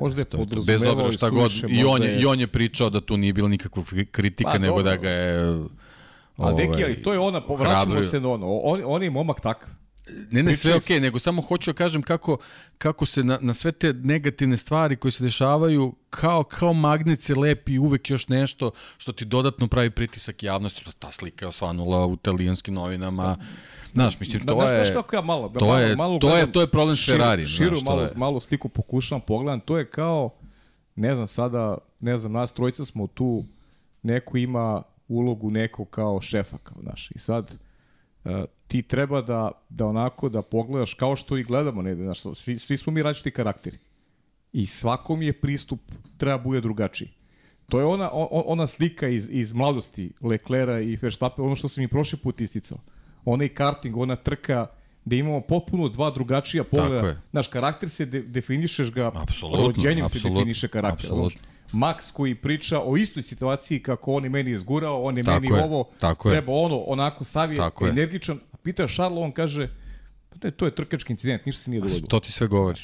Možda 0.00 0.20
je 0.20 0.24
podrazumevao 0.24 0.78
Bez 0.78 0.86
obzira 0.86 1.12
šta 1.12 1.30
god, 1.30 1.52
i 1.68 1.84
on, 1.84 2.02
je, 2.02 2.20
i 2.20 2.26
on 2.26 2.40
je 2.40 2.46
pričao 2.46 2.90
da 2.90 3.00
tu 3.00 3.16
nije 3.16 3.32
bilo 3.32 3.48
nikakva 3.48 3.82
kritika, 4.10 4.50
pa, 4.50 4.58
nego 4.58 4.76
dobro. 4.76 4.90
da 4.90 4.96
ga 4.96 5.08
je... 5.08 5.40
A 6.36 6.46
ovaj, 6.46 6.66
deki, 6.66 6.84
ali 6.84 7.02
to 7.02 7.12
je 7.12 7.18
ona, 7.18 7.42
vraćamo 7.58 8.02
se 8.02 8.20
na 8.20 8.28
ono, 8.28 8.46
on, 8.46 8.82
on 8.84 9.02
je 9.02 9.10
momak 9.10 9.40
takav. 9.40 9.70
Ne, 10.30 10.42
ne, 10.42 10.56
sve 10.56 10.74
okej, 10.74 10.96
okay, 10.96 11.00
nego 11.00 11.18
samo 11.18 11.42
hoću 11.42 11.72
da 11.72 11.76
kažem 11.76 12.02
kako, 12.02 12.38
kako 12.78 13.06
se 13.06 13.24
na, 13.24 13.38
na 13.40 13.54
sve 13.54 13.72
te 13.72 13.92
negativne 13.92 14.56
stvari 14.56 14.96
koje 14.96 15.12
se 15.12 15.24
dešavaju, 15.24 15.94
kao, 16.10 16.42
kao 16.42 16.72
magnet 16.72 17.20
se 17.20 17.34
lepi 17.34 17.78
uvek 17.78 18.10
još 18.10 18.28
nešto 18.28 18.70
što 18.98 19.12
ti 19.12 19.24
dodatno 19.24 19.68
pravi 19.68 19.90
pritisak 19.90 20.42
javnosti. 20.42 20.84
Ta 20.98 21.10
slika 21.10 21.44
je 21.44 21.48
osvanula 21.48 22.06
u 22.06 22.14
italijanskim 22.14 22.74
novinama. 22.74 23.24
Da 23.24 23.36
Znaš, 23.92 24.20
mislim, 24.20 24.46
to 24.46 24.54
da, 24.54 24.72
je... 24.72 24.84
Znaš 24.84 24.94
kako 24.94 25.16
ja 25.16 25.22
malo... 25.22 25.48
To, 25.48 25.66
malo, 25.66 25.78
je, 25.78 25.96
malo 25.96 26.18
to, 26.18 26.36
je, 26.36 26.52
to 26.52 26.60
je 26.60 26.66
problem 26.66 26.96
s 26.96 27.06
Ferrari. 27.06 27.46
Širu, 27.46 27.76
znaš, 27.76 27.82
malo, 27.82 28.02
je. 28.02 28.10
malo 28.16 28.40
sliku 28.40 28.68
pokušavam 28.68 29.22
pogledam. 29.26 29.60
To 29.60 29.78
je 29.78 29.90
kao, 29.90 30.30
ne 30.96 31.14
znam, 31.14 31.26
sada, 31.26 31.78
ne 32.00 32.18
znam, 32.18 32.32
nas 32.32 32.52
trojica 32.52 32.84
smo 32.84 33.06
tu, 33.06 33.44
neko 34.02 34.36
ima 34.36 34.82
ulogu 35.08 35.50
nekog 35.50 35.90
kao 35.90 36.20
šefa, 36.20 36.58
kao, 36.58 36.76
znaš. 36.82 37.10
I 37.10 37.18
sad, 37.18 37.58
uh, 38.24 38.30
ti 38.66 38.82
treba 38.82 39.22
da, 39.22 39.50
da 39.68 39.86
onako 39.86 40.28
da 40.28 40.42
pogledaš 40.42 40.94
kao 40.94 41.16
što 41.16 41.36
i 41.36 41.44
gledamo, 41.44 41.82
ne, 41.82 41.94
znaš, 41.94 42.20
svi, 42.34 42.58
svi 42.58 42.76
smo 42.76 42.92
mi 42.92 43.02
različiti 43.02 43.30
karakteri. 43.30 43.78
I 44.52 44.66
svakom 44.66 45.22
je 45.22 45.40
pristup 45.40 45.80
treba 46.16 46.38
bude 46.38 46.60
drugačiji. 46.60 47.08
To 47.68 47.78
je 47.78 47.84
ona, 47.84 48.10
ona 48.30 48.66
slika 48.66 49.08
iz, 49.08 49.28
iz 49.30 49.52
mladosti 49.52 50.12
Leclera 50.20 50.80
i 50.80 50.96
Verstappen, 50.96 51.44
ono 51.44 51.56
što 51.56 51.68
sam 51.68 51.84
i 51.84 51.88
prošli 51.88 52.18
put 52.18 52.40
isticao 52.40 52.78
onaj 53.24 53.48
karting, 53.48 53.96
ona 53.96 54.16
trka 54.16 54.66
gde 55.04 55.18
imamo 55.18 55.40
potpuno 55.40 55.88
dva 55.88 56.10
drugačija 56.10 56.64
pogleda. 56.64 57.16
Naš 57.32 57.48
karakter 57.48 57.88
se 57.88 58.06
de, 58.06 58.22
definišeš 58.22 58.92
ga, 58.92 59.10
apsolutno, 59.14 59.66
rođenjem 59.66 60.04
apsolutno, 60.04 60.30
se 60.30 60.34
definiše 60.34 60.68
karakter. 60.68 61.06
Apsolutno. 61.06 61.40
Max 61.72 62.12
koji 62.12 62.34
priča 62.34 62.80
o 62.84 62.96
istoj 62.96 63.22
situaciji 63.22 63.82
kako 63.82 64.12
on 64.12 64.24
je 64.24 64.30
meni 64.30 64.50
izgurao, 64.50 65.02
on 65.02 65.16
je 65.16 65.24
tako 65.24 65.40
meni 65.40 65.54
je, 65.54 65.64
ovo, 65.64 65.88
tako 66.00 66.30
treba 66.30 66.52
je. 66.52 66.58
ono, 66.58 66.76
onako 66.78 67.24
savije, 67.24 67.56
tako 67.56 67.86
energičan. 67.86 68.36
Je. 68.36 68.58
Pita 68.62 68.88
Šarlo, 68.88 69.20
on 69.20 69.32
kaže, 69.32 69.68
pa 70.30 70.36
ne, 70.42 70.50
to 70.50 70.64
je 70.64 70.74
trkački 70.74 71.12
incident, 71.12 71.46
ništa 71.46 71.62
se 71.62 71.70
nije 71.70 71.80
dogodilo. 71.80 72.06
To 72.06 72.20
ti 72.20 72.32
sve 72.32 72.46
govori. 72.46 72.80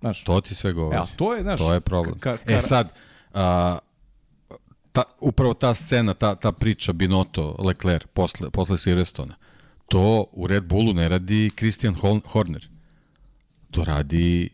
Znaš, 0.00 0.24
to 0.24 0.40
ti 0.40 0.54
sve 0.54 0.72
govori. 0.72 0.96
Ja, 0.96 1.02
e, 1.02 1.16
to 1.16 1.34
je, 1.34 1.42
znaš, 1.42 1.58
to 1.58 1.74
je 1.74 1.80
problem. 1.80 2.18
Ka, 2.18 2.36
ka, 2.36 2.52
e 2.52 2.62
sad, 2.62 2.92
a, 3.34 3.78
ta, 4.92 5.02
upravo 5.20 5.54
ta 5.54 5.74
scena, 5.74 6.14
ta, 6.14 6.34
ta 6.34 6.52
priča 6.52 6.92
Binotto, 6.92 7.56
Leclerc, 7.58 8.06
posle, 8.14 8.50
posle 8.50 8.76
Silverstona, 8.76 9.34
To 9.90 10.24
u 10.32 10.46
Red 10.46 10.64
Bullu 10.64 10.92
ne 10.92 11.08
radi 11.08 11.50
Christian 11.58 11.94
Horner. 12.26 12.68
To 13.70 13.84
radi 13.84 14.48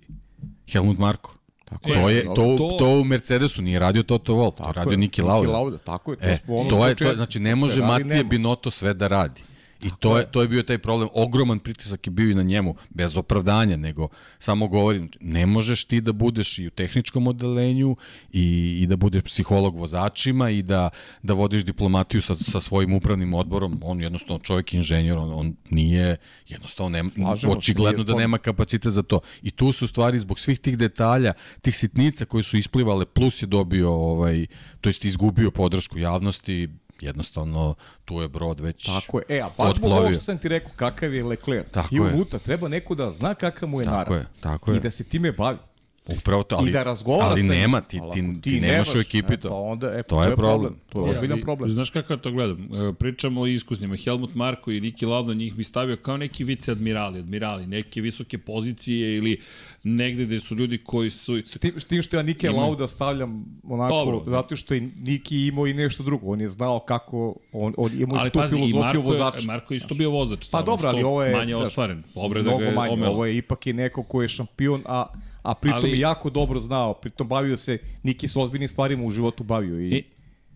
Helmut 0.72 0.98
Marko. 0.98 1.34
Tako 1.64 1.88
to 1.88 2.08
je, 2.10 2.24
to, 2.24 2.34
to, 2.34 2.76
to 2.78 2.88
u 3.00 3.04
Mercedesu 3.04 3.62
nije 3.62 3.78
radio 3.78 4.02
Toto 4.02 4.32
Wolff, 4.34 4.56
to 4.56 4.72
radio 4.72 4.96
Niki 4.96 5.22
Lauda. 5.22 5.46
Niki 5.46 5.52
Lauda, 5.52 5.78
tako 5.78 6.12
je. 6.12 6.18
To, 6.18 6.26
e, 6.26 6.38
to 6.68 6.86
je, 6.86 6.94
to 6.94 7.04
je, 7.04 7.16
znači 7.16 7.40
ne 7.40 7.56
može 7.56 7.82
Matije 7.82 8.24
Binotto 8.24 8.70
sve 8.70 8.94
da 8.94 9.08
radi. 9.08 9.42
I 9.82 9.90
to 10.00 10.18
je, 10.18 10.26
to 10.30 10.42
je 10.42 10.48
bio 10.48 10.62
taj 10.62 10.78
problem, 10.78 11.08
ogroman 11.14 11.58
pritisak 11.58 12.06
je 12.06 12.10
bio 12.10 12.30
i 12.30 12.34
na 12.34 12.42
njemu, 12.42 12.74
bez 12.90 13.16
opravdanja, 13.16 13.76
nego 13.76 14.08
samo 14.38 14.68
govorim, 14.68 15.10
ne 15.20 15.46
možeš 15.46 15.84
ti 15.84 16.00
da 16.00 16.12
budeš 16.12 16.58
i 16.58 16.66
u 16.66 16.70
tehničkom 16.70 17.26
odelenju 17.26 17.96
i, 18.32 18.78
i 18.82 18.86
da 18.86 18.96
budeš 18.96 19.22
psiholog 19.22 19.76
vozačima 19.76 20.50
i 20.50 20.62
da, 20.62 20.90
da 21.22 21.34
vodiš 21.34 21.64
diplomatiju 21.64 22.22
sa, 22.22 22.34
sa 22.34 22.60
svojim 22.60 22.92
upravnim 22.92 23.34
odborom, 23.34 23.80
on 23.84 24.00
jednostavno 24.00 24.38
čovjek 24.38 24.74
inženjer, 24.74 25.18
on, 25.18 25.32
on 25.34 25.54
nije, 25.70 26.16
jednostavno 26.48 26.90
nema, 26.90 27.10
Slažemo 27.14 27.52
očigledno 27.52 28.04
da 28.04 28.14
nema 28.14 28.38
kapacitet 28.38 28.92
za 28.92 29.02
to. 29.02 29.20
I 29.42 29.50
tu 29.50 29.72
su 29.72 29.86
stvari 29.86 30.18
zbog 30.18 30.38
svih 30.38 30.60
tih 30.60 30.78
detalja, 30.78 31.32
tih 31.60 31.76
sitnica 31.76 32.24
koje 32.24 32.42
su 32.42 32.56
isplivale, 32.56 33.06
plus 33.06 33.42
je 33.42 33.46
dobio, 33.46 33.90
ovaj, 33.90 34.46
to 34.80 34.88
jest 34.88 35.04
izgubio 35.04 35.50
podršku 35.50 35.98
javnosti, 35.98 36.68
jednostavno 37.00 37.74
tu 38.04 38.20
je 38.20 38.28
brod 38.28 38.60
već 38.60 38.86
Tako 38.86 39.18
je. 39.18 39.24
E, 39.28 39.40
a 39.40 39.50
baš 39.58 39.74
zbog 39.74 39.92
ovo 39.92 40.12
što 40.12 40.20
sam 40.20 40.38
ti 40.38 40.48
rekao, 40.48 40.72
kakav 40.76 41.14
je 41.14 41.24
Leclerc. 41.24 41.66
Tako 41.70 41.88
ti 41.88 42.00
unutra 42.00 42.38
treba 42.38 42.68
neko 42.68 42.94
da 42.94 43.12
zna 43.12 43.34
kakav 43.34 43.68
mu 43.68 43.80
je 43.80 43.84
tako 43.84 43.96
narav. 43.96 44.16
Je, 44.16 44.26
tako 44.40 44.70
je. 44.70 44.76
I 44.76 44.80
da 44.80 44.90
se 44.90 45.04
time 45.04 45.32
bavi. 45.32 45.58
Upravo 46.08 46.42
to, 46.42 46.56
ali, 46.56 46.70
I 46.70 46.72
da 46.72 46.82
razgovara 46.82 47.30
ali 47.30 47.42
nema, 47.42 47.80
ti, 47.80 48.00
ti, 48.14 48.40
ti, 48.42 48.50
ti 48.50 48.60
nemaš 48.60 48.94
u 48.94 48.98
ekipi 48.98 49.34
e, 49.34 49.36
to. 49.36 49.48
Pa 49.48 49.54
onda, 49.54 49.86
e, 49.86 50.02
to, 50.02 50.24
je 50.24 50.36
problem. 50.36 50.36
problem. 50.36 50.74
To 50.88 51.06
je 51.06 51.10
ozbiljan 51.10 51.40
problem. 51.40 51.70
Znaš 51.70 51.90
kako 51.90 52.16
to 52.16 52.30
gledam? 52.30 52.68
E, 52.88 52.92
pričamo 52.92 53.40
o 53.40 53.46
iskusnjima. 53.46 53.96
Helmut 53.96 54.34
Marko 54.34 54.70
i 54.70 54.80
Niki 54.80 55.06
Lauda 55.06 55.34
njih 55.34 55.54
bi 55.54 55.64
stavio 55.64 55.96
kao 55.96 56.16
neki 56.16 56.44
vice 56.44 56.72
admirali, 56.72 57.18
admirali, 57.18 57.66
neke 57.66 58.00
visoke 58.00 58.38
pozicije 58.38 59.16
ili 59.16 59.40
negde 59.82 60.24
gde 60.24 60.40
su 60.40 60.54
ljudi 60.54 60.78
koji 60.78 61.10
su... 61.10 61.42
S 61.42 61.58
tim, 61.58 61.80
s 61.80 61.84
tim 61.84 62.02
što 62.02 62.16
ja 62.16 62.22
Nike 62.22 62.46
Ima... 62.46 62.56
Lauda 62.56 62.88
stavljam 62.88 63.44
onako, 63.64 63.94
Dobro. 63.94 64.22
zato 64.26 64.56
što 64.56 64.74
je 64.74 64.80
Niki 64.80 65.46
imao 65.46 65.66
i 65.66 65.74
nešto 65.74 66.02
drugo. 66.02 66.26
On 66.26 66.40
je 66.40 66.48
znao 66.48 66.80
kako, 66.80 67.36
on, 67.52 67.74
on 67.76 67.90
imao 68.00 68.18
ali, 68.20 68.30
tu 68.30 68.38
pazi, 68.38 68.54
filozofiju 68.54 68.80
Marko, 68.80 69.02
vozača. 69.02 69.46
Marko 69.46 69.74
isto 69.74 69.94
bio 69.94 70.10
vozač. 70.10 70.50
Pa 70.50 70.62
dobro, 70.62 70.88
ali 70.88 71.02
ovo 71.02 71.22
je... 71.22 71.36
Manje 71.36 71.56
ostvaren. 71.56 72.02
Povreda 72.14 72.50
mnogo 72.50 72.70
manje. 72.70 72.92
Omela. 72.92 73.12
Ovo 73.12 73.26
je 73.26 73.36
ipak 73.36 73.66
i 73.66 73.72
neko 73.72 74.02
ko 74.02 74.22
je 74.22 74.28
šampion, 74.28 74.82
a 74.86 75.06
a 75.46 75.54
pritom 75.54 75.80
ali, 75.82 75.90
je 75.90 75.98
jako 75.98 76.30
dobro 76.30 76.60
znao, 76.60 76.94
pritom 76.94 77.28
bavio 77.28 77.56
se, 77.56 77.78
Niki 78.02 78.28
s 78.28 78.36
ozbiljnim 78.36 78.68
stvarima 78.68 79.04
u 79.04 79.10
životu 79.10 79.44
bavio. 79.44 79.80
I... 79.80 79.96
E, 79.96 80.02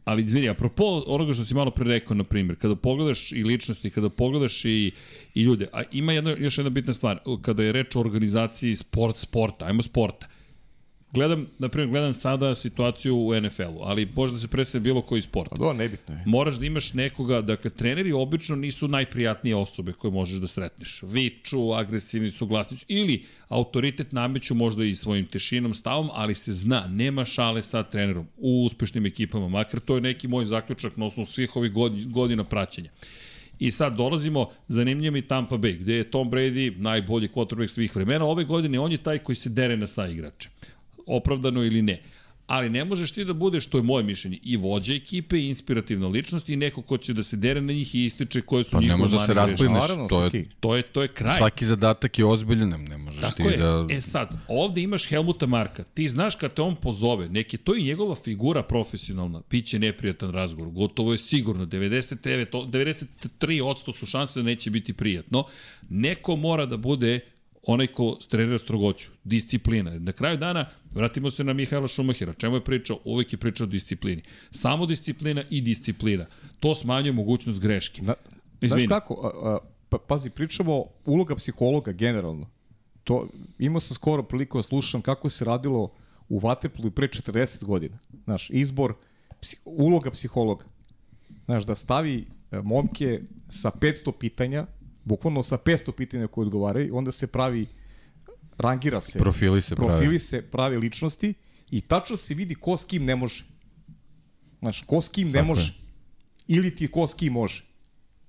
ali 0.04 0.22
izvini, 0.22 0.48
apropo 0.48 0.84
onoga 1.06 1.32
što 1.32 1.44
si 1.44 1.54
malo 1.54 1.70
pre 1.70 1.84
rekao, 1.84 2.16
na 2.16 2.24
primjer, 2.24 2.58
kada 2.58 2.76
pogledaš 2.76 3.32
i 3.32 3.44
ličnosti, 3.44 3.90
kada 3.90 4.08
pogledaš 4.08 4.64
i, 4.64 4.92
i 5.34 5.42
ljude, 5.42 5.68
a 5.72 5.82
ima 5.92 6.12
jedna, 6.12 6.30
još 6.38 6.58
jedna 6.58 6.70
bitna 6.70 6.92
stvar, 6.92 7.18
kada 7.42 7.62
je 7.62 7.72
reč 7.72 7.96
o 7.96 8.00
organizaciji 8.00 8.76
sport, 8.76 9.16
sporta, 9.16 9.64
ajmo 9.64 9.82
sporta, 9.82 10.26
Gledam, 11.12 11.46
na 11.58 11.68
primjer, 11.68 11.90
gledam 11.90 12.14
sada 12.14 12.54
situaciju 12.54 13.16
u 13.16 13.40
NFL-u, 13.40 13.82
ali 13.82 14.08
može 14.16 14.32
da 14.32 14.38
se 14.38 14.48
predstavlja 14.48 14.82
bilo 14.82 15.02
koji 15.02 15.22
sport. 15.22 15.52
A 15.52 15.56
do, 15.56 15.72
nebitno 15.72 16.14
je. 16.14 16.22
Moraš 16.26 16.56
da 16.56 16.66
imaš 16.66 16.92
nekoga, 16.94 17.40
dakle, 17.40 17.70
treneri 17.70 18.12
obično 18.12 18.56
nisu 18.56 18.88
najprijatnije 18.88 19.56
osobe 19.56 19.92
koje 19.92 20.10
možeš 20.10 20.38
da 20.38 20.46
sretneš. 20.46 21.02
Viču, 21.02 21.72
agresivni 21.72 22.30
su 22.30 22.46
glasnici, 22.46 22.84
ili 22.88 23.24
autoritet 23.48 24.12
nameću 24.12 24.54
možda 24.54 24.84
i 24.84 24.94
svojim 24.94 25.26
tešinom, 25.26 25.74
stavom, 25.74 26.10
ali 26.12 26.34
se 26.34 26.52
zna, 26.52 26.86
nema 26.86 27.24
šale 27.24 27.62
sa 27.62 27.82
trenerom 27.82 28.26
u 28.36 28.64
uspešnim 28.64 29.06
ekipama, 29.06 29.48
makar 29.48 29.80
to 29.80 29.94
je 29.94 30.00
neki 30.00 30.28
moj 30.28 30.44
zaključak 30.44 30.96
na 30.96 31.06
osnovu 31.06 31.26
svih 31.26 31.56
ovih 31.56 31.72
godina 32.06 32.44
praćenja. 32.44 32.90
I 33.58 33.70
sad 33.70 33.96
dolazimo, 33.96 34.50
zanimljivo 34.68 35.16
i 35.16 35.22
Tampa 35.22 35.56
Bay, 35.56 35.78
gde 35.78 35.94
je 35.94 36.10
Tom 36.10 36.30
Brady 36.30 36.78
najbolji 36.78 37.28
quarterback 37.28 37.66
svih 37.66 37.96
vremena. 37.96 38.24
Ove 38.24 38.44
godine 38.44 38.80
on 38.80 38.92
je 38.92 38.98
taj 38.98 39.18
koji 39.18 39.36
se 39.36 39.48
dere 39.48 39.76
na 39.76 39.86
sa 39.86 40.06
igrače 40.06 40.48
opravdano 41.10 41.64
ili 41.64 41.82
ne. 41.82 42.02
Ali 42.50 42.70
ne 42.70 42.84
možeš 42.84 43.12
ti 43.12 43.24
da 43.24 43.32
budeš, 43.32 43.66
to 43.66 43.78
je 43.78 43.82
moje 43.82 44.04
mišljenje, 44.04 44.38
i 44.42 44.56
vođa 44.56 44.94
ekipe, 44.94 45.38
i 45.38 45.48
inspirativna 45.48 46.08
ličnost, 46.08 46.48
i 46.48 46.56
neko 46.56 46.82
ko 46.82 46.98
će 46.98 47.12
da 47.14 47.22
se 47.22 47.36
dere 47.36 47.60
na 47.60 47.72
njih 47.72 47.94
i 47.94 48.04
ističe 48.04 48.40
koje 48.40 48.64
su 48.64 48.70
pa 48.70 48.80
njihove 48.80 48.96
ne 48.96 49.00
može 49.00 49.16
da 49.16 49.26
se 49.26 49.34
rasplineš, 49.34 49.84
to 50.08 50.24
je, 50.24 50.44
to, 50.60 50.76
je, 50.76 50.82
to 50.82 51.02
je 51.02 51.08
kraj. 51.08 51.36
Svaki 51.36 51.64
zadatak 51.64 52.18
je 52.18 52.24
ozbiljan, 52.24 52.84
ne 52.88 52.98
možeš 52.98 53.20
Tako 53.20 53.36
ti 53.36 53.42
je. 53.42 53.56
da... 53.56 53.86
E 53.90 54.00
sad, 54.00 54.28
ovde 54.48 54.80
imaš 54.80 55.06
Helmuta 55.06 55.46
Marka, 55.46 55.84
ti 55.84 56.08
znaš 56.08 56.34
kad 56.34 56.54
te 56.54 56.62
on 56.62 56.76
pozove, 56.76 57.28
neki, 57.28 57.56
to 57.56 57.74
je 57.74 57.82
njegova 57.82 58.14
figura 58.14 58.62
profesionalna, 58.62 59.40
piće 59.40 59.78
neprijatan 59.78 60.30
razgovor, 60.30 60.72
gotovo 60.72 61.12
je 61.12 61.18
sigurno, 61.18 61.66
99, 61.66 62.46
93% 63.30 63.98
su 63.98 64.06
šanse 64.06 64.40
da 64.40 64.46
neće 64.46 64.70
biti 64.70 64.92
prijatno, 64.92 65.44
neko 65.88 66.36
mora 66.36 66.66
da 66.66 66.76
bude 66.76 67.20
onaj 67.72 67.86
ko 67.86 68.18
trenira 68.28 68.58
strogoću, 68.58 69.10
disciplina. 69.24 69.98
Na 69.98 70.12
kraju 70.12 70.36
dana, 70.36 70.66
vratimo 70.94 71.30
se 71.30 71.44
na 71.44 71.52
Mihajla 71.52 71.88
Šumahira, 71.88 72.34
čemu 72.34 72.56
je 72.56 72.64
pričao? 72.64 72.98
Uvek 73.04 73.32
je 73.32 73.38
pričao 73.38 73.66
o 73.66 73.70
disciplini. 73.70 74.22
Samo 74.50 74.86
disciplina 74.86 75.44
i 75.50 75.60
disciplina. 75.60 76.26
To 76.60 76.74
smanjuje 76.74 77.12
mogućnost 77.12 77.60
greške. 77.60 78.02
Na, 78.02 78.14
Znaš 78.62 78.82
kako, 78.88 79.14
a, 79.14 79.48
a, 79.48 79.58
pa, 79.88 79.98
pazi, 79.98 80.30
pričamo 80.30 80.84
uloga 81.04 81.36
psihologa 81.36 81.92
generalno. 81.92 82.50
To, 83.04 83.28
imao 83.58 83.80
sam 83.80 83.94
skoro 83.94 84.22
priliku 84.22 84.58
da 84.58 84.62
slušam 84.62 85.02
kako 85.02 85.28
se 85.28 85.44
radilo 85.44 85.92
u 86.28 86.38
Vaterpolu 86.38 86.90
pre 86.90 87.08
40 87.08 87.64
godina. 87.64 87.98
Znaš, 88.24 88.50
izbor, 88.50 88.94
psi, 89.40 89.56
uloga 89.64 90.10
psihologa. 90.10 90.64
Znaš, 91.44 91.64
da 91.64 91.74
stavi 91.74 92.26
e, 92.50 92.60
momke 92.62 93.20
sa 93.48 93.70
500 93.70 94.12
pitanja, 94.18 94.66
bukvalno 95.04 95.42
sa 95.42 95.58
500 95.58 95.92
pitanja 95.92 96.26
koje 96.26 96.46
odgovaraju, 96.46 96.96
onda 96.96 97.12
se 97.12 97.26
pravi, 97.26 97.66
rangira 98.58 99.00
se. 99.00 99.18
Profili 99.18 99.62
se 99.62 99.76
profili 99.76 100.04
pravi. 100.04 100.18
se 100.18 100.42
pravi 100.42 100.76
ličnosti 100.76 101.34
i 101.70 101.80
tačno 101.80 102.16
se 102.16 102.34
vidi 102.34 102.54
ko 102.54 102.76
s 102.76 102.84
kim 102.84 103.04
ne 103.04 103.16
može. 103.16 103.44
Znaš, 104.58 104.82
ko 104.82 105.02
s 105.02 105.08
kim 105.08 105.28
ne 105.28 105.32
Tako 105.32 105.46
može. 105.46 105.72
Je. 105.72 106.56
Ili 106.56 106.74
ti 106.74 106.88
ko 106.88 107.06
s 107.06 107.14
kim 107.14 107.32
može. 107.32 107.64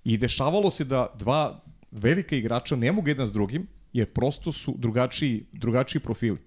I 0.04 0.18
dešavalo 0.18 0.72
se 0.72 0.84
da 0.84 1.08
dva 1.20 1.64
velika 1.92 2.36
igrača 2.36 2.76
ne 2.76 2.92
mogu 2.92 3.08
jedan 3.08 3.28
s 3.28 3.32
drugim, 3.32 3.68
jer 3.94 4.14
prosto 4.14 4.52
su 4.52 4.76
drugačiji, 4.78 5.46
drugačiji 5.52 6.02
profili. 6.02 6.38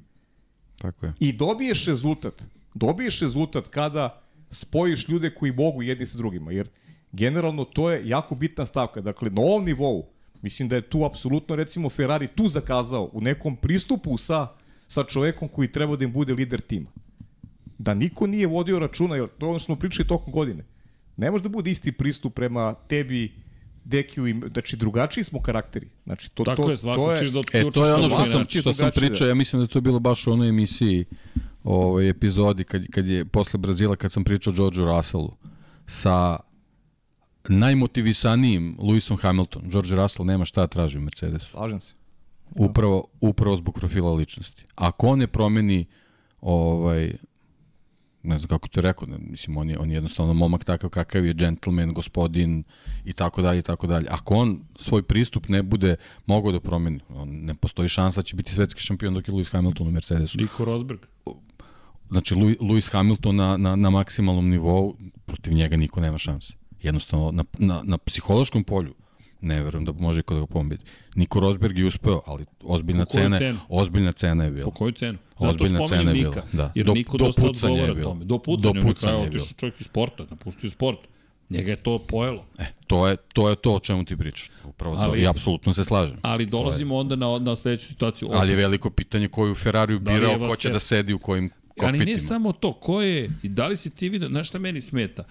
Tako 0.78 1.06
je. 1.06 1.12
I 1.20 1.32
dobiješ 1.32 1.86
rezultat. 1.86 2.42
Dobiješ 2.74 3.20
rezultat 3.20 3.68
kada 3.68 4.22
spojiš 4.50 5.08
ljude 5.08 5.34
koji 5.34 5.52
mogu 5.52 5.82
jedni 5.82 6.06
sa 6.06 6.18
drugima, 6.18 6.52
jer 6.52 6.68
generalno 7.12 7.64
to 7.64 7.90
je 7.90 8.08
jako 8.08 8.34
bitna 8.34 8.66
stavka. 8.66 9.00
Dakle, 9.00 9.30
na 9.30 9.42
ovom 9.42 9.64
nivou, 9.64 10.13
mislim 10.44 10.68
da 10.68 10.76
je 10.76 10.82
tu 10.82 11.04
apsolutno, 11.04 11.56
recimo, 11.56 11.88
Ferrari 11.88 12.28
tu 12.28 12.48
zakazao 12.48 13.10
u 13.12 13.20
nekom 13.20 13.56
pristupu 13.56 14.16
sa, 14.16 14.48
sa 14.88 15.04
čovekom 15.04 15.48
koji 15.48 15.72
treba 15.72 15.96
da 15.96 16.04
im 16.04 16.12
bude 16.12 16.34
lider 16.34 16.60
tima. 16.60 16.90
Da 17.78 17.94
niko 17.94 18.26
nije 18.26 18.46
vodio 18.46 18.78
računa, 18.78 19.16
jer 19.16 19.28
to 19.38 19.46
je 19.46 19.50
ono 19.50 19.58
što 19.58 19.66
smo 19.66 19.76
pričali 19.76 20.08
tokom 20.08 20.32
godine. 20.32 20.64
Ne 21.16 21.30
može 21.30 21.42
da 21.42 21.48
bude 21.48 21.70
isti 21.70 21.92
pristup 21.92 22.34
prema 22.34 22.74
tebi, 22.88 23.32
Dekiju 23.84 24.26
i 24.26 24.34
znači 24.52 24.76
drugačiji 24.76 25.24
smo 25.24 25.42
karakteri. 25.42 25.88
Znači 26.04 26.30
to 26.30 26.44
Tako 26.44 26.62
to 26.62 26.70
je, 26.70 26.76
svako 26.76 27.06
to 27.06 27.12
je, 27.12 27.18
ćeš 27.18 27.30
da 27.30 27.40
E, 27.52 27.70
to 27.70 27.86
je 27.86 27.94
ono 27.94 28.08
što 28.08 28.24
sam, 28.24 28.44
što 28.48 28.72
sam 28.72 28.90
pričao, 28.94 29.28
ja 29.28 29.34
mislim 29.34 29.60
da 29.60 29.64
je 29.64 29.68
to 29.68 29.80
bilo 29.80 29.98
baš 29.98 30.26
u 30.26 30.32
onoj 30.32 30.48
emisiji, 30.48 31.04
ovoj 31.64 32.08
epizodi, 32.08 32.64
kad, 32.64 32.86
kad 32.90 33.06
je 33.06 33.24
posle 33.24 33.58
Brazila, 33.58 33.96
kad 33.96 34.12
sam 34.12 34.24
pričao 34.24 34.52
o 34.52 34.56
Georgeu 34.56 34.84
Russellu, 34.84 35.36
sa 35.86 36.38
najmotivisanijim 37.48 38.76
Lewisom 38.78 39.20
Hamilton. 39.20 39.62
George 39.70 39.94
Russell 39.94 40.26
nema 40.26 40.44
šta 40.44 40.60
da 40.60 40.66
traži 40.66 40.98
u 40.98 41.00
Mercedesu. 41.00 41.50
Slažem 41.50 41.80
se. 41.80 41.92
Upravo, 42.50 43.04
upravo 43.20 43.56
zbog 43.56 43.74
profila 43.74 44.12
ličnosti. 44.12 44.64
Ako 44.74 45.08
on 45.08 45.18
ne 45.18 45.26
promeni 45.26 45.86
ovaj, 46.40 47.12
ne 48.22 48.38
znam 48.38 48.48
kako 48.48 48.68
ti 48.68 48.74
to 48.74 48.80
rekao, 48.80 49.08
ne, 49.08 49.18
mislim, 49.18 49.56
on 49.56 49.70
je, 49.70 49.78
on 49.78 49.90
je 49.90 49.94
jednostavno 49.94 50.34
momak 50.34 50.64
takav 50.64 50.90
kakav 50.90 51.26
je, 51.26 51.34
gentleman, 51.34 51.92
gospodin 51.92 52.64
i 53.04 53.12
tako 53.12 53.42
dalje 53.42 53.58
i 53.58 53.62
tako 53.62 53.86
dalje. 53.86 54.06
Ako 54.10 54.34
on 54.34 54.60
svoj 54.78 55.02
pristup 55.02 55.48
ne 55.48 55.62
bude 55.62 55.96
mogao 56.26 56.52
da 56.52 56.60
promeni, 56.60 57.00
on, 57.08 57.28
ne 57.28 57.54
postoji 57.54 57.88
šansa 57.88 58.20
da 58.20 58.24
će 58.24 58.36
biti 58.36 58.54
svetski 58.54 58.80
šampion 58.80 59.14
dok 59.14 59.28
je 59.28 59.34
Lewis 59.34 59.52
Hamilton 59.52 59.88
u 59.88 59.90
Mercedesu. 59.90 60.38
Nico 60.38 60.64
Rosberg. 60.64 61.00
Znači, 62.10 62.34
Lewis 62.34 62.92
Hamilton 62.92 63.36
na, 63.36 63.56
na, 63.56 63.76
na 63.76 63.90
maksimalnom 63.90 64.48
nivou, 64.48 64.96
protiv 65.26 65.52
njega 65.52 65.76
niko 65.76 66.00
nema 66.00 66.18
šanse. 66.18 66.54
Jednostavno, 66.84 67.30
na, 67.30 67.44
na, 67.58 67.82
na 67.84 67.98
psihološkom 67.98 68.64
polju, 68.64 68.94
ne 69.40 69.62
verujem 69.62 69.84
da 69.84 69.92
može 69.92 70.22
kod 70.22 70.38
ga 70.38 70.46
pobedi. 70.46 70.84
Niko 71.14 71.40
Rosberg 71.40 71.78
je 71.78 71.86
uspeo, 71.86 72.20
ali 72.26 72.44
ozbiljna 72.62 73.04
cena, 73.04 73.38
cenu? 73.38 73.58
ozbiljna 73.68 74.12
cena 74.12 74.44
je 74.44 74.50
bila. 74.50 74.64
Po 74.64 74.70
koju 74.70 74.92
cenu? 74.92 75.18
Ozbiljna 75.38 75.78
Zato 75.78 75.88
cena 75.88 76.10
je 76.10 76.14
bila, 76.14 76.34
Nika, 76.34 76.46
da. 76.52 76.72
Jer 76.74 76.86
Do- 76.86 76.94
Niko 76.94 77.16
do 77.16 77.24
dosta 77.24 77.42
pucanja 77.42 77.82
je 77.82 77.94
bilo. 77.94 78.08
tome. 78.08 78.20
Do 78.20 78.26
Do 78.26 78.38
pucanja, 78.38 78.78
je 78.78 78.82
pucanja 78.84 79.12
je 79.12 79.20
otišao 79.20 79.30
bilo. 79.38 79.54
čovjek 79.56 79.80
iz 79.80 79.86
sporta, 79.86 80.26
napustio 80.30 80.70
sport. 80.70 80.98
Njega 81.50 81.70
je 81.70 81.76
to 81.76 81.98
pojelo. 82.00 82.44
E, 82.58 82.64
to 82.86 83.08
je, 83.08 83.16
to 83.16 83.48
je 83.48 83.56
to 83.56 83.74
o 83.74 83.80
čemu 83.80 84.04
ti 84.04 84.16
pričaš. 84.16 84.50
Upravo 84.64 84.96
ali, 84.98 85.10
to. 85.10 85.16
I 85.16 85.26
apsolutno 85.26 85.72
se 85.74 85.84
slažem. 85.84 86.16
Ali 86.22 86.46
dolazimo 86.46 86.96
onda 86.96 87.16
na, 87.16 87.38
na 87.38 87.56
sledeću 87.56 87.86
situaciju. 87.86 88.28
Ali 88.32 88.50
je 88.50 88.56
veliko 88.56 88.90
pitanje 88.90 89.28
koju 89.28 89.54
Ferrariju 89.54 89.98
Da 89.98 90.10
je 90.12 90.18
birao, 90.20 90.32
ko 90.32 90.38
će 90.38 90.48
Vasseur? 90.48 90.72
da 90.72 90.78
sedi 90.78 91.12
u 91.12 91.18
kojim 91.18 91.48
kokpitima. 91.68 91.88
Ali 91.88 92.12
ne 92.12 92.18
samo 92.18 92.52
to, 92.52 92.72
ko 92.72 93.02
je, 93.02 93.30
i 93.42 93.48
da 93.48 93.66
li 93.66 93.76
si 93.76 93.90
ti 93.90 94.08
vidio, 94.08 94.28
znaš 94.28 94.48
šta 94.48 94.58
meni 94.58 94.80
smeta? 94.80 95.24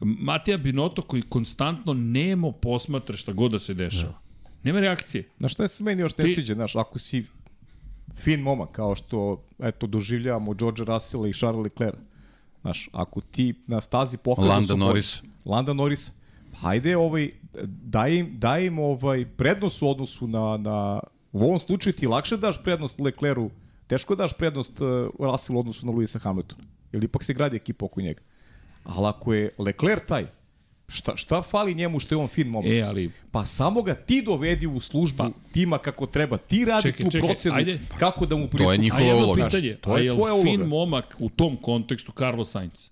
Matija 0.00 0.58
Binoto 0.58 1.02
koji 1.02 1.22
konstantno 1.22 1.94
nemo 1.94 2.52
posmatra 2.52 3.16
šta 3.16 3.32
god 3.32 3.50
da 3.50 3.58
se 3.58 3.74
dešava. 3.74 4.18
Nema 4.62 4.80
reakcije. 4.80 5.28
Znaš 5.38 5.52
šta 5.52 5.68
se 5.68 5.84
meni 5.84 6.02
još 6.02 6.16
ne 6.16 6.24
Ti- 6.24 6.34
sviđa, 6.34 6.54
znaš, 6.54 6.76
ako 6.76 6.98
si 6.98 7.24
fin 8.16 8.40
momak, 8.40 8.72
kao 8.72 8.94
što, 8.94 9.44
eto, 9.58 9.86
doživljavamo 9.86 10.54
George 10.54 10.84
Russella 10.84 11.28
i 11.28 11.32
Charles 11.32 11.64
Leclerc, 11.64 11.96
znaš, 12.60 12.88
ako 12.92 13.20
ti 13.20 13.54
na 13.66 13.80
stazi 13.80 14.16
pokažu... 14.16 14.48
Landa 14.48 14.74
support- 14.74 14.78
Norris. 14.78 15.22
Landa 15.44 15.72
Norris, 15.72 16.12
hajde, 16.60 16.96
ovaj, 16.96 17.30
daj 17.66 18.14
im, 18.14 18.38
daj 18.38 18.64
im 18.66 18.78
ovaj, 18.78 19.24
prednost 19.36 19.82
u 19.82 19.88
odnosu 19.90 20.26
na, 20.26 20.56
na, 20.56 21.00
u 21.32 21.42
ovom 21.42 21.60
slučaju 21.60 21.92
ti 21.92 22.06
lakše 22.06 22.36
daš 22.36 22.62
prednost 22.62 23.00
Leclercu, 23.00 23.50
teško 23.86 24.14
daš 24.14 24.32
prednost 24.32 24.80
uh, 24.80 24.88
Russellu 25.18 25.58
u 25.58 25.60
odnosu 25.60 25.86
na 25.86 25.92
Luisa 25.92 26.18
Hamiltona, 26.18 26.62
jer 26.92 27.04
ipak 27.04 27.24
se 27.24 27.34
gradi 27.34 27.56
ekipa 27.56 27.84
oko 27.84 28.00
njega. 28.00 28.20
Ali 28.88 29.06
ako 29.06 29.34
je 29.34 29.50
Leclerc 29.58 30.02
taj, 30.06 30.26
šta, 30.88 31.16
šta 31.16 31.42
fali 31.42 31.74
njemu 31.74 32.00
što 32.00 32.14
je 32.14 32.18
on 32.18 32.28
fin 32.28 32.48
momak? 32.48 32.70
E, 32.70 32.80
ali 32.80 33.10
Pa 33.30 33.44
samo 33.44 33.82
ga 33.82 33.94
ti 33.96 34.22
dovedi 34.22 34.66
u 34.66 34.80
službu 34.80 35.16
pa. 35.18 35.30
tima 35.52 35.78
kako 35.78 36.06
treba. 36.06 36.36
Ti 36.38 36.64
radi 36.64 36.82
Čekaj, 36.82 37.04
tu 37.04 37.10
čekaj, 37.10 37.28
procenu 37.28 37.54
ajde. 37.54 37.80
kako 37.98 38.26
da 38.26 38.36
mu 38.36 38.42
pristupi. 38.42 38.64
To 38.66 38.72
je 38.72 38.78
njihova 38.78 39.14
uloga. 39.16 39.44
pitanje, 39.44 39.74
To 39.74 39.96
je 39.96 40.04
je 40.04 40.10
tvoja 40.10 40.34
li 40.34 40.42
fin 40.42 40.50
uloga. 40.52 40.68
momak 40.68 41.16
u 41.18 41.28
tom 41.28 41.56
kontekstu 41.56 42.12
Carlos 42.12 42.50
Sainz? 42.50 42.90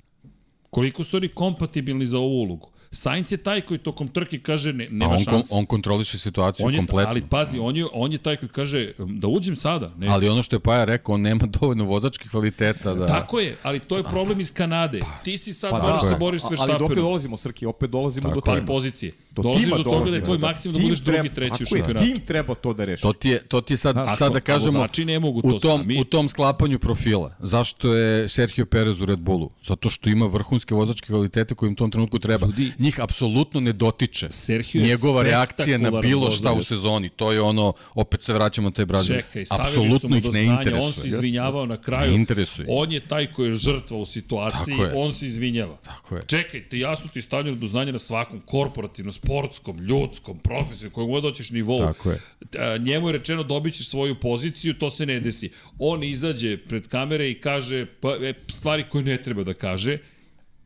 Koliko 0.71 1.05
su 1.05 1.17
oni 1.17 1.29
kompatibilni 1.29 2.07
za 2.07 2.19
ovu 2.19 2.37
ulogu? 2.37 2.71
Sainz 2.91 3.33
je 3.33 3.39
taj 3.39 3.61
koji 3.61 3.79
tokom 3.79 4.09
trke 4.09 4.39
kaže 4.39 4.73
ne, 4.73 4.85
A 4.85 4.89
nema 4.91 5.07
on, 5.07 5.17
kon, 5.17 5.25
šanse. 5.25 5.49
on 5.51 5.67
kontroliše 5.67 6.19
situaciju 6.19 6.67
on 6.67 6.75
je, 6.75 6.79
kompletno. 6.79 7.11
ali 7.11 7.23
pazi, 7.23 7.59
on 7.59 7.77
je, 7.77 7.87
on 7.93 8.13
je 8.13 8.19
taj 8.19 8.37
koji 8.37 8.49
kaže 8.49 8.93
da 8.99 9.29
uđem 9.29 9.57
sada. 9.57 9.93
Ne, 9.99 10.09
Ali 10.09 10.29
ono 10.29 10.43
što 10.43 10.57
je 10.57 10.61
Paja 10.61 10.85
rekao, 10.85 11.15
on 11.15 11.21
nema 11.21 11.47
dovoljno 11.61 11.85
vozačkih 11.85 12.31
kvaliteta 12.31 12.95
da... 12.95 13.07
Tako 13.07 13.39
je, 13.39 13.57
ali 13.63 13.81
to 13.81 13.97
je 13.97 14.03
problem 14.03 14.41
iz 14.41 14.53
Kanade. 14.53 15.01
Ti 15.25 15.39
si 15.39 15.53
sad 15.53 15.71
Pa 15.71 15.79
moraš 15.79 16.03
da, 16.03 16.09
se 16.09 16.15
boriš 16.17 16.41
sve 16.43 16.57
ali 16.59 16.69
dok 16.69 16.77
štaperom. 16.79 17.05
dolazimo, 17.05 17.37
Srki, 17.37 17.67
opet 17.67 17.91
dolazimo 17.91 18.29
do 18.29 18.35
Tako 18.35 18.51
je. 18.51 18.57
tima. 18.57 18.67
pozicije. 18.67 19.13
Do 19.31 19.43
Dolaziš 19.43 19.69
do 19.69 19.77
toga 19.79 20.11
da 20.11 20.17
je 20.17 20.25
tvoj 20.25 20.39
maksimum 20.39 20.75
da 20.75 20.83
budeš 20.83 20.99
drugi, 20.99 21.29
treći 21.31 21.63
u 21.63 21.67
šampionatu. 21.69 22.07
Tim 22.07 22.21
treba 22.21 22.55
to 22.55 22.73
da 22.73 22.85
reši. 22.85 23.03
To 23.03 23.13
ti 23.13 23.29
je, 23.29 23.39
to 23.41 23.61
ti 23.61 23.73
je 23.73 23.77
sad, 23.77 23.97
Ako- 23.99 24.17
sad 24.17 24.33
da 24.33 24.41
kažemo, 24.41 24.87
ne 24.99 25.19
mogu 25.19 25.43
to 25.43 25.49
u, 25.49 25.59
tom, 25.59 25.81
sami. 25.81 26.01
u 26.01 26.05
tom 26.05 26.29
sklapanju 26.29 26.79
profila. 26.79 27.35
Zašto 27.41 27.95
je 27.95 28.29
Sergio 28.29 28.67
Perez 28.67 29.01
u 29.01 29.07
Red 29.07 29.19
Bullu? 29.19 29.51
Zato 29.63 29.91
što 29.91 30.11
ima 30.11 30.27
vrhunske 30.27 30.75
vozačke 30.75 31.07
kvalitete 31.07 31.55
koje 31.55 31.67
im 31.67 31.73
u 31.73 31.77
tom 31.77 31.91
trenutku 31.91 32.19
treba. 32.19 32.47
Ljudi- 32.47 32.73
Njih 32.79 33.01
apsolutno 33.01 33.61
ne 33.61 33.73
dotiče 33.73 34.27
Sergio 34.31 34.81
je 34.81 34.89
njegova 34.89 35.23
reakcija 35.23 35.79
na 35.79 35.91
bilo 35.91 36.31
šta 36.31 36.53
u 36.53 36.63
sezoni. 36.63 37.09
To 37.09 37.33
je 37.33 37.41
ono, 37.41 37.73
opet 37.95 38.23
se 38.23 38.33
vraćamo 38.35 38.69
na 38.69 38.75
taj 38.75 38.85
Brazil. 38.85 39.17
Čekaj, 39.17 39.45
Apsolutno 39.51 40.17
ih 40.17 40.25
ne 40.25 40.31
znanja, 40.31 40.53
interesuje. 40.59 40.87
on 40.87 40.93
se 40.93 41.09
izvinjavao 41.09 41.67
na 41.67 41.81
kraju. 41.81 42.11
Ne 42.11 42.17
interesuje. 42.17 42.67
On 42.71 42.93
je 42.93 43.09
taj 43.09 43.33
koji 43.33 43.49
je 43.49 43.57
žrtva 43.57 43.97
u 43.97 44.07
situaciji, 44.07 44.75
on 44.95 45.13
se 45.13 45.27
izvinjava. 45.27 45.77
Tako 45.77 46.17
je. 46.17 46.23
Čekajte, 46.27 46.79
jasno 46.79 47.09
ti 47.09 47.19
je 47.19 47.23
stavljeno 47.23 47.57
do 47.57 47.67
znanja 47.67 47.93
na 47.93 47.99
svakom 47.99 48.41
korporativnom, 48.41 49.13
sportskom, 49.13 49.79
ljudskom, 49.79 50.39
profesionalnom, 50.39 50.95
kojeg 50.95 51.09
god 51.11 51.23
hoćeš 51.23 51.51
nivou. 51.51 51.79
Tako 51.81 52.11
je. 52.11 52.21
A, 52.59 52.77
Njemu 52.79 53.09
je 53.09 53.13
rečeno 53.13 53.43
dobit 53.43 53.75
ćeš 53.75 53.89
svoju 53.89 54.21
poziciju, 54.21 54.75
to 54.79 54.91
se 54.91 55.07
ne 55.07 55.21
desi. 55.21 55.51
On 55.79 56.03
izađe 56.05 56.57
pred 56.57 56.89
kamere 56.89 57.31
i 57.31 57.35
kaže 57.41 57.87
pa, 58.01 58.17
e, 58.23 58.35
stvari 58.51 58.85
koje 58.91 59.05
ne 59.05 59.23
treba 59.23 59.45
da 59.45 59.55
kaže. 59.55 59.99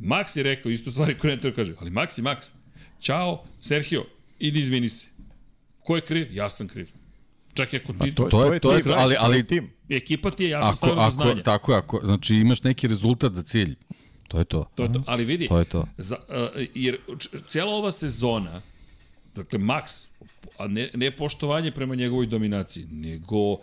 Max 0.00 0.36
je 0.36 0.42
rekao 0.42 0.70
isto 0.70 0.90
stvari 0.90 1.18
koje 1.18 1.34
ne 1.34 1.40
treba 1.40 1.52
da 1.52 1.62
kaže. 1.62 1.74
Ali 1.80 1.90
Max 1.90 2.18
je 2.18 2.24
Max. 2.24 2.50
Ćao, 3.00 3.44
Sergio, 3.60 4.04
idi 4.38 4.60
izvini 4.60 4.88
se. 4.88 5.06
Ko 5.80 5.96
je 5.96 6.02
kriv? 6.02 6.28
Ja 6.32 6.50
sam 6.50 6.68
kriv. 6.68 6.90
Čak 7.54 7.72
i 7.72 7.76
ako 7.76 7.92
ti... 7.94 8.14
To, 8.14 8.24
To 8.24 8.44
je- 8.44 8.60
to 8.60 8.70
je- 8.70 8.82
ali- 8.86 9.04
to 9.04 9.10
je 9.10 9.16
ali- 9.20 9.46
tim. 9.46 9.70
Ekipa 9.88 10.30
ti 10.30 10.44
je 10.44 10.50
jasno 10.50 10.68
Ako, 10.70 10.86
do 10.86 10.92
ako, 10.94 11.10
znanja. 11.12 11.42
tako 11.42 11.72
je, 11.72 11.78
ako, 11.78 12.00
znači 12.04 12.34
imaš 12.36 12.62
neki 12.62 12.88
rezultat 12.88 13.32
za 13.32 13.42
cilj. 13.42 13.74
To 14.28 14.38
je 14.38 14.44
to. 14.44 14.64
To 14.74 14.82
je 14.82 14.92
to. 14.92 15.02
Ali 15.06 15.24
vidi, 15.24 15.48
To 15.48 15.58
je 15.58 15.64
to. 15.64 15.86
Za, 15.98 16.16
uh, 16.28 16.34
jer 16.74 16.98
cijela 17.48 17.70
ova 17.72 17.92
sezona, 17.92 18.62
dakle, 19.34 19.58
Max, 19.58 20.06
a 20.58 20.66
ne, 20.66 20.90
ne 20.94 21.10
poštovanje 21.10 21.70
prema 21.72 21.94
njegovoj 21.94 22.26
dominaciji, 22.26 22.86
nego 22.86 23.56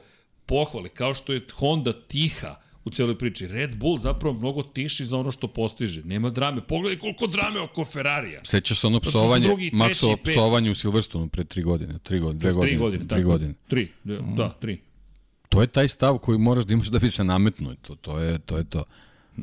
pohvale, 0.46 0.90
kao 0.90 1.14
što 1.14 1.34
je 1.34 1.42
Honda 1.54 1.94
tiha 2.02 2.56
u 2.88 2.90
celoj 2.90 3.18
priči. 3.18 3.48
Red 3.48 3.76
Bull 3.76 4.00
zapravo 4.00 4.36
mnogo 4.36 4.64
tiši 4.64 5.06
za 5.06 5.18
ono 5.18 5.32
što 5.32 5.48
postiže. 5.48 6.04
Nema 6.04 6.30
drame. 6.30 6.62
Pogledaj 6.62 7.00
koliko 7.00 7.28
drame 7.28 7.60
oko 7.60 7.86
Ferrarija. 7.86 8.42
Sećaš 8.44 8.80
se 8.80 8.88
ono 8.88 9.00
su 9.04 9.10
psovanje, 9.10 9.48
Maxovo 9.74 10.18
psovanje 10.24 10.72
u 10.72 10.76
Silverstonu 10.76 11.28
pre 11.28 11.44
tri 11.44 11.64
godine, 11.64 12.00
tri 12.04 12.20
godine, 12.20 12.40
dve 12.40 12.54
godine. 12.54 12.72
Tri 12.72 12.78
godine. 12.78 13.08
tri 13.08 13.08
tako. 13.08 13.30
godine. 13.30 13.54
Tri, 13.68 13.88
da, 14.04 14.18
da, 14.18 14.50
tri. 14.50 14.78
To 15.50 15.62
je 15.62 15.68
taj 15.68 15.88
stav 15.88 16.18
koji 16.18 16.38
moraš 16.38 16.66
da 16.66 16.74
imaš 16.74 16.88
da 16.88 17.00
bi 17.00 17.10
se 17.10 17.24
nametnuo. 17.24 17.76
To, 17.82 17.96
to, 17.96 18.20
je, 18.20 18.40
to 18.40 18.58
je 18.58 18.64
to. 18.64 18.84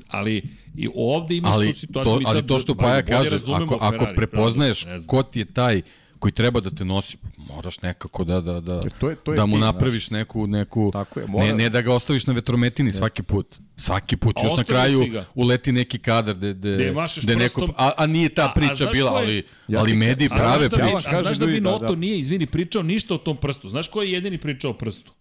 Ali 0.08 0.42
i 0.76 0.88
ovde 0.94 1.36
imaš 1.36 1.54
Ali 1.54 1.72
tu 1.72 1.78
situaciju. 1.78 2.12
to, 2.12 2.20
ali 2.24 2.24
sad 2.24 2.46
to 2.46 2.58
što 2.58 2.74
Paja 2.74 3.02
kaže, 3.02 3.36
ako, 3.54 3.78
ako 3.80 4.06
prepoznaješ 4.16 4.86
ko 5.06 5.22
ti 5.22 5.38
je 5.38 5.44
taj 5.44 5.82
koji 6.24 6.32
treba 6.32 6.60
da 6.60 6.70
te 6.70 6.84
nosi, 6.86 7.16
moraš 7.38 7.82
nekako 7.82 8.24
da, 8.24 8.40
da, 8.40 8.60
da, 8.60 8.74
Jer 8.74 8.92
to 8.94 9.10
je- 9.10 9.16
to 9.16 9.32
je 9.32 9.36
da 9.36 9.46
mu 9.46 9.52
tim, 9.52 9.60
napraviš 9.60 10.10
neku, 10.10 10.46
neku 10.48 10.90
Tako 10.92 11.20
je, 11.20 11.26
mora- 11.26 11.46
ne, 11.46 11.54
ne 11.54 11.70
da 11.70 11.82
ga 11.82 11.92
ostaviš 11.92 12.26
na 12.26 12.32
vetrometini 12.32 12.92
svaki 12.92 13.22
put. 13.24 13.56
Svaki 13.76 14.16
put. 14.16 14.36
A 14.36 14.42
Još 14.42 14.56
na 14.56 14.64
kraju 14.64 15.06
ga. 15.06 15.24
uleti 15.34 15.72
neki 15.72 15.98
kadar 16.00 16.36
de, 16.36 16.54
Gde 16.54 16.76
de, 16.76 16.92
mašeš 16.92 17.24
de 17.24 17.36
neko, 17.36 17.68
a, 17.76 17.90
a 17.96 18.06
nije 18.06 18.28
ta 18.30 18.42
A- 18.42 18.46
a 18.46 18.52
priča 18.52 18.74
znaš 18.76 18.92
bila, 18.92 19.10
je- 19.10 19.16
ali, 19.18 19.44
Ja 19.68 19.80
ali 19.80 19.94
mediji 19.94 20.28
A 20.28 20.36
prave 20.36 20.56
znaš 20.58 20.70
da, 20.70 20.76
bi, 20.78 20.82
priče. 20.84 21.08
a 21.10 21.22
znaš 21.22 21.38
da 21.38 21.44
ljudi, 21.44 21.52
da, 21.52 21.60
Binotto 21.60 21.86
da. 21.86 21.96
nije, 21.96 22.18
izvini, 22.18 22.46
pričao 22.46 22.82
ništa 22.84 23.14
o 23.14 23.18
tom 23.18 23.36
prstu. 23.36 23.68
Znaš 23.68 23.88
ko 23.88 24.02
je 24.02 24.12
jedini 24.12 24.38
pričao 24.38 24.70
o 24.70 24.74
prstu? 24.74 25.12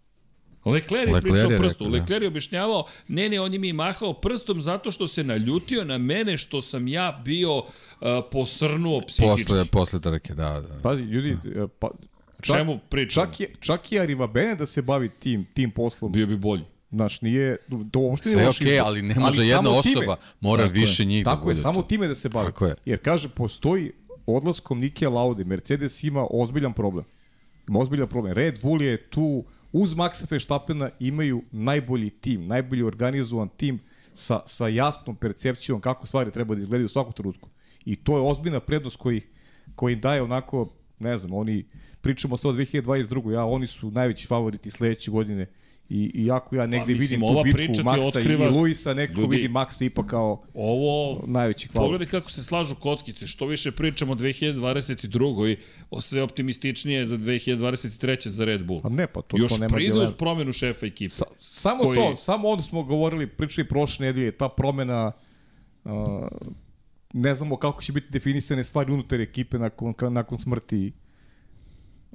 Pričao 0.63 1.51
je 1.51 1.55
o 1.55 1.57
prstu. 1.57 1.83
rekao, 1.83 1.87
da. 1.87 1.97
Lecler 1.97 2.21
je 2.21 2.27
objašnjavao, 2.27 2.85
ne, 3.07 3.29
ne, 3.29 3.39
on 3.39 3.53
je 3.53 3.59
mi 3.59 3.73
mahao 3.73 4.13
prstom 4.13 4.61
zato 4.61 4.91
što 4.91 5.07
se 5.07 5.23
naljutio 5.23 5.83
na 5.83 5.97
mene 5.97 6.37
što 6.37 6.61
sam 6.61 6.87
ja 6.87 7.21
bio 7.25 7.57
uh, 7.57 7.65
posrnuo 8.31 9.01
psihički. 9.07 9.43
Posle, 9.45 9.65
posle 9.65 10.01
trke, 10.01 10.33
da, 10.33 10.61
da. 10.61 10.79
Pazi, 10.81 11.03
ljudi, 11.03 11.29
e, 11.29 11.67
pa, 11.79 11.89
Čemu 12.41 12.79
pričamo? 12.89 13.25
čak 13.25 13.39
je, 13.39 13.47
čak 13.59 13.91
je 13.91 14.01
Arrivabene 14.01 14.55
da 14.55 14.65
se 14.65 14.81
bavi 14.81 15.09
tim, 15.09 15.45
tim 15.53 15.71
poslom. 15.71 16.11
Bio 16.11 16.27
bi 16.27 16.37
bolji. 16.37 16.63
Znaš, 16.91 17.21
nije, 17.21 17.57
to 17.91 17.99
uopšte 17.99 18.29
nije 18.29 18.35
Sve 18.35 18.41
je 18.43 18.47
loš 18.47 18.57
okej, 18.61 18.73
izbor. 18.73 18.87
ali 18.87 19.01
ne 19.01 19.15
može 19.15 19.45
jedna 19.45 19.69
samo 19.69 19.81
time. 19.81 19.97
osoba, 19.97 20.15
mora 20.39 20.63
Tako 20.63 20.75
je. 20.75 20.79
više 20.79 21.05
njih 21.05 21.25
da 21.25 21.31
Tako 21.35 21.49
je, 21.49 21.55
samo 21.55 21.81
time 21.81 22.07
da 22.07 22.15
se 22.15 22.29
bavi. 22.29 22.45
Tako 22.45 22.65
je. 22.65 22.75
Jer 22.85 22.99
kaže, 22.99 23.29
postoji 23.29 23.91
odlaskom 24.25 24.79
Nike 24.79 25.07
Laude 25.07 25.43
Mercedes 25.43 26.03
ima 26.03 26.27
ozbiljan 26.31 26.73
problem. 26.73 27.05
Ima 27.69 27.79
ozbiljan 27.79 28.07
problem. 28.07 28.33
Red 28.33 28.59
Bull 28.61 28.81
je 28.81 28.97
tu 28.97 29.43
uz 29.73 29.93
Maxa 29.93 30.25
Verstappena 30.29 30.89
imaju 30.99 31.43
najbolji 31.51 32.09
tim, 32.09 32.47
najbolji 32.47 32.83
organizovan 32.83 33.49
tim 33.57 33.79
sa, 34.13 34.41
sa 34.45 34.67
jasnom 34.67 35.15
percepcijom 35.15 35.81
kako 35.81 36.07
stvari 36.07 36.31
treba 36.31 36.55
da 36.55 36.61
izgledaju 36.61 36.85
u 36.85 36.89
svakom 36.89 37.13
trenutku. 37.13 37.49
I 37.85 37.95
to 37.95 38.17
je 38.17 38.21
ozbiljna 38.21 38.59
prednost 38.59 38.97
koji, 38.97 39.21
koji 39.75 39.95
daje 39.95 40.21
onako, 40.21 40.69
ne 40.99 41.17
znam, 41.17 41.33
oni, 41.33 41.65
pričamo 42.01 42.37
sad 42.37 42.51
o 42.51 42.53
2022. 42.53 43.31
Ja, 43.31 43.45
oni 43.45 43.67
su 43.67 43.91
najveći 43.91 44.27
favoriti 44.27 44.71
sledeće 44.71 45.11
godine 45.11 45.47
I, 45.89 46.11
i 46.13 46.25
jako 46.25 46.55
ja 46.55 46.67
negde 46.67 46.93
pa, 46.93 46.99
mislim, 46.99 47.21
vidim 47.21 47.35
tu 47.35 47.43
bitku 47.43 47.83
Maxa 47.83 48.17
otkriva... 48.17 48.45
i 48.45 48.49
Luisa, 48.49 48.93
neko 48.93 49.21
ljudi, 49.21 49.35
vidi 49.35 49.53
Maxa 49.53 49.85
ipak 49.85 50.05
kao 50.05 50.43
ovo, 50.53 51.23
najveći 51.27 51.67
hvala. 51.67 51.85
Pogledaj 51.85 52.07
kako 52.07 52.31
se 52.31 52.43
slažu 52.43 52.75
kockice, 52.75 53.27
što 53.27 53.45
više 53.45 53.71
pričamo 53.71 54.11
o 54.11 54.15
2022. 54.15 55.55
o 55.89 56.01
sve 56.01 56.21
optimističnije 56.21 57.05
za 57.05 57.17
2023. 57.17 58.27
za 58.27 58.45
Red 58.45 58.65
Bull. 58.65 58.81
Pa 58.81 58.89
ne, 58.89 59.07
pa 59.07 59.21
to, 59.21 59.37
Još 59.37 59.51
to 59.51 59.57
nema 59.57 59.75
pride 59.75 59.99
uz 59.99 60.13
promenu 60.17 60.53
šefa 60.53 60.85
ekipe. 60.85 61.09
Sa, 61.09 61.25
samo 61.39 61.83
koji... 61.83 61.97
to, 61.97 62.15
samo 62.15 62.49
onda 62.49 62.63
smo 62.63 62.83
govorili, 62.83 63.27
pričali 63.27 63.67
prošle 63.67 64.05
nedelje, 64.05 64.31
ta 64.31 64.49
promena 64.49 65.11
uh, 65.83 65.91
ne 67.13 67.35
znamo 67.35 67.57
kako 67.57 67.81
će 67.81 67.91
biti 67.91 68.07
definisane 68.09 68.63
stvari 68.63 68.91
unutar 68.91 69.21
ekipe 69.21 69.59
nakon, 69.59 69.93
nakon 70.09 70.39
smrti 70.39 70.91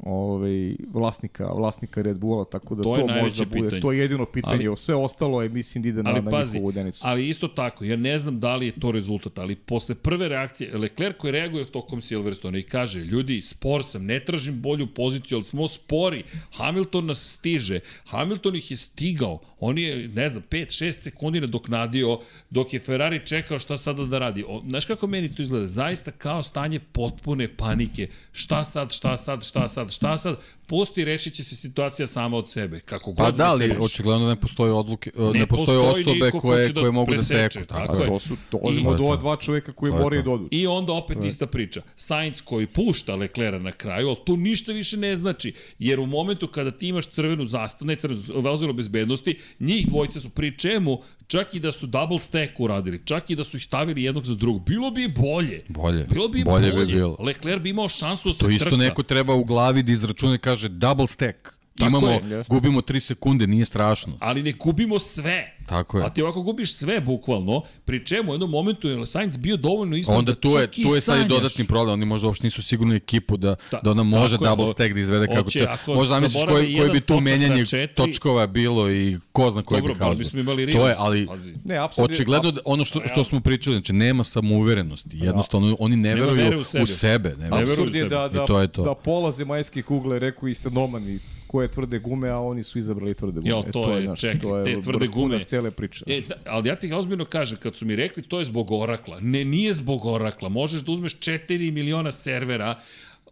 ovaj 0.02 0.76
vlasnika 0.92 1.46
vlasnika 1.52 2.02
Red 2.02 2.18
Bulla 2.18 2.44
tako 2.44 2.74
da 2.74 2.82
to, 2.82 2.96
to 2.96 3.06
možda 3.22 3.44
bude 3.44 3.60
pitanje. 3.62 3.82
to 3.82 3.92
je 3.92 3.98
jedino 3.98 4.26
pitanje. 4.26 4.68
Ali, 4.68 4.76
sve 4.76 4.94
ostalo 4.94 5.42
je 5.42 5.48
mislim 5.48 5.82
da 5.82 5.88
ide 5.88 6.02
na, 6.02 6.12
na 6.12 6.30
pazi, 6.30 6.56
njihovu 6.56 6.72
denicu 6.72 7.00
ali 7.04 7.28
isto 7.28 7.48
tako 7.48 7.84
ja 7.84 7.96
ne 7.96 8.18
znam 8.18 8.40
da 8.40 8.56
li 8.56 8.66
je 8.66 8.80
to 8.80 8.90
rezultat 8.90 9.38
ali 9.38 9.56
posle 9.56 9.94
prve 9.94 10.28
reakcije 10.28 10.78
Leclerc 10.78 11.16
koji 11.18 11.32
reaguje 11.32 11.72
tokom 11.72 12.02
Silverstone 12.02 12.58
i 12.58 12.62
kaže 12.62 13.00
ljudi 13.00 13.42
spor 13.42 13.84
sam 13.84 14.04
ne 14.04 14.20
tražim 14.20 14.60
bolju 14.62 14.86
poziciju 14.86 15.38
ali 15.38 15.44
smo 15.44 15.68
spori. 15.68 16.24
Hamilton 16.52 17.06
nas 17.06 17.32
stiže. 17.32 17.80
Hamilton 18.04 18.56
ih 18.56 18.70
je 18.70 18.76
stigao. 18.76 19.40
On 19.60 19.78
je 19.78 20.08
ne 20.08 20.28
znam 20.28 20.42
5 20.50 20.84
6 20.84 21.00
sekundi 21.00 21.40
nadoknadio 21.40 22.20
dok 22.50 22.72
je 22.72 22.80
Ferrari 22.80 23.26
čekao 23.26 23.58
šta 23.58 23.76
sada 23.76 24.04
da 24.04 24.18
radi. 24.18 24.44
O, 24.48 24.62
znaš 24.68 24.84
kako 24.84 25.06
meni 25.06 25.34
to 25.34 25.42
izgleda? 25.42 25.66
Zaista 25.66 26.10
kao 26.10 26.42
stanje 26.42 26.80
potpune 26.80 27.48
panike. 27.56 28.08
Šta 28.32 28.64
sad 28.64 28.92
šta 28.92 29.16
sad 29.16 29.44
šta 29.44 29.68
sad 29.68 29.87
sad, 29.90 30.18
šta 30.18 30.18
sad, 30.18 30.36
pusti, 30.68 31.04
rešit 31.04 31.34
će 31.34 31.44
se 31.44 31.56
situacija 31.56 32.06
sama 32.06 32.36
od 32.36 32.50
sebe. 32.50 32.80
Kako 32.80 33.12
god 33.12 33.26
pa 33.26 33.30
da, 33.30 33.50
ali 33.50 33.76
očigledno 33.80 34.28
ne 34.28 34.36
postoje 34.36 34.72
odluke, 34.72 35.10
ne, 35.16 35.40
ne 35.40 35.46
postoje 35.46 35.78
osobe 35.78 36.30
koje, 36.30 36.68
da 36.68 36.80
koje 36.80 36.92
mogu 36.92 37.14
da 37.14 37.22
seku. 37.22 37.54
Tako, 37.54 37.86
tako 37.86 38.02
je. 38.02 38.06
To 38.08 38.18
su, 38.18 38.36
dolazimo 38.52 38.94
do 38.94 39.04
ova 39.04 39.16
dva 39.16 39.36
čoveka 39.36 39.72
koji 39.72 39.92
moraju 39.92 40.22
da 40.22 40.30
odu. 40.30 40.48
I 40.50 40.66
onda 40.66 40.92
opet 40.92 41.18
ista 41.24 41.46
priča. 41.46 41.82
Sainz 41.96 42.42
koji 42.42 42.66
pušta 42.66 43.14
Leklera 43.14 43.58
na 43.58 43.72
kraju, 43.72 44.08
ali 44.08 44.16
to 44.26 44.36
ništa 44.36 44.72
više 44.72 44.96
ne 44.96 45.16
znači, 45.16 45.54
jer 45.78 46.00
u 46.00 46.06
momentu 46.06 46.46
kada 46.46 46.70
ti 46.70 46.88
imaš 46.88 47.06
crvenu 47.06 47.46
zastavu, 47.46 47.86
ne 47.86 47.96
crvenu, 47.96 48.22
vozilo 48.34 48.72
bezbednosti, 48.72 49.38
njih 49.60 49.86
dvojica 49.86 50.20
su 50.20 50.28
pri 50.30 50.58
čemu 50.58 50.98
čak 51.28 51.54
i 51.54 51.60
da 51.60 51.72
su 51.72 51.86
double 51.86 52.20
stack 52.20 52.60
uradili, 52.60 53.00
čak 53.04 53.30
i 53.30 53.36
da 53.36 53.44
su 53.44 53.56
ih 53.56 53.62
stavili 53.62 54.02
jednog 54.02 54.26
za 54.26 54.34
drugog, 54.34 54.64
bilo 54.66 54.90
bi 54.90 55.08
bolje. 55.08 55.64
Bolje. 55.68 56.04
Bilo 56.04 56.28
bi 56.28 56.44
bolje. 56.44 56.72
bolje. 56.72 56.86
Bi 56.86 56.92
bilo. 56.92 57.16
Leclerc 57.20 57.62
bi 57.62 57.70
imao 57.70 57.88
šansu 57.88 58.28
da 58.28 58.34
se 58.34 58.40
To 58.40 58.50
isto 58.50 58.64
trka. 58.64 58.76
neko 58.76 59.02
treba 59.02 59.34
u 59.34 59.44
glavi 59.44 59.82
da 59.82 59.92
izračuna 59.92 60.34
i 60.34 60.38
kaže 60.58 60.68
double 60.68 61.06
stack. 61.06 61.57
Tako 61.78 61.88
Imamo, 61.88 62.10
je, 62.10 62.44
gubimo 62.48 62.80
3 62.80 63.00
sekunde, 63.00 63.46
nije 63.46 63.64
strašno. 63.64 64.12
Ali 64.20 64.42
ne 64.42 64.52
gubimo 64.52 64.98
sve. 64.98 65.58
Tako 65.68 65.98
je. 65.98 66.04
A 66.04 66.08
ti 66.08 66.22
ovako 66.22 66.42
gubiš 66.42 66.74
sve 66.74 67.00
bukvalno, 67.00 67.62
pri 67.84 68.06
čemu 68.06 68.30
u 68.30 68.34
jednom 68.34 68.50
momentu 68.50 68.88
je 68.88 69.06
Sainz 69.06 69.36
bio 69.36 69.56
dovoljno 69.56 69.96
isto 69.96 70.12
Onda 70.12 70.32
da 70.32 70.40
tu 70.40 70.48
je, 70.48 70.66
tu 70.66 70.94
je 70.94 71.00
sad 71.00 71.20
i 71.20 71.28
dodatni 71.28 71.66
problem, 71.66 71.92
oni 71.92 72.04
možda 72.04 72.26
uopšte 72.26 72.46
nisu 72.46 72.62
sigurni 72.62 72.96
ekipu 72.96 73.36
da, 73.36 73.56
da, 73.70 73.80
da 73.82 73.90
ona 73.90 74.02
može 74.02 74.34
je, 74.34 74.38
double 74.38 74.68
stack 74.68 74.94
da 74.94 75.00
izvede 75.00 75.26
kako 75.26 75.50
to. 75.50 75.94
Možda 75.94 76.14
zamisliš 76.14 76.44
koji, 76.48 76.78
koji 76.78 76.90
bi 76.90 77.00
tu 77.00 77.20
menjanje 77.20 77.66
četiri, 77.66 77.94
točkova 77.94 78.46
bilo 78.46 78.90
i 78.90 79.18
ko 79.32 79.50
zna 79.50 79.62
koji 79.62 79.80
Dobro, 79.80 79.94
bi 79.94 80.00
haos. 80.00 80.18
bismo 80.18 80.40
imali 80.40 80.72
To 80.72 80.88
je, 80.88 80.94
ali 80.98 81.28
ne, 81.64 81.80
očigledno 81.96 82.50
da 82.50 82.60
ono 82.64 82.84
što, 82.84 83.02
što 83.06 83.24
smo 83.24 83.40
pričali, 83.40 83.76
znači 83.76 83.92
nema 83.92 84.24
samouverenosti. 84.24 85.10
Jednostavno, 85.12 85.76
oni 85.80 85.96
ne 85.96 86.14
veruju 86.14 86.64
u 86.82 86.86
sebe. 86.86 87.36
Ne 87.38 87.50
veruju 87.50 87.88
u 87.88 87.92
sebe. 87.92 88.08
da, 88.08 88.28
da, 88.28 88.66
da 88.84 88.94
pola 88.94 89.32
zemaljske 89.32 89.82
kugle, 89.82 90.18
rekao 90.18 90.48
i 90.48 90.54
Stanoman 90.54 91.18
koje 91.48 91.68
tvrde 91.68 91.98
gume, 91.98 92.28
a 92.28 92.38
oni 92.38 92.62
su 92.62 92.78
izabrali 92.78 93.14
tvrde 93.14 93.40
gume. 93.40 93.50
Jo, 93.50 93.62
to, 93.62 93.68
e, 93.68 93.72
to 93.72 93.96
je, 93.96 94.08
naš, 94.08 94.20
čekaj, 94.20 94.40
to 94.40 94.56
je 94.56 94.64
te 94.64 94.80
tvrde 94.80 95.06
gume. 95.06 95.44
Cele 95.44 95.70
priče. 95.70 96.04
E, 96.06 96.20
ali 96.46 96.68
ja 96.68 96.76
ti 96.76 96.92
ozbiljno 96.92 97.24
kažem, 97.24 97.58
kad 97.58 97.76
su 97.76 97.86
mi 97.86 97.96
rekli 97.96 98.22
to 98.22 98.38
je 98.38 98.44
zbog 98.44 98.70
Orakla. 98.70 99.20
Ne, 99.20 99.44
nije 99.44 99.74
zbog 99.74 100.04
Orakla. 100.04 100.48
Možeš 100.48 100.80
da 100.80 100.92
uzmeš 100.92 101.18
4 101.18 101.70
miliona 101.70 102.12
servera, 102.12 102.78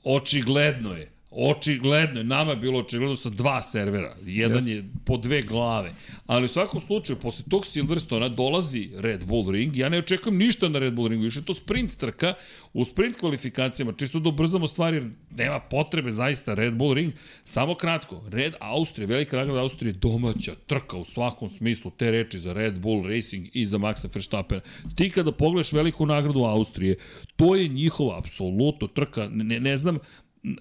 očigledno 0.05 0.97
je 0.97 1.16
Očigledno 1.39 2.21
je, 2.21 2.25
nama 2.25 2.51
je 2.51 2.57
bilo 2.57 2.79
očigledno 2.79 3.17
sa 3.17 3.31
dva 3.31 3.63
servera. 3.63 4.17
Jedan 4.25 4.65
yes. 4.65 4.69
je 4.69 4.85
po 5.05 5.17
dve 5.17 5.43
glave. 5.43 5.93
Ali 6.27 6.47
u 6.47 6.49
svakom 6.49 6.81
slučaju, 6.81 7.19
posle 7.19 7.45
tog 7.51 7.67
Silverstona 7.67 8.29
dolazi 8.29 8.91
Red 8.97 9.25
Bull 9.25 9.51
Ring. 9.51 9.77
Ja 9.77 9.89
ne 9.89 9.99
očekujem 9.99 10.39
ništa 10.39 10.69
na 10.69 10.79
Red 10.79 10.95
Bull 10.95 11.09
Ringu. 11.09 11.25
Više 11.25 11.45
to 11.45 11.55
sprint 11.55 11.97
trka. 11.97 12.35
U 12.73 12.85
sprint 12.85 13.17
kvalifikacijama, 13.17 13.93
čisto 13.93 14.19
da 14.19 14.29
ubrzamo 14.29 14.67
stvari, 14.67 14.97
jer 14.97 15.11
nema 15.31 15.61
potrebe 15.61 16.13
zaista 16.13 16.55
Red 16.55 16.75
Bull 16.75 16.95
Ring. 16.95 17.13
Samo 17.45 17.75
kratko, 17.75 18.23
Red 18.29 18.55
Austrija, 18.61 19.07
velika 19.07 19.37
nagrada 19.37 19.61
Austrije, 19.61 19.93
domaća 19.93 20.55
trka 20.67 20.97
u 20.97 21.05
svakom 21.05 21.51
smislu 21.51 21.91
te 21.91 22.11
reči 22.11 22.39
za 22.39 22.53
Red 22.53 22.81
Bull 22.81 23.09
Racing 23.09 23.47
i 23.53 23.67
za 23.67 23.79
Maxa 23.79 24.09
Verstappen. 24.15 24.61
Ti 24.95 25.11
kada 25.11 25.33
pogledaš 25.33 25.73
veliku 25.73 26.07
nagradu 26.07 26.41
Austrije, 26.45 26.97
to 27.37 27.57
je 27.57 27.69
njihova 27.69 28.19
apsolutno 28.19 28.87
trka. 28.89 29.29
Ne, 29.33 29.61
ne 29.61 29.77
znam, 29.77 29.99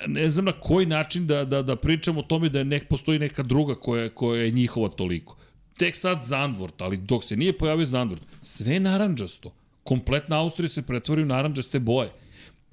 ne 0.08 0.30
znam 0.30 0.46
na 0.46 0.52
koji 0.52 0.86
način 0.86 1.28
da, 1.28 1.46
da, 1.46 1.62
da 1.62 1.76
pričamo 1.76 2.20
o 2.20 2.24
tome 2.24 2.50
da 2.50 2.60
je 2.60 2.66
nek, 2.66 2.88
postoji 2.88 3.20
neka 3.20 3.44
druga 3.44 3.76
koja, 3.76 4.10
koja 4.10 4.44
je 4.44 4.52
njihova 4.52 4.90
toliko. 4.90 5.38
Tek 5.78 5.96
sad 5.96 6.24
Zandvort, 6.24 6.82
ali 6.82 6.98
dok 6.98 7.24
se 7.24 7.36
nije 7.36 7.58
pojavio 7.58 7.86
Zandvort, 7.86 8.22
sve 8.42 8.80
naranđasto. 8.80 9.54
Kompletna 9.84 10.40
Austrija 10.40 10.70
se 10.70 10.82
pretvori 10.82 11.22
u 11.22 11.26
naranđaste 11.26 11.80
boje. 11.80 12.10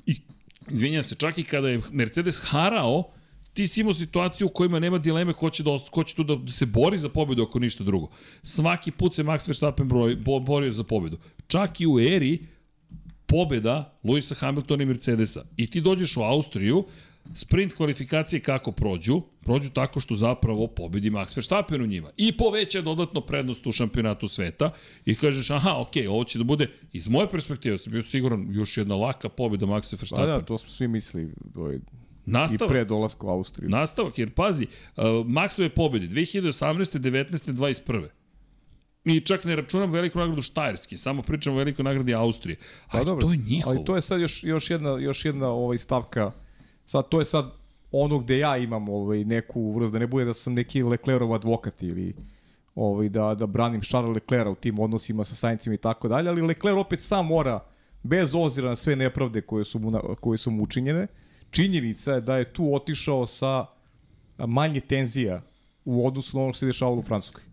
I, 0.06 0.16
izvinjam 0.70 1.02
se, 1.02 1.14
čak 1.14 1.39
i 1.39 1.44
kada 1.44 1.68
je 1.68 1.80
Mercedes 1.90 2.40
harao, 2.44 3.05
ti 3.52 3.66
si 3.66 3.80
imao 3.80 3.93
situaciju 3.93 4.47
u 4.47 4.51
kojima 4.51 4.78
nema 4.78 4.98
dileme 4.98 5.32
ko 5.32 5.51
će, 5.51 5.62
da, 5.62 5.78
ko 5.90 6.05
će 6.05 6.14
tu 6.14 6.24
da, 6.24 6.36
da 6.36 6.52
se 6.52 6.66
bori 6.66 6.98
za 6.98 7.09
pobedu 7.09 7.43
ako 7.43 7.59
ništa 7.59 7.84
drugo. 7.84 8.09
Svaki 8.43 8.90
put 8.90 9.14
se 9.14 9.24
Max 9.24 9.48
Verstappen 9.48 9.89
broj, 9.89 10.16
bo, 10.16 10.39
borio 10.39 10.72
za 10.72 10.84
pobedu. 10.84 11.18
Čak 11.47 11.80
i 11.80 11.86
u 11.86 12.01
eri 12.01 12.47
pobeda 13.32 13.98
Luisa 14.04 14.34
Hamiltona 14.34 14.82
i 14.82 14.86
Mercedesa. 14.86 15.44
I 15.56 15.66
ti 15.66 15.80
dođeš 15.80 16.16
u 16.16 16.22
Austriju, 16.22 16.84
sprint 17.34 17.72
kvalifikacije 17.72 18.40
kako 18.40 18.72
prođu? 18.72 19.22
Prođu 19.40 19.70
tako 19.70 20.00
što 20.00 20.14
zapravo 20.14 20.66
pobedi 20.66 21.10
Max 21.10 21.36
Verstappen 21.36 21.82
u 21.82 21.86
njima. 21.86 22.10
I 22.16 22.36
poveća 22.36 22.80
dodatno 22.80 23.20
prednost 23.20 23.66
u 23.66 23.72
šampionatu 23.72 24.28
sveta 24.28 24.70
i 25.04 25.14
kažeš, 25.14 25.50
aha, 25.50 25.76
ok, 25.78 25.92
ovo 26.09 26.24
će 26.24 26.38
da 26.38 26.44
bude, 26.44 26.70
iz 26.92 27.09
moje 27.09 27.28
perspektive 27.30 27.78
sam 27.78 27.92
bio 27.92 28.02
siguran, 28.02 28.46
još 28.50 28.76
jedna 28.76 28.96
laka 28.96 29.28
pobeda 29.28 29.66
Maxa 29.66 30.00
Verstappen. 30.00 30.26
Pa 30.26 30.38
da, 30.38 30.44
to 30.44 30.59
smo 30.59 30.70
svi 30.70 30.88
mislili. 30.88 31.32
Ovaj, 31.54 31.78
Nastavak. 32.26 32.70
I 32.70 32.72
pre 32.72 32.84
dolaska 32.84 33.26
u 33.26 33.30
Austriju. 33.30 33.70
Nastavak, 33.70 34.18
jer 34.18 34.30
pazi, 34.30 34.66
uh, 34.96 35.02
Maxove 35.26 35.68
pobede 35.68 36.09
2018. 36.09 36.98
19. 36.98 37.52
21. 37.52 38.09
Mi 39.04 39.20
čak 39.20 39.44
ne 39.44 39.56
računam 39.56 39.90
veliku 39.90 40.18
nagradu 40.18 40.42
Štajerski, 40.42 40.96
samo 40.96 41.22
pričamo 41.22 41.56
o 41.56 41.58
velikoj 41.58 41.82
nagradi 41.82 42.14
Austrije. 42.14 42.56
Ali 42.86 43.00
pa, 43.00 43.04
dobro, 43.04 43.26
to 43.26 43.32
je 43.32 43.38
njihovo. 43.38 43.76
Ali 43.76 43.84
to 43.84 43.96
je 43.96 44.02
sad 44.02 44.20
još, 44.20 44.44
još 44.44 44.70
jedna, 44.70 44.90
još 44.98 45.24
jedna 45.24 45.48
ovaj 45.48 45.78
stavka, 45.78 46.32
sad 46.84 47.08
to 47.08 47.18
je 47.18 47.24
sad 47.24 47.52
ono 47.92 48.18
gde 48.18 48.38
ja 48.38 48.56
imam 48.56 48.88
ovaj, 48.88 49.24
neku 49.24 49.72
vrst, 49.72 49.92
da 49.92 49.98
ne 49.98 50.06
bude 50.06 50.24
da 50.24 50.34
sam 50.34 50.54
neki 50.54 50.82
Leclerov 50.82 51.34
advokat 51.34 51.82
ili 51.82 52.14
ovaj, 52.74 53.08
da, 53.08 53.34
da 53.34 53.46
branim 53.46 53.80
Charles 53.80 54.14
Leclerc 54.14 54.48
u 54.48 54.54
tim 54.54 54.78
odnosima 54.78 55.24
sa 55.24 55.34
Saincima 55.34 55.74
i 55.74 55.78
tako 55.78 56.08
dalje, 56.08 56.28
ali 56.28 56.42
Leclerc 56.42 56.76
opet 56.76 57.00
sam 57.00 57.26
mora, 57.26 57.60
bez 58.02 58.34
ozira 58.34 58.68
na 58.68 58.76
sve 58.76 58.96
nepravde 58.96 59.40
koje 59.40 59.64
su 59.64 59.78
mu, 59.78 60.00
koje 60.20 60.38
su 60.38 60.50
mu 60.50 60.62
učinjene, 60.62 61.06
činjenica 61.50 62.12
je 62.12 62.20
da 62.20 62.36
je 62.36 62.52
tu 62.52 62.74
otišao 62.74 63.26
sa 63.26 63.66
manje 64.38 64.80
tenzija 64.80 65.42
u 65.84 66.06
odnosu 66.06 66.36
na 66.36 66.42
ono 66.42 66.52
što 66.52 66.58
se 66.58 66.66
dešavalo 66.66 66.98
u 66.98 67.02
Francuskoj. 67.02 67.51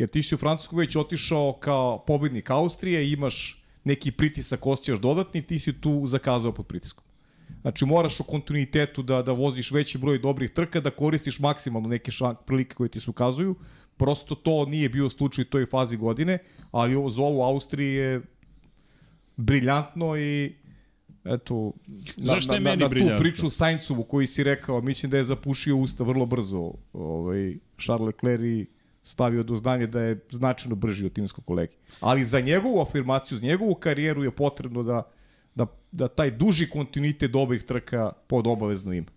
Jer 0.00 0.08
ti 0.08 0.22
si 0.22 0.34
u 0.34 0.38
Francusku 0.38 0.76
već 0.76 0.96
otišao 0.96 1.52
kao 1.52 2.04
pobednik 2.06 2.50
Austrije, 2.50 3.12
imaš 3.12 3.64
neki 3.84 4.10
pritisak, 4.10 4.66
osjećaš 4.66 4.98
dodatni, 4.98 5.42
ti 5.42 5.58
si 5.58 5.80
tu 5.80 6.06
zakazao 6.06 6.52
pod 6.52 6.66
pritiskom. 6.66 7.04
Znači 7.60 7.84
moraš 7.84 8.20
u 8.20 8.24
kontinuitetu 8.24 9.02
da, 9.02 9.22
da 9.22 9.32
voziš 9.32 9.70
veći 9.70 9.98
broj 9.98 10.18
dobrih 10.18 10.50
trka, 10.50 10.80
da 10.80 10.90
koristiš 10.90 11.38
maksimalno 11.38 11.88
neke 11.88 12.10
šan, 12.10 12.36
prilike 12.46 12.74
koje 12.74 12.88
ti 12.88 13.00
se 13.00 13.10
ukazuju. 13.10 13.54
Prosto 13.96 14.34
to 14.34 14.64
nije 14.64 14.88
bio 14.88 15.10
slučaj 15.10 15.42
u 15.42 15.50
toj 15.50 15.66
fazi 15.66 15.96
godine, 15.96 16.38
ali 16.70 16.94
ovo 16.94 17.08
za 17.10 17.22
ovu 17.22 17.42
Austriji 17.42 17.94
je 17.94 18.22
briljantno 19.36 20.16
i 20.16 20.54
eto, 21.24 21.72
na, 22.16 22.38
na, 22.48 22.58
na, 22.58 22.76
na 22.76 22.88
tu 22.88 23.18
priču 23.18 23.50
Saincovu 23.50 24.04
koji 24.04 24.26
si 24.26 24.44
rekao, 24.44 24.80
mislim 24.80 25.10
da 25.10 25.16
je 25.16 25.24
zapušio 25.24 25.76
usta 25.76 26.04
vrlo 26.04 26.26
brzo 26.26 26.72
ovaj, 26.92 27.56
Charles 27.78 28.06
Leclerc 28.06 28.44
i 28.44 28.79
stavio 29.02 29.42
do 29.42 29.56
znanja 29.56 29.86
da 29.86 30.00
je 30.00 30.20
značajno 30.30 30.74
brži 30.74 31.06
od 31.06 31.12
timskog 31.12 31.44
kolege. 31.44 31.76
Ali 32.00 32.24
za 32.24 32.40
njegovu 32.40 32.80
afirmaciju, 32.80 33.38
za 33.38 33.46
njegovu 33.46 33.74
karijeru 33.74 34.24
je 34.24 34.30
potrebno 34.30 34.82
da 34.82 35.02
da, 35.54 35.66
da 35.92 36.08
taj 36.08 36.30
duži 36.30 36.68
kontinuitet 36.70 37.30
dobrih 37.30 37.62
trka 37.62 38.12
pod 38.26 38.46
obavezno 38.46 38.92
ima. 38.92 39.10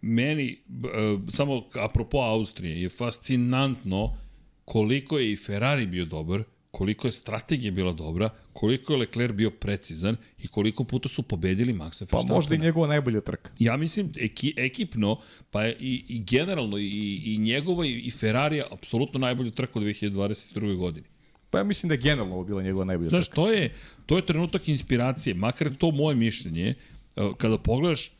Meni, 0.00 0.58
uh, 0.68 1.20
samo 1.30 1.62
apropo 1.74 2.18
Austrije, 2.18 2.82
je 2.82 2.88
fascinantno 2.88 4.16
koliko 4.64 5.18
je 5.18 5.32
i 5.32 5.36
Ferrari 5.36 5.86
bio 5.86 6.04
dobar, 6.04 6.42
koliko 6.76 7.08
je 7.08 7.12
strategija 7.12 7.72
bila 7.72 7.92
dobra, 7.92 8.30
koliko 8.52 8.92
je 8.92 8.98
Leclerc 8.98 9.34
bio 9.34 9.50
precizan 9.50 10.16
i 10.38 10.48
koliko 10.48 10.84
puta 10.84 11.08
su 11.08 11.22
pobedili 11.22 11.72
Maxa 11.72 12.00
Verstappena. 12.00 12.28
Pa 12.28 12.34
možda 12.34 12.54
i 12.54 12.58
njegova 12.58 12.86
najbolja 12.86 13.20
trka. 13.20 13.50
Ja 13.58 13.76
mislim, 13.76 14.12
eki, 14.18 14.54
ekipno, 14.56 15.20
pa 15.50 15.68
i, 15.68 15.74
i 16.08 16.24
generalno 16.24 16.78
i, 16.78 17.22
i 17.24 17.38
njegova 17.38 17.86
i 17.86 18.10
Ferrarija 18.10 18.66
apsolutno 18.70 19.18
najbolja 19.18 19.50
trka 19.50 19.78
u 19.78 19.82
2022. 19.82 20.76
godini. 20.76 21.06
Pa 21.50 21.58
ja 21.58 21.64
mislim 21.64 21.88
da 21.88 21.94
je 21.94 22.00
generalno 22.00 22.34
ovo 22.34 22.44
bila 22.44 22.62
njegova 22.62 22.84
najbolja 22.84 23.08
Znaš, 23.08 23.28
trka. 23.28 23.34
to 23.34 23.50
je, 23.52 23.74
to 24.06 24.16
je 24.16 24.26
trenutak 24.26 24.68
inspiracije, 24.68 25.34
makar 25.34 25.74
to 25.78 25.90
moje 25.90 26.16
mišljenje, 26.16 26.74
e, 27.16 27.30
kada 27.38 27.58
pogledaš 27.58 28.06
e, 28.06 28.10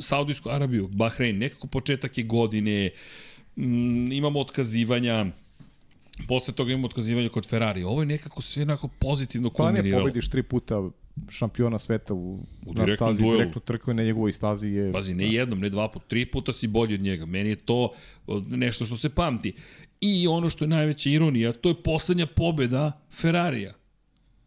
Saudijsku 0.00 0.50
Arabiju, 0.50 0.88
Bahrein, 0.88 1.38
nekako 1.38 1.66
početak 1.66 2.18
je 2.18 2.24
godine, 2.24 2.90
imamo 4.12 4.40
otkazivanja, 4.40 5.26
posle 6.26 6.54
toga 6.54 6.72
imamo 6.72 6.86
otkazivanje 6.86 7.28
kod 7.28 7.46
Ferrari. 7.48 7.82
Ovo 7.82 8.02
je 8.02 8.06
nekako 8.06 8.40
sve 8.42 8.62
onako 8.62 8.88
pozitivno 8.88 9.50
Pa 9.50 9.62
ne 9.62 9.68
kulminiralo. 9.68 10.02
pobediš 10.04 10.28
tri 10.30 10.42
puta 10.42 10.90
šampiona 11.28 11.78
sveta 11.78 12.14
u, 12.14 12.38
U 12.66 12.74
na 12.74 12.86
stazi, 12.86 13.22
duelu. 13.22 13.36
direktnu 13.38 13.60
trku 13.60 13.90
i 13.90 13.94
na 13.94 14.02
njegovoj 14.02 14.32
stazi 14.32 14.68
je... 14.68 14.92
Pazi, 14.92 15.14
ne 15.14 15.32
jednom, 15.32 15.60
ne 15.60 15.68
dva 15.68 15.88
puta, 15.88 16.04
tri 16.08 16.26
puta 16.26 16.52
si 16.52 16.66
bolji 16.66 16.94
od 16.94 17.00
njega. 17.00 17.26
Meni 17.26 17.48
je 17.48 17.56
to 17.56 17.90
nešto 18.48 18.84
što 18.84 18.96
se 18.96 19.08
pamti. 19.08 19.52
I 20.00 20.26
ono 20.28 20.50
što 20.50 20.64
je 20.64 20.68
najveća 20.68 21.10
ironija, 21.10 21.52
to 21.52 21.68
je 21.68 21.82
poslednja 21.82 22.26
pobeda 22.26 22.92
Ferrarija 23.10 23.74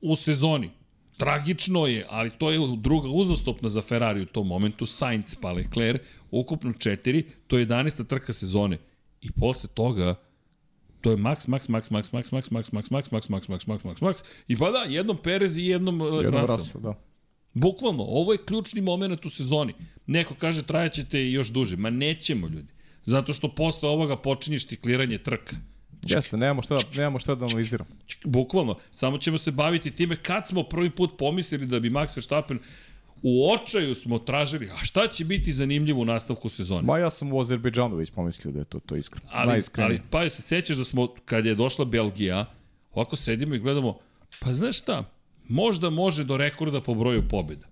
u 0.01 0.15
sezoni. 0.15 0.69
Tragično 1.17 1.87
je, 1.87 2.05
ali 2.09 2.29
to 2.29 2.51
je 2.51 2.59
druga 2.77 3.09
uzastopna 3.09 3.69
za 3.69 3.81
Ferrari 3.81 4.21
u 4.21 4.25
tom 4.25 4.47
momentu, 4.47 4.85
Sainz 4.85 5.35
pa 5.41 5.51
Leclerc, 5.51 6.01
ukupno 6.31 6.73
četiri, 6.73 7.23
to 7.47 7.57
je 7.57 7.67
11. 7.67 8.07
trka 8.07 8.33
sezone. 8.33 8.77
I 9.21 9.31
posle 9.31 9.69
toga, 9.73 10.15
to 11.01 11.11
je 11.11 11.17
max, 11.17 11.47
max, 11.47 11.69
max, 11.69 11.91
max, 11.91 12.11
max, 12.11 12.31
max, 12.31 12.51
max, 12.51 12.71
max, 12.71 12.89
max, 12.91 13.09
max, 13.09 13.29
max, 13.29 13.47
max, 13.49 13.67
max, 13.67 13.83
max, 13.83 14.01
max, 14.01 14.15
i 14.47 14.57
pa 14.57 14.71
da, 14.71 14.77
jednom 14.77 15.17
Perez 15.17 15.57
i 15.57 15.65
jednom 15.65 16.01
Russell. 16.01 16.81
Da. 16.83 16.93
Bukvalno, 17.53 18.03
ovo 18.03 18.31
je 18.31 18.45
ključni 18.45 18.81
moment 18.81 19.25
u 19.25 19.29
sezoni. 19.29 19.73
Neko 20.07 20.35
kaže 20.35 20.63
trajaćete 20.63 21.31
još 21.31 21.49
duže. 21.49 21.77
Ma 21.77 21.89
nećemo, 21.89 22.47
ljudi. 22.47 22.67
Zato 23.05 23.33
što 23.33 23.55
posle 23.55 23.89
ovoga 23.89 24.17
počinje 24.17 24.59
štikliranje 24.59 25.17
trka. 25.17 25.55
Jeste, 26.01 26.37
nemamo 26.37 26.61
šta, 26.61 26.77
nemamo 26.95 27.19
šta 27.19 27.35
da 27.35 27.45
analiziramo. 27.45 27.89
Bukvalno. 28.23 28.75
Samo 28.95 29.17
ćemo 29.17 29.37
se 29.37 29.51
baviti 29.51 29.91
time 29.91 30.15
kad 30.15 30.47
smo 30.47 30.63
prvi 30.63 30.89
put 30.89 31.17
pomislili 31.17 31.65
da 31.65 31.79
bi 31.79 31.89
Max 31.89 32.17
Verstappen 32.17 32.59
u 33.23 33.51
očaju 33.51 33.95
smo 33.95 34.19
tražili, 34.19 34.69
a 34.69 34.85
šta 34.85 35.07
će 35.07 35.25
biti 35.25 35.53
zanimljivo 35.53 36.01
u 36.01 36.05
nastavku 36.05 36.49
sezone? 36.49 36.81
Ma 36.81 36.97
ja 36.97 37.09
sam 37.09 37.33
u 37.33 37.39
Azerbejdžanu 37.39 37.95
već 37.95 38.11
pomislio 38.11 38.51
da 38.51 38.59
je 38.59 38.65
to, 38.65 38.79
to 38.79 38.95
iskreno. 38.95 39.29
ali, 39.31 39.49
Najiskrenije. 39.49 39.99
ali 39.99 40.01
pa 40.09 40.29
se 40.29 40.41
sećaš 40.41 40.75
da 40.75 40.83
smo, 40.83 41.07
kad 41.25 41.45
je 41.45 41.55
došla 41.55 41.85
Belgija, 41.85 42.45
ovako 42.93 43.15
sedimo 43.15 43.55
i 43.55 43.59
gledamo, 43.59 43.97
pa 44.39 44.53
znaš 44.53 44.77
šta, 44.77 45.03
možda 45.47 45.89
može 45.89 46.23
do 46.23 46.37
rekorda 46.37 46.81
po 46.81 46.95
broju 46.95 47.23
pobjeda. 47.29 47.67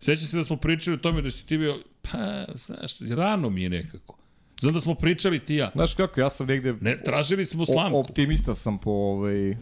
Sećam 0.00 0.26
se 0.26 0.36
da 0.36 0.44
smo 0.44 0.56
pričali 0.56 0.94
o 0.94 0.98
tome 0.98 1.22
da 1.22 1.30
si 1.30 1.46
ti 1.46 1.58
bio, 1.58 1.78
pa, 2.02 2.44
znaš, 2.54 3.00
rano 3.00 3.50
mi 3.50 3.62
je 3.62 3.70
nekako. 3.70 4.16
Znam 4.60 4.74
da 4.74 4.80
smo 4.80 4.94
pričali 4.94 5.38
ti 5.38 5.54
ja. 5.54 5.70
Znaš 5.74 5.94
kako, 5.94 6.20
ja 6.20 6.30
sam 6.30 6.46
negde... 6.46 6.74
Ne, 6.80 6.98
tražili 6.98 7.46
smo 7.46 7.66
slamku. 7.66 7.98
optimista 7.98 8.54
sam 8.54 8.78
po 8.78 8.90
ovaj... 8.90 9.56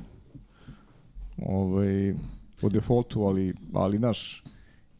Ovaj... 1.42 2.14
Po 2.60 2.68
defaultu, 2.68 3.22
ali, 3.22 3.54
ali, 3.72 3.98
znaš... 3.98 4.42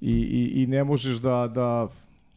I, 0.01 0.13
i, 0.13 0.63
I 0.63 0.67
ne 0.67 0.85
možeš 0.85 1.17
da, 1.17 1.49
da, 1.49 1.89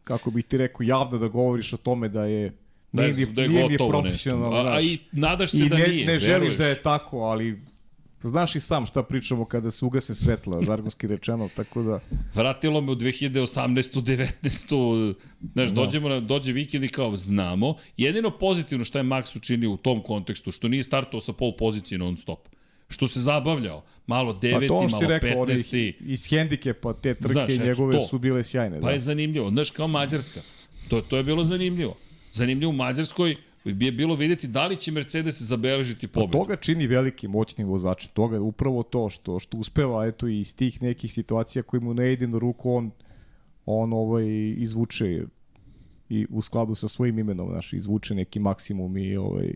kako 0.04 0.32
bih 0.32 0.46
ti 0.46 0.58
rekao, 0.58 0.84
javno 0.84 1.18
da 1.18 1.28
govoriš 1.28 1.74
o 1.74 1.78
tome 1.78 2.10
da 2.10 2.26
je 2.26 2.54
Da 2.92 3.04
je, 3.04 3.14
nije, 3.14 3.28
ni- 3.28 3.34
da 3.34 3.42
je 3.42 3.48
nije 3.48 3.64
ni 3.64 3.70
gotovo 3.70 3.90
profesionalno. 3.92 4.58
A, 4.58 4.76
a 4.76 4.82
i 4.82 4.98
nadaš 5.12 5.52
se 5.52 5.58
I 5.58 5.70
da 5.70 5.78
ne, 5.78 5.88
nije. 5.88 6.06
ne 6.06 6.20
želiš 6.20 6.28
veruješ. 6.30 6.56
da 6.56 6.68
je 6.68 6.82
tako, 6.82 7.20
ali 7.20 7.60
znaš 8.22 8.56
i 8.56 8.60
sam 8.60 8.86
šta 8.86 9.04
pričamo 9.04 9.46
kada 9.46 9.72
se 9.72 9.86
ugase 9.86 10.16
svetla, 10.16 10.64
žargonski 10.64 11.08
rečeno, 11.08 11.50
tako 11.56 11.84
da... 11.84 12.00
Vratilo 12.36 12.82
me 12.82 12.92
u 12.92 12.96
2018. 12.96 14.02
19. 14.02 15.14
Znaš, 15.44 15.70
Da. 15.70 15.76
dođemo 15.76 16.10
na, 16.10 16.20
dođe 16.20 16.52
vikend 16.52 16.84
i 16.84 16.90
kao 16.90 17.18
znamo. 17.18 17.76
Jedino 17.98 18.32
pozitivno 18.32 18.86
što 18.86 18.98
je 18.98 19.04
Max 19.04 19.38
učinio 19.38 19.72
u 19.72 19.78
tom 19.78 20.04
kontekstu, 20.04 20.52
što 20.52 20.68
nije 20.68 20.84
startovao 20.84 21.22
sa 21.22 21.34
pol 21.34 21.56
pozicije 21.56 21.98
non 21.98 22.18
stop. 22.18 22.40
Što 22.92 23.08
se 23.08 23.20
zabavljao. 23.20 23.84
Malo 24.08 24.34
Pa 24.34 24.40
deveti, 24.40 24.68
to 24.68 24.76
on 24.76 24.88
malo 24.92 25.00
si 25.00 25.08
rekao, 25.08 25.42
onih, 25.42 25.48
petnesti. 25.48 25.96
iz 26.00 26.28
hendikepa 26.30 26.94
te 26.94 27.14
trke 27.14 27.34
Znaš, 27.34 27.58
njegove 27.58 27.96
to. 27.96 28.02
su 28.02 28.20
bile 28.20 28.44
sjajne. 28.44 28.82
Pa 28.82 28.88
da. 28.88 28.94
je 28.94 29.00
zanimljivo. 29.00 29.50
Znaš, 29.50 29.72
kao 29.72 29.88
Mađarska. 29.88 30.42
To, 30.88 31.02
to 31.02 31.18
je 31.18 31.24
bilo 31.24 31.44
zanimljivo. 31.44 31.96
Zanimljivo 32.34 32.70
u 32.70 32.76
Mađarskoj 32.76 33.36
bi 33.64 33.86
je 33.86 33.92
bilo 33.92 34.16
videti 34.16 34.48
da 34.48 34.68
li 34.68 34.76
će 34.76 34.92
Mercedes 34.92 35.42
zabeležiti 35.42 36.08
Pa 36.08 36.20
pobedu. 36.20 36.32
to 36.32 36.46
ga 36.46 36.56
čini 36.56 36.88
velikim 36.88 37.32
moćnim 37.32 37.68
vozačem. 37.68 38.10
Toga 38.14 38.36
je 38.36 38.40
upravo 38.40 38.84
to 38.84 39.10
što 39.10 39.40
što 39.40 39.58
uspeva 39.58 40.08
eto 40.08 40.28
i 40.28 40.40
iz 40.40 40.56
tih 40.56 40.82
nekih 40.82 41.14
situacija 41.14 41.64
koji 41.64 41.82
mu 41.82 41.94
ne 41.94 42.14
ide 42.14 42.28
na 42.28 42.38
ruku 42.38 42.72
on 42.74 42.92
on 43.66 43.94
ovaj 43.94 44.26
izvuče 44.58 45.24
i 46.10 46.26
u 46.30 46.42
skladu 46.42 46.76
sa 46.76 46.88
svojim 46.88 47.20
imenom, 47.20 47.50
znaš, 47.50 47.74
izvuče 47.74 48.16
neki 48.16 48.40
maksimum 48.40 48.98
i 48.98 49.18
ovaj 49.18 49.54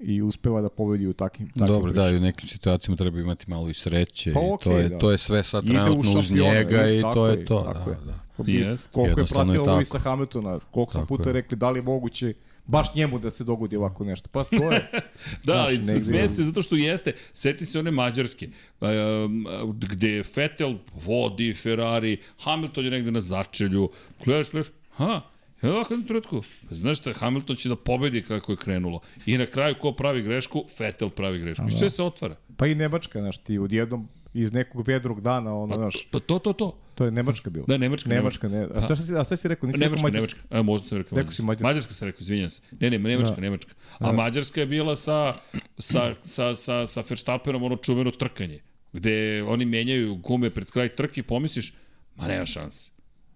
i 0.00 0.22
uspeva 0.22 0.60
da 0.60 0.68
pobedi 0.70 1.06
u 1.06 1.12
takvim 1.12 1.48
takvim 1.48 1.66
Dobro, 1.66 1.86
da, 1.86 1.94
pričama. 1.94 2.10
i 2.10 2.16
u 2.16 2.22
nekim 2.22 2.48
situacijama 2.48 2.96
treba 2.96 3.20
imati 3.20 3.50
malo 3.50 3.68
i 3.68 3.74
sreće 3.74 4.32
Pa 4.32 4.40
i 4.40 4.44
okej, 4.44 4.64
to, 4.64 4.78
je, 4.78 4.88
da. 4.88 4.98
to 4.98 5.10
je 5.10 5.18
sve 5.18 5.42
sad 5.42 5.64
u 5.64 5.68
trenutno 5.68 6.12
uz 6.12 6.30
njega 6.30 6.86
i 6.86 6.98
i 6.98 7.02
to 7.04 7.26
je, 7.26 7.38
je 7.38 7.44
to. 7.44 7.62
tako 7.64 7.84
Da, 7.84 7.90
je. 7.90 7.96
da. 8.06 8.18
Bi- 8.38 8.54
Jest. 8.54 8.88
Koliko 8.88 9.20
je 9.20 9.22
je 9.22 9.26
pratila 9.26 9.54
tako. 9.56 9.72
Luisa 9.72 9.98
Hamiltona, 10.00 10.58
koliko 10.62 10.92
smo 10.92 11.06
puta 11.06 11.28
je. 11.28 11.32
rekli 11.32 11.56
da 11.56 11.70
li 11.70 11.78
je 11.78 11.82
moguće 11.82 12.34
baš 12.66 12.94
njemu 12.94 13.18
da 13.18 13.30
se 13.30 13.44
dogodi 13.44 13.76
ovako 13.76 14.04
nešto. 14.04 14.28
Pa 14.28 14.44
to 14.46 14.72
je, 14.72 14.90
Da, 15.44 15.54
ali 15.54 15.78
negde- 15.78 16.00
smeje 16.00 16.28
se 16.28 16.42
zato 16.42 16.62
što 16.62 16.76
jeste. 16.76 17.12
Seti 17.34 17.66
se 17.66 17.78
one 17.78 17.90
mađarske, 17.90 18.48
um, 18.80 19.46
gde 19.72 20.08
je 20.08 20.24
Vettel 20.36 20.74
vodi 20.96 21.54
Ferrari, 21.54 22.18
Hamilton 22.38 22.84
je 22.84 22.90
negde 22.90 23.10
na 23.10 23.20
začelju, 23.20 23.90
gledaš, 24.24 24.50
gledaš, 24.50 24.70
ha, 24.90 25.20
Evo 25.62 25.74
ovako 25.74 25.96
na 25.96 26.04
trenutku. 26.04 26.42
Pa 26.68 26.74
znaš 26.74 26.98
šta, 26.98 27.12
Hamilton 27.12 27.56
će 27.56 27.68
da 27.68 27.76
pobedi 27.76 28.22
kako 28.22 28.52
je 28.52 28.56
krenulo. 28.56 29.00
I 29.26 29.38
na 29.38 29.46
kraju 29.46 29.74
ko 29.80 29.92
pravi 29.92 30.22
grešku? 30.22 30.64
Vettel 30.78 31.10
pravi 31.10 31.38
grešku. 31.38 31.64
I 31.68 31.70
sve 31.70 31.90
se 31.90 32.02
otvara. 32.02 32.36
pa 32.56 32.66
i 32.66 32.74
Nemačka, 32.74 33.20
znaš, 33.20 33.38
ti 33.38 33.58
odjednom 33.58 34.08
iz 34.34 34.52
nekog 34.52 34.88
vedrog 34.88 35.20
dana, 35.20 35.54
ono, 35.54 35.76
znaš, 35.76 36.06
Pa 36.10 36.20
to, 36.20 36.38
to, 36.38 36.52
to. 36.52 36.78
to 36.94 37.04
je 37.04 37.10
Nemačka 37.10 37.50
bila. 37.50 37.64
Da, 37.68 37.76
Nemačka, 37.76 38.10
Nemačka, 38.10 38.48
ne. 38.48 38.66
A 38.74 38.80
šta 38.80 38.96
si, 38.96 39.16
a 39.16 39.24
šta 39.24 39.36
si 39.36 39.48
rekao? 39.48 39.66
Nisi 39.66 39.80
Nemačka, 39.80 40.06
rekao 40.06 40.20
Nemačka. 40.20 40.40
A, 40.50 40.62
možda 40.62 40.88
sam 40.88 40.98
rekao 40.98 41.18
Rekao 41.18 41.32
si 41.32 41.42
Mađarska. 41.42 41.46
Mađarska. 41.46 41.66
Mađarska 41.68 41.94
sam 41.94 42.08
rekao, 42.08 42.20
izvinjam 42.20 42.50
se. 42.50 42.62
Ne, 42.80 42.90
ne, 42.90 42.98
Nemačka, 42.98 43.34
Da. 43.34 43.40
Nemačka. 43.40 43.74
A 43.98 44.12
Mađarska 44.12 44.60
je 44.60 44.66
bila 44.66 44.96
sa, 44.96 45.34
sa, 45.78 46.14
sa, 46.24 46.54
sa, 46.54 46.86
sa 46.86 47.02
Verstappenom 47.10 47.62
ono 47.62 47.76
čuveno 47.76 48.10
trkanje. 48.10 48.60
Gde 48.92 49.42
oni 49.46 49.64
menjaju 49.64 50.14
gume 50.16 50.50
pred 50.50 50.70
kraj 50.70 50.88
trke 50.88 51.20
i 51.20 51.22
pomisliš, 51.22 51.72
ma 52.16 52.26
nema 52.26 52.46
šanse. 52.46 52.90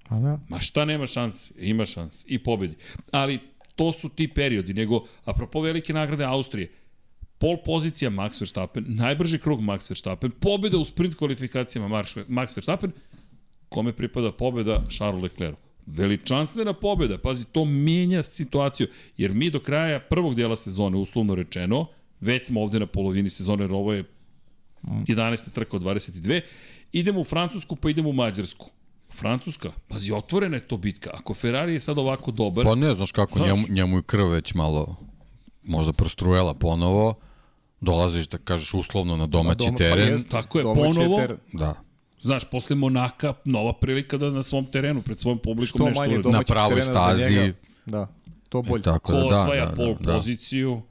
A 0.08 0.18
da. 0.20 0.38
Ma 0.48 0.60
šta 0.60 0.84
nema 0.84 1.06
šanse? 1.06 1.54
Ima 1.58 1.86
šanse. 1.86 2.24
I 2.26 2.38
pobedi. 2.38 2.74
Ali 3.10 3.38
to 3.76 3.92
su 3.92 4.08
ti 4.08 4.28
periodi. 4.28 4.74
Nego, 4.74 5.04
apropo 5.24 5.60
velike 5.60 5.92
nagrade 5.92 6.24
Austrije, 6.24 6.72
pol 7.38 7.56
pozicija 7.64 8.10
Max 8.10 8.40
Verstappen, 8.40 8.84
najbrži 8.88 9.38
krug 9.38 9.60
Max 9.60 9.90
Verstappen, 9.90 10.30
pobeda 10.30 10.78
u 10.78 10.84
sprint 10.84 11.14
kvalifikacijama 11.14 12.04
Max 12.28 12.56
Verstappen, 12.56 12.92
kome 13.68 13.92
pripada 13.92 14.32
pobeda 14.32 14.84
Charles 14.90 15.22
Leclerc. 15.22 15.56
Veličanstvena 15.86 16.72
pobeda, 16.72 17.18
pazi, 17.18 17.44
to 17.44 17.64
mijenja 17.64 18.22
situaciju, 18.22 18.86
jer 19.16 19.32
mi 19.32 19.50
do 19.50 19.60
kraja 19.60 20.00
prvog 20.00 20.34
dijela 20.34 20.56
sezone, 20.56 20.96
uslovno 20.96 21.34
rečeno, 21.34 21.86
već 22.20 22.46
smo 22.46 22.62
ovde 22.62 22.78
na 22.80 22.86
polovini 22.86 23.30
sezone, 23.30 23.64
jer 23.64 23.72
ovo 23.72 23.92
je 23.92 24.04
11. 24.82 25.50
trka 25.52 25.76
od 25.76 25.82
22, 25.82 26.40
idemo 26.92 27.20
u 27.20 27.24
Francusku, 27.24 27.76
pa 27.76 27.90
idemo 27.90 28.08
u 28.08 28.12
Mađarsku. 28.12 28.70
Francuska, 29.12 29.72
pazi, 29.88 30.12
otvorena 30.12 30.56
je 30.56 30.60
to 30.62 30.76
bitka. 30.76 31.10
Ako 31.12 31.34
Ferrari 31.34 31.72
je 31.72 31.80
sad 31.80 31.98
ovako 31.98 32.30
dobar, 32.30 32.64
Pa 32.64 32.74
ne, 32.74 32.94
znaš 32.94 33.12
kako, 33.12 33.38
Znaš. 33.38 33.48
njemu, 33.48 33.66
njemu 33.68 33.96
je 33.96 34.02
krv 34.02 34.26
već 34.26 34.54
malo 34.54 34.96
možda 35.62 35.92
prostrujela 35.92 36.54
ponovo, 36.54 37.14
dolaziš 37.80 38.28
da 38.28 38.38
kažeš 38.38 38.74
uslovno 38.74 39.16
na 39.16 39.26
domaći 39.26 39.58
doma- 39.60 39.70
pa 39.70 39.76
teren, 39.76 40.08
jest. 40.08 40.28
tako 40.28 40.58
je, 40.58 40.62
Domaći 40.62 40.80
je 40.80 40.94
ponovo, 40.94 41.16
teren. 41.16 41.36
da, 41.52 41.74
Znaš, 42.20 42.44
posle 42.44 42.76
Monaka, 42.76 43.34
nova 43.44 43.72
prilika 43.72 44.16
da 44.16 44.30
na 44.30 44.42
svom 44.42 44.66
terenu, 44.66 45.02
pred 45.02 45.20
svojom 45.20 45.38
publikom 45.38 45.78
Što 45.94 46.04
nešto 46.04 46.22
domaćih 46.22 46.46
pravoj 46.46 46.82
stazi. 46.82 47.52
Da, 47.86 48.06
to 48.48 48.62
bolje. 48.62 48.82
tako 48.82 48.98
Ko 49.02 49.18
da, 49.20 49.20
da, 49.20 49.40
osvaja 49.40 49.66
da, 49.66 49.72
pol 49.72 49.94
da, 49.94 50.00
da. 50.02 50.14
poziciju, 50.14 50.82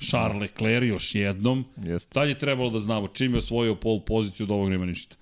Charles 0.00 0.40
Leclerc 0.42 0.84
još 0.84 1.14
jednom. 1.14 1.64
Jeste. 1.78 2.12
Tad 2.12 2.28
je 2.28 2.38
trebalo 2.38 2.70
da 2.70 2.80
znamo 2.80 3.08
čim 3.08 3.32
je 3.32 3.38
osvojio 3.38 3.74
pol 3.74 4.00
poziciju, 4.00 4.44
od 4.44 4.50
ovog 4.50 4.70
nema 4.70 4.86
ništa. 4.86 5.16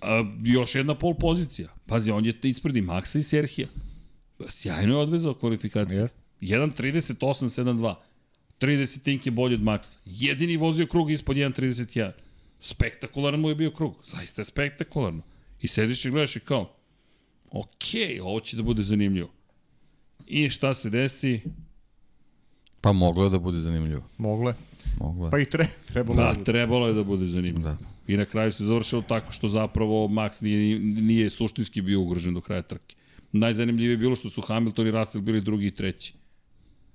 A, 0.00 0.24
još 0.42 0.74
jedna 0.74 0.94
pol 0.94 1.14
pozicija. 1.14 1.68
Pazi, 1.86 2.10
on 2.10 2.26
je 2.26 2.40
te 2.40 2.48
ispredi 2.48 2.82
Maxa 2.82 3.18
i 3.18 3.22
Serhija. 3.22 3.68
Sjajno 4.48 4.94
je 4.94 4.98
odvezao 4.98 5.34
kvalifikaciju. 5.34 6.00
Jeste. 6.00 6.18
1.38.72. 6.40 7.94
30 8.60 9.02
tinke 9.02 9.30
bolje 9.30 9.54
od 9.54 9.60
Maxa. 9.60 9.96
Jedini 10.04 10.56
vozio 10.56 10.86
krug 10.86 11.10
ispod 11.10 11.36
1.31. 11.36 12.10
Spektakularan 12.60 13.40
mu 13.40 13.48
je 13.48 13.54
bio 13.54 13.70
krug. 13.70 13.94
Zaista 14.04 14.40
je 14.40 14.44
spektakularno. 14.44 15.22
I 15.60 15.68
sediš 15.68 16.04
i 16.04 16.10
gledaš 16.10 16.36
i 16.36 16.40
kao, 16.40 16.72
okej, 17.50 18.20
ovo 18.20 18.40
će 18.40 18.56
da 18.56 18.62
bude 18.62 18.82
zanimljivo. 18.82 19.28
I 20.26 20.50
šta 20.50 20.74
se 20.74 20.90
desi? 20.90 21.40
Pa 22.80 22.92
moglo 22.92 23.24
je 23.24 23.30
da 23.30 23.38
bude 23.38 23.58
zanimljivo. 23.58 24.02
Moglo 24.18 24.50
je. 24.50 24.56
Moglo 24.98 25.26
je. 25.26 25.30
Pa 25.30 25.38
i 25.38 25.44
tre, 25.44 25.66
trebalo 25.88 26.16
Da, 26.16 26.28
je. 26.28 26.44
trebalo 26.44 26.86
je 26.86 26.92
da 26.94 27.04
bude 27.04 27.26
zanimljivo. 27.26 27.58
Da. 27.60 27.76
I 28.06 28.16
na 28.16 28.24
kraju 28.24 28.52
se 28.52 28.64
završilo 28.64 29.02
tako 29.02 29.32
što 29.32 29.48
zapravo 29.48 30.08
Max 30.08 30.42
nije, 30.42 30.78
nije 30.78 31.30
suštinski 31.30 31.82
bio 31.82 32.00
ugrožen 32.00 32.34
do 32.34 32.40
kraja 32.40 32.62
trke. 32.62 32.96
Najzanimljivije 33.32 33.92
je 33.92 33.96
bilo 33.96 34.16
što 34.16 34.30
su 34.30 34.42
Hamilton 34.42 34.86
i 34.86 34.90
Russell 34.90 35.22
bili 35.22 35.40
drugi 35.40 35.66
i 35.66 35.70
treći. 35.70 36.14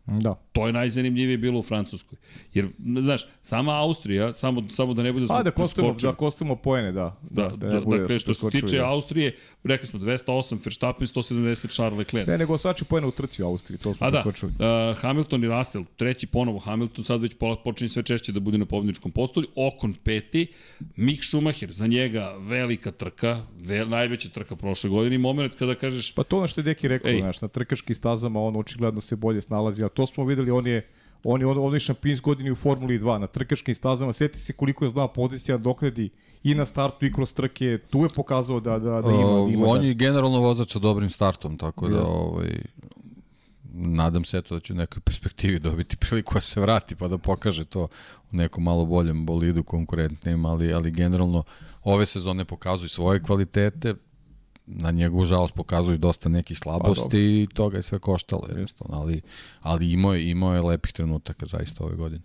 Da. 0.07 0.35
To 0.51 0.67
je 0.67 0.73
najzanimljivije 0.73 1.37
bilo 1.37 1.59
u 1.59 1.63
Francuskoj. 1.63 2.17
Jer, 2.53 2.67
znaš, 3.01 3.25
sama 3.41 3.81
Austrija, 3.81 4.33
samo, 4.33 4.63
samo 4.69 4.93
da 4.93 5.03
ne 5.03 5.13
bude... 5.13 5.25
A 5.29 5.43
da 5.43 5.51
preskočili. 5.51 6.11
da 6.11 6.13
kostimo 6.13 6.55
poene, 6.55 6.91
da. 6.91 7.19
Da, 7.29 7.47
da, 7.47 7.69
ne 7.69 7.81
bude 7.81 7.97
dakle, 7.97 8.15
da 8.15 8.19
što 8.19 8.33
se 8.33 8.49
tiče 8.49 8.77
da. 8.77 8.89
Austrije, 8.89 9.35
rekli 9.63 9.87
smo 9.87 9.99
208 9.99 10.65
Verstappen, 10.65 11.07
170 11.07 11.69
Charles 11.69 11.97
Leclerc. 11.97 12.27
Ne, 12.27 12.37
nego 12.37 12.53
osvači 12.53 12.85
poene 12.85 13.07
u 13.07 13.11
trci 13.11 13.43
u 13.43 13.47
Austriji, 13.47 13.77
to 13.77 13.93
smo 13.93 14.07
A 14.07 14.11
da, 14.11 14.23
uh, 14.25 14.97
Hamilton 14.97 15.43
i 15.43 15.47
Russell, 15.47 15.85
treći 15.95 16.27
ponovo 16.27 16.59
Hamilton, 16.59 17.05
sad 17.05 17.21
već 17.21 17.35
pola- 17.37 17.63
počinje 17.63 17.89
sve 17.89 18.03
češće 18.03 18.31
da 18.31 18.39
bude 18.39 18.57
na 18.57 18.65
pobedničkom 18.65 19.11
postolju, 19.11 19.47
Okon 19.55 19.93
peti, 20.03 20.47
Mick 20.95 21.23
Schumacher, 21.23 21.71
za 21.71 21.87
njega 21.87 22.35
velika 22.39 22.91
trka, 22.91 23.41
ve, 23.59 23.85
najveća 23.85 24.29
trka 24.29 24.55
prošle 24.55 24.89
godine 24.89 25.15
i 25.15 25.19
moment 25.19 25.55
kada 25.55 25.75
kažeš, 25.75 26.13
Pa 26.13 26.23
to 26.23 26.37
ono 26.37 26.47
što 26.47 26.61
je 26.61 26.63
Deki 26.63 26.87
rekao, 26.87 27.11
Ej. 27.11 27.19
znaš, 27.19 27.41
na 27.41 27.47
trkaškim 27.47 27.95
stazama 27.95 28.41
on 28.41 28.55
očigledno 28.55 29.01
se 29.01 29.15
bolje 29.15 29.41
snalazi, 29.41 29.83
to 29.97 30.05
smo 30.05 30.25
videli, 30.25 30.51
on 30.51 30.67
je 30.67 30.87
on 31.23 31.41
je 31.41 31.75
je 31.75 31.79
šampion 31.79 32.13
iz 32.13 32.19
godine 32.21 32.51
u 32.51 32.55
Formuli 32.55 32.99
2 32.99 33.17
na 33.17 33.27
trkaškim 33.27 33.75
stazama, 33.75 34.13
sjeti 34.13 34.39
se 34.39 34.53
koliko 34.53 34.85
je 34.85 34.89
znao 34.89 35.07
pozicija 35.07 35.57
da 35.57 35.63
dokledi 35.63 36.09
i 36.43 36.55
na 36.55 36.65
startu 36.65 37.05
i 37.05 37.13
kroz 37.13 37.33
trke, 37.33 37.79
tu 37.89 38.03
je 38.03 38.09
pokazao 38.09 38.59
da, 38.59 38.79
da, 38.79 39.01
da 39.01 39.09
ima, 39.09 39.23
da 39.23 39.53
ima 39.53 39.65
on 39.67 39.81
da. 39.81 39.87
je 39.87 39.93
generalno 39.93 40.39
vozač 40.39 40.71
sa 40.73 40.79
dobrim 40.79 41.09
startom, 41.09 41.57
tako 41.57 41.87
da 41.87 42.03
ovaj, 42.03 42.61
nadam 43.73 44.25
se 44.25 44.37
eto 44.37 44.55
da 44.55 44.59
će 44.59 44.73
u 44.73 44.75
nekoj 44.75 45.01
perspektivi 45.01 45.59
dobiti 45.59 45.97
priliku 45.97 46.33
da 46.33 46.41
se 46.41 46.61
vrati 46.61 46.95
pa 46.95 47.07
da 47.07 47.17
pokaže 47.17 47.65
to 47.65 47.87
u 48.31 48.35
nekom 48.35 48.63
malo 48.63 48.85
boljem 48.85 49.25
bolidu 49.25 49.63
konkurentnim, 49.63 50.45
ali, 50.45 50.73
ali 50.73 50.91
generalno 50.91 51.43
ove 51.83 52.05
sezone 52.05 52.45
pokazuju 52.45 52.89
svoje 52.89 53.23
kvalitete, 53.23 53.95
na 54.67 54.91
njegovu 54.91 55.25
žalost 55.25 55.53
pokazuju 55.53 55.97
dosta 55.97 56.29
nekih 56.29 56.57
slabosti 56.57 57.09
Pa, 57.11 57.17
i 57.17 57.47
toga 57.53 57.77
je 57.77 57.81
sve 57.81 57.99
koštalo 57.99 58.47
jednostavno, 58.49 58.97
ali, 58.97 59.21
ali 59.61 59.91
imao 59.91 60.13
je, 60.13 60.29
imao 60.29 60.53
je 60.53 60.61
lepih 60.61 60.93
trenutaka 60.93 61.45
zaista 61.45 61.83
ove 61.83 61.95
godine. 61.95 62.23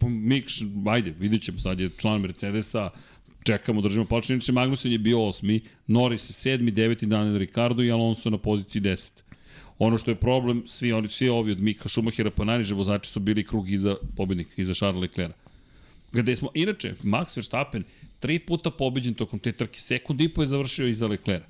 Mick, 0.00 0.48
Sch- 0.48 0.92
ajde, 0.92 1.14
vidjet 1.18 1.42
ćemo, 1.42 1.58
sad 1.58 1.80
je 1.80 1.90
član 1.96 2.20
Mercedesa, 2.20 2.90
čekamo, 3.46 3.80
držimo 3.80 4.04
palče. 4.04 4.34
Inače, 4.34 4.52
Magnussen 4.52 4.92
je 4.92 4.98
bio 4.98 5.24
osmi, 5.24 5.60
Norris 5.86 6.30
je 6.30 6.32
sedmi, 6.32 6.70
deveti, 6.70 7.06
Daniel 7.06 7.38
Ricardo 7.38 7.82
i 7.82 7.90
Alonso 7.90 8.30
na 8.30 8.38
poziciji 8.38 8.82
10. 8.82 9.10
Ono 9.78 9.98
što 9.98 10.10
je 10.10 10.14
problem, 10.14 10.62
svi, 10.66 10.92
oni, 10.92 11.08
svi 11.08 11.28
ovi 11.28 11.52
od 11.52 11.60
Mika 11.60 11.88
Schumachera 11.88 12.30
pa 12.30 12.44
najniže 12.44 12.74
vozači 12.74 13.10
su 13.10 13.20
bili 13.20 13.44
krug 13.44 13.70
iza 13.70 13.96
pobednika, 14.16 14.50
iza 14.56 14.74
Charles 14.74 15.00
Leclerc. 15.00 15.34
Gde 16.12 16.36
smo, 16.36 16.48
inače, 16.54 16.94
Max 17.02 17.36
Verstappen 17.36 17.84
tri 18.26 18.38
puta 18.38 18.70
pobeđen 18.70 19.14
tokom 19.14 19.38
te 19.38 19.52
trke, 19.52 19.80
sekund 19.80 20.20
i 20.20 20.28
po 20.28 20.42
je 20.42 20.46
završio 20.46 20.86
iza 20.86 21.06
Leclerc. 21.06 21.44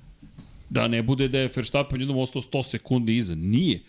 Da 0.69 0.87
ne 0.87 1.03
bude 1.03 1.27
da 1.27 1.39
je 1.39 1.49
Verstappen 1.55 1.99
jednom 2.01 2.17
ostao 2.17 2.41
100 2.41 2.63
sekundi 2.63 3.15
iza. 3.17 3.35
Nije. 3.35 3.79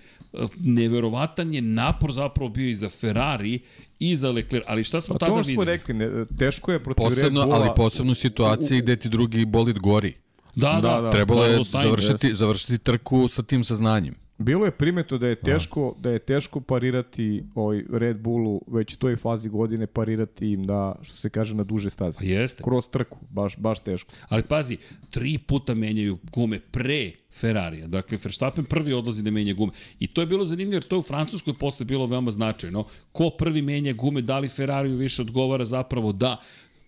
Neverovatan 0.61 1.55
je 1.55 1.63
napor 1.63 2.13
zapravo 2.13 2.49
bio 2.51 2.69
i 2.71 2.75
za 2.77 2.89
Ferrari 2.89 3.61
i 3.99 4.17
za 4.17 4.31
Leclerc. 4.31 4.65
Ali 4.67 4.85
šta 4.85 5.01
smo 5.01 5.15
Pa 5.15 5.19
to 5.19 5.27
tada 5.27 5.33
ono 5.33 5.43
što 5.43 5.53
smo 5.53 5.63
videli? 5.63 5.77
rekli, 5.77 5.95
ne, 5.95 6.25
teško 6.39 6.73
je 6.73 6.79
protiv 6.85 7.05
Posebno, 7.05 7.41
Red 7.41 7.49
Bulla. 7.49 7.63
ali 7.63 7.71
posebno 7.77 8.13
u 8.13 8.15
situaciji 8.15 8.81
gde 8.81 8.97
ti 8.97 9.09
drugi 9.09 9.45
bolid 9.45 9.79
gori. 9.79 10.15
Da, 10.55 10.73
da, 10.73 10.81
Da, 10.81 11.01
da. 11.01 11.09
Trebalo 11.09 11.45
je 11.45 11.51
Carlos 11.51 11.71
Sainz, 11.71 11.87
završiti, 11.87 12.35
završiti 12.35 12.79
trku 12.79 13.29
sa 13.29 13.43
tim 13.43 13.65
saznanjem. 13.65 14.15
Bilo 14.39 14.65
je 14.65 14.71
primetno 14.71 15.19
da 15.19 15.27
je 15.27 15.35
teško 15.35 15.95
da 15.99 16.11
je 16.11 16.19
teško 16.19 16.61
parirati 16.61 17.45
ovaj 17.55 17.85
Red 17.93 18.21
Bullu 18.21 18.61
već 18.67 18.95
u 18.95 18.99
toj 18.99 19.17
fazi 19.17 19.49
godine 19.49 19.87
parirati 19.87 20.53
im 20.53 20.63
na 20.63 20.95
što 21.03 21.17
se 21.17 21.31
kaže 21.31 21.55
na 21.55 21.65
duže 21.65 21.91
staze. 21.91 22.19
Pa 22.19 22.25
jeste. 22.25 22.63
Kroz 22.63 22.89
trku, 22.89 23.19
baš 23.31 23.57
baš 23.57 23.79
teško. 23.79 24.13
Ali 24.29 24.43
pazi, 24.43 24.77
tri 25.11 25.39
puta 25.39 25.75
menjaju 25.75 26.19
gume 26.33 26.61
pre 26.61 27.13
Ferrarija. 27.31 27.87
Dakle, 27.87 28.19
Verstappen 28.25 28.65
prvi 28.65 28.93
odlazi 28.93 29.23
da 29.23 29.31
menja 29.31 29.55
gume. 29.55 29.73
I 29.99 30.07
to 30.07 30.21
je 30.21 30.27
bilo 30.27 30.45
zanimljivo 30.45 30.77
jer 30.77 30.89
to 30.89 30.97
je 30.97 31.01
u 31.01 31.03
Francuskoj 31.03 31.55
posle 31.59 31.87
bilo 31.87 32.07
veoma 32.07 32.31
značajno. 32.31 32.85
Ko 33.13 33.31
prvi 33.31 33.63
menja 33.63 33.93
gume, 33.93 34.23
da 34.23 34.39
li 34.39 34.49
Ferrariju 34.49 34.97
više 34.97 35.23
odgovara 35.23 35.65
zapravo 35.65 36.13
da 36.13 36.37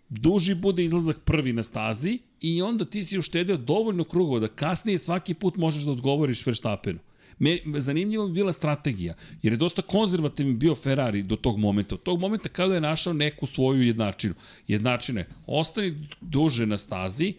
duži 0.08 0.54
bude 0.54 0.84
izlazak 0.84 1.20
prvi 1.24 1.52
na 1.52 1.62
stazi 1.62 2.18
i 2.40 2.62
onda 2.62 2.84
ti 2.84 3.04
si 3.04 3.18
uštedeo 3.18 3.56
dovoljno 3.56 4.04
krugova 4.04 4.40
da 4.40 4.48
kasnije 4.48 4.98
svaki 4.98 5.34
put 5.34 5.56
možeš 5.56 5.82
da 5.82 5.90
odgovoriš 5.90 6.46
Verstappenu. 6.46 6.98
Me, 7.40 7.58
zanimljivo 7.78 8.26
bi 8.26 8.32
bila 8.32 8.52
strategija, 8.52 9.14
jer 9.42 9.52
je 9.52 9.56
dosta 9.56 9.82
konzervativan 9.82 10.58
bio 10.58 10.74
Ferrari 10.74 11.22
do 11.22 11.36
tog 11.36 11.58
momenta. 11.58 11.94
Od 11.94 12.02
tog 12.02 12.20
momenta 12.20 12.48
kada 12.48 12.74
je 12.74 12.80
našao 12.80 13.12
neku 13.12 13.46
svoju 13.46 13.82
jednačinu. 13.82 14.34
Jednačine, 14.68 15.26
ostani 15.46 16.08
duže 16.20 16.66
na 16.66 16.78
stazi, 16.78 17.34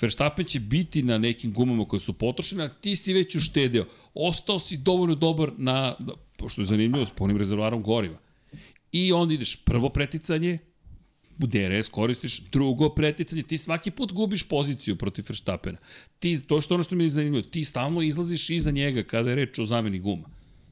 Verstappen 0.00 0.46
će 0.46 0.60
biti 0.60 1.02
na 1.02 1.18
nekim 1.18 1.52
gumama 1.52 1.84
koje 1.84 2.00
su 2.00 2.12
potrošene, 2.12 2.64
a 2.64 2.68
ti 2.68 2.96
si 2.96 3.12
već 3.12 3.36
uštedeo. 3.36 3.84
Ostao 4.14 4.58
si 4.58 4.76
dovoljno 4.76 5.14
dobar 5.14 5.52
na, 5.56 5.94
što 6.48 6.60
je 6.60 6.64
zanimljivo, 6.64 7.06
s 7.06 7.10
punim 7.10 7.36
rezervarom 7.36 7.82
goriva. 7.82 8.18
I 8.92 9.12
onda 9.12 9.34
ideš 9.34 9.56
prvo 9.56 9.88
preticanje, 9.88 10.58
DRS 11.38 11.88
koristiš, 11.88 12.40
drugo 12.40 12.88
preticanje, 12.88 13.42
ti 13.42 13.58
svaki 13.58 13.90
put 13.90 14.12
gubiš 14.12 14.48
poziciju 14.48 14.96
protiv 14.96 15.24
Verstappena. 15.28 15.78
Ti, 16.18 16.40
to 16.46 16.60
što 16.60 16.74
ono 16.74 16.82
što 16.82 16.96
mi 16.96 17.04
je 17.04 17.10
zanimljivo, 17.10 17.42
ti 17.42 17.64
stalno 17.64 18.02
izlaziš 18.02 18.50
iza 18.50 18.70
njega 18.70 19.02
kada 19.02 19.30
je 19.30 19.36
reč 19.36 19.58
o 19.58 19.64
zameni 19.64 19.98
guma. 19.98 20.28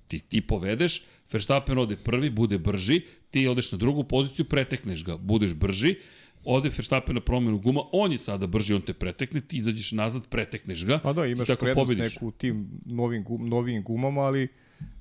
Ti, 0.08 0.20
ti 0.20 0.40
povedeš, 0.40 1.02
Verstappen 1.32 1.78
ode 1.78 1.96
prvi, 1.96 2.30
bude 2.30 2.58
brži, 2.58 3.00
ti 3.30 3.46
odeš 3.46 3.72
na 3.72 3.78
drugu 3.78 4.04
poziciju, 4.04 4.44
pretekneš 4.44 5.04
ga, 5.04 5.16
budeš 5.16 5.54
brži, 5.54 5.96
ode 6.44 6.68
Verstappen 6.68 7.14
na 7.14 7.20
promenu 7.20 7.58
guma, 7.58 7.80
on 7.92 8.12
je 8.12 8.18
sada 8.18 8.46
brži, 8.46 8.74
on 8.74 8.82
te 8.82 8.92
pretekne, 8.92 9.40
ti 9.40 9.56
izađeš 9.56 9.92
nazad, 9.92 10.28
pretekneš 10.28 10.84
ga 10.84 10.98
Pa 10.98 11.12
da, 11.12 11.26
imaš 11.26 11.46
prednost 11.46 11.74
pobediš. 11.74 12.14
neku 12.14 12.30
tim 12.30 12.68
novim, 12.86 13.24
gum, 13.24 13.48
novim 13.48 13.82
gumama, 13.82 14.20
ali 14.20 14.48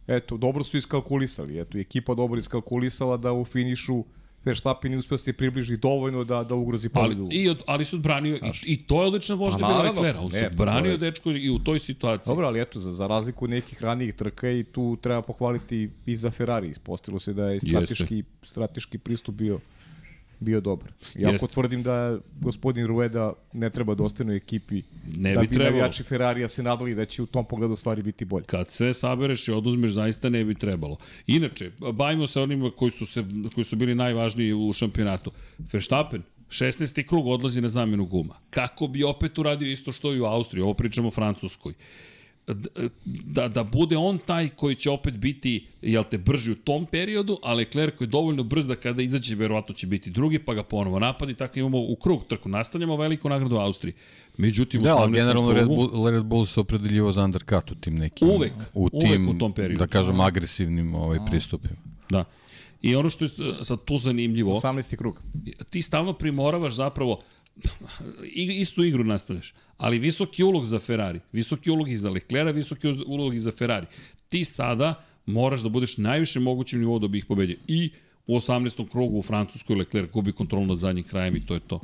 eto, 0.07 0.37
dobro 0.37 0.63
su 0.63 0.77
iskalkulisali. 0.77 1.59
Eto, 1.59 1.77
ekipa 1.77 2.15
dobro 2.15 2.39
iskalkulisala 2.39 3.17
da 3.17 3.33
u 3.33 3.45
finišu 3.45 4.03
Verstappen 4.45 4.91
je 4.91 4.97
uspio 4.97 5.13
da 5.13 5.17
se 5.17 5.33
približi 5.33 5.77
dovoljno 5.77 6.23
da, 6.23 6.43
da 6.43 6.55
ugrozi 6.55 6.89
Ali, 6.93 7.15
pobedu. 7.15 7.29
i, 7.31 7.49
od, 7.49 7.61
ali 7.67 7.85
su 7.85 7.95
odbranio, 7.95 8.35
i, 8.35 8.39
i 8.65 8.77
to 8.77 9.01
je 9.01 9.07
odlična 9.07 9.35
vožnja 9.35 9.59
Pa 9.59 9.67
bila 9.67 9.81
Leclerc, 9.81 10.17
on 10.19 10.31
se 10.31 10.51
pa 10.57 10.63
je- 10.75 10.97
dečko 10.97 11.31
i 11.31 11.49
u 11.49 11.59
toj 11.59 11.79
situaciji. 11.79 12.31
Dobro, 12.31 12.47
ali 12.47 12.61
eto, 12.61 12.79
za, 12.79 12.91
za 12.91 13.07
razliku 13.07 13.47
nekih 13.47 13.83
ranijih 13.83 14.13
trka 14.15 14.49
i 14.49 14.63
tu 14.63 14.97
treba 15.01 15.21
pohvaliti 15.21 15.89
i 16.05 16.15
za 16.15 16.31
Ferrari. 16.31 16.69
Ispostavilo 16.69 17.19
se 17.19 17.33
da 17.33 17.45
je 17.45 17.59
strateški, 17.59 18.23
strateški 18.43 18.97
pristup 18.97 19.35
bio 19.35 19.59
bio 20.41 20.61
dobar. 20.61 20.91
Iako 21.15 21.33
Jeste. 21.33 21.47
tvrdim 21.47 21.83
da 21.83 22.19
gospodin 22.39 22.87
Rueda 22.87 23.33
ne 23.53 23.69
treba 23.69 23.95
da 23.95 24.03
ostane 24.03 24.33
u 24.33 24.35
ekipi 24.35 24.81
Ne 25.17 25.33
da 25.33 25.41
bi 25.41 25.47
bi 25.47 25.55
navijači 25.55 26.03
Ferrarija 26.03 26.49
se 26.49 26.63
nadali 26.63 26.95
da 26.95 27.05
će 27.05 27.21
u 27.21 27.25
tom 27.25 27.45
pogledu 27.45 27.75
stvari 27.75 28.01
biti 28.01 28.25
bolje. 28.25 28.45
Kad 28.45 28.71
sve 28.71 28.93
sabereš 28.93 29.47
i 29.47 29.51
oduzmeš, 29.51 29.91
zaista 29.91 30.29
ne 30.29 30.43
bi 30.43 30.55
trebalo. 30.55 30.97
Inače, 31.27 31.71
bavimo 31.93 32.27
se 32.27 32.41
onima 32.41 32.71
koji 32.77 32.91
su, 32.91 33.05
se, 33.05 33.23
koji 33.55 33.65
su 33.65 33.75
bili 33.75 33.95
najvažniji 33.95 34.53
u 34.53 34.73
šampionatu. 34.73 35.31
Verstappen, 35.73 36.23
16. 36.49 37.07
krug 37.07 37.27
odlazi 37.27 37.61
na 37.61 37.69
zamenu 37.69 38.05
guma. 38.05 38.35
Kako 38.49 38.87
bi 38.87 39.03
opet 39.03 39.37
uradio 39.37 39.71
isto 39.71 39.91
što 39.91 40.13
i 40.13 40.19
u 40.19 40.25
Austriji, 40.25 40.63
ovo 40.63 40.73
pričamo 40.73 41.07
o 41.07 41.11
Francuskoj. 41.11 41.73
Da, 43.05 43.47
da 43.47 43.63
bude 43.63 43.97
on 43.97 44.17
taj 44.17 44.49
koji 44.49 44.75
će 44.75 44.89
opet 44.89 45.17
biti, 45.17 45.67
jel 45.81 46.03
te, 46.03 46.17
brži 46.17 46.51
u 46.51 46.55
tom 46.55 46.85
periodu, 46.85 47.37
a 47.43 47.53
Leclerc 47.53 47.97
koji 47.97 48.05
je 48.05 48.09
dovoljno 48.09 48.43
brz 48.43 48.67
da 48.67 48.75
kada 48.75 49.01
izađe, 49.01 49.35
verovatno 49.35 49.75
će 49.75 49.87
biti 49.87 50.09
drugi, 50.09 50.39
pa 50.39 50.53
ga 50.53 50.63
ponovo 50.63 50.99
napadi, 50.99 51.33
tako 51.33 51.59
imamo 51.59 51.77
u 51.79 51.95
krug 51.95 52.25
trku. 52.27 52.49
Nastavljamo 52.49 52.97
veliku 52.97 53.29
nagradu 53.29 53.55
Austriji. 53.55 53.93
Međutim, 54.37 54.81
Da, 54.81 54.97
ali 54.97 55.11
18. 55.11 55.15
generalno 55.15 55.53
Red 55.53 55.67
Bull, 55.67 56.09
Red 56.09 56.23
Bull 56.23 56.45
se 56.45 56.59
opredeljivao 56.59 57.11
za 57.11 57.23
undercut 57.23 57.71
u 57.71 57.75
tim 57.75 57.95
nekim... 57.95 58.29
Uvek, 58.29 58.53
u 58.73 58.89
uvek 58.91 59.09
tim, 59.09 59.29
u 59.29 59.37
tom 59.37 59.53
periodu. 59.53 59.79
Da 59.79 59.87
kažem, 59.87 60.19
agresivnim 60.19 60.95
ovaj, 60.95 61.19
pristupima. 61.29 61.75
Da. 62.09 62.23
I 62.81 62.95
ono 62.95 63.09
što 63.09 63.25
je 63.25 63.29
sad 63.61 63.85
tu 63.85 63.97
zanimljivo, 63.97 64.55
18. 64.55 64.95
krug. 64.95 65.21
ti 65.69 65.81
stalno 65.81 66.13
primoravaš 66.13 66.73
zapravo 66.73 67.19
istu 68.35 68.83
igru 68.83 69.03
nastavljaš, 69.03 69.53
ali 69.77 69.99
visoki 69.99 70.43
ulog 70.43 70.65
za 70.65 70.79
Ferrari, 70.79 71.19
visoki 71.31 71.71
ulog 71.71 71.89
i 71.89 71.97
za 71.97 72.09
Leclerc, 72.09 72.55
visoki 72.55 72.87
ulog 73.07 73.35
i 73.35 73.39
za 73.39 73.51
Ferrari. 73.51 73.85
Ti 74.29 74.43
sada 74.45 75.03
moraš 75.25 75.61
da 75.61 75.69
budeš 75.69 75.97
najviše 75.97 76.39
mogućem 76.39 76.79
nivou 76.79 76.99
da 76.99 77.07
bi 77.07 77.17
ih 77.17 77.25
pobedio. 77.25 77.57
I 77.67 77.89
u 78.27 78.35
18. 78.35 78.89
krugu 78.89 79.19
u 79.19 79.21
Francuskoj 79.21 79.75
Leclerc 79.75 80.11
gubi 80.11 80.31
kontrolu 80.31 80.65
nad 80.65 80.77
zadnjim 80.77 81.03
krajem 81.03 81.35
i 81.35 81.45
to 81.45 81.53
je 81.53 81.59
to. 81.59 81.79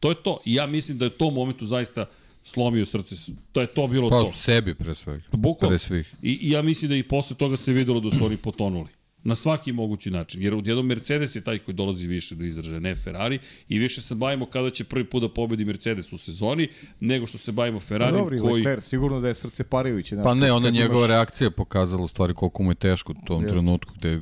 To 0.00 0.08
je 0.08 0.22
to. 0.22 0.40
I 0.44 0.54
ja 0.54 0.66
mislim 0.66 0.98
da 0.98 1.04
je 1.04 1.10
to 1.10 1.26
u 1.26 1.30
momentu 1.30 1.66
zaista 1.66 2.06
slomio 2.44 2.86
srce. 2.86 3.14
To 3.52 3.60
je 3.60 3.66
to 3.66 3.86
bilo 3.86 4.10
Pa 4.10 4.22
to. 4.22 4.32
sebi 4.32 4.74
pre 4.74 4.94
svega. 4.94 5.22
Bukvalno. 5.32 5.70
Pre 5.70 5.78
svih. 5.78 6.14
I, 6.22 6.32
I 6.32 6.50
ja 6.50 6.62
mislim 6.62 6.88
da 6.88 6.96
i 6.96 7.02
posle 7.02 7.36
toga 7.36 7.56
se 7.56 7.72
videlo 7.72 8.00
da 8.00 8.10
su 8.10 8.24
oni 8.26 8.36
potonuli. 8.36 8.88
Na 9.28 9.36
svaki 9.36 9.72
mogući 9.72 10.10
način. 10.10 10.42
Jer 10.42 10.54
odjednom 10.54 10.86
Mercedes 10.86 11.36
je 11.36 11.40
taj 11.40 11.58
koji 11.58 11.74
dolazi 11.74 12.06
više 12.06 12.34
do 12.34 12.44
izražaja, 12.44 12.80
ne 12.80 12.94
Ferrari. 12.94 13.38
I 13.68 13.78
više 13.78 14.00
se 14.00 14.14
bavimo 14.14 14.46
kada 14.46 14.70
će 14.70 14.84
prvi 14.84 15.04
put 15.04 15.22
da 15.22 15.28
pobedi 15.28 15.64
Mercedes 15.64 16.12
u 16.12 16.18
sezoni, 16.18 16.68
nego 17.00 17.26
što 17.26 17.38
se 17.38 17.52
bavimo 17.52 17.80
Ferrari 17.80 18.12
Pa 18.12 18.18
Dobri, 18.18 18.38
koji... 18.38 18.62
Leclerc, 18.62 18.84
sigurno 18.84 19.20
da 19.20 19.28
je 19.28 19.34
srce 19.34 19.64
Parajović. 19.64 20.12
Pa 20.24 20.34
ne, 20.34 20.52
onda 20.52 20.70
njegova 20.70 20.98
imaš... 20.98 21.08
reakcija 21.08 21.50
pokazala 21.50 22.02
u 22.02 22.08
stvari 22.08 22.34
koliko 22.34 22.62
mu 22.62 22.70
je 22.70 22.74
teško 22.74 23.12
u 23.12 23.26
tom 23.26 23.42
Jest. 23.42 23.54
trenutku 23.54 23.92
gde 23.98 24.08
je, 24.08 24.20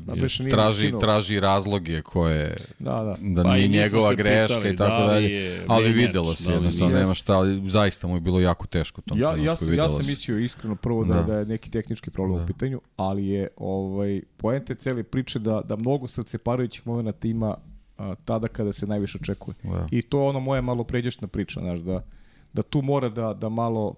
traži, 0.51 0.93
traži 1.01 1.41
razloge 1.41 2.03
koje 2.03 2.57
da, 2.79 2.91
da. 2.91 3.17
da 3.21 3.43
pa 3.43 3.55
nije 3.55 3.69
njegova 3.69 4.15
greška 4.15 4.69
i 4.69 4.77
tako 4.77 5.07
da 5.07 5.13
dalje. 5.13 5.63
Ali 5.67 5.93
videlo 5.93 6.35
se 6.35 6.45
da 6.45 6.53
jednostavno, 6.53 6.99
nema 6.99 7.15
šta, 7.15 7.35
ali 7.35 7.71
zaista 7.71 8.07
mu 8.07 8.17
je 8.17 8.21
bilo 8.21 8.41
jako 8.41 8.67
teško 8.67 9.01
u 9.01 9.09
tom 9.09 9.19
ja, 9.19 9.33
trenutku. 9.33 9.47
Ja 9.47 9.57
sam, 9.57 9.75
ja 9.75 9.89
sam 9.89 10.07
mislio 10.07 10.39
iskreno 10.39 10.77
prvo 10.77 11.05
da, 11.05 11.15
da, 11.15 11.23
da 11.23 11.39
je 11.39 11.47
neki 11.47 11.71
tehnički 11.71 12.11
problem 12.11 12.39
da. 12.39 12.45
u 12.45 12.47
pitanju, 12.47 12.81
ali 12.97 13.27
je 13.27 13.49
ovaj, 13.57 14.23
poente 14.37 14.75
cele 14.75 14.96
priče 15.03 15.39
da, 15.39 15.61
da 15.61 15.77
mnogo 15.77 16.09
srce 16.09 16.39
parajućih 16.39 16.87
momenta 16.87 17.29
ima 17.29 17.57
a, 17.99 18.15
tada 18.25 18.49
kada 18.49 18.73
se 18.73 18.87
najviše 18.87 19.19
očekuje. 19.21 19.55
Da. 19.63 19.87
I 19.91 20.03
to 20.03 20.23
je 20.23 20.29
ono 20.29 20.41
moja 20.41 20.61
malo 20.61 20.85
pređešna 20.85 21.29
priča, 21.29 21.61
znaš, 21.61 21.81
da, 21.81 22.05
da 22.53 22.63
tu 22.63 22.83
mora 22.83 23.09
da, 23.09 23.35
da 23.35 23.49
malo 23.49 23.95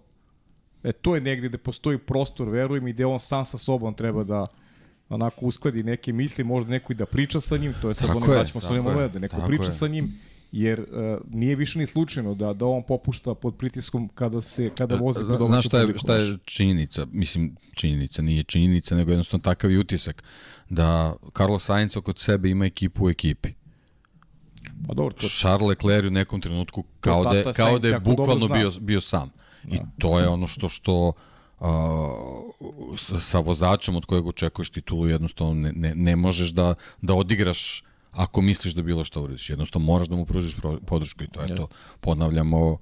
E, 0.82 0.92
to 0.92 1.14
je 1.14 1.20
negde 1.20 1.48
gde 1.48 1.58
postoji 1.58 1.98
prostor, 1.98 2.48
verujem, 2.48 2.88
i 2.88 2.92
gde 2.92 3.06
on 3.06 3.20
sam 3.20 3.44
sa 3.44 3.58
sobom 3.58 3.94
treba 3.94 4.24
da 4.24 4.46
onako 5.08 5.46
uskladi 5.46 5.82
neke 5.82 6.12
misli, 6.12 6.44
možda 6.44 6.70
neko 6.70 6.92
i 6.92 6.96
da 6.96 7.06
priča 7.06 7.40
sa 7.40 7.56
njim, 7.56 7.74
to 7.82 7.88
je 7.88 7.94
sad 7.94 8.10
ono 8.10 8.26
da 8.26 8.44
ćemo 8.44 8.60
sa 8.60 8.74
njim 8.74 8.84
da 9.12 9.18
neko 9.18 9.46
priča 9.46 9.64
je. 9.64 9.72
sa 9.72 9.88
njim, 9.88 10.14
jer 10.52 10.80
uh, 10.80 10.86
nije 11.30 11.56
više 11.56 11.78
ni 11.78 11.86
slučajno 11.86 12.34
da 12.34 12.52
da 12.52 12.66
on 12.66 12.82
popušta 12.82 13.34
pod 13.34 13.56
pritiskom 13.56 14.08
kada 14.08 14.40
se 14.40 14.70
kada 14.78 14.94
e, 14.94 14.98
vozi 14.98 15.24
kod 15.24 15.46
Znaš 15.46 15.66
šta 15.66 15.80
je 15.80 15.98
šta 15.98 16.16
je 16.16 16.38
činjenica? 16.44 17.06
Mislim 17.12 17.56
činjenica, 17.74 18.22
nije 18.22 18.42
činjenica, 18.42 18.96
nego 18.96 19.10
jednostavno 19.10 19.42
takav 19.42 19.70
je 19.70 19.78
utisak 19.78 20.22
da 20.70 21.16
Carlos 21.36 21.64
Sainz 21.64 21.96
kod 22.04 22.18
sebe 22.18 22.50
ima 22.50 22.66
ekipu 22.66 23.04
u 23.04 23.10
ekipi. 23.10 23.48
Pa 24.86 24.94
dobro, 24.94 25.14
to... 25.14 25.28
Charles 25.28 25.68
Leclerc 25.68 26.06
u 26.06 26.10
nekom 26.10 26.40
trenutku 26.40 26.84
kao 27.00 27.24
da 27.24 27.52
kao 27.52 27.78
da 27.78 27.88
je 27.88 28.00
bukvalno 28.00 28.48
bio 28.48 28.72
bio 28.80 29.00
sam. 29.00 29.30
Da. 29.62 29.76
I 29.76 29.78
to 29.98 30.18
je 30.18 30.28
ono 30.28 30.46
što 30.46 30.68
što 30.68 31.12
uh, 31.60 31.68
sa 33.20 33.38
vozačem 33.38 33.96
od 33.96 34.04
kojeg 34.04 34.26
očekuješ 34.26 34.70
titulu 34.70 35.08
jednostavno 35.08 35.54
ne, 35.54 35.72
ne, 35.72 35.94
ne 35.94 36.16
možeš 36.16 36.50
da, 36.50 36.74
da 37.02 37.14
odigraš 37.14 37.82
ako 38.12 38.40
misliš 38.40 38.74
da 38.74 38.82
bilo 38.82 39.04
što 39.04 39.22
uradiš. 39.22 39.50
Jednostavno 39.50 39.86
moraš 39.86 40.08
da 40.08 40.16
mu 40.16 40.26
pružiš 40.26 40.56
podršku 40.86 41.24
i 41.24 41.28
to 41.28 41.40
je 41.40 41.56
to. 41.56 41.68
Ponavljamo 42.00 42.78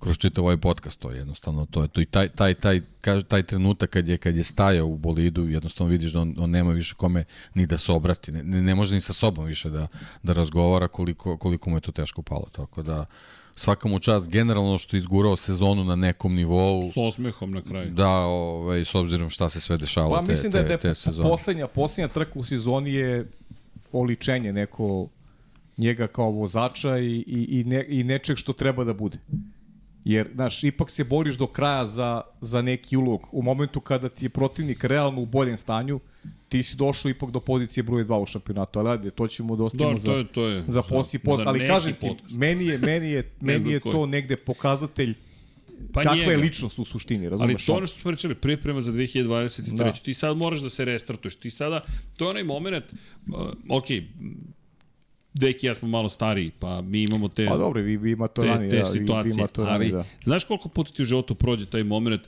kroz 0.00 0.18
čitav 0.18 0.44
ovaj 0.44 0.56
podcast, 0.56 1.00
to 1.00 1.10
je 1.10 1.18
jednostavno 1.18 1.66
to 1.70 1.82
je 1.82 1.88
to 1.88 2.00
i 2.00 2.04
taj 2.04 2.28
taj 2.28 2.54
taj 2.54 2.80
taj, 3.00 3.22
taj 3.22 3.42
trenutak 3.42 3.90
kad 3.90 4.08
je 4.08 4.16
kad 4.16 4.36
je 4.36 4.44
stajao 4.44 4.86
u 4.86 4.96
bolidu, 4.96 5.48
jednostavno 5.48 5.90
vidiš 5.90 6.12
da 6.12 6.20
on, 6.20 6.34
on 6.38 6.50
nema 6.50 6.72
više 6.72 6.94
kome 6.94 7.24
ni 7.54 7.66
da 7.66 7.78
se 7.78 7.92
obrati, 7.92 8.32
ne, 8.32 8.42
ne 8.42 8.74
može 8.74 8.94
ni 8.94 9.00
sa 9.00 9.12
sobom 9.12 9.44
više 9.44 9.70
da 9.70 9.86
da 10.22 10.32
razgovara 10.32 10.88
koliko 10.88 11.36
koliko 11.36 11.70
mu 11.70 11.76
je 11.76 11.80
to 11.80 11.92
teško 11.92 12.22
palo, 12.22 12.48
tako 12.52 12.82
da 12.82 13.06
svaka 13.54 13.88
mu 13.88 13.98
čast 13.98 14.28
generalno 14.28 14.78
što 14.78 14.96
izgurao 14.96 15.36
sezonu 15.36 15.84
na 15.84 15.96
nekom 15.96 16.34
nivou. 16.34 16.90
S 16.92 16.96
osmehom 16.96 17.50
na 17.50 17.62
kraju. 17.62 17.90
Da, 17.90 18.10
ovaj, 18.10 18.84
s 18.84 18.94
obzirom 18.94 19.30
šta 19.30 19.48
se 19.48 19.60
sve 19.60 19.76
dešavalo 19.76 20.20
pa, 20.20 20.26
te, 20.26 20.32
mislim 20.32 20.52
da, 20.52 20.58
te, 20.58 20.64
da 20.64 20.72
je 20.72 20.78
te 20.78 20.94
sezone. 20.94 21.28
Poslednja, 21.28 21.66
poslednja 21.66 22.08
trka 22.08 22.38
u 22.38 22.44
sezoni 22.44 22.94
je 22.94 23.26
oličenje 23.92 24.52
neko 24.52 25.08
njega 25.76 26.06
kao 26.06 26.30
vozača 26.30 26.98
i, 26.98 27.24
i, 27.26 27.60
i, 27.60 27.64
ne, 27.64 27.84
i 27.88 28.04
nečeg 28.04 28.36
što 28.36 28.52
treba 28.52 28.84
da 28.84 28.92
bude. 28.92 29.18
Jer, 30.04 30.28
znaš, 30.34 30.64
ipak 30.64 30.90
se 30.90 31.04
boriš 31.04 31.34
do 31.34 31.46
kraja 31.46 31.86
za, 31.86 32.20
za 32.40 32.62
neki 32.62 32.96
ulog. 32.96 33.28
U 33.32 33.42
momentu 33.42 33.80
kada 33.80 34.08
ti 34.08 34.24
je 34.24 34.28
protivnik 34.28 34.84
realno 34.84 35.20
u 35.20 35.26
boljem 35.26 35.56
stanju, 35.56 36.00
ti 36.48 36.62
si 36.62 36.76
došao 36.76 37.10
ipak 37.10 37.30
do 37.30 37.40
pozicije 37.40 37.82
broj 37.82 38.04
2 38.04 38.22
u 38.22 38.26
šampionatu, 38.26 38.78
ali 38.78 38.90
ajde, 38.90 39.10
to 39.10 39.28
ćemo 39.28 39.56
da 39.56 39.64
ostavimo 39.64 39.98
da, 39.98 40.04
to 40.04 40.16
je, 40.16 40.26
to 40.26 40.46
je, 40.46 40.60
za, 40.60 40.72
za 40.72 40.82
posi 40.82 41.18
pod, 41.18 41.40
ali 41.46 41.66
kažem 41.66 41.94
ti, 42.00 42.16
meni 42.30 42.66
je, 42.66 42.78
meni 42.78 43.10
je, 43.10 43.30
meni 43.40 43.72
je 43.72 43.80
to 43.80 44.06
negde 44.06 44.36
pokazatelj 44.36 45.14
pa 45.92 46.02
kakva 46.02 46.16
njega. 46.16 46.30
je 46.30 46.36
ličnost 46.36 46.78
u 46.78 46.84
suštini, 46.84 47.28
razumeš? 47.28 47.54
Ali 47.54 47.66
to 47.66 47.72
ono 47.72 47.86
što 47.86 48.00
smo 48.00 48.10
pričali, 48.10 48.34
priprema 48.34 48.80
za 48.80 48.92
2023. 48.92 49.74
Da. 49.74 49.92
Ti 49.92 50.14
sad 50.14 50.36
moraš 50.36 50.60
da 50.60 50.68
se 50.68 50.84
restartuješ. 50.84 51.36
Ti 51.36 51.50
sada, 51.50 51.84
to 52.16 52.24
je 52.24 52.30
onaj 52.30 52.44
moment, 52.44 52.84
uh, 52.92 53.34
ok, 53.68 53.84
Deki 55.34 55.66
ja 55.66 55.74
smo 55.74 55.88
malo 55.88 56.08
stariji, 56.08 56.50
pa 56.58 56.80
mi 56.80 57.02
imamo 57.02 57.28
te 57.28 57.46
Pa 57.46 57.56
dobro, 57.56 57.82
vi, 57.82 57.96
vi 57.96 58.12
ima 58.12 58.28
to 58.28 58.42
te, 58.42 58.48
rani, 58.48 58.68
te 58.68 58.78
da, 58.78 58.86
situacije, 58.86 59.34
vi, 59.36 59.42
vi 59.42 59.48
to 59.52 59.62
ali 59.62 59.90
da. 59.90 60.04
znaš 60.24 60.44
koliko 60.44 60.68
puta 60.68 60.92
ti 60.92 61.02
u 61.02 61.04
životu 61.04 61.34
prođe 61.34 61.66
taj 61.66 61.84
moment, 61.84 62.22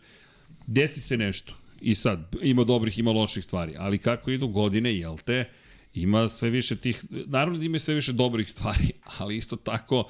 desi 0.66 1.00
se 1.00 1.16
nešto 1.16 1.54
i 1.80 1.94
sad 1.94 2.36
ima 2.42 2.64
dobrih, 2.64 2.98
ima 2.98 3.10
loših 3.10 3.44
stvari, 3.44 3.74
ali 3.78 3.98
kako 3.98 4.30
idu 4.30 4.48
godine, 4.48 4.94
jel 4.98 5.16
te, 5.24 5.48
ima 5.94 6.28
sve 6.28 6.50
više 6.50 6.76
tih, 6.76 7.04
naravno 7.10 7.58
da 7.58 7.64
ima 7.64 7.78
sve 7.78 7.94
više 7.94 8.12
dobrih 8.12 8.50
stvari, 8.50 8.90
ali 9.18 9.36
isto 9.36 9.56
tako 9.56 10.04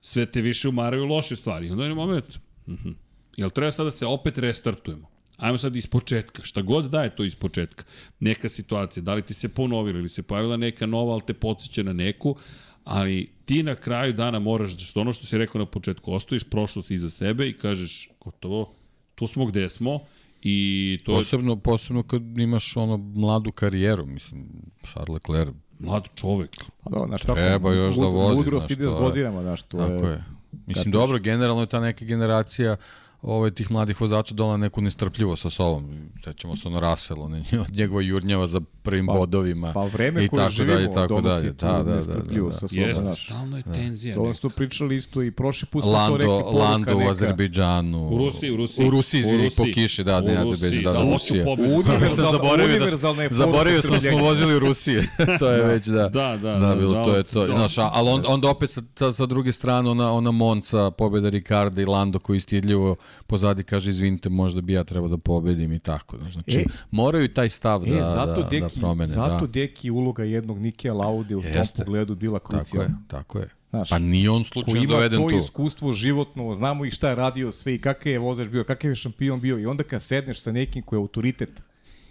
sve 0.00 0.26
te 0.26 0.40
više 0.40 0.68
umaraju 0.68 1.04
loše 1.04 1.36
stvari. 1.36 1.70
Onda 1.70 1.84
je 1.84 1.94
moment, 1.94 2.36
uh 2.66 2.74
-huh. 2.74 2.94
jel 3.36 3.50
treba 3.50 3.70
sad 3.70 3.86
da 3.86 3.90
se 3.90 4.06
opet 4.06 4.38
restartujemo? 4.38 5.17
Ajmo 5.38 5.58
sad 5.58 5.76
iz 5.76 5.86
početka. 5.86 6.42
Šta 6.42 6.62
god 6.62 6.90
da 6.90 7.02
je 7.02 7.16
to 7.16 7.24
iz 7.24 7.34
početka. 7.34 7.84
Neka 8.20 8.48
situacija, 8.48 9.02
da 9.02 9.14
li 9.14 9.22
ti 9.22 9.34
se 9.34 9.48
ponovila 9.48 9.98
ili 9.98 10.08
se 10.08 10.22
pojavila 10.22 10.56
neka 10.56 10.86
nova, 10.86 11.12
ali 11.12 11.22
te 11.26 11.34
podsjeća 11.34 11.82
na 11.82 11.92
neku, 11.92 12.36
ali 12.84 13.32
ti 13.44 13.62
na 13.62 13.74
kraju 13.74 14.12
dana 14.12 14.38
moraš, 14.38 14.72
da 14.72 14.80
što 14.80 15.00
ono 15.00 15.12
što 15.12 15.26
si 15.26 15.38
rekao 15.38 15.58
na 15.58 15.66
početku, 15.66 16.12
ostaviš 16.12 16.44
prošlost 16.44 16.90
iza 16.90 17.10
sebe 17.10 17.48
i 17.48 17.52
kažeš, 17.52 18.10
gotovo, 18.20 18.74
tu 19.14 19.26
smo 19.26 19.46
gde 19.46 19.68
smo, 19.68 20.00
I 20.42 20.98
to 21.04 21.12
posebno, 21.12 21.52
je... 21.52 21.60
posebno 21.60 22.02
kad 22.02 22.38
imaš 22.38 22.76
ono 22.76 22.96
mladu 22.96 23.52
karijeru, 23.52 24.06
mislim, 24.06 24.46
Charles 24.86 25.08
Leclerc. 25.08 25.54
Mlad 25.78 26.04
čovek. 26.14 26.50
Pa 26.84 26.90
da, 26.90 27.06
znaš, 27.06 27.20
Treba 27.22 27.74
još 27.74 27.96
da 27.96 28.06
vozi. 28.06 28.38
Mudrost 28.38 28.70
ide 28.70 28.88
s 28.88 28.94
godinama, 28.94 29.42
znaš, 29.42 29.62
to 29.62 29.78
tako 29.78 30.06
je. 30.06 30.12
je. 30.12 30.24
Mislim, 30.66 30.92
dobro, 30.92 31.18
generalno 31.18 31.62
je 31.62 31.66
ta 31.66 31.80
neka 31.80 32.04
generacija 32.04 32.76
ovaj, 33.22 33.50
tih 33.50 33.70
mladih 33.70 34.00
vozača 34.00 34.34
dola 34.34 34.56
neku 34.56 34.80
nestrpljivo 34.80 35.36
sa 35.36 35.50
sobom. 35.50 36.10
Sećamo 36.24 36.56
se 36.56 36.68
ono 36.68 36.80
Raselo, 36.80 37.24
od 37.68 37.76
njegova 37.76 38.02
jurnjava 38.02 38.46
za 38.46 38.60
prvim 38.82 39.06
pa, 39.06 39.12
bodovima. 39.12 39.72
Pa 39.72 39.84
vreme 39.84 40.24
i 40.24 40.28
koje 40.28 40.50
živimo 40.50 40.74
dalje, 40.74 40.92
tako 40.92 41.20
dalje. 41.20 41.50
Da, 41.52 41.72
da, 41.72 41.82
da, 41.82 41.96
nestrpljivo 41.96 42.48
da, 42.48 42.52
da, 42.52 42.58
sa 42.58 42.68
sobom. 42.68 42.88
Jeste, 42.88 43.14
stalno 43.14 43.56
je 43.56 43.62
tenzija. 43.62 44.14
To 44.14 44.34
smo 44.34 44.50
pričali 44.50 44.96
isto 44.96 45.22
i 45.22 45.30
prošli 45.30 45.68
put 45.72 45.84
Lando, 45.84 46.18
to 46.18 46.38
rekli 46.38 46.58
Lando 46.58 46.96
u 46.96 47.10
Azerbejdžanu. 47.10 48.08
U 48.08 48.18
Rusiji, 48.18 48.50
u 48.50 48.56
Rusiji. 48.56 48.86
U 48.86 48.90
Rusiji, 48.90 49.20
izvini, 49.20 49.48
po 49.56 49.64
kiši, 49.74 50.04
da, 50.04 50.20
ne 50.20 50.36
Azerbejdžan, 50.36 50.82
da, 50.82 50.92
da, 50.92 51.12
Rusija. 51.12 51.44
Univerzal, 51.58 52.32
zaboravio 52.36 52.78
da, 52.78 52.96
zaboravio 53.30 53.82
sam 53.82 53.90
da 53.90 54.00
smo 54.00 54.18
vozili 54.18 54.56
u 54.56 54.58
Rusije. 54.58 55.08
to 55.40 55.50
je 55.50 55.64
već, 55.64 55.86
da. 55.86 56.08
Da, 56.08 56.36
da, 56.42 56.56
da, 56.56 56.74
bilo, 56.74 57.04
to 57.04 57.16
je 57.16 57.22
to. 57.22 57.46
Znaš, 57.46 57.78
ali 57.78 58.10
on, 58.10 58.22
onda 58.26 58.50
opet 58.50 58.70
sa, 58.70 59.12
sa 59.12 59.26
druge 59.26 59.52
strane, 59.52 59.90
ona, 59.90 60.12
ona 60.12 60.30
Monca, 60.30 60.90
pobjeda 60.90 61.28
Ricarda 61.28 61.82
i 61.82 61.84
Lando 61.84 62.18
koji 62.18 62.40
stidljivo 62.40 62.96
pozadi 63.26 63.62
kaže, 63.62 63.90
izvinite, 63.90 64.28
možda 64.28 64.60
bi 64.60 64.72
ja 64.72 64.84
trebao 64.84 65.08
da 65.08 65.18
pobedim 65.18 65.72
i 65.72 65.78
tako. 65.78 66.18
Znači, 66.32 66.58
e, 66.58 66.64
moraju 66.90 67.28
taj 67.28 67.48
stav 67.48 67.84
e, 67.86 67.90
da, 67.90 68.04
zato 68.04 68.42
da, 68.42 68.48
deki, 68.48 68.60
da 68.60 68.80
promene. 68.80 69.06
Zato 69.06 69.40
da. 69.40 69.46
deki 69.46 69.90
uloga 69.90 70.24
jednog 70.24 70.58
Nikija 70.58 70.94
Laude 70.94 71.36
u 71.36 71.42
Jeste. 71.42 71.76
tom 71.76 71.84
pogledu 71.84 72.14
bila 72.14 72.38
krucijalna. 72.38 72.98
Tako 73.08 73.38
je, 73.38 73.44
tako 73.44 73.54
je. 73.54 73.58
Znaš, 73.70 73.88
pa 73.90 73.98
nije 73.98 74.30
on 74.30 74.44
slučajno 74.44 74.86
doveden 74.86 75.18
tu. 75.18 75.24
Ko 75.24 75.30
ima 75.30 75.40
to 75.40 75.44
iskustvo 75.44 75.92
životno, 75.92 76.54
znamo 76.54 76.84
i 76.84 76.90
šta 76.90 77.08
je 77.08 77.14
radio 77.14 77.52
sve 77.52 77.74
i 77.74 77.80
kakav 77.80 78.12
je 78.12 78.18
vozač 78.18 78.48
bio, 78.48 78.64
kakav 78.64 78.90
je 78.90 78.94
šampion 78.94 79.40
bio 79.40 79.58
i 79.58 79.66
onda 79.66 79.84
kad 79.84 80.02
sedneš 80.02 80.40
sa 80.40 80.52
nekim 80.52 80.82
koji 80.82 80.96
je 80.96 81.00
autoritet 81.00 81.62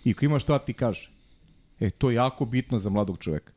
i 0.03 0.14
ko 0.14 0.26
ima 0.26 0.40
šta 0.40 0.59
ti 0.59 0.74
kaže, 0.74 1.11
e, 1.80 1.90
to 1.90 2.09
je 2.09 2.16
jako 2.16 2.45
bitno 2.45 2.80
za 2.80 2.90
mladog 2.90 3.17
čoveka. 3.19 3.53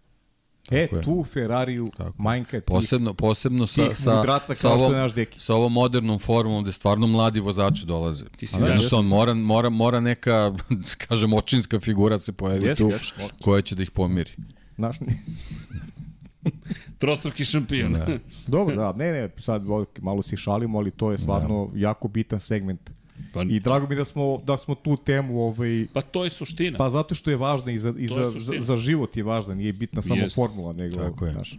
E, 0.70 0.86
Tako 0.86 1.02
tu 1.02 1.24
Ferrariju 1.24 1.90
Tako. 1.96 2.22
manjka 2.22 2.60
posebno, 2.60 3.14
posebno 3.14 3.66
sa, 3.66 3.94
sa, 3.94 4.22
sa, 4.54 4.72
ovom, 4.72 4.92
sa 5.36 5.54
ovom 5.54 5.72
modernom 5.72 6.18
formom 6.18 6.62
gde 6.62 6.72
stvarno 6.72 7.06
mladi 7.06 7.40
vozači 7.40 7.86
dolaze. 7.86 8.24
Ti 8.36 8.46
si 8.46 8.60
da, 8.60 8.78
on 8.92 9.06
mora, 9.06 9.34
mora, 9.34 9.68
mora 9.68 10.00
neka, 10.00 10.52
kažem, 11.08 11.32
očinska 11.32 11.80
figura 11.80 12.18
se 12.18 12.32
pojavi 12.32 12.74
tu, 12.74 12.84
yes. 12.84 13.12
koja 13.42 13.62
će 13.62 13.74
da 13.74 13.82
ih 13.82 13.90
pomiri. 13.90 14.30
Znaš, 14.76 14.96
Trostruki 16.98 17.44
šampion. 17.44 17.92
Da. 17.92 18.06
Dobro, 18.46 18.76
da, 18.76 18.92
ne, 18.92 19.12
ne, 19.12 19.30
sad 19.38 19.62
malo 20.00 20.22
si 20.22 20.36
šalimo, 20.36 20.78
ali 20.78 20.90
to 20.90 21.12
je 21.12 21.18
stvarno 21.18 21.70
da. 21.72 21.80
jako 21.80 22.08
bitan 22.08 22.40
segment 22.40 22.90
Pa, 23.32 23.42
I 23.42 23.60
drago 23.60 23.86
mi 23.86 23.96
da 23.96 24.04
smo, 24.04 24.42
da 24.44 24.58
smo 24.58 24.74
tu 24.74 24.96
temu... 24.96 25.40
Ovaj, 25.40 25.86
pa 25.92 26.02
to 26.02 26.24
je 26.24 26.30
suština. 26.30 26.78
Pa 26.78 26.88
zato 26.88 27.14
što 27.14 27.30
je 27.30 27.36
važna 27.36 27.72
i 27.72 27.78
za, 27.78 27.94
i 27.98 28.06
za, 28.06 28.30
za, 28.30 28.52
za 28.58 28.76
život 28.76 29.16
je 29.16 29.22
važna, 29.22 29.54
nije 29.54 29.72
bitna 29.72 30.02
samo 30.02 30.22
Jest. 30.22 30.34
formula, 30.34 30.72
nego... 30.72 30.96
Tako 30.96 31.26
je. 31.26 31.32
Naš. 31.32 31.58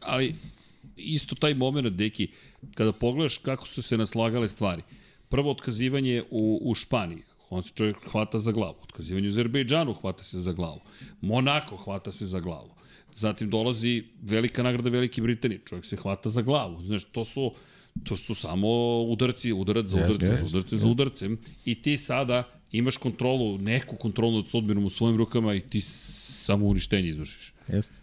Ali 0.00 0.34
isto 0.96 1.34
taj 1.34 1.54
moment, 1.54 1.88
deki, 1.88 2.28
kada 2.74 2.92
pogledaš 2.92 3.38
kako 3.38 3.66
su 3.66 3.82
se 3.82 3.96
naslagale 3.96 4.48
stvari. 4.48 4.82
Prvo 5.28 5.50
otkazivanje 5.50 6.22
u, 6.30 6.60
u 6.62 6.74
Španiji, 6.74 7.22
on 7.50 7.62
se 7.62 7.70
čovjek 7.74 7.96
hvata 8.10 8.38
za 8.38 8.52
glavu. 8.52 8.76
Otkazivanje 8.82 9.28
u 9.28 9.28
Azerbejdžanu 9.28 9.94
hvata 9.94 10.24
se 10.24 10.40
za 10.40 10.52
glavu. 10.52 10.80
Monako 11.20 11.76
hvata 11.76 12.12
se 12.12 12.26
za 12.26 12.40
glavu. 12.40 12.70
Zatim 13.14 13.50
dolazi 13.50 14.04
velika 14.22 14.62
nagrada 14.62 14.90
Velike 14.90 15.22
Britanije, 15.22 15.60
čovjek 15.64 15.86
se 15.86 15.96
hvata 15.96 16.30
za 16.30 16.42
glavu. 16.42 16.82
Znaš, 16.82 17.04
to 17.04 17.24
su 17.24 17.52
To 18.04 18.16
su 18.16 18.34
samo 18.34 19.02
udarci, 19.02 19.52
udarac 19.52 19.86
za 19.86 19.98
udarce, 19.98 20.26
yes, 20.26 20.42
yes, 20.42 20.48
udarce 20.48 20.76
yes. 20.76 20.78
za 20.78 20.88
udarcem. 20.88 21.38
I 21.64 21.82
ti 21.82 21.96
sada 21.96 22.44
imaš 22.72 22.96
kontrolu, 22.96 23.58
neku 23.58 23.96
kontrolu 23.96 24.36
nad 24.36 24.48
sudbinom 24.48 24.84
u 24.84 24.90
svojim 24.90 25.16
rukama 25.16 25.54
i 25.54 25.60
ti 25.60 25.80
samo 25.80 26.66
uništenje 26.66 27.08
izvršiš. 27.08 27.52
Jeste. 27.68 27.94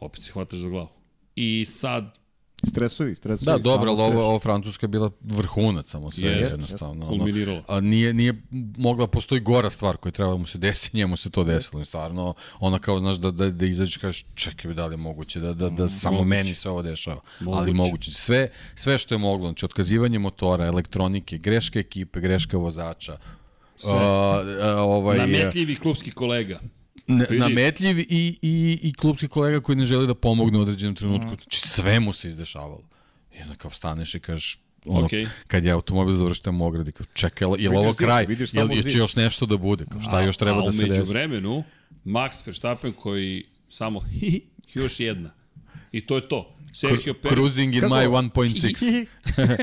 Opet 0.00 0.22
se 0.22 0.32
hvataš 0.32 0.58
za 0.58 0.68
glavu. 0.68 0.88
I 1.36 1.66
sad 1.68 2.19
Stresovi, 2.64 3.14
stresovi. 3.14 3.44
Da, 3.44 3.58
dobro, 3.58 3.90
ali 3.90 4.00
ovo, 4.00 4.24
ovo 4.28 4.38
Francuska 4.38 4.84
je 4.84 4.88
bila 4.88 5.10
vrhunac 5.20 5.90
samo 5.90 6.10
sve 6.10 6.28
Jest, 6.28 6.50
jednostavno. 6.50 7.06
ono. 7.06 7.08
kulminiralo. 7.08 7.62
A 7.68 7.80
nije, 7.80 8.14
nije 8.14 8.42
mogla, 8.76 9.06
postoji 9.06 9.40
gora 9.40 9.70
stvar 9.70 9.96
koja 9.96 10.12
treba 10.12 10.36
mu 10.36 10.46
se 10.46 10.58
desi, 10.58 10.90
njemu 10.92 11.16
se 11.16 11.30
to 11.30 11.44
desilo. 11.44 11.82
I 11.82 11.84
stvarno, 11.84 12.34
ona 12.60 12.78
kao, 12.78 12.98
znaš, 12.98 13.16
da, 13.16 13.30
da, 13.30 13.50
da 13.50 13.66
izađeš 13.66 13.96
i 13.96 14.00
kažeš, 14.00 14.24
čekaj, 14.34 14.68
bi, 14.68 14.74
da 14.74 14.86
li 14.86 14.92
je 14.92 14.96
moguće, 14.96 15.40
da, 15.40 15.54
da, 15.54 15.70
da 15.70 15.88
samo 15.88 16.16
Moguće. 16.16 16.28
meni 16.28 16.54
se 16.54 16.70
ovo 16.70 16.82
dešava. 16.82 17.20
Moguće. 17.40 17.60
Ali 17.62 17.72
moguće. 17.72 18.10
Sve, 18.10 18.50
sve 18.74 18.98
što 18.98 19.14
je 19.14 19.18
moglo, 19.18 19.48
znači, 19.48 19.64
otkazivanje 19.64 20.18
motora, 20.18 20.66
elektronike, 20.66 21.38
greške 21.38 21.78
ekipe, 21.78 22.20
greška 22.20 22.56
vozača, 22.58 23.16
Sve. 23.78 23.90
ovaj, 24.78 25.18
nametljivi 25.18 25.76
klubski 25.76 26.10
kolega. 26.10 26.60
Nametljiv 27.30 27.98
i, 27.98 28.04
i, 28.42 28.78
i 28.82 28.92
klubski 28.94 29.28
kolega 29.28 29.60
koji 29.60 29.76
ne 29.76 29.84
želi 29.84 30.06
da 30.06 30.14
pomogne 30.14 30.58
u 30.58 30.62
određenom 30.62 30.94
trenutku. 30.94 31.28
Znači, 31.28 31.60
sve 31.60 32.00
mu 32.00 32.12
se 32.12 32.28
izdešavalo. 32.28 32.82
I 33.32 33.42
onda 33.42 33.54
kao 33.54 33.70
vstaneš 33.70 34.14
i 34.14 34.20
kažeš, 34.20 34.58
ono, 34.84 35.04
Okej. 35.06 35.26
kad 35.46 35.64
je 35.64 35.70
automobil 35.70 36.14
završten 36.14 36.60
u 36.60 36.66
ogradi, 36.66 36.92
kao, 36.92 37.06
čekaj, 37.12 37.48
je 37.58 37.70
li 37.70 37.76
ovo 37.76 37.92
kraj? 37.92 38.26
Je 38.52 38.64
li 38.64 38.90
će 38.90 38.98
još 38.98 39.16
nešto 39.16 39.46
da 39.46 39.56
bude? 39.56 39.84
Kao, 39.86 40.00
šta 40.02 40.20
još 40.20 40.36
treba 40.36 40.58
a, 40.58 40.64
da 40.64 40.72
se 40.72 40.82
A 40.82 40.86
umeđu 40.86 41.00
desi? 41.00 41.12
vremenu, 41.12 41.64
Max 42.04 42.46
Verstappen 42.46 42.92
koji 42.92 43.44
samo 43.68 44.00
još 44.74 45.00
jedna. 45.00 45.30
I 45.92 46.06
to 46.06 46.16
je 46.16 46.28
to. 46.28 46.56
Sergio 46.74 47.14
Perez. 47.14 47.34
Cruising 47.34 47.74
in 47.74 47.80
Kako? 47.80 47.94
my 47.94 48.08
1.6. 48.08 49.06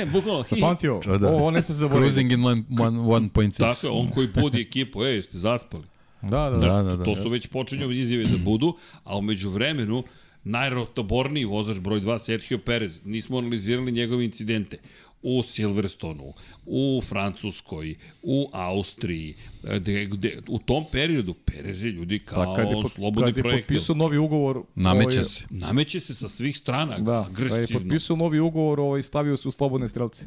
Bukvalno. 0.13 0.43
hi. 0.43 0.55
Zapamtio, 0.55 0.99
Da, 1.19 1.27
ovo, 1.29 1.51
ne 1.51 1.61
smo 1.61 1.75
se 1.75 1.79
zaboraviti. 1.79 2.13
Cruising 2.13 2.31
in 2.31 2.39
one- 2.39 2.63
1.6. 2.69 3.57
Tako 3.57 3.87
je, 3.87 3.91
on 3.91 4.09
koji 4.09 4.27
budi 4.27 4.61
ekipu, 4.61 5.03
ej, 5.03 5.15
jeste 5.15 5.37
zaspali. 5.37 5.83
Da, 6.21 6.49
da, 6.49 6.57
da. 6.57 6.67
Da, 6.67 6.83
da, 6.83 6.95
da. 6.95 7.03
to 7.03 7.15
su 7.15 7.29
već 7.29 7.47
počinju 7.47 7.91
izjave 7.91 8.23
da 8.23 8.37
budu, 8.37 8.77
a 9.03 9.17
umeđu 9.17 9.49
vremenu 9.49 10.03
najrotoborniji 10.43 11.45
vozač 11.45 11.79
broj 11.79 12.01
2 12.01 12.19
Sergio 12.19 12.57
Perez. 12.57 12.99
Nismo 13.05 13.37
analizirali 13.37 13.91
njegove 13.91 14.25
incidente 14.25 14.77
u 15.21 15.43
Silverstonu, 15.43 16.33
u 16.65 17.01
Francuskoj, 17.05 17.95
u 18.21 18.49
Austriji, 18.53 19.35
gde, 19.63 20.05
gde, 20.05 20.39
u 20.47 20.59
tom 20.59 20.85
periodu 20.91 21.33
Perez 21.33 21.83
je 21.83 21.91
ljudi 21.91 22.19
kao 22.19 22.43
Pa 22.43 22.55
kad 22.55 22.67
je, 22.67 22.73
pot, 22.73 22.91
slobodni 22.91 23.33
kad 23.33 23.45
je 23.45 23.61
potpisao 23.61 23.95
novi 23.95 24.17
ugovor... 24.17 24.61
Nameće 24.75 25.19
ovaj, 25.19 25.23
se. 25.23 25.45
Nameće 25.49 25.99
se 25.99 26.13
sa 26.13 26.27
svih 26.27 26.57
strana, 26.57 26.97
Da, 26.97 27.23
kad 27.33 27.39
je 27.39 27.45
agresivno, 27.45 27.79
potpisao 27.79 28.17
novi 28.17 28.39
ugovor, 28.39 28.79
ovaj, 28.79 29.03
stavio 29.03 29.37
se 29.37 29.47
u 29.47 29.51
slobodne 29.51 29.87
strelce. 29.87 30.25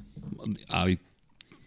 ali 0.68 0.96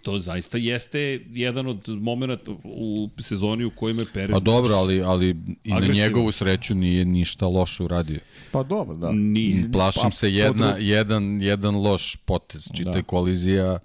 to 0.04 0.20
zaista 0.20 0.58
jeste 0.58 1.20
jedan 1.32 1.68
od 1.68 1.90
momenta 1.90 2.52
u 2.64 3.10
sezoni 3.22 3.66
u 3.66 3.72
kojima 3.72 4.02
je 4.02 4.08
Perez 4.14 4.34
Pa 4.34 4.40
dobro, 4.40 4.74
ali, 4.76 5.02
ali 5.02 5.36
i 5.64 5.70
na 5.74 5.88
njegovu 5.88 6.32
sreću 6.32 6.76
nije 6.76 7.06
ništa 7.06 7.48
loše 7.48 7.84
uradio. 7.84 8.20
Pa 8.52 8.64
dobro, 8.64 8.96
da. 8.96 9.12
nije. 9.12 9.72
Plašim 9.72 10.02
Pa, 10.04 10.12
se 10.12 10.34
jedna, 10.34 10.68
drugo. 10.68 10.86
jedan, 10.86 11.42
jedan 11.42 11.76
loš 11.76 12.16
potez. 12.16 12.68
Čitaj 12.76 12.94
Da. 12.94 13.02
kolizija, 13.02 13.80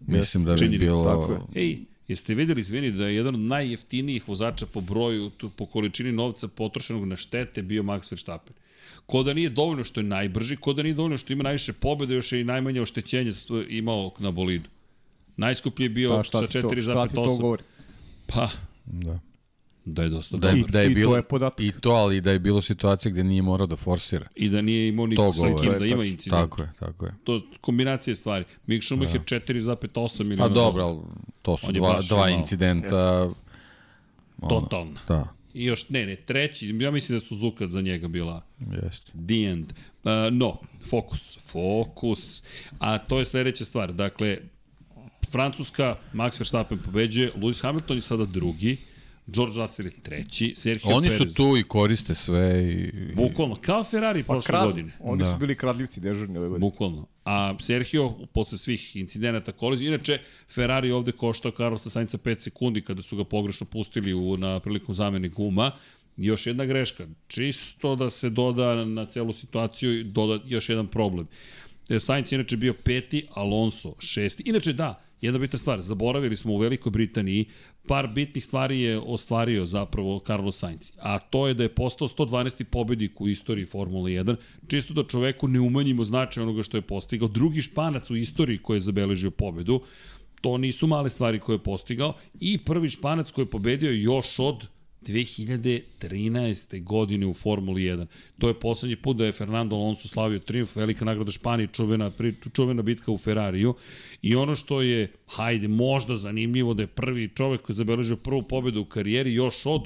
mislim 0.00 0.44
da 0.44 0.54
bi 0.54 0.78
bilo... 0.78 1.04
tako 1.04 1.32
je. 1.32 1.62
Ej, 1.62 1.78
jeste 2.08 2.34
videli, 2.34 2.60
izvini, 2.60 2.90
da 2.90 3.06
je 3.06 3.14
jedan 3.14 3.34
od 3.34 3.40
najjeftinijih 3.40 4.28
vozača 4.28 4.66
po 4.66 4.80
broju, 4.80 5.30
tu, 5.30 5.50
po 5.50 5.66
količini 5.66 6.12
novca 6.12 6.48
potrošenog 6.48 7.04
na 7.04 7.16
štete 7.16 7.62
bio 7.62 7.82
Max 7.82 8.12
Verstappen. 8.12 8.52
Ko 9.06 9.22
da 9.22 9.34
nije 9.34 9.48
dovoljno 9.48 9.84
što 9.84 10.00
je 10.00 10.04
najbrži, 10.04 10.56
ko 10.56 10.72
da 10.72 10.82
nije 10.82 10.94
dovoljno 10.94 11.18
što 11.18 11.32
ima 11.32 11.42
najviše 11.42 11.72
pobjede, 11.72 12.14
još 12.14 12.32
je 12.32 12.40
i 12.40 12.44
najmanje 12.44 12.80
oštećenja 12.80 13.32
sto- 13.32 13.66
imao 13.68 14.12
na 14.18 14.30
bolidu. 14.30 14.68
Najskuplji 15.40 15.84
je 15.84 15.88
bio 15.90 16.10
Pa 16.10 16.22
sa 16.24 16.46
ti 16.46 16.52
to, 16.52 16.60
šta 16.78 17.08
ti 17.08 17.14
to 17.14 17.24
4,8. 17.24 17.40
govori? 17.40 17.62
Pa, 18.26 18.48
Da. 18.84 19.18
da 19.84 20.02
je 20.02 20.08
dosta 20.08 20.36
Da 20.36 20.48
je, 20.48 20.54
dobar. 20.54 20.70
da 20.70 20.80
je 20.80 20.86
I 20.86 20.88
to 20.88 20.94
bilo, 20.94 21.16
je 21.16 21.22
podatak. 21.22 21.60
I 21.60 21.72
to, 21.80 21.90
ali 21.90 22.20
da 22.20 22.30
je 22.30 22.38
bilo 22.38 22.62
situacija 22.62 23.12
gde 23.12 23.24
nije 23.24 23.42
morao 23.42 23.66
da 23.66 23.76
forsira. 23.76 24.26
I 24.34 24.48
da 24.48 24.62
nije 24.62 24.88
imao 24.88 25.06
ni 25.06 25.16
To 25.16 25.34
sa 25.34 25.46
kim 25.60 25.72
To 25.72 25.78
da 25.78 25.84
je 25.84 25.90
ima 25.90 26.04
incident. 26.04 26.40
Tako 26.42 26.62
je, 26.62 26.68
tako 26.78 27.06
je. 27.06 27.12
To 27.24 27.34
je 27.34 27.40
kombinacija 27.60 28.14
stvari. 28.16 28.44
Mick 28.66 28.84
Schumacher 28.84 29.20
4,8 29.20 30.22
miliona 30.22 30.48
Pa 30.48 30.54
dobro, 30.54 30.82
ali 30.84 30.98
to 31.42 31.56
su 31.56 31.66
On 31.66 31.74
dva, 31.74 32.00
dva 32.08 32.30
incidenta. 32.30 33.22
Ono, 34.40 34.60
Totalno. 34.60 35.00
Da, 35.08 35.28
I 35.54 35.64
još, 35.64 35.88
ne, 35.88 36.06
ne, 36.06 36.16
treći, 36.16 36.76
ja 36.80 36.90
mislim 36.90 37.16
da 37.18 37.20
su 37.20 37.28
Suzuka 37.28 37.66
za 37.66 37.80
njega 37.80 38.08
bila 38.08 38.42
jeste. 38.82 39.12
The 39.26 39.34
end. 39.50 39.72
Uh, 40.04 40.10
no, 40.32 40.56
fokus, 40.90 41.38
fokus. 41.40 42.42
A 42.78 42.98
to 42.98 43.18
je 43.18 43.24
sledeća 43.26 43.64
stvar. 43.64 43.92
Dakle, 43.92 44.38
Francuska, 45.32 45.96
Max 46.12 46.40
Verstappen 46.40 46.78
pobeđuje, 46.78 47.32
Lewis 47.36 47.62
Hamilton 47.62 47.96
je 47.96 48.02
sada 48.02 48.24
drugi, 48.24 48.76
George 49.26 49.58
Russell 49.58 49.86
je 49.88 49.92
treći, 50.02 50.54
Sergio 50.56 50.90
Oni 50.96 51.08
Perez. 51.08 51.18
su 51.18 51.34
tu 51.34 51.56
i 51.56 51.62
koriste 51.62 52.14
sve 52.14 52.64
i... 52.64 52.72
i 52.72 53.14
Bukvalno, 53.14 53.56
kao 53.60 53.84
Ferrari 53.84 54.22
Pa 54.22 54.32
prošle 54.32 54.46
krad, 54.46 54.66
godine. 54.66 54.92
oni 55.00 55.22
Da. 55.22 55.32
su 55.32 55.38
bili 55.38 55.54
kradljivci 55.56 56.00
dežurni 56.00 56.38
ove 56.38 56.48
godine. 56.48 56.66
Bukvalno. 56.70 57.06
A 57.24 57.54
Sergio, 57.60 58.10
posle 58.32 58.58
svih 58.58 58.96
incidenata 58.96 59.52
kolizije, 59.52 59.88
inače, 59.88 60.18
Ferrari 60.54 60.88
je 60.88 60.94
ovde 60.94 61.12
koštao 61.12 61.52
Carlosa 61.52 61.90
Sainca 61.90 62.18
5 62.18 62.38
sekundi 62.40 62.80
kada 62.80 63.02
su 63.02 63.16
ga 63.16 63.24
pogrešno 63.24 63.66
pustili 63.66 64.14
u, 64.14 64.36
na 64.36 64.60
prilikom 64.60 64.94
zamene 64.94 65.28
guma. 65.28 65.70
Još 66.16 66.46
jedna 66.46 66.64
greška. 66.64 67.06
Čisto 67.28 67.96
da 67.96 68.10
se 68.10 68.30
doda 68.30 68.84
na 68.84 69.06
celu 69.06 69.32
situaciju 69.32 70.00
i 70.00 70.04
doda 70.04 70.42
još 70.46 70.68
jedan 70.68 70.86
problem. 70.86 71.26
E, 71.88 72.00
Sainz 72.00 72.32
je 72.32 72.36
inače 72.36 72.56
bio 72.56 72.74
peti, 72.74 73.26
Alonso 73.34 73.94
šesti. 73.98 74.42
Inače 74.46 74.72
da, 74.72 75.02
jedna 75.20 75.38
bitna 75.38 75.58
stvar, 75.58 75.82
zaboravili 75.82 76.36
smo 76.36 76.52
u 76.52 76.58
Velikoj 76.58 76.90
Britaniji, 76.90 77.44
par 77.86 78.08
bitnih 78.08 78.44
stvari 78.44 78.80
je 78.80 78.98
ostvario 78.98 79.66
zapravo 79.66 80.20
Carlos 80.26 80.58
Sainz, 80.58 80.92
a 80.98 81.18
to 81.18 81.48
je 81.48 81.54
da 81.54 81.62
je 81.62 81.74
postao 81.74 82.08
112. 82.08 82.64
pobednik 82.64 83.20
u 83.20 83.28
istoriji 83.28 83.66
Formule 83.66 84.10
1, 84.10 84.36
čisto 84.68 84.94
da 84.94 85.08
čoveku 85.08 85.48
ne 85.48 85.60
umanjimo 85.60 86.04
značaj 86.04 86.42
onoga 86.42 86.62
što 86.62 86.76
je 86.76 86.82
postigao. 86.82 87.28
Drugi 87.28 87.62
španac 87.62 88.10
u 88.10 88.16
istoriji 88.16 88.58
koji 88.58 88.76
je 88.76 88.80
zabeležio 88.80 89.30
pobedu, 89.30 89.80
to 90.40 90.58
nisu 90.58 90.86
male 90.86 91.10
stvari 91.10 91.38
koje 91.38 91.54
je 91.54 91.62
postigao, 91.62 92.14
i 92.40 92.58
prvi 92.58 92.88
španac 92.88 93.30
koji 93.30 93.44
je 93.44 93.50
pobedio 93.50 93.90
još 93.90 94.38
od 94.38 94.66
2013. 95.02 96.82
godine 96.82 97.26
u 97.26 97.34
Formuli 97.34 97.82
1. 97.82 98.06
To 98.38 98.48
je 98.48 98.60
poslednji 98.60 98.96
put 98.96 99.16
da 99.16 99.26
je 99.26 99.32
Fernando 99.32 99.76
Alonso 99.76 100.08
slavio 100.08 100.38
triumf, 100.38 100.76
velika 100.76 101.04
nagrada 101.04 101.30
Španije, 101.30 101.66
čuvena, 101.72 102.12
čuvena 102.52 102.82
bitka 102.82 103.12
u 103.12 103.18
Ferrariju. 103.18 103.74
I 104.22 104.36
ono 104.36 104.56
što 104.56 104.82
je, 104.82 105.12
hajde, 105.26 105.68
možda 105.68 106.16
zanimljivo 106.16 106.74
da 106.74 106.82
je 106.82 106.86
prvi 106.86 107.28
čovek 107.28 107.62
koji 107.62 107.74
je 107.74 107.78
zabeležio 107.78 108.16
prvu 108.16 108.42
pobedu 108.42 108.80
u 108.80 108.84
karijeri 108.84 109.34
još 109.34 109.66
od 109.66 109.82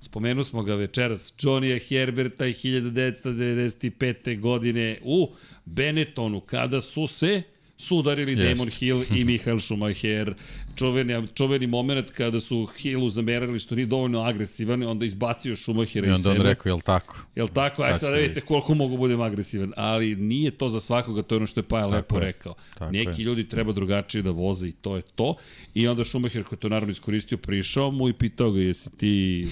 Spomenuli 0.00 0.44
smo 0.44 0.62
ga 0.62 0.74
večeras, 0.74 1.34
Johnny'a 1.38 1.88
Herberta 1.88 2.46
i 2.46 2.52
1995. 2.52 4.40
godine 4.40 4.98
u 5.02 5.30
Benettonu, 5.64 6.40
kada 6.40 6.80
su 6.80 7.06
se 7.06 7.42
sudarili. 7.78 8.36
Damon 8.36 8.70
Hill 8.70 9.02
i 9.16 9.24
Michael 9.24 9.60
Schumacher. 9.60 10.34
Čuveni, 10.78 11.28
čuveni 11.34 11.66
moment 11.66 12.10
kada 12.10 12.40
su 12.40 12.66
Hillu 12.66 13.10
zamerali 13.10 13.58
što 13.58 13.74
nije 13.74 13.86
dovoljno 13.86 14.22
agresivan, 14.22 14.82
onda 14.82 15.04
izbacio 15.04 15.56
Schumachera 15.56 16.08
I 16.08 16.10
onda 16.10 16.30
on 16.30 16.36
rekao, 16.36 16.70
jel 16.70 16.80
tako? 16.80 17.16
Jel 17.34 17.48
tako? 17.48 17.82
Aj 17.82 17.88
Tako 17.88 17.98
sad 17.98 18.14
vidite 18.14 18.40
koliko 18.40 18.74
mogu 18.74 18.96
budem 18.96 19.20
agresivan. 19.20 19.72
Ali 19.76 20.16
nije 20.16 20.50
to 20.50 20.68
za 20.68 20.80
svakoga, 20.80 21.22
to 21.22 21.34
je 21.34 21.36
ono 21.36 21.46
što 21.46 21.60
je 21.60 21.64
Paja 21.64 21.86
lepo 21.86 22.16
je. 22.16 22.24
rekao. 22.24 22.54
Tako 22.78 22.92
Neki 22.92 23.22
je. 23.22 23.24
ljudi 23.24 23.48
treba 23.48 23.72
drugačije 23.72 24.22
da 24.22 24.30
voze 24.30 24.68
i 24.68 24.72
to 24.72 24.96
je 24.96 25.02
to. 25.02 25.34
I 25.74 25.88
onda 25.88 26.04
Schumacher 26.04 26.44
koji 26.44 26.58
to 26.58 26.68
naravno 26.68 26.92
iskoristio, 26.92 27.38
prišao 27.38 27.90
mu 27.90 28.08
i 28.08 28.12
pitao 28.12 28.50
ga 28.50 28.60
jesi 28.60 28.90
ti, 28.96 29.46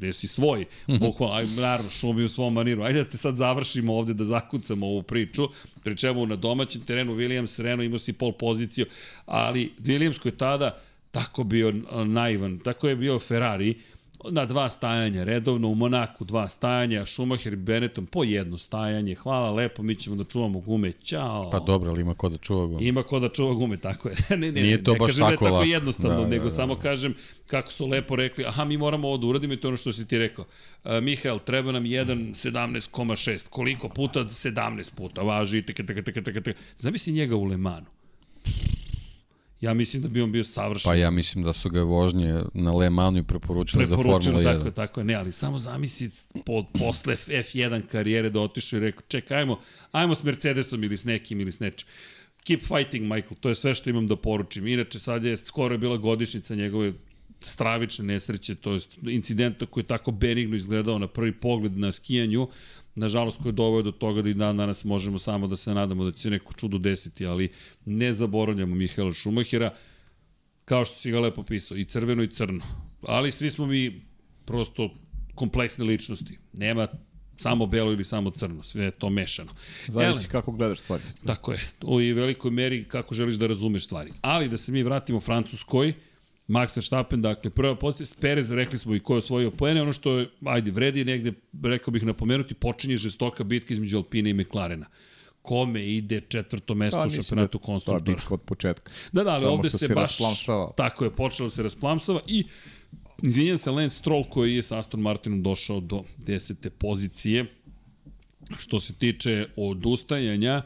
jesi 0.00 0.26
svoj. 0.26 0.64
Bukvalno, 1.00 1.34
aj 1.34 1.46
naravno, 1.46 1.90
Schumi 1.90 2.24
u 2.24 2.28
svom 2.28 2.54
maniru. 2.54 2.82
Ajde 2.82 3.04
da 3.04 3.10
te 3.10 3.16
sad 3.16 3.36
završimo 3.36 3.94
ovde, 3.94 4.14
da 4.14 4.24
zakucamo 4.24 4.86
ovu 4.86 5.02
priču. 5.02 5.48
Pri 5.84 5.96
čemu 5.96 6.26
na 6.26 6.36
domaćem 6.36 6.80
terenu 6.80 7.16
Williams 7.16 7.62
Renault 7.62 7.86
imao 7.86 7.98
si 7.98 8.12
pol 8.12 8.32
poziciju, 8.32 8.86
ali 9.26 9.72
Williams 9.80 10.18
koji 10.18 10.32
je 10.32 10.36
tada 10.36 10.71
tako 11.12 11.44
bio 11.44 11.72
naivan, 12.06 12.58
tako 12.58 12.88
je 12.88 12.96
bio 12.96 13.18
Ferrari, 13.18 13.74
na 14.30 14.46
dva 14.46 14.70
stajanja, 14.70 15.24
redovno 15.24 15.68
u 15.68 15.74
Monaku 15.74 16.24
dva 16.24 16.48
stajanja, 16.48 17.06
Schumacher 17.06 17.52
i 17.52 17.56
Benetton 17.56 18.06
po 18.06 18.24
jedno 18.24 18.58
stajanje, 18.58 19.14
hvala 19.14 19.50
lepo, 19.50 19.82
mi 19.82 19.94
ćemo 19.94 20.16
da 20.16 20.24
čuvamo 20.24 20.60
gume, 20.60 20.92
ćao. 20.92 21.50
Pa 21.50 21.60
dobro, 21.60 21.90
ali 21.90 22.00
ima 22.00 22.14
ko 22.14 22.28
da 22.28 22.36
čuva 22.36 22.66
go. 22.66 22.78
Ima 22.80 23.02
ko 23.02 23.18
da 23.18 23.28
čuva 23.28 23.54
gume, 23.54 23.76
tako 23.76 24.08
je. 24.08 24.16
ne, 24.30 24.36
ne, 24.36 24.62
Nije 24.62 24.84
to 24.84 24.92
ne 24.92 24.98
baš 24.98 25.06
kažem 25.06 25.20
da 25.20 25.30
je 25.30 25.36
tako 25.36 25.44
tako 25.44 25.62
jednostavno, 25.62 26.16
Da, 26.16 26.22
da, 26.22 26.28
nego 26.28 26.44
da. 26.44 26.50
samo 26.50 26.76
kažem 26.76 27.14
kako 27.46 27.72
su 27.72 27.86
lepo 27.86 28.16
rekli, 28.16 28.44
aha, 28.46 28.64
mi 28.64 28.76
moramo 28.76 29.08
ovo 29.08 29.16
da 29.16 29.26
uradimo 29.26 29.52
i 29.52 29.56
to 29.56 29.68
je 29.68 29.70
ono 29.70 29.76
što 29.76 29.92
si 29.92 30.06
ti 30.06 30.18
rekao. 30.18 30.44
Uh, 30.84 30.90
Mihael, 31.02 31.38
treba 31.38 31.72
nam 31.72 31.86
jedan 31.86 32.18
17,6. 32.18 33.48
Koliko 33.48 33.88
puta? 33.88 34.20
17 34.20 34.94
puta. 34.94 35.22
Važi, 35.22 35.62
teka, 35.62 35.82
teka, 35.82 36.02
teka, 36.02 36.22
teka, 36.22 36.40
teka. 36.40 36.60
Zamisli 36.78 37.12
njega 37.12 37.36
u 37.36 37.44
Lemanu. 37.44 37.86
Ja 39.62 39.74
mislim 39.74 40.02
da 40.02 40.08
bi 40.08 40.22
on 40.22 40.32
bio 40.32 40.44
savršen. 40.44 40.90
Pa 40.90 40.94
ja 40.94 41.10
mislim 41.10 41.44
da 41.44 41.52
su 41.52 41.70
ga 41.70 41.82
vožnje 41.82 42.42
na 42.54 42.72
Le 42.72 42.90
Manu 42.90 43.18
i 43.18 43.22
preporučili 43.22 43.86
za 43.86 43.96
Preporučeno, 43.96 44.36
Formula 44.36 44.52
1. 44.52 44.54
tako 44.54 44.66
je, 44.66 44.74
tako 44.74 45.00
je. 45.00 45.04
Ne, 45.04 45.14
ali 45.14 45.32
samo 45.32 45.58
zamisli 45.58 46.10
po, 46.46 46.64
posle 46.78 47.16
F1 47.16 47.86
karijere 47.86 48.30
da 48.30 48.40
otišao 48.40 48.76
i 48.76 48.80
rekao, 48.80 49.02
čekaj, 49.08 49.38
ajmo, 49.38 49.60
ajmo 49.92 50.14
s 50.14 50.22
Mercedesom 50.22 50.84
ili 50.84 50.96
s 50.96 51.04
nekim 51.04 51.40
ili 51.40 51.52
s 51.52 51.60
nečim. 51.60 51.88
Keep 52.44 52.60
fighting, 52.62 53.04
Michael, 53.04 53.36
to 53.40 53.48
je 53.48 53.54
sve 53.54 53.74
što 53.74 53.90
imam 53.90 54.06
da 54.06 54.16
poručim. 54.16 54.66
Inače, 54.66 54.98
sad 54.98 55.24
je, 55.24 55.36
skoro 55.36 55.74
je 55.74 55.78
bila 55.78 55.96
godišnica 55.96 56.54
njegove 56.54 56.92
stravične 57.46 58.04
nesreće, 58.04 58.54
to 58.54 58.72
je 58.72 58.80
incidenta 59.02 59.66
koji 59.66 59.82
je 59.82 59.86
tako 59.86 60.10
benigno 60.10 60.56
izgledao 60.56 60.98
na 60.98 61.06
prvi 61.06 61.32
pogled 61.32 61.78
na 61.78 61.92
skijanju, 61.92 62.48
nažalost 62.94 63.42
koji 63.42 63.50
je 63.50 63.54
doveo 63.54 63.82
do 63.82 63.92
toga 63.92 64.22
da 64.22 64.28
i 64.28 64.34
dan 64.34 64.56
danas 64.56 64.84
možemo 64.84 65.18
samo 65.18 65.46
da 65.46 65.56
se 65.56 65.74
nadamo 65.74 66.04
da 66.04 66.12
će 66.12 66.18
se 66.18 66.30
neko 66.30 66.52
čudo 66.52 66.78
desiti, 66.78 67.26
ali 67.26 67.48
ne 67.84 68.12
zaboravljamo 68.12 68.74
Mihaela 68.74 69.12
Šumahira, 69.12 69.74
kao 70.64 70.84
što 70.84 70.96
si 70.96 71.10
ga 71.10 71.20
lepo 71.20 71.42
pisao, 71.42 71.76
i 71.76 71.84
crveno 71.84 72.22
i 72.22 72.28
crno. 72.28 72.64
Ali 73.02 73.32
svi 73.32 73.50
smo 73.50 73.66
mi 73.66 74.02
prosto 74.44 74.94
kompleksne 75.34 75.84
ličnosti. 75.84 76.38
Nema 76.52 76.88
samo 77.36 77.66
belo 77.66 77.92
ili 77.92 78.04
samo 78.04 78.30
crno, 78.30 78.62
sve 78.62 78.84
je 78.84 78.90
to 78.90 79.10
mešano. 79.10 79.52
Zavisi 79.88 80.28
kako 80.28 80.52
gledaš 80.52 80.80
stvari. 80.80 81.02
Tako 81.26 81.52
je, 81.52 81.60
u 81.82 81.96
velikoj 81.96 82.50
meri 82.50 82.84
kako 82.84 83.14
želiš 83.14 83.34
da 83.34 83.46
razumeš 83.46 83.84
stvari. 83.84 84.12
Ali 84.20 84.48
da 84.48 84.56
se 84.56 84.72
mi 84.72 84.82
vratimo 84.82 85.20
Francuskoj, 85.20 85.94
Max 86.52 86.76
Verstappen, 86.76 87.22
dakle, 87.22 87.50
prva 87.50 87.74
pozicija, 87.74 88.16
Perez, 88.20 88.50
rekli 88.50 88.78
smo 88.78 88.94
i 88.94 89.00
ko 89.00 89.14
je 89.14 89.18
osvojio 89.18 89.50
poene, 89.50 89.82
ono 89.82 89.92
što 89.92 90.18
je, 90.18 90.28
ajde, 90.44 90.70
vredi 90.70 91.04
negde, 91.04 91.32
rekao 91.62 91.92
bih 91.92 92.04
napomenuti, 92.04 92.54
počinje 92.54 92.96
žestoka 92.96 93.44
bitka 93.44 93.74
između 93.74 93.96
Alpine 93.96 94.30
i 94.30 94.34
McLarena 94.34 94.86
kome 95.42 95.86
ide 95.86 96.20
četvrto 96.20 96.74
mesto 96.74 96.98
pa, 96.98 97.06
u 97.06 97.10
šampionatu 97.10 97.58
da 97.58 97.64
konstruktora. 97.64 98.14
Bitka 98.14 98.34
od 98.34 98.40
početka. 98.40 98.92
Da, 99.12 99.24
da, 99.24 99.30
ali 99.30 99.46
ovde 99.46 99.70
se, 99.70 99.78
se 99.78 99.94
baš, 99.94 100.18
tako 100.76 101.04
je, 101.04 101.10
počelo 101.10 101.50
se 101.50 101.62
rasplamsava 101.62 102.20
i 102.26 102.44
Izvinjam 103.22 103.58
se, 103.58 103.70
Lance 103.70 103.96
Stroll 103.96 104.24
koji 104.24 104.54
je 104.54 104.62
sa 104.62 104.78
Aston 104.78 105.00
Martinom 105.00 105.42
došao 105.42 105.80
do 105.80 106.02
desete 106.16 106.70
pozicije. 106.70 107.46
Što 108.58 108.80
se 108.80 108.92
tiče 108.92 109.46
odustajanja, 109.56 110.62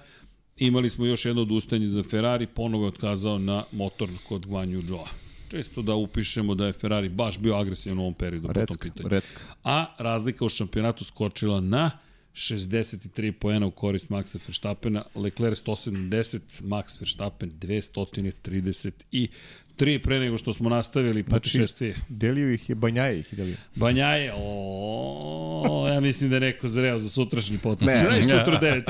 imali 0.57 0.91
smo 0.91 1.07
još 1.07 1.25
jedno 1.25 1.43
odustajanje 1.43 1.89
za 1.89 2.03
Ferrari, 2.03 2.47
ponovo 2.47 2.85
je 2.85 2.89
otkazao 2.89 3.39
na 3.39 3.65
motor 3.73 4.09
kod 4.29 4.47
Guanju 4.47 4.81
Joa. 4.89 5.26
Često 5.51 5.83
da 5.83 5.95
upišemo 5.95 6.55
da 6.55 6.67
je 6.67 6.73
Ferrari 6.73 7.09
baš 7.09 7.39
bio 7.39 7.55
agresivan 7.57 7.99
u 7.99 8.01
ovom 8.01 8.15
periodu 8.15 8.49
recka, 8.49 8.61
po 8.61 8.67
tom 8.67 8.77
pitanju. 8.79 9.09
Recka. 9.09 9.41
A 9.65 9.87
razlika 9.99 10.45
u 10.45 10.49
šampionatu 10.49 11.05
skočila 11.05 11.61
na 11.61 11.91
63 12.35 13.33
poena 13.33 13.67
u 13.67 13.71
korist 13.71 14.09
Maxa 14.09 14.39
Verstappena, 14.47 15.05
Leclerc 15.15 15.63
170, 15.63 16.63
Max 16.63 17.01
Verstappen 17.01 17.51
230 17.51 19.29
tri 19.77 19.99
pre 19.99 20.19
nego 20.19 20.39
što 20.39 20.53
smo 20.53 20.69
nastavili 20.69 21.23
putešestvije. 21.23 21.93
Znači, 21.93 22.07
delio 22.09 22.53
ih 22.53 22.69
je 22.69 22.75
Banjaje 22.75 23.19
ih 23.21 23.35
delio. 23.35 23.57
Banjaje, 23.75 24.33
o, 24.37 25.89
ja 25.93 26.01
mislim 26.01 26.31
da 26.31 26.37
je 26.37 26.41
neko 26.41 26.69
zreo 26.69 26.99
za 26.99 27.09
sutrašnji 27.09 27.59
podcast. 27.59 28.05
Ne, 28.05 28.11
ne, 28.11 28.23
sutra 28.23 28.59
devet. 28.59 28.85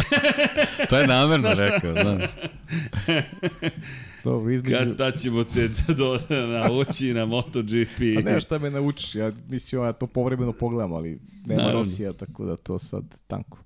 to 0.91 0.99
je 0.99 1.07
namerno 1.07 1.55
rekao, 1.55 1.93
znaš. 1.93 2.31
Dobro, 4.27 4.53
između... 4.53 4.77
Kad 4.77 4.97
da 4.97 5.11
ćemo 5.11 5.45
te 5.45 5.69
do, 5.99 6.19
nauči 6.29 7.15
na 7.15 7.25
MotoGP? 7.25 7.99
Pa 8.15 8.31
ne, 8.31 8.41
šta 8.41 8.59
me 8.59 8.71
naučiš, 8.71 9.15
ja 9.15 9.33
mislim, 9.49 9.83
ja 9.83 9.93
to 9.93 10.07
povremeno 10.07 10.53
pogledam, 10.53 10.93
ali 10.93 11.19
nema 11.45 11.63
Naravno. 11.63 11.81
Rosija, 11.81 12.13
tako 12.13 12.45
da 12.45 12.57
to 12.57 12.79
sad 12.79 13.05
tanko. 13.27 13.59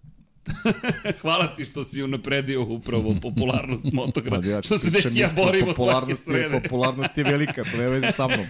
Hvala 1.23 1.55
ti 1.55 1.65
što 1.65 1.85
si 1.85 2.03
unapredio 2.03 2.63
upravo 2.63 3.15
popularnost 3.23 3.93
motogra. 3.93 4.41
Pa 4.41 4.47
ja, 4.47 4.63
što 4.63 4.79
se 4.79 4.91
neki 4.91 5.19
ja 5.19 5.29
borimo 5.37 5.75
svake 5.75 6.17
srede. 6.17 6.61
Popularnost 6.63 7.19
je 7.19 7.25
velika, 7.25 7.65
to 7.65 7.77
ne 7.79 7.89
vezi 7.89 8.07
sa 8.13 8.29
mnom. 8.29 8.47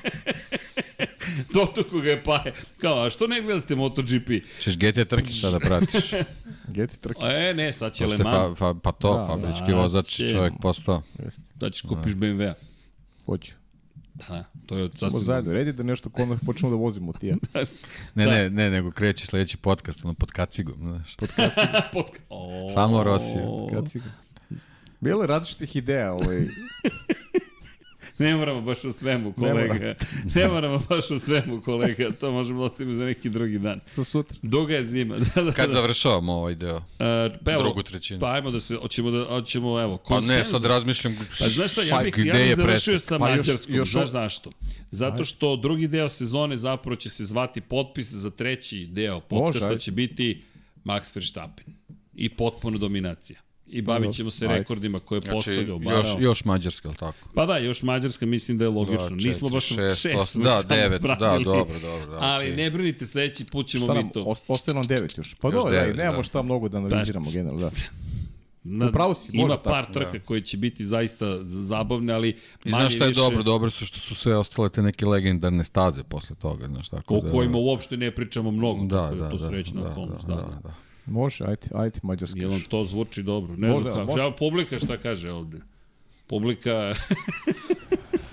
Dotuku 1.55 2.01
ga 2.01 2.11
je 2.11 2.25
paje. 2.25 2.55
Kao, 2.79 3.03
a 3.05 3.11
što 3.11 3.27
ne 3.27 3.43
gledate 3.43 3.75
MotoGP? 3.75 4.29
Češ 4.61 4.77
GT 4.77 5.09
trke 5.09 5.33
sada 5.33 5.59
pratiš. 5.59 6.11
GT 6.71 7.01
trke. 7.01 7.21
E, 7.23 7.55
ne, 7.55 7.73
sad 7.73 7.93
će 7.93 8.07
Le 8.07 8.19
Mans. 8.19 8.59
Fa, 8.59 8.73
fa, 8.73 8.81
pa 8.83 8.93
to, 8.93 9.15
da, 9.15 9.27
fabrički 9.27 9.73
vozač 9.73 10.31
čovjek 10.31 10.53
postao. 10.63 11.03
Da 11.55 11.71
ćeš 11.71 11.83
kupiš 11.83 12.15
BMW-a. 12.15 12.55
Hoću. 13.27 13.53
Da, 14.15 14.45
to 14.67 14.79
je 14.79 14.89
sasvim... 14.89 15.11
Samo 15.11 15.23
zajedno, 15.23 15.53
redi 15.53 15.73
da 15.73 15.83
nešto 15.83 16.11
kod 16.11 16.29
počnemo 16.47 16.77
da 16.77 16.83
vozimo 16.83 17.13
ti 17.13 17.27
ja. 17.27 17.37
ne, 18.15 18.25
da. 18.25 18.31
ne, 18.31 18.51
ne, 18.51 18.71
nego 18.71 18.91
kreće 18.91 19.27
sledeći 19.27 19.57
podcast, 19.57 20.05
ono 20.05 20.15
pod 20.15 20.31
kacigom, 20.31 20.75
znaš. 20.85 21.17
Pod 21.17 21.29
kacigom. 21.29 21.81
pod... 21.93 22.05
Oh. 22.29 22.73
Samo 22.75 23.05
Rosiju. 23.05 23.43
Pod 23.43 23.83
kacigom. 23.83 24.09
Bilo 25.01 25.23
je 25.23 25.27
različitih 25.27 25.77
ideja, 25.77 26.13
ovaj... 26.13 26.47
Ne 28.21 28.37
moramo 28.37 28.61
baš 28.61 28.85
o 28.85 28.93
svemu, 28.93 29.33
kolega. 29.33 29.75
Ne, 29.75 29.95
ne 30.35 30.49
moramo 30.49 30.83
baš 30.89 31.11
o 31.11 31.19
svemu, 31.19 31.63
kolega. 31.63 32.13
To 32.13 32.31
možemo 32.31 32.63
ostaviti 32.63 32.95
za 32.95 33.05
neki 33.05 33.31
drugi 33.31 33.59
dan. 33.59 33.81
To 33.97 34.05
sutra. 34.05 34.37
Duga 34.43 34.75
je 34.75 34.87
zima. 34.87 35.17
Da, 35.35 35.43
da, 35.43 35.53
Kad 35.53 35.67
da. 35.67 35.73
završavamo 35.73 36.33
ovaj 36.33 36.55
deo? 36.55 36.77
Uh, 36.77 36.83
pa 37.45 37.53
evo, 37.53 37.63
Drugu 37.63 37.83
trećinu. 37.83 38.21
Pa 38.21 38.33
ajmo 38.33 38.51
da 38.51 38.61
se, 38.61 38.75
hoćemo 38.75 39.11
da, 39.11 39.25
hoćemo, 39.25 39.81
evo, 39.81 39.97
konsenzus. 39.97 40.53
Pa 40.53 40.57
ne, 40.57 40.61
sad 40.61 40.71
razmišljam 40.71 41.17
pa, 41.39 41.49
znaš 41.49 41.73
šta, 41.73 41.83
ja 41.83 42.03
bih, 42.03 42.15
ja 42.27 42.35
bih 42.35 42.57
završio 42.57 42.99
sa 42.99 43.19
pa 43.19 43.29
Mađarskom. 43.29 43.75
Još, 43.75 43.89
još, 43.89 43.93
znaš 43.93 44.11
zašto? 44.11 44.51
Zato 44.91 45.25
što 45.25 45.57
drugi 45.57 45.89
deo 45.89 46.09
sezone 46.09 46.57
zapravo 46.57 46.97
će 46.97 47.09
se 47.11 47.25
zvati 47.25 47.61
potpis 47.61 48.13
za 48.13 48.31
treći 48.31 48.87
deo 48.87 49.21
podcasta 49.21 49.79
će 49.79 49.91
biti 49.91 50.43
Max 50.85 51.17
Verstappen. 51.17 51.67
I 52.15 52.29
potpuno 52.29 52.79
dominacija 52.79 53.41
i 53.73 53.83
bavit 53.83 54.15
ćemo 54.15 54.31
se 54.31 54.47
rekordima 54.47 55.01
koje 55.01 55.17
je 55.17 55.21
znači, 55.21 55.35
postavljao. 55.35 55.99
Još, 55.99 56.07
još 56.19 56.45
Mađarska, 56.45 56.89
ali 56.89 56.97
tako? 56.97 57.29
Pa 57.35 57.47
da, 57.47 57.59
još 57.59 57.83
Mađarska 57.83 58.27
mislim 58.27 58.59
da 58.59 58.65
je 58.65 58.69
logično. 58.69 59.09
Da, 59.09 59.09
četiri, 59.09 59.29
Nismo 59.29 59.49
baš 59.49 59.65
šest, 59.65 60.01
šest 60.01 60.37
da, 60.37 60.63
devet, 60.69 61.03
da, 61.03 61.39
dobro, 61.45 61.79
dobro. 61.81 62.11
Da, 62.11 62.19
ali 62.33 62.47
okay. 62.47 62.57
ne 62.57 62.71
brinite, 62.71 63.07
sledeći 63.07 63.45
put 63.45 63.67
ćemo 63.67 63.87
šta 63.87 63.95
mi 63.95 64.13
to. 64.13 64.35
Ostaje 64.49 64.75
nam 64.75 64.87
devet 64.87 65.19
još. 65.19 65.35
Pa 65.35 65.51
dobro, 65.51 65.73
da, 65.73 65.87
nemamo 65.87 66.17
da. 66.17 66.23
šta 66.23 66.43
mnogo 66.43 66.69
da 66.69 66.79
analiziramo 66.79 67.27
da, 67.27 67.33
generalno, 67.33 67.61
da. 67.61 67.71
Na, 68.65 68.89
Upravo 68.89 69.15
si, 69.15 69.31
ima 69.33 69.57
par 69.57 69.85
tako, 69.85 69.93
trka 69.93 70.19
da. 70.19 70.25
koje 70.25 70.41
će 70.41 70.57
biti 70.57 70.85
zaista 70.85 71.45
zabavne, 71.45 72.13
ali 72.13 72.37
I 72.65 72.71
znaš 72.71 72.95
šta 72.95 73.05
je 73.05 73.09
više... 73.09 73.21
dobro? 73.21 73.43
Dobro 73.43 73.71
su 73.71 73.87
što 73.87 73.99
su 73.99 74.15
sve 74.15 74.37
ostale 74.37 74.69
te 74.69 74.83
neke 74.83 75.07
legendarne 75.07 75.65
staze 75.65 76.03
posle 76.03 76.37
toga, 76.37 76.67
znaš 76.67 76.89
tako. 76.89 77.15
O 77.15 77.21
da, 77.21 77.31
kojima 77.31 77.59
uopšte 77.59 77.97
ne 77.97 78.11
pričamo 78.11 78.51
mnogo, 78.51 78.85
da, 78.85 79.03
tako 79.03 79.15
da, 79.15 79.23
da, 79.23 79.31
to 79.31 79.39
srećna 79.49 79.83
da, 79.83 79.91
okolnost. 79.91 80.27
Da, 80.27 80.35
da, 80.35 80.41
da. 80.41 80.61
da. 80.63 80.90
Može, 81.11 81.45
ajde, 81.45 81.69
ajde, 81.75 82.01
mađarski. 82.03 82.41
Jel 82.41 82.61
to 82.69 82.85
zvuči 82.85 83.23
dobro? 83.23 83.57
Ne 83.57 83.69
može, 83.69 83.81
znam 83.81 83.95
kako. 83.95 84.19
Može. 84.19 84.37
publika 84.39 84.79
šta 84.79 84.97
kaže 84.97 85.31
ovde? 85.33 85.59
Publika... 86.27 86.95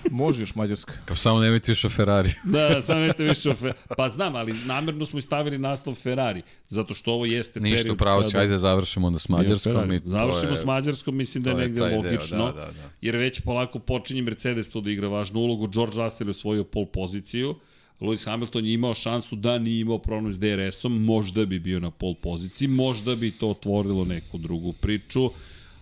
Može 0.10 0.42
još 0.42 0.54
Mađarska. 0.54 0.92
Kao 1.04 1.16
samo 1.16 1.40
nemojte 1.40 1.72
više 1.72 1.86
o 1.86 1.90
Ferrari. 1.90 2.32
da, 2.44 2.68
da, 2.74 2.82
samo 2.82 3.00
nemojte 3.00 3.22
više 3.22 3.50
o 3.50 3.54
Ferrari. 3.54 3.78
Pa 3.96 4.08
znam, 4.08 4.36
ali 4.36 4.52
namerno 4.52 5.04
smo 5.04 5.18
i 5.18 5.22
stavili 5.22 5.58
naslov 5.58 5.94
Ferrari, 5.94 6.42
zato 6.68 6.94
što 6.94 7.12
ovo 7.12 7.26
jeste 7.26 7.60
Ništa, 7.60 7.76
period... 7.76 7.86
Ništa, 7.86 8.04
pravo 8.04 8.24
si, 8.24 8.36
ajde 8.36 8.58
završimo 8.58 9.06
onda 9.06 9.18
s 9.18 9.28
Mađarskom. 9.28 9.92
I 9.92 10.00
Završimo 10.04 10.50
je, 10.50 10.56
s 10.56 10.64
Mađarskom, 10.64 11.16
mislim 11.16 11.42
da 11.42 11.50
je 11.50 11.56
negde 11.56 11.84
je 11.84 11.96
logično, 11.96 12.38
deo, 12.38 12.52
da, 12.52 12.60
da, 12.60 12.72
da. 12.72 12.90
jer 13.00 13.16
već 13.16 13.40
polako 13.40 13.78
počinje 13.78 14.22
Mercedes 14.22 14.70
tu 14.70 14.80
da 14.80 14.90
igra 14.90 15.08
važnu 15.08 15.40
ulogu. 15.40 15.68
George 15.68 15.96
Russell 15.96 16.28
je 16.28 16.30
osvojio 16.30 16.64
pol 16.64 16.86
poziciju, 16.86 17.54
Lewis 18.00 18.26
Hamilton 18.26 18.66
je 18.66 18.74
imao 18.74 18.94
šansu 18.94 19.36
da 19.36 19.58
nije 19.58 19.80
imao 19.80 19.98
problem 19.98 20.32
s 20.32 20.38
DRS-om, 20.38 21.04
možda 21.04 21.44
bi 21.44 21.58
bio 21.58 21.80
na 21.80 21.90
pol 21.90 22.14
poziciji, 22.14 22.68
možda 22.68 23.16
bi 23.16 23.30
to 23.30 23.50
otvorilo 23.50 24.04
neku 24.04 24.38
drugu 24.38 24.72
priču, 24.72 25.30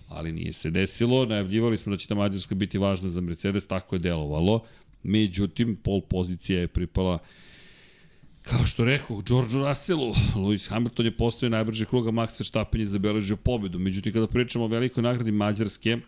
ali 0.09 0.33
nije 0.33 0.53
se 0.53 0.71
desilo. 0.71 1.27
Najavljivali 1.27 1.79
smo 1.79 1.93
da 1.93 1.99
će 1.99 2.07
ta 2.07 2.15
Mađarska 2.15 2.55
biti 2.55 2.79
važna 2.79 3.11
za 3.11 3.21
Mercedes, 3.21 3.67
tako 3.67 3.95
je 3.95 3.99
delovalo. 3.99 4.63
Međutim, 5.03 5.77
pol 5.77 6.01
pozicija 6.01 6.61
je 6.61 6.69
pripala 6.69 7.19
Kao 8.47 8.67
što 8.67 8.85
rekao, 8.85 9.23
George 9.23 9.55
Russellu, 9.55 10.15
Lewis 10.35 10.69
Hamilton 10.69 11.07
je 11.07 11.17
postoje 11.17 11.51
najbrže 11.51 11.85
kruga, 11.85 12.11
Max 12.11 12.41
Verstappen 12.41 12.81
je 12.81 12.87
zabeležio 12.87 13.37
pobedu. 13.37 13.79
Međutim, 13.79 14.13
kada 14.13 14.27
pričamo 14.27 14.65
o 14.65 14.69
velikoj 14.69 15.03
nagradi 15.03 15.33
Mađarske, 15.33 15.99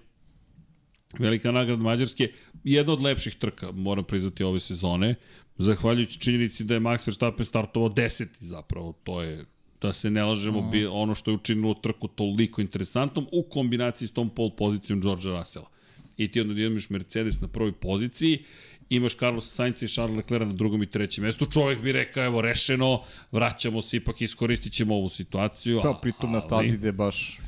velika 1.18 1.52
nagrada 1.52 1.82
Mađarske, 1.82 2.32
jedna 2.64 2.92
od 2.92 3.02
lepših 3.02 3.34
trka, 3.34 3.72
moram 3.72 4.04
priznati, 4.04 4.44
ove 4.44 4.60
sezone 4.60 5.14
zahvaljujući 5.58 6.20
činjenici 6.20 6.64
da 6.64 6.74
je 6.74 6.80
Max 6.80 7.06
Verstappen 7.06 7.46
startovao 7.46 7.88
deseti 7.88 8.44
zapravo, 8.44 8.92
to 9.04 9.22
je 9.22 9.44
da 9.80 9.92
se 9.92 10.10
ne 10.10 10.24
lažemo, 10.24 10.70
bi 10.70 10.86
ono 10.86 11.14
što 11.14 11.30
je 11.30 11.34
učinilo 11.34 11.74
trku 11.74 12.08
toliko 12.08 12.60
interesantnom 12.60 13.26
u 13.32 13.42
kombinaciji 13.42 14.08
s 14.08 14.12
tom 14.12 14.30
pol 14.30 14.50
pozicijom 14.56 15.00
Georgea 15.00 15.38
Russella. 15.38 15.68
I 16.16 16.30
ti 16.30 16.40
onda 16.40 16.54
da 16.54 16.60
imaš 16.60 16.90
Mercedes 16.90 17.40
na 17.40 17.48
prvoj 17.48 17.72
poziciji, 17.72 18.44
imaš 18.88 19.16
Carlos 19.16 19.54
Sainz 19.54 19.82
i 19.82 19.88
Charles 19.88 20.16
Leclerc 20.16 20.46
na 20.46 20.52
drugom 20.52 20.82
i 20.82 20.86
trećem 20.86 21.24
mestu, 21.24 21.46
čovjek 21.46 21.80
bi 21.82 21.92
rekao, 21.92 22.24
evo, 22.24 22.40
rešeno, 22.40 23.02
vraćamo 23.32 23.80
se, 23.82 23.96
ipak 23.96 24.20
iskoristit 24.20 24.72
ćemo 24.72 24.94
ovu 24.94 25.08
situaciju. 25.08 25.80
To 25.82 25.98
pritom 26.02 26.32
na 26.32 26.40
stazi 26.40 26.74
ide 26.74 26.92
baš 26.92 27.40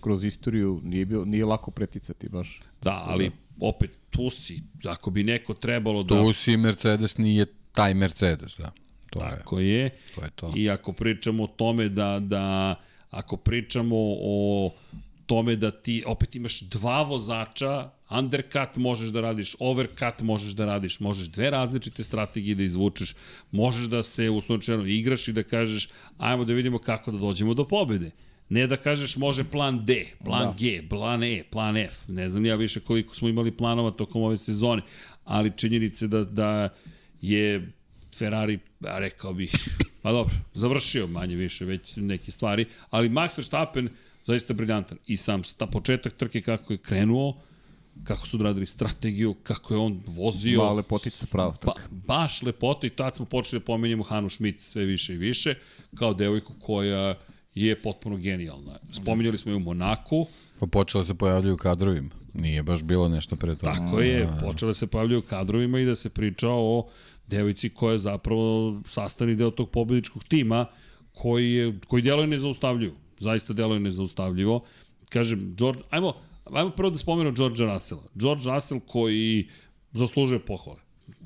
kroz 0.00 0.24
istoriju 0.24 0.80
nije, 0.84 1.04
bio, 1.06 1.24
nije 1.24 1.44
lako 1.44 1.70
preticati 1.70 2.28
baš. 2.28 2.60
Da, 2.82 3.04
ali 3.06 3.30
opet 3.60 3.90
tu 4.10 4.30
si, 4.30 4.62
ako 4.84 5.10
bi 5.10 5.24
neko 5.24 5.54
trebalo 5.54 6.02
da... 6.02 6.08
Tu 6.08 6.32
si 6.32 6.56
Mercedes 6.56 7.18
nije 7.18 7.46
taj 7.72 7.94
Mercedes, 7.94 8.56
da. 8.58 8.72
To 9.10 9.18
Tako 9.20 9.58
je, 9.58 9.68
je. 9.68 9.90
To 10.14 10.24
je 10.24 10.30
to. 10.30 10.52
I 10.56 10.70
ako 10.70 10.92
pričamo 10.92 11.44
o 11.44 11.46
tome 11.46 11.88
da, 11.88 12.18
da 12.22 12.74
ako 13.10 13.36
pričamo 13.36 13.96
o 14.20 14.70
tome 15.26 15.56
da 15.56 15.70
ti 15.70 16.02
opet 16.06 16.36
imaš 16.36 16.60
dva 16.60 17.02
vozača, 17.02 17.90
undercut 18.10 18.76
možeš 18.76 19.08
da 19.08 19.20
radiš, 19.20 19.56
overcut 19.58 20.20
možeš 20.20 20.52
da 20.52 20.64
radiš, 20.64 21.00
možeš 21.00 21.28
dve 21.28 21.50
različite 21.50 22.02
strategije 22.02 22.54
da 22.54 22.62
izvučeš, 22.62 23.14
možeš 23.50 23.86
da 23.86 24.02
se 24.02 24.30
uslovno 24.30 24.86
igraš 24.86 25.28
i 25.28 25.32
da 25.32 25.42
kažeš 25.42 25.88
ajmo 26.18 26.44
da 26.44 26.52
vidimo 26.52 26.78
kako 26.78 27.10
da 27.10 27.18
dođemo 27.18 27.54
do 27.54 27.68
pobede. 27.68 28.10
Ne 28.50 28.66
da 28.66 28.76
kažeš 28.76 29.16
može 29.16 29.44
plan 29.44 29.84
D, 29.84 30.06
plan 30.24 30.44
da. 30.44 30.54
G, 30.58 30.88
plan 30.88 31.24
E, 31.24 31.42
plan 31.50 31.76
F. 31.76 32.08
Ne 32.08 32.30
znam 32.30 32.46
ja 32.46 32.54
više 32.54 32.80
koliko 32.80 33.14
smo 33.14 33.28
imali 33.28 33.50
planova 33.50 33.90
tokom 33.90 34.22
ove 34.22 34.38
sezone, 34.38 34.82
ali 35.24 35.52
činjenice 35.56 36.06
da, 36.06 36.24
da 36.24 36.68
je 37.20 37.72
Ferrari, 38.18 38.58
ja 38.80 38.98
rekao 38.98 39.32
bih, 39.32 39.52
pa 40.02 40.12
dobro, 40.12 40.34
završio 40.54 41.06
manje 41.06 41.36
više 41.36 41.64
već 41.64 41.96
neke 41.96 42.30
stvari, 42.30 42.66
ali 42.90 43.08
Max 43.08 43.38
Verstappen 43.38 43.88
zaista 44.26 44.54
briljantan. 44.54 44.98
I 45.06 45.16
sam 45.16 45.42
ta 45.56 45.66
početak 45.66 46.12
trke 46.14 46.40
kako 46.40 46.72
je 46.72 46.78
krenuo, 46.78 47.40
kako 48.04 48.26
su 48.26 48.36
odradili 48.36 48.66
strategiju, 48.66 49.34
kako 49.34 49.74
je 49.74 49.78
on 49.78 50.02
vozio. 50.06 50.60
Ba, 50.60 50.72
lepotica 50.72 51.26
prava 51.26 51.54
Pa, 51.62 51.74
baš 51.90 52.42
lepota 52.42 52.86
i 52.86 52.90
tad 52.90 53.16
smo 53.16 53.26
počeli 53.26 53.60
da 53.60 53.64
pomenjamo 53.64 54.02
Hanu 54.02 54.28
Schmidt 54.28 54.60
sve 54.60 54.84
više 54.84 55.14
i 55.14 55.18
više, 55.18 55.54
kao 55.94 56.14
devojku 56.14 56.54
koja 56.60 57.14
je 57.54 57.82
potpuno 57.82 58.16
genijalna. 58.16 58.78
Spominjali 58.92 59.38
smo 59.38 59.52
je 59.52 59.56
u 59.56 59.60
Monaku. 59.60 60.26
Pa 60.60 60.66
počela 60.66 61.04
se 61.04 61.14
pojavljaju 61.14 61.56
kadrovima. 61.56 62.10
Nije 62.34 62.62
baš 62.62 62.82
bilo 62.82 63.08
nešto 63.08 63.36
pre 63.36 63.56
toga. 63.56 63.72
Tako 63.72 64.00
je, 64.00 64.28
počela 64.40 64.74
se 64.74 64.86
pojavljaju 64.86 65.22
kadrovima 65.22 65.80
i 65.80 65.84
da 65.84 65.94
se 65.94 66.08
priča 66.10 66.48
o 66.50 66.88
devojci 67.26 67.68
koja 67.68 67.92
je 67.92 67.98
zapravo 67.98 68.80
sastavni 68.86 69.36
deo 69.36 69.50
tog 69.50 69.70
pobedničkog 69.70 70.24
tima 70.24 70.66
koji, 71.12 71.52
je, 71.52 71.78
koji 71.88 72.02
djeluje 72.02 72.26
nezaustavljivo. 72.26 72.94
Zaista 73.18 73.52
djeluje 73.52 73.80
nezaustavljivo. 73.80 74.64
Kažem, 75.08 75.54
George, 75.56 75.82
ajmo, 75.90 76.12
ajmo 76.52 76.70
prvo 76.70 76.90
da 76.90 76.98
spomenu 76.98 77.32
George 77.32 77.64
Russella. 77.64 78.04
George 78.14 78.42
Russell 78.50 78.80
koji 78.80 79.48
zaslužuje 79.92 80.38
pohvale 80.38 80.80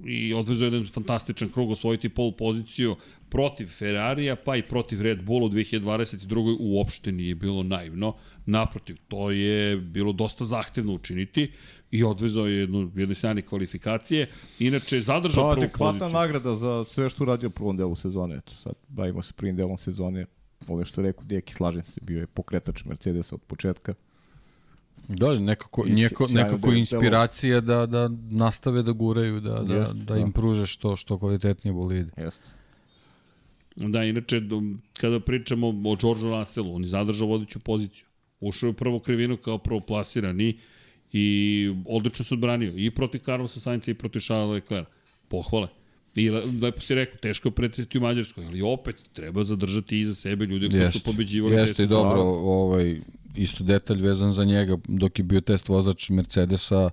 i 0.04 0.34
odvezao 0.34 0.66
jedan 0.66 0.86
fantastičan 0.86 1.48
krug 1.48 1.70
osvojiti 1.70 2.08
pol 2.08 2.32
poziciju 2.32 2.96
protiv 3.34 3.66
Ferrarija, 3.66 4.36
pa 4.36 4.56
i 4.56 4.62
protiv 4.62 5.02
Red 5.02 5.22
Bulla 5.22 5.46
u 5.46 5.48
2022. 5.48 6.56
uopšte 6.60 7.12
nije 7.12 7.34
bilo 7.34 7.62
naivno. 7.62 8.14
Naprotiv, 8.46 8.96
to 9.08 9.30
je 9.30 9.76
bilo 9.76 10.12
dosta 10.12 10.44
zahtevno 10.44 10.94
učiniti 10.94 11.52
i 11.90 12.04
odvezao 12.04 12.46
je 12.46 12.60
jednu, 12.60 12.90
jedne 12.94 13.14
sjajne 13.14 13.42
kvalifikacije. 13.42 14.28
Inače, 14.58 15.00
zadržao 15.00 15.52
prvu 15.52 15.54
poziciju. 15.54 15.78
To 15.78 15.84
je 15.84 15.88
adekvatna 15.88 16.20
nagrada 16.20 16.54
za 16.54 16.84
sve 16.84 17.10
što 17.10 17.24
uradio 17.24 17.48
u 17.48 17.50
prvom 17.52 17.76
delu 17.76 17.96
sezone. 17.96 18.36
Eto, 18.36 18.52
sad 18.54 18.72
bavimo 18.88 19.22
se 19.22 19.32
prvim 19.32 19.56
delom 19.56 19.76
sezone. 19.76 20.26
Ovo 20.68 20.84
što 20.84 21.00
je 21.00 21.06
rekao 21.06 21.24
Deki, 21.24 21.54
slažem 21.54 21.84
se, 21.84 22.00
bio 22.02 22.20
je 22.20 22.26
pokretač 22.26 22.84
Mercedesa 22.84 23.34
od 23.34 23.40
početka. 23.42 23.94
Da, 25.08 25.34
nekako, 25.38 25.84
njeko, 25.88 26.26
nekako 26.30 26.72
inspiracija 26.72 27.60
da, 27.60 27.86
da 27.86 28.10
nastave 28.30 28.82
da 28.82 28.92
guraju, 28.92 29.40
da, 29.40 29.62
da, 29.62 29.74
Jest, 29.74 29.94
da, 29.94 30.14
da 30.14 30.20
im 30.20 30.32
pruže 30.32 30.66
što, 30.66 30.96
što 30.96 31.18
kvalitetnije 31.18 31.74
bolide. 31.74 32.10
Jeste. 32.16 32.63
Da, 33.76 34.04
inače, 34.04 34.40
kada 35.00 35.20
pričamo 35.20 35.68
o 35.68 35.96
Georgeu 35.96 36.30
Russellu, 36.30 36.74
on 36.74 36.82
je 36.82 36.88
zadržao 36.88 37.28
vodeću 37.28 37.58
poziciju. 37.58 38.04
Ušao 38.40 38.66
je 38.66 38.70
u 38.70 38.74
prvu 38.74 39.00
krivinu 39.00 39.36
kao 39.36 39.58
prvoplasirani 39.58 40.58
i 41.12 41.70
odlično 41.86 42.24
se 42.24 42.34
odbranio 42.34 42.72
i 42.76 42.90
protiv 42.90 43.18
Carlosa 43.18 43.60
Sainca 43.60 43.90
i 43.90 43.94
protiv 43.94 44.20
Charlesa 44.20 44.52
Leclerc. 44.52 44.88
Pohvale. 45.28 45.68
I 46.14 46.30
lepo 46.30 46.80
si 46.80 46.94
rekao, 46.94 47.18
teško 47.18 47.48
je 47.48 47.52
pretiti 47.52 47.98
u 47.98 48.00
Mađarskoj, 48.00 48.46
ali 48.46 48.62
opet 48.62 48.96
treba 49.12 49.44
zadržati 49.44 50.00
iza 50.00 50.14
sebe 50.14 50.46
ljude 50.46 50.68
koji 50.68 50.92
su 50.92 51.02
pobeđivali. 51.02 51.54
Jeste 51.54 51.82
i 51.82 51.86
dobro, 51.86 52.20
ovaj, 52.22 53.00
isto 53.36 53.64
detalj 53.64 54.02
vezan 54.02 54.32
za 54.32 54.44
njega, 54.44 54.76
dok 54.88 55.18
je 55.18 55.24
bio 55.24 55.40
test 55.40 55.68
vozač 55.68 56.10
Mercedesa, 56.10 56.90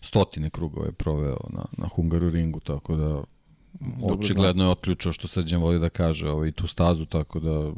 stotine 0.00 0.50
krugove 0.50 0.92
proveo 0.92 1.36
na, 1.52 1.64
na 1.78 1.88
Hungaru 1.88 2.30
ringu, 2.30 2.60
tako 2.60 2.96
da 2.96 3.24
očigledno 4.02 4.64
je 4.64 4.70
otključao 4.70 5.12
što 5.12 5.28
Srđan 5.28 5.60
voli 5.60 5.78
da 5.78 5.88
kaže 5.88 6.30
ovaj, 6.30 6.52
tu 6.52 6.66
stazu, 6.66 7.06
tako 7.06 7.40
da 7.40 7.72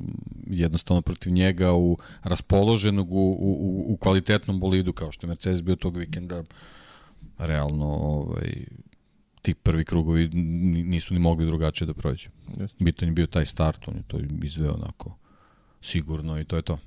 jednostavno 0.47 1.03
protiv 1.03 1.33
njega 1.33 1.73
u 1.73 1.99
raspoloženog 2.23 3.13
u, 3.13 3.37
u, 3.41 3.85
u 3.93 3.97
kvalitetnom 3.97 4.61
bolidu 4.61 4.93
kao 4.93 5.13
što 5.13 5.27
je 5.27 5.29
Mercedes 5.29 5.63
bio 5.63 5.77
tog 5.77 5.97
vikenda 5.97 6.45
realno 7.39 7.87
ovaj, 7.87 8.67
ti 9.43 9.55
prvi 9.55 9.85
krugovi 9.85 10.29
nisu 10.29 11.15
ni 11.15 11.21
mogli 11.21 11.47
drugačije 11.47 11.87
da 11.87 11.95
prođu. 11.95 12.29
Bitan 12.79 13.09
je 13.09 13.13
bio 13.13 13.27
taj 13.27 13.47
start, 13.47 13.89
on 13.89 13.97
je 13.97 14.03
to 14.07 14.19
izveo 14.43 14.75
onako 14.75 15.17
sigurno 15.81 16.41
i 16.41 16.45
to 16.45 16.57
je 16.57 16.63
to. 16.63 16.79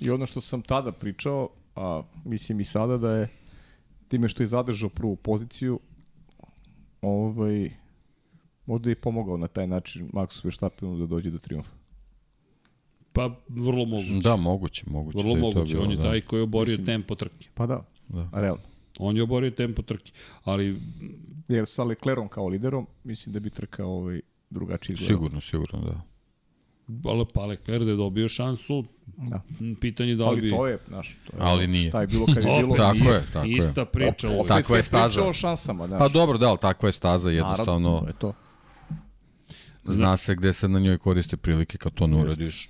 I 0.00 0.10
ono 0.10 0.26
što 0.26 0.40
sam 0.40 0.62
tada 0.62 0.92
pričao, 0.92 1.48
a 1.76 2.02
mislim 2.24 2.60
i 2.60 2.64
sada 2.64 2.98
da 2.98 3.10
je 3.10 3.28
time 4.08 4.28
što 4.28 4.42
je 4.42 4.46
zadržao 4.46 4.88
prvu 4.88 5.16
poziciju, 5.16 5.80
ovaj, 7.02 7.70
možda 8.66 8.90
je 8.90 8.94
pomogao 8.94 9.36
na 9.36 9.46
taj 9.46 9.66
način 9.66 10.08
Maxu 10.12 10.44
Verstappenu 10.44 10.98
da 10.98 11.06
dođe 11.06 11.30
do 11.30 11.38
triumfa. 11.38 11.70
Pa, 13.12 13.30
vrlo 13.48 13.84
moguće. 13.84 14.20
Da, 14.22 14.36
moguće, 14.36 14.84
moguće. 14.86 15.18
Vrlo 15.18 15.34
da 15.34 15.40
moguće, 15.40 15.72
bilo, 15.72 15.84
on 15.84 15.90
je 15.90 15.96
da. 15.96 16.02
taj 16.02 16.20
koji 16.20 16.40
je 16.40 16.42
oborio 16.42 16.72
Mislim, 16.72 16.86
tempo 16.86 17.14
trke. 17.14 17.48
Pa 17.54 17.66
da, 17.66 17.84
da. 18.08 18.28
A 18.32 18.40
realno. 18.40 18.62
On 18.98 19.16
je 19.16 19.22
oborio 19.22 19.50
tempo 19.50 19.82
trke, 19.82 20.12
ali... 20.44 20.80
Jer 21.48 21.66
sa 21.66 21.84
Leclerom 21.84 22.28
kao 22.28 22.46
liderom, 22.46 22.86
mislim 23.04 23.32
da 23.32 23.40
bi 23.40 23.50
trka 23.50 23.86
ovaj 23.86 24.20
drugačiji 24.50 24.94
izgledao. 24.94 25.16
Sigurno, 25.16 25.40
sigurno, 25.40 25.80
da. 25.80 26.00
Ali 27.10 27.24
pa 27.34 27.46
Leclerc 27.46 27.84
da 27.84 27.90
je 27.90 27.96
dobio 27.96 28.28
šansu, 28.28 28.84
da. 29.06 29.40
pitanje 29.80 30.14
da 30.14 30.30
li 30.30 30.40
bi... 30.40 30.48
Ali 30.48 30.58
to 30.58 30.66
je, 30.66 30.78
znaš, 30.88 31.16
to 31.30 31.36
je, 31.36 31.42
ali 31.42 31.66
nije. 31.66 31.88
Šta 31.88 32.00
je 32.00 32.06
bilo 32.06 32.26
kad 32.26 32.36
je 32.36 32.42
bilo... 32.62 32.76
tako 32.76 33.10
je, 33.10 33.26
tako 33.32 33.46
je. 33.46 33.58
Ista 33.58 33.84
priča. 33.84 34.28
Opet, 34.28 34.40
opet 34.40 34.48
takva 34.48 34.76
je 34.76 34.82
staza. 34.82 35.20
Priča 35.20 35.28
o 35.28 35.32
šansama, 35.32 35.86
znaš. 35.86 35.98
Pa 35.98 36.08
dobro, 36.08 36.38
da, 36.38 36.48
ali 36.48 36.58
takva 36.58 36.88
je 36.88 36.92
staza, 36.92 37.30
jednostavno... 37.30 37.90
Naravno, 37.90 38.00
to 38.00 38.08
je 38.08 38.32
to. 38.32 38.43
Zna 39.84 40.16
se 40.16 40.34
gde 40.34 40.52
se 40.52 40.68
na 40.68 40.78
njoj 40.78 40.98
koriste 40.98 41.36
prilike 41.36 41.78
kad 41.78 41.94
to 41.94 42.06
ne 42.06 42.16
uradiš. 42.16 42.68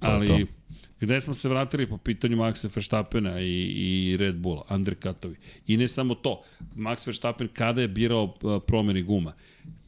Ali, 0.00 0.28
to. 0.28 0.52
gde 1.00 1.20
smo 1.20 1.34
se 1.34 1.48
vratili 1.48 1.86
po 1.86 1.98
pitanju 1.98 2.36
Maxa 2.36 2.68
Verstappena 2.74 3.40
i, 3.40 3.64
i 3.76 4.16
Red 4.16 4.36
Bulla, 4.36 4.62
undercutovi. 4.70 5.36
I 5.66 5.76
ne 5.76 5.88
samo 5.88 6.14
to, 6.14 6.42
Max 6.76 7.06
Verstappen 7.06 7.48
kada 7.48 7.80
je 7.80 7.88
birao 7.88 8.34
promeni 8.66 9.02
guma, 9.02 9.32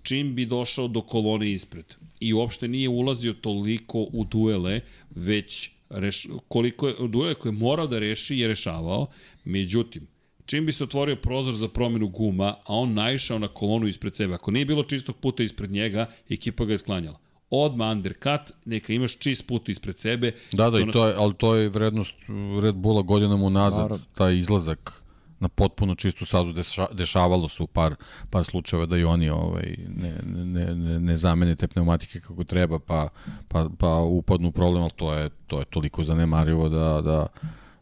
čim 0.03 0.35
bi 0.35 0.47
došao 0.47 0.89
do 0.89 1.03
kolone 1.03 1.53
ispred 1.53 1.95
i 2.21 2.33
uopšte 2.33 2.69
nije 2.69 2.89
ulazio 2.89 3.33
toliko 3.33 3.99
u 4.13 4.25
duele, 4.25 4.81
već 5.11 5.71
reš, 5.91 6.27
koliko 6.49 6.89
je, 6.89 6.95
duele 7.09 7.35
koje 7.35 7.51
je 7.51 7.59
morao 7.59 7.87
da 7.87 7.99
reši 7.99 8.39
je 8.39 8.49
rešavao, 8.49 9.07
međutim, 9.45 10.07
čim 10.51 10.67
bi 10.67 10.73
se 10.73 10.85
otvorio 10.85 11.17
prozor 11.17 11.55
za 11.55 11.69
promenu 11.69 12.09
guma, 12.09 12.49
a 12.49 12.75
on 12.75 12.95
naišao 12.95 13.39
na 13.39 13.49
kolonu 13.49 13.87
ispred 13.87 14.17
sebe, 14.17 14.35
ako 14.35 14.51
nije 14.51 14.65
bilo 14.65 14.83
čistog 14.83 15.17
puta 15.17 15.43
ispred 15.43 15.71
njega, 15.71 16.07
ekipa 16.31 16.65
ga 16.65 16.73
je 16.73 16.79
sklanjala 16.79 17.19
odma 17.51 17.91
undercut, 17.91 18.53
neka 18.65 18.93
imaš 18.93 19.19
čist 19.19 19.47
put 19.47 19.69
ispred 19.69 19.99
sebe. 19.99 20.33
Da, 20.53 20.71
da, 20.71 20.81
i 20.81 20.91
to 20.93 21.07
je, 21.07 21.15
ali 21.19 21.35
to 21.35 21.55
je 21.55 21.69
vrednost 21.69 22.15
Red 22.63 22.75
Bulla 22.75 23.03
godinama 23.03 23.47
unazad, 23.47 23.81
Naravno. 23.81 24.05
taj 24.15 24.37
izlazak 24.37 25.03
na 25.41 25.49
potpuno 25.49 25.95
čistu 25.95 26.27
sazu 26.27 26.53
deša, 26.53 26.87
dešavalo 26.93 27.49
se 27.49 27.63
u 27.63 27.67
par, 27.67 27.95
par 28.31 28.45
slučajeva 28.45 28.87
da 28.87 28.97
i 28.97 29.05
oni 29.05 29.31
ovaj, 29.31 29.77
ne, 29.89 30.15
ne, 30.45 30.75
ne, 30.75 31.01
ne 31.01 31.17
zamene 31.17 31.57
te 31.57 31.69
pneumatike 31.69 32.21
kako 32.21 32.45
treba 32.45 32.79
pa, 32.79 33.09
pa, 33.49 33.69
pa 33.79 33.97
upadnu 33.97 34.49
u 34.49 34.53
problem, 34.53 34.83
ali 34.83 34.93
to 34.97 35.15
je, 35.15 35.31
to 35.47 35.59
je 35.59 35.65
toliko 35.65 36.03
zanemarivo 36.03 36.69
da, 36.69 37.01
da 37.01 37.27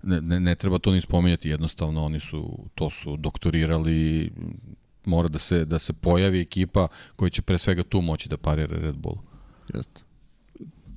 ne, 0.02 0.20
ne, 0.20 0.40
ne 0.40 0.54
treba 0.54 0.78
to 0.78 0.92
ni 0.92 1.00
spominjati, 1.00 1.48
jednostavno 1.48 2.04
oni 2.04 2.20
su, 2.20 2.58
to 2.74 2.90
su 2.90 3.16
doktorirali, 3.16 4.30
mora 5.04 5.28
da 5.28 5.38
se, 5.38 5.64
da 5.64 5.78
se 5.78 5.92
pojavi 5.92 6.40
ekipa 6.40 6.88
koja 7.16 7.30
će 7.30 7.42
pre 7.42 7.58
svega 7.58 7.82
tu 7.82 8.00
moći 8.00 8.28
da 8.28 8.36
parira 8.36 8.76
Red 8.76 8.96
Bull. 8.96 9.16
Jeste. 9.74 10.00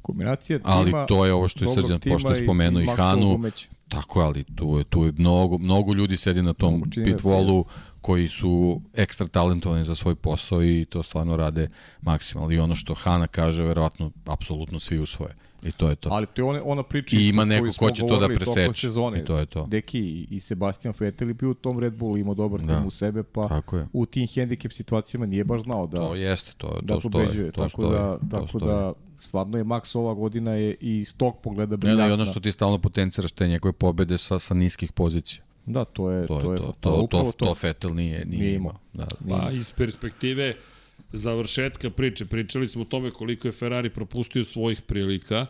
Kombinacija 0.02 0.60
tima, 0.60 0.74
Ali 0.74 0.92
to 1.08 1.26
je 1.26 1.34
ovo 1.34 1.48
što 1.48 1.66
je 1.66 1.76
Srđan 1.76 2.00
pošto 2.00 2.36
spomenuo 2.36 2.82
i, 2.82 2.86
i 2.86 2.88
Hanu. 2.88 3.44
Tako 3.90 4.22
je, 4.22 4.26
ali 4.26 4.44
tu 4.44 4.78
je, 4.78 4.84
tu 4.84 5.06
je 5.06 5.12
mnogo, 5.18 5.58
mnogo 5.58 5.94
ljudi 5.94 6.18
sedi 6.18 6.42
na 6.42 6.54
tom 6.54 6.82
pitwallu 6.82 7.64
koji 8.02 8.28
su 8.28 8.82
ekstra 8.94 9.28
talentovani 9.28 9.84
za 9.84 9.96
svoj 9.96 10.16
posao 10.16 10.64
i 10.64 10.86
to 10.90 11.04
stvarno 11.04 11.38
rade 11.38 11.70
maksimalno. 12.02 12.52
I 12.52 12.60
ono 12.60 12.76
što 12.76 12.94
Hana 12.94 13.28
kaže, 13.28 13.64
verovatno, 13.64 14.12
apsolutno 14.26 14.80
svi 14.80 15.00
usvoje. 15.00 15.36
I 15.64 15.72
to 15.72 15.90
je 15.90 15.96
to. 15.96 16.10
Ali 16.12 16.26
to 16.26 16.42
je 16.42 16.46
ona, 16.46 16.62
ona 16.66 16.84
priča 16.84 17.18
I 17.18 17.28
ima 17.28 17.46
neko 17.46 17.68
ko 17.78 17.92
će 17.92 18.02
to 18.08 18.20
da 18.20 18.28
preseče. 18.28 18.74
Sezone. 18.74 19.20
I 19.20 19.26
to 19.26 19.38
je 19.38 19.46
to. 19.46 19.66
Deki 19.66 20.28
i 20.30 20.40
Sebastian 20.40 20.94
Vettel 21.00 21.28
je 21.28 21.34
bio 21.34 21.50
u 21.50 21.54
tom 21.54 21.80
Red 21.80 21.94
Bullu, 21.94 22.18
imao 22.18 22.34
dobar 22.34 22.62
da. 22.62 22.78
tim 22.78 22.88
u 22.88 22.90
sebe, 22.90 23.24
pa 23.24 23.48
tako 23.48 23.78
je. 23.78 23.88
u 23.94 24.06
tim 24.06 24.28
handicap 24.36 24.72
situacijama 24.72 25.26
nije 25.26 25.44
baš 25.44 25.62
znao 25.62 25.88
da 25.88 25.98
To 25.98 26.16
jeste, 26.16 26.52
to, 26.58 26.80
da 26.82 27.00
to 27.00 27.10
pobeđuje. 27.10 27.52
To 27.52 27.62
tako 27.62 27.70
stoji, 27.70 27.92
da, 27.92 28.18
to 28.18 28.28
tako 28.32 28.48
stoji. 28.48 28.66
da 28.66 28.94
stvarno 29.20 29.58
je 29.58 29.64
Max 29.64 29.98
ova 29.98 30.14
godina 30.14 30.52
je 30.52 30.76
i 30.82 30.98
iz 30.98 31.16
tog 31.18 31.38
pogleda 31.44 31.78
briljantna. 31.78 32.04
Ne, 32.04 32.10
da, 32.10 32.12
i 32.12 32.14
ono 32.14 32.26
što 32.26 32.40
ti 32.40 32.52
stalno 32.52 32.78
potenciraš 32.78 33.32
te 33.32 33.48
njegove 33.48 33.72
pobede 33.72 34.18
sa, 34.18 34.40
sa 34.40 34.54
niskih 34.54 34.92
pozicija. 34.92 35.44
Da, 35.66 35.86
to 35.86 36.12
je 36.12 36.28
to, 36.28 36.42
to, 36.42 36.54
je, 36.54 36.60
to, 36.60 36.74
to, 36.80 36.92
to, 36.92 37.08
to, 37.10 37.32
to, 37.32 37.46
to 37.46 37.56
Vettel 37.64 37.96
nije, 37.96 38.26
nije, 38.26 38.40
nije 38.40 38.56
imao. 38.56 38.74
Da, 38.94 39.08
nije. 39.26 39.40
Pa 39.40 39.52
iz 39.52 39.74
perspektive 39.74 40.56
završetka 41.14 41.90
priče, 41.90 42.26
pričali 42.26 42.68
smo 42.68 42.82
o 42.82 42.86
tome 42.86 43.12
koliko 43.12 43.48
je 43.48 43.52
Ferrari 43.52 43.90
propustio 43.90 44.44
svojih 44.44 44.82
prilika, 44.82 45.46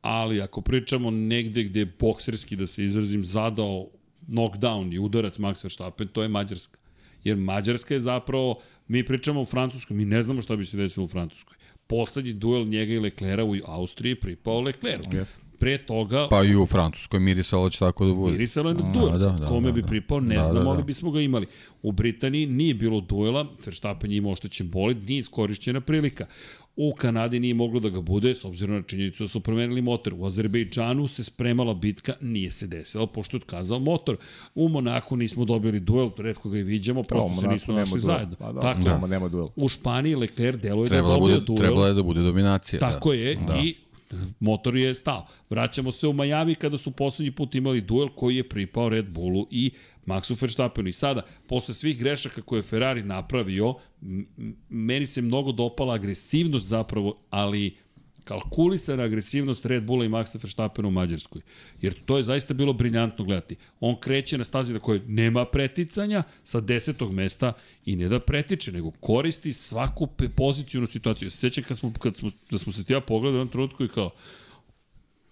ali 0.00 0.40
ako 0.40 0.60
pričamo 0.60 1.10
negde 1.10 1.64
gde 1.64 1.80
je 1.80 1.92
bokserski, 2.00 2.56
da 2.56 2.66
se 2.66 2.84
izrazim, 2.84 3.24
zadao 3.24 3.88
knockdown 4.28 4.94
i 4.94 4.98
udarac 4.98 5.38
Max 5.38 5.64
Verstappen, 5.64 6.08
to 6.08 6.22
je 6.22 6.28
Mađarska. 6.28 6.78
Jer 7.24 7.36
Mađarska 7.36 7.94
je 7.94 8.00
zapravo, 8.00 8.60
mi 8.88 9.06
pričamo 9.06 9.40
o 9.40 9.44
Francuskoj, 9.44 9.96
mi 9.96 10.04
ne 10.04 10.22
znamo 10.22 10.42
šta 10.42 10.56
bi 10.56 10.66
se 10.66 10.76
desilo 10.76 11.04
u 11.04 11.08
Francuskoj. 11.08 11.56
Poslednji 11.86 12.32
duel 12.32 12.66
njega 12.66 12.92
i 12.92 12.98
Leclera 12.98 13.44
u 13.44 13.54
Austriji 13.64 14.14
pripao 14.14 14.60
Lecleru. 14.60 15.02
Yes. 15.02 15.41
Pre 15.62 15.78
toga... 15.78 16.26
Pa 16.30 16.42
i 16.42 16.56
u 16.56 16.66
Francuskoj 16.66 17.20
mirisalo 17.20 17.70
će 17.70 17.78
tako 17.78 18.06
da 18.06 18.14
bude. 18.14 18.32
Mirisalo 18.32 18.70
je 18.70 18.74
na 18.74 18.92
duel, 18.92 19.18
da, 19.18 19.26
da, 19.30 19.46
kome 19.46 19.68
da, 19.68 19.72
bi 19.72 19.80
da. 19.80 19.86
pripao, 19.86 20.20
ne 20.20 20.34
Da, 20.34 20.42
znamo, 20.42 20.58
da, 20.58 20.64
da. 20.64 20.70
ali 20.70 20.82
bismo 20.82 21.10
ga 21.10 21.20
imali. 21.20 21.46
U 21.82 21.92
Britaniji 21.92 22.46
nije 22.46 22.74
bilo 22.74 23.00
duela, 23.00 23.46
Verstappen 23.66 24.10
je 24.10 24.16
imao 24.16 24.32
oštećen 24.32 24.70
bolid, 24.70 25.08
nije 25.08 25.18
iskorišćena 25.18 25.80
prilika. 25.80 26.26
U 26.76 26.92
Kanadi 26.92 27.40
nije 27.40 27.54
moglo 27.54 27.80
da 27.80 27.88
ga 27.88 28.00
bude, 28.00 28.34
s 28.34 28.44
obzirom 28.44 28.76
na 28.76 28.82
činjenicu 28.82 29.24
da 29.24 29.28
su 29.28 29.40
promenili 29.40 29.82
motor. 29.82 30.14
U 30.14 30.26
Azerbejdžanu 30.26 31.08
se 31.08 31.24
spremala 31.24 31.74
bitka, 31.74 32.14
nije 32.20 32.50
se 32.50 32.66
desila, 32.66 33.06
pošto 33.06 33.36
je 33.36 33.38
otkazao 33.38 33.78
motor. 33.78 34.16
U 34.54 34.68
Monaku 34.68 35.16
nismo 35.16 35.44
dobili 35.44 35.80
duel, 35.80 36.10
redko 36.18 36.48
ga 36.48 36.58
i 36.58 36.62
viđamo, 36.62 37.02
prosto 37.02 37.28
se 37.30 37.34
Monaku 37.36 37.52
nisu 37.52 37.70
nema 37.72 37.80
našli 37.80 38.00
duela. 38.00 38.14
zajedno. 38.14 38.36
Pa 38.38 38.52
da, 38.52 38.60
Tako, 38.60 38.80
da. 38.80 39.06
nema 39.06 39.28
duela. 39.28 39.48
u 39.56 39.68
Španiji 39.68 40.14
Leclerc 40.14 40.60
deluje 40.62 40.88
da 40.88 40.94
je 40.94 40.98
Trebalo, 40.98 41.14
da 41.14 41.20
dobio 41.20 41.34
bude, 41.34 41.46
duel. 41.46 41.58
trebalo 41.58 41.86
je 41.86 41.94
da 41.94 42.02
bude 42.02 42.22
dominacija. 42.22 42.80
Tako 42.80 43.08
da. 43.10 43.14
je, 43.14 43.34
Da. 43.36 43.58
i 43.58 43.74
motor 44.40 44.76
je 44.76 44.94
stao. 44.94 45.26
Vraćamo 45.50 45.92
se 45.92 46.06
u 46.06 46.12
Miami 46.12 46.54
kada 46.54 46.78
su 46.78 46.90
poslednji 46.90 47.30
put 47.30 47.54
imali 47.54 47.80
duel 47.80 48.08
koji 48.08 48.36
je 48.36 48.48
pripao 48.48 48.88
Red 48.88 49.08
Bullu 49.10 49.46
i 49.50 49.70
Maxu 50.06 50.42
Verstappenu. 50.42 50.88
I 50.88 50.92
sada, 50.92 51.22
posle 51.46 51.74
svih 51.74 51.98
grešaka 51.98 52.42
koje 52.42 52.58
je 52.58 52.62
Ferrari 52.62 53.02
napravio, 53.02 53.74
meni 54.68 55.06
se 55.06 55.22
mnogo 55.22 55.52
dopala 55.52 55.94
agresivnost 55.94 56.66
zapravo, 56.66 57.18
ali 57.30 57.76
kalkulisana 58.24 59.02
agresivnost 59.02 59.66
Red 59.66 59.84
Bulla 59.84 60.04
i 60.04 60.08
Maxa 60.08 60.38
Verstappena 60.42 60.88
u 60.88 60.90
Mađarskoj. 60.90 61.42
Jer 61.80 61.94
to 62.04 62.16
je 62.16 62.22
zaista 62.22 62.54
bilo 62.54 62.72
briljantno 62.72 63.24
gledati. 63.24 63.56
On 63.80 63.96
kreće 64.00 64.38
na 64.38 64.44
stazi 64.44 64.74
na 64.74 64.80
kojoj 64.80 65.00
nema 65.06 65.44
preticanja 65.44 66.22
sa 66.44 66.60
desetog 66.60 67.12
mesta 67.12 67.52
i 67.84 67.96
ne 67.96 68.08
da 68.08 68.20
pretiče, 68.20 68.72
nego 68.72 68.90
koristi 68.90 69.52
svaku 69.52 70.08
pozicijunu 70.36 70.86
situaciju. 70.86 71.26
Ja 71.26 71.30
se 71.30 71.36
Sjećam 71.36 71.64
kad 71.64 71.78
smo, 71.78 71.92
kad 71.98 72.16
smo, 72.16 72.30
da 72.50 72.58
smo 72.58 72.72
se 72.72 72.84
ti 72.84 72.92
ja 72.92 73.00
pogledali 73.00 73.36
u 73.36 73.40
jednom 73.40 73.52
trenutku 73.52 73.84
i 73.84 73.88
kao, 73.88 74.10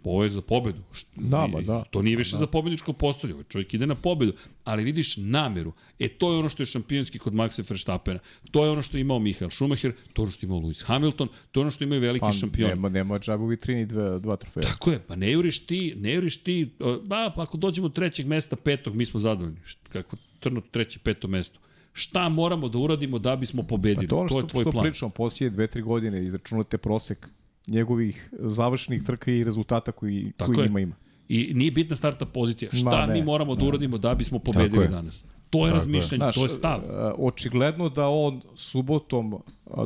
ovo 0.04 0.24
je 0.24 0.30
za 0.30 0.42
pobedu. 0.42 0.82
Da, 1.16 1.46
ma 1.46 1.60
da. 1.60 1.84
To 1.90 2.02
nije 2.02 2.16
više 2.16 2.32
da. 2.32 2.38
za 2.38 2.46
pobedničko 2.46 2.92
postolje. 2.92 3.34
Ovaj 3.34 3.44
čovjek 3.48 3.74
ide 3.74 3.86
na 3.86 3.94
pobedu. 3.94 4.32
Ali 4.64 4.84
vidiš 4.84 5.16
nameru. 5.16 5.72
E, 5.98 6.08
to 6.08 6.32
je 6.32 6.38
ono 6.38 6.48
što 6.48 6.62
je 6.62 6.66
šampionski 6.66 7.18
kod 7.18 7.32
Maxa 7.32 7.70
Verstappena. 7.70 8.20
To 8.50 8.64
je 8.64 8.70
ono 8.70 8.82
što 8.82 8.96
je 8.96 9.00
imao 9.00 9.18
Michael 9.18 9.50
Schumacher, 9.50 9.92
to 10.12 10.22
je 10.22 10.24
ono 10.24 10.32
što 10.32 10.46
je 10.46 10.48
imao 10.48 10.60
Lewis 10.60 10.84
Hamilton, 10.84 11.28
to 11.52 11.60
je 11.60 11.62
ono 11.62 11.70
što 11.70 11.84
imaju 11.84 12.00
veliki 12.00 12.20
Pa, 12.20 12.32
šampioni. 12.32 12.74
nema, 12.74 12.88
nema 12.88 13.18
džabu 13.18 13.46
vitrini 13.46 13.86
dva, 13.86 14.18
dva 14.18 14.36
trofeja. 14.36 14.66
Tako 14.66 14.90
je, 14.90 14.98
pa 15.06 15.16
ne 15.16 15.30
juriš 15.30 15.66
ti, 15.66 15.94
ne 15.96 16.14
juriš 16.14 16.36
ti, 16.42 16.70
ba, 17.04 17.32
pa 17.36 17.42
ako 17.42 17.56
dođemo 17.56 17.88
do 17.88 17.94
trećeg 17.94 18.26
mesta, 18.26 18.56
petog, 18.56 18.94
mi 18.94 19.06
smo 19.06 19.20
zadovoljni. 19.20 19.58
Kako 19.88 20.16
trnu 20.40 20.60
treće, 20.70 20.98
peto 20.98 21.28
mesto. 21.28 21.60
Šta 21.92 22.28
moramo 22.28 22.68
da 22.68 22.78
uradimo 22.78 23.18
da 23.18 23.36
bismo 23.36 23.62
pobedili? 23.62 24.06
Pa 24.06 24.10
to 24.10 24.18
ono 24.18 24.28
to 24.28 24.34
što, 24.34 24.40
je 24.40 24.48
tvoj 24.48 24.62
što 24.62 24.70
plan. 24.70 24.82
pričamo, 24.82 25.10
poslije 25.10 25.50
dve, 25.50 25.66
tri 25.66 25.82
godine 25.82 26.24
izračunate 26.24 26.78
prosek 26.78 27.28
njegovih 27.66 28.30
završnih 28.32 29.02
trka 29.02 29.30
i 29.32 29.44
rezultata 29.44 29.92
koji, 29.92 30.32
Tako 30.36 30.52
koji 30.52 30.64
je. 30.64 30.66
ima 30.66 30.80
ima. 30.80 30.94
I 31.28 31.52
nije 31.54 31.70
bitna 31.70 31.96
starta 31.96 32.26
pozicija. 32.26 32.70
Šta 32.72 32.84
Ma 32.90 33.06
ne, 33.06 33.14
mi 33.14 33.22
moramo 33.22 33.54
da 33.54 33.62
ne. 33.62 33.68
uradimo 33.68 33.98
da 33.98 34.14
bismo 34.14 34.38
pobedili 34.38 34.88
danas? 34.88 35.20
To 35.20 35.26
je 35.26 35.32
Tako 35.50 35.66
je. 35.66 35.72
razmišljanje, 35.72 36.18
Znaš, 36.18 36.34
to 36.34 36.44
je 36.44 36.48
stav. 36.48 36.80
e, 36.80 36.86
očigledno 37.18 37.88
da 37.88 38.08
on 38.08 38.40
subotom 38.56 39.34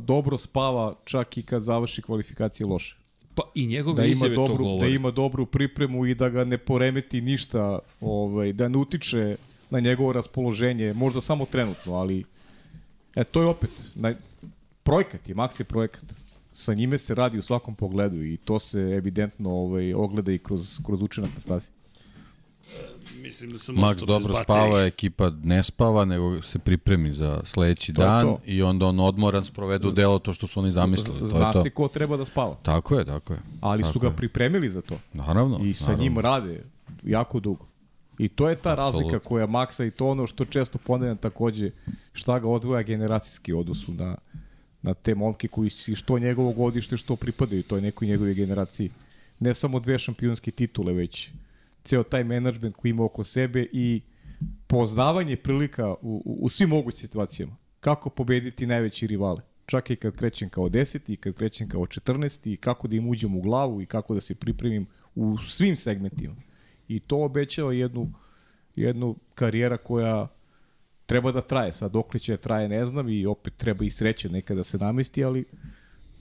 dobro 0.00 0.38
spava 0.38 0.94
čak 1.04 1.38
i 1.38 1.42
kad 1.42 1.62
završi 1.62 2.02
kvalifikacije 2.02 2.66
loše. 2.66 2.96
Pa 3.34 3.42
i 3.54 3.66
njegove 3.66 3.96
Da 3.96 4.04
ima, 4.04 4.12
izjave 4.12 4.34
to 4.34 4.40
dobru, 4.42 4.56
da 4.56 4.70
govore. 4.70 4.92
ima 4.92 5.10
dobru 5.10 5.46
pripremu 5.46 6.06
i 6.06 6.14
da 6.14 6.28
ga 6.28 6.44
ne 6.44 6.58
poremeti 6.58 7.20
ništa, 7.20 7.78
ovaj, 8.00 8.52
da 8.52 8.68
ne 8.68 8.78
utiče 8.78 9.36
na 9.70 9.80
njegovo 9.80 10.12
raspoloženje, 10.12 10.92
možda 10.92 11.20
samo 11.20 11.46
trenutno, 11.46 11.94
ali 11.94 12.24
e, 13.14 13.24
to 13.24 13.40
je 13.42 13.46
opet, 13.46 13.70
na, 13.94 14.14
projekat 14.82 15.28
je, 15.28 15.34
Max 15.34 15.60
je 15.60 15.64
projekat. 15.64 16.04
Sa 16.54 16.74
njime 16.74 16.98
se 16.98 17.14
radi 17.14 17.38
u 17.38 17.42
svakom 17.42 17.74
pogledu 17.74 18.22
i 18.22 18.36
to 18.36 18.58
se 18.58 18.80
evidentno 18.80 19.50
ovaj, 19.50 19.94
ogleda 19.94 20.32
i 20.32 20.38
kroz, 20.38 20.78
kroz 20.86 21.02
učinak 21.02 21.30
na 21.34 21.40
stazi. 21.40 21.70
Mislim 23.16 23.50
da 23.50 23.58
sam 23.58 23.74
Max 23.76 24.04
dobro 24.06 24.34
spava, 24.34 24.82
ekipa 24.82 25.30
ne 25.42 25.62
spava, 25.62 26.04
nego 26.04 26.42
se 26.42 26.58
pripremi 26.58 27.12
za 27.12 27.40
sledeći 27.44 27.92
To 27.92 28.02
dan 28.02 28.26
to. 28.26 28.38
i 28.44 28.62
onda 28.62 28.86
on 28.86 29.00
odmoran 29.00 29.44
sprovedu 29.44 29.90
delo 29.90 30.18
to 30.18 30.32
što 30.32 30.46
su 30.46 30.60
oni 30.60 30.72
zamislili. 30.72 31.18
To 31.18 31.24
je 31.24 31.28
Zna 31.28 31.52
to. 31.52 31.62
se 31.62 31.70
ko 31.70 31.88
treba 31.88 32.16
da 32.16 32.24
spava, 32.24 32.56
Tako 32.62 32.98
je, 32.98 33.04
tako 33.04 33.32
je. 33.32 33.38
ali 33.60 33.82
tako 33.82 33.92
su 33.92 33.98
ga 33.98 34.06
je. 34.06 34.16
pripremili 34.16 34.70
za 34.70 34.82
to. 34.82 34.98
Naravno. 35.12 35.58
I 35.58 35.74
sa 35.74 35.84
naravno. 35.84 36.02
njim 36.02 36.18
rade 36.18 36.64
jako 37.02 37.40
dugo. 37.40 37.66
I 38.18 38.28
to 38.28 38.48
je 38.48 38.56
ta 38.56 38.72
Apsolutno. 38.72 39.00
razlika 39.00 39.18
koja 39.18 39.46
Maksa 39.46 39.84
i 39.84 39.90
to 39.90 40.06
ono 40.08 40.26
što 40.26 40.44
često 40.44 40.78
ponavljam 40.78 41.16
takođe 41.16 41.70
šta 42.12 42.38
ga 42.38 42.48
odvoja 42.48 42.82
generacijski 42.82 43.52
u 43.52 43.60
odnosu 43.60 43.94
na, 43.94 44.16
na 44.84 44.94
te 44.94 45.14
momke 45.14 45.48
koji 45.48 45.70
si 45.70 45.94
što 45.94 46.18
njegovo 46.18 46.52
godište 46.52 46.96
što 46.96 47.16
pripadaju 47.16 47.62
toj 47.62 47.80
nekoj 47.80 48.08
njegove 48.08 48.34
generaciji. 48.34 48.90
Ne 49.40 49.54
samo 49.54 49.80
dve 49.80 49.98
šampionske 49.98 50.50
titule, 50.50 50.92
već 50.92 51.30
ceo 51.84 52.02
taj 52.02 52.24
menadžment 52.24 52.76
koji 52.76 52.90
ima 52.90 53.04
oko 53.04 53.24
sebe 53.24 53.66
i 53.72 54.00
poznavanje 54.66 55.36
prilika 55.36 55.90
u, 55.90 56.22
u, 56.24 56.38
u 56.40 56.48
svim 56.48 56.68
mogućim 56.68 56.98
situacijama. 56.98 57.56
Kako 57.80 58.10
pobediti 58.10 58.66
najveći 58.66 59.06
rivale. 59.06 59.40
Čak 59.66 59.90
i 59.90 59.96
kad 59.96 60.16
krećem 60.16 60.48
kao 60.48 60.68
10 60.68 60.98
i 61.12 61.16
kad 61.16 61.34
krećem 61.34 61.68
kao 61.68 61.80
14 61.80 62.52
i 62.52 62.56
kako 62.56 62.88
da 62.88 62.96
im 62.96 63.08
uđem 63.08 63.36
u 63.36 63.40
glavu 63.40 63.82
i 63.82 63.86
kako 63.86 64.14
da 64.14 64.20
se 64.20 64.34
pripremim 64.34 64.86
u 65.14 65.38
svim 65.38 65.76
segmentima. 65.76 66.36
I 66.88 67.00
to 67.00 67.24
obećava 67.24 67.72
jednu, 67.72 68.12
jednu 68.76 69.16
karijera 69.34 69.76
koja 69.76 70.28
treba 71.06 71.32
da 71.32 71.40
traje. 71.40 71.72
Sad 71.72 71.92
dok 71.92 72.14
li 72.14 72.20
će 72.20 72.36
traje 72.36 72.68
ne 72.68 72.84
znam 72.84 73.08
i 73.08 73.26
opet 73.26 73.56
treba 73.56 73.84
i 73.84 73.90
sreće 73.90 74.28
nekada 74.28 74.58
da 74.58 74.64
se 74.64 74.78
namesti, 74.78 75.24
ali 75.24 75.44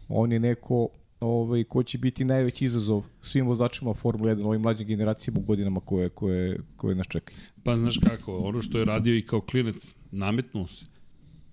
on 0.09 0.31
je 0.31 0.39
neko 0.39 0.89
ovaj, 1.19 1.63
ko 1.63 1.83
će 1.83 1.97
biti 1.97 2.25
najveći 2.25 2.65
izazov 2.65 3.03
svim 3.21 3.47
vozačima 3.47 3.93
Formule 3.93 4.35
1, 4.35 4.45
ovim 4.45 4.61
mlađim 4.61 4.87
generacijama 4.87 5.39
u 5.39 5.43
godinama 5.43 5.79
koje, 5.79 6.09
koje, 6.09 6.59
koje 6.75 6.95
nas 6.95 7.07
čekaju. 7.07 7.37
Pa 7.63 7.77
znaš 7.77 7.97
kako, 7.97 8.37
ono 8.37 8.61
što 8.61 8.79
je 8.79 8.85
radio 8.85 9.15
i 9.15 9.21
kao 9.21 9.41
klinec, 9.41 9.93
nametnuo 10.11 10.67
se. 10.67 10.85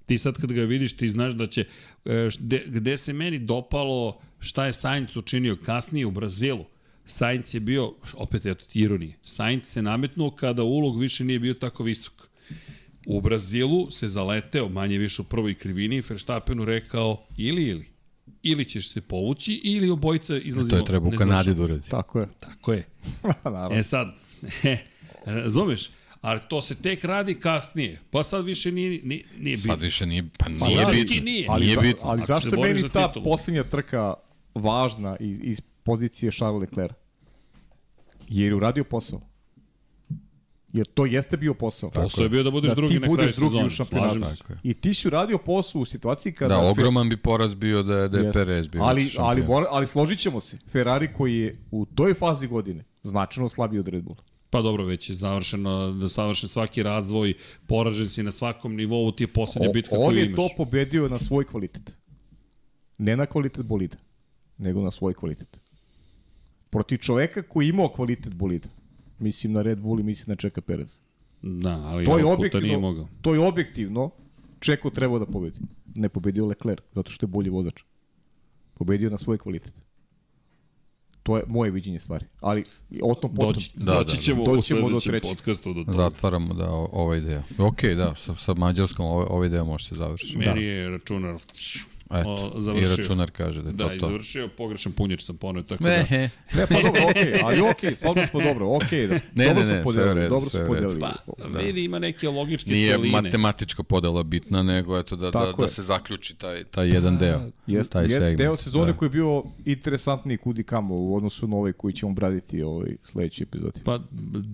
Ti 0.07 0.19
sad 0.19 0.35
kad 0.35 0.53
ga 0.53 0.63
vidiš, 0.63 0.97
ti 0.97 1.09
znaš 1.09 1.33
da 1.33 1.47
će, 1.47 1.65
e, 2.05 2.29
gde, 2.39 2.65
gde 2.67 2.97
se 2.99 3.13
meni 3.13 3.39
dopalo 3.39 4.21
šta 4.39 4.67
je 4.67 4.73
Sainz 4.73 5.17
učinio 5.17 5.57
kasnije 5.65 6.07
u 6.07 6.11
Brazilu, 6.11 6.65
Sainz 7.05 7.55
je 7.55 7.61
bio, 7.61 7.93
opet 8.15 8.47
eto 8.47 8.65
ti 8.65 8.81
ironije, 8.81 9.15
Sainz 9.23 9.65
se 9.65 9.83
nametnuo 9.83 10.31
kada 10.31 10.63
ulog 10.63 11.01
više 11.01 11.25
nije 11.25 11.39
bio 11.39 11.55
tako 11.55 11.83
visok. 11.83 12.31
U 13.13 13.21
Brazilu 13.21 13.91
se 13.91 14.09
zaleteo 14.09 14.69
manje 14.69 14.99
više 14.99 15.23
u 15.23 15.25
prvoj 15.25 15.55
krivini 15.55 15.97
i 15.97 16.03
Verstappenu 16.09 16.65
rekao 16.65 17.27
ili 17.37 17.63
ili. 17.65 17.87
Ili 18.43 18.65
ćeš 18.65 18.93
se 18.93 19.01
povući 19.01 19.61
ili 19.65 19.91
obojica 19.91 20.37
izlazimo. 20.37 20.71
To 20.71 20.77
je 20.77 20.85
treba 20.85 21.09
u 21.09 21.11
Kanadi 21.11 21.55
da 21.55 21.63
uradi. 21.63 21.89
Tako 21.89 22.21
je. 22.21 22.29
Tako 22.41 22.73
je. 22.73 22.87
Naravno. 23.45 23.79
E 23.79 23.83
sad, 23.83 24.09
razumeš, 25.43 25.91
ali 26.21 26.41
to 26.49 26.63
se 26.63 26.75
tek 26.75 27.05
radi 27.05 27.35
kasnije. 27.35 28.01
Pa 28.11 28.25
sad 28.25 28.45
više 28.45 28.73
nije, 28.73 29.01
nije, 29.03 29.23
nije 29.39 29.57
bitno. 29.57 29.73
Sad 29.75 29.83
više 29.83 30.07
nije, 30.07 30.29
pa 30.39 30.49
nije 30.49 30.79
suštinski 30.79 31.15
bitno. 31.15 31.25
nije. 31.25 31.47
ali, 31.49 31.65
nije 31.65 31.75
za- 31.75 31.81
bitno. 31.81 32.03
ali 32.05 32.19
Ako 32.19 32.27
zašto 32.27 32.55
je 32.55 32.63
meni 32.63 32.81
za 32.81 32.89
ta 32.89 33.09
titulu. 33.09 33.25
poslednja 33.25 33.65
trka 33.65 34.15
važna 34.55 35.17
iz, 35.21 35.39
iz 35.43 35.61
pozicije 35.83 36.33
Charles 36.33 36.61
Leclerc? 36.61 36.95
Jer 38.29 38.49
je 38.49 38.55
uradio 38.55 38.85
posao. 38.85 39.30
Jer 40.73 40.87
to 40.87 41.07
jeste 41.07 41.37
bio 41.37 41.55
posao. 41.55 41.91
Posao 41.91 42.23
je 42.23 42.29
bio 42.29 42.43
da 42.43 42.51
budeš 42.51 42.73
drugi 42.75 42.95
ti 42.95 43.01
na 43.01 43.07
kraju 43.07 43.17
budeš 43.17 43.37
drugi 43.37 43.51
sezone. 43.51 43.67
u 43.67 43.71
šampionatu. 43.71 44.21
Tako 44.21 44.53
je. 44.53 44.59
I 44.63 44.75
ti 44.75 44.95
si 44.95 45.09
uradio 45.09 45.39
posao 45.39 45.81
u 45.81 45.85
situaciji 45.85 46.33
kada... 46.33 46.55
Da, 46.55 46.69
ogroman 46.69 47.09
bi 47.09 47.17
poraz 47.17 47.55
bio 47.55 47.83
da 47.83 47.97
je, 47.97 48.09
da 48.09 48.19
je. 48.19 48.33
Perez 48.33 48.69
bio 48.69 48.83
ali, 48.83 49.11
ali, 49.19 49.45
ali 49.71 49.87
složit 49.87 50.19
ćemo 50.19 50.41
se. 50.41 50.59
Ferrari 50.69 51.13
koji 51.13 51.37
je 51.37 51.59
u 51.71 51.87
toj 51.87 52.15
fazi 52.15 52.47
godine 52.47 52.85
značajno 53.03 53.49
slabiji 53.49 53.81
od 53.81 53.89
Red 53.89 54.05
Bulla. 54.05 54.23
Pa 54.51 54.63
dobro, 54.63 54.85
već 54.85 55.11
je 55.11 55.15
završeno, 55.15 55.93
da 55.93 56.09
savršen 56.09 56.49
svaki 56.49 56.83
razvoj, 56.83 57.35
poražen 57.67 58.11
si 58.11 58.23
na 58.23 58.31
svakom 58.31 58.77
nivou, 58.77 59.13
ti 59.13 59.23
je 59.25 59.29
poslednja 59.29 59.71
O- 59.71 59.73
bitka 59.73 59.97
on 59.97 60.07
koju 60.07 60.19
je 60.19 60.27
imaš. 60.27 60.37
to 60.37 60.49
pobedio 60.57 61.09
na 61.09 61.19
svoj 61.19 61.45
kvalitet. 61.45 61.97
Ne 62.99 63.17
na 63.17 63.27
kvalitet 63.27 63.67
bolida, 63.67 63.97
nego 64.59 64.83
na 64.83 64.91
svoj 64.91 65.15
kvalitet. 65.15 65.61
Protiv 66.71 66.99
čoveka 66.99 67.43
koji 67.43 67.67
je 67.67 67.71
imao 67.71 67.89
kvalitet 67.89 68.35
bolida. 68.35 68.69
Mislim 69.21 69.53
na 69.53 69.63
Red 69.63 69.81
Bull 69.81 70.01
i 70.01 70.05
mislim 70.05 70.25
na 70.29 70.37
Čeka 70.37 70.61
Perez. 70.61 70.99
Da, 71.43 71.71
ali 71.77 72.05
To 72.05 72.19
je 72.19 72.23
puta 72.23 72.25
nije 72.25 72.35
objektivno, 72.35 72.81
mogao. 72.81 73.09
to 73.21 73.35
je 73.35 73.41
objektivno 73.41 74.11
Čeko 74.61 74.91
trebao 74.91 75.19
da 75.19 75.27
pobedi. 75.27 75.59
Ne 75.95 76.09
pobedio 76.09 76.47
Leclerc, 76.47 76.83
zato 76.93 77.11
što 77.11 77.25
je 77.25 77.29
bolji 77.29 77.51
vozač. 77.51 77.83
Pobedio 78.75 79.11
na 79.11 79.19
svoj 79.19 79.39
kvalitet. 79.39 79.73
To 81.23 81.37
je 81.37 81.43
moje 81.47 81.71
viđenje 81.71 81.99
stvari. 81.99 82.27
Ali 82.41 82.65
o 83.03 83.15
tom 83.15 83.35
potom. 83.35 83.53
Doći, 83.53 83.71
Da, 83.75 83.95
doći 83.95 84.17
da, 84.17 84.23
ćemo 84.23 84.45
da. 84.45 84.51
u 84.51 84.57
Doćemo 84.57 84.81
do 84.81 85.01
sledećem 85.01 85.11
trećeg. 85.13 85.37
podcastu 85.37 85.75
do 85.75 85.85
toga. 85.85 85.93
Zatvaramo 85.93 86.55
da 86.55 86.71
ovaj 86.71 87.21
deo. 87.21 87.43
Ok, 87.59 87.83
da, 87.85 88.15
sa, 88.17 88.37
sa 88.37 88.55
Mađarskom 88.55 89.07
ovaj, 89.07 89.27
ovaj 89.31 89.49
deo 89.49 89.65
može 89.65 89.85
se 89.85 89.95
završiti. 89.95 90.39
Meni 90.39 90.63
je 90.63 90.89
računar 90.89 91.37
Eto, 92.11 92.53
o, 92.55 92.61
završio. 92.61 92.93
I 92.93 92.97
računar 92.97 93.31
kaže 93.31 93.63
da 93.63 93.69
je 93.69 93.73
Da, 93.75 93.89
to 93.89 93.95
i 93.95 93.99
to. 93.99 94.07
završio, 94.07 94.49
pogrešan 94.49 94.93
punjač 94.93 95.23
sam 95.25 95.37
ponio, 95.37 95.63
tako 95.63 95.85
Ne, 95.85 96.07
da... 96.11 96.17
Ne, 96.61 96.67
pa 96.67 96.75
dobro, 96.75 97.03
okej, 97.11 97.23
okay, 97.25 97.41
ali 97.45 97.61
okej, 97.61 97.91
okay, 97.91 97.95
stvarno 97.95 98.27
smo 98.27 98.41
dobro, 98.41 98.77
okej. 98.77 99.09
Okay, 99.09 99.21
Ne, 99.35 99.47
dobro 99.47 99.65
ne, 99.65 99.73
ne, 99.77 99.83
podelili, 99.83 100.05
sve 100.05 100.11
u 100.13 100.15
redu, 100.15 100.29
dobro 100.31 100.45
su 100.45 100.51
sve 100.51 100.69
u 100.69 100.75
redu. 100.75 100.87
podelili. 100.87 101.01
Pa, 101.01 101.59
vidi, 101.59 101.85
ima 101.85 101.99
neke 101.99 102.29
logičke 102.29 102.71
Nije 102.71 102.91
celine. 102.93 103.23
matematička 103.23 103.83
podela 103.83 104.23
bitna, 104.23 104.63
nego 104.63 104.99
eto 104.99 105.17
da, 105.17 105.31
da, 105.31 105.31
Tako 105.31 105.63
da 105.63 105.67
je. 105.67 105.71
se 105.71 105.83
zaključi 105.83 106.35
taj, 106.35 106.65
taj 106.65 106.89
jedan 106.89 107.19
deo. 107.19 107.41
Jeste, 107.67 107.93
taj 107.93 108.09
segment. 108.09 108.39
deo 108.39 108.57
sezone 108.57 108.93
da. 108.93 108.99
koji 108.99 109.07
je 109.07 109.11
bio 109.11 109.43
interesantniji 109.65 110.37
kudi 110.37 110.63
kamo 110.63 110.95
u 110.95 111.17
odnosu 111.17 111.49
na 111.49 111.57
ovaj 111.57 111.73
koji 111.73 111.95
ćemo 111.95 112.13
braditi 112.13 112.63
ovaj 112.63 112.97
sledeći 113.03 113.43
epizod. 113.43 113.81
Pa, 113.85 114.01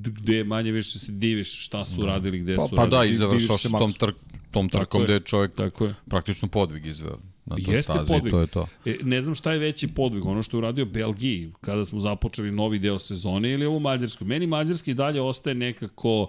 gde 0.05 0.45
manje 0.45 0.73
više 0.73 0.99
se 0.99 1.13
diviš 1.13 1.65
šta 1.67 1.85
su 1.87 2.03
radili, 2.07 2.39
gde 2.39 2.57
Pa- 2.57 2.69
su 2.69 2.77
Pa 2.77 2.87
da, 2.87 2.97
radili. 2.97 3.15
i 3.15 3.17
završao 3.17 3.47
diviš 3.47 3.63
se 3.63 3.69
se 3.69 3.75
tom, 3.79 3.93
trk, 3.93 4.15
tom 4.51 4.69
Tako 4.69 4.79
trkom 4.85 5.03
gde 5.05 5.13
je 5.13 5.21
čovjek 5.21 5.55
Tako 5.55 5.85
je. 5.87 5.95
praktično 6.09 6.49
podvig 6.49 6.87
izveo. 6.87 7.19
Na 7.47 7.57
toj 7.57 7.75
Jeste 7.77 7.93
stazi, 7.93 8.09
podvig. 8.09 8.31
To 8.31 8.41
je 8.41 8.47
to. 8.47 8.67
E, 8.85 8.97
ne 9.03 9.23
znam 9.23 9.35
šta 9.35 9.53
je 9.53 9.59
veći 9.59 9.89
podvig, 9.89 10.25
ono 10.25 10.43
što 10.43 10.57
je 10.57 10.59
uradio 10.59 10.85
Belgiji 10.85 11.53
kada 11.61 11.87
smo 11.87 12.01
započeli 12.01 12.51
novi 12.51 12.79
deo 12.79 12.99
sezone 12.99 13.51
ili 13.51 13.67
ovo 13.67 13.79
Mađarsku. 13.79 14.25
Meni 14.25 14.47
Mađarski 14.47 14.95
dalje 14.95 15.21
ostaje 15.21 15.55
nekako 15.55 16.29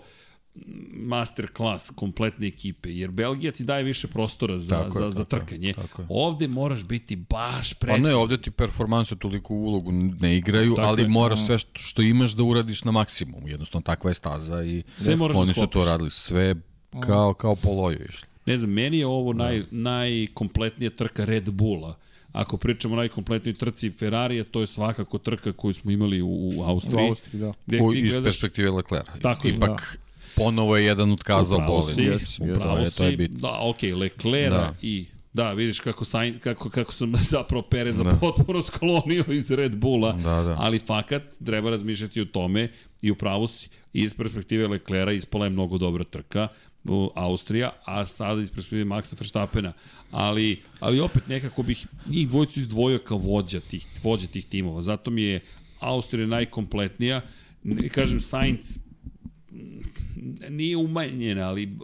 master 0.94 1.48
klas 1.48 1.92
kompletne 1.92 2.48
ekipe, 2.48 2.90
jer 2.90 3.12
Belgija 3.12 3.52
ti 3.52 3.64
daje 3.64 3.84
više 3.84 4.08
prostora 4.08 4.60
za, 4.60 4.76
Tako 4.76 5.00
je, 5.00 5.04
za, 5.04 5.12
za 5.12 5.22
je, 5.22 5.26
trkanje. 5.26 5.74
tako 5.74 6.02
je. 6.02 6.08
Ovde 6.12 6.48
moraš 6.48 6.84
biti 6.84 7.16
baš 7.16 7.74
Pa 7.74 7.80
precizan. 7.80 8.10
ne, 8.10 8.16
ovde 8.16 8.38
ti 8.38 8.52
performanse 8.52 9.16
toliko 9.16 9.54
ulogu 9.54 9.92
ne 9.92 10.38
igraju, 10.38 10.76
Tako 10.76 10.88
ali 10.88 11.02
je. 11.02 11.08
moraš 11.08 11.46
sve 11.46 11.58
što, 11.60 11.80
što 11.80 12.02
imaš 12.02 12.32
da 12.32 12.44
uradiš 12.44 12.84
na 12.84 12.92
maksimum. 12.92 13.48
Jednostavno, 13.48 13.84
takva 13.84 14.10
je 14.10 14.14
staza 14.14 14.64
i 14.64 14.84
Sve 14.98 15.16
da 15.16 15.26
oni 15.26 15.34
su 15.46 15.54
sklopiš. 15.54 15.74
to 15.74 15.86
radili. 15.86 16.10
Sve 16.12 16.56
kao, 17.00 17.34
kao 17.34 17.56
po 17.56 17.70
loju 17.72 18.06
išli. 18.10 18.28
Ne 18.48 18.58
znam, 18.58 18.70
meni 18.72 18.98
je 18.98 19.08
ovo 19.08 19.34
Da. 19.34 19.44
naj, 19.44 19.64
najkompletnija 19.72 20.90
trka 20.92 21.26
Red 21.26 21.50
Bulla. 21.52 21.98
Ako 22.34 22.58
pričamo 22.58 22.94
o 22.94 22.98
najkompletnijoj 22.98 23.56
trci 23.56 23.92
Ferrarija, 23.92 24.44
to 24.44 24.62
je 24.62 24.68
svakako 24.68 25.18
trka 25.18 25.54
koju 25.54 25.74
smo 25.74 25.92
imali 25.92 26.22
u, 26.22 26.28
u 26.28 26.52
U 26.56 26.64
Austriji. 26.64 27.08
Austriji, 27.10 27.42
da. 27.42 27.54
Gde 27.68 27.82
U, 27.82 27.94
iz 27.94 28.04
gledaš- 28.06 28.24
perspektive 28.24 28.72
Leclerca. 28.72 29.12
Tako 29.22 29.48
je, 29.48 29.54
Ipak, 29.56 30.00
ponovo 30.36 30.78
je 30.78 30.86
jedan 30.86 31.12
otkazao 31.12 31.58
Upravo 31.58 31.82
bolid. 31.82 31.96
si, 31.96 32.02
Mislim, 32.02 32.52
upravo 32.52 32.76
to 32.76 32.82
je, 32.82 32.90
to 32.92 33.04
je 33.04 33.12
si. 33.12 33.18
bitno. 33.18 33.40
Da, 33.40 33.58
okej, 33.62 33.92
okay, 33.92 33.98
Leclerc 33.98 34.52
Da. 34.52 34.74
i 34.82 35.06
Da, 35.34 35.54
vidiš 35.54 35.80
kako, 35.80 36.06
Sain, 36.06 36.40
kako, 36.40 36.70
kako 36.70 36.94
sam 36.94 37.14
zapravo 37.30 37.62
Pereza 37.62 38.04
da. 38.04 38.12
Da. 38.12 38.18
potpuno 38.18 38.62
sklonio 38.62 39.24
iz 39.30 39.52
Red 39.52 39.76
Bulla, 39.76 40.12
Da, 40.14 40.42
da. 40.42 40.56
ali 40.60 40.80
fakat 40.80 41.24
treba 41.46 41.70
razmišljati 41.70 42.22
o 42.22 42.26
tome 42.26 42.70
i 43.02 43.12
upravo 43.12 43.48
si. 43.48 43.70
Iz 43.94 44.14
perspektive 44.14 44.68
Leclerca 44.68 45.12
ispala 45.12 45.46
je 45.46 45.50
mnogo 45.50 45.78
dobra 45.78 46.04
trka 46.04 46.48
Austrija, 47.16 47.72
a 47.86 48.06
sada 48.06 48.42
iz 48.42 48.52
perspektive 48.52 48.86
Maxa 48.86 49.16
Verstappena. 49.20 49.74
Ali, 50.12 50.62
ali 50.80 51.00
opet 51.00 51.28
nekako 51.28 51.64
bih 51.64 51.88
njih 52.10 52.28
dvojicu 52.28 52.60
izdvojio 52.60 53.00
kao 53.00 53.18
vođa 53.18 53.60
tih, 53.60 53.86
vođa 54.04 54.28
tih 54.28 54.46
timova. 54.46 54.82
Zato 54.82 55.12
mi 55.12 55.22
je 55.22 55.40
Austrija 55.80 56.28
najkompletnija. 56.28 57.22
Ne, 57.64 57.90
kažem, 57.90 58.20
Sainz 58.20 58.78
nije 60.50 60.78
umanjena, 60.78 61.50
ali 61.50 61.78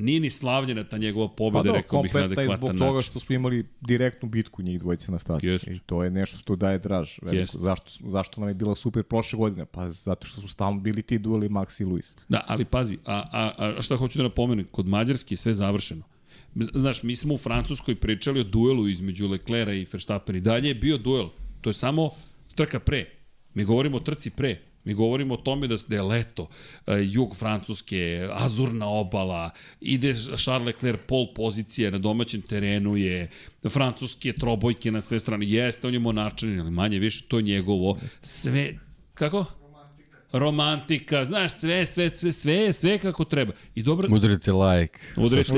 nije 0.00 0.20
ni 0.20 0.30
slavljena 0.30 0.84
ta 0.84 0.98
njegova 0.98 1.28
Pa 1.28 1.34
pobjeda, 1.34 1.62
da, 1.62 1.72
rekao 1.72 2.02
bih 2.02 2.14
na 2.14 2.20
kompletna 2.20 2.42
je 2.42 2.48
zbog 2.48 2.54
adekvatan 2.58 2.78
toga 2.78 2.96
način. 2.96 3.10
što 3.10 3.20
smo 3.20 3.34
imali 3.34 3.66
direktnu 3.80 4.28
bitku 4.28 4.62
njih 4.62 4.80
dvojice 4.80 5.12
na 5.12 5.18
stazi. 5.18 5.46
Jeste. 5.46 5.74
I 5.74 5.78
to 5.78 6.04
je 6.04 6.10
nešto 6.10 6.36
što 6.38 6.56
daje 6.56 6.78
draž. 6.78 7.18
Veliko. 7.22 7.58
Zašto, 7.58 7.90
zašto 8.04 8.40
nam 8.40 8.48
je 8.50 8.54
bila 8.54 8.74
super 8.74 9.02
prošle 9.02 9.36
godine? 9.36 9.66
Pa 9.66 9.90
zato 9.90 10.26
što 10.26 10.40
su 10.40 10.48
stalno 10.48 10.80
bili 10.80 11.02
ti 11.02 11.18
dueli 11.18 11.48
Max 11.48 11.82
i 11.82 11.84
Luis. 11.84 12.16
Da, 12.28 12.44
ali 12.46 12.64
pazi, 12.64 12.98
a, 13.04 13.22
a, 13.32 13.52
a 13.58 13.82
šta 13.82 13.96
hoću 13.96 14.18
da 14.18 14.22
napomenem, 14.22 14.66
kod 14.70 14.86
Mađarske 14.86 15.32
je 15.32 15.36
sve 15.36 15.54
završeno. 15.54 16.02
Znaš, 16.54 17.02
mi 17.02 17.16
smo 17.16 17.34
u 17.34 17.38
Francuskoj 17.38 17.94
pričali 17.94 18.40
o 18.40 18.44
duelu 18.44 18.88
između 18.88 19.28
Leclerca 19.28 19.72
i 19.72 19.86
Verstappen 19.92 20.36
i 20.36 20.40
dalje 20.40 20.68
je 20.68 20.74
bio 20.74 20.98
duel. 20.98 21.28
To 21.60 21.70
je 21.70 21.74
samo 21.74 22.10
trka 22.54 22.80
pre. 22.80 23.06
Mi 23.54 23.64
govorimo 23.64 23.96
o 23.96 24.00
trci 24.00 24.30
pre. 24.30 24.60
Mi 24.84 24.94
govorimo 24.94 25.34
o 25.34 25.36
tome 25.36 25.66
da, 25.66 25.76
da 25.88 25.96
je 25.96 26.02
leto, 26.02 26.48
e, 26.86 26.94
jug 27.02 27.36
Francuske, 27.36 28.28
azurna 28.32 28.88
obala, 28.88 29.50
ide 29.80 30.14
Charles 30.14 30.66
Leclerc 30.66 31.00
pol 31.06 31.26
pozicije 31.34 31.90
na 31.90 31.98
domaćem 31.98 32.42
terenu 32.42 32.96
je, 32.96 33.30
francuske 33.68 34.32
trobojke 34.32 34.90
na 34.90 35.00
sve 35.00 35.20
strane. 35.20 35.46
Jeste, 35.46 35.86
on 35.86 35.94
je 35.94 36.00
monačan, 36.00 36.60
ali 36.60 36.70
manje 36.70 36.98
više 36.98 37.24
to 37.28 37.38
je 37.38 37.42
njegovo. 37.42 37.96
Sve, 38.22 38.78
kako? 39.14 39.59
Romantika, 40.32 41.24
znaš, 41.24 41.52
sve, 41.52 41.86
sve, 41.86 42.10
sve, 42.16 42.32
sve, 42.32 42.72
sve 42.72 42.98
kako 42.98 43.24
treba. 43.24 43.52
I 43.74 43.82
dobro... 43.82 44.08
Udrite 44.10 44.52
like. 44.52 45.00
Udrite, 45.16 45.52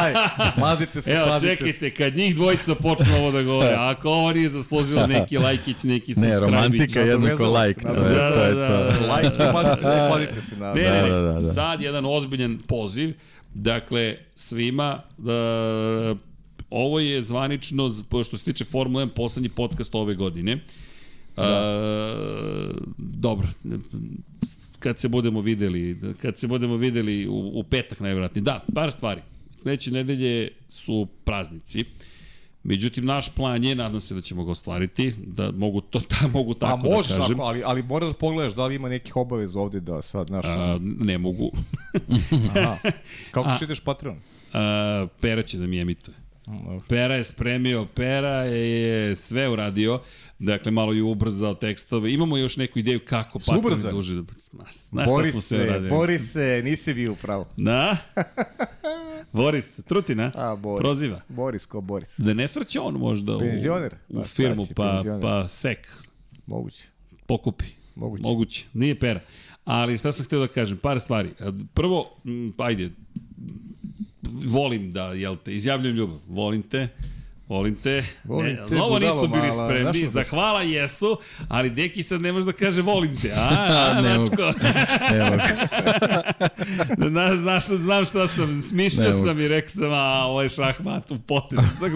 Aj, 0.00 0.14
mazite 0.60 1.02
se, 1.02 1.10
Evo, 1.10 1.26
pazite 1.26 1.56
čekajte, 1.56 1.90
kad 1.90 2.16
njih 2.16 2.34
dvojica 2.34 2.74
počnu 2.74 3.16
ovo 3.16 3.30
da 3.30 3.42
govore, 3.42 3.74
ako 3.78 4.10
ovo 4.10 4.32
nije 4.32 4.48
zaslužilo 4.48 5.06
neki 5.06 5.38
lajkić, 5.38 5.82
neki 5.82 6.10
Ne, 6.10 6.14
subscribe 6.14 6.40
romantika 6.40 7.00
je 7.00 7.08
jednako 7.08 7.36
se, 7.36 7.44
like. 7.44 7.80
To 7.80 7.88
je, 7.88 7.94
nadovezalo 7.94 8.34
to 8.34 8.44
je 8.44 8.54
Da, 8.54 8.66
to. 8.68 9.00
da, 9.00 9.06
da. 9.06 9.12
Lajke, 9.12 9.52
pazite 9.52 9.86
se, 9.86 10.08
pazite 10.10 10.42
se 10.42 10.56
na... 10.56 10.72
Ne, 10.74 10.82
ne, 10.82 11.02
ne, 11.02 11.08
Da, 11.10 11.20
da, 11.20 11.32
da, 11.32 11.40
da. 11.40 11.52
sad 11.52 11.80
jedan 11.80 12.04
ozbiljan 12.06 12.58
poziv, 12.66 13.14
dakle, 13.54 14.16
svima, 14.34 15.02
da, 15.18 16.14
ovo 16.70 17.00
je 17.00 17.22
zvanično, 17.22 17.90
što 18.24 18.38
se 18.38 18.44
tiče 18.44 18.64
Formula 18.64 19.06
1, 19.06 19.08
poslednji 19.08 19.48
podcast 19.48 19.94
ove 19.94 20.14
godine. 20.14 20.58
Da. 21.38 22.72
dobro, 22.98 23.48
kad 24.78 24.98
se 24.98 25.08
budemo 25.08 25.40
videli, 25.40 26.00
kad 26.22 26.38
se 26.38 26.46
budemo 26.46 26.76
videli 26.76 27.28
u, 27.28 27.50
u 27.54 27.62
petak 27.62 28.00
najvjerojatnije. 28.00 28.42
Da, 28.42 28.64
par 28.74 28.90
stvari. 28.92 29.20
Sledeće 29.62 29.90
nedelje 29.90 30.50
su 30.70 31.08
praznici. 31.24 31.84
Međutim, 32.62 33.04
naš 33.04 33.34
plan 33.34 33.64
je, 33.64 33.74
nadam 33.74 34.00
se 34.00 34.14
da 34.14 34.20
ćemo 34.20 34.44
ga 34.44 34.50
ostvariti, 34.50 35.14
da 35.26 35.50
mogu 35.50 35.80
to 35.80 36.00
da 36.10 36.28
mogu 36.28 36.54
Pa 36.54 36.66
tako 36.66 36.90
možeš, 36.90 37.12
da 37.12 37.18
kažem. 37.18 37.40
ako, 37.40 37.48
ali, 37.48 37.62
ali 37.64 37.82
moraš 37.82 38.08
da 38.08 38.14
pogledaš 38.14 38.54
da 38.54 38.66
li 38.66 38.74
ima 38.74 38.88
nekih 38.88 39.16
obaveza 39.16 39.60
ovde 39.60 39.80
da 39.80 40.02
sad, 40.02 40.26
znaš, 40.26 40.44
A, 40.46 40.78
ne 40.80 41.18
mogu. 41.18 41.50
aha, 42.56 42.76
kako 43.30 43.50
što 43.56 43.64
ideš 43.64 43.80
Patreon? 43.80 44.16
A, 44.52 45.06
Pera 45.20 45.42
će 45.42 45.58
da 45.58 45.66
mi 45.66 45.80
emituje. 45.80 46.16
Pera 46.88 47.14
je 47.14 47.24
spremio, 47.24 47.86
Pera 47.94 48.42
je 48.44 49.16
sve 49.16 49.48
uradio, 49.48 50.00
dakle 50.38 50.72
malo 50.72 50.92
je 50.92 51.02
ubrzao 51.02 51.54
tekstove. 51.54 52.12
Imamo 52.12 52.36
još 52.36 52.56
neku 52.56 52.78
ideju 52.78 53.00
kako 53.04 53.38
ubrzani? 53.58 53.94
duže 53.94 54.22
da... 54.22 54.32
Znaš 54.72 55.08
Bori 55.08 55.28
šta 55.28 55.32
smo 55.32 55.40
sve 55.40 55.58
se, 55.58 55.64
uradili? 55.64 55.90
bori 55.90 56.18
se, 56.18 56.62
nisi 56.64 56.94
bio 56.94 57.14
pravo. 57.14 57.48
Da? 57.56 57.96
Boris, 59.32 59.76
Trutina? 59.84 60.32
A, 60.34 60.56
Boris. 60.56 60.80
Proziva. 60.80 61.20
Boris 61.28 61.66
ko 61.66 61.80
Boris. 61.80 62.14
Da 62.18 62.34
ne 62.34 62.48
svrće 62.48 62.80
on 62.80 62.94
možda 62.94 63.36
u, 63.36 63.40
Penzioner? 63.40 63.94
u 64.08 64.14
Pa 64.14 64.24
firmu, 64.24 64.66
pa, 64.76 65.02
pa 65.22 65.48
sek, 65.48 65.88
Moguće. 66.46 66.84
pokupi. 67.26 67.64
Moguće. 67.94 68.22
Moguće. 68.22 68.66
Nije 68.72 68.98
pera. 69.00 69.20
Ali 69.64 69.98
šta 69.98 70.12
sam 70.12 70.24
hteo 70.26 70.40
da 70.40 70.48
kažem, 70.48 70.76
par 70.78 71.00
stvari. 71.00 71.30
Prvo, 71.74 72.16
m, 72.24 72.52
ajde, 72.58 72.90
volim 74.44 74.90
da, 74.92 75.12
jel 75.12 75.36
te, 75.36 75.54
izjavljam 75.54 75.94
ljubav, 75.96 76.18
volim 76.28 76.62
te, 76.62 76.88
volim 77.48 77.74
te. 77.74 78.04
Volim 78.24 78.46
ne, 78.48 78.66
te, 78.66 78.76
ovo 78.76 78.88
budalo 78.90 79.14
nisu 79.14 79.28
bili 79.28 79.48
mala, 79.48 79.66
spremni, 79.66 79.98
šta- 79.98 80.08
za 80.08 80.22
hvala 80.22 80.62
jesu, 80.62 81.18
ali 81.48 81.70
deki 81.70 82.02
sad 82.02 82.22
ne 82.22 82.32
može 82.32 82.46
da 82.46 82.52
kaže 82.54 82.82
volim 82.82 83.16
te. 83.16 83.32
A, 83.32 83.48
a 83.90 84.00
Ne 84.02 84.14
mogu. 84.14 84.30
Načko. 84.30 84.52
Zna, 87.00 87.36
znaš, 87.36 87.66
znam 87.66 88.04
šta 88.04 88.28
sam, 88.28 88.62
smišljao 88.62 89.04
Ne 89.04 89.12
mogu. 89.12 89.26
sam 89.26 89.40
i 89.40 89.48
rekao 89.48 89.68
sam, 89.68 89.92
a 89.92 90.24
ovo 90.24 90.42
je 90.42 90.48
šahmat 90.48 91.10
u 91.10 91.18
potezu. 91.18 91.62
Zak. 91.80 91.92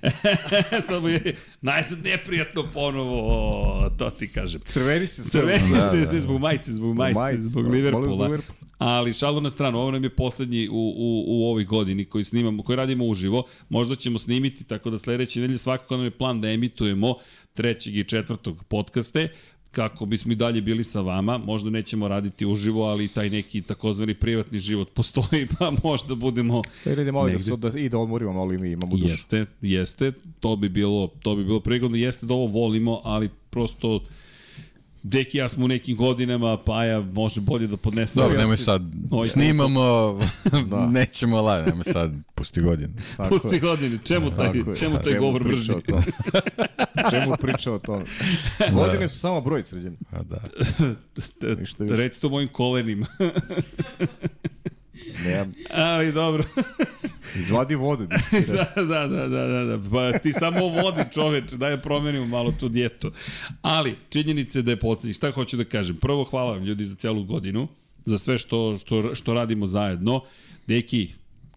Samo 0.88 1.08
je 1.08 1.36
najsad 1.60 1.98
neprijatno 2.00 2.64
ponovo, 2.64 3.90
to 3.90 4.10
ti 4.10 4.28
kažem. 4.28 4.60
Crveni 4.60 5.06
se. 5.06 5.22
Crveni 5.24 5.70
Da, 5.70 5.80
se, 5.80 5.96
da, 5.98 6.06
da. 6.06 6.20
zbog 6.20 6.40
majice, 6.40 6.72
zbog 6.72 6.96
majice, 6.96 7.14
majice, 7.14 7.42
zbog 7.42 7.64
da, 7.64 7.70
Liverpoola. 7.70 8.38
Ali 8.80 9.12
šalu 9.12 9.40
na 9.40 9.50
stranu, 9.50 9.78
ovo 9.78 9.90
nam 9.90 10.04
je 10.04 10.10
poslednji 10.10 10.68
u, 10.68 10.72
u, 10.74 11.24
u 11.26 11.48
ovoj 11.48 11.64
godini 11.64 12.04
koji 12.04 12.24
snimamo, 12.24 12.62
koji 12.62 12.76
radimo 12.76 13.04
uživo. 13.04 13.44
Možda 13.68 13.94
ćemo 13.94 14.18
snimiti, 14.18 14.64
tako 14.64 14.90
da 14.90 14.98
sledeće 14.98 15.40
nedelje 15.40 15.58
svakako 15.58 15.96
nam 15.96 16.04
je 16.04 16.10
plan 16.10 16.40
da 16.40 16.50
emitujemo 16.50 17.14
trećeg 17.54 17.96
i 17.96 18.04
četvrtog 18.04 18.64
podcaste 18.64 19.28
kako 19.70 20.06
bismo 20.06 20.32
i 20.32 20.36
dalje 20.36 20.60
bili 20.60 20.84
sa 20.84 21.00
vama. 21.00 21.38
Možda 21.38 21.70
nećemo 21.70 22.08
raditi 22.08 22.46
uživo, 22.46 22.84
ali 22.84 23.08
taj 23.08 23.30
neki 23.30 23.62
takozvani 23.62 24.14
privatni 24.14 24.58
život 24.58 24.90
postoji, 24.94 25.46
pa 25.58 25.72
možda 25.84 26.14
budemo 26.14 26.62
Da 26.84 26.92
idemo 26.92 27.12
malo 27.12 27.26
da, 27.26 27.32
Negde. 27.32 27.44
se, 27.44 27.56
da, 27.56 27.78
i 27.78 27.88
da 27.88 27.98
odmorimo 27.98 28.32
malo 28.32 28.52
i 28.52 28.58
mi 28.58 28.70
imamo 28.70 28.96
dušu. 28.96 29.12
Jeste, 29.12 29.46
jeste, 29.60 30.12
to 30.40 30.56
bi 30.56 30.68
bilo, 30.68 31.06
to 31.22 31.36
bi 31.36 31.44
bilo 31.44 31.60
prigodno, 31.60 31.96
jeste 31.96 32.26
da 32.26 32.34
ovo 32.34 32.46
volimo, 32.46 33.00
ali 33.04 33.28
prosto 33.50 34.00
Deki 35.02 35.38
ja 35.38 35.48
smo 35.48 35.64
u 35.64 35.68
nekim 35.68 35.96
godinama, 35.96 36.56
pa 36.56 36.84
ja 36.84 37.00
može 37.02 37.40
bolje 37.40 37.66
da 37.66 37.76
podnese. 37.76 38.20
Dobro, 38.20 38.38
nemoj 38.38 38.56
sad. 38.56 38.82
Oj, 39.10 39.28
Snimamo, 39.28 40.18
Da. 40.70 40.86
nećemo 40.86 41.42
live, 41.42 41.66
nemoj 41.66 41.84
sad, 41.84 42.12
pusti 42.34 42.60
godinu. 42.60 42.92
Tako 43.16 43.28
Pusti 43.30 43.48
je. 43.48 43.60
godine, 43.60 43.98
čemu 44.04 44.30
taj, 44.30 44.46
Tako 44.52 44.70
je. 44.70 44.76
čemu 44.76 44.98
taj 44.98 45.14
govor 45.14 45.44
mržnje? 45.46 45.74
tome? 45.80 46.02
čemu 47.10 47.36
priča 47.36 47.72
o 47.72 47.78
tome? 47.78 48.04
Godine 48.72 49.08
su 49.08 49.18
samo 49.18 49.40
broj 49.40 49.62
sređeni. 49.62 49.96
A 50.10 50.22
da. 50.22 50.40
Ništa 51.58 51.84
više. 51.84 51.96
Reci 51.96 52.20
to 52.20 52.28
mojim 52.28 52.48
kolenima. 52.48 53.06
Nemam. 55.24 55.52
Ali 55.70 56.12
dobro. 56.12 56.44
Izvadi 57.40 57.74
vodu. 57.74 58.06
da, 58.76 58.82
da, 58.82 59.06
da, 59.06 59.28
da, 59.28 59.46
da, 59.46 59.64
da. 59.64 59.90
Pa 59.90 60.18
ti 60.18 60.32
samo 60.32 60.68
vodi 60.68 61.02
čoveče, 61.14 61.56
daj 61.56 61.82
promenimo 61.82 62.26
malo 62.26 62.52
tu 62.52 62.68
dijetu. 62.68 63.12
Ali, 63.62 63.96
činjenice 64.08 64.62
da 64.62 64.70
je 64.70 64.80
poslednji. 64.80 65.14
Šta 65.14 65.30
hoću 65.30 65.56
da 65.56 65.64
kažem? 65.64 65.96
Prvo, 65.96 66.24
hvala 66.24 66.52
vam 66.52 66.64
ljudi 66.64 66.84
za 66.84 66.94
celu 66.94 67.24
godinu, 67.24 67.68
za 68.04 68.18
sve 68.18 68.38
što, 68.38 68.76
što, 68.78 69.14
što 69.14 69.34
radimo 69.34 69.66
zajedno. 69.66 70.24
Deki, 70.66 71.08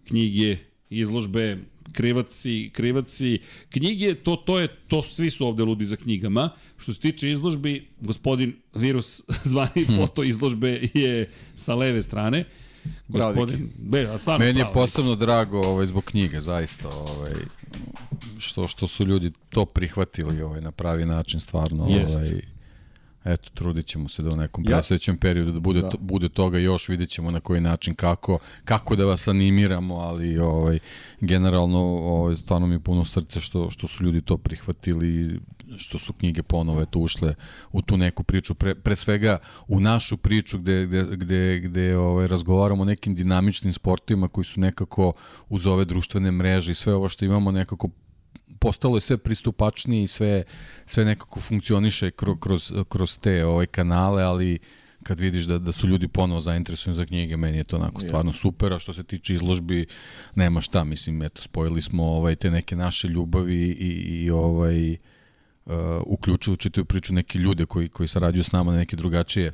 knjige, 0.08 0.56
izložbe, 0.90 1.58
krivaci, 1.92 2.70
krivaci, 2.72 3.38
knjige, 3.70 4.14
to, 4.14 4.36
to 4.36 4.58
je, 4.58 4.68
to 4.88 5.02
svi 5.02 5.30
su 5.30 5.46
ovde 5.46 5.62
ludi 5.62 5.84
za 5.84 5.96
knjigama. 5.96 6.50
Što 6.76 6.94
se 6.94 7.00
tiče 7.00 7.30
izložbi, 7.30 7.86
gospodin 8.00 8.52
Virus 8.74 9.22
zvani 9.50 9.86
foto 9.96 10.22
izložbe 10.22 10.88
je 10.94 11.30
sa 11.54 11.74
leve 11.74 12.02
strane. 12.02 12.44
Gospodin, 13.08 13.70
be, 13.78 14.00
a 14.00 14.18
stvarno 14.18 14.46
Meni 14.46 14.60
je 14.60 14.66
posebno 14.74 15.14
drago 15.14 15.60
ovaj, 15.60 15.86
zbog 15.86 16.04
knjige, 16.04 16.40
zaista. 16.40 16.88
Ovaj, 16.88 17.32
što, 18.38 18.68
što 18.68 18.86
su 18.86 19.04
ljudi 19.04 19.32
to 19.48 19.64
prihvatili 19.64 20.42
ovaj, 20.42 20.60
na 20.60 20.70
pravi 20.70 21.06
način, 21.06 21.40
stvarno. 21.40 21.86
Jest. 21.88 22.10
Ovaj, 22.10 22.53
eto, 23.24 23.50
trudit 23.54 23.86
ćemo 23.86 24.08
se 24.08 24.22
da 24.22 24.30
u 24.30 24.36
nekom 24.36 24.64
ja. 24.64 24.68
predstojećem 24.68 25.16
periodu 25.16 25.52
da 25.52 25.60
bude, 25.60 25.80
da. 25.82 25.88
To, 25.88 25.98
bude 26.00 26.28
toga 26.28 26.58
još, 26.58 26.88
vidjet 26.88 27.10
ćemo 27.10 27.30
na 27.30 27.40
koji 27.40 27.60
način, 27.60 27.94
kako, 27.94 28.38
kako 28.64 28.96
da 28.96 29.04
vas 29.04 29.28
animiramo, 29.28 29.94
ali 29.94 30.38
ovaj, 30.38 30.78
generalno 31.20 31.80
ovaj, 31.80 32.34
stvarno 32.34 32.66
mi 32.66 32.74
je 32.74 32.80
puno 32.80 33.04
srce 33.04 33.40
što, 33.40 33.70
što 33.70 33.86
su 33.86 34.04
ljudi 34.04 34.20
to 34.20 34.36
prihvatili, 34.36 35.40
što 35.76 35.98
su 35.98 36.12
knjige 36.12 36.42
ponovo 36.42 36.82
eto, 36.82 36.98
ušle 36.98 37.34
u 37.72 37.82
tu 37.82 37.96
neku 37.96 38.22
priču, 38.22 38.54
pre, 38.54 38.74
pre 38.74 38.96
svega 38.96 39.38
u 39.68 39.80
našu 39.80 40.16
priču 40.16 40.58
gde, 40.58 40.86
gde, 40.86 41.04
gde, 41.16 41.60
gde 41.60 41.96
ovaj, 41.96 42.26
razgovaramo 42.26 42.82
o 42.82 42.86
nekim 42.86 43.14
dinamičnim 43.14 43.72
sportovima 43.72 44.28
koji 44.28 44.44
su 44.44 44.60
nekako 44.60 45.12
uz 45.48 45.66
ove 45.66 45.84
društvene 45.84 46.30
mreže 46.30 46.72
i 46.72 46.74
sve 46.74 46.94
ovo 46.94 47.08
što 47.08 47.24
imamo 47.24 47.50
nekako 47.50 47.88
postalo 48.64 48.96
je 48.96 49.00
sve 49.00 49.16
pristupačnije 49.18 50.02
i 50.02 50.06
sve, 50.06 50.44
sve 50.86 51.04
nekako 51.04 51.40
funkcioniše 51.40 52.10
kroz, 52.10 52.36
kroz, 52.40 52.72
kroz 52.88 53.18
te 53.18 53.44
ovaj 53.44 53.66
kanale, 53.66 54.22
ali 54.22 54.58
kad 55.02 55.20
vidiš 55.20 55.44
da, 55.44 55.58
da 55.58 55.72
su 55.72 55.88
ljudi 55.88 56.08
ponovo 56.08 56.40
zainteresovani 56.40 56.96
za 56.96 57.06
knjige, 57.06 57.36
meni 57.36 57.58
je 57.58 57.64
to 57.64 57.76
onako 57.76 58.00
stvarno 58.00 58.32
super, 58.32 58.72
a 58.72 58.78
što 58.78 58.92
se 58.92 59.04
tiče 59.04 59.34
izložbi, 59.34 59.86
nema 60.34 60.60
šta, 60.60 60.84
mislim, 60.84 61.22
eto, 61.22 61.42
spojili 61.42 61.82
smo 61.82 62.04
ovaj, 62.04 62.36
te 62.36 62.50
neke 62.50 62.76
naše 62.76 63.08
ljubavi 63.08 63.62
i, 63.64 63.90
i 64.24 64.30
ovaj, 64.30 64.92
uh, 64.92 65.72
uključili 66.06 66.54
u 66.54 66.56
čitaju 66.56 66.84
priču 66.84 67.14
neke 67.14 67.38
ljude 67.38 67.66
koji, 67.66 67.88
koji 67.88 68.08
sarađuju 68.08 68.44
s 68.44 68.52
nama 68.52 68.72
na 68.72 68.78
neke 68.78 68.96
drugačije 68.96 69.52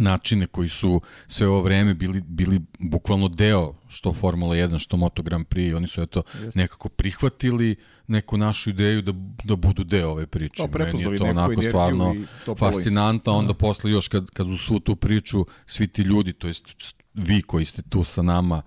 načine 0.00 0.46
koji 0.46 0.68
su 0.68 1.00
sve 1.26 1.48
ovo 1.48 1.62
vreme 1.62 1.94
bili, 1.94 2.20
bili 2.20 2.60
bukvalno 2.78 3.28
deo 3.28 3.74
što 3.88 4.12
Formula 4.12 4.56
1, 4.56 4.78
što 4.78 4.96
Moto 4.96 5.22
Grand 5.22 5.46
Prix, 5.46 5.76
oni 5.76 5.86
su 5.86 6.02
eto 6.02 6.22
nekako 6.54 6.88
prihvatili 6.88 7.76
neku 8.06 8.36
našu 8.36 8.70
ideju 8.70 9.02
da, 9.02 9.12
da 9.44 9.56
budu 9.56 9.84
deo 9.84 10.10
ove 10.10 10.26
priče. 10.26 10.62
To 10.62 10.78
Meni 10.78 11.02
je 11.02 11.18
to 11.18 11.24
onako 11.24 11.62
stvarno 11.62 12.14
fascinantno, 12.58 13.32
onda 13.32 13.52
da. 13.52 13.58
posle 13.58 13.90
još 13.90 14.08
kad, 14.08 14.30
kad 14.30 14.48
u 14.48 14.56
svu 14.56 14.80
tu 14.80 14.96
priču 14.96 15.46
svi 15.66 15.86
ti 15.86 16.02
ljudi, 16.02 16.32
to 16.32 16.46
jest 16.46 16.94
vi 17.14 17.42
koji 17.42 17.64
ste 17.64 17.82
tu 17.82 18.04
sa 18.04 18.22
nama, 18.22 18.62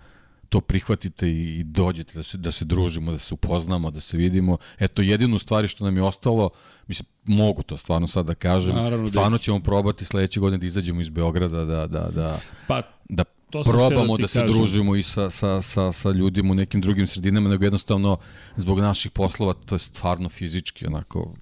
to 0.49 0.61
prihvatite 0.61 1.29
i 1.29 1.63
dođete 1.63 2.13
da 2.13 2.23
se, 2.23 2.37
da 2.37 2.51
se 2.51 2.65
družimo, 2.65 3.11
da 3.11 3.17
se 3.17 3.33
upoznamo, 3.33 3.91
da 3.91 3.99
se 3.99 4.17
vidimo. 4.17 4.57
Eto, 4.79 5.01
jedinu 5.01 5.39
stvari 5.39 5.67
što 5.67 5.85
nam 5.85 5.97
je 5.97 6.03
ostalo, 6.03 6.49
mislim, 6.87 7.05
mogu 7.25 7.63
to 7.63 7.77
stvarno 7.77 8.07
sad 8.07 8.25
da 8.25 8.35
kažem, 8.35 8.75
Naravno, 8.75 9.07
stvarno 9.07 9.37
da 9.37 9.43
ćemo 9.43 9.59
probati 9.59 10.05
sledeće 10.05 10.39
godine 10.39 10.57
da 10.57 10.65
izađemo 10.65 11.01
iz 11.01 11.09
Beograda, 11.09 11.65
da, 11.65 11.87
da, 11.87 12.09
da, 12.09 12.39
pa, 12.67 12.81
da 13.09 13.23
to 13.49 13.63
probamo 13.63 14.17
da, 14.17 14.21
da 14.21 14.27
se 14.27 14.39
kažem. 14.39 14.55
družimo 14.57 14.95
i 14.95 15.03
sa, 15.03 15.29
sa, 15.29 15.61
sa, 15.61 15.91
sa 15.91 16.11
ljudima 16.11 16.51
u 16.51 16.55
nekim 16.55 16.81
drugim 16.81 17.07
sredinama, 17.07 17.49
nego 17.49 17.63
jednostavno 17.63 18.17
zbog 18.55 18.79
naših 18.79 19.11
poslova 19.11 19.53
to 19.53 19.75
je 19.75 19.79
stvarno 19.79 20.29
fizički 20.29 20.87
onako 20.87 21.33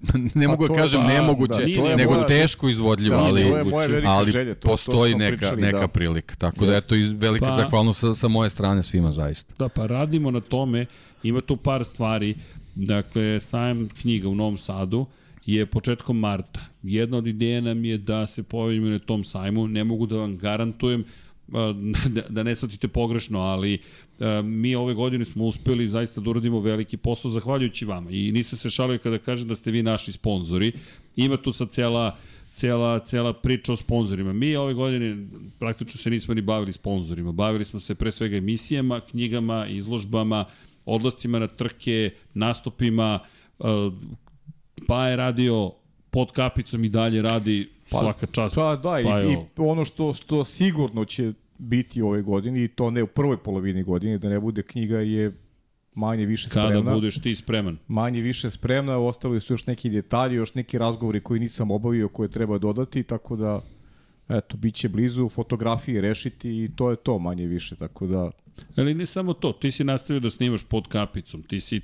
ne 0.34 0.44
pa 0.44 0.50
mogu 0.50 0.68
da 0.68 0.74
kažem 0.74 1.00
da, 1.00 1.08
nemoguće, 1.08 1.66
da, 1.66 1.96
nego 1.96 2.14
moja, 2.14 2.26
teško 2.26 2.68
izvodljivo, 2.68 3.16
da, 3.16 3.22
ali, 3.22 3.44
ali 4.06 4.30
želje, 4.30 4.54
to, 4.54 4.68
postoji 4.68 5.12
to 5.12 5.18
neka, 5.18 5.36
pričali, 5.36 5.62
neka 5.62 5.78
da. 5.78 5.88
prilika. 5.88 6.34
Tako 6.34 6.64
Jest. 6.64 6.70
da 6.70 6.76
eto, 6.76 6.94
iz 6.94 7.12
velike 7.12 7.44
pa, 7.44 7.56
zahvalnost 7.56 8.00
sa, 8.00 8.14
sa 8.14 8.28
moje 8.28 8.50
strane 8.50 8.82
svima 8.82 9.12
zaista. 9.12 9.54
Da, 9.58 9.68
pa 9.68 9.86
radimo 9.86 10.30
na 10.30 10.40
tome, 10.40 10.86
ima 11.22 11.40
tu 11.40 11.56
par 11.56 11.84
stvari, 11.84 12.34
dakle, 12.74 13.40
sajem 13.40 13.88
knjiga 14.00 14.28
u 14.28 14.34
Novom 14.34 14.58
Sadu, 14.58 15.06
je 15.46 15.66
početkom 15.66 16.18
marta. 16.18 16.60
Jedna 16.82 17.16
od 17.16 17.26
ideja 17.26 17.60
nam 17.60 17.84
je 17.84 17.98
da 17.98 18.26
se 18.26 18.42
pojavimo 18.42 18.86
na 18.88 18.98
tom 18.98 19.24
sajmu, 19.24 19.68
ne 19.68 19.84
mogu 19.84 20.06
da 20.06 20.16
vam 20.16 20.36
garantujem, 20.38 21.04
da, 22.08 22.22
da 22.28 22.42
ne 22.42 22.56
shvatite 22.56 22.88
pogrešno, 22.88 23.40
ali 23.40 23.78
mi 24.44 24.74
ove 24.74 24.94
godine 24.94 25.24
smo 25.24 25.44
uspeli 25.44 25.88
zaista 25.88 26.20
da 26.20 26.30
uradimo 26.30 26.60
veliki 26.60 26.96
posao 26.96 27.30
zahvaljujući 27.30 27.84
vama. 27.84 28.10
I 28.10 28.32
nisam 28.32 28.58
se 28.58 28.70
šalio 28.70 28.98
kada 28.98 29.18
kažem 29.18 29.48
da 29.48 29.54
ste 29.54 29.70
vi 29.70 29.82
naši 29.82 30.12
sponzori. 30.12 30.72
Ima 31.16 31.36
tu 31.36 31.52
sad 31.52 31.70
cela 31.70 32.18
cela, 32.58 33.00
cela 33.00 33.32
priča 33.32 33.72
o 33.72 33.76
sponzorima. 33.76 34.32
Mi 34.32 34.56
ove 34.56 34.74
godine 34.74 35.26
praktično 35.58 35.98
se 35.98 36.10
nismo 36.10 36.34
ni 36.34 36.40
bavili 36.40 36.72
sponzorima. 36.72 37.32
Bavili 37.32 37.64
smo 37.64 37.80
se 37.80 37.94
pre 37.94 38.12
svega 38.12 38.36
emisijama, 38.36 39.00
knjigama, 39.00 39.66
izložbama, 39.66 40.44
odlascima 40.84 41.38
na 41.38 41.46
trke, 41.46 42.10
nastupima, 42.34 43.18
pa 44.86 45.08
je 45.08 45.16
radio 45.16 45.72
pod 46.10 46.32
kapicom 46.32 46.84
i 46.84 46.88
dalje 46.88 47.22
radi 47.22 47.68
pa, 47.90 47.98
svaka 47.98 48.26
čast. 48.26 48.54
Pa 48.54 48.76
da, 48.76 48.82
pa, 48.82 49.22
i, 49.22 49.32
i 49.32 49.36
ono 49.56 49.84
što, 49.84 50.12
što 50.12 50.44
sigurno 50.44 51.04
će 51.04 51.32
biti 51.58 52.02
ove 52.02 52.22
godine, 52.22 52.64
i 52.64 52.68
to 52.68 52.90
ne 52.90 53.02
u 53.02 53.06
prvoj 53.06 53.36
polovini 53.36 53.82
godine, 53.82 54.18
da 54.18 54.28
ne 54.28 54.40
bude 54.40 54.62
knjiga, 54.62 54.98
je 54.98 55.32
manje 55.94 56.26
više 56.26 56.48
spremna. 56.48 56.68
Kada 56.68 56.94
budeš 56.94 57.22
ti 57.22 57.36
spreman. 57.36 57.78
Manje 57.88 58.20
više 58.20 58.50
spremna, 58.50 58.98
ostali 58.98 59.40
su 59.40 59.52
još 59.52 59.66
neki 59.66 59.90
detalji, 59.90 60.34
još 60.34 60.54
neki 60.54 60.78
razgovori 60.78 61.20
koji 61.20 61.40
nisam 61.40 61.70
obavio, 61.70 62.08
koje 62.08 62.28
treba 62.28 62.58
dodati, 62.58 63.02
tako 63.02 63.36
da 63.36 63.60
eto, 64.28 64.56
bit 64.56 64.74
će 64.74 64.88
blizu 64.88 65.28
fotografije 65.28 66.00
rešiti 66.00 66.50
i 66.50 66.70
to 66.76 66.90
je 66.90 66.96
to 66.96 67.18
manje 67.18 67.46
više, 67.46 67.76
tako 67.76 68.06
da... 68.06 68.30
Ali 68.76 68.94
ne 68.94 69.06
samo 69.06 69.32
to, 69.32 69.52
ti 69.52 69.70
si 69.70 69.84
nastavio 69.84 70.20
da 70.20 70.30
snimaš 70.30 70.64
pod 70.64 70.88
kapicom, 70.88 71.42
ti 71.42 71.60
si 71.60 71.80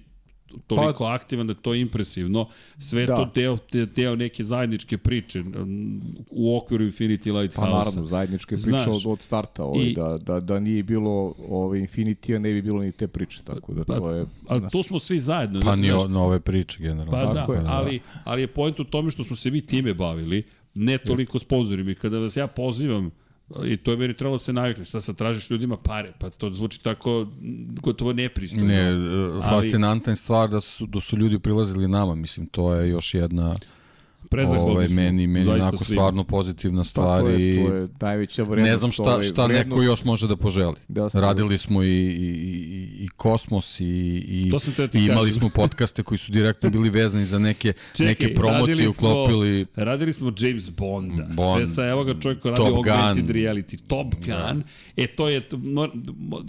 toliko 0.67 1.05
pa, 1.05 1.15
aktivan 1.15 1.47
da 1.47 1.51
je 1.51 1.63
to 1.63 1.75
impresivno. 1.75 2.49
Sve 2.79 3.07
da. 3.07 3.17
to 3.17 3.31
deo, 3.35 3.59
deo 3.97 4.17
neke 4.17 4.45
zajedničke 4.45 4.99
priče 4.99 5.43
u 6.31 6.57
okviru 6.57 6.85
Infinity 6.85 7.41
Lighthouse. 7.41 7.71
Pa 7.71 7.79
naravno, 7.79 8.05
zajedničke 8.05 8.57
priče 8.57 8.71
Znaš, 8.71 8.87
od, 8.87 9.03
od 9.07 9.23
starta. 9.23 9.65
Ovaj, 9.65 9.85
i, 9.85 9.95
da, 9.95 10.19
da, 10.19 10.41
da 10.41 10.61
nije 10.61 10.83
bilo 10.83 11.35
ovaj, 11.49 11.79
Infinity-a, 11.79 12.39
ne 12.39 12.53
bi 12.53 12.63
bilo 12.63 12.83
ni 12.83 12.93
te 12.93 13.07
priče. 13.07 13.43
Tako 13.45 13.75
da 13.75 13.85
pa, 13.85 13.99
to 13.99 14.11
je... 14.11 14.27
Ali 14.49 14.63
tu 14.73 14.83
smo 14.83 14.99
svi 14.99 15.19
zajedno. 15.19 15.61
Pa 15.61 15.77
ni 15.77 15.89
nove 16.09 16.41
priče, 16.41 16.83
generalno. 16.83 17.11
Pa 17.11 17.35
tako 17.35 17.53
da, 17.53 17.59
je, 17.59 17.65
da. 17.65 17.73
ali, 17.73 18.01
ali 18.25 18.41
je 18.41 18.47
point 18.47 18.81
u 18.81 18.85
tome 18.85 19.11
što 19.11 19.25
smo 19.25 19.37
se 19.37 19.51
vi 19.51 19.61
time 19.61 19.95
bavili, 19.95 20.43
ne 20.75 20.99
toliko 20.99 21.39
sponsorima. 21.39 21.91
I 21.91 21.95
kada 21.95 22.19
vas 22.19 22.37
ja 22.37 22.47
pozivam, 22.47 23.11
I 23.67 23.77
to 23.77 23.91
je 23.91 23.97
meni 23.97 24.15
trebalo 24.15 24.35
da 24.35 24.45
se 24.45 24.53
navikne. 24.53 24.85
Šta 24.85 25.01
sad 25.01 25.17
tražiš 25.17 25.51
ljudima 25.51 25.77
pare? 25.77 26.13
Pa 26.19 26.31
to 26.31 26.51
zvuči 26.51 26.83
tako 26.83 27.27
gotovo 27.83 28.13
nepristojno. 28.13 28.67
Ne, 28.67 28.93
fascinantna 29.43 30.13
je 30.13 30.17
stvar 30.17 30.49
da 30.49 30.61
su, 30.61 30.87
da 30.87 31.01
su 31.01 31.17
ljudi 31.17 31.39
prilazili 31.39 31.89
nama. 31.89 32.15
Mislim, 32.15 32.47
to 32.47 32.75
je 32.75 32.89
još 32.89 33.15
jedna 33.15 33.57
Ovaj, 34.43 34.89
meni, 34.89 35.27
meni 35.27 35.49
onako 35.49 35.77
svima. 35.77 35.95
stvarno 35.95 36.25
pozitivna 36.25 36.85
stvar 36.85 37.21
pa, 37.21 37.21
to 37.21 37.29
je, 37.29 37.67
to 37.67 37.75
je 37.75 37.89
najveća 38.01 38.43
vrednost. 38.43 38.71
Ne 38.71 38.77
znam 38.77 38.93
šta, 38.93 39.03
ovaj, 39.03 39.23
šta 39.23 39.47
vrednost, 39.47 39.69
neko 39.69 39.83
još 39.83 40.05
može 40.05 40.29
da 40.29 40.37
poželi. 40.37 40.75
Da 40.89 41.09
Radili 41.13 41.59
smo 41.59 41.83
i, 41.83 41.87
i, 41.87 41.91
i, 41.91 43.05
i 43.05 43.09
Kosmos 43.17 43.81
i, 43.81 43.85
i, 43.85 44.53
i 44.93 45.05
imali 45.05 45.33
smo 45.33 45.49
podcaste 45.49 46.03
koji 46.03 46.19
su 46.19 46.33
direktno 46.33 46.71
bili 46.71 46.91
vezani 46.91 47.27
za 47.27 47.39
neke, 47.39 47.73
Čekaj, 47.97 48.07
neke 48.07 48.35
promocije 48.35 48.75
radili 48.75 48.93
smo, 48.93 49.09
uklopili. 49.09 49.67
Radili 49.77 50.13
smo 50.13 50.33
James 50.39 50.71
Bonda. 50.71 51.27
Bond, 51.31 51.57
Sve 51.57 51.75
sa 51.75 51.87
evo 51.87 52.05
ga 52.05 52.21
čovjek 52.21 52.45
radi 52.45 52.63
Augmented 52.63 53.27
Gun. 53.27 53.35
Reality. 53.35 53.79
Top 53.87 54.15
da. 54.15 54.19
Gun. 54.19 54.61
Da. 54.61 55.03
E 55.03 55.07
to 55.07 55.29
je, 55.29 55.49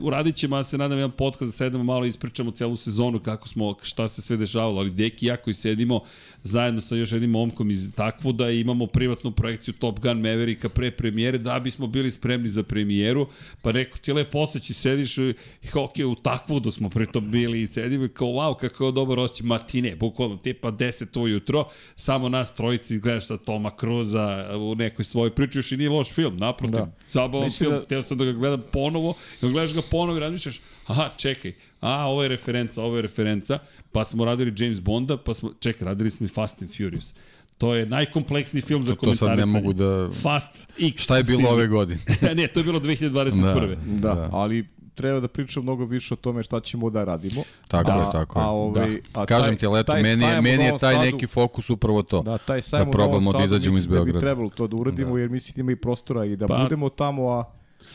uradit 0.02 0.36
ćemo, 0.36 0.58
ja 0.58 0.64
se 0.64 0.78
nadam, 0.78 0.98
jedan 0.98 1.12
podcast 1.12 1.52
da 1.52 1.52
sedemo 1.52 1.84
malo 1.84 2.06
ispričamo 2.06 2.52
celu 2.52 2.76
sezonu 2.76 3.20
kako 3.20 3.48
smo, 3.48 3.76
šta 3.82 4.08
se 4.08 4.22
sve 4.22 4.38
dešavalo, 4.38 4.80
ali 4.80 4.92
deki 4.92 5.26
ja 5.26 5.38
koji 5.38 5.54
sedimo 5.54 6.02
zajedno 6.44 6.82
sa 6.82 6.96
još 6.96 7.12
jednim 7.12 7.30
momkom 7.32 7.72
iz 7.76 7.90
takvu 7.96 8.32
da 8.32 8.50
imamo 8.50 8.88
privatnu 8.88 9.32
projekciju 9.32 9.74
Top 9.74 10.00
Gun 10.00 10.18
Mavericka 10.18 10.70
pre 10.70 10.92
premijere 10.92 11.38
da 11.38 11.60
bismo 11.60 11.88
bili 11.88 12.12
spremni 12.12 12.50
za 12.50 12.64
premijeru, 12.64 13.28
pa 13.62 13.72
rekao 13.72 13.98
ti 13.98 14.14
lepo 14.14 14.40
osjeći, 14.40 14.74
sediš 14.74 15.18
i 15.18 15.34
ok, 15.74 15.94
u 16.12 16.16
takvu 16.16 16.60
da 16.60 16.72
smo 16.72 16.90
pritom 16.90 17.32
bili 17.32 17.62
i 17.62 17.68
sedimo 17.68 18.06
i 18.06 18.10
kao 18.10 18.28
wow, 18.28 18.58
kako 18.58 18.86
je 18.86 18.92
dobar 18.92 19.20
osjećaj, 19.20 19.48
matine, 19.48 19.96
bukvalno 19.96 20.38
tipa 20.38 20.72
10 20.72 21.20
ujutro, 21.22 21.66
samo 21.96 22.30
nas 22.30 22.56
trojici 22.56 23.00
gledaš 23.00 23.28
sa 23.28 23.38
Toma 23.38 23.72
Cruza 23.80 24.50
u 24.58 24.76
nekoj 24.76 25.06
svojoj 25.06 25.36
priči, 25.36 25.58
još 25.58 25.72
i 25.72 25.78
nije 25.78 25.90
loš 25.90 26.12
film, 26.12 26.38
naprotiv, 26.38 26.80
da. 26.80 26.92
zabavan 27.12 27.50
film, 27.50 27.72
da... 27.72 27.86
teo 27.86 28.04
sam 28.04 28.18
da 28.18 28.26
ga 28.26 28.32
gledam 28.32 28.64
ponovo, 28.72 29.14
i 29.42 29.52
gledaš 29.52 29.74
ga 29.74 29.82
ponovo 29.92 30.18
i 30.18 30.20
razmišljaš, 30.20 30.60
aha, 30.88 31.10
čekaj, 31.18 31.54
a, 31.82 32.06
ovo 32.08 32.24
je 32.24 32.30
referenca, 32.30 32.84
ovo 32.84 32.96
je 32.96 33.02
referenca, 33.02 33.60
pa 33.92 34.06
smo 34.06 34.26
radili 34.26 34.54
James 34.58 34.82
Bonda, 34.82 35.18
pa 35.18 35.34
smo, 35.34 35.54
čekaj, 35.60 35.86
radili 35.86 36.12
smo 36.12 36.26
i 36.26 36.30
Fast 36.30 36.62
and 36.62 36.72
Furious. 36.78 37.14
To 37.58 37.76
je 37.76 37.86
najkompleksniji 37.86 38.62
film 38.62 38.84
za 38.84 38.96
komentarisanje. 38.96 39.32
To 39.32 39.38
sad 39.38 39.48
ne 39.48 39.60
mogu 39.60 39.74
da... 39.74 40.10
Fast 40.14 40.62
X. 40.82 41.04
Šta 41.04 41.18
je 41.18 41.24
bilo 41.24 41.40
stiži. 41.40 41.54
ove 41.54 41.68
godine? 41.68 42.00
ne, 42.36 42.48
to 42.48 42.60
je 42.60 42.64
bilo 42.64 42.80
2021. 42.80 43.76
Da, 43.76 44.10
da, 44.10 44.16
da. 44.16 44.30
ali 44.32 44.66
treba 44.96 45.20
da 45.20 45.28
pričamo 45.28 45.64
mnogo 45.64 45.86
više 45.86 46.14
o 46.14 46.18
tome 46.18 46.44
šta 46.44 46.60
ćemo 46.60 46.90
da 46.90 47.04
radimo. 47.04 47.44
Tako 47.68 47.92
a, 47.92 47.96
je, 47.96 48.12
tako 48.12 48.40
je. 48.40 48.46
A, 48.46 48.50
ovaj, 48.50 48.90
da. 49.14 49.22
a 49.22 49.26
Kažem 49.26 49.58
ti, 49.58 49.68
leto, 49.68 49.94
meni 49.94 50.26
je, 50.26 50.42
meni 50.42 50.64
je 50.64 50.70
taj 50.72 50.94
Sadu- 50.94 51.06
neki 51.06 51.28
fokus 51.28 51.70
upravo 51.70 52.04
to. 52.04 52.22
Da, 52.22 52.38
taj 52.38 52.62
sajam 52.62 52.86
da 52.86 52.90
u 52.90 52.94
Novom 52.94 53.10
probamo 53.10 53.34
da 53.34 53.46
izađemo 53.46 53.58
iz 53.70 53.76
mislim 53.76 53.90
da 53.90 53.96
bi 53.96 54.04
Beograda. 54.04 54.20
trebalo 54.20 54.50
to 54.50 54.68
da 54.68 54.76
uradimo, 54.76 55.14
Da. 55.14 55.20
jer 55.20 55.30
mislim 55.30 55.54
da 55.56 55.62
ima 55.62 55.72
i 55.72 55.76
prostora 55.76 56.26
i 56.26 56.36
da 56.36 56.48
Pa- 56.48 56.58
budemo 56.58 56.90
tamo, 56.90 57.30
a, 57.30 57.44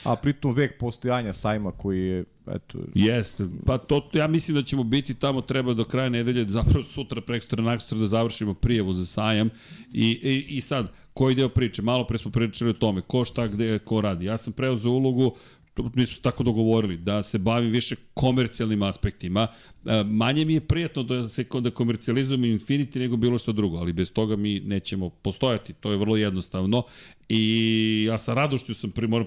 a 0.05 0.17
pritom 0.17 0.55
vek 0.55 0.78
postojanja 0.78 1.33
sajma 1.33 1.73
koji 1.73 2.01
je, 2.01 2.25
eto, 2.47 2.78
Jeste, 2.94 3.47
pa 3.67 3.78
to, 3.78 4.10
ja 4.12 4.27
mislim 4.27 4.55
da 4.55 4.62
ćemo 4.62 4.85
biti 4.85 5.15
tamo, 5.15 5.41
treba 5.41 5.75
do 5.75 5.85
kraja 5.85 6.09
nedelje, 6.09 6.44
zapravo 6.49 6.85
sutra, 6.85 7.20
prekstra, 7.20 7.62
nakstra 7.62 7.99
da 7.99 8.07
završimo 8.07 8.55
prijavu 8.55 8.93
za 8.93 9.07
sajam. 9.07 9.51
I, 9.93 10.07
i, 10.23 10.57
i 10.57 10.60
sad, 10.60 10.93
koji 11.15 11.35
deo 11.35 11.49
priče, 11.49 11.83
malo 11.83 12.07
pre 12.07 12.19
smo 12.19 12.31
pričali 12.31 12.70
o 12.70 12.75
tome, 12.75 13.01
ko 13.01 13.25
šta, 13.25 13.47
gde, 13.47 13.78
ko 13.78 14.01
radi. 14.01 14.25
Ja 14.25 14.39
sam 14.39 14.52
preuzeo 14.52 14.93
ulogu, 14.93 15.36
mi 15.94 16.07
smo 16.07 16.23
tako 16.23 16.42
dogovorili, 16.42 16.97
da 16.97 17.23
se 17.23 17.39
bavim 17.39 17.70
više 17.70 17.97
komercijalnim 18.15 18.83
aspektima. 18.83 19.47
E, 19.86 20.05
Manje 20.05 20.44
mi 20.44 20.55
je 20.55 20.60
prijatno 20.60 21.02
da 21.02 21.28
se 21.28 21.44
da 21.60 21.70
komercijalizujemo 21.70 22.47
Infinity 22.47 22.99
nego 22.99 23.17
bilo 23.17 23.39
što 23.39 23.52
drugo, 23.52 23.76
ali 23.76 23.92
bez 23.92 24.12
toga 24.12 24.36
mi 24.36 24.60
nećemo 24.60 25.09
postojati. 25.09 25.73
To 25.73 25.91
je 25.91 25.97
vrlo 25.97 26.17
jednostavno 26.17 26.83
i 27.28 28.05
ja 28.09 28.18
sa 28.18 28.34
radošću 28.34 28.75
sam 28.75 28.91
pri, 28.91 29.07
moram 29.07 29.26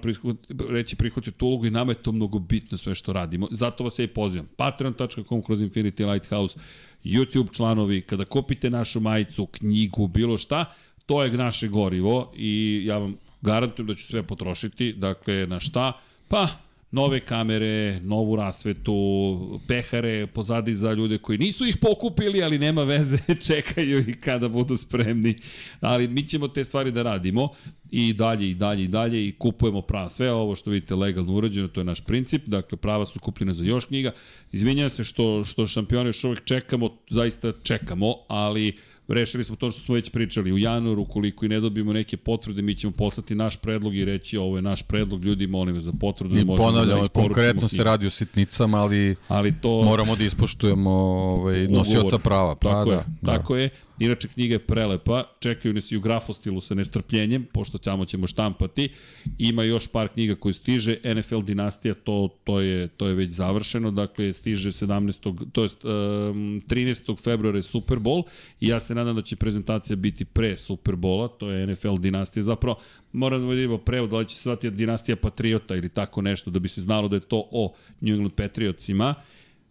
reći 0.69 0.95
prihvatio 0.95 1.33
tu 1.37 1.47
ulogu 1.47 1.65
i 1.65 1.71
nama 1.71 1.91
je 1.91 1.95
to 1.95 2.11
mnogo 2.11 2.39
bitno 2.39 2.77
sve 2.77 2.95
što 2.95 3.13
radimo. 3.13 3.47
Zato 3.51 3.83
vas 3.83 3.99
ja 3.99 4.05
i 4.05 4.07
pozivam. 4.07 4.47
Patreon.com 4.57 5.41
kroz 5.41 5.61
Infinity 5.61 6.11
Lighthouse, 6.11 6.59
YouTube 7.03 7.55
članovi, 7.55 8.01
kada 8.01 8.25
kupite 8.25 8.69
našu 8.69 8.99
majicu, 8.99 9.45
knjigu, 9.45 10.07
bilo 10.07 10.37
šta, 10.37 10.65
to 11.05 11.23
je 11.23 11.31
naše 11.31 11.67
gorivo 11.67 12.31
i 12.35 12.81
ja 12.85 12.97
vam 12.97 13.15
garantujem 13.41 13.87
da 13.87 13.95
ću 13.95 14.03
sve 14.03 14.23
potrošiti. 14.23 14.93
Dakle, 14.93 15.47
na 15.47 15.59
šta? 15.59 15.93
Pa, 16.33 16.47
nove 16.91 17.19
kamere, 17.19 17.99
novu 17.99 18.35
rasvetu, 18.35 19.59
pehare 19.67 20.27
pozadi 20.27 20.75
za 20.75 20.93
ljude 20.93 21.17
koji 21.17 21.37
nisu 21.37 21.65
ih 21.65 21.77
pokupili, 21.77 22.43
ali 22.43 22.57
nema 22.57 22.83
veze, 22.83 23.17
čekaju 23.47 23.99
i 24.09 24.13
kada 24.13 24.49
budu 24.49 24.77
spremni. 24.77 25.35
Ali 25.81 26.07
mi 26.07 26.27
ćemo 26.27 26.47
te 26.47 26.63
stvari 26.63 26.91
da 26.91 27.03
radimo 27.03 27.49
i 27.91 28.13
dalje 28.13 28.49
i 28.49 28.53
dalje 28.53 28.83
i 28.83 28.87
dalje 28.87 29.27
i 29.27 29.31
kupujemo 29.31 29.81
prava. 29.81 30.09
Sve 30.09 30.31
ovo 30.31 30.55
što 30.55 30.71
vidite 30.71 30.95
legalno 30.95 31.33
urađeno, 31.33 31.67
to 31.67 31.79
je 31.79 31.85
naš 31.85 32.01
princip. 32.01 32.45
Dakle, 32.45 32.77
prava 32.77 33.05
su 33.05 33.19
kupljene 33.19 33.53
za 33.53 33.65
još 33.65 33.85
knjiga. 33.85 34.11
Izvinjam 34.51 34.89
se 34.89 35.03
što, 35.03 35.43
što 35.43 35.67
šampione 35.67 36.09
još 36.09 36.23
uvek 36.23 36.43
čekamo, 36.43 36.97
zaista 37.09 37.51
čekamo, 37.63 38.15
ali 38.27 38.77
rešili 39.07 39.43
smo 39.43 39.55
to 39.55 39.71
što 39.71 39.81
smo 39.81 39.95
već 39.95 40.09
pričali 40.09 40.51
u 40.51 40.57
januaru, 40.57 41.05
koliko 41.05 41.45
i 41.45 41.49
ne 41.49 41.59
dobijemo 41.59 41.93
neke 41.93 42.17
potvrde, 42.17 42.61
mi 42.61 42.75
ćemo 42.75 42.93
poslati 42.93 43.35
naš 43.35 43.57
predlog 43.57 43.95
i 43.95 44.05
reći 44.05 44.37
ovo 44.37 44.55
je 44.55 44.61
naš 44.61 44.81
predlog, 44.81 45.25
ljudi 45.25 45.47
molim 45.47 45.75
vas 45.75 45.83
za 45.83 45.93
potvrdu. 45.99 46.37
I 46.37 46.45
ponavljamo, 46.45 47.01
da 47.01 47.07
konkretno 47.07 47.67
se 47.67 47.83
radi 47.83 48.05
o 48.05 48.09
sitnicama, 48.09 48.77
ali 48.77 49.15
Ali 49.27 49.53
to... 49.61 49.81
moramo 49.83 50.15
da 50.15 50.23
ispoštujemo 50.23 50.91
ovaj, 50.91 51.67
nosioca 51.67 52.17
prava. 52.17 52.55
Pa, 52.55 52.69
Tako 52.69 52.89
da, 52.89 52.95
je, 52.95 53.03
da. 53.21 53.37
tako 53.37 53.55
je. 53.55 53.69
Inače, 54.03 54.27
knjiga 54.27 54.55
je 54.55 54.59
prelepa, 54.59 55.23
čekaju 55.39 55.73
nas 55.73 55.91
i 55.91 55.97
u 55.97 56.01
grafostilu 56.01 56.61
sa 56.61 56.75
nestrpljenjem, 56.75 57.45
pošto 57.53 57.77
tamo 57.77 58.05
ćemo 58.05 58.27
štampati. 58.27 58.89
Ima 59.37 59.63
još 59.63 59.87
par 59.87 60.07
knjiga 60.07 60.35
koje 60.35 60.53
stiže, 60.53 60.97
NFL 61.15 61.41
Dinastija, 61.41 61.93
to, 61.93 62.29
to, 62.43 62.59
je, 62.59 62.87
to 62.87 63.07
je 63.07 63.13
već 63.13 63.31
završeno, 63.31 63.91
dakle, 63.91 64.33
stiže 64.33 64.71
17. 64.71 65.51
to 65.51 65.61
jest 65.61 65.85
um, 65.85 65.91
13. 65.91 67.23
februara 67.23 67.57
je 67.57 67.63
Super 67.63 67.97
Bowl 67.97 68.23
i 68.59 68.67
ja 68.67 68.79
se 68.79 68.95
nadam 68.95 69.15
da 69.15 69.21
će 69.21 69.35
prezentacija 69.35 69.95
biti 69.95 70.25
pre 70.25 70.57
Super 70.57 70.95
Bowla, 70.95 71.29
to 71.37 71.51
je 71.51 71.67
NFL 71.67 71.97
Dinastija, 71.97 72.43
zapravo 72.43 72.79
moramo 73.13 73.47
da 73.47 73.53
vidimo 73.53 73.77
prevod, 73.77 74.09
da 74.09 74.17
li 74.17 74.27
će 74.27 74.35
se 74.35 74.43
zvati 74.43 74.71
Dinastija 74.71 75.15
Patriota 75.15 75.75
ili 75.75 75.89
tako 75.89 76.21
nešto, 76.21 76.51
da 76.51 76.59
bi 76.59 76.69
se 76.69 76.81
znalo 76.81 77.07
da 77.07 77.15
je 77.15 77.19
to 77.19 77.47
o 77.51 77.73
New 78.01 78.13
England 78.13 78.33
Patriotsima. 78.33 79.15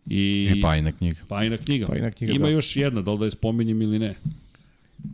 I, 0.07 0.49
I 0.49 0.61
pajna 0.63 0.93
knjiga. 0.93 1.21
Pajna 1.29 1.57
knjiga. 1.57 1.87
Pajna 1.87 2.11
knjiga, 2.11 2.33
Ima 2.33 2.45
da. 2.45 2.51
još 2.51 2.77
jedna, 2.77 3.03
da 3.03 3.13
li 3.13 3.19
da 3.19 3.25
je 3.25 3.31
spominjem 3.31 3.83
ili 3.83 3.99
ne. 3.99 4.15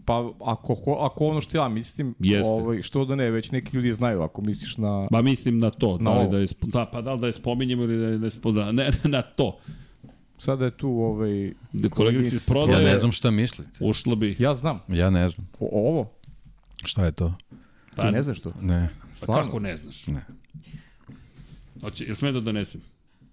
Pa 0.05 0.31
ako, 0.41 0.73
ako 1.01 1.27
ono 1.27 1.41
što 1.41 1.57
ja 1.57 1.69
mislim, 1.69 2.15
Jeste. 2.19 2.49
ovaj, 2.49 2.83
što 2.83 3.05
da 3.05 3.17
ne, 3.17 3.31
već 3.31 3.51
neki 3.51 3.77
ljudi 3.77 3.93
znaju, 3.93 4.23
ako 4.23 4.43
misliš 4.43 4.77
na... 4.77 5.09
Ba 5.11 5.23
mislim 5.23 5.59
na 5.59 5.71
to, 5.71 5.99
Na 5.99 6.05
da 6.05 6.11
li 6.11 6.19
ovo. 6.19 6.33
da 6.33 6.39
je, 6.39 6.47
da, 6.63 6.87
pa 6.87 7.01
da 7.01 7.13
li 7.13 7.21
da 7.21 7.27
je 7.27 7.33
spominjemo 7.33 7.83
ili 7.83 7.99
da 7.99 8.07
je, 8.07 8.19
da 8.19 8.27
je 8.27 8.31
spo- 8.31 8.53
da, 8.53 8.73
ne, 8.73 8.91
na 9.07 9.23
to. 9.23 9.59
Sada 10.39 10.65
je 10.65 10.71
tu 10.71 10.89
ovaj... 10.91 11.53
Da 11.73 11.89
koleginici 11.89 12.37
iz 12.37 12.43
Ja 12.43 12.53
prodaje, 12.53 12.85
ne 12.85 12.99
znam 12.99 13.13
šta 13.13 13.31
mislite. 13.31 13.71
ušla 13.81 14.15
bi. 14.15 14.37
Ja 14.39 14.55
znam. 14.55 14.81
Ja 14.89 15.11
ne 15.11 15.29
znam. 15.29 15.49
O, 15.61 15.69
ovo? 15.89 16.11
Šta 16.85 17.05
je 17.05 17.13
to? 17.13 17.35
Pa, 17.97 18.03
Ti 18.03 18.13
ne 18.13 18.23
znaš 18.23 18.41
to? 18.41 18.53
Ne. 18.61 18.89
Pa 19.11 19.17
Stvarno? 19.17 19.45
kako 19.45 19.61
ne 19.61 19.77
znaš? 19.77 20.07
Ne. 20.07 20.21
Hoće, 21.81 22.05
jel 22.05 22.15
sme 22.15 22.33
da 22.33 22.41
donesem? 22.41 22.81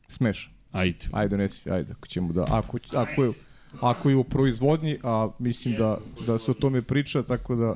Smeš. 0.08 0.51
Ajde. 0.75 0.97
Ajde, 1.11 1.29
donesi, 1.29 1.69
ajde, 1.71 1.91
ako 1.97 2.07
ćemo 2.07 2.33
da... 2.33 2.45
Ako, 2.49 2.77
ako, 2.93 3.23
je, 3.23 3.31
ako 3.81 4.09
je 4.09 4.15
u 4.15 4.23
proizvodnji, 4.23 4.97
a 5.03 5.29
mislim 5.39 5.75
da, 5.75 5.97
da 6.27 6.37
se 6.37 6.51
o 6.51 6.53
tome 6.53 6.81
priča, 6.81 7.23
tako 7.23 7.55
da... 7.55 7.75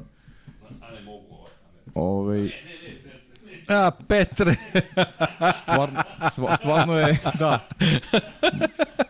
Ovaj, 1.95 2.51
A, 3.67 3.91
Petre! 4.07 4.55
stvarno, 5.61 5.99
stvarno 6.59 6.93
je, 6.93 7.17
da. 7.39 7.67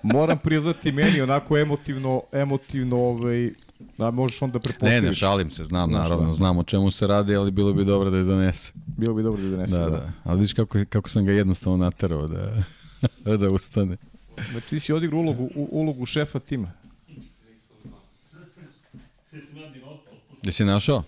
Moram 0.03 0.38
priznati 0.38 0.92
meni 0.92 1.22
onako 1.22 1.58
emotivno, 1.58 2.22
emotivno, 2.32 2.98
ovaj, 2.98 3.50
da 3.98 4.11
možeš 4.11 4.42
onda 4.42 4.58
Ne, 4.58 4.61
prepostaviš. 4.61 5.03
ne, 5.03 5.14
šalim 5.14 5.51
se, 5.51 5.64
znam, 5.64 5.90
Znaš, 5.90 6.01
naravno, 6.01 6.26
da. 6.27 6.34
znam 6.34 6.58
o 6.58 6.64
čemu 6.64 6.92
se 6.92 7.08
radi, 7.08 7.35
ali 7.35 7.51
bilo 7.51 7.74
bi 7.74 7.85
dobro 7.85 8.09
da 8.09 8.18
je 8.18 8.24
donese. 8.24 8.74
Bilo 8.98 9.14
bi 9.14 9.24
dobro 9.24 9.42
da 9.42 9.50
donese. 9.50 9.76
Da, 9.76 9.90
da. 9.90 10.11
Ali 10.24 10.38
vidiš 10.38 10.53
kako, 10.53 10.77
kako 10.90 11.09
sam 11.09 11.26
ga 11.26 11.32
jednostavno 11.32 11.77
naterao 11.77 12.27
da, 12.27 12.64
da 13.40 13.48
ustane. 13.48 13.98
Znači, 14.52 14.68
ti 14.68 14.80
si 14.80 14.94
odigrao 14.94 15.19
ulogu, 15.19 15.44
u, 15.56 15.68
ulogu 15.72 16.06
šefa 16.06 16.40
tima. 16.40 16.72
Jesi 20.44 20.66
našao? 20.66 21.03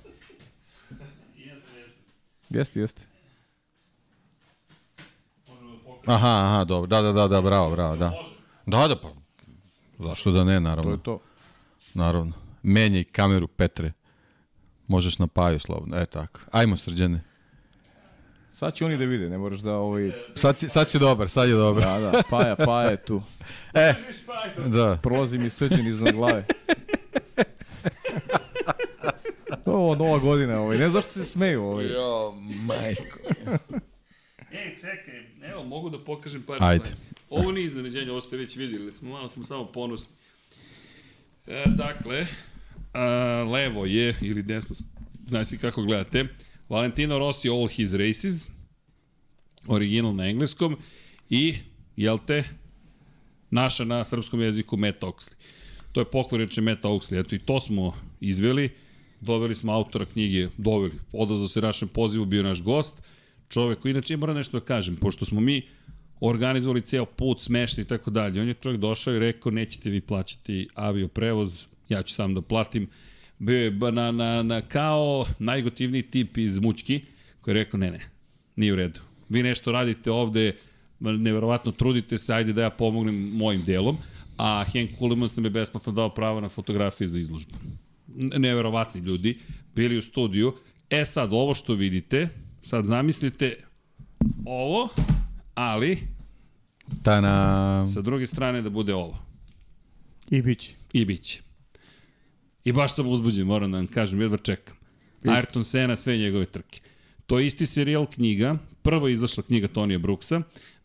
Jeste, 2.49 2.79
jeste. 2.79 3.01
Aha, 6.05 6.45
aha, 6.45 6.63
dobro. 6.63 6.87
Da, 6.87 7.01
da, 7.01 7.11
da, 7.11 7.27
da, 7.27 7.41
bravo, 7.41 7.71
bravo, 7.71 7.95
da. 7.95 8.11
Da, 8.65 8.87
da, 8.87 8.95
pa. 8.95 9.09
Zašto 9.99 10.31
da 10.31 10.43
ne, 10.43 10.55
To 10.55 10.59
naravno. 10.59 10.91
je 10.91 11.03
to. 11.03 11.19
Naravno. 11.93 12.33
Menjaj 12.63 13.03
kameru, 13.03 13.47
Petre. 13.47 13.91
Možeš 14.87 15.19
na 15.19 15.27
paju, 15.27 15.59
slobodno. 15.59 15.97
E, 15.97 16.05
tako. 16.05 16.39
Ajmo, 16.51 16.77
srđane. 16.77 17.23
Sad 18.61 18.73
će 18.73 18.85
oni 18.85 18.97
da 18.97 19.05
vide, 19.05 19.29
ne 19.29 19.37
moraš 19.37 19.59
da 19.59 19.73
ovaj... 19.73 20.11
Sad, 20.35 20.59
si, 20.59 20.69
sad 20.69 20.89
si 20.89 20.99
dobar, 20.99 21.29
sad 21.29 21.49
je 21.49 21.55
dobar. 21.55 21.83
Da, 21.83 21.99
da, 21.99 22.23
paja, 22.29 22.55
paja 22.55 22.89
je 22.89 23.03
tu. 23.03 23.21
E, 23.73 23.93
da. 24.67 24.99
Prolazi 25.03 25.37
mi 25.37 25.49
srđan 25.49 25.87
iznad 25.87 26.13
glave. 26.13 26.45
To 29.63 29.71
je 29.71 29.75
ovo 29.75 29.95
nova 29.95 30.19
godina, 30.19 30.61
ovaj. 30.61 30.77
ne 30.77 30.89
znaš 30.89 31.03
što 31.03 31.13
se 31.13 31.23
smeju, 31.23 31.63
ovaj. 31.63 31.85
Jo, 31.85 32.33
majko. 32.61 33.17
Ej, 34.59 34.75
čekaj, 34.75 35.49
evo, 35.51 35.63
mogu 35.63 35.89
da 35.89 36.03
pokažem 36.03 36.43
par 36.43 36.57
Ajde. 36.59 36.85
stvari. 36.85 37.01
Ovo 37.29 37.51
nije 37.51 37.65
iznenađenje, 37.65 38.11
ovo 38.11 38.21
ste 38.21 38.37
već 38.37 38.55
vidjeli, 38.55 38.93
smo, 38.93 39.09
malo 39.09 39.29
smo 39.29 39.43
samo 39.43 39.65
ponosni. 39.65 40.15
E, 41.47 41.63
dakle, 41.67 42.27
a, 42.93 43.03
levo 43.51 43.85
je, 43.85 44.15
ili 44.21 44.43
desno, 44.43 44.75
znaš 45.27 45.47
si 45.47 45.57
kako 45.57 45.81
gledate, 45.81 46.25
Valentino 46.71 47.19
Rossi 47.19 47.49
All 47.49 47.67
His 47.67 47.93
Races, 47.93 48.47
original 49.67 50.15
na 50.15 50.29
engleskom, 50.29 50.77
i, 51.29 51.55
jel 51.95 52.19
te, 52.27 52.43
naša 53.49 53.83
na 53.83 54.03
srpskom 54.03 54.41
jeziku 54.41 54.77
Matt 54.77 55.03
Oxley. 55.03 55.35
To 55.91 56.01
je 56.01 56.05
poklon 56.05 56.41
reče 56.41 56.61
Matt 56.61 56.85
Oxley, 56.85 57.19
eto 57.19 57.35
i 57.35 57.39
to 57.39 57.59
smo 57.59 57.93
izveli, 58.19 58.69
doveli 59.21 59.55
smo 59.55 59.73
autora 59.73 60.05
knjige, 60.05 60.47
doveli, 60.57 60.95
odazao 61.11 61.47
se 61.47 61.61
našem 61.61 61.87
pozivu, 61.87 62.25
bio 62.25 62.43
naš 62.43 62.61
gost, 62.63 63.01
čovek 63.49 63.79
koji 63.79 63.91
inače, 63.91 64.13
ja 64.13 64.17
moram 64.17 64.35
nešto 64.35 64.59
da 64.59 64.65
kažem, 64.65 64.95
pošto 64.95 65.25
smo 65.25 65.41
mi 65.41 65.61
organizovali 66.19 66.81
ceo 66.81 67.05
put, 67.05 67.41
smešta 67.41 67.81
i 67.81 67.85
tako 67.85 68.11
dalje, 68.11 68.41
on 68.41 68.47
je 68.47 68.53
čovjek 68.53 68.81
došao 68.81 69.13
i 69.15 69.19
rekao, 69.19 69.51
nećete 69.51 69.89
vi 69.89 70.01
plaćati 70.01 70.67
avio 70.75 71.07
prevoz, 71.07 71.65
ja 71.89 72.03
ću 72.03 72.13
sam 72.13 72.33
da 72.33 72.41
platim, 72.41 72.87
bio 73.41 73.57
je 73.57 73.71
ba- 73.71 73.91
na, 73.91 74.11
na, 74.11 74.43
na 74.43 74.61
kao 74.61 75.25
najgotivniji 75.39 76.03
tip 76.03 76.37
iz 76.37 76.59
Mućki, 76.59 77.01
koji 77.41 77.55
je 77.55 77.63
rekao, 77.63 77.77
ne, 77.77 77.91
ne, 77.91 77.99
nije 78.55 78.73
u 78.73 78.75
redu. 78.75 78.99
Vi 79.29 79.43
nešto 79.43 79.71
radite 79.71 80.11
ovde, 80.11 80.55
ma, 80.99 81.11
neverovatno 81.11 81.71
trudite 81.71 82.17
se, 82.17 82.33
ajde 82.33 82.53
da 82.53 82.61
ja 82.61 82.69
pomognem 82.69 83.15
mojim 83.15 83.63
delom, 83.65 83.97
a 84.37 84.65
Henk 84.73 84.97
Kulemans 84.99 85.35
nam 85.35 85.45
je 85.45 85.49
besplatno 85.51 85.91
dao 85.91 86.09
pravo 86.09 86.41
na 86.41 86.49
fotografije 86.49 87.07
za 87.07 87.19
izložbu. 87.19 87.55
Neverovatni 88.37 89.01
ljudi, 89.01 89.37
bili 89.75 89.97
u 89.97 90.01
studiju. 90.01 90.53
E 90.89 91.05
sad, 91.05 91.33
ovo 91.33 91.53
što 91.53 91.73
vidite, 91.73 92.29
sad 92.63 92.85
zamislite 92.85 93.55
ovo, 94.45 94.89
ali 95.55 95.99
Ta 97.03 97.21
na... 97.21 97.87
sa 97.87 98.01
druge 98.01 98.27
strane 98.27 98.61
da 98.61 98.69
bude 98.69 98.93
ovo. 98.93 99.17
I 100.29 100.41
bit 100.41 100.59
će. 100.59 100.71
I 100.93 101.05
bit 101.05 101.21
će. 101.21 101.50
I 102.63 102.71
baš 102.71 102.95
sam 102.95 103.07
uzbuđen, 103.07 103.47
moram 103.47 103.71
da 103.71 103.77
vam 103.77 103.87
kažem, 103.87 104.21
jedva 104.21 104.37
čekam. 104.37 104.75
Ayrton 105.23 105.63
Senna, 105.63 105.95
sve 105.95 106.17
njegove 106.17 106.45
trke. 106.45 106.81
To 107.25 107.39
je 107.39 107.47
isti 107.47 107.65
serijal 107.65 108.05
knjiga, 108.05 108.57
prvo 108.81 109.07
je 109.07 109.13
izašla 109.13 109.43
knjiga 109.43 109.67
Tonija 109.67 109.99
Brooksa, 109.99 110.41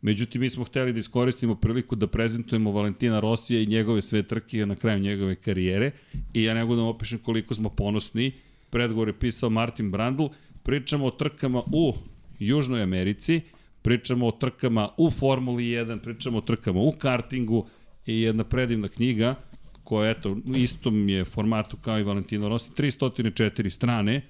Međutim, 0.06 0.40
mi 0.40 0.50
smo 0.50 0.64
hteli 0.64 0.92
da 0.92 0.98
iskoristimo 0.98 1.54
priliku 1.54 1.96
da 1.96 2.06
prezentujemo 2.06 2.72
Valentina 2.72 3.20
Rosija 3.20 3.60
i 3.60 3.66
njegove 3.66 4.02
sve 4.02 4.22
trke 4.22 4.66
na 4.66 4.76
kraju 4.76 4.98
njegove 4.98 5.34
karijere. 5.34 5.90
I 6.34 6.42
ja 6.42 6.54
ne 6.54 6.60
da 6.60 6.66
vam 6.66 6.86
opišem 6.86 7.18
koliko 7.18 7.54
smo 7.54 7.68
ponosni. 7.68 8.32
Predgovor 8.70 9.08
je 9.08 9.18
pisao 9.18 9.50
Martin 9.50 9.90
Brandl. 9.90 10.26
Pričamo 10.62 11.06
o 11.06 11.10
trkama 11.10 11.62
u 11.72 11.94
Južnoj 12.38 12.82
Americi, 12.82 13.40
pričamo 13.82 14.26
o 14.26 14.30
trkama 14.30 14.88
u 14.96 15.10
Formuli 15.10 15.64
1, 15.64 15.98
pričamo 15.98 16.38
o 16.38 16.40
trkama 16.40 16.80
u 16.80 16.92
kartingu 16.92 17.66
i 18.06 18.20
jedna 18.20 18.44
predivna 18.44 18.88
knjiga 18.88 19.34
koja, 19.86 20.10
eto, 20.10 20.30
u 20.32 20.56
istom 20.56 21.08
je 21.08 21.24
formatu 21.24 21.76
kao 21.76 21.98
i 21.98 22.02
Valentino 22.02 22.48
Rossi, 22.48 22.70
304 22.70 23.70
strane, 23.70 24.22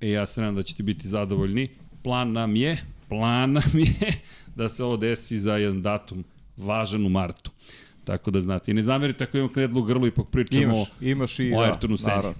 e 0.00 0.10
ja 0.10 0.26
se 0.26 0.40
nadam 0.40 0.54
da 0.54 0.62
ćete 0.62 0.82
biti 0.82 1.08
zadovoljni. 1.08 1.68
Plan 2.02 2.32
nam 2.32 2.56
je, 2.56 2.84
plan 3.08 3.52
nam 3.52 3.70
je 3.74 4.12
da 4.56 4.68
se 4.68 4.84
ovo 4.84 4.96
desi 4.96 5.40
za 5.40 5.56
jedan 5.56 5.82
datum 5.82 6.24
važan 6.56 7.06
u 7.06 7.08
martu. 7.08 7.50
Tako 8.04 8.30
da 8.30 8.40
znate. 8.40 8.70
I 8.70 8.74
ne 8.74 8.82
zamerite 8.82 9.24
ako 9.24 9.38
imam 9.38 9.52
knedlu 9.52 9.80
u 9.80 9.84
grlu, 9.84 10.06
ipak 10.06 10.26
pričamo 10.30 10.74
imaš, 10.74 10.88
imaš 11.00 11.38
i, 11.38 11.52
o 11.56 11.60
da, 11.60 11.72
Ayrtonu 11.72 11.96
Seni. 11.96 12.34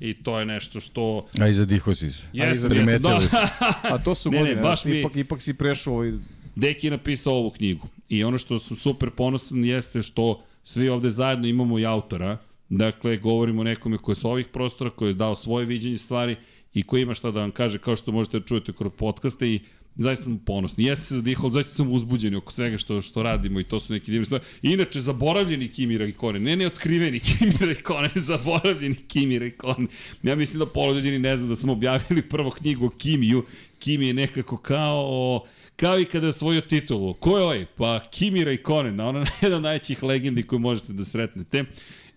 I 0.00 0.14
to 0.14 0.38
je 0.38 0.46
nešto 0.46 0.80
što... 0.80 1.26
A 1.40 1.48
i 1.48 1.54
zadiho 1.54 1.94
si 1.94 2.10
se. 2.10 2.22
Jesam, 2.32 2.72
jesam, 2.72 3.00
da. 3.02 3.48
A 3.94 3.98
to 3.98 4.14
su 4.14 4.30
ne, 4.30 4.38
godine, 4.38 4.56
ne, 4.56 4.62
baš 4.62 4.84
mi... 4.84 5.00
ipak, 5.00 5.16
ipak 5.16 5.40
si 5.40 5.54
prešao 5.54 5.94
ovaj... 5.94 6.12
Deki 6.54 6.86
je 6.86 6.90
napisao 6.90 7.34
ovu 7.34 7.50
knjigu. 7.50 7.88
I 8.08 8.24
ono 8.24 8.38
što 8.38 8.58
sam 8.58 8.76
super 8.76 9.10
ponosan 9.10 9.64
jeste 9.64 10.02
što 10.02 10.42
svi 10.66 10.88
ovde 10.88 11.10
zajedno 11.10 11.46
imamo 11.46 11.78
i 11.78 11.86
autora. 11.86 12.38
Dakle, 12.68 13.16
govorimo 13.16 13.64
nekome 13.64 13.98
koji 13.98 14.12
je 14.12 14.16
sa 14.16 14.28
ovih 14.28 14.46
prostora, 14.46 14.90
koji 14.90 15.10
je 15.10 15.14
dao 15.14 15.34
svoje 15.34 15.66
viđenje 15.66 15.98
stvari 15.98 16.36
i 16.74 16.82
koji 16.82 17.02
ima 17.02 17.14
šta 17.14 17.30
da 17.30 17.40
vam 17.40 17.50
kaže, 17.50 17.78
kao 17.78 17.96
što 17.96 18.12
možete 18.12 18.38
da 18.38 18.46
čujete 18.46 18.72
kroz 18.72 18.92
podcaste 18.98 19.48
i 19.48 19.60
zaista 19.96 20.24
sam 20.24 20.38
ponosni. 20.38 20.84
Jeste 20.84 21.04
se 21.04 21.14
zadihao, 21.14 21.50
zaista 21.50 21.74
sam 21.74 21.92
uzbuđen 21.92 22.34
oko 22.34 22.52
svega 22.52 22.78
što, 22.78 23.00
što 23.00 23.22
radimo 23.22 23.60
i 23.60 23.64
to 23.64 23.80
su 23.80 23.92
neki 23.92 24.10
divni 24.10 24.26
stvari. 24.26 24.44
Inače, 24.62 25.00
zaboravljeni 25.00 25.68
Kimi 25.68 25.98
Raikkonen, 25.98 26.42
ne 26.42 26.56
neotkriveni 26.56 27.20
Kimi 27.38 27.54
Raikkonen, 27.60 28.10
zaboravljeni 28.14 28.94
Kimi 28.94 29.38
Raikkonen. 29.38 29.88
Ja 30.22 30.36
mislim 30.36 30.58
da 30.58 30.66
pola 30.66 30.94
ljudi 30.94 31.18
ne 31.18 31.36
zna 31.36 31.48
da 31.48 31.56
smo 31.56 31.72
objavili 31.72 32.22
prvo 32.22 32.50
knjigu 32.50 32.86
o 32.86 32.90
Kimiju. 32.90 33.44
Kimi 33.78 34.06
je 34.06 34.14
nekako 34.14 34.56
kao 34.56 35.40
kao 35.76 36.00
i 36.00 36.04
kada 36.04 36.26
je 36.26 36.28
osvojio 36.28 36.60
titulu. 36.60 37.14
Ko 37.14 37.38
je 37.38 37.44
ovaj? 37.44 37.66
Pa 37.76 38.00
Kimi 38.10 38.44
Raikkonen, 38.44 39.00
ona 39.00 39.18
je 39.20 39.26
jedna 39.40 39.56
od 39.56 39.62
najvećih 39.62 40.02
legendi 40.02 40.42
koju 40.42 40.58
možete 40.58 40.92
da 40.92 41.04
sretnete. 41.04 41.64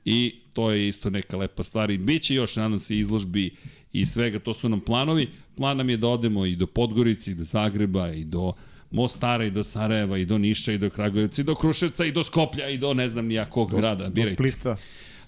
I 0.05 0.35
to 0.53 0.71
je 0.71 0.87
isto 0.87 1.09
neka 1.09 1.37
lepa 1.37 1.63
stvar. 1.63 1.91
I 1.91 1.97
bit 1.97 2.23
će 2.23 2.35
još, 2.35 2.55
nadam 2.55 2.79
se, 2.79 2.97
izložbi 2.97 3.55
i 3.93 4.05
svega, 4.05 4.39
to 4.39 4.53
su 4.53 4.69
nam 4.69 4.79
planovi. 4.79 5.27
Plan 5.57 5.77
nam 5.77 5.89
je 5.89 5.97
da 5.97 6.07
odemo 6.07 6.45
i 6.45 6.55
do 6.55 6.67
Podgorici, 6.67 7.31
i 7.31 7.35
do 7.35 7.43
Zagreba, 7.43 8.11
i 8.11 8.23
do 8.23 8.53
Mostara, 8.91 9.45
i 9.45 9.51
do 9.51 9.63
Sarajeva, 9.63 10.17
i 10.17 10.25
do 10.25 10.37
Niša, 10.37 10.71
i 10.71 10.77
do 10.77 10.89
Kragujevca, 10.89 11.41
i 11.41 11.45
do 11.45 11.55
Kruševca, 11.55 12.05
i 12.05 12.11
do 12.11 12.23
Skoplja, 12.23 12.69
i 12.69 12.77
do 12.77 12.93
ne 12.93 13.09
znam 13.09 13.25
nijakog 13.25 13.71
grada. 13.71 14.09
Birajte. 14.09 14.35
Do 14.35 14.35
Splita. 14.35 14.77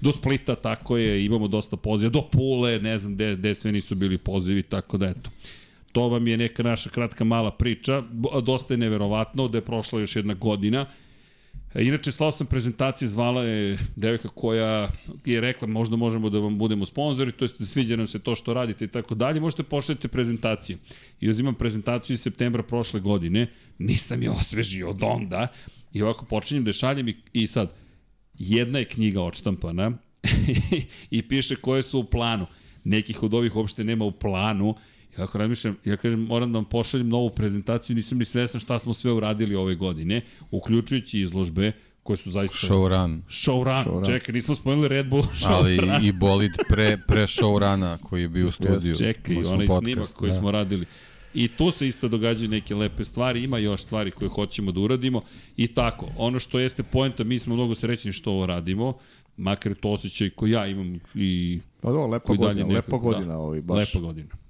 Do 0.01 0.11
Splita, 0.11 0.55
tako 0.55 0.97
je, 0.97 1.25
imamo 1.25 1.47
dosta 1.47 1.77
poziva. 1.77 2.09
Do 2.09 2.21
Pule, 2.31 2.79
ne 2.79 2.97
znam 2.97 3.15
gde, 3.15 3.35
gde 3.35 3.55
sve 3.55 3.71
nisu 3.71 3.95
bili 3.95 4.17
pozivi, 4.17 4.63
tako 4.63 4.97
da 4.97 5.07
eto. 5.07 5.29
To 5.91 6.07
vam 6.09 6.27
je 6.27 6.37
neka 6.37 6.63
naša 6.63 6.89
kratka 6.89 7.23
mala 7.23 7.51
priča. 7.51 8.03
Dosta 8.43 8.73
je 8.73 8.77
neverovatno 8.77 9.47
da 9.47 9.57
je 9.57 9.65
prošla 9.65 9.99
još 9.99 10.15
jedna 10.15 10.33
godina 10.33 10.85
E, 11.73 11.83
inače, 11.83 12.11
slao 12.11 12.31
sam 12.31 12.47
prezentacije, 12.47 13.07
zvala 13.07 13.43
je 13.43 13.79
devojka 13.95 14.27
koja 14.27 14.89
je 15.25 15.41
rekla 15.41 15.67
možda 15.67 15.95
možemo 15.95 16.29
da 16.29 16.39
vam 16.39 16.57
budemo 16.57 16.85
sponzori, 16.85 17.31
to 17.31 17.45
jest 17.45 17.59
da 17.59 17.65
sviđa 17.65 17.95
nam 17.95 18.07
se 18.07 18.19
to 18.19 18.35
što 18.35 18.53
radite 18.53 18.85
i 18.85 18.87
tako 18.87 19.15
dalje, 19.15 19.39
možete 19.39 19.63
pošaljati 19.63 20.07
prezentaciju. 20.07 20.77
I 21.19 21.29
uzimam 21.29 21.55
prezentaciju 21.55 22.13
iz 22.13 22.21
septembra 22.21 22.63
prošle 22.63 22.99
godine, 22.99 23.47
nisam 23.79 24.23
je 24.23 24.29
osvežio 24.29 24.89
od 24.89 25.03
onda, 25.03 25.47
i 25.93 26.01
ovako 26.01 26.25
počinjem 26.25 26.63
da 26.63 26.73
šaljem 26.73 27.07
i, 27.07 27.15
i 27.33 27.47
sad, 27.47 27.73
jedna 28.33 28.79
je 28.79 28.85
knjiga 28.85 29.21
odštampana 29.21 29.91
i 31.09 31.21
piše 31.27 31.55
koje 31.55 31.83
su 31.83 31.99
u 31.99 32.03
planu. 32.03 32.45
Nekih 32.83 33.23
od 33.23 33.33
ovih 33.33 33.55
uopšte 33.55 33.83
nema 33.83 34.05
u 34.05 34.11
planu, 34.11 34.75
Ja 35.17 35.23
ako 35.23 35.37
razmišljam, 35.37 35.77
ja 35.85 35.97
kažem, 35.97 36.19
moram 36.19 36.51
da 36.51 36.57
vam 36.57 36.65
pošaljem 36.65 37.09
novu 37.09 37.29
prezentaciju, 37.29 37.95
nisam 37.95 38.17
ni 38.17 38.25
svesan 38.25 38.61
šta 38.61 38.79
smo 38.79 38.93
sve 38.93 39.11
uradili 39.11 39.55
ove 39.55 39.75
godine, 39.75 40.21
uključujući 40.51 41.21
izložbe, 41.21 41.71
koje 42.03 42.17
su 42.17 42.31
zaista... 42.31 42.67
Showrun. 42.67 43.21
Showrun. 43.29 43.85
Show 43.85 44.05
Čekaj, 44.05 44.33
nismo 44.33 44.55
spomenuli 44.55 44.87
Red 44.87 45.09
Bull 45.09 45.23
showrun. 45.41 45.53
Ali 45.53 46.07
i 46.07 46.11
bolid 46.11 46.51
pre, 46.69 46.97
pre 47.07 47.21
showruna 47.21 47.97
koji 47.97 48.21
je 48.21 48.29
bio 48.29 48.47
u 48.47 48.51
studiju. 48.51 48.95
Čekaj, 48.95 49.35
onaj 49.35 49.67
podcast, 49.67 49.83
snimak 49.83 50.07
koji 50.13 50.31
da. 50.31 50.39
smo 50.39 50.51
radili. 50.51 50.85
I 51.33 51.47
tu 51.47 51.71
se 51.71 51.87
isto 51.87 52.07
događaju 52.07 52.49
neke 52.49 52.75
lepe 52.75 53.05
stvari, 53.05 53.43
ima 53.43 53.57
još 53.57 53.81
stvari 53.81 54.11
koje 54.11 54.29
hoćemo 54.29 54.71
da 54.71 54.79
uradimo 54.79 55.21
i 55.57 55.67
tako. 55.67 56.07
Ono 56.17 56.39
što 56.39 56.59
jeste 56.59 56.83
poenta, 56.83 57.23
mi 57.23 57.39
smo 57.39 57.55
mnogo 57.55 57.75
srećni 57.75 58.11
što 58.11 58.31
ovo 58.31 58.45
radimo, 58.45 58.93
makar 59.37 59.75
to 59.75 59.89
osjećaj 59.89 60.29
koji 60.29 60.51
ja 60.51 60.67
imam 60.67 60.99
i 61.15 61.59
Pa 61.81 61.91
do, 61.91 62.07
lepa 62.07 62.33
godina, 62.33 62.73
lepa 62.73 62.97
godina, 62.97 63.25
da, 63.25 63.37
ovaj, 63.37 63.61
baš. 63.61 63.77
Lepa 63.79 64.05
godina. 64.05 64.40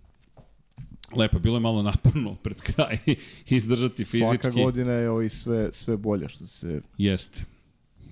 Lepo, 1.15 1.39
bilo 1.39 1.55
je 1.55 1.59
malo 1.59 1.81
naporno 1.81 2.35
pred 2.35 2.61
kraj 2.61 2.97
izdržati 3.49 4.03
fizički. 4.03 4.37
Svaka 4.41 4.49
godina 4.49 4.91
je 4.91 5.09
ovaj 5.09 5.29
sve, 5.29 5.69
sve 5.71 5.97
bolje 5.97 6.29
što 6.29 6.47
se... 6.47 6.81
Jeste. 6.97 7.43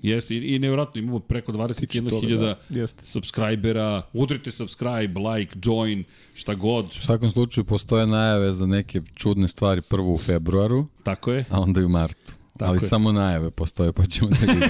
Jeste, 0.01 0.35
i, 0.35 0.55
i 0.55 0.59
nevjerojatno, 0.59 0.99
imamo 0.99 1.19
preko 1.19 1.51
21.000 1.51 2.55
da. 2.69 2.87
subscribera, 2.87 4.01
udrite 4.13 4.51
subscribe, 4.51 5.19
like, 5.19 5.55
join, 5.63 6.03
šta 6.35 6.55
god. 6.55 6.85
U 6.85 7.01
svakom 7.01 7.31
slučaju 7.31 7.65
postoje 7.65 8.07
najave 8.07 8.53
za 8.53 8.65
neke 8.65 9.01
čudne 9.15 9.47
stvari 9.47 9.81
prvo 9.81 10.13
u 10.13 10.17
februaru, 10.17 10.85
Tako 11.03 11.31
je. 11.31 11.45
a 11.49 11.59
onda 11.59 11.81
i 11.81 11.83
u 11.83 11.89
martu. 11.89 12.38
Tako 12.59 12.69
ali 12.69 12.77
je. 12.77 12.87
samo 12.87 13.11
najave 13.11 13.51
postoje, 13.51 13.93
pa 13.93 14.05
ćemo 14.05 14.29
da 14.29 14.37
vidimo. 14.39 14.65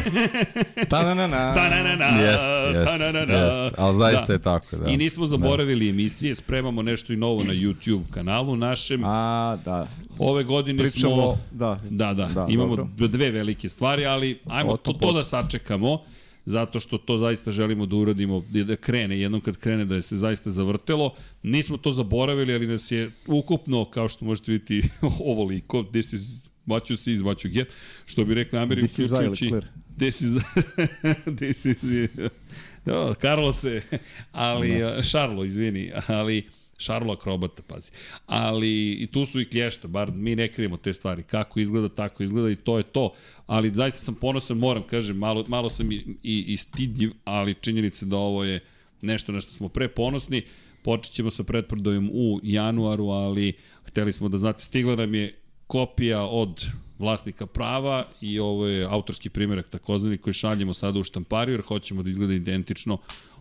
ta 0.90 1.04
na 1.04 1.14
na 1.14 1.28
na. 1.28 1.54
Ta 1.54 1.70
na 1.70 1.84
na 1.84 1.96
na. 1.96 2.06
Jeste, 2.06 2.50
jeste, 2.50 3.34
jest. 3.34 3.74
Ali 3.78 3.98
zaista 3.98 4.26
da. 4.26 4.34
je 4.34 4.40
tako, 4.40 4.78
da. 4.78 4.90
I 4.90 4.98
nismo 4.98 5.26
zaboravili 5.26 5.86
da. 5.86 5.90
emisije, 5.90 6.36
spremamo 6.36 6.82
nešto 6.82 7.14
i 7.14 7.16
novo 7.16 7.44
na 7.44 7.54
YouTube 7.54 8.02
kanalu 8.12 8.56
našem. 8.56 9.02
A, 9.04 9.58
da. 9.66 9.88
Ove 10.20 10.44
godine 10.44 10.84
Pričamo, 10.84 11.16
smo... 11.16 11.38
Da, 11.52 11.80
da, 11.90 12.14
da, 12.14 12.28
da 12.28 12.48
imamo 12.50 12.76
dobro. 12.76 13.08
dve 13.08 13.32
velike 13.32 13.70
stvari, 13.70 14.06
ali 14.06 14.40
ajmo 14.48 14.78
to, 14.78 14.94
to 14.94 15.12
da 15.12 15.24
sačekamo 15.24 16.00
zato 16.46 16.80
što 16.80 16.98
to 16.98 17.18
zaista 17.18 17.52
želimo 17.52 17.86
da 17.86 17.96
uradimo, 17.96 18.44
da 18.50 18.76
krene, 18.76 19.20
jednom 19.20 19.42
kad 19.42 19.58
krene 19.58 19.86
da 19.86 19.96
je 19.96 20.02
se 20.02 20.16
zaista 20.16 20.52
zavrtelo. 20.52 21.14
Nismo 21.44 21.78
to 21.78 21.92
zaboravili, 21.92 22.54
ali 22.54 22.68
nas 22.68 22.92
je 22.92 23.12
ukupno, 23.28 23.86
kao 23.86 24.08
što 24.08 24.26
možete 24.26 24.52
vidjeti, 24.52 24.90
ovoliko, 25.32 25.84
this 25.84 26.14
is 26.14 26.49
what 26.70 26.90
you 26.90 26.98
see 26.98 27.14
is 27.14 27.22
what 27.22 27.46
you 27.46 27.52
get, 27.52 27.74
što 28.06 28.26
bi 28.26 28.34
rekli 28.34 28.60
Ameri, 28.60 28.84
uključujući... 28.84 29.52
This 29.98 30.22
is 30.22 30.34
this 31.40 31.66
is... 31.66 31.78
oh, 32.94 33.16
Carlos 33.22 33.62
se, 33.62 33.82
ali, 34.32 34.80
no. 34.80 35.04
Šarlo, 35.04 35.46
izvini, 35.46 35.92
ali... 36.08 36.48
Šarlo 36.82 37.14
akrobata, 37.14 37.62
pazi. 37.68 37.92
Ali 38.26 38.92
i 38.92 39.08
tu 39.08 39.26
su 39.26 39.42
i 39.42 39.46
klješta, 39.46 39.88
bar 39.88 40.12
mi 40.12 40.36
ne 40.36 40.48
krijemo 40.48 40.78
te 40.78 40.94
stvari. 40.94 41.24
Kako 41.24 41.60
izgleda, 41.60 41.90
tako 41.90 42.24
izgleda 42.24 42.50
i 42.50 42.56
to 42.56 42.78
je 42.78 42.84
to. 42.84 43.14
Ali 43.46 43.72
zaista 43.72 44.00
sam 44.00 44.16
ponosan, 44.16 44.58
moram, 44.58 44.84
kažem, 44.88 45.18
malo, 45.18 45.46
malo 45.48 45.70
sam 45.70 45.92
i, 45.92 45.96
i, 46.24 46.46
i 46.48 46.58
stidljiv, 46.58 47.12
ali 47.24 47.54
činjenica 47.54 48.06
da 48.06 48.18
ovo 48.18 48.44
je 48.44 48.60
nešto 49.02 49.32
na 49.32 49.42
što 49.42 49.52
smo 49.52 49.70
pre 49.70 49.88
ponosni. 49.88 50.42
Počet 50.84 51.14
ćemo 51.14 51.30
sa 51.30 51.44
pretprodajom 51.44 52.10
u 52.14 52.40
januaru, 52.44 53.08
ali 53.08 53.54
hteli 53.84 54.14
smo 54.14 54.30
da 54.30 54.38
znate, 54.38 54.64
stigla 54.64 54.96
nam 54.96 55.16
je 55.16 55.39
kopija 55.70 56.26
od 56.26 56.66
vlasnika 57.00 57.46
prava 57.46 58.06
i 58.22 58.40
ovo 58.40 58.68
je 58.68 58.86
autorski 58.86 59.30
primjerak 59.30 59.70
takozvani 59.70 60.18
koji 60.18 60.34
šaljemo 60.34 60.74
sada 60.74 61.00
u 61.00 61.04
štampariju 61.04 61.54
jer 61.54 61.62
hoćemo 61.62 62.04
da 62.04 62.10
izgleda 62.10 62.34
identično 62.34 62.98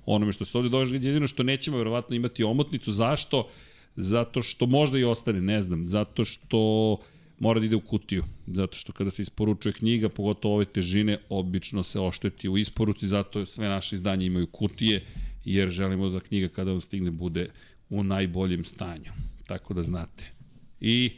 onome 0.07 0.33
što 0.33 0.45
se 0.45 0.59
ovde 0.59 0.69
događa. 0.69 0.95
Jedino 0.95 1.27
što 1.27 1.43
nećemo 1.43 1.79
verovatno 1.79 2.17
imati 2.17 2.45
omotnicu. 2.45 2.93
Zašto? 2.93 3.49
Zato 3.97 4.43
što 4.43 4.67
možda 4.67 4.99
i 4.99 5.05
ostane, 5.05 5.41
ne 5.41 5.63
znam. 5.63 5.87
Zato 5.87 6.25
što 6.25 6.61
mora 7.39 7.61
da 7.61 7.67
ide 7.67 7.77
u 7.77 7.81
kutiju. 7.81 8.25
Zato 8.47 8.77
što 8.77 8.93
kada 8.93 9.11
se 9.11 9.23
isporučuje 9.23 9.73
knjiga, 9.73 10.09
pogotovo 10.09 10.55
ove 10.55 10.65
težine, 10.65 11.19
obično 11.29 11.83
se 11.83 12.01
ošteti 12.01 12.49
u 12.49 12.59
isporuci, 12.59 13.09
zato 13.09 13.47
sve 13.47 13.69
naše 13.69 13.97
izdanje 13.97 14.27
imaju 14.27 14.47
kutije, 14.47 15.05
jer 15.45 15.71
želimo 15.71 16.09
da 16.09 16.21
knjiga 16.21 16.49
kada 16.49 16.71
vam 16.71 16.81
stigne 16.81 17.11
bude 17.11 17.49
u 17.91 18.05
najboljem 18.05 18.65
stanju. 18.65 19.13
Tako 19.47 19.75
da 19.75 19.83
znate. 19.83 20.33
I 20.81 21.13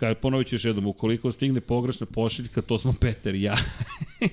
Kaj, 0.00 0.14
ponovit 0.14 0.48
ću 0.48 0.54
još 0.54 0.64
jednom, 0.64 0.86
ukoliko 0.86 1.32
stigne 1.32 1.60
pogrešna 1.60 2.06
pošiljka, 2.06 2.62
to 2.62 2.78
smo 2.78 2.92
Peter 3.00 3.34
i 3.34 3.42
ja. 3.42 3.56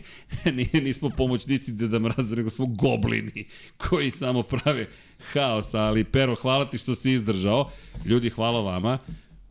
Nismo 0.83 1.09
pomoćnici 1.09 1.71
Deda 1.71 1.99
Mraza, 1.99 2.35
nego 2.35 2.49
smo 2.49 2.65
goblini 2.65 3.45
koji 3.77 4.11
samo 4.11 4.43
prave 4.43 4.87
haos, 5.33 5.73
ali 5.73 6.03
Pero, 6.03 6.35
hvala 6.35 6.69
ti 6.69 6.77
što 6.77 6.95
si 6.95 7.11
izdržao. 7.11 7.69
Ljudi, 8.05 8.29
hvala 8.29 8.61
vama. 8.61 8.97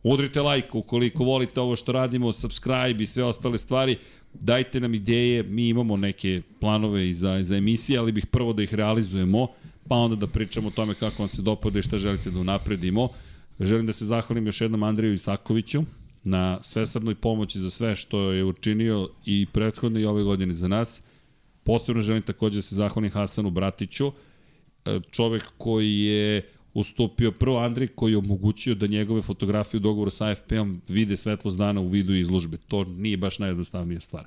Udrite 0.03 0.41
like 0.41 0.69
ukoliko 0.73 1.23
volite 1.23 1.61
ovo 1.61 1.75
što 1.75 1.91
radimo, 1.91 2.33
subscribe 2.33 3.03
i 3.03 3.07
sve 3.07 3.23
ostale 3.23 3.57
stvari. 3.57 3.97
Dajte 4.33 4.79
nam 4.79 4.93
ideje, 4.93 5.43
mi 5.43 5.69
imamo 5.69 5.97
neke 5.97 6.41
planove 6.59 7.09
i 7.09 7.13
za, 7.13 7.43
za 7.43 7.55
emisije, 7.55 7.99
ali 7.99 8.11
bih 8.11 8.25
prvo 8.25 8.53
da 8.53 8.63
ih 8.63 8.73
realizujemo, 8.73 9.47
pa 9.87 9.95
onda 9.95 10.15
da 10.15 10.27
pričamo 10.27 10.67
o 10.67 10.71
tome 10.71 10.93
kako 10.93 11.21
vam 11.21 11.27
se 11.27 11.41
dopada 11.41 11.79
i 11.79 11.81
šta 11.81 11.97
želite 11.97 12.31
da 12.31 12.39
unapredimo. 12.39 13.09
Želim 13.59 13.85
da 13.85 13.93
se 13.93 14.05
zahvalim 14.05 14.45
još 14.45 14.61
jednom 14.61 14.83
Andreju 14.83 15.13
Isakoviću, 15.13 15.83
na 16.23 16.59
svesrdnoj 16.63 17.15
pomoći 17.15 17.59
za 17.59 17.69
sve 17.69 17.95
što 17.95 18.31
je 18.31 18.43
učinio 18.43 19.09
i 19.25 19.45
prethodne 19.53 20.01
i 20.01 20.05
ove 20.05 20.23
godine 20.23 20.53
za 20.53 20.67
nas. 20.67 21.01
Posebno 21.63 22.01
želim 22.01 22.21
takođe 22.21 22.57
da 22.57 22.61
se 22.61 22.75
zahvalim 22.75 23.11
Hasanu 23.11 23.49
Bratiću, 23.49 24.11
e, 24.85 24.99
čovek 25.11 25.43
koji 25.57 25.99
je 25.99 26.49
ustupio 26.73 27.31
prvo 27.31 27.59
Andrej 27.59 27.87
koji 27.87 28.11
je 28.11 28.17
omogućio 28.17 28.75
da 28.75 28.87
njegove 28.87 29.21
fotografije 29.21 29.77
u 29.77 29.81
dogovoru 29.81 30.11
sa 30.11 30.25
AFP-om 30.25 30.81
vide 30.87 31.17
svetlost 31.17 31.57
dana 31.57 31.81
u 31.81 31.87
vidu 31.87 32.13
izložbe. 32.15 32.57
To 32.67 32.83
nije 32.83 33.17
baš 33.17 33.39
najjednostavnija 33.39 34.01
stvar 34.01 34.25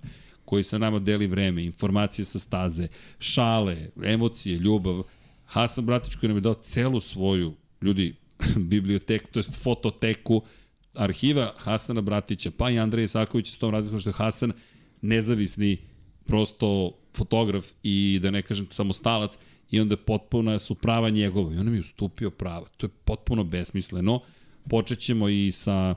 koji 0.51 0.65
sa 0.65 0.79
nama 0.79 0.99
deli 0.99 1.27
vreme, 1.27 1.65
informacije 1.65 2.25
sa 2.25 2.39
staze, 2.39 2.89
šale, 3.19 3.77
emocije, 4.05 4.59
ljubav. 4.59 5.03
Hasan 5.47 5.87
Bratić 5.87 6.15
koji 6.15 6.29
nam 6.29 6.37
je 6.37 6.41
dao 6.41 6.55
celu 6.55 7.01
svoju, 7.01 7.53
ljudi, 7.83 8.15
biblioteku, 8.73 9.31
to 9.33 9.39
jest 9.39 9.63
fototeku, 9.63 10.43
arhiva 10.95 11.53
Hasana 11.57 12.01
Bratića, 12.01 12.51
pa 12.57 12.71
i 12.71 12.79
Andreja 12.79 13.05
Isakovića 13.05 13.53
s 13.53 13.59
tom 13.59 13.71
razlikom 13.71 14.01
što 14.01 14.11
je 14.11 14.15
Hasan 14.15 14.53
nezavisni 15.03 15.77
prosto 16.27 16.93
fotograf 17.17 17.65
i 17.83 18.19
da 18.23 18.31
ne 18.31 18.43
kažem 18.43 18.67
samostalac 18.71 19.39
i 19.71 19.81
onda 19.81 19.97
potpuno 19.97 20.59
su 20.59 20.75
prava 20.75 21.11
njegova 21.11 21.55
i 21.55 21.59
on 21.59 21.71
mi 21.71 21.77
je 21.77 21.81
ustupio 21.81 22.31
prava. 22.31 22.67
To 22.77 22.87
je 22.87 22.91
potpuno 23.05 23.45
besmisleno. 23.45 24.21
Počet 24.69 24.99
ćemo 24.99 25.29
i 25.29 25.53
sa 25.53 25.95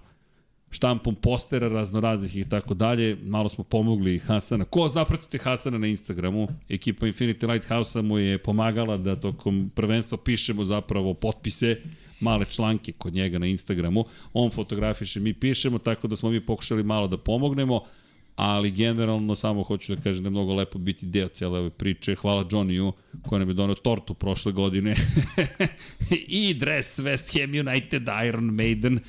štampom 0.73 1.15
postera 1.15 1.67
raznoraznih 1.67 2.35
i 2.35 2.49
tako 2.49 2.73
dalje. 2.73 3.17
Malo 3.23 3.49
smo 3.49 3.63
pomogli 3.63 4.19
Hasana. 4.19 4.65
Ko 4.65 4.89
zapratite 4.89 5.37
Hasana 5.37 5.77
na 5.77 5.87
Instagramu? 5.87 6.47
Ekipa 6.69 7.05
Infinity 7.05 7.47
Lighthouse-a 7.51 8.01
mu 8.01 8.17
je 8.17 8.37
pomagala 8.37 8.97
da 8.97 9.15
tokom 9.15 9.71
prvenstva 9.75 10.17
pišemo 10.17 10.63
zapravo 10.63 11.13
potpise 11.13 11.81
male 12.23 12.45
članke 12.45 12.91
kod 12.91 13.13
njega 13.13 13.39
na 13.39 13.47
Instagramu. 13.47 14.05
On 14.33 14.49
fotografiše, 14.51 15.19
mi 15.19 15.33
pišemo, 15.33 15.77
tako 15.77 16.07
da 16.07 16.15
smo 16.15 16.29
mi 16.29 16.45
pokušali 16.45 16.83
malo 16.83 17.07
da 17.07 17.17
pomognemo, 17.17 17.81
ali 18.35 18.71
generalno 18.71 19.35
samo 19.35 19.63
hoću 19.63 19.95
da 19.95 20.01
kažem 20.01 20.23
da 20.23 20.27
je 20.27 20.31
mnogo 20.31 20.53
lepo 20.53 20.79
biti 20.79 21.05
deo 21.05 21.27
cijele 21.27 21.59
ove 21.59 21.69
priče. 21.69 22.15
Hvala 22.15 22.43
Johnny-u 22.43 22.93
koji 23.27 23.39
nam 23.39 23.49
je 23.49 23.53
donio 23.53 23.75
tortu 23.75 24.13
prošle 24.13 24.51
godine 24.51 24.95
i 26.27 26.53
dres 26.53 26.99
West 26.99 27.39
Ham 27.39 27.67
United 27.67 28.07
Iron 28.27 28.45
Maiden 28.45 28.99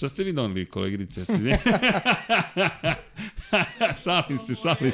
Šta 0.00 0.08
ste 0.08 0.24
vi 0.24 0.32
doneli, 0.32 0.64
koleginice? 0.66 1.24
šalim 4.04 4.38
se, 4.46 4.54
šalim, 4.54 4.92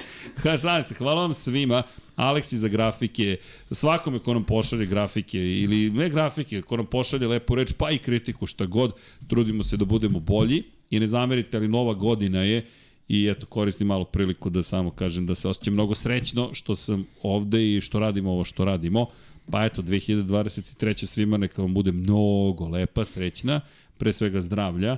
šalim 0.62 0.84
se. 0.84 0.94
Hvala 0.94 1.20
vam 1.20 1.34
svima. 1.34 1.82
Aleksi 2.16 2.58
za 2.58 2.68
grafike, 2.68 3.36
svakome 3.70 4.18
ko 4.18 4.34
nam 4.34 4.44
pošalje 4.44 4.86
grafike 4.86 5.38
ili 5.38 5.90
ne 5.90 6.08
grafike, 6.08 6.62
ko 6.62 6.76
nam 6.76 6.86
pošalje 6.86 7.28
lepu 7.28 7.54
reč, 7.54 7.72
pa 7.72 7.90
i 7.90 7.98
kritiku, 7.98 8.46
šta 8.46 8.66
god, 8.66 8.92
trudimo 9.28 9.62
se 9.62 9.76
da 9.76 9.84
budemo 9.84 10.20
bolji 10.20 10.62
i 10.90 11.00
ne 11.00 11.08
zamerite, 11.08 11.56
ali 11.56 11.68
nova 11.68 11.94
godina 11.94 12.42
je 12.42 12.66
i 13.08 13.28
eto 13.28 13.46
koristim 13.46 13.86
malo 13.86 14.04
priliku 14.04 14.50
da 14.50 14.62
samo 14.62 14.90
kažem 14.90 15.26
da 15.26 15.34
se 15.34 15.48
osjećam 15.48 15.74
mnogo 15.74 15.94
srećno 15.94 16.50
što 16.54 16.76
sam 16.76 17.06
ovde 17.22 17.74
i 17.76 17.80
što 17.80 17.98
radimo 17.98 18.30
ovo 18.30 18.44
što 18.44 18.64
radimo. 18.64 19.06
Pa 19.50 19.64
eto, 19.64 19.82
2023. 19.82 21.06
svima 21.06 21.36
neka 21.36 21.62
vam 21.62 21.74
bude 21.74 21.92
mnogo 21.92 22.68
lepa, 22.68 23.04
srećna 23.04 23.60
pre 23.98 24.12
svega 24.12 24.40
zdravlja, 24.40 24.96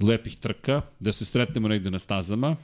lepih 0.00 0.36
trka, 0.36 0.82
da 1.00 1.12
se 1.12 1.24
sretnemo 1.24 1.68
negde 1.68 1.90
na 1.90 1.98
stazama, 1.98 2.56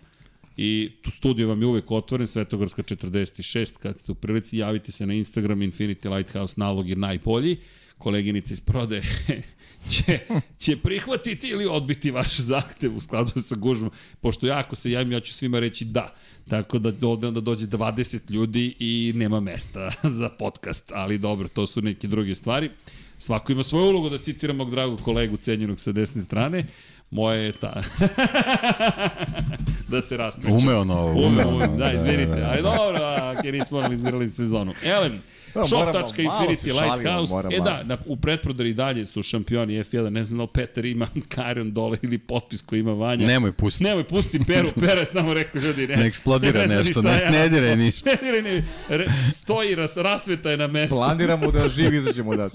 I 0.59 0.91
tu 1.03 1.11
studio 1.11 1.49
vam 1.49 1.61
je 1.63 1.67
uvek 1.67 1.91
otvoren, 1.91 2.27
Svetogorska 2.27 2.83
46, 2.83 3.79
kad 3.79 3.99
ste 3.99 4.13
u 4.13 4.15
prilici, 4.15 4.59
javite 4.59 4.93
se 4.93 5.07
na 5.07 5.15
Instagram, 5.15 5.61
Infinity 5.61 6.17
Lighthouse, 6.17 6.55
nalog 6.57 6.89
je 6.89 6.97
najbolji. 6.97 7.57
Koleginica 7.99 8.55
iz 8.55 8.61
prode 8.61 9.03
će, 9.91 10.19
će 10.59 10.77
prihvatiti 10.77 11.49
ili 11.49 11.67
odbiti 11.67 12.11
vaš 12.11 12.37
zahtev 12.37 12.97
u 12.97 13.01
skladu 13.01 13.41
sa 13.43 13.55
gužbom. 13.55 13.91
Pošto 14.21 14.47
ja 14.47 14.59
ako 14.59 14.77
se 14.77 14.91
javim, 14.91 15.13
ja 15.13 15.21
ću 15.21 15.33
svima 15.33 15.59
reći 15.59 15.85
da. 15.85 16.15
Tako 16.49 16.79
da 16.79 17.07
ovde 17.07 17.27
onda 17.27 17.41
dođe 17.41 17.67
20 17.67 18.31
ljudi 18.31 18.75
i 18.79 19.13
nema 19.17 19.41
mesta 19.41 19.91
za 20.21 20.29
podcast. 20.29 20.93
Ali 20.95 21.19
dobro, 21.19 21.49
to 21.49 21.67
su 21.67 21.83
neke 21.83 22.09
druge 22.09 22.35
stvari. 22.35 22.71
Svako 23.19 23.53
ima 23.53 23.63
svoju 23.63 23.87
ulogu 23.87 24.09
da 24.09 24.19
citira 24.19 24.53
mog 24.53 24.71
dragog 24.71 25.01
kolegu 25.01 25.37
cenjenog 25.37 25.81
sa 25.81 25.93
desne 25.93 26.23
strane. 26.23 26.67
Moje 27.11 27.45
je 27.45 27.53
ta... 27.53 27.83
da 29.91 30.03
se 30.03 30.17
raspričam. 30.17 30.57
Umeo 30.57 30.85
novo, 30.85 31.27
umeo. 31.27 31.49
umeo 31.49 31.77
da, 31.77 31.93
izvinite. 31.93 32.27
Da, 32.27 32.37
da, 32.37 32.41
da. 32.41 32.51
Ali 32.51 32.63
dobro, 32.63 33.05
ako 33.05 33.43
nismo 33.51 33.79
analizirali 33.79 34.29
sezonu. 34.29 34.73
Elem, 34.85 35.21
Shop.infinity 35.67 36.73
Lighthouse. 36.73 37.35
e 37.57 37.61
da, 37.61 37.83
na, 37.85 37.99
u 38.07 38.17
pretprodari 38.17 38.75
dalje 38.75 39.07
su 39.07 39.23
šampioni 39.23 39.75
F1. 39.85 40.11
Ne 40.11 40.25
znam 40.25 40.39
da 40.39 40.43
li 40.43 40.49
Petar 40.55 40.85
ima 40.85 41.09
Karion 41.35 41.73
dole 41.73 41.99
ili 42.03 42.19
potpis 42.19 42.63
koji 42.63 42.81
ima 42.81 42.93
Vanja. 42.93 43.27
Nemoj 43.27 43.53
pusti. 43.53 43.85
Nemoj 43.85 44.05
pusti 44.05 44.41
Peru. 44.47 44.69
Pera 44.81 45.01
je 45.01 45.07
samo 45.07 45.35
rekao 45.35 45.61
ljudi. 45.61 45.87
Ne, 45.87 45.97
ne 45.97 46.07
eksplodira 46.07 46.67
ne 46.67 46.77
nešto. 46.77 47.03
Ne, 47.03 47.21
ja, 47.21 47.31
ne 47.31 47.49
dire 47.49 47.77
ništa. 47.85 48.11
Ne 48.11 48.17
dire 48.23 48.43
ni, 48.43 48.65
re, 48.89 49.07
stoji, 49.31 49.75
ras, 49.75 49.97
rasveta 49.97 50.51
je 50.51 50.57
na 50.57 50.67
mestu. 50.67 50.97
Planiramo 50.97 51.51
da 51.51 51.69
živi 51.69 51.97
izađemo 51.97 52.37
da. 52.37 52.51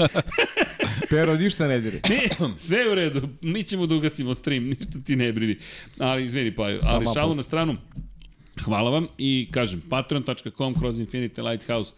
Pero 1.10 1.36
ništa 1.36 1.68
ne 1.68 1.80
dire. 1.80 2.00
Ne, 2.10 2.30
sve 2.58 2.78
je 2.78 2.92
u 2.92 2.96
redu. 2.96 3.30
Mi 3.42 3.64
ćemo 3.64 3.86
da 3.86 3.96
ugasimo 3.96 4.34
stream. 4.34 4.64
Ništa 4.64 5.00
ti 5.06 5.16
ne 5.16 5.32
brini. 5.32 5.58
Ali 6.00 6.26
izvini, 6.26 6.56
pa, 6.56 6.64
ali 6.84 7.06
šalu 7.14 7.36
na 7.36 7.44
stranu. 7.44 7.78
Hvala 8.62 8.90
vam 8.90 9.08
i 9.18 9.48
kažem 9.52 9.82
patreon.com 9.90 10.80
kroz 10.80 11.00
Infinity 11.00 11.50
Lighthouse 11.50 11.94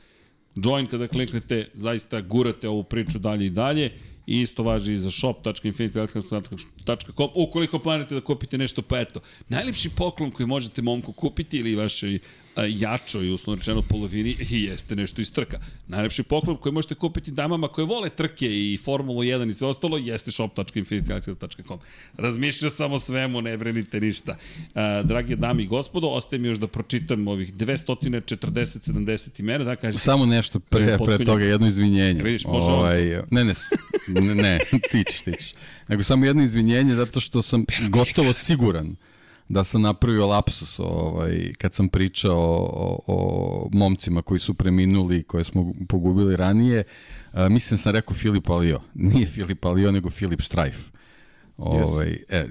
join 0.55 0.87
kada 0.87 1.07
kliknete, 1.07 1.69
zaista 1.73 2.21
gurate 2.21 2.69
ovu 2.69 2.83
priču 2.83 3.19
dalje 3.19 3.45
i 3.45 3.49
dalje. 3.49 3.91
I 4.27 4.41
isto 4.41 4.63
važi 4.63 4.93
i 4.93 4.97
za 4.97 5.11
shop.infinitylighthouse.com 5.11 7.29
ukoliko 7.35 7.79
planete 7.79 8.15
da 8.15 8.21
kupite 8.21 8.57
nešto, 8.57 8.81
pa 8.81 8.99
eto. 8.99 9.19
Najlepši 9.49 9.89
poklon 9.89 10.31
koji 10.31 10.47
možete 10.47 10.81
momku 10.81 11.13
kupiti 11.13 11.57
ili 11.57 11.75
vašoj 11.75 12.19
jačoj, 12.63 13.29
uslovno 13.29 13.59
rečeno, 13.59 13.81
polovini 13.81 14.35
i 14.49 14.63
jeste 14.63 14.95
nešto 14.95 15.21
iz 15.21 15.33
trka. 15.33 15.59
Najlepši 15.87 16.23
poklon 16.23 16.57
koji 16.57 16.73
možete 16.73 16.95
kupiti 16.95 17.31
damama 17.31 17.67
koje 17.67 17.85
vole 17.85 18.09
trke 18.09 18.45
i 18.45 18.77
Formulu 18.85 19.23
1 19.23 19.49
i 19.49 19.53
sve 19.53 19.67
ostalo 19.67 19.97
jeste 19.97 20.31
shop.infinitylighthouse.com. 20.31 21.79
Razmišljao 22.17 22.69
sam 22.69 22.91
o 22.91 22.99
svemu, 22.99 23.41
ne 23.41 23.57
vrenite 23.57 23.99
ništa. 23.99 24.35
dragi 25.03 25.35
dami 25.35 25.63
i 25.63 25.67
gospodo, 25.67 26.07
ostaje 26.07 26.39
mi 26.39 26.47
još 26.47 26.57
da 26.57 26.67
pročitam 26.67 27.27
ovih 27.27 27.53
240-70 27.53 29.39
imena. 29.39 29.63
Da, 29.63 29.75
kažete, 29.75 30.03
Samo 30.03 30.25
nešto 30.25 30.59
pre, 30.59 30.97
pre 31.05 31.25
toga, 31.25 31.43
jedno 31.43 31.67
izvinjenje. 31.67 32.23
Vidiš, 32.23 32.45
može 32.45 32.71
ovaj, 32.71 33.21
ne, 33.31 33.43
ne, 33.43 33.53
ne, 34.07 34.35
ne, 34.35 34.59
ti 34.91 35.03
ćeš, 35.11 35.21
ti 35.21 35.31
ćeš. 35.39 35.53
Nego 35.87 36.03
samo 36.03 36.25
jedno 36.25 36.43
izvinjenje 36.43 36.95
zato 36.95 37.19
što 37.19 37.41
sam 37.41 37.65
gotovo 37.89 38.33
siguran 38.33 38.95
da 39.49 39.63
sam 39.63 39.81
napravio 39.81 40.27
lapsus 40.27 40.79
ovaj, 40.79 41.53
kad 41.57 41.73
sam 41.73 41.89
pričao 41.89 42.37
o, 42.37 42.99
o 43.07 43.69
momcima 43.73 44.21
koji 44.21 44.39
su 44.39 44.53
preminuli, 44.53 45.23
koje 45.23 45.43
smo 45.43 45.73
pogubili 45.87 46.35
ranije. 46.35 46.83
A, 47.31 47.49
mislim 47.49 47.77
da 47.77 47.81
sam 47.81 47.91
rekao 47.91 48.15
Filip 48.15 48.49
Alio. 48.49 48.81
Nije 48.93 49.27
Filip 49.27 49.65
Alio, 49.65 49.91
nego 49.91 50.09
Filip 50.09 50.41
Strajf. 50.41 50.77
Ovaj, 51.57 52.17
e, 52.29 52.45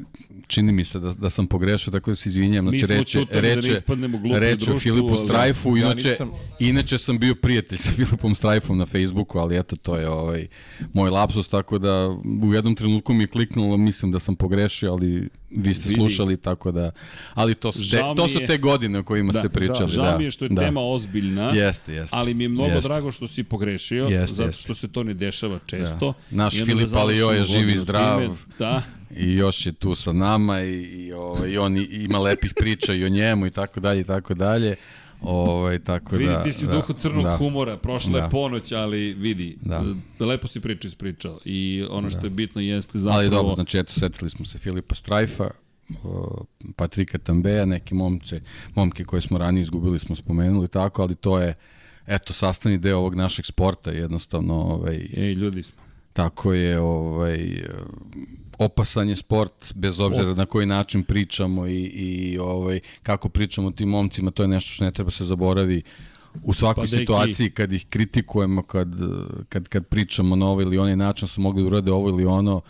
čini 0.47 0.73
mi 0.73 0.85
se 0.85 0.99
da, 0.99 1.13
da 1.13 1.31
sam 1.31 1.47
pogrešao, 1.47 1.93
tako 1.93 2.11
da 2.11 2.15
se 2.15 2.29
izvinjam. 2.29 2.69
Znači, 2.69 2.87
reče, 2.87 3.25
reče, 3.31 3.77
da 4.33 4.39
reče 4.39 4.73
o 4.73 4.79
Filipu 4.79 5.17
Strajfu, 5.17 5.77
inače, 5.77 6.09
ja 6.09 6.13
nisam... 6.13 6.31
inače 6.59 6.99
sam 6.99 7.19
bio 7.19 7.35
prijatelj 7.35 7.79
sa 7.79 7.91
Filipom 7.91 8.35
Strajfom 8.35 8.79
na 8.79 8.87
Facebooku, 8.87 9.39
ali 9.39 9.59
eto, 9.59 9.77
to 9.77 9.97
je 9.97 10.09
ovaj, 10.09 10.47
moj 10.93 11.11
lapsus, 11.11 11.49
tako 11.49 11.79
da 11.79 12.09
u 12.43 12.55
jednom 12.55 12.75
trenutku 12.75 13.15
mi 13.15 13.23
je 13.23 13.27
kliknulo, 13.27 13.77
mislim 13.77 14.13
da 14.13 14.19
sam 14.19 14.37
pogrešio, 14.37 14.93
ali 14.93 15.29
vi 15.57 15.75
ste 15.75 15.89
Vidi. 15.89 16.01
slušali, 16.01 16.37
tako 16.37 16.73
da... 16.73 16.91
Ali 17.35 17.55
to 17.55 17.73
su, 17.73 17.91
te, 17.91 18.01
to 18.17 18.29
su 18.29 18.41
te 18.47 18.59
godine 18.59 18.99
o 18.99 19.03
kojima 19.03 19.33
da, 19.33 19.39
ste 19.39 19.49
pričali. 19.49 19.87
Da, 19.87 19.93
žao 19.93 20.05
da, 20.05 20.19
mi 20.19 20.25
je 20.25 20.31
što 20.31 20.45
je 20.45 20.49
da. 20.49 20.63
tema 20.63 20.81
ozbiljna, 20.81 21.51
jeste, 21.51 21.93
jeste, 21.93 22.17
ali 22.17 22.35
mi 22.35 22.45
je 22.45 22.49
mnogo 22.49 22.71
jeste. 22.71 22.89
drago 22.89 23.13
što 23.13 23.29
si 23.29 23.45
pogrešio, 23.45 24.05
jeste, 24.05 24.37
zato 24.37 24.53
što 24.53 24.75
se 24.75 24.89
to 24.89 25.03
ne 25.03 25.15
dešava 25.15 25.59
često. 25.67 26.15
Da. 26.31 26.37
Naš 26.37 26.55
Filip 26.65 26.89
da 26.89 26.99
Alio 26.99 27.29
je 27.29 27.45
živ 27.45 27.69
i 27.69 27.79
zdrav. 27.79 28.37
Da. 28.59 28.83
I 29.17 29.33
još 29.33 29.67
je 29.67 29.73
tu 29.73 29.95
sa 29.95 30.13
nama 30.13 30.63
i, 30.63 30.83
i, 30.83 31.13
ovaj, 31.13 31.51
i 31.51 31.59
on 31.59 31.77
ima 31.91 32.19
lepih 32.19 32.53
priča 32.57 32.95
i 32.95 33.05
o 33.05 33.09
njemu 33.09 33.47
i 33.47 33.51
tako 33.51 33.81
dalje 33.81 34.01
i 34.01 34.05
tako 34.05 34.35
dalje. 34.35 34.77
Ovaj, 35.27 35.79
tako 35.79 36.17
vidi, 36.17 36.31
da, 36.31 36.43
ti 36.43 36.53
si 36.53 36.65
u 36.65 36.69
da, 36.69 36.75
duhu 36.75 36.93
crnog 36.93 37.25
da, 37.25 37.37
humora, 37.37 37.77
prošla 37.77 38.13
da. 38.13 38.19
je 38.19 38.31
ponoć, 38.31 38.73
ali 38.73 39.15
vidi, 39.15 39.59
da. 39.63 39.83
lepo 40.21 40.49
si 40.49 40.61
priču 40.61 40.89
ispričao 40.89 41.39
i 41.45 41.85
ono 41.91 42.11
što 42.11 42.21
da. 42.21 42.27
je 42.27 42.31
bitno 42.31 42.61
jeste 42.61 42.99
zapravo... 42.99 43.21
Ali 43.21 43.31
dobro, 43.31 43.55
znači 43.55 43.79
eto, 43.79 43.93
setili 43.93 44.31
smo 44.31 44.45
se 44.45 44.59
Filipa 44.59 44.95
Strajfa, 44.95 45.51
Patrika 46.77 47.19
Tambeja, 47.19 47.65
neke 47.65 47.95
momce, 47.95 48.41
momke 48.75 49.05
koje 49.05 49.21
smo 49.21 49.39
ranije 49.39 49.63
izgubili 49.63 49.99
smo 49.99 50.17
spomenuli 50.17 50.69
tako, 50.69 51.03
ali 51.03 51.15
to 51.15 51.39
je 51.39 51.55
eto 52.07 52.33
sastavni 52.33 52.79
deo 52.79 52.99
ovog 52.99 53.15
našeg 53.15 53.45
sporta 53.45 53.91
jednostavno 53.91 54.55
ovaj 54.55 55.09
Ej, 55.17 55.33
ljudi 55.33 55.63
smo. 55.63 55.83
Tako 56.13 56.53
je, 56.53 56.81
ovaj 56.81 57.65
opasan 58.59 59.09
je 59.09 59.17
sport 59.17 59.75
bez 59.75 60.01
obzira 60.01 60.35
na 60.35 60.47
koji 60.47 60.67
način 60.67 61.03
pričamo 61.03 61.67
i 61.67 61.85
i 61.85 62.39
ovaj 62.39 62.81
kako 63.03 63.29
pričamo 63.29 63.69
o 63.69 63.71
tim 63.71 63.89
momcima, 63.89 64.31
to 64.31 64.43
je 64.43 64.49
nešto 64.49 64.71
što 64.71 64.85
ne 64.85 64.93
treba 64.93 65.11
se 65.11 65.25
zaboravi 65.25 65.83
u 66.43 66.55
svakoj 66.55 66.83
pa 66.83 66.89
situaciji 66.89 67.51
kad 67.51 67.73
ih 67.73 67.87
kritikujemo, 67.87 68.63
kad, 68.63 68.89
kad, 69.49 69.69
kad 69.69 69.87
pričamo 69.87 70.37
na 70.37 70.47
ovaj 70.47 70.63
ili 70.63 70.79
onaj 70.79 70.97
način 70.97 71.29
su 71.29 71.41
mogli 71.41 71.63
da 71.63 71.67
urade 71.67 71.93
ovo 71.93 72.09
ili 72.09 72.25
ono, 72.25 72.61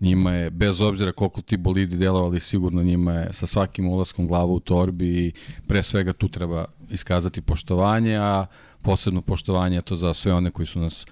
njima 0.00 0.32
je, 0.32 0.50
bez 0.50 0.80
obzira 0.80 1.12
koliko 1.12 1.42
ti 1.42 1.56
bolidi 1.56 1.96
delovali, 1.96 2.40
sigurno 2.40 2.82
njima 2.82 3.12
je 3.12 3.32
sa 3.32 3.46
svakim 3.46 3.88
ulaskom 3.88 4.26
glava 4.26 4.52
u 4.52 4.60
torbi 4.60 5.26
i 5.26 5.32
pre 5.66 5.82
svega 5.82 6.12
tu 6.12 6.28
treba 6.28 6.64
iskazati 6.90 7.40
poštovanje, 7.40 8.16
a 8.16 8.46
posebno 8.82 9.22
poštovanje 9.22 9.82
to 9.82 9.96
za 9.96 10.14
sve 10.14 10.32
one 10.34 10.50
koji 10.50 10.66
su 10.66 10.80
nas 10.80 11.06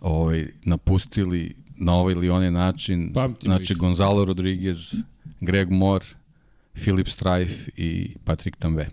ovaj, 0.00 0.46
napustili 0.64 1.61
na 1.76 1.94
ovaj 1.94 2.12
ili 2.12 2.30
onaj 2.30 2.50
način. 2.50 3.12
Pamtimo 3.14 3.54
znači, 3.54 3.72
ih. 3.72 3.78
Gonzalo 3.78 4.24
Rodriguez, 4.24 4.94
Greg 5.40 5.70
Moore, 5.70 6.04
Philip 6.74 7.08
Strife 7.08 7.70
i 7.76 8.14
Patrick 8.24 8.56
Tambe. 8.58 8.88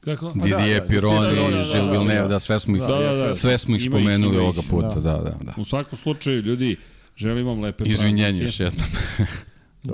Kako? 0.00 0.32
Didier 0.34 0.80
da, 0.80 0.86
Pironi, 0.86 1.20
da, 1.20 1.26
da, 1.26 1.34
da, 1.34 1.48
Gilles 1.48 1.68
da, 1.72 1.90
Villeneuve, 1.90 2.22
da. 2.22 2.28
da, 2.28 2.40
sve 2.40 2.60
smo 2.60 2.76
ih, 2.76 2.82
Da, 2.82 2.88
da, 2.88 3.12
da. 3.14 3.34
sve 3.34 3.58
smo 3.58 3.76
ih 3.76 3.82
spomenuli 3.82 4.34
ih. 4.34 4.40
ovoga 4.42 4.62
puta, 4.70 4.94
da, 4.94 5.12
da, 5.12 5.36
da. 5.40 5.54
U 5.56 5.64
svakom 5.64 5.98
slučaju, 5.98 6.42
ljudi, 6.42 6.76
želim 7.16 7.46
vam 7.46 7.60
lepe 7.60 7.84
Izvinjenje 7.86 8.40
praznike. 8.40 8.44
još 8.44 8.60
jednom. 8.60 8.88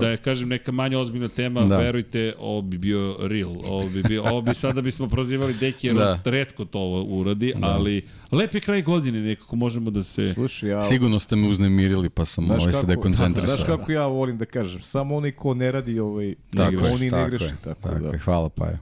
Da 0.01 0.09
je 0.09 0.17
kažem 0.17 0.49
neka 0.49 0.73
manje 0.73 0.97
ozbiljna 0.97 1.29
tema, 1.29 1.61
Da. 1.61 1.67
da. 1.67 1.77
verujte, 1.79 2.35
ovo 2.39 2.63
bi 2.63 2.79
bio 2.79 3.17
real. 3.21 3.53
Ovo 3.65 3.89
bi, 3.89 4.03
bio, 4.03 4.25
ovo 4.25 4.43
bi 4.43 4.55
sada 4.55 4.81
bismo 4.81 5.09
prozivali 5.09 5.55
Deki 5.55 5.87
jer 5.87 5.97
Da. 5.97 6.21
da. 6.25 6.31
redko 6.31 6.65
to 6.65 6.79
ovo 6.79 7.03
uradi, 7.03 7.53
da. 7.57 7.67
ali 7.67 8.03
lepi 8.33 8.61
kraj 8.61 8.83
godine 8.83 9.21
nekako 9.21 9.57
možemo 9.57 9.91
da 9.91 10.03
se... 10.03 10.35
Slušaj, 10.35 10.71
ja... 10.71 10.81
Sigurno 10.81 11.19
ste 11.19 11.37
me 11.37 11.49
uznemirili, 11.49 12.11
pa 12.11 12.25
sam 12.25 12.47
Znaš 12.47 12.61
ovaj 12.63 12.73
se 12.73 12.87
dekoncentrisao. 12.87 13.57
Znaš 13.57 13.67
kako 13.67 13.93
ja 13.93 14.07
volim 14.07 14.39
da 14.39 14.45
kažem, 14.45 14.81
samo 14.81 15.17
oni 15.17 15.33
ko 15.33 15.55
ne 15.55 15.73
radi, 15.73 15.99
ovaj, 16.01 16.35
Tako 16.57 16.85
je, 16.87 16.93
oni 16.93 17.05
ne 17.05 17.11
tako 17.11 17.31
greše. 17.31 17.45
je, 17.45 17.57
Tako, 17.65 17.89
tako 17.89 17.99
da. 17.99 18.09
je, 18.09 18.19
hvala 18.19 18.49
pa 18.49 18.67
je. 18.67 18.79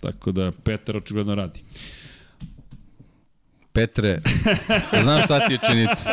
Tako 0.00 0.32
da 0.32 0.52
Petar 0.64 0.96
očigledno 0.96 1.34
radi. 1.34 1.60
Petre, 3.72 4.20
znaš 5.02 5.24
šta 5.24 5.46
ti 5.46 5.52
je 5.52 5.58
činiti? 5.70 6.02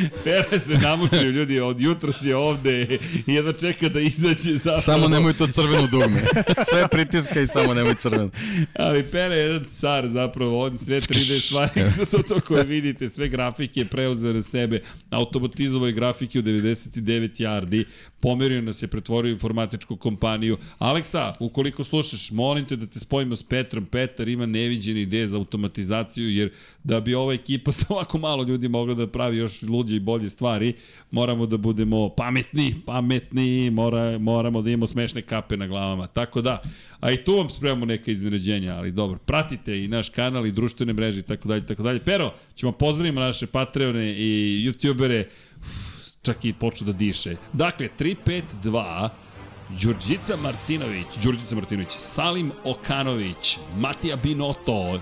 Pere 0.24 0.60
se 0.60 0.78
namučio 0.78 1.22
ljudi, 1.22 1.60
od 1.60 1.80
jutro 1.80 2.12
si 2.12 2.32
ovde 2.32 2.98
i 3.26 3.34
jedva 3.34 3.52
čeka 3.52 3.88
da 3.88 4.00
izađe 4.00 4.56
zapravo. 4.56 4.80
Samo 4.80 5.08
nemoj 5.08 5.32
to 5.32 5.46
crveno 5.46 5.86
dugme. 5.86 6.22
Sve 6.70 6.88
pritiska 6.88 7.40
i 7.40 7.46
samo 7.46 7.74
nemoj 7.74 7.94
crveno. 7.94 8.30
Ali 8.74 9.02
Pere 9.02 9.34
je 9.34 9.44
jedan 9.44 9.64
car 9.70 10.08
zapravo, 10.08 10.64
on 10.64 10.78
sve 10.78 11.00
3D 11.00 11.46
stvari, 11.46 11.82
to, 12.10 12.18
to 12.18 12.40
koje 12.40 12.64
vidite, 12.64 13.08
sve 13.08 13.28
grafike 13.28 13.84
preuzeo 13.84 14.32
na 14.32 14.42
sebe, 14.42 14.82
automatizovao 15.10 15.86
je 15.86 15.92
grafike 15.92 16.38
u 16.38 16.42
99 16.42 17.42
yardi, 17.42 17.84
pomerio 18.26 18.62
nas 18.62 18.82
je, 18.82 18.88
pretvorio 18.88 19.32
informatičku 19.32 19.96
kompaniju. 19.96 20.56
Aleksa, 20.78 21.34
ukoliko 21.40 21.84
slušaš, 21.84 22.30
molim 22.30 22.64
te 22.66 22.76
da 22.76 22.86
te 22.86 22.98
spojimo 22.98 23.36
s 23.36 23.42
Petrom. 23.42 23.86
Petar 23.86 24.28
ima 24.28 24.46
neviđene 24.46 25.02
ideje 25.02 25.28
za 25.28 25.36
automatizaciju, 25.38 26.30
jer 26.30 26.50
da 26.84 27.00
bi 27.00 27.14
ova 27.14 27.34
ekipa 27.34 27.72
sa 27.78 27.86
ovako 27.88 28.18
malo 28.18 28.42
ljudi 28.42 28.68
mogla 28.68 28.94
da 28.94 29.06
pravi 29.06 29.36
još 29.36 29.62
luđe 29.62 29.96
i 29.96 30.00
bolje 30.00 30.28
stvari, 30.28 30.74
moramo 31.10 31.46
da 31.46 31.56
budemo 31.56 32.08
pametni, 32.08 32.74
pametni, 32.86 33.70
mora, 33.70 34.18
moramo 34.18 34.62
da 34.62 34.70
imamo 34.70 34.86
smešne 34.86 35.22
kape 35.22 35.56
na 35.56 35.66
glavama. 35.66 36.06
Tako 36.06 36.40
da, 36.40 36.62
a 37.00 37.12
i 37.12 37.24
tu 37.24 37.36
vam 37.36 37.50
spremamo 37.50 37.86
neka 37.86 38.10
iznenađenja, 38.10 38.74
ali 38.74 38.92
dobro, 38.92 39.18
pratite 39.18 39.84
i 39.84 39.88
naš 39.88 40.08
kanal 40.08 40.46
i 40.46 40.52
društvene 40.52 40.92
mreže 40.92 41.20
i 41.20 41.22
tako 41.22 41.48
dalje, 41.48 41.66
tako 41.66 41.82
dalje. 41.82 42.00
Pero, 42.00 42.34
ćemo 42.54 42.72
pozdravimo 42.72 43.20
naše 43.20 43.46
Patreone 43.46 44.12
i 44.12 44.64
YouTubere, 44.66 45.24
Uf, 45.60 45.95
čak 46.26 46.44
i 46.44 46.52
počnu 46.52 46.86
da 46.86 46.92
diše. 46.92 47.36
Dakle, 47.52 47.88
352, 47.98 49.08
Đurđica 49.68 50.36
Martinović, 50.36 51.06
Đurđica 51.22 51.54
Martinović, 51.54 51.98
Salim 51.98 52.52
Okanović, 52.64 53.58
Matija 53.76 54.16
Binoto, 54.16 55.00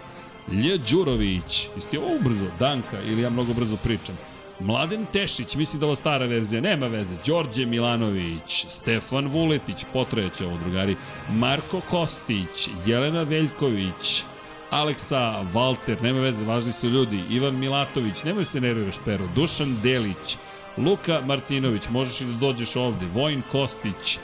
Lj. 0.49 0.79
Đurović, 0.91 1.69
jeste 1.77 1.99
ovo 1.99 2.19
brzo, 2.25 2.47
Danka, 2.59 3.01
ili 3.03 3.23
ja 3.23 3.31
mnogo 3.31 3.55
brzo 3.55 3.77
pričam, 3.77 4.19
Mladen 4.61 5.07
Tešić, 5.13 5.55
mislim 5.55 5.81
da 5.81 5.87
ovo 5.87 5.97
stara 5.97 6.27
verzija, 6.27 6.61
nema 6.61 6.87
veze, 6.87 7.17
Đorđe 7.27 7.67
Milanović, 7.67 8.67
Stefan 8.69 9.27
Vuletić, 9.27 9.85
potreće 9.93 10.47
ovo 10.47 10.59
drugari, 10.59 10.97
Marko 11.29 11.81
Kostić, 11.91 12.69
Jelena 12.87 13.23
Veljković, 13.23 14.23
Aleksa 14.71 15.45
Valter, 15.53 16.03
nema 16.03 16.21
veze, 16.21 16.45
važni 16.45 16.73
su 16.73 16.89
ljudi, 16.89 17.21
Ivan 17.31 17.59
Milatović, 17.59 18.25
nemoj 18.25 18.45
se 18.45 18.61
nerviraš 18.61 18.95
Pero, 19.05 19.29
Dušan 19.35 19.77
Delić, 19.83 20.37
Luka 20.77 21.21
Martinović, 21.27 21.83
možeš 21.91 22.21
i 22.21 22.25
da 22.25 22.33
dođeš 22.33 22.77
ovde, 22.77 23.07
Vojin 23.15 23.43
Kostić, 23.53 24.19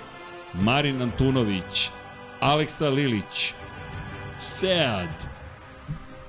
Marin 0.55 1.03
Antunović, 1.03 1.91
Aleksa 2.41 2.89
Lilić, 2.89 3.53
Sead, 4.41 5.09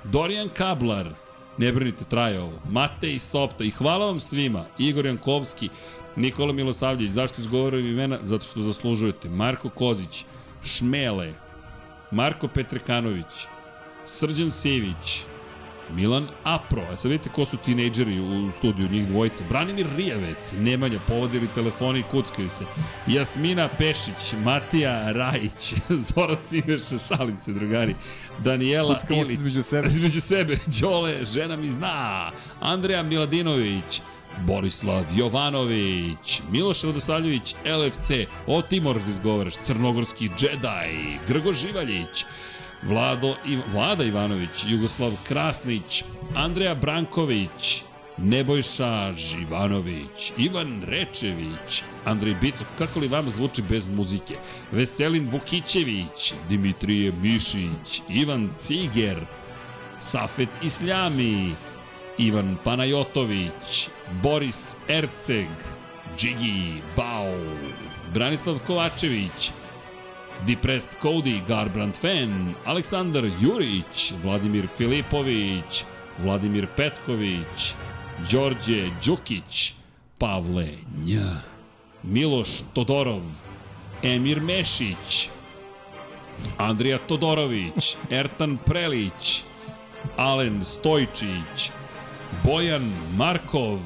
Dorijan 0.04 0.50
Kablar, 0.50 1.10
ne 1.58 1.72
brinite, 1.72 2.06
traje 2.06 2.42
ovo, 2.42 2.60
Matej 2.70 3.20
Sopta 3.20 3.64
i 3.64 3.70
hvala 3.70 4.06
vam 4.06 4.20
svima, 4.20 4.66
Igor 4.78 5.06
Jankovski, 5.06 5.70
Nikola 6.16 6.54
Milosavljević, 6.54 7.12
zašto 7.12 7.42
izgovorujem 7.42 7.88
imena? 7.88 8.20
Zato 8.22 8.46
što 8.46 8.60
zaslužujete, 8.60 9.30
Marko 9.30 9.70
Kozić, 9.70 10.26
Šmele, 10.64 11.34
Marko 12.12 12.48
Petrekanović, 12.48 13.48
Srđan 14.06 14.52
Sević, 14.52 15.24
Milan 15.92 16.28
Apro, 16.44 16.82
a 16.92 16.98
sad 16.98 17.12
vidite 17.12 17.30
ko 17.30 17.46
su 17.46 17.58
tinejdžeri 17.58 18.20
u 18.20 18.52
studiju, 18.58 18.90
njih 18.90 19.08
dvojica. 19.08 19.44
Branimir 19.50 19.88
Rijavec, 19.96 20.54
Nemanja, 20.58 21.00
povodili 21.08 21.48
telefoni 21.56 22.00
i 22.00 22.04
kuckaju 22.12 22.50
se. 22.50 22.64
Jasmina 23.08 23.68
Pešić, 23.78 24.34
Matija 24.44 25.12
Rajić, 25.12 25.74
Zoran 26.14 26.38
Cimeša, 26.46 27.00
šalim 27.00 27.38
se 27.38 27.54
drugari, 27.54 27.96
Daniela 28.40 28.94
Kuckamo 29.00 29.22
Ilić. 29.22 29.34
između 29.34 29.64
sebe. 29.64 29.88
Između 29.94 30.22
sebe, 30.22 30.58
Đole, 30.82 31.26
žena 31.26 31.56
mi 31.56 31.70
zna, 31.70 32.32
Andreja 32.62 33.04
Miladinović, 33.04 34.02
Borislav 34.40 35.04
Jovanović, 35.16 36.42
Miloš 36.52 36.82
Radosavljević, 36.84 37.56
LFC, 37.66 38.12
o 38.48 38.62
ti 38.62 38.80
moraš 38.80 39.04
da 39.04 39.10
izgovaraš, 39.10 39.54
Crnogorski 39.66 40.30
džedaj, 40.38 40.92
Grgo 41.28 41.54
Živaljić, 41.54 42.26
Vlado, 42.84 43.36
I, 43.46 43.58
Vlada 43.72 44.04
Ivanović, 44.04 44.66
Jugoslav 44.68 45.12
Krasnić, 45.28 46.04
Andreja 46.36 46.76
Branković, 46.76 47.84
Nebojša 48.18 49.14
Živanović, 49.14 50.34
Ivan 50.38 50.84
Rečević, 50.86 51.84
Andrej 52.06 52.36
Bicok, 52.42 52.68
kako 52.78 53.00
li 53.00 53.08
vama 53.08 53.32
zvuči 53.32 53.62
bez 53.62 53.88
muzike? 53.88 54.36
Veselin 54.72 55.30
Vukićević, 55.30 56.34
Dimitrije 56.50 57.12
Mišić, 57.22 58.02
Ivan 58.10 58.50
Ciger, 58.60 59.20
Safet 60.00 60.50
Isljami, 60.64 61.56
Ivan 62.18 62.58
Panajotović, 62.64 63.90
Boris 64.24 64.76
Erceg, 64.88 65.48
Džigi 66.18 66.82
Bao, 66.96 67.34
Branislav 68.14 68.60
Kovačević, 68.68 69.52
Depressed 70.46 70.98
Cody, 71.02 71.42
Garbrand 71.48 71.96
Fan, 71.96 72.56
Aleksandar 72.66 73.24
Jurić, 73.42 74.14
Vladimir 74.24 74.68
Filipović, 74.78 75.84
Vladimir 76.20 76.68
Petković, 76.76 77.74
Đorđe 78.32 78.90
Đukić, 79.06 79.74
Pavle 80.18 80.68
Nj, 81.06 81.18
Miloš 82.04 82.50
Todorov, 82.74 83.22
Emir 84.04 84.42
Mešić, 84.42 85.30
Andrija 86.58 86.98
Todorović, 86.98 87.96
Ertan 88.10 88.58
Prelić, 88.66 89.44
Alen 90.18 90.66
Stojčić, 90.66 91.72
Bojan 92.44 92.92
Markov, 93.18 93.80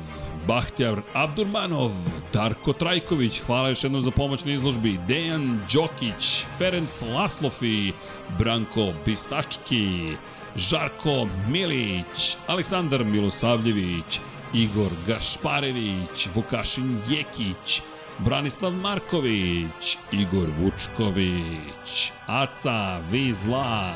Bahtjar 0.47 1.01
Abdurmanov, 1.13 1.91
Darko 2.33 2.73
Trajković, 2.73 3.41
hvala 3.45 3.69
još 3.69 3.83
jednom 3.83 4.01
za 4.01 4.11
pomoć 4.11 4.45
na 4.45 4.51
izložbi, 4.51 4.99
Dejan 5.07 5.59
Đokić, 5.73 6.45
Ferenc 6.57 7.01
Laslofi, 7.01 7.91
Branko 8.39 8.93
Bisački, 9.05 10.13
Žarko 10.55 11.27
Milić, 11.49 12.37
Aleksandar 12.47 13.03
Milosavljević, 13.03 14.19
Igor 14.53 14.91
Gašparević, 15.07 16.27
Vukašin 16.35 16.99
Jekić, 17.09 17.81
Branislav 18.19 18.71
Marković, 18.71 19.97
Igor 20.11 20.47
Vučković, 20.59 22.11
Aca 22.27 22.99
Vizla, 23.11 23.93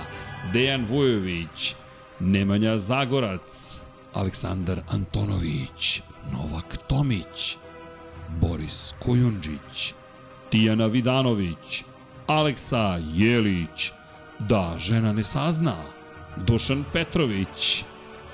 Dejan 0.53 0.85
Vujović, 0.85 1.75
Nemanja 2.19 2.77
Zagorac, 2.77 3.79
Aleksandar 4.13 4.81
Antonović, 4.87 6.01
Novak 6.31 6.77
Tomić, 6.87 7.57
Boris 8.41 8.93
Kujundžić, 8.99 9.93
Tijana 10.49 10.85
Vidanović, 10.85 11.83
Aleksa 12.27 12.99
Jelić, 13.13 13.91
da 14.39 14.75
žena 14.79 15.13
ne 15.13 15.23
sazna, 15.23 15.75
Dušan 16.37 16.83
Petrović, 16.93 17.83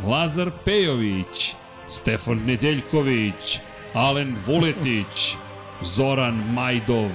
Lazar 0.08 0.52
Pejović, 0.66 1.56
Stefan 1.90 2.38
Nedeljković, 2.46 3.60
Alen 3.94 4.36
Vuletić, 4.48 5.36
Zoran 5.82 6.54
Majdov, 6.54 7.12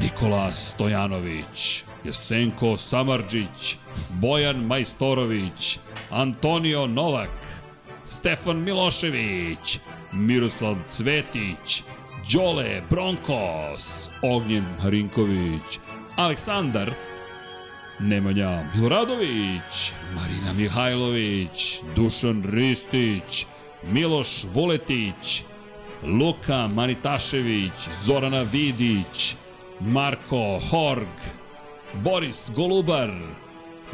Nikola 0.00 0.54
Stojanović, 0.54 1.84
Jesenko 2.04 2.76
Samarđić, 2.76 3.76
Bojan 4.10 4.56
Majstorović, 4.56 5.78
Antonio 6.10 6.86
Novak, 6.86 7.30
Stefan 8.08 8.64
Milošević, 8.64 9.78
Miroslav 10.12 10.76
Cvetić, 10.90 11.82
Đole 12.32 12.82
Bronkos, 12.90 14.08
Ognjen 14.22 14.64
Marinković, 14.82 15.78
Aleksandar 16.16 16.92
Nemanja 18.00 18.64
Miloradović, 18.74 19.92
Marina 20.14 20.52
Mihajlović, 20.52 21.80
Dušan 21.96 22.42
Ristić, 22.50 23.46
Miloš 23.92 24.44
Vuletić, 24.52 25.42
Luka 26.02 26.68
Manitašević, 26.68 27.72
Zorana 28.04 28.42
Vidić, 28.42 29.36
Marko 29.80 30.60
Horg, 30.70 31.16
Boris 31.94 32.50
Golubar, 32.56 33.10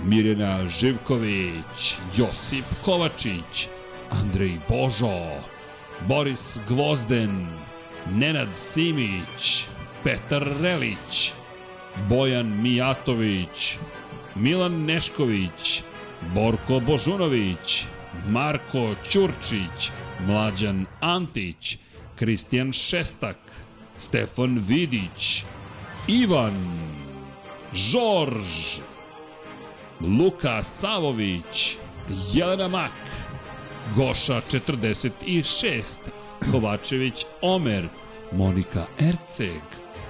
Mirjana 0.04 0.68
Živković, 0.68 1.94
Josip 2.16 2.64
Kovačić, 2.84 3.68
Andrej 4.10 4.58
Božo, 4.68 5.40
Boris 6.08 6.58
Gvozden, 6.68 7.46
Nenad 8.10 8.48
Simić, 8.54 9.66
Petar 10.04 10.46
Relić, 10.62 11.32
Bojan 12.08 12.62
Mijatović, 12.62 13.78
Milan 14.34 14.84
Nešković, 14.84 15.82
Borko 16.34 16.80
Božunović, 16.80 17.84
Marko 18.26 18.94
Ćurčić, 19.10 19.90
Mlađan 20.26 20.86
Antić, 21.00 21.78
Kristijan 22.16 22.72
Šestak, 22.72 23.38
Stefan 23.98 24.58
Vidić, 24.68 25.44
Ivan, 26.08 26.54
Žorž, 27.74 28.80
Luka 30.00 30.64
Savović, 30.64 31.76
Jelena 32.32 32.68
Mak, 32.68 32.92
Goša 33.96 34.40
46, 34.50 35.98
Kovačević 36.52 37.24
Omer, 37.40 37.88
Monika 38.32 38.86
Erceg, 38.98 39.62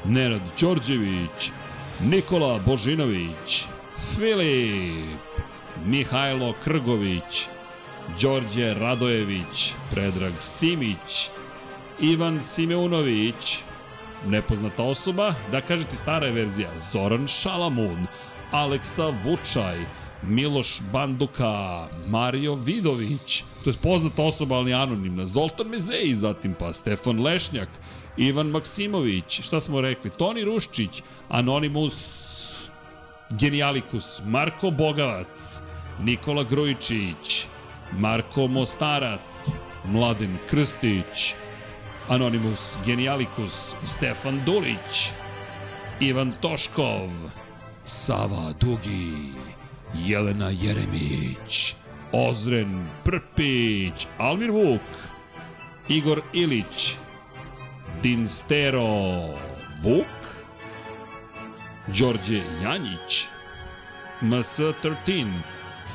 Nenad 0.05 0.41
Đorđević, 0.60 1.50
Nikola 2.00 2.59
Božinović, 2.67 3.65
Filip, 4.17 5.20
Mihajlo 5.86 6.55
Krgović, 6.65 7.47
Đorđe 8.20 8.75
Radojević, 8.75 9.73
Predrag 9.91 10.33
Simić, 10.41 11.28
Ivan 12.00 12.42
Simeunović, 12.42 13.59
nepoznata 14.26 14.83
osoba, 14.83 15.34
da 15.52 15.60
kažete 15.60 15.97
stara 15.97 16.26
je 16.26 16.33
verzija, 16.33 16.70
Zoran 16.92 17.28
Šalamun, 17.28 18.07
Aleksa 18.50 19.12
Vučaj, 19.25 19.78
Miloš 20.23 20.81
Banduka, 20.92 21.89
Mario 22.07 22.55
Vidović, 22.55 23.44
to 23.65 23.70
je 23.70 23.76
poznata 23.82 24.23
osoba, 24.23 24.57
ali 24.57 24.74
anonimna, 24.74 25.26
Zoltan 25.26 25.66
Mezeji, 25.66 26.15
zatim 26.15 26.55
pa 26.58 26.73
Stefan 26.73 27.23
Lešnjak, 27.23 27.68
Ivan 28.16 28.47
Maksimović, 28.47 29.40
šta 29.40 29.60
smo 29.60 29.81
rekli, 29.81 30.10
Toni 30.10 30.44
Ruščić, 30.44 31.02
Anonimus 31.28 31.97
Genijalikus, 33.31 34.23
Marko 34.26 34.70
Bogavac, 34.70 35.60
Nikola 36.02 36.44
Grujičić, 36.44 37.47
Marko 37.92 38.47
Mostarac, 38.47 39.50
Mladen 39.84 40.39
Krstić, 40.50 41.34
Anonimus 42.08 42.76
Genijalikus, 42.86 43.74
Stefan 43.84 44.40
Dulić, 44.47 45.10
Ivan 46.00 46.32
Toškov, 46.40 47.08
Sava 47.86 48.52
Dugi, 48.60 49.32
Jelena 49.94 50.51
Jeremić, 50.51 51.75
Ozren 52.12 52.86
Prpić, 53.05 54.07
Almir 54.19 54.51
Vuk, 54.51 54.81
Igor 55.89 56.23
Ilić, 56.33 56.97
Dinstero 58.02 59.20
Vuk, 59.83 60.07
Đorđe 61.86 62.43
Janjić, 62.62 63.27
MS13, 64.23 65.27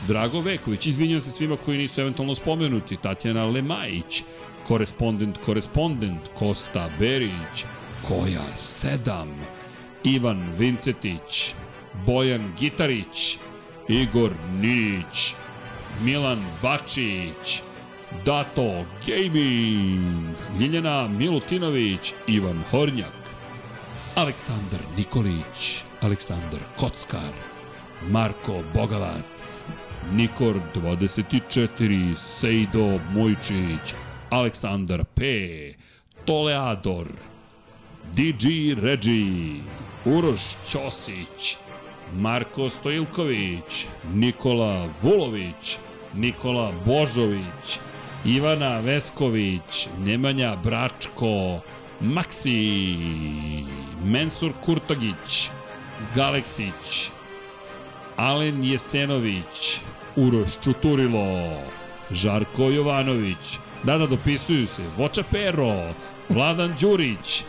Drago 0.07 0.41
Veković, 0.41 0.85
izvinjam 0.85 1.21
se 1.21 1.31
svima 1.31 1.57
koji 1.57 1.77
nisu 1.77 2.01
eventualno 2.01 2.35
spomenuti, 2.35 2.97
Tatjana 2.97 3.45
Lemajić, 3.45 4.23
korespondent, 4.67 5.37
korespondent, 5.45 6.21
Kosta 6.39 6.89
Berić, 6.99 7.65
Koja 8.07 8.41
7, 8.57 9.25
Ivan 10.03 10.53
Vincetić, 10.57 11.53
Bojan 12.05 12.53
Gitarić, 12.59 13.37
Igor 13.87 14.31
Nić, 14.61 15.35
Milan 16.03 16.39
Bačić, 16.61 17.61
Dato 18.25 18.85
Gaming, 19.07 20.35
Ljiljana 20.59 21.07
Milutinović, 21.07 22.13
Ivan 22.27 22.63
Hornjak, 22.71 23.13
Aleksandar 24.15 24.79
Nikolić, 24.97 25.83
Aleksandar 26.01 26.59
Kockar, 26.79 27.33
Marko 28.09 28.63
Bogavac, 28.73 29.63
Nikor 30.13 30.55
24, 30.75 32.15
Sejdo 32.15 32.99
Mojčić, 33.13 33.93
Aleksandar 34.29 35.05
P, 35.05 35.23
Toleador, 36.25 37.07
DG 38.13 38.73
Regi, 38.81 39.61
Uroš 40.05 40.41
Ćosić, 40.69 41.57
Marko 42.13 42.69
Stojilković, 42.69 43.85
Nikola 44.13 44.87
Vulović, 45.01 45.77
Nikola 46.13 46.71
Božović, 46.85 47.79
Ivana 48.25 48.79
Vesković, 48.79 49.87
Nemanja 49.99 50.55
Bračko, 50.55 51.61
Maksi, 52.01 52.97
Mensur 54.03 54.51
Kurtagić, 54.65 55.49
Galeksić, 56.15 57.09
Alen 58.17 58.63
Jesenović, 58.63 59.79
Uroš 60.15 60.49
Čuturilo, 60.63 61.59
Žarko 62.11 62.63
Jovanović, 62.63 63.59
da 63.83 63.97
da 63.97 64.07
dopisuju 64.07 64.67
se, 64.67 64.83
Voča 64.97 65.23
Pero, 65.31 65.93
Vladan 66.29 66.75
Đurić, 66.81 67.43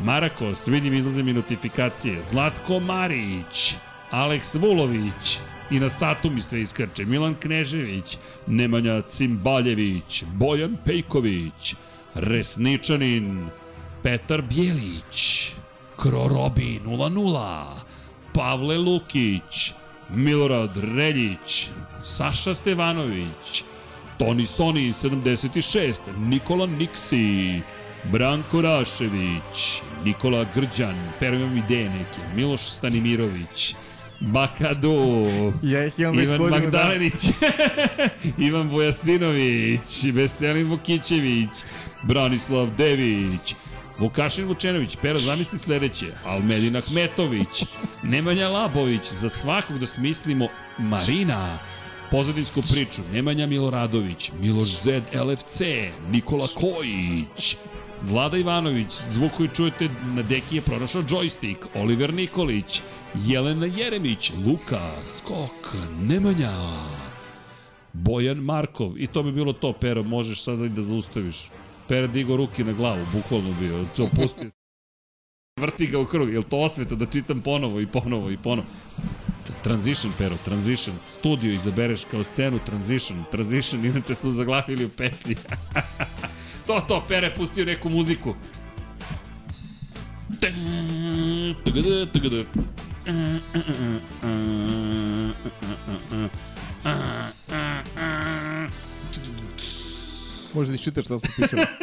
Marakos, 0.00 0.68
vidim 0.68 0.94
izlaze 0.94 1.22
mi 1.22 1.32
notifikacije, 1.32 2.24
Zlatko 2.24 2.80
Marić, 2.80 3.74
Aleks 4.10 4.54
Vulović, 4.54 5.38
i 5.70 5.80
na 5.80 5.90
satu 5.90 6.30
mi 6.30 6.42
sve 6.42 6.60
iskrče, 6.60 7.04
Milan 7.04 7.34
Knežević, 7.34 8.18
Nemanja 8.46 9.02
Cimbaljević, 9.02 10.24
Bojan 10.34 10.76
Pejković, 10.84 11.74
Resničanin, 12.14 13.46
Petar 14.02 14.42
Bjelić, 14.42 15.50
Krorobi 15.96 16.80
00, 16.86 17.64
Pavle 18.34 18.78
Lukić, 18.78 19.72
Milorad 20.10 20.76
Reljić, 20.76 21.68
Saša 22.02 22.54
Stevanović, 22.54 23.64
Toni 24.18 24.46
Soni 24.46 24.92
76, 24.92 25.94
Nikola 26.18 26.66
Niksi, 26.66 27.60
Branko 28.04 28.60
Rašević, 28.60 29.82
Nikola 30.04 30.46
Grđan, 30.54 30.96
ideje 31.56 31.90
neke, 31.90 32.34
Miloš 32.34 32.60
Stanimirović, 32.60 33.74
Bakadu, 34.20 35.52
Ja 35.62 35.86
ih 35.86 35.98
imam 35.98 36.20
Ivan 36.20 36.38
godinu 36.38 36.60
Magdalenić, 36.60 37.14
Ivan 38.48 38.68
Vojasinović, 38.68 40.04
Veselin 40.12 40.70
Vukićević, 40.70 41.48
Branislav 42.02 42.68
Dević, 42.78 43.54
Vukašin 43.98 44.44
Vučenović, 44.44 44.96
Pero, 45.02 45.18
zamisli 45.18 45.58
sledeće, 45.58 46.06
Almedin 46.24 46.76
Ahmetović, 46.76 47.64
Nemanja 48.02 48.48
Labović, 48.48 49.12
za 49.12 49.28
svakog 49.28 49.78
da 49.78 49.86
smislimo 49.86 50.48
Marina, 50.78 51.58
pozadinsku 52.10 52.62
priču, 52.72 53.02
Nemanja 53.12 53.46
Miloradović, 53.46 54.30
Miloš 54.40 54.82
Zed 54.82 55.02
LFC, 55.14 55.60
Nikola 56.10 56.46
Kojić, 56.54 57.56
Vlada 58.02 58.36
Ivanović, 58.36 59.00
zvuk 59.10 59.32
koji 59.36 59.48
čujete 59.48 59.88
na 60.14 60.22
deki 60.22 60.56
je 60.56 60.62
pronašao 60.62 61.02
joystick, 61.02 61.56
Oliver 61.74 62.14
Nikolić, 62.14 62.82
Jelena 63.14 63.66
Jeremić, 63.66 64.32
Luka, 64.46 64.90
Skok, 65.06 65.74
Nemanja, 66.00 66.52
Bojan 67.92 68.38
Markov 68.38 68.98
i 68.98 69.06
to 69.06 69.22
bi 69.22 69.32
bilo 69.32 69.52
to, 69.52 69.72
Pero, 69.72 70.02
možeš 70.02 70.42
sada 70.42 70.64
i 70.64 70.68
da 70.68 70.82
zaustaviš. 70.82 71.50
Pera 71.88 72.06
digo 72.06 72.36
ruke 72.36 72.64
na 72.64 72.72
glavu, 72.72 73.06
bukvalno 73.12 73.54
bio, 73.60 73.84
to 73.96 74.08
pusti. 74.16 74.50
Vrti 75.60 75.86
ga 75.86 75.98
u 75.98 76.06
krug, 76.06 76.32
jel 76.32 76.42
to 76.42 76.56
osveta 76.56 76.94
da 76.94 77.06
čitam 77.06 77.40
ponovo 77.40 77.80
i 77.80 77.86
ponovo 77.86 78.30
i 78.30 78.36
ponovo. 78.36 78.68
Transition, 79.62 80.12
Pero, 80.18 80.36
transition. 80.44 80.96
Studio 81.18 81.52
izabereš 81.52 82.04
kao 82.10 82.24
scenu, 82.24 82.58
transition, 82.66 83.24
transition, 83.30 83.84
inače 83.84 84.14
smo 84.14 84.30
zaglavili 84.30 84.84
u 84.84 84.88
petlji. 84.88 85.36
to, 86.70 86.80
to, 86.80 87.04
Pere 87.08 87.34
pustio 87.34 87.64
neku 87.64 87.88
muziku. 87.88 88.34
Da 90.28 90.48
iščitaš 100.74 101.04
šta 101.04 101.18
smo 101.18 101.28
pisali. 101.36 101.66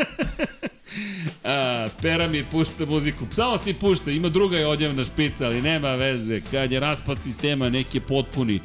A, 1.44 1.88
pera 2.02 2.28
mi 2.28 2.44
pušta 2.52 2.86
muziku. 2.86 3.26
Samo 3.32 3.58
ti 3.58 3.74
pušta, 3.74 4.12
ima 4.12 4.30
druga 4.30 4.58
je 4.58 4.68
odjevna 4.68 5.04
špica, 5.04 5.46
ali 5.46 5.62
nema 5.62 5.96
veze. 5.96 6.42
Kad 6.52 6.72
je 6.72 6.80
raspad 6.80 7.20
sistema, 7.20 7.70
neki 7.70 7.98
je 7.98 8.02
potpuni. 8.02 8.60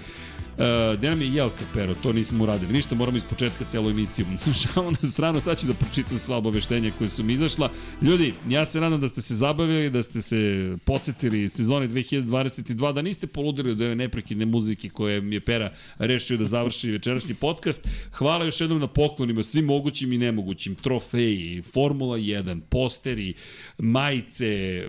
Uh, 0.53 0.99
gde 0.99 1.11
nam 1.11 1.23
je 1.23 1.35
Jelka 1.35 1.65
Pero, 1.75 1.95
to 2.03 2.13
nismo 2.13 2.45
uradili. 2.45 2.73
Ništa, 2.73 2.95
moramo 2.95 3.17
iz 3.17 3.25
početka 3.25 3.65
celu 3.65 3.91
emisiju. 3.91 4.27
Šao 4.63 4.91
na 4.91 5.09
stranu, 5.11 5.41
sad 5.41 5.61
ću 5.61 5.67
da 5.67 5.73
pročitam 5.73 6.19
sva 6.19 6.37
obaveštenja 6.37 6.91
koje 6.99 7.11
su 7.11 7.23
mi 7.23 7.33
izašla. 7.33 7.71
Ljudi, 8.03 8.35
ja 8.49 8.65
se 8.65 8.81
nadam 8.81 9.01
da 9.01 9.09
ste 9.09 9.23
se 9.23 9.35
zabavili, 9.35 9.91
da 9.91 10.03
ste 10.03 10.23
se 10.23 10.37
podsjetili 10.85 11.51
sezone 11.51 11.89
2022, 11.89 12.93
da 12.93 13.03
niste 13.03 13.27
poludili 13.27 13.71
od 13.71 13.81
ove 13.81 13.95
neprekidne 13.95 14.47
muzike 14.47 14.89
koje 14.89 15.21
mi 15.21 15.37
je 15.37 15.41
Pera 15.41 15.73
rešio 15.99 16.37
da 16.37 16.45
završi 16.45 16.91
večerašnji 16.91 17.35
podcast. 17.35 17.89
Hvala 18.13 18.45
još 18.45 18.61
jednom 18.61 18.81
na 18.81 18.87
poklonima, 18.87 19.43
svim 19.43 19.65
mogućim 19.65 20.13
i 20.13 20.19
nemogućim, 20.19 20.75
trofeji, 20.75 21.63
Formula 21.63 22.19
1, 22.19 22.61
posteri, 22.71 23.35
majice, 23.79 24.83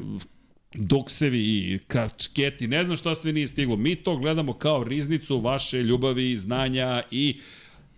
doksevi 0.76 1.40
i 1.40 1.80
kačketi, 1.88 2.68
ne 2.68 2.86
znam 2.86 2.98
šta 2.98 3.16
sve 3.16 3.34
nije 3.34 3.48
stiglo. 3.48 3.76
Mi 3.76 3.96
to 3.96 4.18
gledamo 4.18 4.54
kao 4.54 4.84
riznicu 4.84 5.40
vaše 5.40 5.84
ljubavi, 5.84 6.38
znanja 6.38 7.04
i 7.12 7.40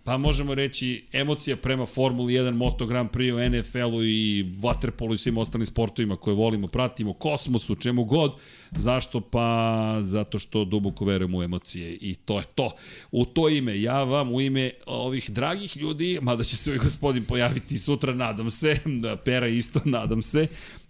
pa 0.06 0.16
možemo 0.16 0.54
reći 0.54 1.04
emocija 1.12 1.56
prema 1.56 1.86
Formuli 1.86 2.34
1, 2.34 2.54
Moto 2.54 2.86
Grand 2.86 3.10
Prix, 3.10 3.48
NFL-u 3.48 4.04
i 4.04 4.44
Waterpolu 4.60 5.14
i 5.14 5.18
svim 5.18 5.38
ostalim 5.38 5.66
sportovima 5.66 6.16
koje 6.16 6.34
volimo, 6.34 6.66
pratimo, 6.66 7.12
kosmosu, 7.12 7.74
čemu 7.74 8.04
god. 8.04 8.32
Zašto? 8.76 9.20
Pa 9.20 9.98
zato 10.02 10.38
što 10.38 10.64
duboko 10.64 11.04
verujem 11.04 11.34
u 11.34 11.42
emocije 11.42 11.92
i 12.00 12.14
to 12.14 12.38
je 12.38 12.44
to. 12.54 12.70
U 13.10 13.24
to 13.24 13.48
ime, 13.48 13.80
ja 13.80 14.02
vam 14.02 14.32
u 14.32 14.40
ime 14.40 14.70
ovih 14.86 15.30
dragih 15.30 15.76
ljudi, 15.76 16.18
mada 16.22 16.44
će 16.44 16.56
se 16.56 16.70
ovaj 16.70 16.84
gospodin 16.84 17.24
pojaviti 17.24 17.78
sutra, 17.78 18.14
nadam 18.14 18.50
se, 18.50 18.78
da 19.02 19.16
Pera 19.16 19.48
isto, 19.48 19.80
nadam 19.84 20.22
se, 20.22 20.48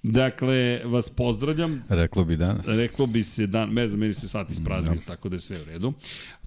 Dakle, 0.08 0.80
vas 0.84 1.10
pozdravljam. 1.10 1.84
Reklo 1.88 2.24
bi 2.24 2.36
danas. 2.36 2.66
Reklo 2.66 3.06
bi 3.06 3.22
se 3.22 3.46
dan, 3.46 3.72
ne 3.72 3.88
znam, 3.88 4.00
meni 4.00 4.14
se 4.14 4.28
sat 4.28 4.50
ispraznio, 4.50 4.94
no. 4.94 5.00
tako 5.06 5.28
da 5.28 5.36
je 5.36 5.40
sve 5.40 5.60
u 5.60 5.64
redu. 5.64 5.92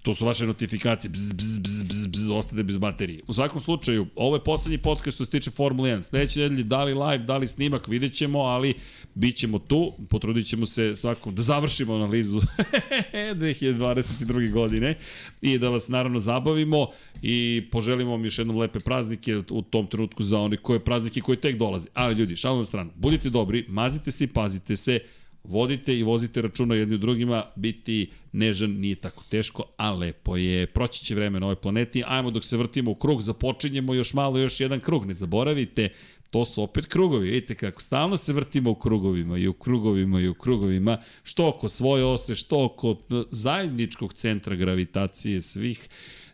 To 0.02 0.16
su 0.16 0.26
vaše 0.26 0.46
notifikacije, 0.46 1.10
bzz, 1.10 1.34
bzz, 1.34 1.60
bzz, 1.60 1.84
bzz, 1.84 2.08
bzz, 2.08 2.30
ostade 2.30 2.64
bez 2.64 2.78
baterije. 2.78 3.24
U 3.28 3.34
svakom 3.34 3.62
slučaju, 3.62 4.08
ovo 4.16 4.36
je 4.36 4.44
poslednji 4.44 4.78
podcast 4.78 5.16
što 5.16 5.26
se 5.26 5.32
tiče 5.32 5.52
Formule 5.52 5.90
1. 5.90 6.02
Sledeće 6.02 6.40
nedelje, 6.40 6.64
da 6.64 6.84
li 6.84 6.94
live, 6.94 7.18
da 7.18 7.38
li 7.38 7.48
snimak, 7.48 7.88
vidjet 7.88 8.14
ćemo, 8.14 8.40
ali 8.40 8.74
bit 9.16 9.36
ćemo 9.36 9.60
tu, 9.60 9.94
potrudit 10.10 10.48
ćemo 10.48 10.66
se 10.66 10.96
svakom 10.96 11.36
da 11.36 11.42
završimo 11.42 11.94
analizu 11.96 12.42
2022. 13.14 14.52
godine 14.52 14.96
i 15.42 15.58
da 15.58 15.70
vas 15.70 15.88
naravno 15.88 16.20
zabavimo 16.20 16.88
i 17.22 17.68
poželimo 17.72 18.12
vam 18.12 18.26
još 18.26 18.40
jednom 18.40 18.58
lepe 18.58 18.80
praznike 18.80 19.38
u 19.50 19.62
tom 19.62 19.88
trenutku 19.88 20.24
za 20.24 20.40
oni 20.40 20.58
koje 20.58 20.80
praznike 20.80 21.22
koji 21.22 21.38
tek 21.38 21.58
dolaze. 21.58 21.88
Ali 21.94 22.16
ljudi, 22.16 22.36
šalom 22.36 22.60
na 22.60 22.66
stranu, 22.66 22.92
budite 22.96 23.30
dobri, 23.30 23.66
mazite 23.68 24.12
se 24.12 24.24
i 24.24 24.28
pazite 24.28 24.76
se, 24.76 25.00
vodite 25.44 25.98
i 25.98 26.04
vozite 26.04 26.42
računa 26.42 26.76
jedni 26.76 26.96
u 26.96 26.98
drugima, 26.98 27.44
biti 27.56 28.10
nežan 28.32 28.72
nije 28.72 28.96
tako 28.96 29.24
teško, 29.30 29.64
a 29.78 29.92
lepo 29.92 30.38
je. 30.38 30.68
Proći 30.68 31.06
će 31.06 31.16
vreme 31.16 31.40
na 31.40 31.46
ovoj 31.46 31.56
planeti, 31.56 32.04
ajmo 32.08 32.32
dok 32.32 32.46
se 32.46 32.58
vrtimo 32.58 32.92
u 32.92 32.96
krug, 32.96 33.22
započinjemo 33.22 33.94
još 33.94 34.14
malo, 34.14 34.38
još 34.38 34.60
jedan 34.60 34.80
krug, 34.80 35.06
ne 35.06 35.14
zaboravite, 35.14 35.90
to 36.30 36.46
su 36.46 36.64
opet 36.64 36.86
krugovi. 36.86 37.30
Vidite 37.30 37.56
kako 37.56 37.82
stalno 37.82 38.18
se 38.18 38.34
vrtimo 38.34 38.72
u 38.72 38.76
krugovima 38.76 39.38
i 39.38 39.48
u 39.48 39.54
krugovima 39.54 40.22
i 40.22 40.28
u 40.28 40.34
krugovima, 40.34 40.98
što 41.24 41.48
oko 41.48 41.70
svoje 41.70 42.06
ose, 42.06 42.36
što 42.36 42.66
oko 42.66 42.96
zajedničkog 43.32 44.14
centra 44.14 44.56
gravitacije 44.56 45.42
svih 45.42 45.90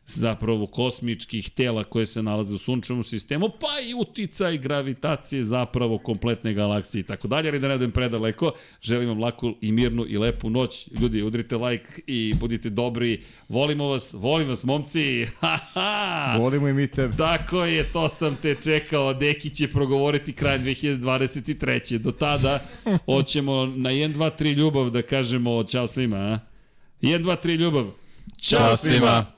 zapravo 0.08 0.68
kosmičkih 0.68 1.50
tela 1.50 1.84
koje 1.84 2.06
se 2.06 2.24
nalaze 2.24 2.54
u 2.54 2.58
sunčevom 2.58 3.04
sistemu, 3.04 3.50
pa 3.50 3.80
i 3.90 3.94
uticaj 3.94 4.58
gravitacije 4.58 5.44
zapravo 5.44 5.98
kompletne 5.98 6.54
galaksije 6.54 7.00
i 7.00 7.04
tako 7.04 7.28
dalje, 7.28 7.50
ali 7.50 7.60
da 7.60 7.68
ne 7.68 7.74
odem 7.74 7.92
predaleko, 7.92 8.52
želim 8.82 9.10
vam 9.10 9.20
laku 9.20 9.56
i 9.62 9.72
mirnu 9.72 10.06
i 10.08 10.18
lepu 10.18 10.50
noć. 10.50 10.88
Ljudi, 11.00 11.22
udrite 11.22 11.58
like 11.58 12.02
i 12.08 12.34
budite 12.40 12.70
dobri, 12.70 13.24
volimo 13.50 13.88
vas, 13.88 14.14
volim 14.14 14.48
vas 14.48 14.64
momci, 14.64 15.26
ha, 15.40 15.58
ha. 15.74 16.36
Volimo 16.40 16.68
i 16.68 16.74
mi 16.74 16.88
tebe. 16.88 17.18
Tako 17.18 17.64
je, 17.64 17.92
to 17.92 18.10
sam 18.10 18.38
te 18.42 18.56
čekao, 18.64 19.14
Deki 19.14 19.50
će 19.50 19.68
progovoriti 19.68 20.34
kraj 20.34 20.60
2023. 20.60 21.98
Do 21.98 22.12
tada, 22.12 22.66
hoćemo 23.06 23.66
na 23.66 23.90
1, 23.90 24.14
2, 24.14 24.32
3 24.40 24.54
ljubav 24.54 24.90
da 24.90 25.02
kažemo 25.02 25.64
čao 25.64 25.88
svima, 25.88 26.18
a? 26.18 26.40
1, 27.02 27.24
2, 27.24 27.36
3 27.44 27.56
ljubav. 27.56 27.86
Ćao 28.42 28.78
svima. 28.78 29.35